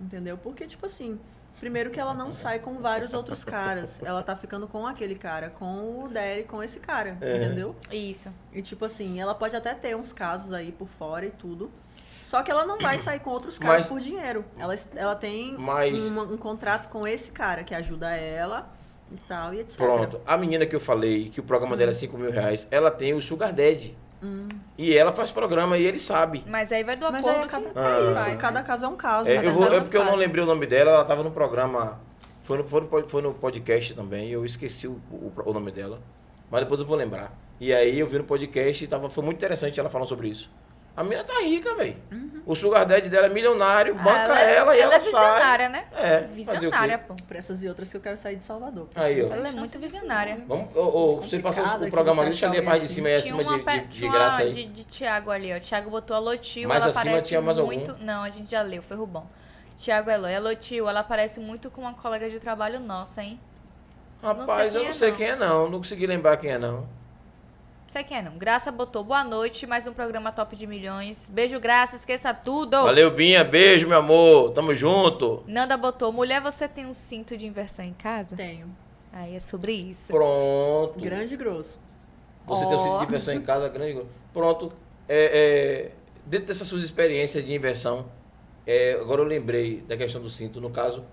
Entendeu? 0.00 0.38
Porque, 0.38 0.64
tipo 0.66 0.86
assim, 0.86 1.18
primeiro 1.62 1.90
que 1.90 2.00
ela 2.00 2.12
não 2.12 2.32
sai 2.32 2.58
com 2.58 2.80
vários 2.80 3.14
outros 3.14 3.44
caras. 3.44 4.00
Ela 4.02 4.20
tá 4.20 4.34
ficando 4.34 4.66
com 4.66 4.84
aquele 4.84 5.14
cara, 5.14 5.48
com 5.48 6.02
o 6.02 6.08
Derry, 6.08 6.42
com 6.42 6.60
esse 6.60 6.80
cara, 6.80 7.16
É. 7.20 7.36
entendeu? 7.36 7.76
Isso. 7.92 8.30
E 8.52 8.60
tipo 8.60 8.84
assim, 8.84 9.20
ela 9.20 9.32
pode 9.32 9.54
até 9.54 9.72
ter 9.72 9.96
uns 9.96 10.12
casos 10.12 10.52
aí 10.52 10.72
por 10.72 10.88
fora 10.88 11.24
e 11.24 11.30
tudo. 11.30 11.70
Só 12.24 12.42
que 12.42 12.50
ela 12.50 12.66
não 12.66 12.78
vai 12.80 12.98
sair 12.98 13.20
com 13.20 13.30
outros 13.30 13.60
caras 13.60 13.82
Mas- 13.82 13.88
por 13.88 14.00
dinheiro. 14.00 14.44
Ela, 14.58 14.74
ela 14.96 15.14
tem 15.14 15.54
Mas- 15.56 16.08
uma- 16.08 16.24
um 16.24 16.36
contrato 16.36 16.88
com 16.88 17.06
esse 17.06 17.30
cara 17.30 17.62
que 17.62 17.76
ajuda 17.76 18.10
ela 18.10 18.68
e 19.12 19.16
tal, 19.28 19.54
e 19.54 19.60
etc. 19.60 19.76
Pronto. 19.76 20.20
A 20.26 20.36
menina 20.36 20.66
que 20.66 20.74
eu 20.74 20.80
falei, 20.80 21.28
que 21.30 21.38
o 21.38 21.44
programa 21.44 21.76
dela 21.76 21.92
é 21.92 21.94
5 21.94 22.18
mil 22.18 22.32
reais, 22.32 22.66
ela 22.72 22.90
tem 22.90 23.14
o 23.14 23.20
Sugar 23.20 23.52
Daddy. 23.52 23.96
Hum. 24.22 24.48
E 24.78 24.96
ela 24.96 25.12
faz 25.12 25.32
programa 25.32 25.76
e 25.76 25.84
ele 25.84 25.98
sabe. 25.98 26.44
Mas 26.46 26.70
aí 26.70 26.84
vai 26.84 26.96
do 26.96 27.10
Mas 27.10 27.26
acordo 27.26 27.38
aí 27.40 27.44
é 27.44 27.48
cada, 27.48 27.70
que 27.70 27.78
Ah. 27.78 28.00
isso, 28.10 28.14
faz, 28.14 28.32
né? 28.34 28.40
cada 28.40 28.62
caso 28.62 28.84
é 28.84 28.88
um 28.88 28.96
caso. 28.96 29.28
É, 29.28 29.34
cada 29.36 29.48
eu 29.48 29.52
vou- 29.52 29.72
é 29.74 29.80
porque 29.80 29.96
eu 29.96 30.04
não 30.04 30.14
lembrei 30.14 30.42
o 30.44 30.46
nome 30.46 30.66
dela, 30.66 30.90
ela 30.92 31.02
estava 31.02 31.22
no 31.22 31.30
programa. 31.30 32.00
Foi 32.42 32.58
no, 32.58 32.64
foi 32.64 32.80
no 32.80 33.08
foi 33.08 33.22
no 33.22 33.34
podcast 33.34 33.94
também, 33.94 34.30
eu 34.30 34.44
esqueci 34.44 34.86
o, 34.88 35.00
o- 35.10 35.32
o 35.44 35.52
nome 35.52 35.70
dela. 35.72 36.00
Mas 36.50 36.60
depois 36.62 36.80
eu 36.80 36.86
vou 36.86 36.96
lembrar. 36.96 37.32
E 37.60 37.72
aí 37.72 37.98
eu 37.98 38.06
vi 38.06 38.18
no 38.18 38.24
podcast 38.24 38.84
e 38.84 38.86
tava, 38.88 39.08
foi 39.08 39.24
muito 39.24 39.36
interessante 39.38 39.78
ela 39.80 39.88
falando 39.88 40.08
sobre 40.08 40.28
isso. 40.28 40.50
A 40.94 41.02
menina 41.02 41.24
tá 41.24 41.40
rica, 41.40 41.74
velho. 41.74 41.96
O 42.44 42.54
Sugar 42.54 42.84
Daddy 42.84 43.08
dela 43.08 43.26
é 43.26 43.30
milionário, 43.30 43.94
banca 43.94 44.38
é- 44.38 44.56
ela, 44.56 44.76
e 44.76 44.80
ela, 44.80 44.94
ela 44.94 44.94
é 44.96 45.00
sai. 45.00 45.10
visionária, 45.22 45.68
né? 45.68 45.84
É? 45.92 46.20
Visionária, 46.22 46.98
pô. 46.98 47.14
Por 47.14 47.36
essas 47.36 47.62
e 47.62 47.68
outras 47.68 47.88
que 47.90 47.96
eu 47.96 48.00
quero 48.00 48.16
sair 48.16 48.36
de 48.36 48.42
Salvador. 48.42 48.88
Aí, 48.94 49.22
ó. 49.22 49.32
Ela 49.32 49.48
é 49.48 49.52
muito 49.52 49.78
visionária. 49.78 50.34
né? 50.34 50.44
Vamos, 50.46 50.74
ô, 50.76 50.80
ô, 50.80 51.16
você 51.20 51.38
passou 51.38 51.64
o 51.64 51.90
programa 51.90 52.22
ali, 52.22 52.30
deixa 52.30 52.46
eu 52.46 52.50
ler 52.50 52.58
a 52.58 52.62
parte 52.64 52.82
de 52.82 52.88
cima 52.88 53.08
Tinha 53.08 53.18
acima 53.18 53.42
uma, 53.42 53.58
de, 53.58 53.64
de, 53.64 53.86
de 53.86 53.98
tinha 53.98 54.12
graça 54.12 54.36
uma 54.42 54.42
aí. 54.48 54.52
de, 54.52 54.64
de 54.66 54.84
Thiago 54.84 55.30
ali, 55.30 55.54
ó. 55.54 55.60
Thiago 55.60 55.88
botou 55.88 56.16
a 56.16 56.18
Lotil, 56.18 56.68
Mais 56.68 56.82
ela 56.82 56.90
acima 56.90 57.04
parece 57.04 57.28
tinha 57.28 57.40
mais 57.40 57.58
algum? 57.58 57.72
muito... 57.72 57.96
Não, 58.00 58.22
a 58.22 58.28
gente 58.30 58.50
já 58.50 58.60
leu, 58.62 58.82
foi 58.82 58.96
Rubão. 58.96 59.26
Thiago 59.76 60.10
Eloy, 60.10 60.34
a 60.34 60.40
Lotil, 60.40 60.88
ela 60.88 61.02
parece 61.02 61.40
muito 61.40 61.70
com 61.70 61.80
uma 61.80 61.94
colega 61.94 62.28
de 62.28 62.38
trabalho 62.38 62.78
nossa, 62.80 63.22
hein? 63.22 63.40
Rapaz, 64.22 64.72
sei 64.72 64.80
eu 64.80 64.84
não 64.84 64.90
é, 64.90 64.94
sei 64.94 65.10
não. 65.10 65.16
quem 65.16 65.26
é 65.28 65.36
não, 65.36 65.70
não 65.70 65.78
consegui 65.78 66.06
lembrar 66.06 66.36
quem 66.36 66.50
é 66.50 66.58
não. 66.58 66.86
Sei 67.92 68.02
quem 68.02 68.16
é 68.16 68.22
não. 68.22 68.38
Graça 68.38 68.72
botou, 68.72 69.04
boa 69.04 69.22
noite, 69.22 69.66
mais 69.66 69.86
um 69.86 69.92
programa 69.92 70.32
top 70.32 70.56
de 70.56 70.66
milhões. 70.66 71.28
Beijo, 71.30 71.60
Graça, 71.60 71.94
esqueça 71.94 72.32
tudo. 72.32 72.84
Valeu, 72.84 73.10
Binha, 73.10 73.44
beijo, 73.44 73.86
meu 73.86 73.98
amor, 73.98 74.50
tamo 74.52 74.74
junto. 74.74 75.44
Nanda 75.46 75.76
botou, 75.76 76.10
mulher, 76.10 76.40
você 76.40 76.66
tem 76.66 76.86
um 76.86 76.94
cinto 76.94 77.36
de 77.36 77.46
inversão 77.46 77.84
em 77.84 77.92
casa? 77.92 78.34
Tenho. 78.34 78.74
Aí 79.12 79.36
é 79.36 79.40
sobre 79.40 79.72
isso. 79.72 80.10
Pronto. 80.10 80.98
Grande 81.00 81.34
e 81.34 81.36
grosso. 81.36 81.78
Você 82.46 82.64
tem 82.64 82.74
um 82.74 82.80
sítio 82.80 82.98
de 82.98 83.04
inversão 83.04 83.34
em 83.34 83.42
casa 83.42 83.68
grande. 83.68 84.02
Pronto. 84.32 84.72
É, 85.06 85.90
é, 85.90 85.92
dentro 86.24 86.46
dessas 86.46 86.66
suas 86.66 86.82
experiências 86.82 87.44
de 87.44 87.54
inversão, 87.54 88.06
é, 88.66 88.94
agora 88.94 89.20
eu 89.20 89.26
lembrei 89.26 89.82
da 89.82 89.98
questão 89.98 90.22
do 90.22 90.30
cinto. 90.30 90.62
No 90.62 90.70
caso, 90.70 91.04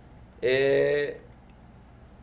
é, 0.41 1.17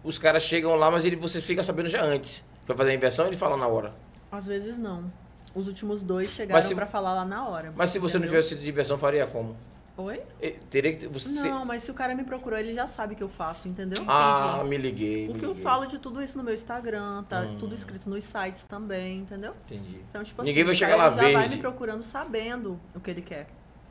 os 0.02 0.18
caras 0.18 0.44
chegam 0.44 0.74
lá, 0.76 0.90
mas 0.90 1.04
ele, 1.04 1.16
você 1.16 1.42
fica 1.42 1.62
sabendo 1.62 1.90
já 1.90 2.02
antes. 2.02 2.42
Vai 2.66 2.74
fazer 2.74 2.92
a 2.92 2.94
inversão, 2.94 3.26
ele 3.26 3.36
fala 3.36 3.54
na 3.58 3.66
hora. 3.66 4.05
Às 4.36 4.46
vezes 4.46 4.76
não. 4.78 5.10
Os 5.54 5.68
últimos 5.68 6.02
dois 6.02 6.28
chegaram 6.28 6.60
se- 6.60 6.74
pra 6.74 6.86
falar 6.86 7.14
lá 7.14 7.24
na 7.24 7.48
hora. 7.48 7.72
Mas 7.74 7.90
se 7.90 7.98
você 7.98 8.18
não 8.18 8.26
entendeu? 8.26 8.40
tivesse 8.40 8.48
sítio 8.50 8.64
de 8.64 8.70
inversão, 8.70 8.98
faria 8.98 9.26
como? 9.26 9.56
Oi? 9.96 10.20
E- 10.42 10.50
Teria 10.68 10.94
que. 10.94 11.06
Você, 11.06 11.48
Não, 11.48 11.64
mas 11.64 11.82
se 11.82 11.90
o 11.90 11.94
cara 11.94 12.14
me 12.14 12.22
procurou, 12.22 12.58
ele 12.58 12.74
já 12.74 12.86
sabe 12.86 13.14
que 13.14 13.22
eu 13.22 13.30
faço, 13.30 13.66
entendeu? 13.66 14.04
ah, 14.06 14.62
me 14.66 14.76
liguei. 14.76 15.24
Porque 15.28 15.40
me 15.40 15.46
eu 15.46 15.50
liguei. 15.52 15.64
falo 15.64 15.86
de 15.86 15.98
tudo 15.98 16.22
isso 16.22 16.36
no 16.36 16.44
meu 16.44 16.52
Instagram, 16.52 17.22
tá 17.24 17.40
Hum. 17.40 17.56
tudo 17.58 17.74
escrito 17.74 18.10
nos 18.10 18.22
sites 18.22 18.64
também, 18.64 19.20
entendeu? 19.20 19.54
Entendi. 19.64 20.02
Então, 20.10 20.22
tipo 20.22 20.42
Ninguém 20.42 20.64
vai 20.64 20.74
o 20.74 20.76
chegar 20.76 20.96
lá 20.96 21.08
já 21.10 21.16
vai 21.22 21.34
verde. 21.36 21.56
me 21.56 21.60
procurando 21.62 22.02
sabendo 22.02 22.78
o 22.94 23.00
que 23.00 23.10
ele 23.10 23.22
quer. 23.22 23.46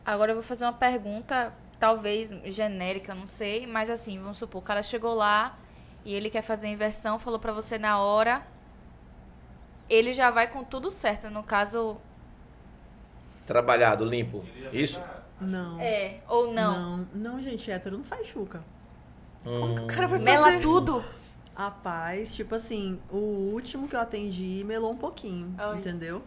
Agora 0.05 0.29
eu 0.31 0.35
vou 0.35 0.43
fazer 0.43 0.65
uma 0.65 0.73
pergunta, 0.73 1.51
talvez 1.79 2.29
genérica, 2.53 3.15
não 3.15 3.25
sei, 3.25 3.65
mas 3.65 3.89
assim, 3.89 4.19
vamos 4.19 4.37
supor, 4.37 4.59
o 4.61 4.63
cara 4.63 4.83
chegou 4.83 5.15
lá 5.15 5.57
e 6.05 6.13
ele 6.13 6.29
quer 6.29 6.43
fazer 6.43 6.67
a 6.67 6.69
inversão, 6.69 7.17
falou 7.17 7.39
pra 7.39 7.51
você 7.51 7.79
na 7.79 7.97
hora, 7.99 8.45
ele 9.89 10.13
já 10.13 10.31
vai 10.31 10.47
com 10.47 10.63
tudo 10.63 10.89
certo, 10.91 11.29
no 11.29 11.43
caso, 11.43 11.97
Trabalhado, 13.45 14.03
limpo. 14.03 14.43
Isso? 14.73 14.99
Não. 15.39 15.79
é, 15.79 16.17
ou 16.27 16.51
não. 16.51 16.97
Não, 16.97 17.07
não, 17.13 17.43
gente, 17.43 17.69
hétero 17.69 17.97
não 17.97 18.03
faz 18.03 18.25
chuca. 18.27 18.63
Hum. 19.45 19.59
Como 19.59 19.75
que 19.75 19.81
o 19.83 19.87
cara 19.87 20.07
vai 20.07 20.19
Mela 20.19 20.47
fazer? 20.47 20.61
tudo. 20.61 21.05
Rapaz, 21.55 22.35
tipo 22.35 22.55
assim, 22.55 22.99
o 23.09 23.51
último 23.53 23.87
que 23.87 23.95
eu 23.95 23.99
atendi 23.99 24.63
melou 24.65 24.91
um 24.91 24.97
pouquinho, 24.97 25.53
Ai. 25.57 25.77
entendeu? 25.77 26.21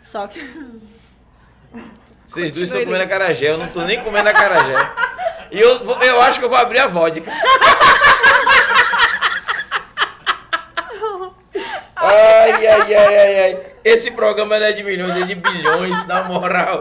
Só 0.00 0.26
que. 0.26 0.40
Vocês 2.24 2.52
dois 2.52 2.70
estão 2.70 2.82
comendo 2.84 3.04
acarajé, 3.04 3.50
eu 3.50 3.58
não 3.58 3.68
tô 3.68 3.82
nem 3.82 4.02
comendo 4.02 4.28
acarajé. 4.28 4.76
E 5.50 5.60
eu, 5.60 5.84
eu 5.84 6.20
acho 6.22 6.38
que 6.38 6.44
eu 6.44 6.48
vou 6.48 6.56
abrir 6.56 6.78
a 6.78 6.86
vodka. 6.86 7.30
Ai, 12.04 12.66
ai, 12.66 12.94
ai, 12.94 13.16
ai, 13.18 13.40
ai. 13.44 13.60
Esse 13.84 14.10
programa 14.10 14.58
não 14.58 14.66
é 14.66 14.72
de 14.72 14.82
milhões, 14.82 15.16
é 15.16 15.26
de 15.26 15.34
bilhões, 15.34 16.06
na 16.06 16.24
moral. 16.24 16.80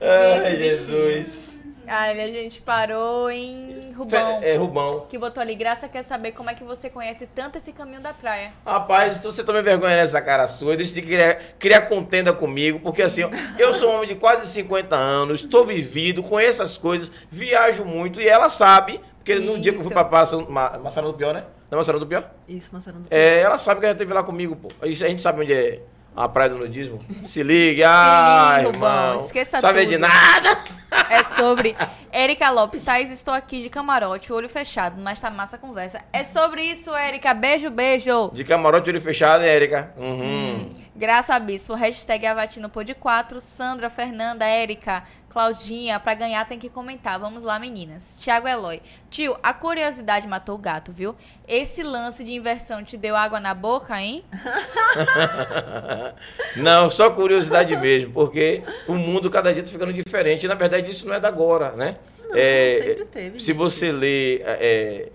Ai, 0.00 0.56
Jesus. 0.56 1.48
Ai, 1.90 2.20
a 2.20 2.26
gente 2.26 2.60
parou 2.60 3.30
em 3.30 3.80
Rubão, 3.96 4.40
É, 4.42 4.54
Rubão. 4.56 5.06
que 5.08 5.16
botou 5.18 5.40
ali, 5.40 5.54
Graça 5.54 5.88
quer 5.88 6.02
saber 6.02 6.32
como 6.32 6.50
é 6.50 6.54
que 6.54 6.62
você 6.62 6.90
conhece 6.90 7.26
tanto 7.34 7.56
esse 7.56 7.72
caminho 7.72 8.02
da 8.02 8.12
praia. 8.12 8.52
Rapaz, 8.64 9.16
então 9.16 9.32
você 9.32 9.42
toma 9.42 9.62
vergonha 9.62 9.96
nessa 9.96 10.20
cara 10.20 10.46
sua, 10.46 10.76
deixa 10.76 10.92
de 10.92 11.00
criar, 11.00 11.36
criar 11.58 11.80
contenda 11.82 12.30
comigo, 12.30 12.78
porque 12.80 13.00
assim, 13.00 13.22
eu 13.58 13.72
sou 13.72 13.90
um 13.90 13.96
homem 13.96 14.08
de 14.08 14.16
quase 14.16 14.46
50 14.46 14.94
anos, 14.94 15.40
estou 15.42 15.64
vivido, 15.64 16.22
conheço 16.22 16.62
as 16.62 16.76
coisas, 16.76 17.10
viajo 17.30 17.86
muito 17.86 18.20
e 18.20 18.28
ela 18.28 18.50
sabe, 18.50 19.00
porque 19.16 19.36
no 19.36 19.58
dia 19.58 19.72
que 19.72 19.78
eu 19.78 19.82
fui 19.84 19.94
Isso. 19.94 20.04
pra 20.04 20.78
Maçarão 20.78 21.10
do 21.10 21.14
Pior, 21.16 21.32
né? 21.32 21.44
Não 21.70 21.76
é 21.76 21.80
Maçarão 21.80 21.98
do 22.00 22.06
Pior? 22.06 22.30
Isso, 22.48 22.70
Maçarão 22.72 23.00
do 23.00 23.06
É, 23.10 23.40
ela 23.40 23.58
sabe 23.58 23.80
que 23.80 23.86
ela 23.86 23.92
esteve 23.92 24.12
lá 24.12 24.22
comigo, 24.22 24.56
pô. 24.56 24.70
Isso 24.86 25.04
a 25.04 25.08
gente 25.08 25.20
sabe 25.22 25.42
onde 25.42 25.52
é 25.52 25.82
a 26.16 26.28
praia 26.28 26.50
do 26.50 26.58
nudismo. 26.58 26.98
Se 27.22 27.42
ligue, 27.42 27.82
ah, 27.84 28.56
ligue, 28.58 28.68
irmão. 28.74 29.12
Rubão, 29.12 29.26
esqueça 29.26 29.60
Sabe 29.60 29.80
tudo. 29.80 29.90
de 29.90 29.98
nada. 29.98 30.58
É 31.10 31.22
sobre 31.22 31.76
Érica 32.10 32.50
Lopes. 32.50 32.82
Thaís, 32.82 33.10
estou 33.10 33.32
aqui 33.32 33.62
de 33.62 33.68
camarote, 33.70 34.32
olho 34.32 34.48
fechado, 34.48 35.00
mas 35.00 35.20
tá 35.20 35.30
massa 35.30 35.56
a 35.56 35.58
conversa. 35.58 36.00
É 36.12 36.24
sobre 36.24 36.62
isso, 36.62 36.94
Érica. 36.94 37.32
Beijo, 37.34 37.70
beijo. 37.70 38.30
De 38.32 38.42
camarote, 38.42 38.88
olho 38.90 39.00
fechado, 39.00 39.42
Érica? 39.42 39.92
Uhum. 39.96 40.74
Graça 40.96 41.38
Bispo, 41.38 41.74
hashtag 41.74 42.26
Avatino 42.26 42.68
Pod 42.68 42.92
4, 42.94 43.40
Sandra, 43.40 43.88
Fernanda, 43.88 44.44
Érica, 44.46 45.04
Claudinha, 45.38 46.00
pra 46.00 46.14
ganhar 46.14 46.48
tem 46.48 46.58
que 46.58 46.68
comentar. 46.68 47.16
Vamos 47.16 47.44
lá, 47.44 47.60
meninas. 47.60 48.16
Tiago 48.18 48.48
Eloy. 48.48 48.82
Tio, 49.08 49.36
a 49.40 49.54
curiosidade 49.54 50.26
matou 50.26 50.56
o 50.56 50.58
gato, 50.58 50.90
viu? 50.90 51.14
Esse 51.46 51.84
lance 51.84 52.24
de 52.24 52.34
inversão 52.34 52.82
te 52.82 52.96
deu 52.96 53.14
água 53.14 53.38
na 53.38 53.54
boca, 53.54 54.02
hein? 54.02 54.24
Não, 56.58 56.90
só 56.90 57.08
curiosidade 57.10 57.76
mesmo, 57.76 58.12
porque 58.12 58.64
o 58.88 58.94
mundo 58.94 59.30
cada 59.30 59.52
dia 59.52 59.62
está 59.62 59.70
ficando 59.70 59.92
diferente. 59.92 60.44
E, 60.44 60.48
na 60.48 60.56
verdade, 60.56 60.90
isso 60.90 61.06
não 61.06 61.14
é 61.14 61.20
da 61.20 61.28
agora, 61.28 61.70
né? 61.70 61.98
Não, 62.28 62.36
É, 62.36 62.80
sempre 62.82 63.04
teve. 63.04 63.38
Se 63.38 63.46
gente. 63.46 63.56
você 63.56 63.92
lê 63.92 64.42
é, 64.42 65.08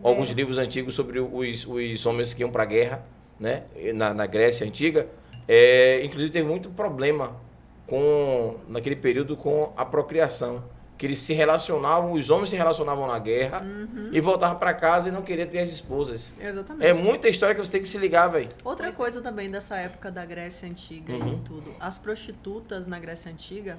alguns 0.00 0.30
livros 0.30 0.58
antigos 0.58 0.94
sobre 0.94 1.18
os, 1.18 1.66
os 1.66 2.06
homens 2.06 2.32
que 2.32 2.42
iam 2.42 2.52
para 2.52 2.62
a 2.62 2.66
guerra, 2.66 3.04
né? 3.40 3.64
Na, 3.94 4.14
na 4.14 4.26
Grécia 4.26 4.64
antiga, 4.64 5.08
é, 5.48 6.02
inclusive 6.04 6.30
teve 6.30 6.48
muito 6.48 6.70
problema 6.70 7.44
com 7.86 8.56
naquele 8.68 8.96
período 8.96 9.36
com 9.36 9.72
a 9.76 9.84
procriação. 9.84 10.64
que 10.98 11.04
eles 11.04 11.18
se 11.18 11.34
relacionavam, 11.34 12.14
os 12.14 12.30
homens 12.30 12.48
se 12.48 12.56
relacionavam 12.56 13.06
na 13.06 13.18
guerra 13.18 13.60
Uhum. 13.62 14.08
e 14.12 14.18
voltavam 14.18 14.58
pra 14.58 14.72
casa 14.72 15.10
e 15.10 15.12
não 15.12 15.20
queriam 15.20 15.46
ter 15.46 15.58
as 15.58 15.68
esposas. 15.68 16.32
Exatamente. 16.40 16.86
É 16.88 16.94
muita 16.94 17.28
história 17.28 17.54
que 17.54 17.62
você 17.62 17.70
tem 17.70 17.82
que 17.82 17.88
se 17.90 17.98
ligar, 17.98 18.28
velho. 18.28 18.48
Outra 18.64 18.86
Pois 18.86 18.94
é. 18.94 18.96
coisa 18.96 19.20
também 19.20 19.50
dessa 19.50 19.76
época 19.76 20.10
da 20.10 20.24
Grécia 20.24 20.66
Antiga 20.66 21.12
Uhum. 21.12 21.34
e 21.34 21.36
tudo. 21.46 21.70
As 21.78 21.98
prostitutas 21.98 22.86
na 22.86 22.98
Grécia 22.98 23.30
Antiga, 23.30 23.76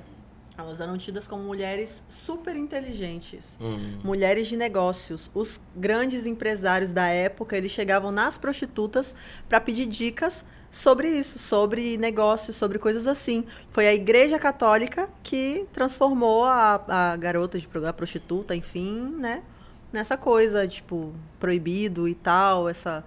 elas 0.55 0.79
eram 0.79 0.95
tidas 0.95 1.27
como 1.27 1.41
mulheres 1.41 2.03
super 2.07 2.55
inteligentes. 2.55 3.57
Hum. 3.59 3.97
Mulheres 4.03 4.45
de 4.45 4.55
negócios. 4.55 5.31
Os 5.33 5.59
grandes 5.75 6.27
empresários 6.27 6.93
da 6.93 7.07
época, 7.07 7.57
eles 7.57 7.71
chegavam 7.71 8.11
nas 8.11 8.37
prostitutas 8.37 9.15
para 9.49 9.59
pedir 9.59 9.87
dicas 9.87 10.45
sobre 10.69 11.09
isso, 11.09 11.39
sobre 11.39 11.97
negócios, 11.97 12.55
sobre 12.55 12.77
coisas 12.79 13.07
assim. 13.07 13.45
Foi 13.69 13.87
a 13.87 13.93
Igreja 13.93 14.37
Católica 14.37 15.09
que 15.23 15.65
transformou 15.73 16.45
a, 16.45 16.83
a 16.87 17.15
garota 17.15 17.57
de 17.57 17.67
a 17.87 17.93
prostituta, 17.93 18.55
enfim, 18.55 19.15
né? 19.17 19.43
Nessa 19.91 20.17
coisa, 20.17 20.67
tipo, 20.67 21.13
proibido 21.39 22.07
e 22.07 22.13
tal, 22.15 22.67
essa 22.67 23.03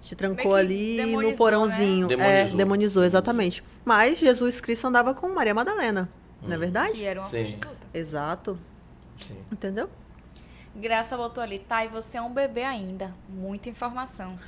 te 0.00 0.14
trancou 0.14 0.54
ali 0.54 0.96
demonizou, 0.96 1.30
no 1.32 1.36
porãozinho. 1.36 2.06
né? 2.08 2.14
É, 2.14 2.16
Demonizou. 2.18 2.56
demonizou, 2.58 3.04
exatamente. 3.04 3.64
Mas 3.84 4.18
Jesus 4.18 4.60
Cristo 4.60 4.86
andava 4.86 5.14
com 5.14 5.28
Maria 5.34 5.54
Madalena, 5.54 6.08
não 6.42 6.54
é 6.54 6.58
verdade? 6.58 6.92
Que 6.92 7.04
era 7.04 7.20
uma 7.20 7.26
Sim. 7.26 7.38
prostituta. 7.38 7.76
Exato. 7.92 8.58
Sim. 9.20 9.36
Entendeu? 9.50 9.88
Graça 10.74 11.16
botou 11.16 11.42
ali, 11.42 11.58
tá, 11.58 11.84
e 11.84 11.88
você 11.88 12.18
é 12.18 12.22
um 12.22 12.32
bebê 12.32 12.62
ainda. 12.62 13.12
Muita 13.28 13.68
informação. 13.68 14.38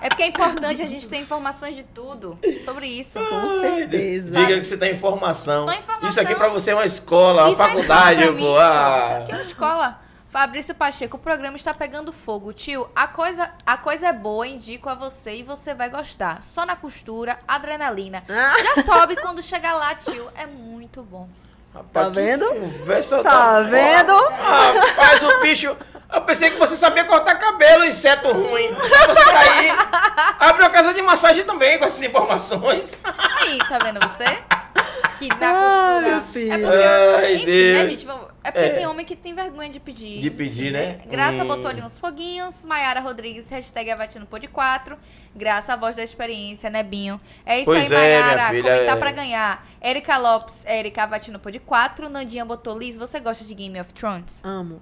é 0.00 0.08
porque 0.08 0.22
é 0.22 0.26
importante 0.28 0.80
a 0.80 0.86
gente 0.86 1.08
ter 1.08 1.18
informações 1.18 1.74
de 1.74 1.82
tudo 1.82 2.38
sobre 2.64 2.86
isso. 2.86 3.18
Com 3.18 3.50
certeza. 3.60 4.30
Diga 4.30 4.58
que 4.60 4.64
você 4.64 4.76
tá 4.76 4.86
em 4.86 4.96
formação. 4.96 5.66
Tô 5.66 5.72
em 5.72 5.82
formação. 5.82 6.08
Isso 6.08 6.20
aqui 6.20 6.34
pra 6.34 6.48
você 6.48 6.70
é 6.70 6.74
uma 6.74 6.86
escola, 6.86 7.42
uma 7.44 7.52
Isso 7.52 7.62
é 7.62 7.66
faculdade, 7.68 8.22
pra 8.22 8.32
mim. 8.32 8.54
Ah. 8.56 9.04
Isso 9.04 9.14
aqui 9.22 9.32
é 9.32 9.34
uma 9.34 9.44
escola. 9.44 10.00
Fabrício 10.30 10.72
Pacheco, 10.76 11.16
o 11.16 11.20
programa 11.20 11.56
está 11.56 11.74
pegando 11.74 12.12
fogo. 12.12 12.52
Tio, 12.52 12.88
a 12.94 13.08
coisa, 13.08 13.50
a 13.66 13.76
coisa 13.76 14.06
é 14.06 14.12
boa, 14.12 14.46
indico 14.46 14.88
a 14.88 14.94
você 14.94 15.38
e 15.38 15.42
você 15.42 15.74
vai 15.74 15.90
gostar. 15.90 16.40
Só 16.40 16.64
na 16.64 16.76
costura, 16.76 17.40
adrenalina. 17.48 18.22
Ah. 18.28 18.54
Já 18.62 18.84
sobe 18.84 19.16
quando 19.16 19.42
chegar 19.42 19.74
lá, 19.74 19.92
tio. 19.96 20.30
É 20.36 20.46
muito 20.46 21.02
bom. 21.02 21.28
Rapaz, 21.74 21.90
Tá 21.92 22.08
vendo? 22.08 22.46
Conversa 22.46 23.22
Tá 23.22 23.60
vendo? 23.60 24.12
Rapaz, 24.12 25.22
o 25.22 25.40
bicho. 25.40 25.76
Eu 26.12 26.20
pensei 26.22 26.50
que 26.50 26.58
você 26.58 26.76
sabia 26.76 27.04
cortar 27.04 27.36
cabelo, 27.36 27.84
inseto 27.84 28.32
ruim. 28.32 28.66
Aí 28.66 29.06
você 29.06 29.24
tá 29.24 29.40
aí. 29.40 29.70
Abre 30.40 30.62
uma 30.64 30.70
casa 30.70 30.92
de 30.92 31.00
massagem 31.02 31.44
também 31.44 31.78
com 31.78 31.84
essas 31.84 32.02
informações. 32.02 32.96
Aí, 33.40 33.58
tá 33.68 33.78
vendo 33.78 34.00
você? 34.00 34.24
Que 35.18 35.28
Ai, 35.30 35.38
costura. 35.38 36.00
meu 36.00 36.20
filho. 36.22 36.52
É 36.52 36.58
porque, 36.58 37.24
Ai, 37.26 37.34
enfim, 37.34 37.44
Deus. 37.44 37.78
né, 37.84 37.90
gente? 37.90 38.06
Vamos- 38.06 38.29
É 38.42 38.50
porque 38.50 38.66
É. 38.66 38.70
tem 38.74 38.86
homem 38.86 39.04
que 39.04 39.14
tem 39.14 39.34
vergonha 39.34 39.68
de 39.68 39.78
pedir. 39.78 40.20
De 40.20 40.30
pedir, 40.30 40.72
né? 40.72 41.00
Graça 41.10 41.44
Hum. 41.44 41.46
botou 41.46 41.68
ali 41.68 41.82
uns 41.82 41.98
foguinhos. 41.98 42.64
Maiara 42.64 42.98
Rodrigues, 43.00 43.50
hashtag 43.50 43.90
Avatino 43.90 44.24
Pod 44.24 44.46
4. 44.48 44.96
Graça, 45.36 45.74
a 45.74 45.76
voz 45.76 45.94
da 45.96 46.02
experiência, 46.02 46.70
né, 46.70 46.82
Binho? 46.82 47.20
É 47.44 47.56
isso 47.58 47.66
Pois 47.66 47.92
aí, 47.92 47.98
é, 48.12 48.48
filha, 48.50 48.62
Comentar 48.62 48.96
é. 48.96 48.98
pra 48.98 49.12
ganhar. 49.12 49.68
Erika 49.80 50.16
Lopes, 50.16 50.64
Erika 50.64 51.02
Avatino 51.02 51.38
Pod 51.38 51.58
4. 51.60 52.08
Nandinha 52.08 52.44
botou 52.44 52.76
Liz, 52.78 52.96
você 52.96 53.20
gosta 53.20 53.44
de 53.44 53.54
Game 53.54 53.78
of 53.78 53.92
Thrones? 53.92 54.42
Amo. 54.44 54.80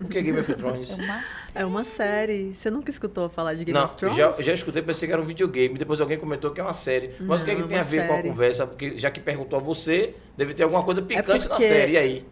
O 0.00 0.08
que 0.08 0.18
é 0.18 0.22
Game 0.22 0.38
of 0.38 0.54
Thrones? 0.54 0.98
É 0.98 1.02
uma... 1.02 1.24
É 1.54 1.64
uma 1.64 1.84
série. 1.84 2.54
Você 2.54 2.70
nunca 2.70 2.90
escutou 2.90 3.28
falar 3.28 3.54
de 3.54 3.64
Game 3.64 3.78
Não, 3.78 3.86
of 3.86 3.96
Thrones? 3.96 4.16
já, 4.16 4.30
já 4.32 4.52
escutei, 4.52 4.82
pensei 4.82 5.06
que 5.08 5.12
era 5.12 5.20
um 5.22 5.24
videogame. 5.26 5.76
Depois 5.78 6.00
alguém 6.00 6.18
comentou 6.18 6.50
que 6.50 6.60
é 6.60 6.64
uma 6.64 6.74
série. 6.74 7.10
Mas 7.20 7.42
o 7.42 7.44
que, 7.44 7.50
é 7.50 7.54
que 7.54 7.60
Não, 7.62 7.68
tem 7.68 7.78
a 7.78 7.80
uma 7.80 7.86
ver 7.86 8.06
com 8.06 8.12
a 8.12 8.16
série. 8.16 8.28
conversa? 8.28 8.66
Porque 8.66 8.96
já 8.98 9.10
que 9.10 9.18
perguntou 9.20 9.58
a 9.58 9.62
você, 9.62 10.14
deve 10.36 10.52
ter 10.54 10.62
alguma 10.62 10.82
coisa 10.82 11.00
picante 11.02 11.44
na 11.48 11.54
porque- 11.54 11.66
série. 11.68 11.92
E 11.92 11.98
aí? 11.98 12.26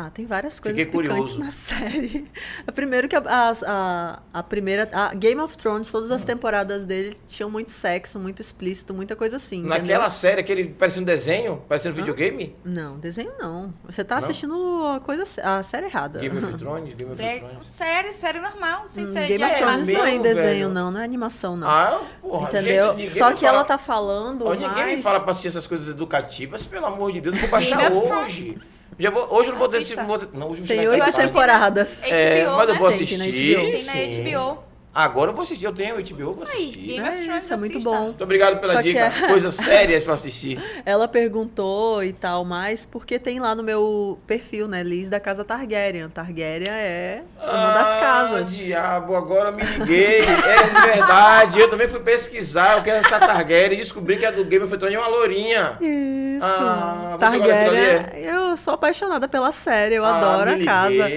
Ah, 0.00 0.10
tem 0.10 0.24
várias 0.26 0.60
coisas 0.60 0.78
Fiquei 0.80 0.92
picantes 1.02 1.32
curioso. 1.32 1.40
na 1.40 1.50
série. 1.50 2.30
Primeiro 2.72 3.08
que 3.08 3.16
a, 3.16 3.18
a, 3.26 3.52
a, 3.66 4.22
a 4.32 4.42
primeira... 4.44 4.88
A 4.92 5.12
Game 5.12 5.40
of 5.40 5.56
Thrones, 5.56 5.90
todas 5.90 6.12
Hum. 6.12 6.14
as 6.14 6.22
temporadas 6.22 6.86
dele 6.86 7.16
tinham 7.26 7.50
muito 7.50 7.72
sexo, 7.72 8.16
muito 8.20 8.40
explícito, 8.40 8.94
muita 8.94 9.16
coisa 9.16 9.38
assim, 9.38 9.60
Naquela 9.64 9.78
entendeu? 9.94 10.10
série, 10.12 10.40
aquele 10.40 10.68
parecia 10.68 11.02
um 11.02 11.04
desenho, 11.04 11.64
parecia 11.68 11.90
um 11.90 11.94
videogame? 11.94 12.54
Não, 12.64 12.96
desenho 12.96 13.32
não. 13.40 13.74
Você 13.86 14.04
tá 14.04 14.14
Não? 14.14 14.22
assistindo 14.22 14.86
a, 14.94 15.00
coisa, 15.00 15.24
a 15.42 15.64
série 15.64 15.86
errada. 15.86 16.20
Game 16.20 16.38
of 16.38 16.52
Thrones? 16.56 16.94
Game 16.94 17.12
of 17.12 17.20
É, 17.20 17.40
Thrones. 17.40 17.68
série, 17.68 18.12
série 18.14 18.38
normal, 18.40 18.84
sem 18.88 19.04
Hum, 19.04 19.12
ser 19.12 19.26
Game 19.26 19.38
de 19.44 19.50
of 19.50 19.56
Thrones 19.56 19.86
mesmo, 19.88 20.00
não 20.02 20.08
é 20.08 20.14
em 20.14 20.22
desenho, 20.22 20.44
velho? 20.46 20.68
não. 20.70 20.90
Não 20.92 21.00
é 21.00 21.04
animação, 21.04 21.56
não. 21.56 21.66
Ah, 21.68 22.00
porra, 22.22 22.46
Entendeu? 22.50 22.96
gente, 22.96 23.18
Só 23.18 23.32
que 23.32 23.40
fala- 23.40 23.56
ela 23.58 23.64
tá 23.64 23.76
falando 23.76 24.44
Ó, 24.46 24.52
ninguém 24.54 24.68
mais... 24.70 24.96
me 24.98 25.02
fala 25.02 25.18
pra 25.18 25.32
assistir 25.32 25.48
essas 25.48 25.66
coisas 25.66 25.88
educativas, 25.88 26.64
pelo 26.64 26.86
amor 26.86 27.10
de 27.10 27.20
Deus, 27.20 27.34
eu 27.34 27.40
vou 27.40 27.50
baixar 27.50 27.78
Game 27.78 27.98
of 27.98 28.12
hoje. 28.12 28.58
Já 28.98 29.10
vou, 29.10 29.32
hoje 29.32 29.48
eu 29.48 29.52
não 29.52 29.58
vou 29.60 29.68
ter 29.68 29.78
esse. 29.78 29.98
Assista. 29.98 30.28
Não, 30.32 30.50
hoje 30.50 30.62
eu 30.62 30.66
vou 30.66 30.76
Tem 30.76 30.88
oito 30.88 31.12
temporadas. 31.16 32.02
É, 32.02 32.44
HBO, 32.44 32.56
mas 32.56 32.68
eu 32.68 32.74
né? 32.74 32.80
vou 32.80 32.88
Tem, 32.90 33.06
tem 33.06 33.18
na 33.18 33.24
assistir. 33.24 33.56
HBO. 33.56 33.70
Tem 33.70 33.84
na 33.84 33.92
sim. 33.92 34.22
HBO. 34.22 34.67
Agora 34.94 35.30
eu 35.30 35.34
vou 35.34 35.42
assistir, 35.42 35.64
eu 35.64 35.72
tenho 35.72 35.94
HBO, 35.96 36.20
eu 36.20 36.32
vou 36.32 36.42
assistir. 36.42 36.78
Game 36.78 37.08
É 37.08 37.36
isso, 37.38 37.52
é 37.52 37.56
muito 37.56 37.78
assista. 37.78 37.90
bom. 37.90 38.04
Muito 38.06 38.24
obrigado 38.24 38.58
pela 38.58 38.72
Só 38.72 38.80
dica. 38.80 38.98
é- 39.00 39.28
Coisas 39.28 39.54
sérias 39.54 40.02
pra 40.02 40.14
assistir. 40.14 40.60
Ela 40.84 41.06
perguntou 41.06 42.02
e 42.02 42.12
tal, 42.12 42.44
mas 42.44 42.84
porque 42.84 43.18
tem 43.18 43.38
lá 43.38 43.54
no 43.54 43.62
meu 43.62 44.18
perfil, 44.26 44.66
né? 44.66 44.82
Liz 44.82 45.08
da 45.08 45.20
casa 45.20 45.44
Targaryen. 45.44 46.08
Targaryen 46.08 46.68
é 46.68 47.22
uma 47.40 47.70
das 47.74 47.88
Ah, 47.88 48.00
casas. 48.00 48.50
diabo, 48.50 49.14
agora 49.14 49.50
eu 49.50 49.52
me 49.52 49.62
liguei. 49.62 50.20
É 50.20 50.86
verdade. 50.96 51.60
Eu 51.60 51.68
também 51.68 51.86
fui 51.88 52.00
pesquisar 52.00 52.78
o 52.78 52.82
que 52.82 52.90
é 52.90 52.96
essa 52.96 53.20
Targaryen 53.20 53.74
e 53.74 53.82
descobri 53.82 54.16
que 54.16 54.26
a 54.26 54.30
do 54.30 54.44
Game 54.44 54.64
of 54.64 54.76
Thrones 54.76 54.96
é 54.96 54.98
uma 54.98 55.08
lourinha. 55.08 55.76
Isso. 55.80 56.44
Ah, 56.44 57.16
Targaryen, 57.20 58.24
eu 58.24 58.56
sou 58.56 58.74
apaixonada 58.74 59.28
pela 59.28 59.52
série, 59.52 59.94
eu 59.96 60.04
Ah, 60.04 60.16
adoro 60.18 60.50
a 60.52 60.64
casa. 60.64 61.08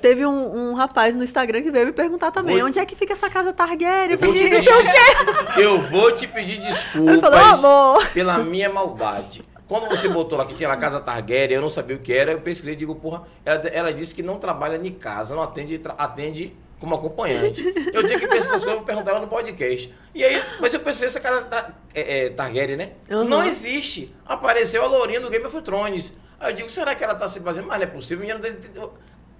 Teve 0.00 0.26
um, 0.26 0.70
um 0.70 0.74
rapaz 0.74 1.14
no 1.14 1.24
Instagram 1.24 1.62
que 1.62 1.70
veio 1.70 1.86
me 1.86 1.92
perguntar 1.92 2.30
também, 2.30 2.58
Vou- 2.58 2.66
onde 2.66 2.78
é 2.78 2.84
que 2.84 2.94
fica 2.94 3.13
essa 3.14 3.30
casa 3.30 3.52
Targaryen? 3.52 4.12
Eu 4.12 4.18
pedir, 4.18 4.50
não 4.50 4.62
sei 4.62 4.72
o 4.74 4.82
quê. 4.82 5.62
eu 5.62 5.80
vou 5.80 6.12
te 6.12 6.26
pedir 6.26 6.60
desculpas 6.60 7.20
falou, 7.60 8.02
pela 8.12 8.38
minha 8.38 8.68
maldade. 8.68 9.42
Quando 9.66 9.88
você 9.88 10.08
botou 10.08 10.36
lá 10.38 10.44
que 10.44 10.54
tinha 10.54 10.68
lá 10.68 10.76
casa 10.76 11.00
Targaryen, 11.00 11.56
eu 11.56 11.62
não 11.62 11.70
sabia 11.70 11.96
o 11.96 11.98
que 11.98 12.12
era, 12.12 12.32
eu 12.32 12.40
pesquisei 12.40 12.74
e 12.74 12.76
digo, 12.76 12.94
porra, 12.96 13.22
ela, 13.44 13.60
ela 13.68 13.92
disse 13.94 14.14
que 14.14 14.22
não 14.22 14.38
trabalha 14.38 14.76
em 14.76 14.92
casa, 14.92 15.34
não 15.34 15.42
atende, 15.42 15.80
atende 15.96 16.54
como 16.78 16.94
acompanhante. 16.96 17.62
Eu 17.94 18.06
tenho 18.06 18.20
que 18.20 18.26
pensar 18.26 18.46
essas 18.48 18.62
coisas, 18.62 18.74
vou 18.74 18.82
perguntar 18.82 19.12
ela 19.12 19.20
no 19.20 19.28
podcast. 19.28 19.92
E 20.14 20.22
aí, 20.22 20.42
mas 20.60 20.74
eu 20.74 20.80
pensei, 20.80 21.06
essa 21.06 21.18
casa 21.18 21.42
ta- 21.46 21.70
é, 21.94 22.26
é, 22.26 22.28
Targaryen, 22.30 22.76
né? 22.76 22.90
Uhum. 23.10 23.24
Não 23.24 23.42
existe. 23.44 24.14
Apareceu 24.26 24.84
a 24.84 24.86
Lourinha 24.86 25.20
do 25.20 25.30
Game 25.30 25.44
of 25.46 25.62
Thrones. 25.62 26.12
Aí 26.38 26.52
eu 26.52 26.56
digo, 26.56 26.68
será 26.70 26.94
que 26.94 27.02
ela 27.02 27.14
tá 27.14 27.26
se 27.26 27.40
fazendo? 27.40 27.66
Mas 27.68 27.78
não 27.78 27.84
é 27.84 27.86
possível, 27.86 28.26
menina 28.26 28.38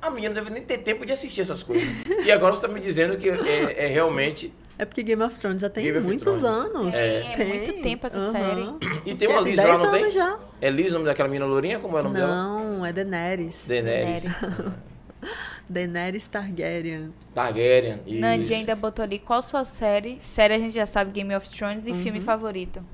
a 0.06 0.10
menina 0.10 0.34
não 0.34 0.42
deve 0.42 0.54
nem 0.54 0.62
ter 0.62 0.78
tempo 0.78 1.04
de 1.06 1.12
assistir 1.12 1.40
essas 1.40 1.62
coisas. 1.62 1.86
E 2.24 2.30
agora 2.32 2.54
você 2.54 2.64
está 2.64 2.68
me 2.74 2.80
dizendo 2.80 3.16
que 3.16 3.28
é, 3.30 3.84
é 3.84 3.86
realmente 3.86 4.52
É 4.78 4.84
porque 4.84 5.02
Game 5.02 5.22
of 5.22 5.38
Thrones 5.38 5.62
já 5.62 5.70
tem 5.70 5.84
Game 5.84 6.00
muitos 6.00 6.44
anos. 6.44 6.94
É, 6.94 7.32
é 7.32 7.36
Tem. 7.36 7.48
muito 7.48 7.82
tempo 7.82 8.06
essa 8.06 8.18
Aham. 8.18 8.32
série. 8.32 8.66
E 9.06 9.14
tem 9.14 9.28
uma 9.28 9.40
Liz 9.40 9.56
lá, 9.58 9.64
10 9.64 9.78
não 9.80 9.90
tem? 9.90 10.10
já. 10.10 10.38
É 10.60 10.70
Liz 10.70 10.90
o 10.90 10.94
nome 10.94 11.04
daquela 11.06 11.28
menina 11.28 11.46
lourinha? 11.46 11.78
Como 11.78 11.96
é 11.96 12.00
o 12.00 12.04
nome 12.04 12.16
dela? 12.16 12.34
Não, 12.34 12.84
é 12.86 12.92
Daenerys. 12.92 13.64
Daenerys. 13.68 14.24
Daenerys 15.68 16.28
Targaryen. 16.28 17.12
Targaryen. 17.34 18.00
Isso. 18.06 18.20
Nandi 18.20 18.52
ainda 18.54 18.76
botou 18.76 19.02
ali 19.02 19.18
qual 19.18 19.42
sua 19.42 19.64
série. 19.64 20.18
Série 20.20 20.54
a 20.54 20.58
gente 20.58 20.74
já 20.74 20.84
sabe, 20.86 21.10
Game 21.12 21.34
of 21.34 21.48
Thrones. 21.48 21.86
E 21.86 21.92
Uhum. 21.92 22.02
filme 22.02 22.20
favorito. 22.20 22.84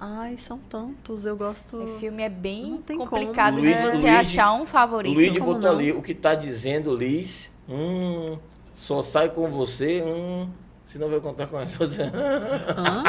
Ai, 0.00 0.36
são 0.38 0.58
tantos. 0.58 1.26
Eu 1.26 1.36
gosto. 1.36 1.76
O 1.76 1.98
filme 1.98 2.22
é 2.22 2.28
bem 2.30 2.82
complicado 2.96 3.56
como, 3.56 3.66
de 3.66 3.74
né? 3.74 3.82
você 3.86 3.96
Luigi- 3.98 4.08
achar 4.08 4.52
um 4.54 4.64
favorito. 4.64 5.14
Luigi 5.14 5.38
como 5.38 5.54
botou 5.54 5.60
não? 5.72 5.78
ali 5.78 5.92
o 5.92 6.00
que 6.00 6.14
tá 6.14 6.34
dizendo, 6.34 6.94
Liz. 6.96 7.52
Hum, 7.68 8.38
só 8.74 9.02
sai 9.02 9.28
com 9.28 9.50
você. 9.50 10.02
Hum, 10.02 10.48
se 10.84 10.98
não 10.98 11.10
vai 11.10 11.20
contar 11.20 11.46
com 11.48 11.58
as 11.58 11.72
outras. 11.78 11.98
Hã? 11.98 13.04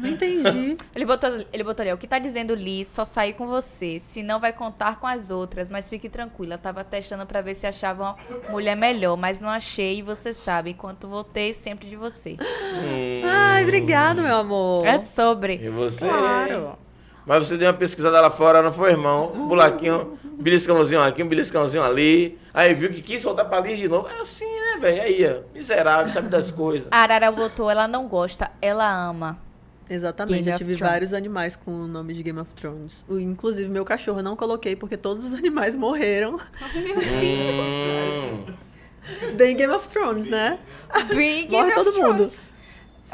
Não 0.00 0.08
entendi. 0.08 0.76
Ele 0.94 1.04
botou, 1.04 1.30
ele 1.52 1.64
botou 1.64 1.82
ali, 1.82 1.92
o 1.92 1.98
que 1.98 2.06
tá 2.06 2.18
dizendo 2.18 2.54
Liz, 2.54 2.88
só 2.88 3.04
sair 3.04 3.34
com 3.34 3.46
você, 3.46 3.98
se 3.98 4.22
não 4.22 4.40
vai 4.40 4.52
contar 4.52 4.98
com 4.98 5.06
as 5.06 5.30
outras, 5.30 5.70
mas 5.70 5.88
fique 5.88 6.08
tranquila, 6.08 6.58
tava 6.58 6.82
testando 6.84 7.26
pra 7.26 7.40
ver 7.40 7.54
se 7.54 7.66
achava 7.66 8.02
uma 8.02 8.16
mulher 8.50 8.76
melhor, 8.76 9.16
mas 9.16 9.40
não 9.40 9.48
achei 9.48 9.98
e 9.98 10.02
você 10.02 10.34
sabe, 10.34 10.70
enquanto 10.70 11.06
voltei 11.08 11.54
sempre 11.54 11.88
de 11.88 11.96
você. 11.96 12.36
Hum, 12.40 13.22
Ai, 13.24 13.62
obrigado, 13.62 14.22
meu 14.22 14.36
amor. 14.36 14.84
É 14.86 14.98
sobre. 14.98 15.54
E 15.62 15.68
você? 15.68 16.08
Claro. 16.08 16.78
Mas 17.26 17.46
você 17.46 17.56
deu 17.56 17.68
uma 17.68 17.74
pesquisada 17.74 18.20
lá 18.20 18.30
fora, 18.30 18.62
não 18.62 18.72
foi, 18.72 18.90
irmão? 18.90 19.32
Um 19.34 19.46
buraquinho, 19.46 20.18
um 20.24 20.42
beliscãozinho 20.42 21.00
aqui, 21.02 21.22
um 21.22 21.28
beliscãozinho 21.28 21.84
ali. 21.84 22.38
Aí 22.52 22.74
viu 22.74 22.90
que 22.90 23.02
quis 23.02 23.22
voltar 23.22 23.44
pra 23.44 23.60
Liz 23.60 23.78
de 23.78 23.88
novo. 23.88 24.08
É 24.08 24.20
assim, 24.20 24.46
né, 24.46 24.78
velho? 24.80 25.02
Aí, 25.02 25.26
ó. 25.26 25.54
Miserável, 25.54 26.10
sabe 26.10 26.28
das 26.28 26.50
coisas. 26.50 26.88
A 26.90 26.98
Arara 26.98 27.30
botou, 27.30 27.70
ela 27.70 27.86
não 27.86 28.08
gosta, 28.08 28.50
ela 28.60 28.90
ama. 28.90 29.38
Exatamente, 29.90 30.44
Game 30.44 30.50
eu 30.52 30.58
tive 30.58 30.74
vários 30.74 31.12
animais 31.12 31.56
com 31.56 31.70
o 31.72 31.86
nome 31.88 32.14
de 32.14 32.22
Game 32.22 32.38
of 32.38 32.52
Thrones. 32.54 33.04
O- 33.08 33.18
Inclusive, 33.18 33.68
meu 33.68 33.84
cachorro 33.84 34.20
eu 34.20 34.22
não 34.22 34.36
coloquei 34.36 34.76
porque 34.76 34.96
todos 34.96 35.26
os 35.26 35.34
animais 35.34 35.74
morreram. 35.76 36.38
Hum. 38.42 38.44
Bem 39.34 39.56
Game 39.56 39.72
of 39.72 39.88
Thrones, 39.88 40.28
né? 40.28 40.58
Bem 41.08 41.46
Game 41.48 41.50
Morre 41.50 41.72
of 41.72 41.74
todo 41.84 41.92
mundo. 42.00 42.14
Thrones. 42.16 42.46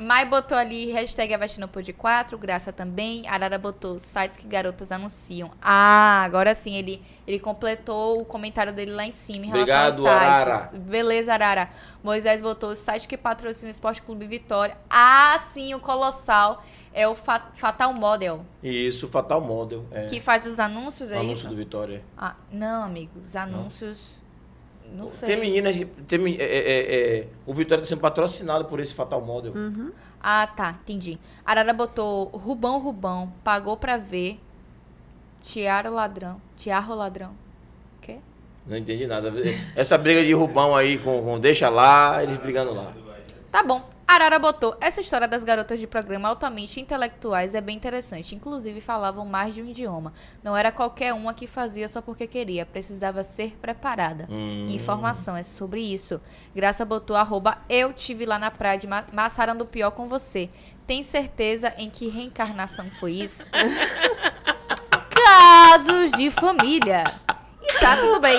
Mai 0.01 0.27
botou 0.27 0.59
ali 0.59 0.91
hashtag 0.93 1.33
Avestino 1.33 1.67
Pod 1.69 1.91
4, 1.93 2.37
Graça 2.37 2.73
também. 2.73 3.27
Arara 3.27 3.59
botou 3.59 3.99
sites 3.99 4.37
que 4.37 4.47
garotas 4.47 4.93
anunciam. 4.93 5.51
Ah, 5.63 6.23
agora 6.25 6.55
sim, 6.55 6.75
ele, 6.75 7.01
ele 7.27 7.39
completou 7.41 8.21
o 8.21 8.25
comentário 8.25 8.73
dele 8.73 8.93
lá 8.93 9.05
em 9.07 9.11
cima 9.13 9.47
em 9.47 9.49
relação 9.51 9.63
Obrigado, 9.63 9.93
aos 9.95 10.03
sites. 10.03 10.07
Arara. 10.63 10.79
Beleza, 10.79 11.33
Arara. 11.33 11.71
Moisés 12.03 12.41
botou 12.41 12.71
o 12.71 12.77
site 12.77 13.09
que 13.09 13.17
patrocina 13.17 13.69
o 13.69 13.73
Esporte 13.73 14.01
Clube 14.03 14.27
Vitória. 14.27 14.77
Ah, 14.89 15.39
sim, 15.53 15.75
o 15.75 15.81
Colossal. 15.81 16.63
É 16.95 17.07
o 17.07 17.15
Fa- 17.15 17.51
Fatal 17.53 17.93
Model, 17.93 18.41
Isso, 18.63 19.07
Fatal 19.09 19.39
Model. 19.43 19.85
É. 19.91 20.07
que 20.07 20.19
faz 20.19 20.47
os 20.47 20.59
anúncios, 20.59 21.11
é 21.11 21.17
anúncio 21.19 21.33
isso? 21.41 21.49
do 21.49 21.55
Vitória. 21.55 22.03
Ah, 22.17 22.37
não, 22.51 22.85
amigo. 22.85 23.21
Os 23.27 23.37
anúncios. 23.37 24.23
Não, 24.95 25.11
sei. 25.11 25.29
Tem 25.29 25.37
meninas. 25.39 25.77
Tem, 26.09 26.19
men- 26.19 26.37
é, 26.39 26.45
é, 26.45 27.19
é, 27.19 27.29
o 27.45 27.53
Vitória 27.53 27.83
está 27.83 27.91
sendo 27.91 28.01
patrocinado 28.01 28.65
por 28.65 28.81
esse 28.81 28.95
Fatal 28.95 29.21
Model. 29.21 29.53
Hum. 29.55 29.91
Ah, 30.23 30.47
tá, 30.47 30.71
entendi. 30.83 31.19
Arara 31.45 31.75
botou 31.75 32.29
Rubão 32.29 32.79
Rubão, 32.79 33.31
pagou 33.45 33.77
pra 33.77 33.99
ver. 33.99 34.41
Tiaro 35.47 35.93
ladrão. 35.95 36.41
Tiarro 36.57 36.93
ladrão. 36.95 37.31
O 37.99 38.01
quê? 38.03 38.17
Não 38.67 38.77
entendi 38.77 39.07
nada. 39.07 39.33
Essa 39.77 39.97
briga 39.97 40.25
de 40.25 40.33
Rubão 40.33 40.75
aí 40.75 40.99
com, 40.99 41.23
com 41.23 41.39
Deixa 41.39 41.69
lá, 41.69 42.21
eles 42.21 42.37
brigando 42.39 42.75
lá. 42.75 42.93
Tá 43.53 43.63
bom. 43.63 43.89
Arara 44.09 44.39
botou. 44.41 44.77
Essa 44.81 45.01
história 45.01 45.27
das 45.29 45.45
garotas 45.45 45.79
de 45.79 45.87
programa 45.87 46.29
altamente 46.29 46.81
intelectuais 46.81 47.55
é 47.55 47.61
bem 47.61 47.77
interessante. 47.77 48.35
Inclusive 48.35 48.81
falavam 48.81 49.25
mais 49.25 49.55
de 49.55 49.63
um 49.63 49.67
idioma. 49.67 50.13
Não 50.43 50.57
era 50.57 50.73
qualquer 50.73 51.13
uma 51.15 51.33
que 51.33 51.47
fazia 51.47 51.89
só 51.89 52.01
porque 52.03 52.27
queria. 52.27 52.67
Precisava 52.67 53.23
ser 53.23 53.57
preparada. 53.63 54.27
Hum. 54.29 54.67
Informação 54.69 55.37
é 55.37 55.43
sobre 55.45 55.81
isso. 55.81 56.21
Graça 56.55 56.85
botou 56.85 57.15
arroba 57.17 57.59
eu 57.69 57.93
tive 57.93 58.27
lá 58.27 58.37
na 58.39 58.51
praia 58.51 58.79
de 58.79 58.87
Ma- 58.89 59.05
Massarão 59.13 59.57
do 59.57 59.65
Pior 59.67 59.93
com 59.93 60.09
você. 60.09 60.49
Tem 60.87 61.03
certeza 61.05 61.73
em 61.79 61.89
que 61.91 62.09
reencarnação 62.09 62.89
foi 62.99 63.13
isso? 63.13 63.47
Casos 65.71 66.13
de 66.13 66.31
família. 66.31 67.05
E 67.63 67.73
tá 67.81 67.97
tudo 67.97 68.21
bem. 68.21 68.39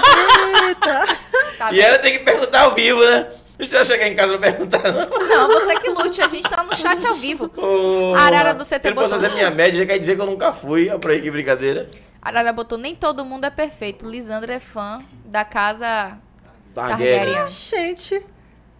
Tá 1.57 1.71
E 1.71 1.75
bem. 1.75 1.81
ela 1.81 1.99
tem 1.99 2.13
que 2.13 2.19
perguntar 2.19 2.61
ao 2.61 2.73
vivo, 2.73 3.03
né? 3.05 3.27
Deixa 3.57 3.77
eu 3.77 3.85
chegar 3.85 4.07
em 4.07 4.15
casa 4.15 4.35
e 4.35 4.37
perguntar, 4.37 4.83
não. 4.91 5.09
Não, 5.27 5.47
você 5.47 5.79
que 5.79 5.89
lute, 5.89 6.21
a 6.21 6.27
gente 6.27 6.47
tá 6.47 6.63
no 6.63 6.75
chat 6.75 7.05
ao 7.05 7.15
vivo. 7.15 7.51
Ô, 7.57 8.13
Arara, 8.15 8.53
você 8.53 8.79
tem 8.79 8.91
Eu 8.91 8.95
não 8.95 9.01
posso 9.03 9.15
fazer 9.15 9.33
minha 9.33 9.49
média, 9.49 9.79
já 9.79 9.85
quer 9.85 9.97
dizer 9.97 10.15
que 10.15 10.21
eu 10.21 10.25
nunca 10.27 10.53
fui. 10.53 10.89
Olha 10.89 10.99
pra 10.99 11.11
aí 11.13 11.21
que 11.21 11.29
brincadeira. 11.31 11.87
Arara 12.21 12.53
botou, 12.53 12.77
nem 12.77 12.95
todo 12.95 13.25
mundo 13.25 13.45
é 13.45 13.49
perfeito. 13.49 14.07
Lisandra 14.07 14.53
é 14.53 14.59
fã 14.59 14.99
da 15.25 15.43
casa 15.43 16.17
Targaryen. 16.75 17.17
Targaryen. 17.17 17.37
Ah, 17.39 17.49
gente, 17.49 18.25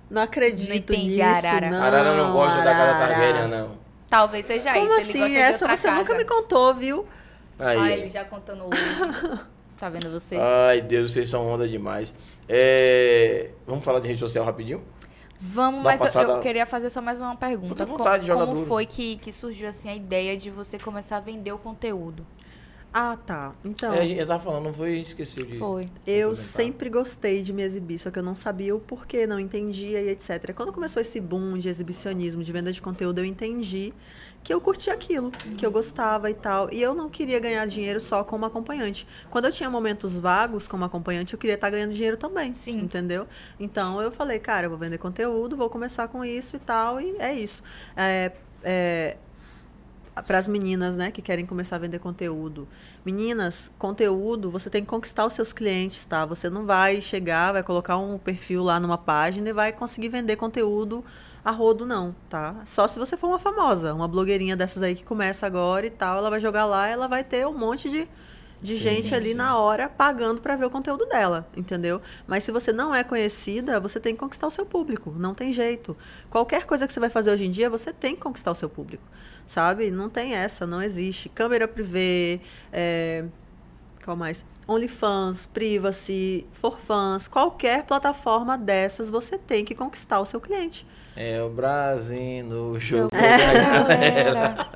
não 0.10 0.22
acredito 0.22 0.70
Não 0.70 0.76
entendi, 0.76 1.18
nisso, 1.22 1.22
Arara. 1.48 1.70
não. 1.70 1.84
Arara 1.84 2.14
não 2.16 2.32
gosta 2.32 2.58
da 2.60 2.72
casa 2.72 2.92
Arara. 2.92 3.08
Targaryen, 3.16 3.48
não. 3.50 3.72
Talvez 4.08 4.46
seja 4.46 4.72
Como 4.74 4.86
isso. 4.86 4.94
Ele 4.94 5.02
assim? 5.02 5.20
gosta 5.20 5.30
de 5.30 5.38
Essa 5.38 5.66
outra 5.66 5.78
você 5.78 5.88
casa. 5.88 6.00
nunca 6.00 6.14
me 6.16 6.24
contou, 6.24 6.74
viu? 6.76 7.08
Aí. 7.60 7.78
Olha 7.78 7.94
ele 7.96 8.10
já 8.10 8.24
contando 8.26 8.64
hoje. 8.66 9.48
Tá 9.78 9.90
vendo 9.90 10.10
você? 10.10 10.36
Ai, 10.36 10.82
Deus, 10.82 11.14
vocês 11.14 11.30
são 11.30 11.46
onda 11.48 11.68
demais. 11.68 12.12
É, 12.50 13.52
Vamos 13.68 13.86
falar 13.86 14.00
de 14.00 14.08
rede 14.08 14.20
social 14.20 14.44
rapidinho? 14.44 14.82
Vamos, 15.40 15.84
Dá 15.84 15.92
mas 15.92 16.00
eu- 16.02 16.06
passada- 16.08 16.32
eu 16.34 16.40
queria 16.40 16.66
fazer 16.66 16.90
só 16.90 17.00
mais 17.00 17.20
uma 17.20 17.36
pergunta. 17.36 17.86
Vontade, 17.86 18.32
Como, 18.32 18.46
duro. 18.56 18.66
foi 18.66 18.88
que, 18.88 19.18
que 19.18 19.32
surgiu 19.32 19.70
assim 19.70 19.88
a 19.88 19.96
ideia 19.96 20.36
de 20.36 20.50
você 20.50 20.80
começar 20.80 21.18
a 21.18 21.20
vender 21.20 21.52
o 21.52 21.60
conteúdo? 21.60 22.26
Ah, 22.92 23.18
tá. 23.24 23.54
Então, 23.64 23.94
É, 23.94 24.04
eu 24.20 24.26
tava 24.26 24.42
falando, 24.44 24.64
não 24.64 24.74
foi 24.74 24.98
esqueci 24.98 25.44
de. 25.46 25.60
Foi. 25.60 25.84
eu 26.08 26.30
comentar. 26.30 26.36
sempre 26.44 26.90
gostei 26.90 27.44
de 27.44 27.54
me 27.54 27.62
exibir, 27.62 28.00
só 28.00 28.10
que 28.10 28.18
eu 28.18 28.24
não 28.24 28.34
sabia 28.34 28.76
o 28.76 28.80
porquê, 28.80 29.28
não 29.28 29.40
entendia 29.40 30.02
e 30.02 30.10
etc. 30.10 30.54
Quando 30.56 30.74
começou 30.74 31.00
esse 31.00 31.20
boom 31.22 31.56
de 31.60 31.70
exibicionismo, 31.70 32.44
de 32.44 32.52
venda 32.52 32.72
de 32.72 32.82
conteúdo, 32.82 33.20
eu 33.20 33.26
entendi 33.26 33.94
que 34.48 34.54
eu 34.54 34.62
curtia 34.62 34.94
aquilo, 34.94 35.30
que 35.58 35.66
eu 35.66 35.70
gostava 35.70 36.30
e 36.30 36.34
tal. 36.34 36.72
E 36.72 36.82
eu 36.82 36.96
não 36.96 37.10
queria 37.10 37.38
ganhar 37.38 37.66
dinheiro 37.66 38.00
só 38.00 38.24
como 38.24 38.46
acompanhante. 38.46 39.06
Quando 39.30 39.44
eu 39.44 39.52
tinha 39.52 39.70
momentos 39.70 40.16
vagos 40.16 40.70
como 40.70 40.86
acompanhante, 40.86 41.34
eu 41.34 41.38
queria 41.38 41.56
estar 41.56 41.70
ganhando 41.70 41.92
dinheiro 41.92 42.16
também. 42.16 42.56
Sim. 42.56 42.80
Entendeu? 42.80 43.28
Então 43.60 44.02
eu 44.02 44.10
falei, 44.10 44.40
cara, 44.40 44.68
eu 44.68 44.70
vou 44.70 44.80
vender 44.80 45.00
conteúdo, 45.00 45.58
vou 45.58 45.70
começar 45.70 46.08
com 46.08 46.24
isso 46.24 46.56
e 46.56 46.60
tal, 46.60 47.02
e 47.02 47.18
é 47.20 47.34
isso. 47.34 47.62
É, 47.98 48.32
é, 48.64 49.18
para 50.26 50.38
as 50.38 50.48
meninas, 50.48 50.96
né, 50.96 51.12
que 51.12 51.22
querem 51.22 51.46
começar 51.46 51.76
a 51.76 51.80
vender 51.80 52.00
conteúdo. 52.00 52.70
Meninas, 53.06 53.70
conteúdo, 53.78 54.50
você 54.50 54.70
tem 54.70 54.82
que 54.82 54.88
conquistar 54.88 55.26
os 55.26 55.34
seus 55.34 55.52
clientes, 55.52 56.06
tá? 56.06 56.26
Você 56.26 56.50
não 56.50 56.66
vai 56.66 57.02
chegar, 57.02 57.52
vai 57.52 57.64
colocar 57.64 57.98
um 57.98 58.18
perfil 58.18 58.64
lá 58.64 58.80
numa 58.80 58.98
página 58.98 59.50
e 59.50 59.52
vai 59.52 59.74
conseguir 59.74 60.08
vender 60.08 60.38
conteúdo 60.38 61.04
a 61.48 61.52
rodo 61.52 61.86
não, 61.86 62.14
tá? 62.30 62.62
Só 62.66 62.90
se 62.90 63.00
você 63.00 63.16
for 63.16 63.28
uma 63.28 63.40
famosa, 63.40 63.94
uma 63.94 64.06
blogueirinha 64.06 64.54
dessas 64.58 64.84
aí 64.84 64.94
que 64.94 65.06
começa 65.06 65.48
agora 65.48 65.86
e 65.86 65.90
tal, 65.90 66.18
ela 66.18 66.30
vai 66.30 66.42
jogar 66.42 66.66
lá, 66.66 66.90
ela 66.90 67.08
vai 67.08 67.24
ter 67.24 67.48
um 67.48 67.58
monte 67.58 67.90
de 67.90 68.06
de 68.62 68.74
Sim, 68.74 68.80
gente 68.80 69.10
sim, 69.10 69.16
ali 69.16 69.30
sim. 69.30 69.36
na 69.36 69.56
hora 69.56 69.88
pagando 69.88 70.42
para 70.42 70.56
ver 70.56 70.66
o 70.66 70.70
conteúdo 70.70 71.06
dela, 71.06 71.48
entendeu? 71.56 72.02
Mas 72.26 72.44
se 72.44 72.52
você 72.52 72.74
não 72.74 72.94
é 72.94 73.04
conhecida, 73.04 73.80
você 73.80 74.00
tem 74.00 74.16
que 74.16 74.20
conquistar 74.20 74.48
o 74.48 74.52
seu 74.52 74.66
público, 74.66 75.14
não 75.16 75.36
tem 75.36 75.54
jeito. 75.54 75.96
Qualquer 76.28 76.66
coisa 76.66 76.88
que 76.88 76.92
você 76.92 77.00
vai 77.00 77.10
fazer 77.10 77.32
hoje 77.32 77.46
em 77.46 77.52
dia, 77.52 77.70
você 77.70 77.94
tem 77.94 78.16
que 78.16 78.22
conquistar 78.22 78.50
o 78.50 78.56
seu 78.56 78.68
público, 78.68 79.04
sabe? 79.46 79.92
Não 79.92 80.10
tem 80.10 80.34
essa, 80.34 80.66
não 80.66 80.82
existe. 80.82 81.30
Câmera 81.30 81.68
privê, 81.68 82.42
é... 82.74 83.26
qual 84.04 84.18
mais? 84.18 84.44
OnlyFans, 84.68 85.46
Privacy, 85.46 86.48
ForFans, 86.52 87.28
qualquer 87.28 87.84
plataforma 87.84 88.58
dessas, 88.58 89.10
você 89.10 89.38
tem 89.38 89.64
que 89.64 89.76
conquistar 89.76 90.20
o 90.20 90.26
seu 90.26 90.42
cliente. 90.42 90.86
É 91.20 91.42
o 91.42 91.50
Brasil 91.50 92.44
no 92.44 92.78
jogo. 92.78 93.10
Galera. 93.18 94.70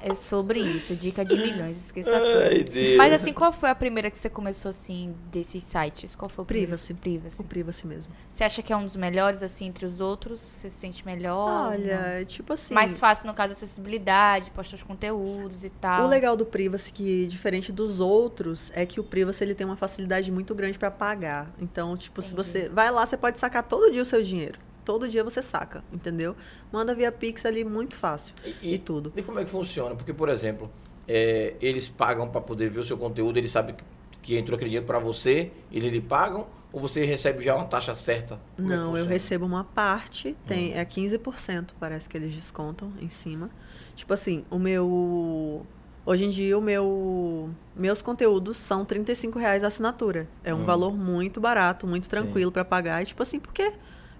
É 0.00 0.14
sobre 0.14 0.58
isso, 0.58 0.96
dica 0.96 1.24
de 1.24 1.36
milhões, 1.36 1.76
esqueça 1.76 2.16
Ai, 2.16 2.64
tudo. 2.64 2.72
Deus. 2.72 2.96
Mas 2.96 3.12
assim, 3.12 3.32
qual 3.32 3.52
foi 3.52 3.68
a 3.68 3.74
primeira 3.74 4.10
que 4.10 4.18
você 4.18 4.30
começou 4.30 4.70
assim, 4.70 5.14
desses 5.30 5.62
sites? 5.62 6.16
Qual 6.16 6.28
foi 6.28 6.42
o 6.42 6.46
Privacy. 6.46 6.94
primeiro? 6.94 7.20
Privacy. 7.20 7.42
O 7.42 7.44
Privacy 7.44 7.86
mesmo. 7.86 8.12
Você 8.30 8.42
acha 8.42 8.62
que 8.62 8.72
é 8.72 8.76
um 8.76 8.84
dos 8.84 8.96
melhores, 8.96 9.42
assim, 9.42 9.66
entre 9.66 9.86
os 9.86 10.00
outros? 10.00 10.40
Você 10.40 10.70
se 10.70 10.76
sente 10.76 11.04
melhor? 11.06 11.72
Olha, 11.72 12.24
tipo 12.24 12.52
assim. 12.54 12.74
Mais 12.74 12.98
fácil, 12.98 13.26
no 13.26 13.34
caso, 13.34 13.52
acessibilidade, 13.52 14.50
postar 14.50 14.76
os 14.76 14.82
conteúdos 14.82 15.62
e 15.62 15.70
tal. 15.70 16.06
O 16.06 16.08
legal 16.08 16.36
do 16.36 16.46
Privacy, 16.46 16.92
que 16.92 17.26
diferente 17.26 17.70
dos 17.70 18.00
outros, 18.00 18.72
é 18.74 18.84
que 18.86 18.98
o 18.98 19.04
Privacy 19.04 19.44
ele 19.44 19.54
tem 19.54 19.66
uma 19.66 19.76
facilidade 19.76 20.32
muito 20.32 20.54
grande 20.54 20.78
para 20.78 20.90
pagar. 20.90 21.52
Então, 21.60 21.96
tipo, 21.96 22.20
se 22.22 22.32
Entendi. 22.32 22.48
você 22.48 22.68
vai 22.68 22.90
lá, 22.90 23.04
você 23.04 23.16
pode 23.16 23.38
sacar 23.38 23.62
todo 23.62 23.92
dia 23.92 24.02
o 24.02 24.06
seu 24.06 24.22
dinheiro. 24.22 24.58
Todo 24.88 25.06
dia 25.06 25.22
você 25.22 25.42
saca, 25.42 25.84
entendeu? 25.92 26.34
Manda 26.72 26.94
via 26.94 27.12
Pix 27.12 27.44
ali 27.44 27.62
muito 27.62 27.94
fácil. 27.94 28.34
E, 28.62 28.78
tudo. 28.78 29.12
E 29.14 29.22
como 29.22 29.38
é 29.38 29.44
que 29.44 29.50
funciona? 29.50 29.94
Porque, 29.94 30.14
por 30.14 30.30
exemplo, 30.30 30.70
é, 31.06 31.52
eles 31.60 31.90
pagam 31.90 32.26
para 32.26 32.40
poder 32.40 32.70
ver 32.70 32.80
o 32.80 32.84
seu 32.84 32.96
conteúdo, 32.96 33.36
eles 33.36 33.50
sabem 33.50 33.76
que, 34.22 34.34
entrou 34.38 34.56
aquele 34.56 34.70
dinheiro 34.70 34.86
para 34.86 34.98
você, 34.98 35.52
eles 35.70 35.92
lhe 35.92 36.00
pagam, 36.00 36.46
ou 36.72 36.80
você 36.80 37.04
recebe 37.04 37.44
já 37.44 37.54
uma 37.54 37.66
taxa 37.66 37.94
certa? 37.94 38.40
Como 38.56 38.72
é 38.72 38.76
Não, 38.76 38.84
eu 38.84 38.86
funciona? 38.92 39.10
recebo 39.10 39.44
uma 39.44 39.62
parte, 39.62 40.34
tem 40.46 40.72
é 40.72 40.82
15%, 40.86 41.74
parece 41.78 42.08
que 42.08 42.16
eles 42.16 42.32
descontam 42.34 42.90
em 42.98 43.10
cima. 43.10 43.50
Tipo 43.94 44.14
assim, 44.14 44.42
o 44.50 44.58
meu 44.58 45.66
hoje 46.06 46.24
em 46.24 46.30
dia 46.30 46.56
o 46.56 46.62
meu 46.62 47.50
meus 47.76 48.00
conteúdos 48.00 48.56
são 48.56 48.86
35 48.86 49.38
reais 49.38 49.62
a 49.62 49.66
assinatura. 49.66 50.26
É 50.42 50.54
um 50.54 50.62
Hum. 50.62 50.64
valor 50.64 50.96
muito 50.96 51.42
barato, 51.42 51.86
muito 51.86 52.08
tranquilo 52.08 52.50
pra 52.50 52.64
pagar, 52.64 53.02
e 53.02 53.04
tipo 53.04 53.22
assim, 53.22 53.38
porque 53.38 53.70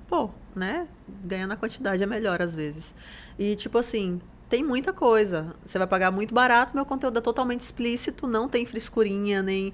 pô, 0.08 0.30
né? 0.56 0.88
Ganhando 1.24 1.52
a 1.52 1.56
quantidade 1.56 2.02
é 2.02 2.06
melhor 2.06 2.42
às 2.42 2.54
vezes. 2.54 2.94
E 3.38 3.54
tipo 3.54 3.78
assim, 3.78 4.20
tem 4.48 4.64
muita 4.64 4.92
coisa. 4.92 5.54
Você 5.64 5.78
vai 5.78 5.86
pagar 5.86 6.10
muito 6.10 6.34
barato, 6.34 6.74
meu 6.74 6.84
conteúdo 6.86 7.18
é 7.18 7.22
totalmente 7.22 7.60
explícito, 7.60 8.26
não 8.26 8.48
tem 8.48 8.64
frescurinha 8.66 9.42
nem 9.42 9.72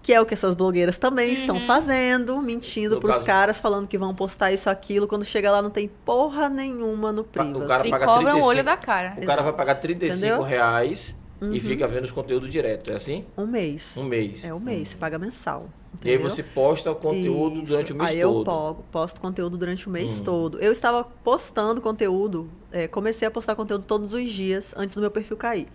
que 0.00 0.14
é 0.14 0.20
o 0.20 0.24
que 0.24 0.32
essas 0.32 0.54
blogueiras 0.54 0.96
também 0.96 1.34
estão 1.34 1.60
fazendo, 1.60 2.40
mentindo 2.40 2.94
No 2.94 3.00
pros 3.00 3.16
caso- 3.16 3.26
caras, 3.26 3.60
falando 3.60 3.86
que 3.86 3.98
vão 3.98 4.14
postar 4.14 4.50
isso, 4.50 4.70
aquilo. 4.70 5.06
Quando 5.06 5.22
chega 5.22 5.50
lá, 5.52 5.60
não 5.60 5.68
tem 5.68 5.86
porra 5.86 6.48
nenhuma 6.48 7.12
no 7.12 7.24
Pa- 7.24 7.44
o 7.44 7.66
cara 7.66 7.86
E 7.86 7.90
paga 7.90 8.06
cobra 8.06 8.20
o 8.28 8.40
35. 8.40 8.46
olho 8.48 8.64
da 8.64 8.76
cara. 8.78 9.08
O 9.08 9.26
cara 9.26 9.42
vai 9.42 9.50
Exato. 9.50 9.56
pagar 9.56 9.74
35 9.74 10.16
Entendeu? 10.26 10.42
reais 10.42 11.14
e 11.40 11.44
Uhum. 11.44 11.60
fica 11.60 11.86
vendo 11.86 12.04
os 12.04 12.12
conteúdos 12.12 12.50
direto. 12.50 12.90
É 12.90 12.94
assim? 12.94 13.24
Um 13.36 13.46
mês. 13.46 13.96
Um 13.96 14.04
mês. 14.04 14.44
É 14.44 14.52
um 14.54 14.58
mês, 14.60 14.88
você 14.88 14.96
paga 14.96 15.18
mensal. 15.18 15.66
E 16.04 16.08
aí 16.08 16.14
entendeu? 16.14 16.30
você 16.30 16.42
posta 16.42 16.90
o 16.92 16.94
conteúdo 16.94 17.56
Isso. 17.62 17.72
durante 17.72 17.92
o 17.92 17.96
mês 17.96 18.10
Aí 18.10 18.20
todo. 18.20 18.38
eu 18.40 18.44
pogo- 18.44 18.84
posto 18.92 19.20
conteúdo 19.20 19.56
durante 19.56 19.86
o 19.86 19.90
mês 19.90 20.20
Hum. 20.20 20.24
todo. 20.24 20.58
Eu 20.60 20.70
estava 20.72 21.02
postando 21.04 21.80
conteúdo, 21.80 22.48
é, 22.70 22.86
comecei 22.86 23.26
a 23.26 23.30
postar 23.30 23.54
conteúdo 23.54 23.84
todos 23.86 24.12
os 24.14 24.28
dias 24.30 24.74
antes 24.76 24.94
do 24.96 25.00
meu 25.00 25.10
perfil 25.10 25.36
cair. 25.36 25.66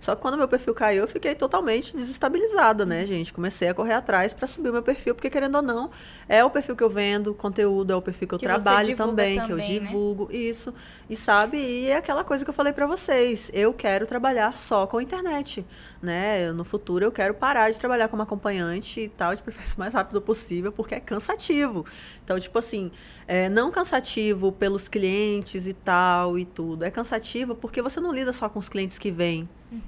Só 0.00 0.16
que 0.16 0.22
quando 0.22 0.38
meu 0.38 0.48
perfil 0.48 0.74
caiu, 0.74 1.02
eu 1.02 1.08
fiquei 1.08 1.34
totalmente 1.34 1.94
desestabilizada, 1.94 2.86
né, 2.86 3.04
gente? 3.04 3.32
Comecei 3.32 3.68
a 3.68 3.74
correr 3.74 3.92
atrás 3.92 4.32
para 4.32 4.46
subir 4.46 4.70
o 4.70 4.72
meu 4.72 4.82
perfil, 4.82 5.14
porque 5.14 5.28
querendo 5.28 5.56
ou 5.56 5.62
não, 5.62 5.90
é 6.26 6.42
o 6.42 6.48
perfil 6.48 6.74
que 6.74 6.82
eu 6.82 6.88
vendo 6.88 7.34
conteúdo, 7.34 7.92
é 7.92 7.96
o 7.96 8.00
perfil 8.00 8.26
que 8.26 8.34
eu 8.34 8.38
Que 8.38 8.46
trabalho 8.46 8.88
divulga 8.88 9.10
também, 9.10 9.34
que 9.34 9.52
eu 9.52 9.58
também, 9.58 9.80
né? 9.80 9.86
divulgo, 9.86 10.28
isso. 10.32 10.72
E 11.08 11.14
sabe, 11.14 11.58
e 11.58 11.88
é 11.88 11.96
aquela 11.96 12.24
coisa 12.24 12.44
que 12.44 12.50
eu 12.50 12.54
falei 12.54 12.72
para 12.72 12.86
vocês, 12.86 13.50
eu 13.52 13.74
quero 13.74 14.06
trabalhar 14.06 14.56
só 14.56 14.86
com 14.86 14.96
a 14.96 15.02
internet, 15.02 15.66
né? 16.00 16.50
No 16.52 16.64
futuro 16.64 17.04
eu 17.04 17.12
quero 17.12 17.34
parar 17.34 17.70
de 17.70 17.78
trabalhar 17.78 18.08
como 18.08 18.22
acompanhante 18.22 19.00
e 19.00 19.08
tal, 19.08 19.36
de 19.36 19.42
preferência 19.42 19.76
o 19.76 19.80
mais 19.80 19.92
rápido 19.92 20.22
possível, 20.22 20.72
porque 20.72 20.94
é 20.94 21.00
cansativo. 21.00 21.84
Então, 22.24 22.40
tipo 22.40 22.58
assim, 22.58 22.90
é, 23.28 23.50
não 23.50 23.70
cansativo 23.70 24.50
pelos 24.50 24.88
clientes 24.88 25.66
e 25.66 25.74
tal 25.74 26.38
e 26.38 26.46
tudo. 26.46 26.86
É 26.86 26.90
cansativo 26.90 27.54
porque 27.54 27.82
você 27.82 28.00
não 28.00 28.14
lida 28.14 28.32
só 28.32 28.48
com 28.48 28.58
os 28.58 28.68
clientes 28.68 28.98
que 28.98 29.10
vêm 29.10 29.46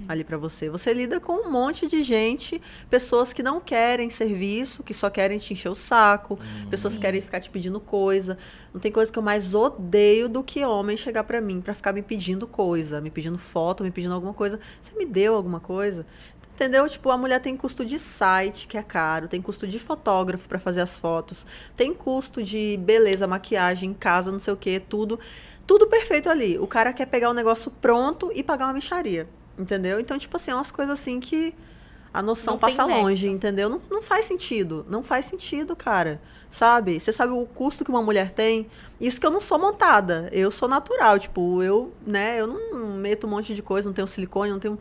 ali 0.09 0.25
para 0.25 0.37
você. 0.37 0.69
Você 0.71 0.93
lida 0.93 1.21
com 1.21 1.47
um 1.47 1.51
monte 1.51 1.87
de 1.87 2.03
gente, 2.03 2.61
pessoas 2.89 3.33
que 3.33 3.43
não 3.43 3.61
querem 3.61 4.11
serviço, 4.11 4.83
que 4.83 4.95
só 4.95 5.11
querem 5.11 5.39
te 5.39 5.53
encher 5.53 5.69
o 5.69 5.75
saco, 5.75 6.39
pessoas 6.71 6.95
que 6.95 7.01
querem 7.01 7.21
ficar 7.21 7.41
te 7.41 7.51
pedindo 7.51 7.81
coisa. 7.81 8.39
Não 8.73 8.81
tem 8.81 8.93
coisa 8.93 9.13
que 9.13 9.19
eu 9.19 9.23
mais 9.23 9.55
odeio 9.55 10.29
do 10.29 10.43
que 10.43 10.65
homem 10.65 10.97
chegar 10.97 11.25
para 11.25 11.41
mim 11.41 11.61
para 11.61 11.75
ficar 11.75 11.93
me 11.93 12.03
pedindo 12.03 12.47
coisa, 12.47 13.01
me 13.01 13.11
pedindo 13.11 13.39
foto, 13.39 13.83
me 13.83 13.91
pedindo 13.91 14.15
alguma 14.15 14.35
coisa. 14.35 14.59
Você 14.81 14.97
me 14.97 15.05
deu 15.05 15.35
alguma 15.35 15.61
coisa? 15.61 16.07
Entendeu? 16.55 16.87
Tipo, 16.89 17.11
a 17.11 17.17
mulher 17.17 17.41
tem 17.41 17.57
custo 17.57 17.85
de 17.85 17.99
site, 17.99 18.69
que 18.69 18.77
é 18.77 18.83
caro, 18.83 19.27
tem 19.27 19.41
custo 19.41 19.67
de 19.67 19.79
fotógrafo 19.79 20.49
para 20.49 20.61
fazer 20.61 20.83
as 20.83 20.99
fotos, 20.99 21.47
tem 21.75 21.95
custo 21.95 22.43
de 22.43 22.77
beleza, 22.77 23.27
maquiagem, 23.27 23.95
casa, 23.95 24.31
não 24.31 24.39
sei 24.39 24.53
o 24.53 24.57
que, 24.57 24.79
tudo. 24.79 25.19
Tudo 25.67 25.87
perfeito 25.87 26.29
ali. 26.29 26.59
O 26.59 26.67
cara 26.67 26.93
quer 26.93 27.07
pegar 27.07 27.31
o 27.31 27.35
negócio 27.35 27.71
pronto 27.71 28.31
e 28.35 28.43
pagar 28.43 28.67
uma 28.67 28.75
micharia. 28.75 29.29
Entendeu? 29.59 30.01
Então, 30.01 30.19
tipo 30.19 30.37
assim, 30.37 30.51
é 30.51 30.55
umas 30.55 30.71
coisas 30.71 30.99
assim 30.99 31.21
que 31.21 31.55
a 32.13 32.21
noção 32.23 32.55
Não 32.55 32.59
passa 32.59 32.85
longe, 32.85 33.25
nexo. 33.27 33.37
entendeu? 33.37 33.69
Não, 33.69 33.81
não 33.91 34.03
faz 34.03 34.25
sentido. 34.27 34.85
Não 34.89 35.03
faz 35.03 35.27
sentido, 35.27 35.75
cara. 35.77 36.21
Sabe? 36.51 37.01
Você 37.01 37.13
sabe 37.13 37.33
o 37.33 37.47
custo 37.47 37.85
que 37.85 37.91
uma 37.91 38.03
mulher 38.03 38.31
tem? 38.33 38.67
Isso 39.01 39.19
que 39.19 39.27
eu 39.27 39.31
não 39.31 39.41
sou 39.41 39.59
montada. 39.59 40.29
Eu 40.33 40.51
sou 40.51 40.69
natural. 40.69 41.19
Tipo, 41.19 41.63
eu, 41.63 41.93
né, 42.07 42.39
eu 42.41 42.47
não 42.47 42.97
meto 42.99 43.27
um 43.27 43.31
monte 43.31 43.55
de 43.55 43.63
coisa, 43.63 43.89
não 43.89 43.95
tenho 43.95 44.07
silicone, 44.07 44.51
não 44.51 44.59
tenho. 44.59 44.79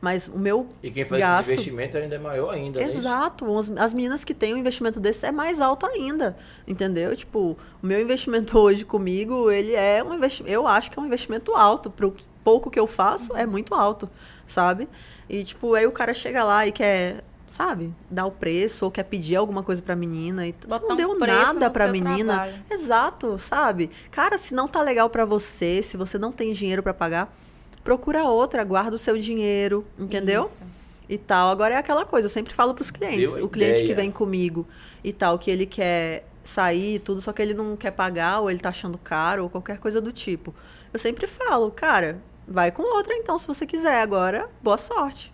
Mas 0.00 0.28
o 0.28 0.38
meu 0.38 0.68
E 0.82 0.90
quem 0.90 1.06
faz 1.06 1.22
gasto... 1.22 1.44
esse 1.44 1.52
investimento 1.52 1.96
ainda 1.96 2.16
é 2.16 2.18
maior 2.18 2.50
ainda. 2.50 2.78
né? 2.78 2.84
Exato. 2.84 3.56
As, 3.58 3.70
as 3.70 3.94
meninas 3.94 4.22
que 4.22 4.34
têm 4.34 4.52
um 4.52 4.58
investimento 4.58 5.00
desse 5.00 5.24
é 5.24 5.32
mais 5.32 5.62
alto 5.62 5.86
ainda. 5.86 6.36
Entendeu? 6.68 7.16
Tipo, 7.16 7.56
o 7.82 7.86
meu 7.86 7.98
investimento 8.02 8.58
hoje 8.60 8.84
comigo, 8.84 9.50
ele 9.50 9.72
é 9.72 10.04
um 10.04 10.12
investimento. 10.12 10.52
Eu 10.52 10.66
acho 10.66 10.90
que 10.90 10.98
é 10.98 11.02
um 11.02 11.06
investimento 11.06 11.54
alto. 11.54 11.90
Pro 11.90 12.12
que- 12.12 12.24
pouco 12.44 12.70
que 12.70 12.78
eu 12.78 12.86
faço, 12.86 13.34
é 13.36 13.46
muito 13.46 13.74
alto, 13.74 14.08
sabe? 14.46 14.88
E, 15.28 15.42
tipo, 15.42 15.74
aí 15.74 15.86
o 15.86 15.92
cara 15.92 16.12
chega 16.12 16.44
lá 16.44 16.66
e 16.66 16.70
quer, 16.72 17.24
sabe, 17.48 17.94
dar 18.10 18.26
o 18.26 18.30
preço 18.30 18.84
ou 18.84 18.90
quer 18.90 19.04
pedir 19.04 19.36
alguma 19.36 19.62
coisa 19.62 19.80
pra 19.80 19.96
menina. 19.96 20.46
E 20.46 20.52
Botar 20.52 20.86
não 20.86 20.94
um 20.94 20.96
deu 20.96 21.18
nada 21.18 21.70
pra 21.70 21.88
menina. 21.88 22.34
trabalho. 22.34 22.64
Exato, 22.70 23.38
sabe? 23.38 23.90
Cara, 24.10 24.36
se 24.36 24.54
não 24.54 24.68
tá 24.68 24.82
legal 24.82 25.08
pra 25.08 25.24
você, 25.24 25.82
se 25.82 25.96
você 25.96 26.18
não 26.18 26.30
tem 26.30 26.52
dinheiro 26.52 26.82
pra 26.82 26.92
pagar, 26.92 27.34
procura 27.82 28.24
outra, 28.24 28.62
guarda 28.62 28.94
o 28.94 28.98
seu 28.98 29.16
dinheiro, 29.18 29.84
entendeu? 29.98 30.44
Isso. 30.44 30.62
e 31.08 31.18
tal. 31.18 31.50
Agora 31.50 31.74
é 31.74 31.78
aquela 31.78 32.04
coisa, 32.04 32.26
eu 32.26 32.30
sempre 32.30 32.52
falo 32.54 32.74
pros 32.74 32.90
clientes. 32.90 33.34
Deu 33.34 33.44
O 33.44 33.48
cliente 33.48 33.84
que 33.84 33.94
vem 33.94 34.10
comigo 34.10 34.66
e 35.02 35.12
tal, 35.12 35.38
que 35.38 35.50
ele 35.50 35.66
quer 35.66 36.26
sair 36.42 36.96
e 36.96 36.98
tudo, 36.98 37.20
só 37.22 37.32
que 37.32 37.40
ele 37.40 37.54
não 37.54 37.74
quer 37.76 37.90
pagar, 37.90 38.40
ou 38.40 38.50
ele 38.50 38.58
tá 38.60 38.68
achando 38.68 38.98
caro, 38.98 39.44
ou 39.44 39.50
qualquer 39.50 39.78
coisa 39.78 40.00
do 40.00 40.12
tipo. 40.12 40.54
Eu 40.92 40.98
sempre 40.98 41.26
falo, 41.26 41.70
cara, 41.70 42.20
vai 42.46 42.70
com 42.70 42.82
outra 42.82 43.14
então, 43.14 43.38
se 43.38 43.46
você 43.46 43.66
quiser. 43.66 44.00
Agora, 44.00 44.48
boa 44.62 44.78
sorte. 44.78 45.32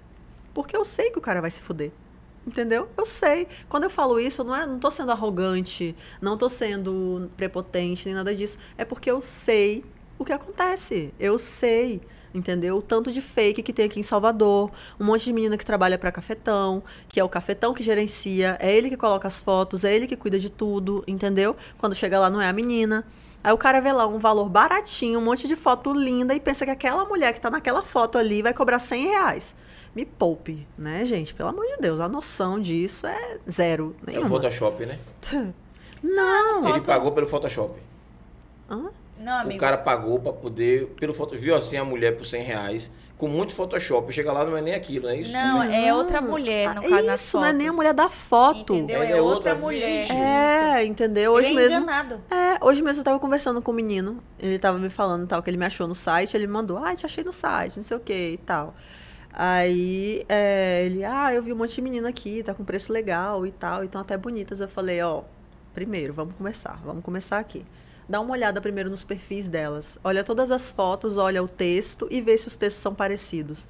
Porque 0.55 0.77
eu 0.77 0.85
sei 0.85 1.11
que 1.11 1.19
o 1.19 1.23
cara 1.23 1.41
vai 1.41 1.51
se 1.51 1.63
fuder. 1.63 1.93
Entendeu? 2.47 2.89
Eu 2.97 3.05
sei. 3.05 3.47
Quando 3.69 3.85
eu 3.85 3.91
falo 3.91 4.19
isso, 4.19 4.41
eu 4.41 4.47
não, 4.47 4.57
é, 4.57 4.67
não 4.67 4.79
tô 4.79 4.91
sendo 4.91 5.13
arrogante, 5.13 5.95
não 6.21 6.37
tô 6.37 6.49
sendo 6.49 7.31
prepotente, 7.37 8.07
nem 8.07 8.15
nada 8.15 8.35
disso. 8.35 8.59
É 8.79 8.85
porque 8.85 9.11
eu 9.11 9.21
sei 9.21 9.85
o 10.19 10.25
que 10.25 10.33
acontece. 10.33 11.13
Eu 11.19 11.39
sei. 11.39 12.01
Entendeu? 12.33 12.77
O 12.77 12.83
tanto 12.83 13.11
de 13.11 13.21
fake 13.21 13.63
que 13.63 13.73
tem 13.73 13.87
aqui 13.87 13.99
em 13.99 14.05
Salvador. 14.05 14.71
Um 14.99 15.05
monte 15.05 15.25
de 15.25 15.33
menina 15.33 15.59
que 15.59 15.67
trabalha 15.67 15.99
pra 15.99 16.13
cafetão, 16.13 16.83
que 17.09 17.19
é 17.19 17.25
o 17.25 17.29
cafetão 17.29 17.75
que 17.75 17.83
gerencia, 17.83 18.57
é 18.61 18.73
ele 18.73 18.89
que 18.89 18.97
coloca 18.97 19.27
as 19.27 19.41
fotos, 19.41 19.85
é 19.85 19.95
ele 19.95 20.07
que 20.07 20.17
cuida 20.17 20.39
de 20.39 20.49
tudo, 20.49 21.03
entendeu? 21.09 21.57
Quando 21.77 21.95
chega 21.95 22.21
lá 22.21 22.31
não 22.31 22.41
é 22.41 22.49
a 22.49 22.53
menina. 22.53 23.05
Aí 23.43 23.53
o 23.53 23.59
cara 23.59 23.81
vê 23.81 23.91
lá 23.93 24.07
um 24.07 24.19
valor 24.19 24.49
baratinho, 24.49 25.19
um 25.19 25.25
monte 25.25 25.49
de 25.49 25.57
foto 25.57 25.93
linda 25.93 26.35
e 26.35 26.41
pensa 26.41 26.65
que 26.65 26.71
aquela 26.71 27.05
mulher 27.07 27.33
que 27.33 27.41
tá 27.41 27.51
naquela 27.51 27.83
foto 27.83 28.19
ali 28.19 28.43
vai 28.43 28.53
cobrar 28.53 28.79
100 28.79 29.07
reais. 29.07 29.57
Me 29.95 30.05
poupe, 30.05 30.69
né, 30.77 31.05
gente? 31.05 31.35
Pelo 31.35 31.49
amor 31.49 31.67
de 31.67 31.79
Deus, 31.79 32.01
a 32.01 32.09
noção 32.09 32.61
disso 32.61 33.07
é 33.07 33.39
zero. 33.51 33.97
É 34.07 34.11
o 34.11 34.13
Nenhuma. 34.15 34.29
Photoshop, 34.29 34.87
né? 34.87 34.99
Não. 36.03 36.69
Ele 36.69 36.81
pagou 36.81 37.13
pelo 37.13 37.27
Photoshop. 37.27 37.75
Hã? 38.69 38.91
Não, 39.19 39.41
amigo. 39.41 39.57
O 39.57 39.61
cara 39.61 39.77
pagou 39.77 40.19
pra 40.19 40.33
poder, 40.33 40.87
pelo 40.99 41.13
foto, 41.13 41.37
viu 41.37 41.55
assim 41.55 41.77
a 41.77 41.85
mulher 41.85 42.17
por 42.17 42.25
100 42.25 42.43
reais, 42.43 42.91
com 43.21 43.29
muito 43.29 43.55
Photoshop. 43.55 44.11
Chega 44.11 44.33
lá, 44.33 44.47
não 44.47 44.57
é 44.57 44.63
nem 44.63 44.75
aquilo, 44.75 45.07
não 45.07 45.15
é 45.15 45.19
isso? 45.19 45.31
Não, 45.31 45.63
é 45.63 45.93
outra 45.93 46.23
mulher, 46.23 46.75
no 46.75 46.81
Ah, 46.81 46.89
caso, 46.89 47.15
Isso, 47.15 47.37
não 47.39 47.45
é 47.45 47.53
nem 47.53 47.69
a 47.69 47.73
mulher 47.73 47.93
da 47.93 48.09
foto. 48.09 48.75
Entendeu? 48.75 49.03
É 49.03 49.11
é 49.11 49.21
outra 49.21 49.51
outra 49.51 49.55
mulher. 49.55 50.09
É, 50.11 50.85
entendeu? 50.87 51.33
Hoje 51.33 51.51
Ele 51.51 51.59
é 51.59 51.63
mesmo. 51.69 51.83
enganado. 51.83 52.21
É, 52.31 52.65
hoje 52.65 52.83
mesmo 52.83 53.01
eu 53.01 53.05
tava 53.05 53.19
conversando 53.21 53.61
com 53.61 53.73
um 53.73 53.75
menino. 53.75 54.23
Ele 54.39 54.59
tava 54.59 54.79
me 54.79 54.89
falando 54.89 55.27
tal, 55.27 55.43
que 55.43 55.51
ele 55.51 55.59
me 55.59 55.67
achou 55.67 55.87
no 55.87 55.95
site. 55.95 56.35
Ele 56.35 56.47
me 56.47 56.53
mandou, 56.55 56.79
ah, 56.79 56.97
te 56.97 57.05
achei 57.05 57.23
no 57.23 57.33
site, 57.33 57.77
não 57.77 57.85
sei 57.85 57.99
o 57.99 58.01
que 58.01 58.31
e 58.33 58.39
tal. 58.39 58.75
Aí 59.35 60.25
é, 60.27 60.85
ele, 60.87 61.05
ah, 61.05 61.33
eu 61.35 61.43
vi 61.43 61.53
um 61.53 61.57
monte 61.57 61.75
de 61.75 61.83
menina 61.83 62.09
aqui, 62.09 62.43
tá 62.43 62.55
com 62.55 62.65
preço 62.65 62.91
legal 62.91 63.47
e 63.47 63.51
tal, 63.53 63.85
então 63.85 64.01
até 64.01 64.17
bonitas. 64.17 64.61
Eu 64.61 64.69
falei, 64.69 65.03
ó, 65.03 65.23
primeiro, 65.75 66.15
vamos 66.15 66.35
começar, 66.37 66.81
vamos 66.85 67.05
começar 67.05 67.39
aqui. 67.39 67.67
Dá 68.11 68.21
uma 68.21 68.33
olhada 68.33 68.61
primeiro 68.61 68.91
nos 68.91 69.05
perfis 69.05 69.49
delas. 69.49 69.97
Olha 70.03 70.25
todas 70.25 70.51
as 70.51 70.73
fotos, 70.73 71.17
olha 71.17 71.41
o 71.41 71.49
texto 71.49 72.09
e 72.11 72.21
vê 72.21 72.37
se 72.37 72.49
os 72.49 72.57
textos 72.57 72.83
são 72.83 72.93
parecidos. 72.93 73.69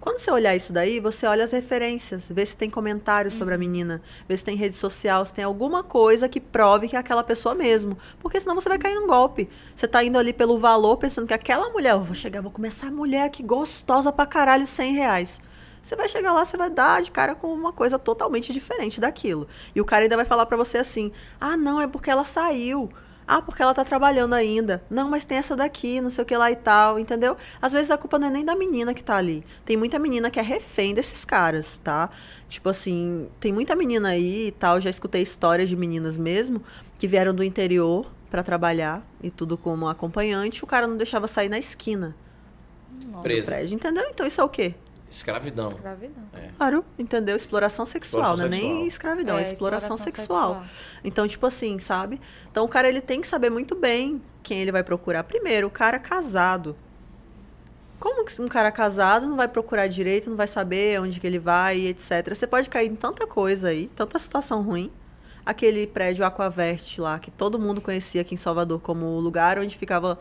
Quando 0.00 0.16
você 0.16 0.30
olhar 0.30 0.56
isso 0.56 0.72
daí, 0.72 0.98
você 0.98 1.26
olha 1.26 1.44
as 1.44 1.52
referências, 1.52 2.24
vê 2.30 2.46
se 2.46 2.56
tem 2.56 2.70
comentários 2.70 3.34
sobre 3.34 3.52
a 3.52 3.58
menina, 3.58 4.00
vê 4.26 4.34
se 4.34 4.46
tem 4.46 4.56
rede 4.56 4.74
social, 4.74 5.26
se 5.26 5.34
tem 5.34 5.44
alguma 5.44 5.84
coisa 5.84 6.26
que 6.26 6.40
prove 6.40 6.88
que 6.88 6.96
é 6.96 6.98
aquela 6.98 7.22
pessoa 7.22 7.54
mesmo. 7.54 7.98
Porque 8.18 8.40
senão 8.40 8.54
você 8.54 8.66
vai 8.66 8.78
cair 8.78 8.94
num 8.94 9.06
golpe. 9.06 9.46
Você 9.74 9.86
tá 9.86 10.02
indo 10.02 10.16
ali 10.16 10.32
pelo 10.32 10.58
valor, 10.58 10.96
pensando 10.96 11.26
que 11.26 11.34
aquela 11.34 11.68
mulher, 11.68 11.92
eu 11.92 12.02
vou 12.02 12.14
chegar, 12.14 12.40
vou 12.40 12.50
começar 12.50 12.86
a 12.86 12.90
mulher 12.90 13.24
aqui 13.24 13.42
gostosa 13.42 14.10
pra 14.10 14.24
caralho, 14.24 14.66
100 14.66 14.94
reais. 14.94 15.38
Você 15.82 15.94
vai 15.94 16.08
chegar 16.08 16.32
lá, 16.32 16.46
você 16.46 16.56
vai 16.56 16.70
dar 16.70 17.02
de 17.02 17.10
cara 17.10 17.34
com 17.34 17.52
uma 17.52 17.74
coisa 17.74 17.98
totalmente 17.98 18.54
diferente 18.54 19.02
daquilo. 19.02 19.46
E 19.74 19.82
o 19.82 19.84
cara 19.84 20.04
ainda 20.04 20.16
vai 20.16 20.24
falar 20.24 20.46
pra 20.46 20.56
você 20.56 20.78
assim: 20.78 21.12
ah, 21.38 21.58
não, 21.58 21.78
é 21.78 21.86
porque 21.86 22.10
ela 22.10 22.24
saiu. 22.24 22.90
Ah, 23.26 23.40
porque 23.40 23.62
ela 23.62 23.72
tá 23.74 23.84
trabalhando 23.84 24.34
ainda. 24.34 24.82
Não, 24.90 25.08
mas 25.08 25.24
tem 25.24 25.38
essa 25.38 25.54
daqui, 25.54 26.00
não 26.00 26.10
sei 26.10 26.22
o 26.22 26.26
que 26.26 26.36
lá 26.36 26.50
e 26.50 26.56
tal, 26.56 26.98
entendeu? 26.98 27.36
Às 27.60 27.72
vezes 27.72 27.90
a 27.90 27.96
culpa 27.96 28.18
não 28.18 28.28
é 28.28 28.30
nem 28.30 28.44
da 28.44 28.56
menina 28.56 28.92
que 28.92 29.02
tá 29.02 29.16
ali. 29.16 29.44
Tem 29.64 29.76
muita 29.76 29.98
menina 29.98 30.30
que 30.30 30.40
é 30.40 30.42
refém 30.42 30.94
desses 30.94 31.24
caras, 31.24 31.78
tá? 31.78 32.10
Tipo 32.48 32.68
assim, 32.68 33.28
tem 33.38 33.52
muita 33.52 33.76
menina 33.76 34.08
aí 34.08 34.48
e 34.48 34.52
tal. 34.52 34.80
Já 34.80 34.90
escutei 34.90 35.22
histórias 35.22 35.68
de 35.68 35.76
meninas 35.76 36.16
mesmo 36.18 36.62
que 36.98 37.06
vieram 37.06 37.34
do 37.34 37.44
interior 37.44 38.10
pra 38.30 38.42
trabalhar 38.42 39.06
e 39.22 39.30
tudo 39.30 39.56
como 39.56 39.88
acompanhante. 39.88 40.64
O 40.64 40.66
cara 40.66 40.86
não 40.86 40.96
deixava 40.96 41.28
sair 41.28 41.48
na 41.48 41.58
esquina 41.58 42.16
Presa. 43.22 43.52
prédio, 43.52 43.74
entendeu? 43.74 44.04
Então 44.10 44.26
isso 44.26 44.40
é 44.40 44.44
o 44.44 44.48
quê? 44.48 44.74
Escravidão. 45.12 45.68
Escravidão. 45.70 46.22
Claro, 46.56 46.84
entendeu? 46.98 47.36
Exploração 47.36 47.84
sexual, 47.84 48.32
Exploração 48.34 48.50
não 48.50 48.56
é 48.56 48.60
nem 48.76 48.86
escravidão, 48.86 49.36
é, 49.36 49.40
É, 49.40 49.42
exploração, 49.42 49.96
exploração 49.96 50.12
sexual. 50.22 50.54
sexual. 50.54 50.66
Então, 51.04 51.28
tipo 51.28 51.46
assim, 51.46 51.78
sabe? 51.78 52.20
Então 52.50 52.64
o 52.64 52.68
cara 52.68 52.88
ele 52.88 53.00
tem 53.00 53.20
que 53.20 53.28
saber 53.28 53.50
muito 53.50 53.74
bem 53.74 54.22
quem 54.42 54.60
ele 54.60 54.72
vai 54.72 54.82
procurar. 54.82 55.22
Primeiro, 55.24 55.66
o 55.66 55.70
cara 55.70 55.98
casado. 55.98 56.74
Como 58.00 58.24
que 58.24 58.40
um 58.42 58.48
cara 58.48 58.72
casado 58.72 59.26
não 59.26 59.36
vai 59.36 59.46
procurar 59.46 59.86
direito, 59.86 60.28
não 60.28 60.36
vai 60.36 60.48
saber 60.48 61.00
onde 61.00 61.20
que 61.20 61.26
ele 61.26 61.38
vai, 61.38 61.78
e 61.78 61.86
etc. 61.88 62.34
Você 62.34 62.46
pode 62.46 62.68
cair 62.68 62.90
em 62.90 62.96
tanta 62.96 63.26
coisa 63.26 63.68
aí, 63.68 63.88
tanta 63.94 64.18
situação 64.18 64.62
ruim. 64.62 64.90
Aquele 65.46 65.86
prédio 65.86 66.24
Aquavert 66.24 66.98
lá, 66.98 67.18
que 67.18 67.30
todo 67.30 67.58
mundo 67.58 67.80
conhecia 67.80 68.22
aqui 68.22 68.34
em 68.34 68.36
Salvador 68.36 68.80
como 68.80 69.06
o 69.06 69.20
lugar 69.20 69.58
onde 69.58 69.76
ficava, 69.76 70.18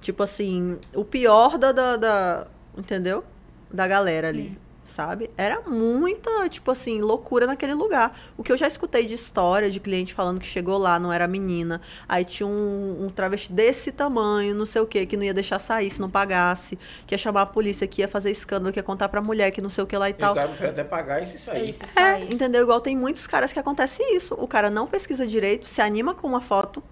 tipo 0.00 0.22
assim, 0.22 0.78
o 0.94 1.04
pior 1.04 1.58
da, 1.58 1.72
da, 1.72 1.96
da- 1.96 2.46
entendeu? 2.76 3.24
Da 3.72 3.86
galera 3.88 4.28
ali, 4.28 4.58
sabe? 4.84 5.30
Era 5.36 5.62
muita, 5.62 6.48
tipo 6.50 6.70
assim, 6.70 7.00
loucura 7.00 7.46
naquele 7.46 7.72
lugar. 7.72 8.14
O 8.36 8.42
que 8.42 8.52
eu 8.52 8.56
já 8.56 8.66
escutei 8.68 9.06
de 9.06 9.14
história 9.14 9.70
de 9.70 9.80
cliente 9.80 10.12
falando 10.12 10.38
que 10.38 10.46
chegou 10.46 10.76
lá, 10.76 10.98
não 10.98 11.10
era 11.10 11.26
menina, 11.26 11.80
aí 12.06 12.24
tinha 12.24 12.46
um, 12.46 13.04
um 13.06 13.08
travesti 13.08 13.50
desse 13.50 13.90
tamanho, 13.90 14.54
não 14.54 14.66
sei 14.66 14.82
o 14.82 14.86
que, 14.86 15.06
que 15.06 15.16
não 15.16 15.24
ia 15.24 15.32
deixar 15.32 15.58
sair 15.58 15.88
se 15.88 16.00
não 16.00 16.10
pagasse, 16.10 16.78
que 17.06 17.14
ia 17.14 17.18
chamar 17.18 17.42
a 17.42 17.46
polícia, 17.46 17.86
que 17.86 18.02
ia 18.02 18.08
fazer 18.08 18.30
escândalo, 18.30 18.70
que 18.72 18.78
ia 18.78 18.82
contar 18.82 19.08
pra 19.08 19.22
mulher, 19.22 19.50
que 19.50 19.62
não 19.62 19.70
sei 19.70 19.82
o 19.84 19.86
que 19.86 19.96
lá 19.96 20.08
e 20.08 20.12
E 20.12 20.14
o 20.14 20.18
tal. 20.18 20.34
cara 20.34 20.48
prefere 20.48 20.70
até 20.70 20.84
pagar 20.84 21.22
e 21.22 21.26
se 21.26 21.38
sair. 21.38 21.70
Isso, 21.70 21.80
isso 21.82 21.98
É, 21.98 22.02
aí. 22.02 22.28
entendeu? 22.30 22.62
Igual 22.62 22.80
tem 22.82 22.94
muitos 22.94 23.26
caras 23.26 23.52
que 23.54 23.58
acontece 23.58 24.02
isso. 24.14 24.34
O 24.38 24.46
cara 24.46 24.68
não 24.68 24.86
pesquisa 24.86 25.26
direito, 25.26 25.66
se 25.66 25.80
anima 25.80 26.14
com 26.14 26.28
uma 26.28 26.42
foto, 26.42 26.82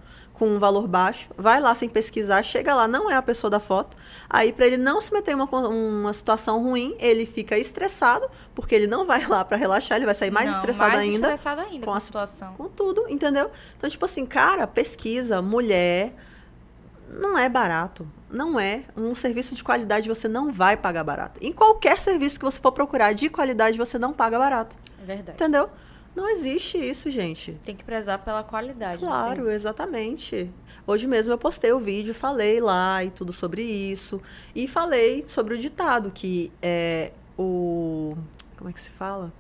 com 0.41 0.49
um 0.49 0.59
valor 0.59 0.89
baixo, 0.89 1.29
vai 1.37 1.61
lá 1.61 1.75
sem 1.75 1.87
pesquisar, 1.87 2.43
chega 2.43 2.75
lá, 2.75 2.89
não 2.89 3.11
é 3.11 3.15
a 3.15 3.21
pessoa 3.21 3.51
da 3.51 3.61
foto. 3.61 3.95
Aí, 4.27 4.55
para 4.55 4.67
ele 4.67 4.79
não 4.79 4.99
se 4.99 5.13
meter 5.13 5.33
em 5.33 5.35
uma, 5.35 5.45
uma 5.45 6.15
situação 6.15 6.63
ruim, 6.63 6.97
ele 6.99 7.27
fica 7.27 7.59
estressado, 7.59 8.27
porque 8.55 8.75
ele 8.75 8.87
não 8.87 9.05
vai 9.05 9.23
lá 9.29 9.45
para 9.45 9.59
relaxar, 9.59 9.99
ele 9.99 10.07
vai 10.07 10.15
sair 10.15 10.31
mais 10.31 10.49
Não, 10.49 10.57
estressado 10.57 10.93
mais 10.93 11.03
ainda. 11.03 11.27
estressado 11.35 11.61
ainda 11.61 11.85
com, 11.85 11.93
a 11.93 12.01
situação. 12.01 12.55
Com 12.55 12.71
tudo, 12.71 13.05
entendeu? 13.11 13.51
Então, 13.77 13.91
tipo 13.91 14.03
assim, 14.03 14.25
cara, 14.25 14.67
pesquisa, 14.67 15.43
mulher, 15.43 16.15
não 17.07 17.37
é 17.37 17.47
barato. 17.47 18.09
Não 18.31 18.59
é. 18.59 18.85
Um 18.97 19.15
serviço 19.15 19.55
de 19.55 19.63
qualidade 19.63 20.09
você 20.09 20.27
não 20.27 20.51
vai 20.51 20.75
pagar 20.75 21.05
barato. 21.05 21.39
Em 21.45 21.53
qualquer 21.53 22.01
serviço 22.01 22.39
que 22.39 22.47
você 22.47 22.59
for 22.59 22.73
procurar 22.73 23.13
de 23.13 23.29
qualidade, 23.29 23.77
você 23.77 23.99
não 23.99 24.15
paga 24.15 24.39
barato. 24.39 24.75
É 25.03 25.05
verdade. 25.05 25.37
Entendeu? 25.37 25.69
Não 26.15 26.29
existe 26.29 26.77
isso, 26.77 27.11
gente. 27.11 27.53
Tem 27.65 27.75
que 27.75 27.85
prezar 27.85 28.19
pela 28.25 28.43
qualidade. 28.43 28.99
Claro, 28.99 29.51
exatamente. 29.51 30.51
Hoje 30.87 31.07
mesmo 31.07 31.33
eu 31.33 31.39
postei 31.39 31.73
o 31.73 31.79
vídeo, 31.79 32.13
falei 32.13 32.61
lá 32.61 33.05
e 33.05 33.11
tudo 33.11 33.33
sobre 33.33 33.63
isso. 33.63 34.21
E 34.55 34.67
falei 34.67 35.25
sobre 35.27 35.55
o 35.55 35.59
ditado, 35.59 36.11
que 36.11 36.51
é 36.61 37.13
o. 37.39 38.17
Como 38.57 38.69
é 38.69 38.73
que 38.73 38.81
se 38.81 38.91
fala? 38.91 39.33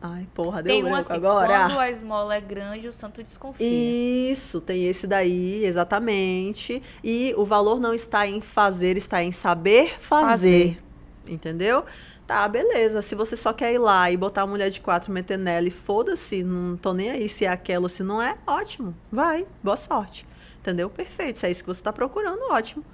Ai, 0.00 0.28
porra, 0.32 0.62
deu 0.62 0.72
Tem 0.72 0.84
um 0.84 0.94
assim, 0.94 1.12
agora. 1.12 1.66
quando 1.66 1.78
a 1.78 1.90
esmola 1.90 2.36
é 2.36 2.40
grande, 2.40 2.86
o 2.86 2.92
santo 2.92 3.20
desconfia. 3.20 3.66
Isso, 3.66 4.60
tem 4.60 4.86
esse 4.86 5.08
daí, 5.08 5.64
exatamente. 5.64 6.80
E 7.02 7.34
o 7.36 7.44
valor 7.44 7.80
não 7.80 7.92
está 7.92 8.24
em 8.24 8.40
fazer, 8.40 8.96
está 8.96 9.24
em 9.24 9.32
saber 9.32 9.96
fazer. 9.98 10.80
Entendeu? 11.26 11.84
Tá, 12.28 12.46
beleza. 12.46 13.00
Se 13.00 13.14
você 13.14 13.38
só 13.38 13.54
quer 13.54 13.72
ir 13.72 13.78
lá 13.78 14.10
e 14.10 14.16
botar 14.16 14.42
a 14.42 14.46
mulher 14.46 14.68
de 14.68 14.82
quatro, 14.82 15.10
meter 15.10 15.38
nela 15.38 15.66
e 15.66 15.70
foda-se, 15.70 16.44
não 16.44 16.76
tô 16.76 16.92
nem 16.92 17.08
aí 17.08 17.26
se 17.26 17.46
é 17.46 17.48
aquela 17.48 17.86
ou 17.86 17.88
se 17.88 18.02
não 18.02 18.20
é, 18.20 18.36
ótimo. 18.46 18.94
Vai, 19.10 19.46
boa 19.62 19.78
sorte. 19.78 20.26
Entendeu? 20.60 20.90
Perfeito. 20.90 21.38
Se 21.38 21.46
é 21.46 21.50
isso 21.50 21.64
que 21.64 21.68
você 21.68 21.82
tá 21.82 21.90
procurando, 21.90 22.38
ótimo. 22.50 22.84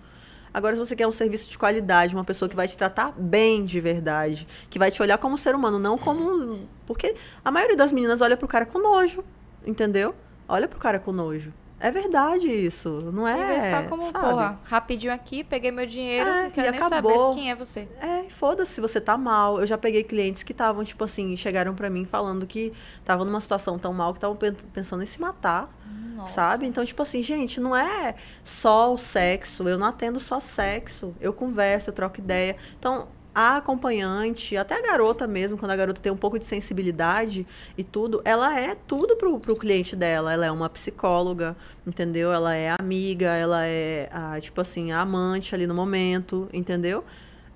Agora, 0.52 0.76
se 0.76 0.80
você 0.80 0.94
quer 0.94 1.08
um 1.08 1.12
serviço 1.12 1.50
de 1.50 1.58
qualidade, 1.58 2.14
uma 2.14 2.22
pessoa 2.22 2.48
que 2.48 2.54
vai 2.54 2.68
te 2.68 2.76
tratar 2.76 3.10
bem 3.10 3.64
de 3.64 3.80
verdade, 3.80 4.46
que 4.70 4.78
vai 4.78 4.92
te 4.92 5.02
olhar 5.02 5.18
como 5.18 5.36
ser 5.36 5.52
humano, 5.56 5.80
não 5.80 5.98
como. 5.98 6.68
Porque 6.86 7.16
a 7.44 7.50
maioria 7.50 7.76
das 7.76 7.92
meninas 7.92 8.20
olha 8.20 8.36
pro 8.36 8.46
cara 8.46 8.64
com 8.64 8.78
nojo, 8.78 9.24
entendeu? 9.66 10.14
Olha 10.48 10.68
pro 10.68 10.78
cara 10.78 11.00
com 11.00 11.10
nojo. 11.10 11.52
É 11.86 11.90
verdade 11.90 12.46
isso, 12.46 12.88
não 13.12 13.28
é? 13.28 13.58
E 13.58 13.70
só 13.82 13.88
como, 13.90 14.02
sabe? 14.02 14.18
porra, 14.18 14.58
rapidinho 14.64 15.12
aqui, 15.12 15.44
peguei 15.44 15.70
meu 15.70 15.84
dinheiro, 15.86 16.26
É, 16.28 16.42
não 16.44 16.50
quero 16.50 16.68
e 16.68 16.70
nem 16.70 16.80
acabou. 16.80 17.18
saber 17.18 17.34
quem 17.40 17.50
é 17.50 17.54
você. 17.54 17.88
É, 18.00 18.24
foda-se, 18.30 18.80
você 18.80 19.00
tá 19.00 19.18
mal. 19.18 19.60
Eu 19.60 19.66
já 19.66 19.76
peguei 19.76 20.02
clientes 20.02 20.42
que 20.42 20.52
estavam, 20.52 20.82
tipo 20.82 21.04
assim, 21.04 21.36
chegaram 21.36 21.74
pra 21.74 21.90
mim 21.90 22.06
falando 22.06 22.46
que 22.46 22.72
estavam 23.00 23.26
numa 23.26 23.40
situação 23.40 23.78
tão 23.78 23.92
mal 23.92 24.12
que 24.14 24.16
estavam 24.16 24.34
pen- 24.36 24.54
pensando 24.72 25.02
em 25.02 25.06
se 25.06 25.20
matar. 25.20 25.68
Nossa. 26.16 26.32
Sabe? 26.32 26.64
Então, 26.66 26.82
tipo 26.84 27.02
assim, 27.02 27.22
gente, 27.22 27.60
não 27.60 27.76
é 27.76 28.14
só 28.42 28.94
o 28.94 28.96
sexo. 28.96 29.68
Eu 29.68 29.76
não 29.76 29.86
atendo 29.88 30.18
só 30.18 30.40
sexo. 30.40 31.14
Eu 31.20 31.34
converso, 31.34 31.90
eu 31.90 31.94
troco 31.94 32.18
ideia. 32.18 32.56
Então, 32.78 33.08
a 33.34 33.56
acompanhante, 33.56 34.56
até 34.56 34.78
a 34.78 34.82
garota 34.82 35.26
mesmo, 35.26 35.58
quando 35.58 35.72
a 35.72 35.76
garota 35.76 36.00
tem 36.00 36.12
um 36.12 36.16
pouco 36.16 36.38
de 36.38 36.44
sensibilidade 36.44 37.46
e 37.76 37.82
tudo, 37.82 38.22
ela 38.24 38.58
é 38.58 38.74
tudo 38.74 39.16
pro, 39.16 39.40
pro 39.40 39.56
cliente 39.56 39.96
dela. 39.96 40.32
Ela 40.32 40.46
é 40.46 40.50
uma 40.50 40.70
psicóloga, 40.70 41.56
entendeu? 41.86 42.32
Ela 42.32 42.54
é 42.54 42.74
amiga, 42.78 43.26
ela 43.26 43.66
é, 43.66 44.08
a, 44.12 44.40
tipo 44.40 44.60
assim, 44.60 44.92
a 44.92 45.00
amante 45.00 45.54
ali 45.54 45.66
no 45.66 45.74
momento, 45.74 46.48
entendeu? 46.52 47.04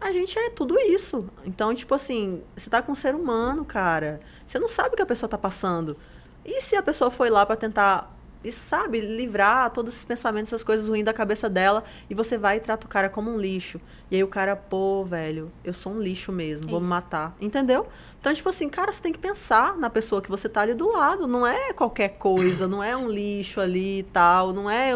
A 0.00 0.12
gente 0.12 0.38
é 0.38 0.50
tudo 0.50 0.78
isso. 0.78 1.28
Então, 1.44 1.74
tipo 1.74 1.94
assim, 1.94 2.42
você 2.56 2.68
tá 2.68 2.82
com 2.82 2.92
um 2.92 2.96
ser 2.96 3.14
humano, 3.14 3.64
cara. 3.64 4.20
Você 4.46 4.58
não 4.58 4.68
sabe 4.68 4.94
o 4.94 4.96
que 4.96 5.02
a 5.02 5.06
pessoa 5.06 5.28
tá 5.28 5.38
passando. 5.38 5.96
E 6.44 6.60
se 6.60 6.76
a 6.76 6.82
pessoa 6.82 7.10
foi 7.10 7.30
lá 7.30 7.44
pra 7.44 7.56
tentar, 7.56 8.17
e 8.44 8.52
sabe, 8.52 9.00
livrar 9.00 9.70
todos 9.70 9.94
esses 9.94 10.04
pensamentos, 10.04 10.52
essas 10.52 10.62
coisas 10.62 10.88
ruins 10.88 11.04
da 11.04 11.12
cabeça 11.12 11.48
dela, 11.50 11.82
e 12.08 12.14
você 12.14 12.38
vai 12.38 12.58
e 12.58 12.60
trata 12.60 12.86
o 12.86 12.88
cara 12.88 13.08
como 13.08 13.30
um 13.30 13.38
lixo. 13.38 13.80
E 14.10 14.16
aí 14.16 14.22
o 14.22 14.28
cara, 14.28 14.54
pô, 14.54 15.04
velho, 15.04 15.50
eu 15.64 15.72
sou 15.72 15.92
um 15.92 16.00
lixo 16.00 16.30
mesmo, 16.30 16.68
vou 16.68 16.80
me 16.80 16.86
Isso. 16.86 16.90
matar. 16.94 17.36
Entendeu? 17.40 17.86
Então, 18.20 18.32
tipo 18.32 18.48
assim, 18.48 18.68
cara, 18.68 18.92
você 18.92 19.02
tem 19.02 19.12
que 19.12 19.18
pensar 19.18 19.76
na 19.76 19.90
pessoa 19.90 20.22
que 20.22 20.30
você 20.30 20.48
tá 20.48 20.62
ali 20.62 20.74
do 20.74 20.90
lado. 20.90 21.26
Não 21.26 21.46
é 21.46 21.72
qualquer 21.72 22.10
coisa, 22.10 22.68
não 22.68 22.82
é 22.82 22.96
um 22.96 23.08
lixo 23.08 23.60
ali 23.60 24.00
e 24.00 24.02
tal, 24.04 24.52
não 24.52 24.70
é. 24.70 24.92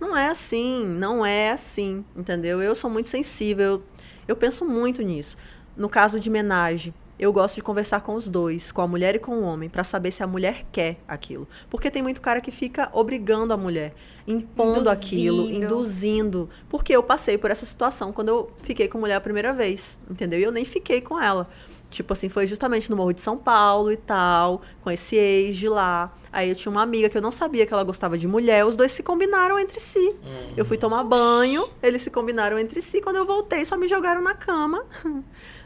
Não 0.00 0.16
é 0.16 0.28
assim, 0.28 0.84
não 0.84 1.24
é 1.24 1.52
assim, 1.52 2.04
entendeu? 2.16 2.60
Eu 2.60 2.74
sou 2.74 2.90
muito 2.90 3.08
sensível, 3.08 3.64
eu, 3.64 3.82
eu 4.26 4.36
penso 4.36 4.64
muito 4.64 5.00
nisso. 5.00 5.36
No 5.76 5.88
caso 5.88 6.18
de 6.18 6.28
homenagem, 6.28 6.92
eu 7.22 7.32
gosto 7.32 7.54
de 7.54 7.62
conversar 7.62 8.00
com 8.00 8.14
os 8.14 8.28
dois, 8.28 8.72
com 8.72 8.82
a 8.82 8.88
mulher 8.88 9.14
e 9.14 9.18
com 9.20 9.38
o 9.38 9.42
homem, 9.42 9.70
pra 9.70 9.84
saber 9.84 10.10
se 10.10 10.24
a 10.24 10.26
mulher 10.26 10.64
quer 10.72 10.98
aquilo. 11.06 11.46
Porque 11.70 11.88
tem 11.88 12.02
muito 12.02 12.20
cara 12.20 12.40
que 12.40 12.50
fica 12.50 12.90
obrigando 12.92 13.52
a 13.52 13.56
mulher, 13.56 13.94
impondo 14.26 14.90
aquilo, 14.90 15.42
Induzindo. 15.42 15.64
induzindo. 15.64 16.50
Porque 16.68 16.92
eu 16.92 17.00
passei 17.00 17.38
por 17.38 17.52
essa 17.52 17.64
situação 17.64 18.12
quando 18.12 18.28
eu 18.28 18.50
fiquei 18.62 18.88
com 18.88 18.98
mulher 18.98 19.14
a 19.14 19.20
primeira 19.20 19.52
vez, 19.52 19.96
entendeu? 20.10 20.40
E 20.40 20.42
eu 20.42 20.50
nem 20.50 20.64
fiquei 20.64 21.00
com 21.00 21.16
ela. 21.20 21.48
Tipo 21.90 22.14
assim, 22.14 22.28
foi 22.30 22.46
justamente 22.46 22.90
no 22.90 22.96
Morro 22.96 23.12
de 23.12 23.20
São 23.20 23.36
Paulo 23.36 23.92
e 23.92 23.98
tal, 23.98 24.62
com 24.80 24.90
esse 24.90 25.14
ex 25.14 25.56
de 25.56 25.68
lá. 25.68 26.10
Aí 26.32 26.48
eu 26.48 26.56
tinha 26.56 26.72
uma 26.72 26.80
amiga 26.82 27.08
que 27.08 27.16
eu 27.18 27.20
não 27.22 27.30
sabia 27.30 27.66
que 27.66 27.72
ela 27.72 27.84
gostava 27.84 28.16
de 28.16 28.26
mulher, 28.26 28.64
os 28.64 28.74
dois 28.74 28.90
se 28.92 29.02
combinaram 29.02 29.58
entre 29.58 29.78
si. 29.78 30.18
Eu 30.56 30.64
fui 30.64 30.78
tomar 30.78 31.04
banho, 31.04 31.68
eles 31.82 32.02
se 32.02 32.10
combinaram 32.10 32.58
entre 32.58 32.80
si. 32.80 33.02
Quando 33.02 33.16
eu 33.16 33.26
voltei, 33.26 33.64
só 33.66 33.76
me 33.76 33.86
jogaram 33.86 34.22
na 34.22 34.34
cama. 34.34 34.84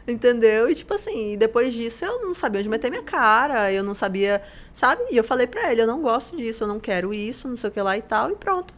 Entendeu? 0.07 0.69
E 0.69 0.75
tipo 0.75 0.93
assim, 0.93 1.33
e 1.33 1.37
depois 1.37 1.73
disso 1.73 2.05
eu 2.05 2.21
não 2.21 2.33
sabia 2.33 2.61
onde 2.61 2.69
meter 2.69 2.89
minha 2.89 3.03
cara, 3.03 3.71
eu 3.73 3.83
não 3.83 3.93
sabia, 3.93 4.41
sabe? 4.73 5.01
E 5.11 5.17
eu 5.17 5.23
falei 5.23 5.45
pra 5.45 5.69
ele, 5.69 5.81
eu 5.81 5.87
não 5.87 6.01
gosto 6.01 6.37
disso, 6.37 6.63
eu 6.63 6.67
não 6.67 6.79
quero 6.79 7.13
isso, 7.13 7.47
não 7.47 7.57
sei 7.57 7.69
o 7.69 7.73
que 7.73 7.81
lá 7.81 7.97
e 7.97 8.01
tal, 8.01 8.31
e 8.31 8.35
pronto. 8.35 8.73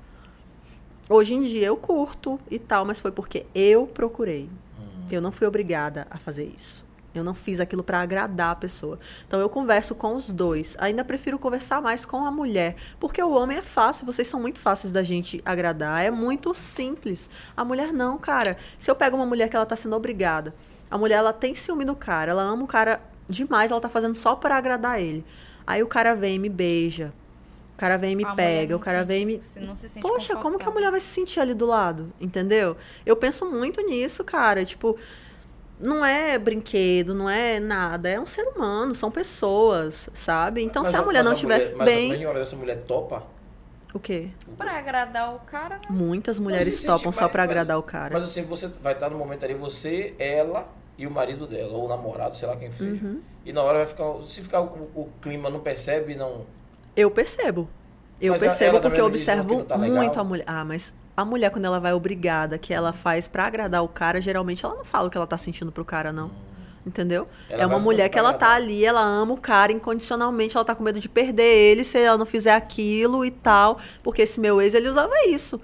Hoje 1.07 1.35
em 1.35 1.43
dia 1.43 1.67
eu 1.67 1.77
curto 1.77 2.39
e 2.49 2.57
tal, 2.57 2.83
mas 2.83 2.99
foi 2.99 3.11
porque 3.11 3.45
eu 3.53 3.85
procurei. 3.85 4.49
Eu 5.11 5.21
não 5.21 5.31
fui 5.31 5.47
obrigada 5.47 6.05
a 6.09 6.17
fazer 6.17 6.45
isso. 6.45 6.85
Eu 7.13 7.23
não 7.23 7.33
fiz 7.33 7.59
aquilo 7.59 7.83
pra 7.83 8.01
agradar 8.01 8.51
a 8.51 8.55
pessoa. 8.55 8.99
Então 9.27 9.39
eu 9.39 9.49
converso 9.49 9.95
com 9.95 10.15
os 10.15 10.29
dois. 10.29 10.75
Ainda 10.79 11.03
prefiro 11.03 11.39
conversar 11.39 11.81
mais 11.81 12.05
com 12.05 12.23
a 12.23 12.31
mulher, 12.31 12.75
porque 12.99 13.21
o 13.21 13.31
homem 13.31 13.57
é 13.57 13.61
fácil, 13.63 14.05
vocês 14.05 14.27
são 14.27 14.39
muito 14.39 14.59
fáceis 14.59 14.93
da 14.93 15.01
gente 15.01 15.41
agradar, 15.43 16.05
é 16.05 16.11
muito 16.11 16.53
simples. 16.53 17.29
A 17.57 17.65
mulher 17.65 17.91
não, 17.91 18.17
cara. 18.17 18.57
Se 18.77 18.91
eu 18.91 18.95
pego 18.95 19.15
uma 19.15 19.25
mulher 19.25 19.49
que 19.49 19.55
ela 19.55 19.65
tá 19.65 19.75
sendo 19.75 19.95
obrigada, 19.95 20.53
a 20.89 20.97
mulher 20.97 21.15
ela 21.17 21.33
tem 21.33 21.53
ciúme 21.55 21.85
do 21.85 21.95
cara, 21.95 22.31
ela 22.31 22.43
ama 22.43 22.63
o 22.63 22.67
cara 22.67 22.99
demais, 23.27 23.71
ela 23.71 23.79
tá 23.81 23.89
fazendo 23.89 24.15
só 24.15 24.35
pra 24.35 24.55
agradar 24.57 24.99
ele. 25.01 25.23
Aí 25.67 25.83
o 25.83 25.87
cara 25.87 26.15
vem 26.15 26.35
e 26.35 26.39
me 26.39 26.49
beija. 26.49 27.13
O 27.75 27.79
cara 27.79 27.97
vem 27.97 28.11
e 28.11 28.15
me 28.15 28.25
A 28.25 28.33
pega, 28.33 28.75
o 28.75 28.79
cara 28.79 28.99
sente- 28.99 29.07
vem 29.07 29.21
e 29.21 29.25
me 29.25 29.41
se- 29.43 29.59
não 29.59 29.75
se 29.75 29.87
sente 29.87 30.01
Poxa, 30.01 30.35
como 30.35 30.59
que 30.59 30.67
a 30.67 30.71
mulher 30.71 30.91
vai 30.91 30.99
se 30.99 31.07
sentir 31.07 31.39
ali 31.39 31.53
do 31.53 31.65
lado? 31.65 32.11
Entendeu? 32.19 32.75
Eu 33.05 33.15
penso 33.15 33.45
muito 33.45 33.79
nisso, 33.81 34.21
cara. 34.23 34.65
Tipo, 34.65 34.97
não 35.79 36.03
é 36.03 36.37
brinquedo, 36.37 37.13
não 37.15 37.29
é 37.29 37.57
nada. 37.59 38.09
É 38.09 38.19
um 38.19 38.25
ser 38.25 38.43
humano, 38.49 38.93
são 38.93 39.09
pessoas, 39.09 40.09
sabe? 40.13 40.61
Então, 40.61 40.81
Mas 40.83 40.91
se 40.91 40.97
a 40.97 40.99
a- 40.99 41.05
mulher 41.05 41.23
não 41.23 41.31
a 41.31 41.33
estiver 41.35 41.73
mas 41.77 41.85
bem. 41.85 42.09
Mas 42.17 42.25
hora 42.27 42.39
essa 42.41 42.55
mulher 42.57 42.83
topa? 42.85 43.23
O 43.93 43.99
quê? 43.99 44.29
Pra 44.57 44.73
agradar 44.77 45.33
o 45.35 45.39
cara, 45.39 45.75
né? 45.75 45.81
Muitas 45.89 46.37
mulheres 46.37 46.83
topam 46.83 47.11
só 47.13 47.29
mas- 47.31 47.35
agradar 47.43 47.77
o 47.79 47.83
cara. 47.83 48.13
Mas 48.13 48.25
assim, 48.25 48.43
você 48.43 48.67
vai 48.83 48.91
estar 48.93 49.09
no 49.09 49.17
momento 49.17 49.45
ali, 49.45 49.53
você, 49.53 50.13
ela 50.19 50.67
e 50.99 51.07
o 51.07 51.11
marido 51.11 51.47
dela, 51.47 51.71
ou 51.71 51.85
o 51.85 51.87
namorado, 51.87 52.35
sei 52.35 52.45
lá 52.45 52.57
quem 52.57 52.73
seja. 52.73 53.05
Uhum. 53.05 53.21
E 53.45 53.53
na 53.53 53.63
hora 53.63 53.77
vai 53.77 53.87
ficar. 53.87 54.21
Se 54.25 54.41
ficar 54.41 54.59
o, 54.59 54.89
o 54.93 55.09
clima 55.21 55.49
não 55.49 55.61
percebe, 55.61 56.13
não. 56.13 56.45
Eu 56.93 57.09
percebo. 57.09 57.69
Eu 58.19 58.33
Mas 58.33 58.41
percebo 58.41 58.71
ela 58.71 58.81
porque 58.81 58.99
eu 58.99 59.05
observo 59.05 59.63
tá 59.63 59.77
muito 59.77 60.19
a 60.19 60.23
mulher. 60.25 60.43
Ah, 60.45 60.65
mas 60.65 60.93
a 61.15 61.23
mulher, 61.23 61.51
quando 61.51 61.63
ela 61.63 61.79
vai 61.79 61.93
obrigada, 61.93 62.57
que 62.57 62.73
ela 62.73 62.91
faz 62.91 63.29
pra 63.29 63.45
agradar 63.45 63.81
o 63.81 63.87
cara, 63.87 64.19
geralmente 64.19 64.65
ela 64.65 64.75
não 64.75 64.83
fala 64.83 65.07
o 65.07 65.09
que 65.09 65.15
ela 65.15 65.25
tá 65.25 65.37
sentindo 65.37 65.71
pro 65.71 65.85
cara, 65.85 66.11
não. 66.11 66.29
Entendeu? 66.85 67.23
Hum. 67.23 67.45
Ela 67.49 67.63
é 67.63 67.65
uma 67.65 67.79
mulher 67.79 68.09
que 68.09 68.19
ela 68.19 68.33
tá 68.33 68.53
ali, 68.55 68.83
ela 68.83 69.01
ama 69.01 69.33
o 69.33 69.37
cara 69.37 69.71
incondicionalmente, 69.71 70.57
ela 70.57 70.65
tá 70.65 70.75
com 70.75 70.83
medo 70.83 70.99
de 70.99 71.07
perder 71.07 71.43
ele 71.43 71.85
se 71.85 71.97
ela 71.97 72.17
não 72.17 72.25
fizer 72.25 72.53
aquilo 72.53 73.23
e 73.23 73.31
tal. 73.31 73.79
Porque 74.03 74.23
esse 74.23 74.37
meu 74.37 74.61
ex, 74.61 74.73
ele 74.73 74.89
usava 74.89 75.13
isso. 75.29 75.61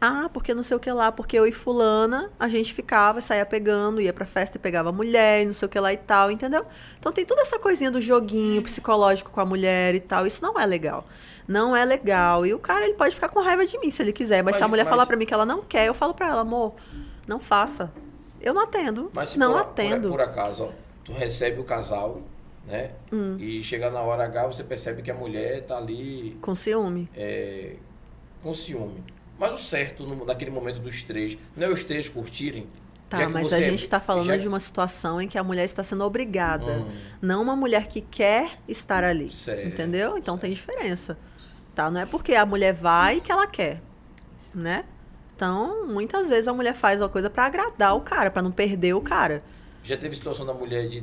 Ah, 0.00 0.30
porque 0.32 0.54
não 0.54 0.62
sei 0.62 0.76
o 0.76 0.80
que 0.80 0.90
lá, 0.90 1.12
porque 1.12 1.38
eu 1.38 1.46
e 1.46 1.52
fulana, 1.52 2.30
a 2.40 2.48
gente 2.48 2.72
ficava, 2.72 3.20
saía 3.20 3.44
pegando, 3.44 4.00
ia 4.00 4.12
pra 4.14 4.24
festa 4.24 4.56
e 4.56 4.60
pegava 4.60 4.90
mulher, 4.90 5.42
e 5.42 5.46
não 5.46 5.52
sei 5.52 5.66
o 5.66 5.68
que 5.68 5.78
lá 5.78 5.92
e 5.92 5.98
tal, 5.98 6.30
entendeu? 6.30 6.64
Então 6.98 7.12
tem 7.12 7.24
toda 7.26 7.42
essa 7.42 7.58
coisinha 7.58 7.90
do 7.90 8.00
joguinho 8.00 8.62
psicológico 8.62 9.30
com 9.30 9.40
a 9.40 9.44
mulher 9.44 9.94
e 9.94 10.00
tal, 10.00 10.26
isso 10.26 10.42
não 10.42 10.58
é 10.58 10.64
legal. 10.64 11.04
Não 11.46 11.76
é 11.76 11.84
legal. 11.84 12.46
E 12.46 12.54
o 12.54 12.58
cara, 12.58 12.84
ele 12.86 12.94
pode 12.94 13.14
ficar 13.14 13.28
com 13.28 13.42
raiva 13.42 13.66
de 13.66 13.78
mim 13.78 13.90
se 13.90 14.00
ele 14.02 14.12
quiser, 14.12 14.42
mas, 14.42 14.56
se 14.56 14.64
a 14.64 14.68
mulher 14.68 14.84
mas- 14.84 14.90
falar 14.90 15.04
pra 15.04 15.16
mim 15.16 15.26
que 15.26 15.34
ela 15.34 15.44
não 15.44 15.60
quer, 15.62 15.86
eu 15.86 15.92
falo 15.94 16.14
pra 16.14 16.28
ela, 16.28 16.40
amor, 16.40 16.74
não 17.26 17.38
faça. 17.38 17.92
Eu 18.40 18.54
não 18.54 18.62
atendo. 18.62 19.10
Mas 19.12 19.30
se 19.30 19.38
não 19.38 19.52
por, 19.52 19.60
atendo. 19.60 20.08
Por, 20.08 20.16
por 20.16 20.20
acaso, 20.22 20.64
ó, 20.64 20.70
tu 21.04 21.12
recebe 21.12 21.60
o 21.60 21.64
casal, 21.64 22.22
né? 22.66 22.92
Hum. 23.12 23.36
E 23.38 23.62
chega 23.62 23.90
na 23.90 24.00
hora 24.00 24.24
H, 24.24 24.46
você 24.46 24.64
percebe 24.64 25.02
que 25.02 25.10
a 25.10 25.14
mulher 25.14 25.60
tá 25.66 25.76
ali 25.76 26.38
Com 26.40 26.54
ciúme. 26.54 27.10
é, 27.14 27.74
com 28.42 28.54
ciúme. 28.54 29.04
Mas 29.40 29.54
o 29.54 29.58
certo 29.58 30.06
no- 30.06 30.24
naquele 30.26 30.50
momento 30.50 30.78
dos 30.78 31.02
três, 31.02 31.36
não 31.56 31.66
é 31.66 31.70
os 31.70 31.82
três 31.82 32.08
curtirem. 32.10 32.66
Tá, 33.08 33.28
mas 33.28 33.52
a 33.52 33.58
é- 33.58 33.62
gente 33.70 33.88
tá 33.88 33.98
falando 33.98 34.26
já 34.26 34.36
de 34.36 34.46
uma 34.46 34.60
situação 34.60 35.20
em 35.20 35.26
que 35.26 35.36
a 35.38 35.42
mulher 35.42 35.64
está 35.64 35.82
sendo 35.82 36.04
obrigada. 36.04 36.72
Hum. 36.78 36.90
Não 37.20 37.42
uma 37.42 37.56
mulher 37.56 37.88
que 37.88 38.00
quer 38.02 38.58
estar 38.68 39.02
ali. 39.02 39.34
Certo, 39.34 39.66
entendeu? 39.66 40.16
Então 40.18 40.36
tem 40.38 40.52
diferença. 40.52 41.18
aceitar. 41.72 41.90
Não 41.90 42.00
é 42.02 42.06
porque 42.06 42.34
a 42.34 42.44
mulher 42.44 42.72
vai 42.74 43.20
que 43.20 43.32
ela 43.32 43.46
quer, 43.46 43.80
né? 44.54 44.84
Então, 45.34 45.86
muitas 45.86 46.28
vezes 46.28 46.46
a 46.46 46.52
mulher 46.52 46.74
faz 46.74 47.00
uma 47.00 47.08
coisa 47.08 47.30
pra 47.30 47.46
agradar 47.46 47.96
o 47.96 48.00
cara, 48.02 48.30
pra 48.30 48.42
não 48.42 48.52
perder 48.52 48.92
o 48.94 49.00
cara. 49.00 49.42
Já 49.82 49.96
teve 49.96 50.14
situação 50.14 50.44
da 50.44 50.52
mulher 50.52 50.86
de 50.88 51.02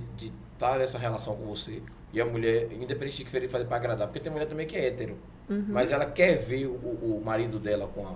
estar 0.53 0.77
nessa 0.77 0.99
relação 0.99 1.35
com 1.35 1.45
você 1.45 1.81
e 2.14 2.22
a 2.22 2.26
mulher, 2.26 2.68
independente 2.72 3.18
de 3.18 3.26
que 3.26 3.31
querer 3.31 3.49
fazer 3.49 3.65
pra 3.65 3.77
agradar, 3.77 4.07
porque 4.07 4.19
tem 4.19 4.31
mulher 4.31 4.45
também 4.45 4.68
que 4.68 4.76
é 4.77 4.85
hétero, 4.88 5.18
Uhum. 5.49 5.65
mas 5.69 5.91
ela 5.91 6.05
quer 6.05 6.38
ver 6.38 6.68
o, 6.68 6.72
o 6.76 7.22
marido 7.26 7.57
dela 7.57 7.88
com 7.88 8.05
a, 8.05 8.11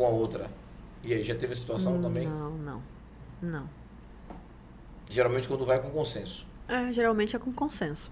com 0.00 0.06
a 0.06 0.08
outra. 0.08 0.50
E 1.04 1.12
aí, 1.12 1.22
já 1.22 1.34
teve 1.34 1.52
essa 1.52 1.60
situação 1.60 1.96
Hum, 1.98 2.00
também? 2.02 2.26
Não, 2.26 2.50
não. 2.52 2.82
Não. 3.42 3.68
Geralmente 5.10 5.46
quando 5.46 5.64
vai 5.66 5.78
com 5.80 5.90
consenso. 5.90 6.46
É, 6.68 6.90
geralmente 6.92 7.36
é 7.36 7.38
com 7.38 7.52
consenso. 7.52 8.10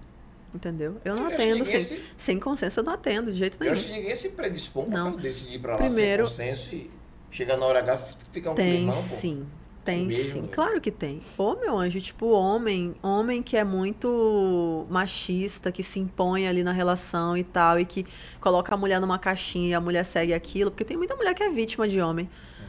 Entendeu? 0.54 0.96
Eu 1.04 1.14
não 1.14 1.28
Eu 1.28 1.34
atendo 1.34 1.64
sem, 1.64 1.80
se- 1.80 2.02
sem 2.16 2.38
consenso, 2.40 2.80
eu 2.80 2.84
não 2.84 2.92
atendo 2.94 3.30
de 3.30 3.38
jeito 3.38 3.54
Eu 3.56 3.60
nenhum. 3.60 3.72
acho 3.72 3.84
que 3.84 3.92
ninguém 3.92 4.16
se 4.16 4.28
predispõe 4.30 4.86
pra 4.86 4.98
Não. 4.98 5.16
decidir 5.16 5.58
pra 5.60 5.72
lá 5.72 5.78
Primeiro- 5.78 6.26
sem 6.26 6.48
consenso 6.48 6.74
e 6.74 6.90
chegar 7.30 7.56
na 7.58 7.66
hora 7.66 7.78
H 7.80 7.98
fica 8.32 8.50
um 8.50 8.54
Tem 8.54 8.76
climão, 8.78 8.94
pô. 8.94 9.00
sim. 9.00 9.46
Tem 9.88 10.06
mesmo, 10.06 10.32
sim. 10.32 10.40
né? 10.42 10.48
Claro 10.52 10.80
que 10.80 10.90
tem. 10.90 11.22
Ô, 11.36 11.54
meu 11.56 11.78
anjo, 11.78 11.98
tipo, 12.00 12.26
homem, 12.30 12.94
homem 13.02 13.42
que 13.42 13.56
é 13.56 13.64
muito 13.64 14.86
machista, 14.90 15.72
que 15.72 15.82
se 15.82 15.98
impõe 15.98 16.46
ali 16.46 16.62
na 16.62 16.72
relação 16.72 17.36
e 17.36 17.42
tal, 17.42 17.78
e 17.78 17.86
que 17.86 18.04
coloca 18.40 18.74
a 18.74 18.76
mulher 18.76 19.00
numa 19.00 19.18
caixinha 19.18 19.70
e 19.70 19.74
a 19.74 19.80
mulher 19.80 20.04
segue 20.04 20.34
aquilo, 20.34 20.70
porque 20.70 20.84
tem 20.84 20.96
muita 20.96 21.16
mulher 21.16 21.32
que 21.32 21.42
é 21.42 21.48
vítima 21.48 21.88
de 21.88 22.00
homem. 22.00 22.28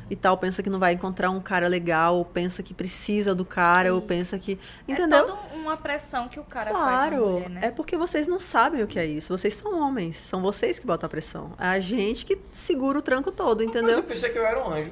E 0.10 0.16
tal, 0.16 0.38
pensa 0.38 0.64
que 0.64 0.70
não 0.72 0.80
vai 0.80 0.94
encontrar 0.94 1.30
um 1.30 1.40
cara 1.40 1.68
legal, 1.68 2.18
ou 2.18 2.26
pensa 2.26 2.64
que 2.64 2.74
precisa 2.74 3.36
do 3.36 3.46
cara, 3.46 3.94
ou 3.94 4.02
pensa 4.02 4.40
que. 4.40 4.58
Entendeu? 4.88 5.20
É 5.20 5.24
toda 5.24 5.38
uma 5.56 5.78
pressão 5.78 6.28
que 6.28 6.40
o 6.40 6.44
cara 6.44 6.72
faz 6.72 6.84
na 6.84 6.88
Claro, 6.88 7.50
né? 7.50 7.60
é 7.64 7.72
porque 7.72 7.96
vocês 7.96 8.26
não 8.26 8.40
sabem 8.40 8.82
o 8.82 8.88
que 8.88 8.98
é 8.98 9.06
isso. 9.06 9.38
Vocês 9.38 9.54
são 9.54 9.80
homens, 9.80 10.18
são 10.18 10.41
vocês 10.41 10.80
que 10.80 10.88
botam 10.88 11.06
a 11.06 11.10
pressão. 11.10 11.52
É 11.60 11.68
a 11.68 11.80
gente 11.80 12.26
que 12.26 12.40
segura 12.52 12.98
o 12.98 13.02
tranco 13.04 13.32
todo, 13.32 13.64
Mas 13.64 13.76
eu 13.76 13.82
entendeu? 13.82 14.04
pensei 14.04 14.32
que 14.32 14.40
eu 14.40 14.46
era 14.46 14.60
um 14.60 14.72
anjo. 14.72 14.91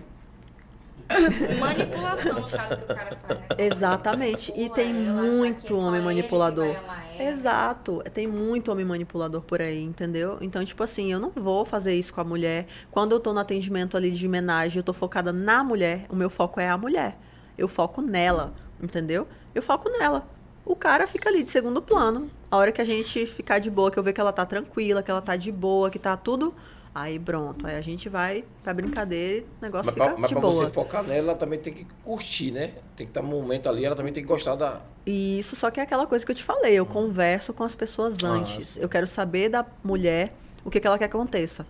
Manipulação, 1.60 2.42
no 2.42 2.50
caso, 2.50 2.78
que 2.78 2.84
o 2.84 2.88
cara 2.88 3.16
faz, 3.16 3.40
né? 3.40 3.56
Exatamente. 3.58 4.54
E 4.56 4.70
tem 4.70 4.94
muito 4.94 5.74
é 5.74 5.78
homem 5.78 6.02
que 6.02 6.06
manipulador. 6.06 6.76
Exato. 7.20 8.04
Tem 8.14 8.28
muito 8.28 8.72
homem 8.72 8.86
manipulador 8.86 9.42
por 9.42 9.62
aí, 9.62 9.82
entendeu? 9.82 10.38
Então, 10.42 10.64
tipo 10.64 10.84
assim, 10.84 11.12
eu 11.12 11.20
não 11.20 11.30
vou 11.30 11.66
fazer 11.66 11.94
isso 11.94 12.14
com 12.14 12.22
a 12.22 12.24
mulher. 12.24 12.68
Quando 12.92 13.14
eu 13.14 13.20
tô 13.20 13.34
no 13.34 13.40
atendimento 13.40 13.96
ali 13.96 14.12
de 14.12 14.28
homenagem, 14.28 14.78
eu 14.78 14.84
tô 14.84 14.94
focada 14.94 15.32
na 15.32 15.64
mulher. 15.64 16.06
O 16.10 16.16
meu 16.16 16.30
foco 16.30 16.60
é 16.60 16.70
a 16.70 16.78
mulher. 16.78 17.18
Eu 17.58 17.68
foco 17.68 18.02
nela, 18.02 18.54
entendeu? 18.82 19.28
Eu 19.56 19.64
foco 19.64 19.90
nela. 19.90 20.28
O 20.64 20.76
cara 20.76 21.08
fica 21.08 21.30
ali 21.30 21.44
de 21.44 21.50
segundo 21.50 21.82
plano. 21.82 22.30
A 22.52 22.58
hora 22.58 22.72
que 22.72 22.82
a 22.82 22.86
gente 22.86 23.26
ficar 23.26 23.60
de 23.60 23.72
boa, 23.72 23.90
que 23.90 23.98
eu 23.98 24.04
ver 24.04 24.14
que 24.14 24.22
ela 24.22 24.34
tá 24.34 24.46
tranquila, 24.46 25.02
que 25.02 25.10
ela 25.10 25.22
tá 25.22 25.36
de 25.36 25.52
boa, 25.52 25.90
que 25.90 25.98
tá 25.98 26.16
tudo. 26.18 26.54
Aí 26.99 27.19
pronto. 27.19 27.68
Aí 27.68 27.76
a 27.76 27.82
gente 27.82 28.10
vai 28.10 28.44
pra 28.64 28.74
brincadeira 28.74 29.38
e 29.38 29.41
o 29.41 29.45
negócio 29.61 29.86
Mas 29.86 29.94
fica 29.94 30.06
pra, 30.07 30.18
mas 30.18 30.30
de 30.30 30.34
pra 30.36 30.41
boa. 30.41 30.53
você 30.53 30.68
focar 30.74 31.03
nela, 31.03 31.30
ela 31.32 31.36
também 31.36 31.60
tem 31.60 31.72
que 31.72 31.86
curtir, 32.03 32.49
né? 32.49 32.74
Tem 32.95 33.06
que 33.06 33.11
estar 33.11 33.22
no 33.22 33.28
momento 33.28 33.69
ali, 33.69 33.86
ela 33.86 33.95
também 33.95 34.11
tem 34.11 34.24
que 34.24 34.28
gostar 34.28 34.56
da. 34.56 34.82
E 35.06 35.38
isso 35.38 35.56
só 35.56 35.69
que 35.69 35.80
é 35.80 35.84
aquela 35.84 36.07
coisa 36.07 36.26
que 36.26 36.32
eu 36.32 36.36
te 36.36 36.44
falei, 36.44 36.74
eu 36.74 36.88
converso 36.88 37.53
com 37.53 37.64
as 37.64 37.76
pessoas 37.76 38.18
Ah, 38.24 38.30
antes. 38.30 38.69
sim. 38.69 38.80
Eu 38.82 38.90
quero 38.90 39.06
saber 39.06 39.48
da 39.48 39.64
mulher 39.84 40.34
o 40.65 40.72
que, 40.72 40.80
que 40.80 40.88
ela 40.88 40.98
quer 40.98 41.07
que 41.07 41.15
aconteça. 41.15 41.68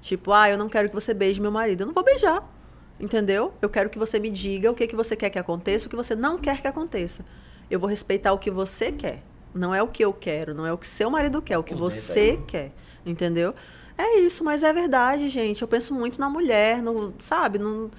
Tipo, 0.00 0.32
ah, 0.32 0.48
eu 0.48 0.56
não 0.56 0.68
quero 0.68 0.88
que 0.88 0.94
você 0.94 1.12
beije 1.12 1.40
meu 1.40 1.50
marido. 1.50 1.80
Eu 1.80 1.86
não 1.88 1.92
vou 1.92 2.04
beijar. 2.04 2.48
Entendeu? 3.00 3.52
Eu 3.60 3.68
quero 3.68 3.90
que 3.90 3.98
você 3.98 4.20
me 4.20 4.30
diga 4.30 4.70
o 4.70 4.76
que, 4.76 4.86
que 4.86 4.94
você 4.94 5.16
quer 5.16 5.28
que 5.30 5.40
aconteça, 5.40 5.86
o 5.88 5.90
que 5.90 5.96
você 5.96 6.14
não 6.14 6.38
quer 6.38 6.62
que 6.62 6.68
aconteça. 6.68 7.24
Eu 7.68 7.80
vou 7.80 7.90
respeitar 7.90 8.32
o 8.32 8.38
que 8.38 8.48
você 8.50 8.92
quer. 8.92 9.24
Não 9.52 9.74
é 9.74 9.82
o 9.82 9.88
que 9.88 10.04
eu 10.04 10.12
quero, 10.12 10.54
não 10.54 10.64
é 10.64 10.72
o 10.72 10.78
que 10.78 10.86
seu 10.86 11.10
marido 11.10 11.42
quer, 11.42 11.54
é 11.54 11.58
o 11.58 11.64
que 11.64 11.74
você 11.74 12.38
quer. 12.46 12.70
Entendeu? 13.04 13.54
É 13.98 14.20
isso, 14.20 14.44
mas 14.44 14.62
é 14.62 14.72
verdade, 14.72 15.28
gente. 15.28 15.60
Eu 15.60 15.66
penso 15.68 15.92
muito 15.92 16.20
na 16.20 16.30
mulher, 16.30 16.80
no, 16.80 17.12
sabe? 17.18 17.58
No, 17.58 17.90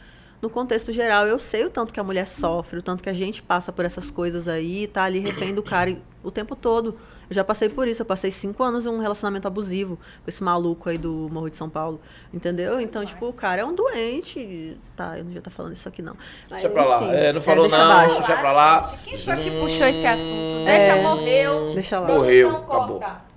no 0.41 0.49
contexto 0.49 0.91
geral. 0.93 1.27
Eu 1.27 1.37
sei 1.37 1.65
o 1.65 1.69
tanto 1.69 1.93
que 1.93 1.99
a 1.99 2.03
mulher 2.03 2.25
sofre, 2.25 2.79
o 2.79 2.81
tanto 2.81 3.03
que 3.03 3.09
a 3.09 3.13
gente 3.13 3.43
passa 3.43 3.71
por 3.71 3.83
essas 3.83 4.09
coisas 4.09 4.47
aí, 4.47 4.87
tá 4.87 5.03
ali 5.03 5.19
refém 5.19 5.53
do 5.53 5.61
cara 5.61 5.95
o 6.23 6.31
tempo 6.31 6.55
todo. 6.55 6.97
Eu 7.29 7.35
já 7.35 7.43
passei 7.43 7.67
por 7.69 7.87
isso. 7.87 8.01
Eu 8.01 8.05
passei 8.05 8.31
cinco 8.31 8.63
anos 8.63 8.85
em 8.85 8.89
um 8.89 8.99
relacionamento 8.99 9.45
abusivo 9.47 9.97
com 9.97 10.29
esse 10.29 10.41
maluco 10.43 10.89
aí 10.89 10.97
do 10.97 11.29
Morro 11.31 11.49
de 11.49 11.57
São 11.57 11.69
Paulo. 11.69 11.99
Entendeu? 12.33 12.79
Então, 12.79 13.03
tipo, 13.05 13.27
o 13.27 13.33
cara 13.33 13.61
é 13.61 13.65
um 13.65 13.75
doente. 13.75 14.77
Tá, 14.95 15.11
eu 15.17 15.17
não 15.19 15.25
devia 15.25 15.39
estar 15.39 15.51
falando 15.51 15.73
isso 15.73 15.87
aqui, 15.87 16.01
não. 16.01 16.15
Mas, 16.49 16.61
Deixa 16.61 16.69
pra 16.69 16.85
lá. 16.85 17.03
enfim, 17.03 17.13
É, 17.13 17.33
não 17.33 17.41
falou 17.41 17.67
deixa 17.67 17.77
não. 17.77 17.91
abaixo. 17.91 18.17
Deixa 18.17 18.37
pra 18.37 18.51
lá. 18.51 18.93
Quem 19.03 19.17
foi 19.17 19.37
que 19.37 19.51
puxou 19.59 19.85
esse 19.85 20.07
assunto? 20.07 20.67
É. 20.67 20.77
Deixa, 20.77 21.01
morreu. 21.03 21.73
Deixa 21.75 21.99
lá. 21.99 22.07
Morreu, 22.07 22.51
corta. 22.61 23.28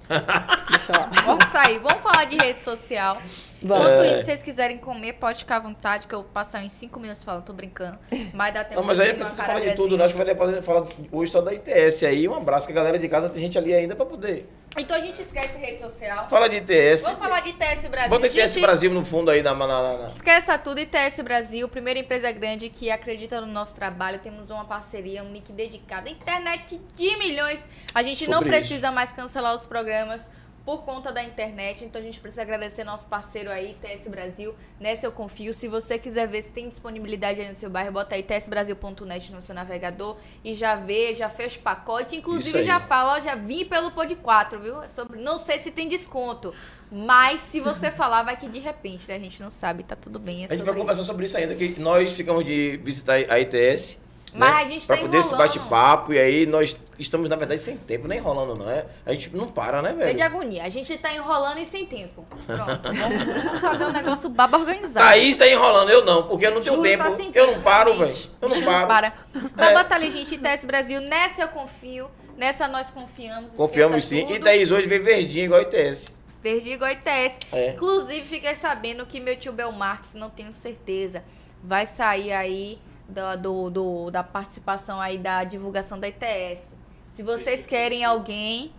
Deixa 0.70 0.92
lá. 0.92 1.08
Vamos 1.24 1.48
sair. 1.50 1.78
Vamos 1.78 2.02
falar 2.02 2.24
de 2.24 2.36
rede 2.36 2.62
social. 2.62 3.20
Vamos. 3.62 3.86
Enquanto 3.88 4.02
É. 4.04 4.06
isso, 4.12 4.18
se 4.20 4.24
vocês 4.26 4.42
quiserem 4.42 4.78
comer, 4.78 5.14
pode 5.14 5.38
ficar 5.40 5.56
à 5.56 5.60
vontade, 5.60 6.06
que 6.06 6.14
eu 6.14 6.22
vou 6.22 6.28
passar 6.30 6.64
em 6.64 6.68
cinco 6.68 6.98
minutos 7.00 7.22
falando, 7.22 7.44
tô 7.44 7.52
brincando. 7.52 7.98
Mas 8.34 8.54
dá 8.54 8.64
tempo 8.64 8.80
Não, 8.80 8.86
mas 8.86 8.98
aí 9.00 9.08
não 9.08 9.16
precisa 9.16 9.42
falar 9.42 9.60
de 9.60 9.74
tudo, 9.74 9.96
né? 9.96 10.04
Acho 10.04 10.14
que 10.16 10.24
vai 10.34 10.62
falar 10.62 10.86
hoje 11.10 11.30
só 11.32 11.40
da 11.40 11.52
ITS 11.54 12.02
aí. 12.04 12.28
Um 12.28 12.34
abraço 12.34 12.66
que 12.66 12.72
a 12.72 12.76
galera 12.76 12.98
de 12.98 13.08
casa 13.08 13.28
tem 13.28 13.40
gente 13.42 13.56
ali 13.58 13.72
ainda 13.74 13.94
pra 13.94 14.04
poder. 14.06 14.46
Então 14.76 14.96
a 14.96 15.00
gente 15.00 15.20
esquece 15.20 15.58
rede 15.58 15.82
social. 15.82 16.26
Fala 16.30 16.48
de 16.48 16.56
ITS. 16.56 17.02
Vamos 17.02 17.18
falar 17.18 17.40
de 17.40 17.50
ITS 17.50 17.88
Brasil. 17.90 18.08
Bota 18.08 18.26
ITS 18.26 18.54
Gente, 18.54 18.62
Brasil 18.62 18.90
no 18.90 19.04
fundo 19.04 19.30
aí 19.30 19.42
na. 19.42 19.54
na, 19.54 19.66
na- 19.66 19.98
na- 19.98 20.06
Esqueça 20.06 20.56
tudo, 20.56 20.80
ITS 20.80 21.20
Brasil, 21.22 21.68
primeira 21.68 22.00
empresa 22.00 22.32
grande 22.32 22.70
que 22.70 22.90
acredita 22.90 23.38
no 23.42 23.46
nosso 23.46 23.74
trabalho. 23.74 24.18
Temos 24.20 24.48
uma 24.48 24.64
parceria, 24.64 25.22
um 25.22 25.28
nick 25.28 25.52
dedicado, 25.52 26.08
internet 26.08 26.80
de 26.94 27.16
milhões. 27.18 27.68
A 27.94 28.02
gente 28.02 28.26
não 28.30 28.38
Sobre 28.38 28.48
precisa 28.50 28.90
mais 28.90 29.12
cancelar 29.12 29.54
os 29.54 29.66
programas 29.66 30.26
por 30.64 30.84
conta 30.84 31.10
da 31.12 31.22
internet, 31.22 31.84
então 31.84 32.00
a 32.00 32.04
gente 32.04 32.20
precisa 32.20 32.42
agradecer 32.42 32.84
nosso 32.84 33.06
parceiro 33.06 33.50
aí, 33.50 33.76
ITS 33.82 34.06
Brasil. 34.08 34.54
Nessa 34.78 35.06
eu 35.06 35.12
confio. 35.12 35.52
Se 35.52 35.66
você 35.66 35.98
quiser 35.98 36.28
ver 36.28 36.42
se 36.42 36.52
tem 36.52 36.68
disponibilidade 36.68 37.40
aí 37.40 37.48
no 37.48 37.54
seu 37.54 37.68
bairro, 37.68 37.92
bota 37.92 38.14
aí 38.14 38.22
tsbrasil.net 38.22 39.32
no 39.32 39.42
seu 39.42 39.54
navegador 39.54 40.16
e 40.44 40.54
já 40.54 40.76
vê, 40.76 41.14
já 41.14 41.28
fez 41.28 41.56
pacote. 41.56 42.10
Isso 42.12 42.16
Inclusive 42.16 42.62
já 42.64 42.78
fala, 42.78 43.14
ó, 43.14 43.20
já 43.20 43.34
vim 43.34 43.64
pelo 43.64 43.90
Pod 43.90 44.14
4, 44.14 44.60
viu? 44.60 44.82
É 44.82 44.88
sobre, 44.88 45.20
não 45.20 45.38
sei 45.38 45.58
se 45.58 45.70
tem 45.70 45.88
desconto. 45.88 46.54
Mas 46.90 47.40
se 47.40 47.58
você 47.58 47.90
falar, 47.92 48.22
vai 48.22 48.36
que 48.36 48.48
de 48.48 48.60
repente, 48.60 49.08
né? 49.08 49.16
A 49.16 49.18
gente 49.18 49.42
não 49.42 49.50
sabe, 49.50 49.82
tá 49.82 49.96
tudo 49.96 50.18
bem. 50.18 50.44
é 50.44 50.46
A 50.46 50.54
gente 50.54 50.64
vai 50.64 50.74
conversar 50.74 51.02
sobre 51.02 51.26
isso 51.26 51.36
ainda, 51.36 51.54
que 51.54 51.80
nós 51.80 52.12
ficamos 52.12 52.44
de 52.44 52.76
visitar 52.76 53.14
a 53.14 53.40
ITS. 53.40 54.00
Mas 54.34 54.50
né, 54.54 54.56
a 54.62 54.64
gente 54.64 54.86
Pra 54.86 54.96
tá 54.96 55.02
poder 55.02 55.18
esse 55.18 55.28
enrolando. 55.28 55.46
bate-papo. 55.48 56.12
E 56.14 56.18
aí 56.18 56.46
nós 56.46 56.76
estamos, 56.98 57.28
na 57.28 57.36
verdade, 57.36 57.62
sem 57.62 57.76
tempo, 57.76 58.08
nem 58.08 58.18
enrolando, 58.18 58.58
não 58.58 58.70
é? 58.70 58.86
A 59.04 59.12
gente 59.12 59.28
não 59.36 59.46
para, 59.46 59.82
né, 59.82 59.90
É 59.90 59.92
velho? 59.92 60.14
de 60.16 60.22
agonia. 60.22 60.62
A 60.64 60.68
gente 60.70 60.96
tá 60.98 61.12
enrolando 61.12 61.58
e 61.58 61.66
sem 61.66 61.84
tempo. 61.84 62.26
Pronto. 62.46 62.80
Vamos, 62.82 63.60
fazer 63.60 63.84
um 63.84 63.92
negócio 63.92 64.28
baba 64.30 64.56
organizado. 64.58 65.06
Thaís 65.06 65.36
tá 65.36 65.46
enrolando, 65.46 65.90
eu 65.90 66.04
não, 66.04 66.22
porque 66.28 66.46
eu 66.46 66.50
não 66.54 66.62
tenho 66.62 66.76
Juro, 66.76 66.88
tempo. 66.88 67.04
tá 67.04 67.10
eu 67.10 67.16
tempo, 67.16 67.52
não 67.52 67.62
paro, 67.62 67.98
velho. 67.98 68.14
Eu 68.40 68.48
não 68.48 68.62
paro. 68.62 68.86
Para. 68.88 69.12
Então 69.34 69.68
É. 69.68 69.74
bota 69.74 69.94
ali, 69.94 70.10
gente, 70.10 70.34
ITS 70.34 70.64
Brasil. 70.64 71.00
Nessa 71.02 71.42
eu 71.42 71.48
confio. 71.48 72.10
Nessa 72.36 72.66
nós 72.68 72.90
confiamos. 72.90 73.52
Confiamos 73.52 74.04
sim. 74.06 74.20
E 74.24 74.26
tudo. 74.34 74.44
Thaís 74.44 74.70
hoje 74.70 74.86
veio 74.88 75.04
verdinha 75.04 75.44
igual 75.44 75.60
a 75.60 75.62
ITS. 75.64 76.12
Verde 76.42 76.70
igual 76.70 76.90
ITS. 76.90 77.38
É. 77.52 77.70
Inclusive, 77.70 78.24
fiquei 78.26 78.54
sabendo 78.54 79.04
que 79.06 79.20
meu 79.20 79.36
tio 79.36 79.52
Belmarques, 79.52 80.14
não 80.14 80.28
tenho 80.30 80.52
certeza, 80.52 81.22
vai 81.62 81.86
sair 81.86 82.32
aí 82.32 82.80
da, 83.12 83.36
do, 83.36 83.70
do- 83.70 84.10
da 84.10 84.22
participação 84.24 85.00
aí 85.00 85.18
da 85.18 85.44
divulgação 85.44 85.98
da 86.00 86.08
ITS. 86.08 86.74
Se 87.06 87.22
vocês 87.22 87.64
querem 87.66 88.04
alguém, 88.04 88.72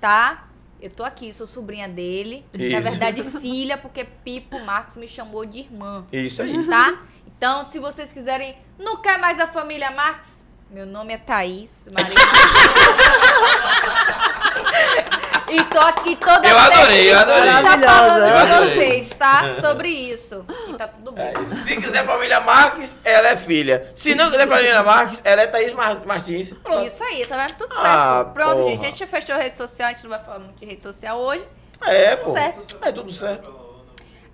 tá? 0.00 0.48
Eu 0.80 0.90
tô 0.90 1.04
aqui, 1.04 1.32
sou 1.32 1.46
sobrinha 1.46 1.88
dele. 1.88 2.44
Na 2.52 2.64
Isso. 2.64 2.82
verdade, 2.90 3.22
filha, 3.40 3.78
porque 3.78 4.04
Pipo 4.04 4.58
Marques 4.60 4.96
me 4.96 5.06
chamou 5.08 5.44
de 5.46 5.60
irmã, 5.60 6.04
Isso 6.12 6.42
aí. 6.42 6.66
tá? 6.66 7.02
Então, 7.26 7.64
se 7.64 7.78
vocês 7.78 8.12
quiserem, 8.12 8.56
não 8.78 9.00
quer 9.02 9.18
mais 9.18 9.38
a 9.40 9.46
família 9.46 9.90
Marques? 9.90 10.44
Meu 10.70 10.86
nome 10.86 11.12
é 11.14 11.18
Thaís 11.18 11.88
Maria. 11.92 12.14
e 15.50 15.62
tô 15.64 15.78
aqui 15.78 16.16
toda 16.16 16.46
Eu 16.48 16.58
adorei, 16.58 17.12
eu 17.12 17.18
adorei. 17.18 17.50
Tá 17.50 17.78
falando 17.78 18.24
Eu 18.24 18.32
com 18.32 18.38
adorei. 18.54 18.74
vocês, 18.74 19.08
tá? 19.10 19.60
Sobre 19.60 19.88
isso. 19.88 20.44
E 20.68 20.74
tá 20.74 20.88
tudo 20.88 21.12
bem. 21.12 21.24
É, 21.42 21.46
se 21.46 21.76
quiser 21.76 22.04
família 22.04 22.40
Marques, 22.40 22.96
ela 23.04 23.28
é 23.28 23.36
filha. 23.36 23.90
Se 23.94 24.14
não 24.14 24.30
quiser 24.30 24.48
família 24.48 24.82
Marques, 24.82 25.20
ela 25.24 25.42
é 25.42 25.46
Thaís 25.46 25.72
Mar- 25.72 26.04
Martins. 26.06 26.54
Pronto. 26.54 26.86
Isso 26.86 27.02
aí, 27.04 27.24
tá 27.26 27.36
vendo? 27.36 27.54
Tudo 27.56 27.72
certo. 27.74 27.86
Ah, 27.86 28.30
Pronto, 28.32 28.56
porra. 28.56 28.70
gente. 28.70 28.82
A 28.82 28.86
gente 28.86 28.98
já 28.98 29.06
fechou 29.06 29.34
a 29.34 29.38
rede 29.38 29.56
social, 29.56 29.88
a 29.88 29.92
gente 29.92 30.02
não 30.02 30.10
vai 30.10 30.18
falar 30.20 30.38
muito 30.40 30.58
de 30.58 30.66
rede 30.66 30.82
social 30.82 31.18
hoje. 31.18 31.44
É, 31.86 32.16
pô. 32.16 32.32
Certo. 32.32 32.76
É 32.82 32.92
tudo 32.92 33.12
certo. 33.12 33.63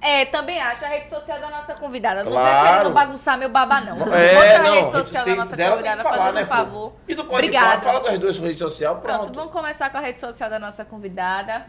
É, 0.01 0.25
também 0.25 0.59
acho 0.61 0.83
a 0.85 0.89
rede 0.89 1.11
social 1.11 1.39
da 1.39 1.51
nossa 1.51 1.75
convidada. 1.75 2.25
Não 2.25 2.33
Claro. 2.33 2.59
vai 2.65 2.73
querendo 2.79 2.95
bagunçar 2.95 3.37
meu 3.39 3.51
baba, 3.51 3.81
não. 3.83 3.97
É, 4.15 4.35
Bota 4.35 4.55
a 4.57 4.63
não. 4.63 4.75
rede 4.75 4.91
social 4.93 5.25
tem- 5.25 5.35
da 5.37 5.41
nossa 5.45 5.57
tem 5.57 5.71
convidada, 5.71 6.03
falar, 6.03 6.17
fazendo 6.17 6.35
né, 6.37 6.43
um 6.43 6.47
pô? 6.47 6.55
favor. 6.55 6.93
E 7.07 7.15
do 7.15 7.25
pode 7.25 7.35
Obrigada. 7.35 7.83
fala 7.83 8.01
das 8.01 8.19
duas 8.19 8.37
suas 8.37 8.47
redes 8.47 8.59
sociais, 8.61 8.99
Pronto, 8.99 9.19
pronto. 9.25 9.35
vamos 9.35 9.53
começar 9.53 9.91
com 9.91 9.99
a 9.99 10.01
rede 10.01 10.19
social 10.19 10.49
da 10.49 10.59
nossa 10.59 10.85
convidada. 10.87 11.67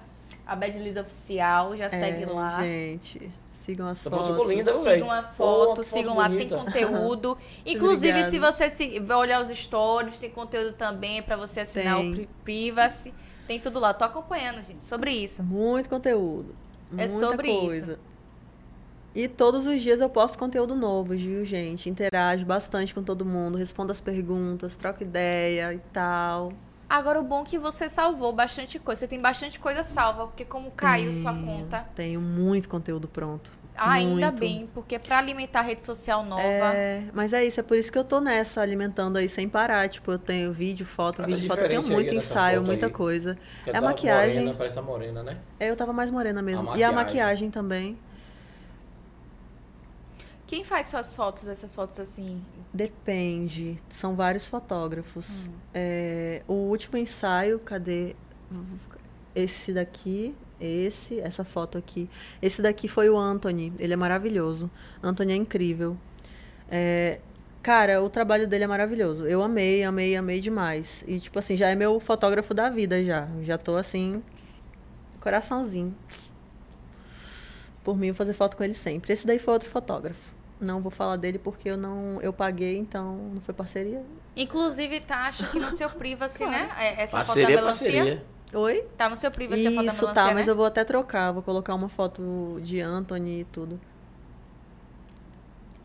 A 0.47 0.55
Bad 0.55 0.77
Liz 0.79 0.97
Oficial, 0.97 1.75
já 1.77 1.89
segue 1.89 2.23
É, 2.23 2.25
lá. 2.27 2.61
Gente, 2.61 3.29
sigam 3.51 3.87
as 3.87 4.01
foto 4.03 4.25
fotos. 4.33 4.47
linda. 4.49 4.73
Sigam 4.73 5.11
as 5.11 5.25
Pô, 5.27 5.43
fotos, 5.43 5.67
foto 5.67 5.83
sigam 5.83 6.17
lá, 6.17 6.27
tem 6.29 6.37
bonita. 6.47 6.57
conteúdo. 6.57 7.37
Inclusive, 7.65 8.09
Obrigada. 8.21 8.31
se 8.31 8.39
você 8.39 8.69
se, 8.69 8.99
vai 9.01 9.17
olhar 9.17 9.41
os 9.41 9.49
stories, 9.49 10.17
tem 10.19 10.29
conteúdo 10.31 10.73
também 10.73 11.21
pra 11.21 11.35
você 11.35 11.59
assinar 11.61 11.97
Tem. 11.97 12.11
o 12.11 12.15
Pri- 12.15 12.29
Privacy. 12.43 13.13
Tem 13.47 13.59
tudo 13.59 13.79
lá. 13.79 13.93
Tô 13.93 14.03
acompanhando, 14.05 14.63
gente, 14.63 14.81
sobre 14.81 15.11
isso. 15.11 15.43
Muito 15.43 15.89
conteúdo. 15.89 16.55
É 16.97 17.07
Muita 17.07 17.19
sobre 17.27 17.47
coisa. 17.59 17.99
E 19.13 19.27
todos 19.27 19.67
os 19.67 19.81
dias 19.81 19.99
eu 19.99 20.09
posto 20.09 20.38
conteúdo 20.38 20.73
novo, 20.73 21.13
viu, 21.15 21.43
gente? 21.43 21.89
Interajo 21.89 22.45
bastante 22.45 22.93
com 22.95 23.03
todo 23.03 23.25
mundo, 23.25 23.57
respondo 23.57 23.91
as 23.91 23.99
perguntas, 23.99 24.75
troco 24.77 25.03
ideia 25.03 25.73
e 25.73 25.79
tal. 25.91 26.53
Agora, 26.89 27.19
o 27.19 27.23
bom 27.23 27.41
é 27.41 27.45
que 27.45 27.57
você 27.57 27.89
salvou 27.89 28.33
bastante 28.33 28.77
coisa. 28.79 28.99
Você 29.01 29.07
tem 29.07 29.19
bastante 29.19 29.59
coisa 29.59 29.83
salva, 29.83 30.27
porque 30.27 30.45
como 30.45 30.71
caiu 30.71 31.11
sua 31.11 31.33
Tenho- 31.33 31.45
conta. 31.45 31.79
Tenho 31.95 32.21
muito 32.21 32.67
conteúdo 32.69 33.07
pronto. 33.07 33.51
Ah, 33.75 33.93
ainda 33.93 34.27
Muito. 34.27 34.39
bem, 34.41 34.69
porque 34.73 34.99
pra 34.99 35.17
alimentar 35.17 35.59
a 35.61 35.63
rede 35.63 35.83
social 35.85 36.23
nova. 36.25 36.41
É, 36.43 37.03
mas 37.13 37.31
é 37.33 37.43
isso, 37.43 37.59
é 37.59 37.63
por 37.63 37.77
isso 37.77 37.89
que 37.91 37.97
eu 37.97 38.03
tô 38.03 38.19
nessa, 38.19 38.61
alimentando 38.61 39.17
aí 39.17 39.27
sem 39.29 39.47
parar. 39.47 39.89
Tipo, 39.89 40.11
eu 40.11 40.19
tenho 40.19 40.51
vídeo, 40.51 40.85
foto, 40.85 41.21
Tá 41.21 41.25
vídeo, 41.25 41.47
foto. 41.47 41.61
Eu 41.61 41.69
tenho 41.69 41.81
muito 41.88 42.13
nessa 42.13 42.27
ensaio, 42.33 42.61
muita 42.61 42.88
aí. 42.88 42.91
coisa. 42.91 43.38
Porque 43.63 43.69
É 43.71 43.77
a 43.77 43.81
maquiagem. 43.81 44.39
Morena, 44.41 44.57
parece 44.57 44.77
a 44.77 44.81
morena, 44.81 45.23
né? 45.23 45.38
É, 45.59 45.69
eu 45.69 45.75
tava 45.77 45.93
mais 45.93 46.11
morena 46.11 46.41
mesmo. 46.41 46.69
A 46.71 46.77
E 46.77 46.83
a 46.83 46.91
maquiagem 46.91 47.49
também. 47.49 47.97
Quem 50.51 50.65
faz 50.65 50.87
suas 50.87 51.13
fotos, 51.13 51.47
essas 51.47 51.73
fotos 51.73 51.97
assim? 51.97 52.43
Depende. 52.73 53.81
São 53.87 54.17
vários 54.17 54.49
fotógrafos. 54.49 55.47
Hum. 55.47 55.53
É, 55.73 56.43
o 56.45 56.55
último 56.55 56.97
ensaio, 56.97 57.57
cadê? 57.57 58.17
Esse 59.33 59.71
daqui, 59.71 60.35
esse, 60.59 61.21
essa 61.21 61.45
foto 61.45 61.77
aqui. 61.77 62.09
Esse 62.41 62.61
daqui 62.61 62.89
foi 62.89 63.09
o 63.09 63.17
Anthony. 63.17 63.71
Ele 63.79 63.93
é 63.93 63.95
maravilhoso. 63.95 64.69
Anthony 65.01 65.31
é 65.31 65.35
incrível. 65.37 65.95
É, 66.69 67.21
cara, 67.63 68.03
o 68.03 68.09
trabalho 68.09 68.45
dele 68.45 68.65
é 68.65 68.67
maravilhoso. 68.67 69.25
Eu 69.25 69.41
amei, 69.41 69.85
amei, 69.85 70.17
amei 70.17 70.41
demais. 70.41 71.05
E, 71.07 71.17
tipo 71.21 71.39
assim, 71.39 71.55
já 71.55 71.69
é 71.69 71.75
meu 71.75 71.97
fotógrafo 71.97 72.53
da 72.53 72.69
vida 72.69 73.01
já. 73.01 73.25
Já 73.41 73.57
tô 73.57 73.77
assim, 73.77 74.21
coraçãozinho. 75.21 75.95
Por 77.85 77.97
mim, 77.97 78.07
eu 78.07 78.13
vou 78.13 78.17
fazer 78.17 78.33
foto 78.33 78.57
com 78.57 78.65
ele 78.65 78.73
sempre. 78.73 79.13
Esse 79.13 79.25
daí 79.25 79.39
foi 79.39 79.53
outro 79.53 79.69
fotógrafo. 79.69 80.40
Não 80.61 80.79
vou 80.79 80.91
falar 80.91 81.15
dele 81.15 81.39
porque 81.39 81.67
eu 81.69 81.75
não 81.75 82.19
eu 82.21 82.31
paguei, 82.31 82.77
então 82.77 83.15
não 83.33 83.41
foi 83.41 83.53
parceria. 83.53 84.03
Inclusive, 84.35 84.99
tá, 85.01 85.27
acho 85.27 85.49
que 85.49 85.59
no 85.59 85.71
seu 85.71 85.89
privacy, 85.89 86.45
né? 86.45 86.69
É, 86.77 87.01
Essa 87.03 87.17
Parceria, 87.17 87.47
foto 87.47 87.55
da 87.55 87.61
melancia. 87.61 87.88
parceria. 87.91 88.25
Oi? 88.53 88.83
Tá 88.95 89.09
no 89.09 89.15
seu 89.17 89.31
privacy 89.31 89.65
a 89.67 89.71
foto 89.71 89.75
da 89.85 89.91
Isso, 89.91 90.01
melancia, 90.01 90.13
tá, 90.13 90.27
né? 90.27 90.33
mas 90.35 90.47
eu 90.47 90.55
vou 90.55 90.65
até 90.65 90.83
trocar. 90.83 91.31
Vou 91.31 91.41
colocar 91.41 91.73
uma 91.73 91.89
foto 91.89 92.59
de 92.61 92.79
Anthony 92.79 93.41
e 93.41 93.43
tudo. 93.45 93.79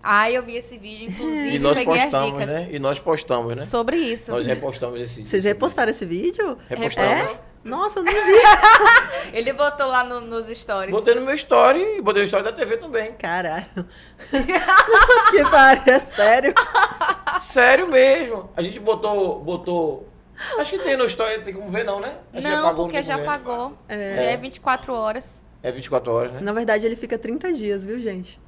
Ah, 0.03 0.31
eu 0.31 0.43
vi 0.45 0.55
esse 0.57 0.79
vídeo, 0.79 1.09
inclusive, 1.09 1.57
E 1.57 1.59
nós 1.59 1.79
peguei 1.79 1.95
as 1.95 2.03
postamos, 2.05 2.33
dicas 2.33 2.51
né? 2.51 2.69
E 2.71 2.79
nós 2.79 3.01
postamos, 3.01 3.57
né? 3.57 3.67
sobre 3.67 3.97
isso. 3.97 4.31
Nós 4.31 4.47
repostamos 4.47 5.01
esse 5.01 5.15
Vocês 5.27 5.35
esse 5.45 5.49
repostaram 5.49 5.91
esse 5.91 6.07
vídeo? 6.07 6.57
vídeo. 6.57 6.59
Repostamos. 6.69 7.11
É? 7.33 7.41
Nossa, 7.67 7.99
eu 7.99 8.05
nem 8.05 8.15
vi. 8.15 8.33
Ele 9.37 9.53
botou 9.53 9.87
lá 9.89 10.05
no- 10.05 10.21
nos 10.21 10.47
stories. 10.57 10.91
Botei 10.93 11.15
no 11.15 11.23
meu 11.23 11.35
story 11.35 11.99
e 11.99 12.01
botei 12.03 12.23
no 12.23 12.27
story 12.27 12.45
da 12.45 12.53
TV 12.53 12.77
também. 12.77 13.13
Caralho. 13.15 13.67
que 15.31 15.43
pariu, 15.51 15.83
é 15.95 15.99
sério? 15.99 16.55
Sério 17.41 17.89
mesmo. 17.89 18.51
A 18.57 18.63
gente 18.63 18.79
botou. 18.79 19.41
botou 19.41 20.09
acho 20.59 20.71
que 20.73 20.79
tem 20.79 20.97
no 20.97 21.05
story, 21.07 21.43
tem 21.43 21.53
como 21.55 21.71
ver, 21.71 21.85
não, 21.85 21.99
né? 22.01 22.17
Acho 22.33 22.47
Não, 22.47 22.63
pagou, 22.69 22.85
porque 22.87 23.03
já 23.03 23.17
ver. 23.17 23.25
pagou. 23.25 23.77
É. 23.89 24.17
Já 24.17 24.23
é 24.31 24.37
24 24.37 24.93
horas. 24.95 25.43
É 25.63 25.73
24 25.73 26.13
horas, 26.13 26.33
né? 26.33 26.41
Na 26.41 26.53
verdade, 26.53 26.87
ele 26.87 26.95
fica 26.97 27.19
30 27.19 27.53
dias, 27.53 27.85
viu, 27.85 27.99
gente? 28.01 28.41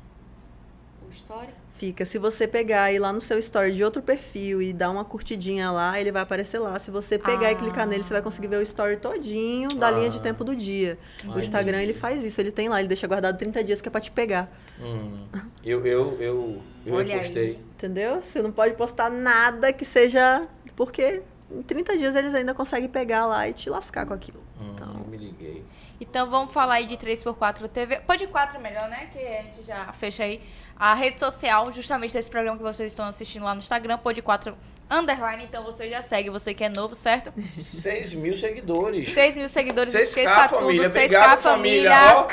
O 1.09 1.11
story? 1.13 1.49
Fica. 1.79 2.05
Se 2.05 2.19
você 2.19 2.49
pegar 2.49 2.91
e 2.91 2.97
ir 2.97 2.99
lá 2.99 3.13
no 3.13 3.21
seu 3.21 3.39
story 3.39 3.73
de 3.73 3.85
outro 3.85 4.03
perfil 4.03 4.61
e 4.61 4.73
dar 4.73 4.91
uma 4.91 5.05
curtidinha 5.05 5.71
lá, 5.71 5.99
ele 6.01 6.11
vai 6.11 6.23
aparecer 6.23 6.59
lá. 6.59 6.77
Se 6.79 6.91
você 6.91 7.17
pegar 7.19 7.51
e 7.51 7.55
Ah. 7.55 7.57
clicar 7.57 7.87
nele, 7.87 8.03
você 8.03 8.13
vai 8.13 8.21
conseguir 8.23 8.49
ver 8.49 8.57
o 8.57 8.63
story 8.63 8.97
todinho 8.97 9.69
da 9.77 9.89
linha 9.91 10.11
de 10.11 10.19
Ah. 10.19 10.23
tempo 10.23 10.43
do 10.43 10.57
dia. 10.57 10.99
Ah, 11.25 11.37
o 11.37 11.39
Instagram, 11.39 11.77
entendi. 11.79 11.93
ele 11.93 11.99
faz 11.99 12.25
isso. 12.25 12.41
Ele 12.41 12.51
tem 12.51 12.69
lá, 12.69 12.81
ele 12.81 12.89
deixa 12.89 13.07
guardado 13.07 13.39
30 13.39 13.63
dias 13.63 13.81
que 13.81 13.89
é 13.89 13.91
pra 13.93 14.01
te 14.01 14.11
pegar. 14.11 14.51
Hum. 14.81 15.27
Eu, 15.65 15.87
eu, 15.87 16.17
eu, 16.21 16.63
eu 16.85 16.95
Olha 16.95 17.05
aí. 17.15 17.21
repostei. 17.21 17.61
Entendeu? 17.77 18.21
Você 18.21 18.43
não 18.43 18.51
pode 18.51 18.75
postar 18.75 19.09
nada 19.11 19.73
que 19.73 19.85
seja... 19.85 20.49
Porque 20.75 21.23
em 21.51 21.63
30 21.63 21.97
dias 21.97 22.15
eles 22.17 22.35
ainda 22.35 22.55
conseguem 22.55 22.89
pegar 22.89 23.25
lá 23.27 23.49
e 23.49 23.53
te 23.53 23.71
lascar 23.71 24.05
com 24.05 24.15
aquilo. 24.15 24.43
Hum, 24.61 24.73
Então... 24.75 24.95
me 25.09 25.17
liguei. 25.17 25.65
Então 26.01 26.31
vamos 26.31 26.53
falar 26.53 26.75
aí 26.75 26.87
de 26.87 26.97
3x4 26.97 27.67
TV. 27.69 27.99
Pode 28.07 28.25
4 28.29 28.61
melhor, 28.61 28.89
né? 28.89 29.09
Que 29.13 29.19
a 29.19 29.43
gente 29.43 29.65
já 29.67 29.93
fecha 29.93 30.23
aí. 30.23 30.41
A 30.79 30.95
rede 30.95 31.19
social, 31.19 31.73
justamente 31.73 32.13
desse 32.13 32.31
programa 32.31 32.57
que 32.57 32.63
vocês 32.63 32.93
estão 32.93 33.07
assistindo 33.07 33.45
lá 33.45 33.53
no 33.55 33.59
Instagram, 33.59 33.99
pode 33.99 34.23
4 34.23 34.57
underline. 34.91 35.45
Então 35.45 35.65
você 35.65 35.91
já 35.91 36.03
segue, 36.03 36.31
você 36.31 36.55
que 36.55 36.63
é 36.65 36.69
novo, 36.69 36.95
certo? 36.95 37.33
6 37.53 38.15
mil 38.15 38.37
seguidores. 38.37 39.13
6 39.13 39.37
mil 39.37 39.49
seguidores, 39.49 39.93
6K, 39.93 40.01
esqueça 40.03 40.49
família. 40.49 40.83
tudo. 40.89 40.95
6K 40.95 41.05
Obrigado, 41.05 41.41
família. 41.41 41.91
família. 41.91 42.17
Ó, 42.17 42.27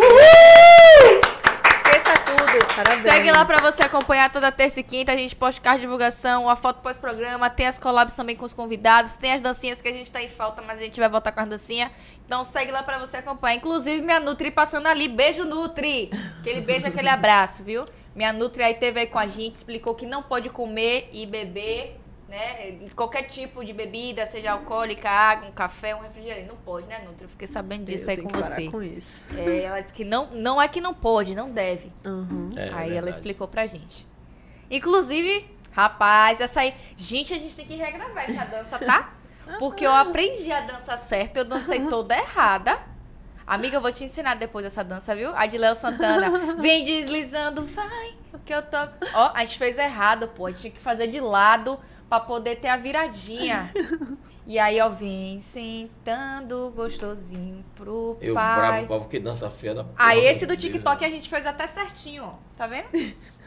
Esqueça 0.00 1.39
tudo. 2.30 2.74
Parabéns. 2.74 3.02
Segue 3.02 3.30
lá 3.30 3.44
pra 3.44 3.60
você 3.60 3.82
acompanhar 3.82 4.30
toda 4.30 4.50
terça 4.52 4.80
e 4.80 4.82
quinta. 4.82 5.12
A 5.12 5.16
gente 5.16 5.34
posta 5.34 5.60
card 5.60 5.80
divulgação, 5.80 6.48
a 6.48 6.56
foto 6.56 6.80
pós-programa, 6.80 7.50
tem 7.50 7.66
as 7.66 7.78
collabs 7.78 8.14
também 8.14 8.36
com 8.36 8.44
os 8.44 8.54
convidados, 8.54 9.16
tem 9.16 9.32
as 9.32 9.40
dancinhas 9.40 9.80
que 9.80 9.88
a 9.88 9.92
gente 9.92 10.10
tá 10.10 10.22
em 10.22 10.28
falta, 10.28 10.62
mas 10.62 10.78
a 10.78 10.82
gente 10.82 10.98
vai 10.98 11.08
voltar 11.08 11.32
com 11.32 11.40
as 11.40 11.48
dancinhas. 11.48 11.90
Então 12.24 12.44
segue 12.44 12.70
lá 12.70 12.82
pra 12.82 12.98
você 12.98 13.18
acompanhar. 13.18 13.56
Inclusive, 13.56 14.02
minha 14.02 14.20
Nutri 14.20 14.50
passando 14.50 14.86
ali. 14.86 15.08
Beijo, 15.08 15.44
Nutri! 15.44 16.10
Aquele 16.40 16.60
beijo, 16.60 16.86
aquele 16.86 17.08
abraço, 17.08 17.62
viu? 17.62 17.86
Minha 18.14 18.32
Nutri 18.32 18.62
aí 18.62 18.74
teve 18.74 19.00
aí 19.00 19.06
com 19.06 19.18
a 19.18 19.26
gente, 19.26 19.54
explicou 19.54 19.94
que 19.94 20.04
não 20.04 20.22
pode 20.22 20.48
comer 20.50 21.08
e 21.12 21.26
beber. 21.26 21.99
Né? 22.30 22.78
Qualquer 22.94 23.24
tipo 23.24 23.64
de 23.64 23.72
bebida, 23.72 24.24
seja 24.24 24.52
alcoólica, 24.52 25.10
água, 25.10 25.48
um 25.48 25.52
café, 25.52 25.96
um 25.96 25.98
refrigerante. 25.98 26.46
Não 26.46 26.54
pode, 26.54 26.86
né, 26.86 27.00
Nutri? 27.00 27.24
Eu 27.24 27.28
fiquei 27.28 27.48
sabendo 27.48 27.84
disso 27.84 28.04
eu 28.04 28.10
aí 28.10 28.16
tenho 28.18 28.28
com 28.28 28.34
que 28.34 28.40
parar 28.40 28.54
você. 28.54 28.70
com 28.70 28.80
isso. 28.80 29.24
É, 29.36 29.62
ela 29.64 29.80
disse 29.80 29.92
que 29.92 30.04
não, 30.04 30.26
não 30.26 30.62
é 30.62 30.68
que 30.68 30.80
não 30.80 30.94
pode, 30.94 31.34
não 31.34 31.50
deve. 31.50 31.92
Uhum. 32.04 32.52
É, 32.56 32.62
aí 32.62 32.70
ela 32.70 32.86
verdade. 32.86 33.10
explicou 33.16 33.48
pra 33.48 33.66
gente. 33.66 34.06
Inclusive, 34.70 35.50
rapaz, 35.72 36.40
essa 36.40 36.60
aí. 36.60 36.72
Gente, 36.96 37.34
a 37.34 37.36
gente 37.36 37.56
tem 37.56 37.66
que 37.66 37.74
regravar 37.74 38.30
essa 38.30 38.44
dança, 38.44 38.78
tá? 38.78 39.12
Porque 39.58 39.84
eu 39.84 39.92
aprendi 39.92 40.52
a 40.52 40.60
dança 40.60 40.96
certa, 40.96 41.40
eu 41.40 41.44
dancei 41.44 41.88
toda 41.88 42.16
errada. 42.16 42.78
Amiga, 43.44 43.78
eu 43.78 43.80
vou 43.80 43.90
te 43.90 44.04
ensinar 44.04 44.36
depois 44.36 44.64
essa 44.64 44.84
dança, 44.84 45.16
viu? 45.16 45.34
A 45.34 45.46
de 45.46 45.58
Léo 45.58 45.74
Santana. 45.74 46.30
Vem 46.62 46.84
deslizando, 46.84 47.64
vai, 47.64 48.14
que 48.46 48.54
eu 48.54 48.62
tô. 48.62 48.76
Ó, 49.14 49.32
a 49.34 49.44
gente 49.44 49.58
fez 49.58 49.76
errado, 49.76 50.28
pô. 50.28 50.46
A 50.46 50.52
gente 50.52 50.60
tinha 50.60 50.70
que 50.70 50.80
fazer 50.80 51.08
de 51.08 51.18
lado 51.18 51.76
pra 52.10 52.20
poder 52.20 52.56
ter 52.56 52.68
a 52.68 52.76
viradinha. 52.76 53.70
E 54.46 54.58
aí, 54.58 54.80
ó, 54.80 54.88
vem 54.88 55.40
sentando 55.40 56.72
gostosinho 56.74 57.64
pro 57.76 58.18
Eu 58.20 58.34
pai. 58.34 58.56
bravo, 58.84 58.86
povo 58.88 59.08
que 59.08 59.20
dança 59.20 59.48
feia 59.48 59.74
da 59.76 59.82
Ah, 59.96 60.08
porra 60.10 60.16
esse 60.16 60.44
do 60.44 60.56
TikTok 60.56 61.04
a 61.04 61.08
gente 61.08 61.28
fez 61.28 61.46
até 61.46 61.68
certinho, 61.68 62.24
ó. 62.24 62.32
Tá 62.56 62.66
vendo? 62.66 62.88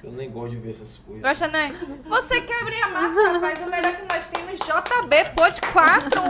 Eu 0.02 0.12
nem 0.14 0.30
gosto 0.30 0.52
de 0.52 0.58
ver 0.58 0.70
essas 0.70 0.98
coisas. 1.00 1.22
Gosta, 1.22 1.48
né? 1.50 1.78
Você 2.08 2.42
quebra 2.42 2.86
a 2.86 2.90
massa, 2.90 3.32
rapaz. 3.34 3.60
O 3.60 3.70
melhor 3.70 3.96
que 3.96 4.02
nós 4.14 4.26
temos, 4.28 4.60
JB 4.60 5.30
Pod 5.36 5.62
4. 5.74 6.22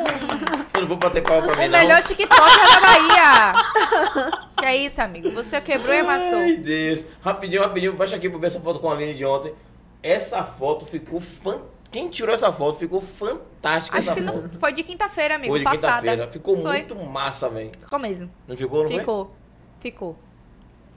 Eu 0.74 0.82
não 0.82 0.88
vou 0.88 0.98
bater 0.98 1.22
palma 1.22 1.48
pra 1.48 1.56
mim, 1.58 1.66
O 1.68 1.70
não. 1.72 1.80
melhor 1.80 2.02
TikToker 2.02 2.72
da 2.72 2.80
Bahia. 2.82 4.44
Que 4.58 4.66
é 4.66 4.78
isso, 4.78 5.02
amigo? 5.02 5.30
Você 5.32 5.60
quebrou 5.62 5.94
e 5.94 6.00
amassou. 6.00 6.40
Ai, 6.40 6.58
Deus. 6.58 7.06
Rapidinho, 7.22 7.62
rapidinho. 7.62 7.94
Baixa 7.94 8.16
aqui 8.16 8.28
pra 8.30 8.40
ver 8.40 8.48
essa 8.48 8.60
foto 8.60 8.80
com 8.80 8.90
a 8.90 8.94
Aline 8.94 9.14
de 9.14 9.26
ontem. 9.26 9.54
Essa 10.02 10.44
foto 10.44 10.86
ficou 10.86 11.20
fantástica. 11.20 11.73
Quem 11.94 12.10
tirou 12.10 12.34
essa 12.34 12.52
foto 12.52 12.80
ficou 12.80 13.00
fantástica 13.00 14.00
Acho 14.00 14.16
que 14.16 14.20
não, 14.20 14.50
foi 14.60 14.74
de 14.74 14.82
quinta-feira, 14.82 15.36
amigo. 15.36 15.54
Foi 15.54 15.60
de 15.60 15.64
passada. 15.66 16.02
quinta-feira. 16.02 16.32
Ficou 16.32 16.58
Foi. 16.60 16.72
muito 16.80 16.96
massa, 17.06 17.48
velho. 17.48 17.72
Ficou 17.80 18.00
mesmo. 18.00 18.32
Não 18.48 18.58
ficou, 18.58 18.82
não 18.82 18.90
foi? 18.90 19.00
Ficou. 19.00 19.32
Ficou. 19.80 20.20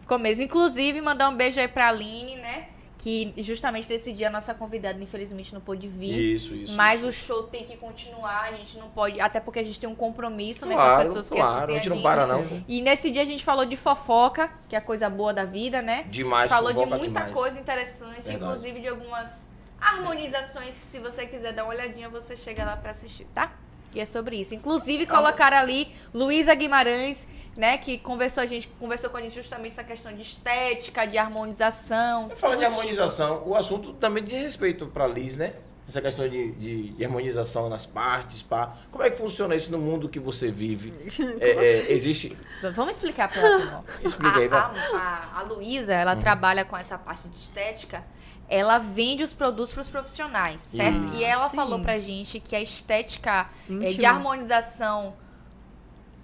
Ficou 0.01 0.19
mesmo. 0.19 0.43
Inclusive, 0.43 1.03
mandar 1.03 1.29
um 1.29 1.37
beijo 1.37 1.61
aí 1.61 1.69
pra 1.69 1.89
Aline, 1.91 2.37
né? 2.37 2.69
Que 2.97 3.35
justamente 3.37 3.89
nesse 3.93 4.11
dia 4.11 4.29
a 4.29 4.31
nossa 4.31 4.55
convidada, 4.55 4.99
infelizmente, 5.01 5.53
não 5.53 5.61
pôde 5.61 5.87
vir. 5.87 6.35
Isso, 6.35 6.55
isso. 6.55 6.75
Mas 6.77 7.01
isso. 7.01 7.09
o 7.11 7.13
show 7.13 7.43
tem 7.43 7.65
que 7.67 7.77
continuar, 7.77 8.45
a 8.45 8.53
gente 8.53 8.79
não 8.79 8.89
pode. 8.89 9.21
Até 9.21 9.39
porque 9.39 9.59
a 9.59 9.63
gente 9.63 9.79
tem 9.79 9.89
um 9.89 9.95
compromisso 9.95 10.65
né, 10.65 10.75
com 10.75 10.81
Claro, 10.81 11.03
as 11.03 11.09
pessoas 11.09 11.29
que 11.29 11.37
claro. 11.37 11.57
assistem 11.57 11.77
A 11.77 11.79
gente 11.79 11.91
não 11.91 12.03
para, 12.03 12.27
não. 12.27 12.65
E 12.67 12.81
nesse 12.81 13.11
dia 13.11 13.21
a 13.21 13.27
gente 13.27 13.45
falou 13.45 13.67
de 13.67 13.77
fofoca, 13.77 14.51
que 14.67 14.75
é 14.75 14.79
a 14.79 14.83
coisa 14.83 15.11
boa 15.11 15.35
da 15.35 15.45
vida, 15.45 15.83
né? 15.83 16.07
Demais, 16.09 16.51
falou 16.51 16.73
de 16.73 16.87
muita 16.87 17.07
demais. 17.21 17.35
coisa 17.35 17.61
interessante, 17.61 18.23
Verdade. 18.23 18.37
inclusive 18.37 18.81
de 18.81 18.89
algumas 18.89 19.47
harmonizações 19.81 20.77
que 20.77 20.85
se 20.85 20.99
você 20.99 21.27
quiser 21.27 21.53
dar 21.53 21.65
uma 21.65 21.73
olhadinha, 21.73 22.09
você 22.09 22.37
chega 22.37 22.65
lá 22.65 22.77
pra 22.77 22.91
assistir, 22.91 23.27
tá? 23.35 23.53
E 23.95 24.01
é 24.01 24.05
sobre 24.05 24.37
isso. 24.37 24.55
Inclusive, 24.55 25.07
colocaram 25.07 25.57
ali 25.57 25.89
Luísa 26.13 26.55
Guimarães, 26.55 27.27
né, 27.57 27.79
que 27.79 27.97
conversou, 27.97 28.43
a 28.43 28.47
gente, 28.47 28.69
conversou 28.69 29.09
com 29.09 29.17
a 29.17 29.23
gente 29.23 29.35
justamente 29.35 29.73
essa 29.73 29.85
questão 29.85 30.13
de 30.15 30.21
estética, 30.21 31.07
de 31.07 31.17
harmonização. 31.17 32.31
Falando 32.37 32.59
de 32.59 32.65
harmonização, 32.67 33.43
o 33.47 33.55
assunto 33.55 33.95
também 33.95 34.23
diz 34.23 34.35
respeito 34.35 34.87
pra 34.87 35.07
Liz, 35.07 35.37
né? 35.37 35.55
Essa 35.89 36.03
questão 36.03 36.29
de, 36.29 36.51
de, 36.53 36.89
de 36.91 37.05
harmonização 37.05 37.69
nas 37.69 37.87
partes, 37.87 38.43
pá. 38.43 38.75
Como 38.91 39.05
é 39.05 39.09
que 39.09 39.17
funciona 39.17 39.55
isso 39.55 39.71
no 39.71 39.79
mundo 39.79 40.09
que 40.09 40.19
você 40.19 40.51
vive? 40.51 40.93
É, 41.41 41.51
é, 41.51 41.93
existe. 41.93 42.37
Vamos 42.75 42.97
explicar 42.97 43.29
pra 43.29 43.41
ela. 43.41 43.85
Explica 44.03 44.39
aí, 44.39 44.49
a, 44.49 44.57
a, 44.57 45.37
a, 45.37 45.41
a 45.41 45.43
Luísa, 45.43 45.95
ela 45.95 46.17
trabalha 46.17 46.65
com 46.65 46.77
essa 46.77 46.99
parte 46.99 47.29
de 47.29 47.37
estética. 47.37 48.05
Ela 48.49 48.79
vende 48.79 49.23
os 49.23 49.33
produtos 49.33 49.73
para 49.73 49.81
os 49.83 49.89
profissionais, 49.89 50.63
certo? 50.63 51.07
Isso. 51.07 51.15
e 51.15 51.25
ela 51.25 51.49
Sim. 51.49 51.57
falou 51.57 51.81
pra 51.81 51.99
gente 51.99 52.39
que 52.39 52.55
a 52.55 52.61
estética 52.61 53.49
é, 53.69 53.89
de 53.89 54.05
harmonização 54.05 55.15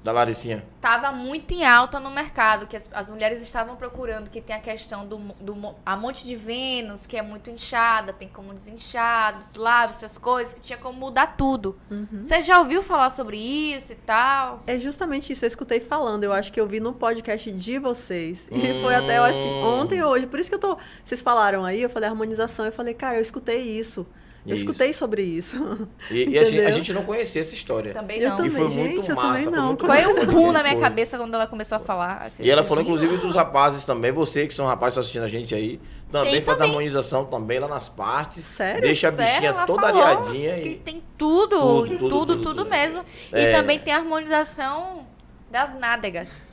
Da 0.02 0.10
Laricinha. 0.10 0.64
tava 0.80 1.12
muito 1.12 1.54
em 1.54 1.64
alta 1.64 2.00
no 2.00 2.10
mercado, 2.10 2.66
que 2.66 2.76
as, 2.76 2.90
as 2.92 3.08
mulheres 3.08 3.40
estavam 3.40 3.76
procurando, 3.76 4.28
que 4.28 4.40
tem 4.40 4.56
a 4.56 4.58
questão 4.58 5.06
do, 5.06 5.18
do 5.40 5.76
a 5.86 5.96
monte 5.96 6.24
de 6.24 6.34
Vênus, 6.34 7.06
que 7.06 7.16
é 7.16 7.22
muito 7.22 7.48
inchada, 7.50 8.12
tem 8.12 8.28
como 8.28 8.52
desinchar, 8.52 9.38
dos 9.38 9.54
lábios, 9.54 10.02
essas 10.02 10.18
coisas, 10.18 10.54
que 10.54 10.60
tinha 10.60 10.78
como 10.78 10.98
mudar 10.98 11.36
tudo. 11.36 11.78
Você 12.20 12.42
já 12.42 12.58
ouviu 12.58 12.82
falar 12.82 13.10
sobre 13.10 13.36
isso 13.36 13.92
e 13.92 13.96
tal? 13.96 14.62
É 14.66 14.78
justamente 14.78 15.32
isso, 15.32 15.44
eu 15.44 15.48
escutei 15.48 15.78
falando. 15.78 16.24
Eu 16.24 16.32
acho 16.32 16.52
que 16.52 16.60
eu 16.60 16.66
vi 16.66 16.80
no 16.80 16.92
podcast 16.92 17.52
de 17.52 17.78
vocês. 17.78 18.48
E 18.50 18.82
foi 18.82 18.94
até, 18.94 19.18
eu 19.18 19.22
acho 19.22 19.40
que 19.40 19.48
ontem 19.64 20.02
ou 20.02 20.10
hoje. 20.10 20.26
Por 20.26 20.40
isso 20.40 20.48
que 20.48 20.56
eu 20.56 20.60
tô. 20.60 20.76
Vocês 21.04 21.22
falaram 21.22 21.64
aí, 21.64 21.80
eu 21.80 21.90
falei 21.90 22.08
harmonização. 22.08 22.64
Eu 22.64 22.72
falei, 22.72 22.94
cara, 22.94 23.18
eu 23.18 23.22
escutei 23.22 23.60
isso. 23.62 24.06
Eu 24.44 24.54
Isso. 24.56 24.64
escutei 24.64 24.92
sobre 24.92 25.22
isso. 25.22 25.88
E, 26.10 26.30
e 26.30 26.38
assim, 26.38 26.56
a 26.56 26.62
Entendeu? 26.62 26.72
gente 26.74 26.92
não 26.92 27.04
conhecia 27.04 27.40
essa 27.40 27.54
história. 27.54 27.92
Também 27.94 28.18
Eu 28.18 28.30
não. 28.30 28.36
também, 28.38 28.50
E 28.50 28.54
foi 28.54 28.70
gente, 28.70 28.94
muito 28.94 29.10
eu 29.10 29.14
massa. 29.16 29.28
também 29.28 29.44
foi 29.44 29.52
não. 29.52 29.66
muito 29.68 29.86
Foi 29.86 30.06
um 30.06 30.26
boom 30.26 30.50
na 30.52 30.62
minha 30.62 30.72
Foi. 30.74 30.82
cabeça 30.82 31.16
quando 31.16 31.34
ela 31.34 31.46
começou 31.46 31.76
a 31.76 31.80
falar. 31.80 32.22
assim, 32.26 32.42
E 32.42 32.50
ela 32.50 32.60
esses 32.62 32.68
falou, 32.68 32.82
inclusive, 32.82 33.16
dos 33.18 33.36
rapazes 33.36 33.84
também, 33.84 34.10
você 34.10 34.44
que 34.46 34.52
são 34.52 34.66
rapazes 34.66 34.94
que 34.94 35.00
estão 35.00 35.02
assistindo 35.02 35.24
a 35.24 35.28
gente 35.28 35.54
aí, 35.54 35.80
também 36.10 36.32
Tem 36.32 36.42
faz 36.42 36.58
também. 36.58 36.70
harmonização 36.72 37.24
também 37.24 37.60
lá 37.60 37.68
nas 37.68 37.88
partes. 37.88 38.44
Sério? 38.44 38.80
Deixa 38.82 39.08
a 39.08 39.12
Sério, 39.12 39.30
bichinha 39.32 39.50
ela 39.50 39.64
toda 39.64 39.82
falou 39.82 40.02
areadinha 40.02 40.54
Que 40.60 40.68
e. 40.70 40.74
tem 40.76 41.02
tudo, 41.16 41.58
Tudo, 41.60 41.86
tudo, 41.86 41.98
tudo, 41.98 42.08
tudo, 42.08 42.42
tudo, 42.42 42.54
tudo. 42.64 42.70
mesmo. 42.70 43.04
É. 43.32 43.42
E 43.52 43.56
também 43.56 43.78
tem 43.78 43.92
a 43.94 43.98
harmonização 43.98 45.06
das 45.52 45.72
nádegas. 45.78 46.44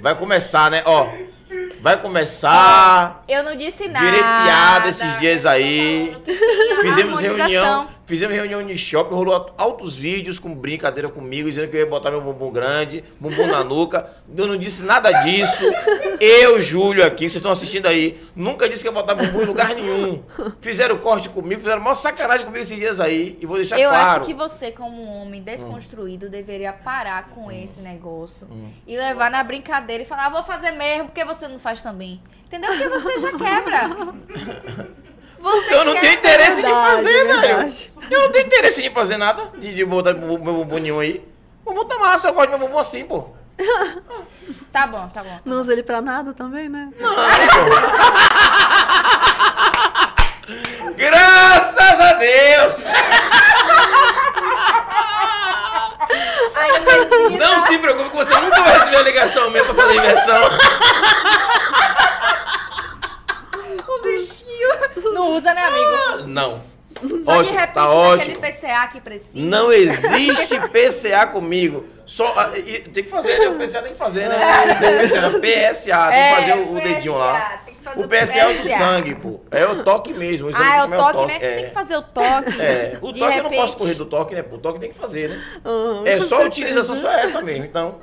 Vai 0.00 0.14
começar, 0.16 0.70
né? 0.70 0.82
Ó. 0.86 1.06
Vai 1.82 2.00
começar. 2.00 3.24
Eu 3.28 3.42
não 3.42 3.56
disse 3.56 3.88
nada. 3.88 4.04
Virei 4.06 4.20
piada 4.20 4.88
esses 4.88 5.18
dias 5.18 5.44
aí. 5.44 6.16
Eu 6.26 6.80
Fizemos 6.80 7.20
reunião, 7.20 7.86
fizemos 8.06 8.34
reunião 8.36 8.64
de 8.66 8.76
shopping, 8.76 9.14
rolou 9.14 9.54
altos 9.56 9.94
vídeos 9.94 10.38
com 10.38 10.52
brincadeira 10.54 11.08
comigo, 11.08 11.48
dizendo 11.48 11.68
que 11.68 11.76
eu 11.76 11.80
ia 11.80 11.86
botar 11.86 12.10
meu 12.10 12.20
bumbum 12.20 12.50
grande, 12.50 13.04
bumbum 13.20 13.46
na 13.46 13.62
nuca. 13.62 14.10
Eu 14.36 14.46
não 14.46 14.56
disse 14.56 14.84
nada 14.84 15.10
disso. 15.22 15.62
Eu, 16.20 16.60
Júlio, 16.60 17.04
aqui, 17.04 17.22
vocês 17.24 17.36
estão 17.36 17.50
assistindo 17.52 17.86
aí, 17.86 18.20
nunca 18.34 18.68
disse 18.68 18.82
que 18.82 18.88
ia 18.88 18.92
botar 18.92 19.14
bumbum 19.14 19.42
em 19.42 19.46
lugar 19.46 19.74
nenhum. 19.74 20.22
Fizeram 20.60 20.98
corte 20.98 21.28
comigo, 21.28 21.60
fizeram 21.60 21.80
maior 21.80 21.94
sacanagem 21.94 22.44
comigo 22.46 22.62
esses 22.62 22.76
dias 22.76 22.98
aí. 23.00 23.36
E 23.40 23.46
vou 23.46 23.56
deixar 23.56 23.78
Eu 23.78 23.90
claro. 23.90 24.20
acho 24.20 24.26
que 24.26 24.34
você, 24.34 24.70
como 24.72 25.00
um 25.02 25.22
homem 25.22 25.42
desconstruído, 25.42 26.28
deveria 26.28 26.72
parar 26.72 27.28
com 27.30 27.46
Hum. 27.46 27.50
esse 27.52 27.80
negócio 27.80 28.48
e 28.86 28.96
levar 28.96 29.30
na 29.30 29.42
brincadeira 29.44 30.02
e 30.02 30.06
falar, 30.06 30.26
ah, 30.26 30.30
vou 30.30 30.42
fazer 30.42 30.72
mesmo, 30.72 31.06
porque 31.06 31.24
você 31.24 31.46
não 31.48 31.58
faz 31.58 31.71
também. 31.80 32.20
Entendeu? 32.46 32.70
Porque 32.70 32.88
você 32.88 33.18
já 33.20 33.30
quebra. 33.32 33.90
Você 35.42 35.74
Eu 35.74 35.84
não 35.84 35.98
tenho 35.98 36.12
interesse 36.12 36.56
de 36.62 36.68
Verdade, 36.68 36.90
fazer, 36.92 37.24
velho. 37.26 37.40
verdade. 37.40 37.92
Eu 38.08 38.20
não 38.20 38.30
tenho 38.30 38.46
interesse 38.46 38.86
em 38.86 38.94
fazer 38.94 39.16
nada, 39.16 39.50
de, 39.58 39.74
de 39.74 39.84
botar 39.84 40.12
meu 40.14 40.38
meu 40.38 40.64
bumbum 40.64 41.00
aí. 41.00 41.20
O 41.64 41.72
bumbum 41.72 41.84
tá 41.84 41.98
massa, 41.98 42.28
eu 42.28 42.32
gosto 42.34 42.50
de 42.52 42.56
meu 42.58 42.68
bumbum 42.68 42.78
assim, 42.78 43.04
pô. 43.04 43.30
Tá 44.70 44.86
bom, 44.86 45.08
tá 45.08 45.24
bom. 45.24 45.40
Não 45.44 45.60
usa 45.60 45.72
ele 45.72 45.82
pra 45.82 46.00
nada 46.00 46.32
também, 46.32 46.68
né? 46.68 46.90
Graças 50.96 52.00
a 52.00 52.12
Deus! 52.14 52.84
Não 57.38 57.66
se 57.66 57.78
preocupe 57.78 58.10
que 58.10 58.16
você 58.16 58.34
nunca 58.40 58.60
vai 58.62 58.78
receber 58.78 58.96
a 58.96 59.02
ligação 59.02 59.50
minha 59.50 59.64
pra 59.64 59.74
fazer 59.74 59.96
inversão. 59.96 60.42
O 63.88 64.02
bichinho. 64.02 65.12
Não 65.12 65.36
usa, 65.36 65.52
né, 65.54 65.62
amigo? 65.62 66.28
Não. 66.28 66.72
Só 67.02 67.08
de 67.08 67.38
ótimo, 67.40 67.58
repente 67.58 67.74
tá 67.74 67.90
ótimo. 67.90 68.36
PCA 68.36 68.88
que 68.92 69.00
precisa. 69.00 69.30
Não 69.34 69.72
existe 69.72 70.54
PCA 70.68 71.26
comigo. 71.26 71.84
Só, 72.06 72.32
ah, 72.36 72.50
tem 72.50 73.02
que 73.02 73.08
fazer, 73.10 73.38
né? 73.38 73.48
O 73.48 73.58
PCA 73.58 73.82
tem 73.82 73.92
que 73.92 73.98
fazer, 73.98 74.28
né? 74.28 74.76
Tem 74.78 75.08
PCA, 75.08 75.30
PSA, 75.30 76.10
tem 76.10 76.22
que 76.22 76.34
fazer 76.34 76.52
o, 76.54 76.72
o 76.72 76.80
dedinho 76.80 77.16
lá. 77.16 77.60
É, 77.84 78.00
O 78.00 78.08
PSA 78.08 78.38
é 78.38 78.46
o 78.46 78.62
do 78.62 78.68
sangue, 78.68 79.14
pô. 79.14 79.40
É 79.50 79.66
o 79.66 79.84
toque 79.84 80.14
mesmo. 80.14 80.50
exame 80.50 80.64
Ah, 80.64 80.76
é 80.76 80.78
o 80.78 80.82
chama 80.82 80.96
toque, 80.96 81.26
né? 81.26 81.36
É. 81.36 81.54
Tem 81.56 81.64
que 81.66 81.70
fazer 81.70 81.96
o 81.96 82.02
toque. 82.02 82.60
É, 82.60 82.98
o 83.00 83.12
toque 83.12 83.20
eu 83.20 83.42
não 83.42 83.50
posso 83.50 83.54
repente. 83.60 83.76
correr 83.76 83.94
do 83.94 84.06
toque, 84.06 84.34
né? 84.34 84.42
pô? 84.42 84.56
O 84.56 84.58
toque 84.58 84.80
tem 84.80 84.90
que 84.90 84.96
fazer, 84.96 85.28
né? 85.28 85.44
Aham, 85.64 86.06
É 86.06 86.20
só 86.20 86.42
a 86.42 86.46
utilização, 86.46 86.94
só 86.94 87.10
essa 87.10 87.40
mesmo. 87.42 87.64
Então, 87.64 87.98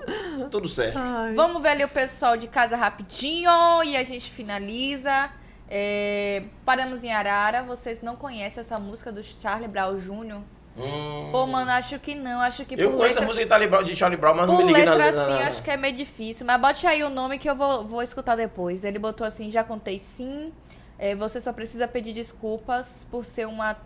tudo 0.51 0.67
certo. 0.67 0.97
Ai. 0.99 1.33
Vamos 1.33 1.61
ver 1.61 1.69
ali 1.69 1.83
o 1.83 1.89
pessoal 1.89 2.35
de 2.37 2.47
casa 2.47 2.75
rapidinho 2.75 3.49
e 3.83 3.95
a 3.95 4.03
gente 4.03 4.29
finaliza. 4.29 5.29
É, 5.69 6.43
paramos 6.65 7.03
em 7.03 7.11
Arara. 7.11 7.63
Vocês 7.63 8.01
não 8.01 8.15
conhecem 8.15 8.61
essa 8.61 8.79
música 8.79 9.11
do 9.11 9.21
Charlie 9.23 9.67
Brown 9.67 9.95
Jr.? 9.97 10.41
Hum. 10.79 11.29
Pô, 11.31 11.45
mano, 11.45 11.69
acho 11.71 11.99
que 11.99 12.15
não. 12.15 12.39
Acho 12.41 12.63
que 12.65 12.73
eu 12.75 12.89
por 12.89 12.97
conheço 12.97 13.15
letra, 13.15 13.23
a 13.23 13.27
música 13.27 13.43
de, 13.45 13.49
Charlie 13.49 13.67
Brown, 13.69 13.83
de 13.83 13.95
Charlie 13.95 14.17
Brown, 14.19 14.33
mas 14.35 14.47
não 14.47 14.55
por 14.55 14.63
me 14.65 14.71
liguei 14.71 14.85
na, 14.85 14.93
letra 14.93 15.11
na, 15.11 15.23
assim, 15.25 15.33
na- 15.43 15.47
acho 15.49 15.61
que 15.63 15.71
é 15.71 15.77
meio 15.77 15.95
difícil. 15.95 16.45
Mas 16.45 16.59
bote 16.61 16.87
aí 16.87 17.03
o 17.03 17.09
nome 17.09 17.37
que 17.37 17.49
eu 17.49 17.55
vou, 17.55 17.85
vou 17.85 18.01
escutar 18.01 18.35
depois. 18.35 18.83
Ele 18.83 18.97
botou 18.97 19.25
assim, 19.27 19.51
já 19.51 19.63
contei 19.63 19.99
sim. 19.99 20.51
É, 20.97 21.15
você 21.15 21.39
só 21.39 21.53
precisa 21.53 21.87
pedir 21.87 22.13
desculpas 22.13 23.05
por 23.11 23.23
ser 23.25 23.45
uma 23.47 23.77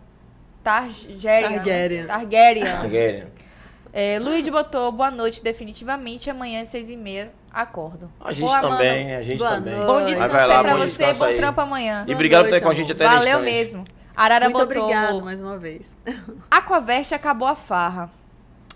Targaryen. 0.62 1.42
Targaryen. 1.58 2.06
Targaryen. 2.06 2.64
Targaryen. 2.64 3.26
É, 3.92 4.18
Luiz 4.18 4.48
botou 4.48 4.90
boa 4.90 5.10
noite, 5.10 5.42
definitivamente. 5.42 6.28
Amanhã 6.28 6.62
às 6.62 6.68
seis 6.68 6.88
e 6.90 6.96
meia, 6.96 7.30
acordo. 7.52 8.10
A 8.20 8.32
gente 8.32 8.48
Boa, 8.48 8.60
também, 8.60 9.04
mano. 9.04 9.18
a 9.18 9.22
gente 9.22 9.38
Boa 9.38 9.50
também. 9.52 9.74
noite. 9.74 9.86
Bom 9.86 10.04
descanso 10.04 10.48
lá, 10.48 10.62
pra 10.62 10.72
bom 10.72 10.78
você, 10.78 10.84
descanso 10.86 11.18
bom 11.20 11.24
aí. 11.26 11.36
trampo 11.36 11.60
amanhã. 11.60 12.02
E 12.02 12.04
Boa 12.06 12.14
obrigado 12.16 12.40
por 12.44 12.50
noite, 12.50 12.56
estar 12.56 12.66
com 12.66 12.72
a 12.72 12.74
gente 12.74 12.92
até 12.92 13.04
Valeu 13.04 13.40
mesmo. 13.40 13.84
Arara 14.16 14.46
Muito 14.46 14.58
botou. 14.58 14.82
obrigado 14.84 15.22
mais 15.22 15.42
uma 15.42 15.58
vez. 15.58 15.96
Aquaverte 16.50 17.14
acabou 17.14 17.48
a 17.48 17.54
farra. 17.54 18.10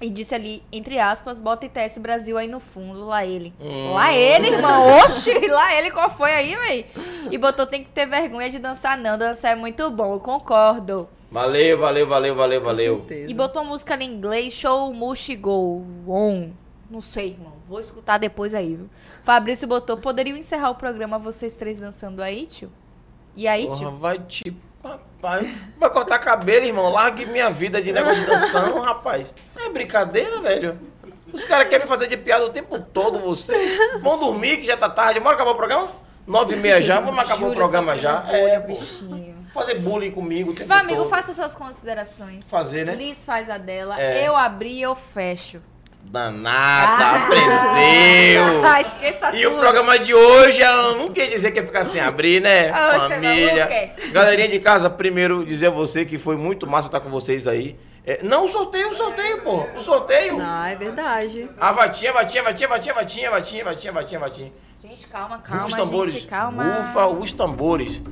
E 0.00 0.08
disse 0.10 0.32
ali, 0.32 0.62
entre 0.70 0.98
aspas, 1.00 1.40
bota 1.40 1.66
ITS 1.66 1.98
Brasil 1.98 2.38
aí 2.38 2.46
no 2.46 2.60
fundo, 2.60 3.04
lá 3.04 3.26
ele. 3.26 3.52
Hum. 3.60 3.94
Lá 3.94 4.14
ele, 4.14 4.48
irmão. 4.48 4.98
Oxi, 5.02 5.32
lá 5.48 5.74
ele, 5.74 5.90
qual 5.90 6.08
foi 6.08 6.30
aí, 6.30 6.54
véi? 6.54 6.86
E 7.32 7.36
botou, 7.36 7.66
tem 7.66 7.82
que 7.82 7.90
ter 7.90 8.06
vergonha 8.06 8.48
de 8.48 8.60
dançar, 8.60 8.96
não. 8.96 9.18
Dançar 9.18 9.52
é 9.52 9.56
muito 9.56 9.90
bom, 9.90 10.14
eu 10.14 10.20
concordo. 10.20 11.08
Valeu, 11.32 11.78
valeu, 11.78 12.06
valeu, 12.06 12.34
valeu, 12.34 12.62
valeu. 12.62 13.06
E 13.26 13.34
botou 13.34 13.60
uma 13.62 13.70
música 13.70 13.94
ali 13.94 14.04
em 14.04 14.14
inglês, 14.14 14.54
show 14.54 14.94
Mushi 14.94 15.34
Go 15.34 15.84
On. 16.06 16.50
Não 16.88 17.00
sei, 17.00 17.30
irmão. 17.32 17.54
Vou 17.68 17.80
escutar 17.80 18.18
depois 18.18 18.54
aí, 18.54 18.76
viu? 18.76 18.88
Fabrício 19.24 19.66
botou, 19.66 19.96
poderiam 19.98 20.36
encerrar 20.36 20.70
o 20.70 20.76
programa 20.76 21.18
vocês 21.18 21.54
três 21.54 21.80
dançando 21.80 22.22
aí, 22.22 22.46
tio? 22.46 22.70
E 23.36 23.46
aí, 23.46 23.66
Porra, 23.66 23.78
tio? 23.78 23.90
vai 23.96 24.18
te. 24.20 24.56
Papai. 24.82 25.54
Vai 25.78 25.90
cortar 25.90 26.18
cabelo, 26.18 26.66
irmão. 26.66 26.90
Largue 26.90 27.26
minha 27.26 27.50
vida 27.50 27.82
de 27.82 27.92
negócio 27.92 28.20
de 28.20 28.26
dançando, 28.26 28.78
rapaz. 28.80 29.34
É 29.58 29.68
brincadeira, 29.70 30.40
velho. 30.40 30.78
Os 31.32 31.44
caras 31.44 31.68
querem 31.68 31.84
me 31.86 31.92
fazer 31.92 32.06
de 32.06 32.16
piada 32.16 32.46
o 32.46 32.50
tempo 32.50 32.78
todo, 32.78 33.18
vocês. 33.18 34.00
Vão 34.00 34.18
dormir, 34.18 34.58
que 34.58 34.66
já 34.66 34.76
tá 34.76 34.88
tarde. 34.88 35.20
Bora 35.20 35.34
acabar 35.34 35.50
o 35.50 35.56
programa? 35.56 35.88
Nove 36.26 36.54
e 36.54 36.58
meia 36.58 36.80
já, 36.80 37.00
vamos 37.00 37.18
acabar 37.18 37.48
o 37.48 37.54
programa 37.54 37.94
sofrendo 37.94 38.02
já. 38.02 38.30
É, 38.30 38.60
bichinho. 38.60 39.38
Fazer 39.52 39.76
bullying 39.76 40.10
comigo 40.10 40.54
amigo, 40.70 41.00
todo. 41.00 41.08
faça 41.08 41.34
suas 41.34 41.54
considerações. 41.54 42.48
Fazer, 42.48 42.84
né? 42.84 42.94
Liz 42.94 43.24
faz 43.24 43.48
a 43.48 43.56
dela. 43.56 44.00
É. 44.00 44.28
Eu 44.28 44.36
abri, 44.36 44.80
eu 44.80 44.94
fecho. 44.94 45.60
Danada, 46.02 47.16
aprendeu. 47.24 48.64
Ah, 48.64 48.80
esqueça 48.80 49.30
E 49.36 49.42
tudo. 49.42 49.56
o 49.56 49.58
programa 49.58 49.98
de 49.98 50.14
hoje, 50.14 50.62
ela 50.62 50.94
não 50.94 51.08
quer 51.08 51.26
dizer 51.26 51.50
que 51.50 51.58
ia 51.60 51.66
ficar 51.66 51.84
sem 51.84 52.00
abrir, 52.00 52.40
né? 52.40 52.70
Ah, 52.70 52.98
você 53.00 53.14
Família. 53.14 53.92
Galerinha 54.12 54.48
de 54.48 54.58
casa, 54.58 54.88
primeiro 54.88 55.44
dizer 55.44 55.66
a 55.66 55.70
você 55.70 56.06
que 56.06 56.16
foi 56.16 56.36
muito 56.36 56.66
massa 56.66 56.88
estar 56.88 57.00
com 57.00 57.10
vocês 57.10 57.46
aí. 57.46 57.76
É, 58.06 58.20
não, 58.22 58.46
o 58.46 58.48
sorteio, 58.48 58.88
o 58.90 58.94
sorteio, 58.94 59.42
pô. 59.42 59.66
O 59.76 59.82
sorteio. 59.82 60.38
Não, 60.38 60.64
é 60.64 60.74
verdade. 60.74 61.46
A 61.60 61.72
vatinha, 61.72 62.10
vatinha, 62.10 62.42
vatinha, 62.42 62.68
vatinha, 62.68 62.94
vatinha, 62.94 63.30
vatinha, 63.30 63.64
vatinha, 63.64 63.92
vatinha, 63.92 64.20
vatinha. 64.20 64.52
Gente, 64.82 65.06
calma, 65.08 65.38
calma, 65.38 65.66
os 65.66 65.74
tambores. 65.74 66.12
gente, 66.14 66.26
calma. 66.26 66.64
Bufa 66.64 67.06
os 67.08 67.32
tambores. 67.32 68.02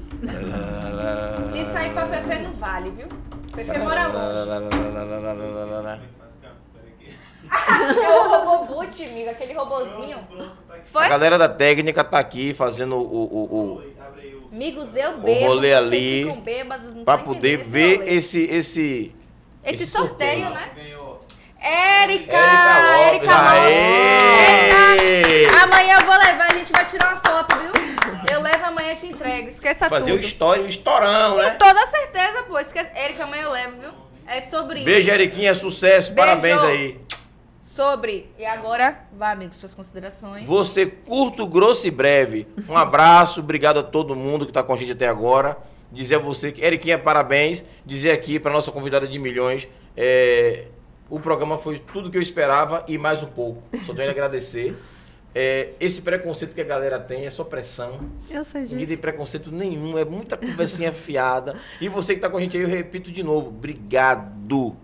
Se 1.51 1.65
sair 1.73 1.95
pra 1.95 2.05
Fefe 2.07 2.39
não 2.41 2.53
vale, 2.53 2.91
viu? 2.91 3.09
Fefe 3.55 3.79
mora 3.79 4.07
longe. 4.09 6.03
É 8.03 8.11
o 8.11 8.29
robô 8.29 8.75
boot, 8.75 9.05
amigo, 9.09 9.31
aquele 9.31 9.53
robozinho. 9.55 10.19
Foi? 10.93 11.05
A 11.05 11.09
galera 11.09 11.39
da 11.39 11.49
técnica 11.49 12.03
tá 12.05 12.19
aqui 12.19 12.53
fazendo 12.55 12.97
o, 12.97 13.03
o, 13.03 13.81
o, 13.81 13.97
Amigos, 14.53 14.95
eu 14.97 15.19
bebo. 15.19 15.47
rolê 15.47 15.69
vocês 15.75 15.83
ali 15.83 16.33
bêbados, 16.43 16.95
pra 17.05 17.19
poder 17.19 17.59
ver 17.59 17.99
rolê. 17.99 18.15
esse, 18.15 18.43
esse, 18.45 19.15
Esse 19.65 19.83
esse 19.83 19.93
sorteio, 19.93 20.45
sorteio. 20.47 20.51
né? 20.55 20.71
Ganhou. 20.75 21.21
Érica! 21.61 22.37
Érica 22.37 23.35
Lopes. 23.37 25.53
Amanhã 25.63 25.97
eu 26.01 26.07
vou 26.07 26.17
levar, 26.19 26.53
a 26.53 26.57
gente 26.57 26.73
vai 26.73 26.85
tirar 26.87 27.15
uma 27.15 27.21
foto, 27.21 27.57
viu? 27.59 27.73
Eu 28.33 28.41
levo 28.41 28.65
amanhã 28.67 28.93
e 28.93 28.97
te 28.97 29.07
entrego. 29.07 29.49
Esqueça 29.49 29.89
fazer 29.89 30.13
o 30.13 30.15
tudo. 30.15 30.25
história, 30.25 30.63
o 30.63 30.67
estourão, 30.67 31.37
né? 31.39 31.51
Com 31.51 31.59
toda 31.59 31.87
certeza, 31.87 32.43
pô. 32.45 32.59
Esquece... 32.59 32.91
Érica, 32.95 33.25
amanhã 33.25 33.43
eu 33.45 33.51
levo, 33.51 33.81
viu? 33.81 33.91
É 34.27 34.41
sobre 34.41 34.83
Beijo, 34.85 35.11
Eriquinha, 35.11 35.55
sucesso, 35.55 36.13
Beijo. 36.13 36.29
parabéns 36.29 36.63
aí. 36.63 37.01
Sobre. 37.77 38.31
E 38.39 38.45
agora, 38.47 39.07
vai, 39.13 39.35
amigo, 39.35 39.55
suas 39.55 39.75
considerações. 39.75 40.47
Você 40.47 40.87
curto, 40.87 41.47
grosso 41.47 41.87
e 41.87 41.91
breve. 41.91 42.49
Um 42.67 42.75
abraço, 42.77 43.41
obrigado 43.41 43.79
a 43.79 43.83
todo 43.83 44.17
mundo 44.17 44.47
que 44.47 44.51
está 44.51 44.63
com 44.63 44.73
a 44.73 44.77
gente 44.79 44.93
até 44.93 45.07
agora. 45.07 45.59
Dizer 45.93 46.15
a 46.15 46.19
você 46.19 46.51
que, 46.51 46.63
Eriquinha, 46.63 46.99
parabéns. 46.99 47.65
Dizer 47.85 48.13
aqui 48.13 48.41
para 48.41 48.51
nossa 48.51 48.73
convidada 48.73 49.07
de 49.07 49.19
milhões, 49.19 49.69
é, 49.97 50.69
O 51.11 51.21
programa 51.21 51.59
foi 51.59 51.79
tudo 51.79 52.11
que 52.11 52.17
eu 52.17 52.23
esperava 52.23 52.83
e 52.89 52.97
mais 52.99 53.23
um 53.23 53.27
pouco. 53.29 53.63
Só 53.85 53.93
tenho 53.95 54.09
a 54.09 54.11
agradecer. 54.13 54.75
É, 55.35 55.69
esse 55.79 56.01
preconceito 56.01 56.55
que 56.55 56.61
a 56.63 56.65
galera 56.65 56.99
tem 56.99 57.27
é 57.27 57.31
só 57.31 57.45
pressão. 57.45 58.01
Eu 58.31 58.43
sei 58.43 58.63
Ninguém 58.63 58.79
tem 58.79 58.87
disso. 58.87 59.01
preconceito 59.03 59.53
nenhum, 59.53 59.99
é 59.99 60.05
muita 60.05 60.35
conversinha 60.37 60.91
fiada. 60.95 61.57
E 61.79 61.91
você 61.91 62.15
que 62.15 62.21
tá 62.21 62.31
com 62.31 62.39
a 62.39 62.41
gente 62.41 62.57
aí, 62.57 62.63
eu 62.63 62.69
repito 62.71 63.13
de 63.13 63.23
novo, 63.23 63.49
obrigado. 63.49 64.75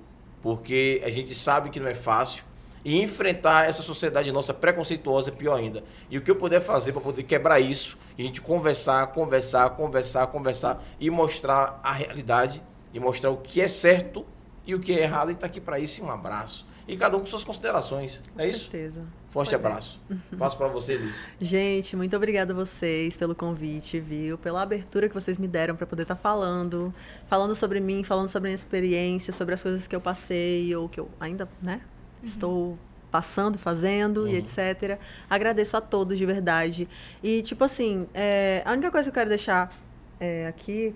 Porque 0.42 1.00
a 1.04 1.08
gente 1.10 1.34
sabe 1.34 1.70
que 1.70 1.80
não 1.80 1.88
é 1.88 1.94
fácil. 1.94 2.44
E 2.84 3.00
enfrentar 3.00 3.68
essa 3.68 3.82
sociedade 3.82 4.32
nossa 4.32 4.52
preconceituosa 4.52 5.30
é 5.30 5.32
pior 5.32 5.54
ainda. 5.56 5.84
E 6.10 6.18
o 6.18 6.20
que 6.20 6.30
eu 6.30 6.36
puder 6.36 6.60
fazer 6.60 6.92
para 6.92 7.00
poder 7.00 7.22
quebrar 7.22 7.60
isso, 7.60 7.96
e 8.18 8.22
a 8.22 8.26
gente 8.26 8.40
conversar, 8.40 9.06
conversar, 9.08 9.70
conversar, 9.70 10.26
conversar 10.26 10.84
e 10.98 11.08
mostrar 11.10 11.80
a 11.82 11.92
realidade 11.92 12.62
e 12.92 12.98
mostrar 12.98 13.30
o 13.30 13.36
que 13.36 13.60
é 13.60 13.68
certo 13.68 14.26
e 14.66 14.74
o 14.74 14.80
que 14.80 14.92
é 14.92 15.02
errado, 15.02 15.30
e 15.30 15.34
tá 15.34 15.46
aqui 15.46 15.60
para 15.60 15.78
isso. 15.78 16.00
E 16.00 16.04
um 16.04 16.10
abraço. 16.10 16.66
E 16.86 16.96
cada 16.96 17.16
um 17.16 17.20
com 17.20 17.26
suas 17.26 17.44
considerações. 17.44 18.20
É 18.36 18.42
Com 18.42 18.50
isso? 18.50 18.60
certeza. 18.62 19.04
Forte 19.30 19.50
Pois 19.50 19.64
é. 19.64 19.66
abraço. 19.66 20.00
Faço 20.36 20.56
para 20.58 20.66
você, 20.68 20.96
Liz. 20.96 21.28
Gente, 21.40 21.96
muito 21.96 22.14
obrigada 22.16 22.52
a 22.52 22.56
vocês 22.56 23.16
pelo 23.16 23.34
convite, 23.34 24.00
viu? 24.00 24.36
Pela 24.36 24.60
abertura 24.60 25.08
que 25.08 25.14
vocês 25.14 25.38
me 25.38 25.46
deram 25.46 25.76
para 25.76 25.86
poder 25.86 26.02
estar 26.02 26.16
falando, 26.16 26.92
falando 27.28 27.54
sobre 27.54 27.80
mim, 27.80 28.02
falando 28.02 28.28
sobre 28.28 28.48
a 28.48 28.50
minha 28.50 28.56
experiência, 28.56 29.32
sobre 29.32 29.54
as 29.54 29.62
coisas 29.62 29.86
que 29.86 29.94
eu 29.94 30.00
passei 30.00 30.74
ou 30.74 30.88
que 30.88 30.98
eu 31.00 31.08
ainda, 31.20 31.48
né, 31.62 31.80
estou 32.22 32.78
passando, 33.10 33.58
fazendo 33.58 34.26
e 34.26 34.36
etc. 34.36 34.98
Agradeço 35.28 35.76
a 35.76 35.80
todos 35.80 36.18
de 36.18 36.24
verdade. 36.24 36.88
E 37.22 37.42
tipo 37.42 37.62
assim, 37.62 38.06
é, 38.14 38.62
a 38.64 38.72
única 38.72 38.90
coisa 38.90 39.04
que 39.04 39.10
eu 39.10 39.20
quero 39.20 39.28
deixar 39.28 39.72
é, 40.18 40.46
aqui 40.46 40.94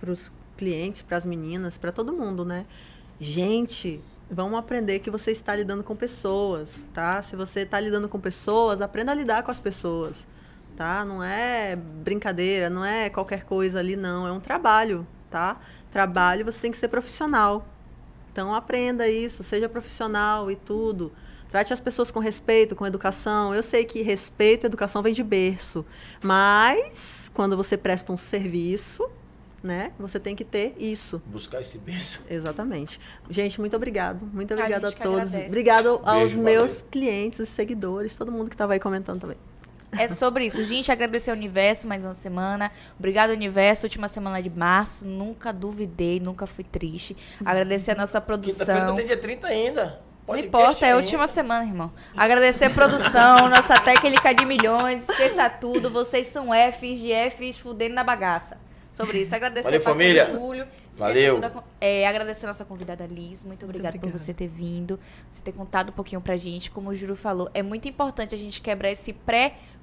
para 0.00 0.10
os 0.10 0.32
clientes, 0.56 1.02
para 1.02 1.18
as 1.18 1.24
meninas, 1.24 1.76
para 1.76 1.92
todo 1.92 2.12
mundo, 2.12 2.44
né? 2.44 2.66
Gente, 3.18 4.00
vamos 4.30 4.58
aprender 4.58 5.00
que 5.00 5.10
você 5.10 5.30
está 5.30 5.54
lidando 5.54 5.84
com 5.84 5.94
pessoas, 5.94 6.82
tá? 6.94 7.20
Se 7.22 7.36
você 7.36 7.60
está 7.60 7.78
lidando 7.78 8.08
com 8.08 8.18
pessoas, 8.18 8.80
aprenda 8.80 9.12
a 9.12 9.14
lidar 9.14 9.42
com 9.42 9.50
as 9.50 9.60
pessoas, 9.60 10.26
tá? 10.76 11.04
Não 11.04 11.22
é 11.22 11.76
brincadeira, 11.76 12.70
não 12.70 12.84
é 12.84 13.10
qualquer 13.10 13.44
coisa 13.44 13.78
ali, 13.78 13.96
não. 13.96 14.26
É 14.26 14.32
um 14.32 14.40
trabalho, 14.40 15.06
tá? 15.30 15.60
Trabalho, 15.90 16.44
você 16.44 16.60
tem 16.60 16.70
que 16.70 16.78
ser 16.78 16.88
profissional. 16.88 17.66
Então 18.32 18.54
aprenda 18.54 19.08
isso, 19.08 19.42
seja 19.42 19.68
profissional 19.68 20.50
e 20.50 20.56
tudo. 20.56 21.12
Trate 21.48 21.72
as 21.72 21.80
pessoas 21.80 22.10
com 22.12 22.20
respeito, 22.20 22.76
com 22.76 22.86
educação. 22.86 23.52
Eu 23.54 23.62
sei 23.62 23.84
que 23.84 24.02
respeito 24.02 24.64
e 24.64 24.66
educação 24.68 25.02
vem 25.02 25.12
de 25.12 25.22
berço, 25.22 25.84
mas 26.22 27.30
quando 27.34 27.56
você 27.56 27.76
presta 27.76 28.12
um 28.12 28.16
serviço, 28.16 29.08
né, 29.62 29.92
você 29.98 30.20
tem 30.20 30.36
que 30.36 30.44
ter 30.44 30.74
isso. 30.78 31.20
Buscar 31.26 31.60
esse 31.60 31.76
beijo. 31.76 32.20
Exatamente. 32.30 33.00
Gente, 33.28 33.58
muito 33.60 33.74
obrigado. 33.74 34.24
Muito 34.32 34.52
A 34.52 34.56
obrigada 34.56 34.88
a, 34.88 34.92
que 34.92 35.02
todos. 35.02 35.18
agradece. 35.20 35.46
Obrigado 35.48 36.00
aos 36.04 36.34
Beijo, 36.34 36.40
meus 36.40 36.72
valeu. 36.76 36.86
clientes, 36.90 37.40
os 37.40 37.48
seguidores, 37.48 38.14
todo 38.14 38.30
mundo 38.30 38.48
que 38.48 38.54
estava 38.54 38.72
aí 38.74 38.80
comentando 38.80 39.20
também. 39.20 39.36
É 39.98 40.06
sobre 40.08 40.46
isso. 40.46 40.62
Gente, 40.64 40.90
agradecer 40.92 41.30
ao 41.30 41.36
Universo 41.36 41.86
mais 41.88 42.04
uma 42.04 42.12
semana. 42.12 42.70
Obrigado, 42.98 43.30
Universo. 43.30 43.86
Última 43.86 44.08
semana 44.08 44.40
de 44.42 44.48
março. 44.50 45.04
Nunca 45.04 45.52
duvidei, 45.52 46.20
nunca 46.20 46.46
fui 46.46 46.64
triste. 46.64 47.16
Agradecer 47.44 47.92
a 47.92 47.94
nossa 47.96 48.20
produção. 48.22 48.94
tem 48.96 49.06
dia 49.06 49.16
30 49.16 49.46
ainda. 49.48 50.00
Não 50.28 50.36
importa, 50.36 50.86
é 50.86 50.92
a 50.92 50.96
última 50.96 51.26
semana, 51.26 51.64
irmão. 51.64 51.90
Agradecer 52.16 52.66
a 52.66 52.70
produção, 52.70 53.48
nossa 53.50 53.80
técnica 53.80 54.32
de 54.32 54.44
milhões. 54.44 55.08
Esqueça 55.08 55.50
tudo. 55.50 55.90
Vocês 55.90 56.28
são 56.28 56.50
Fs 56.54 57.00
de 57.00 57.10
Fs 57.32 57.58
fudendo 57.58 57.96
na 57.96 58.04
bagaça. 58.04 58.56
Sobre 58.92 59.22
isso. 59.22 59.34
Agradecer 59.34 59.64
Valeu, 59.64 59.80
família. 59.80 60.26
Júlio. 60.26 60.66
Valeu. 60.92 61.36
tudo 61.36 61.44
a 61.46 61.50
con- 61.50 61.62
é, 61.80 62.06
agradecer 62.06 62.44
a 62.44 62.48
nossa 62.48 62.64
convidada 62.64 63.06
Liz. 63.06 63.42
Muito 63.44 63.64
obrigada 63.64 63.98
por 63.98 64.10
você 64.10 64.34
ter 64.34 64.46
vindo. 64.48 65.00
Você 65.28 65.40
ter 65.40 65.52
contado 65.52 65.88
um 65.88 65.92
pouquinho 65.92 66.20
pra 66.20 66.36
gente. 66.36 66.70
Como 66.70 66.90
o 66.90 66.94
Júlio 66.94 67.16
falou, 67.16 67.48
é 67.54 67.62
muito 67.62 67.88
importante 67.88 68.34
a 68.34 68.38
gente 68.38 68.60
quebrar 68.60 68.90
esse 68.90 69.12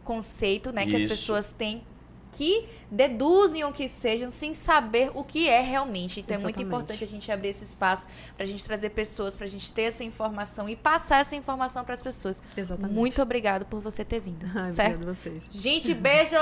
pré-conceito, 0.07 0.71
né? 0.71 0.85
Que 0.85 0.95
as 0.95 1.05
pessoas 1.05 1.51
têm 1.51 1.83
que 2.31 2.67
deduzem 2.91 3.63
o 3.63 3.71
que 3.71 3.87
sejam 3.87 4.29
sem 4.29 4.53
saber 4.53 5.11
o 5.15 5.23
que 5.23 5.49
é 5.49 5.61
realmente. 5.61 6.19
Então 6.19 6.35
é 6.35 6.39
muito 6.39 6.57
Exatamente. 6.57 6.67
importante 6.67 7.03
a 7.03 7.07
gente 7.07 7.31
abrir 7.31 7.49
esse 7.49 7.63
espaço 7.63 8.05
pra 8.35 8.45
gente 8.45 8.63
trazer 8.63 8.91
pessoas, 8.91 9.35
pra 9.35 9.47
gente 9.47 9.71
ter 9.71 9.83
essa 9.83 10.03
informação 10.03 10.69
e 10.69 10.75
passar 10.75 11.21
essa 11.21 11.35
informação 11.35 11.83
pras 11.83 12.01
pessoas. 12.01 12.41
Exatamente. 12.55 12.93
Muito 12.93 13.21
obrigado 13.21 13.65
por 13.65 13.79
você 13.79 14.05
ter 14.05 14.19
vindo, 14.19 14.45
Ai, 14.55 14.65
certo? 14.65 14.95
Obrigada 14.95 15.11
a 15.11 15.15
vocês. 15.15 15.49
Gente, 15.51 15.93
beijo 15.93 16.35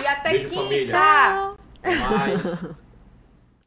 e 0.00 0.06
até 0.06 0.30
Beijo, 0.30 0.50
quinta! 0.50 1.56
família. 1.82 2.08
Mais. 2.08 2.64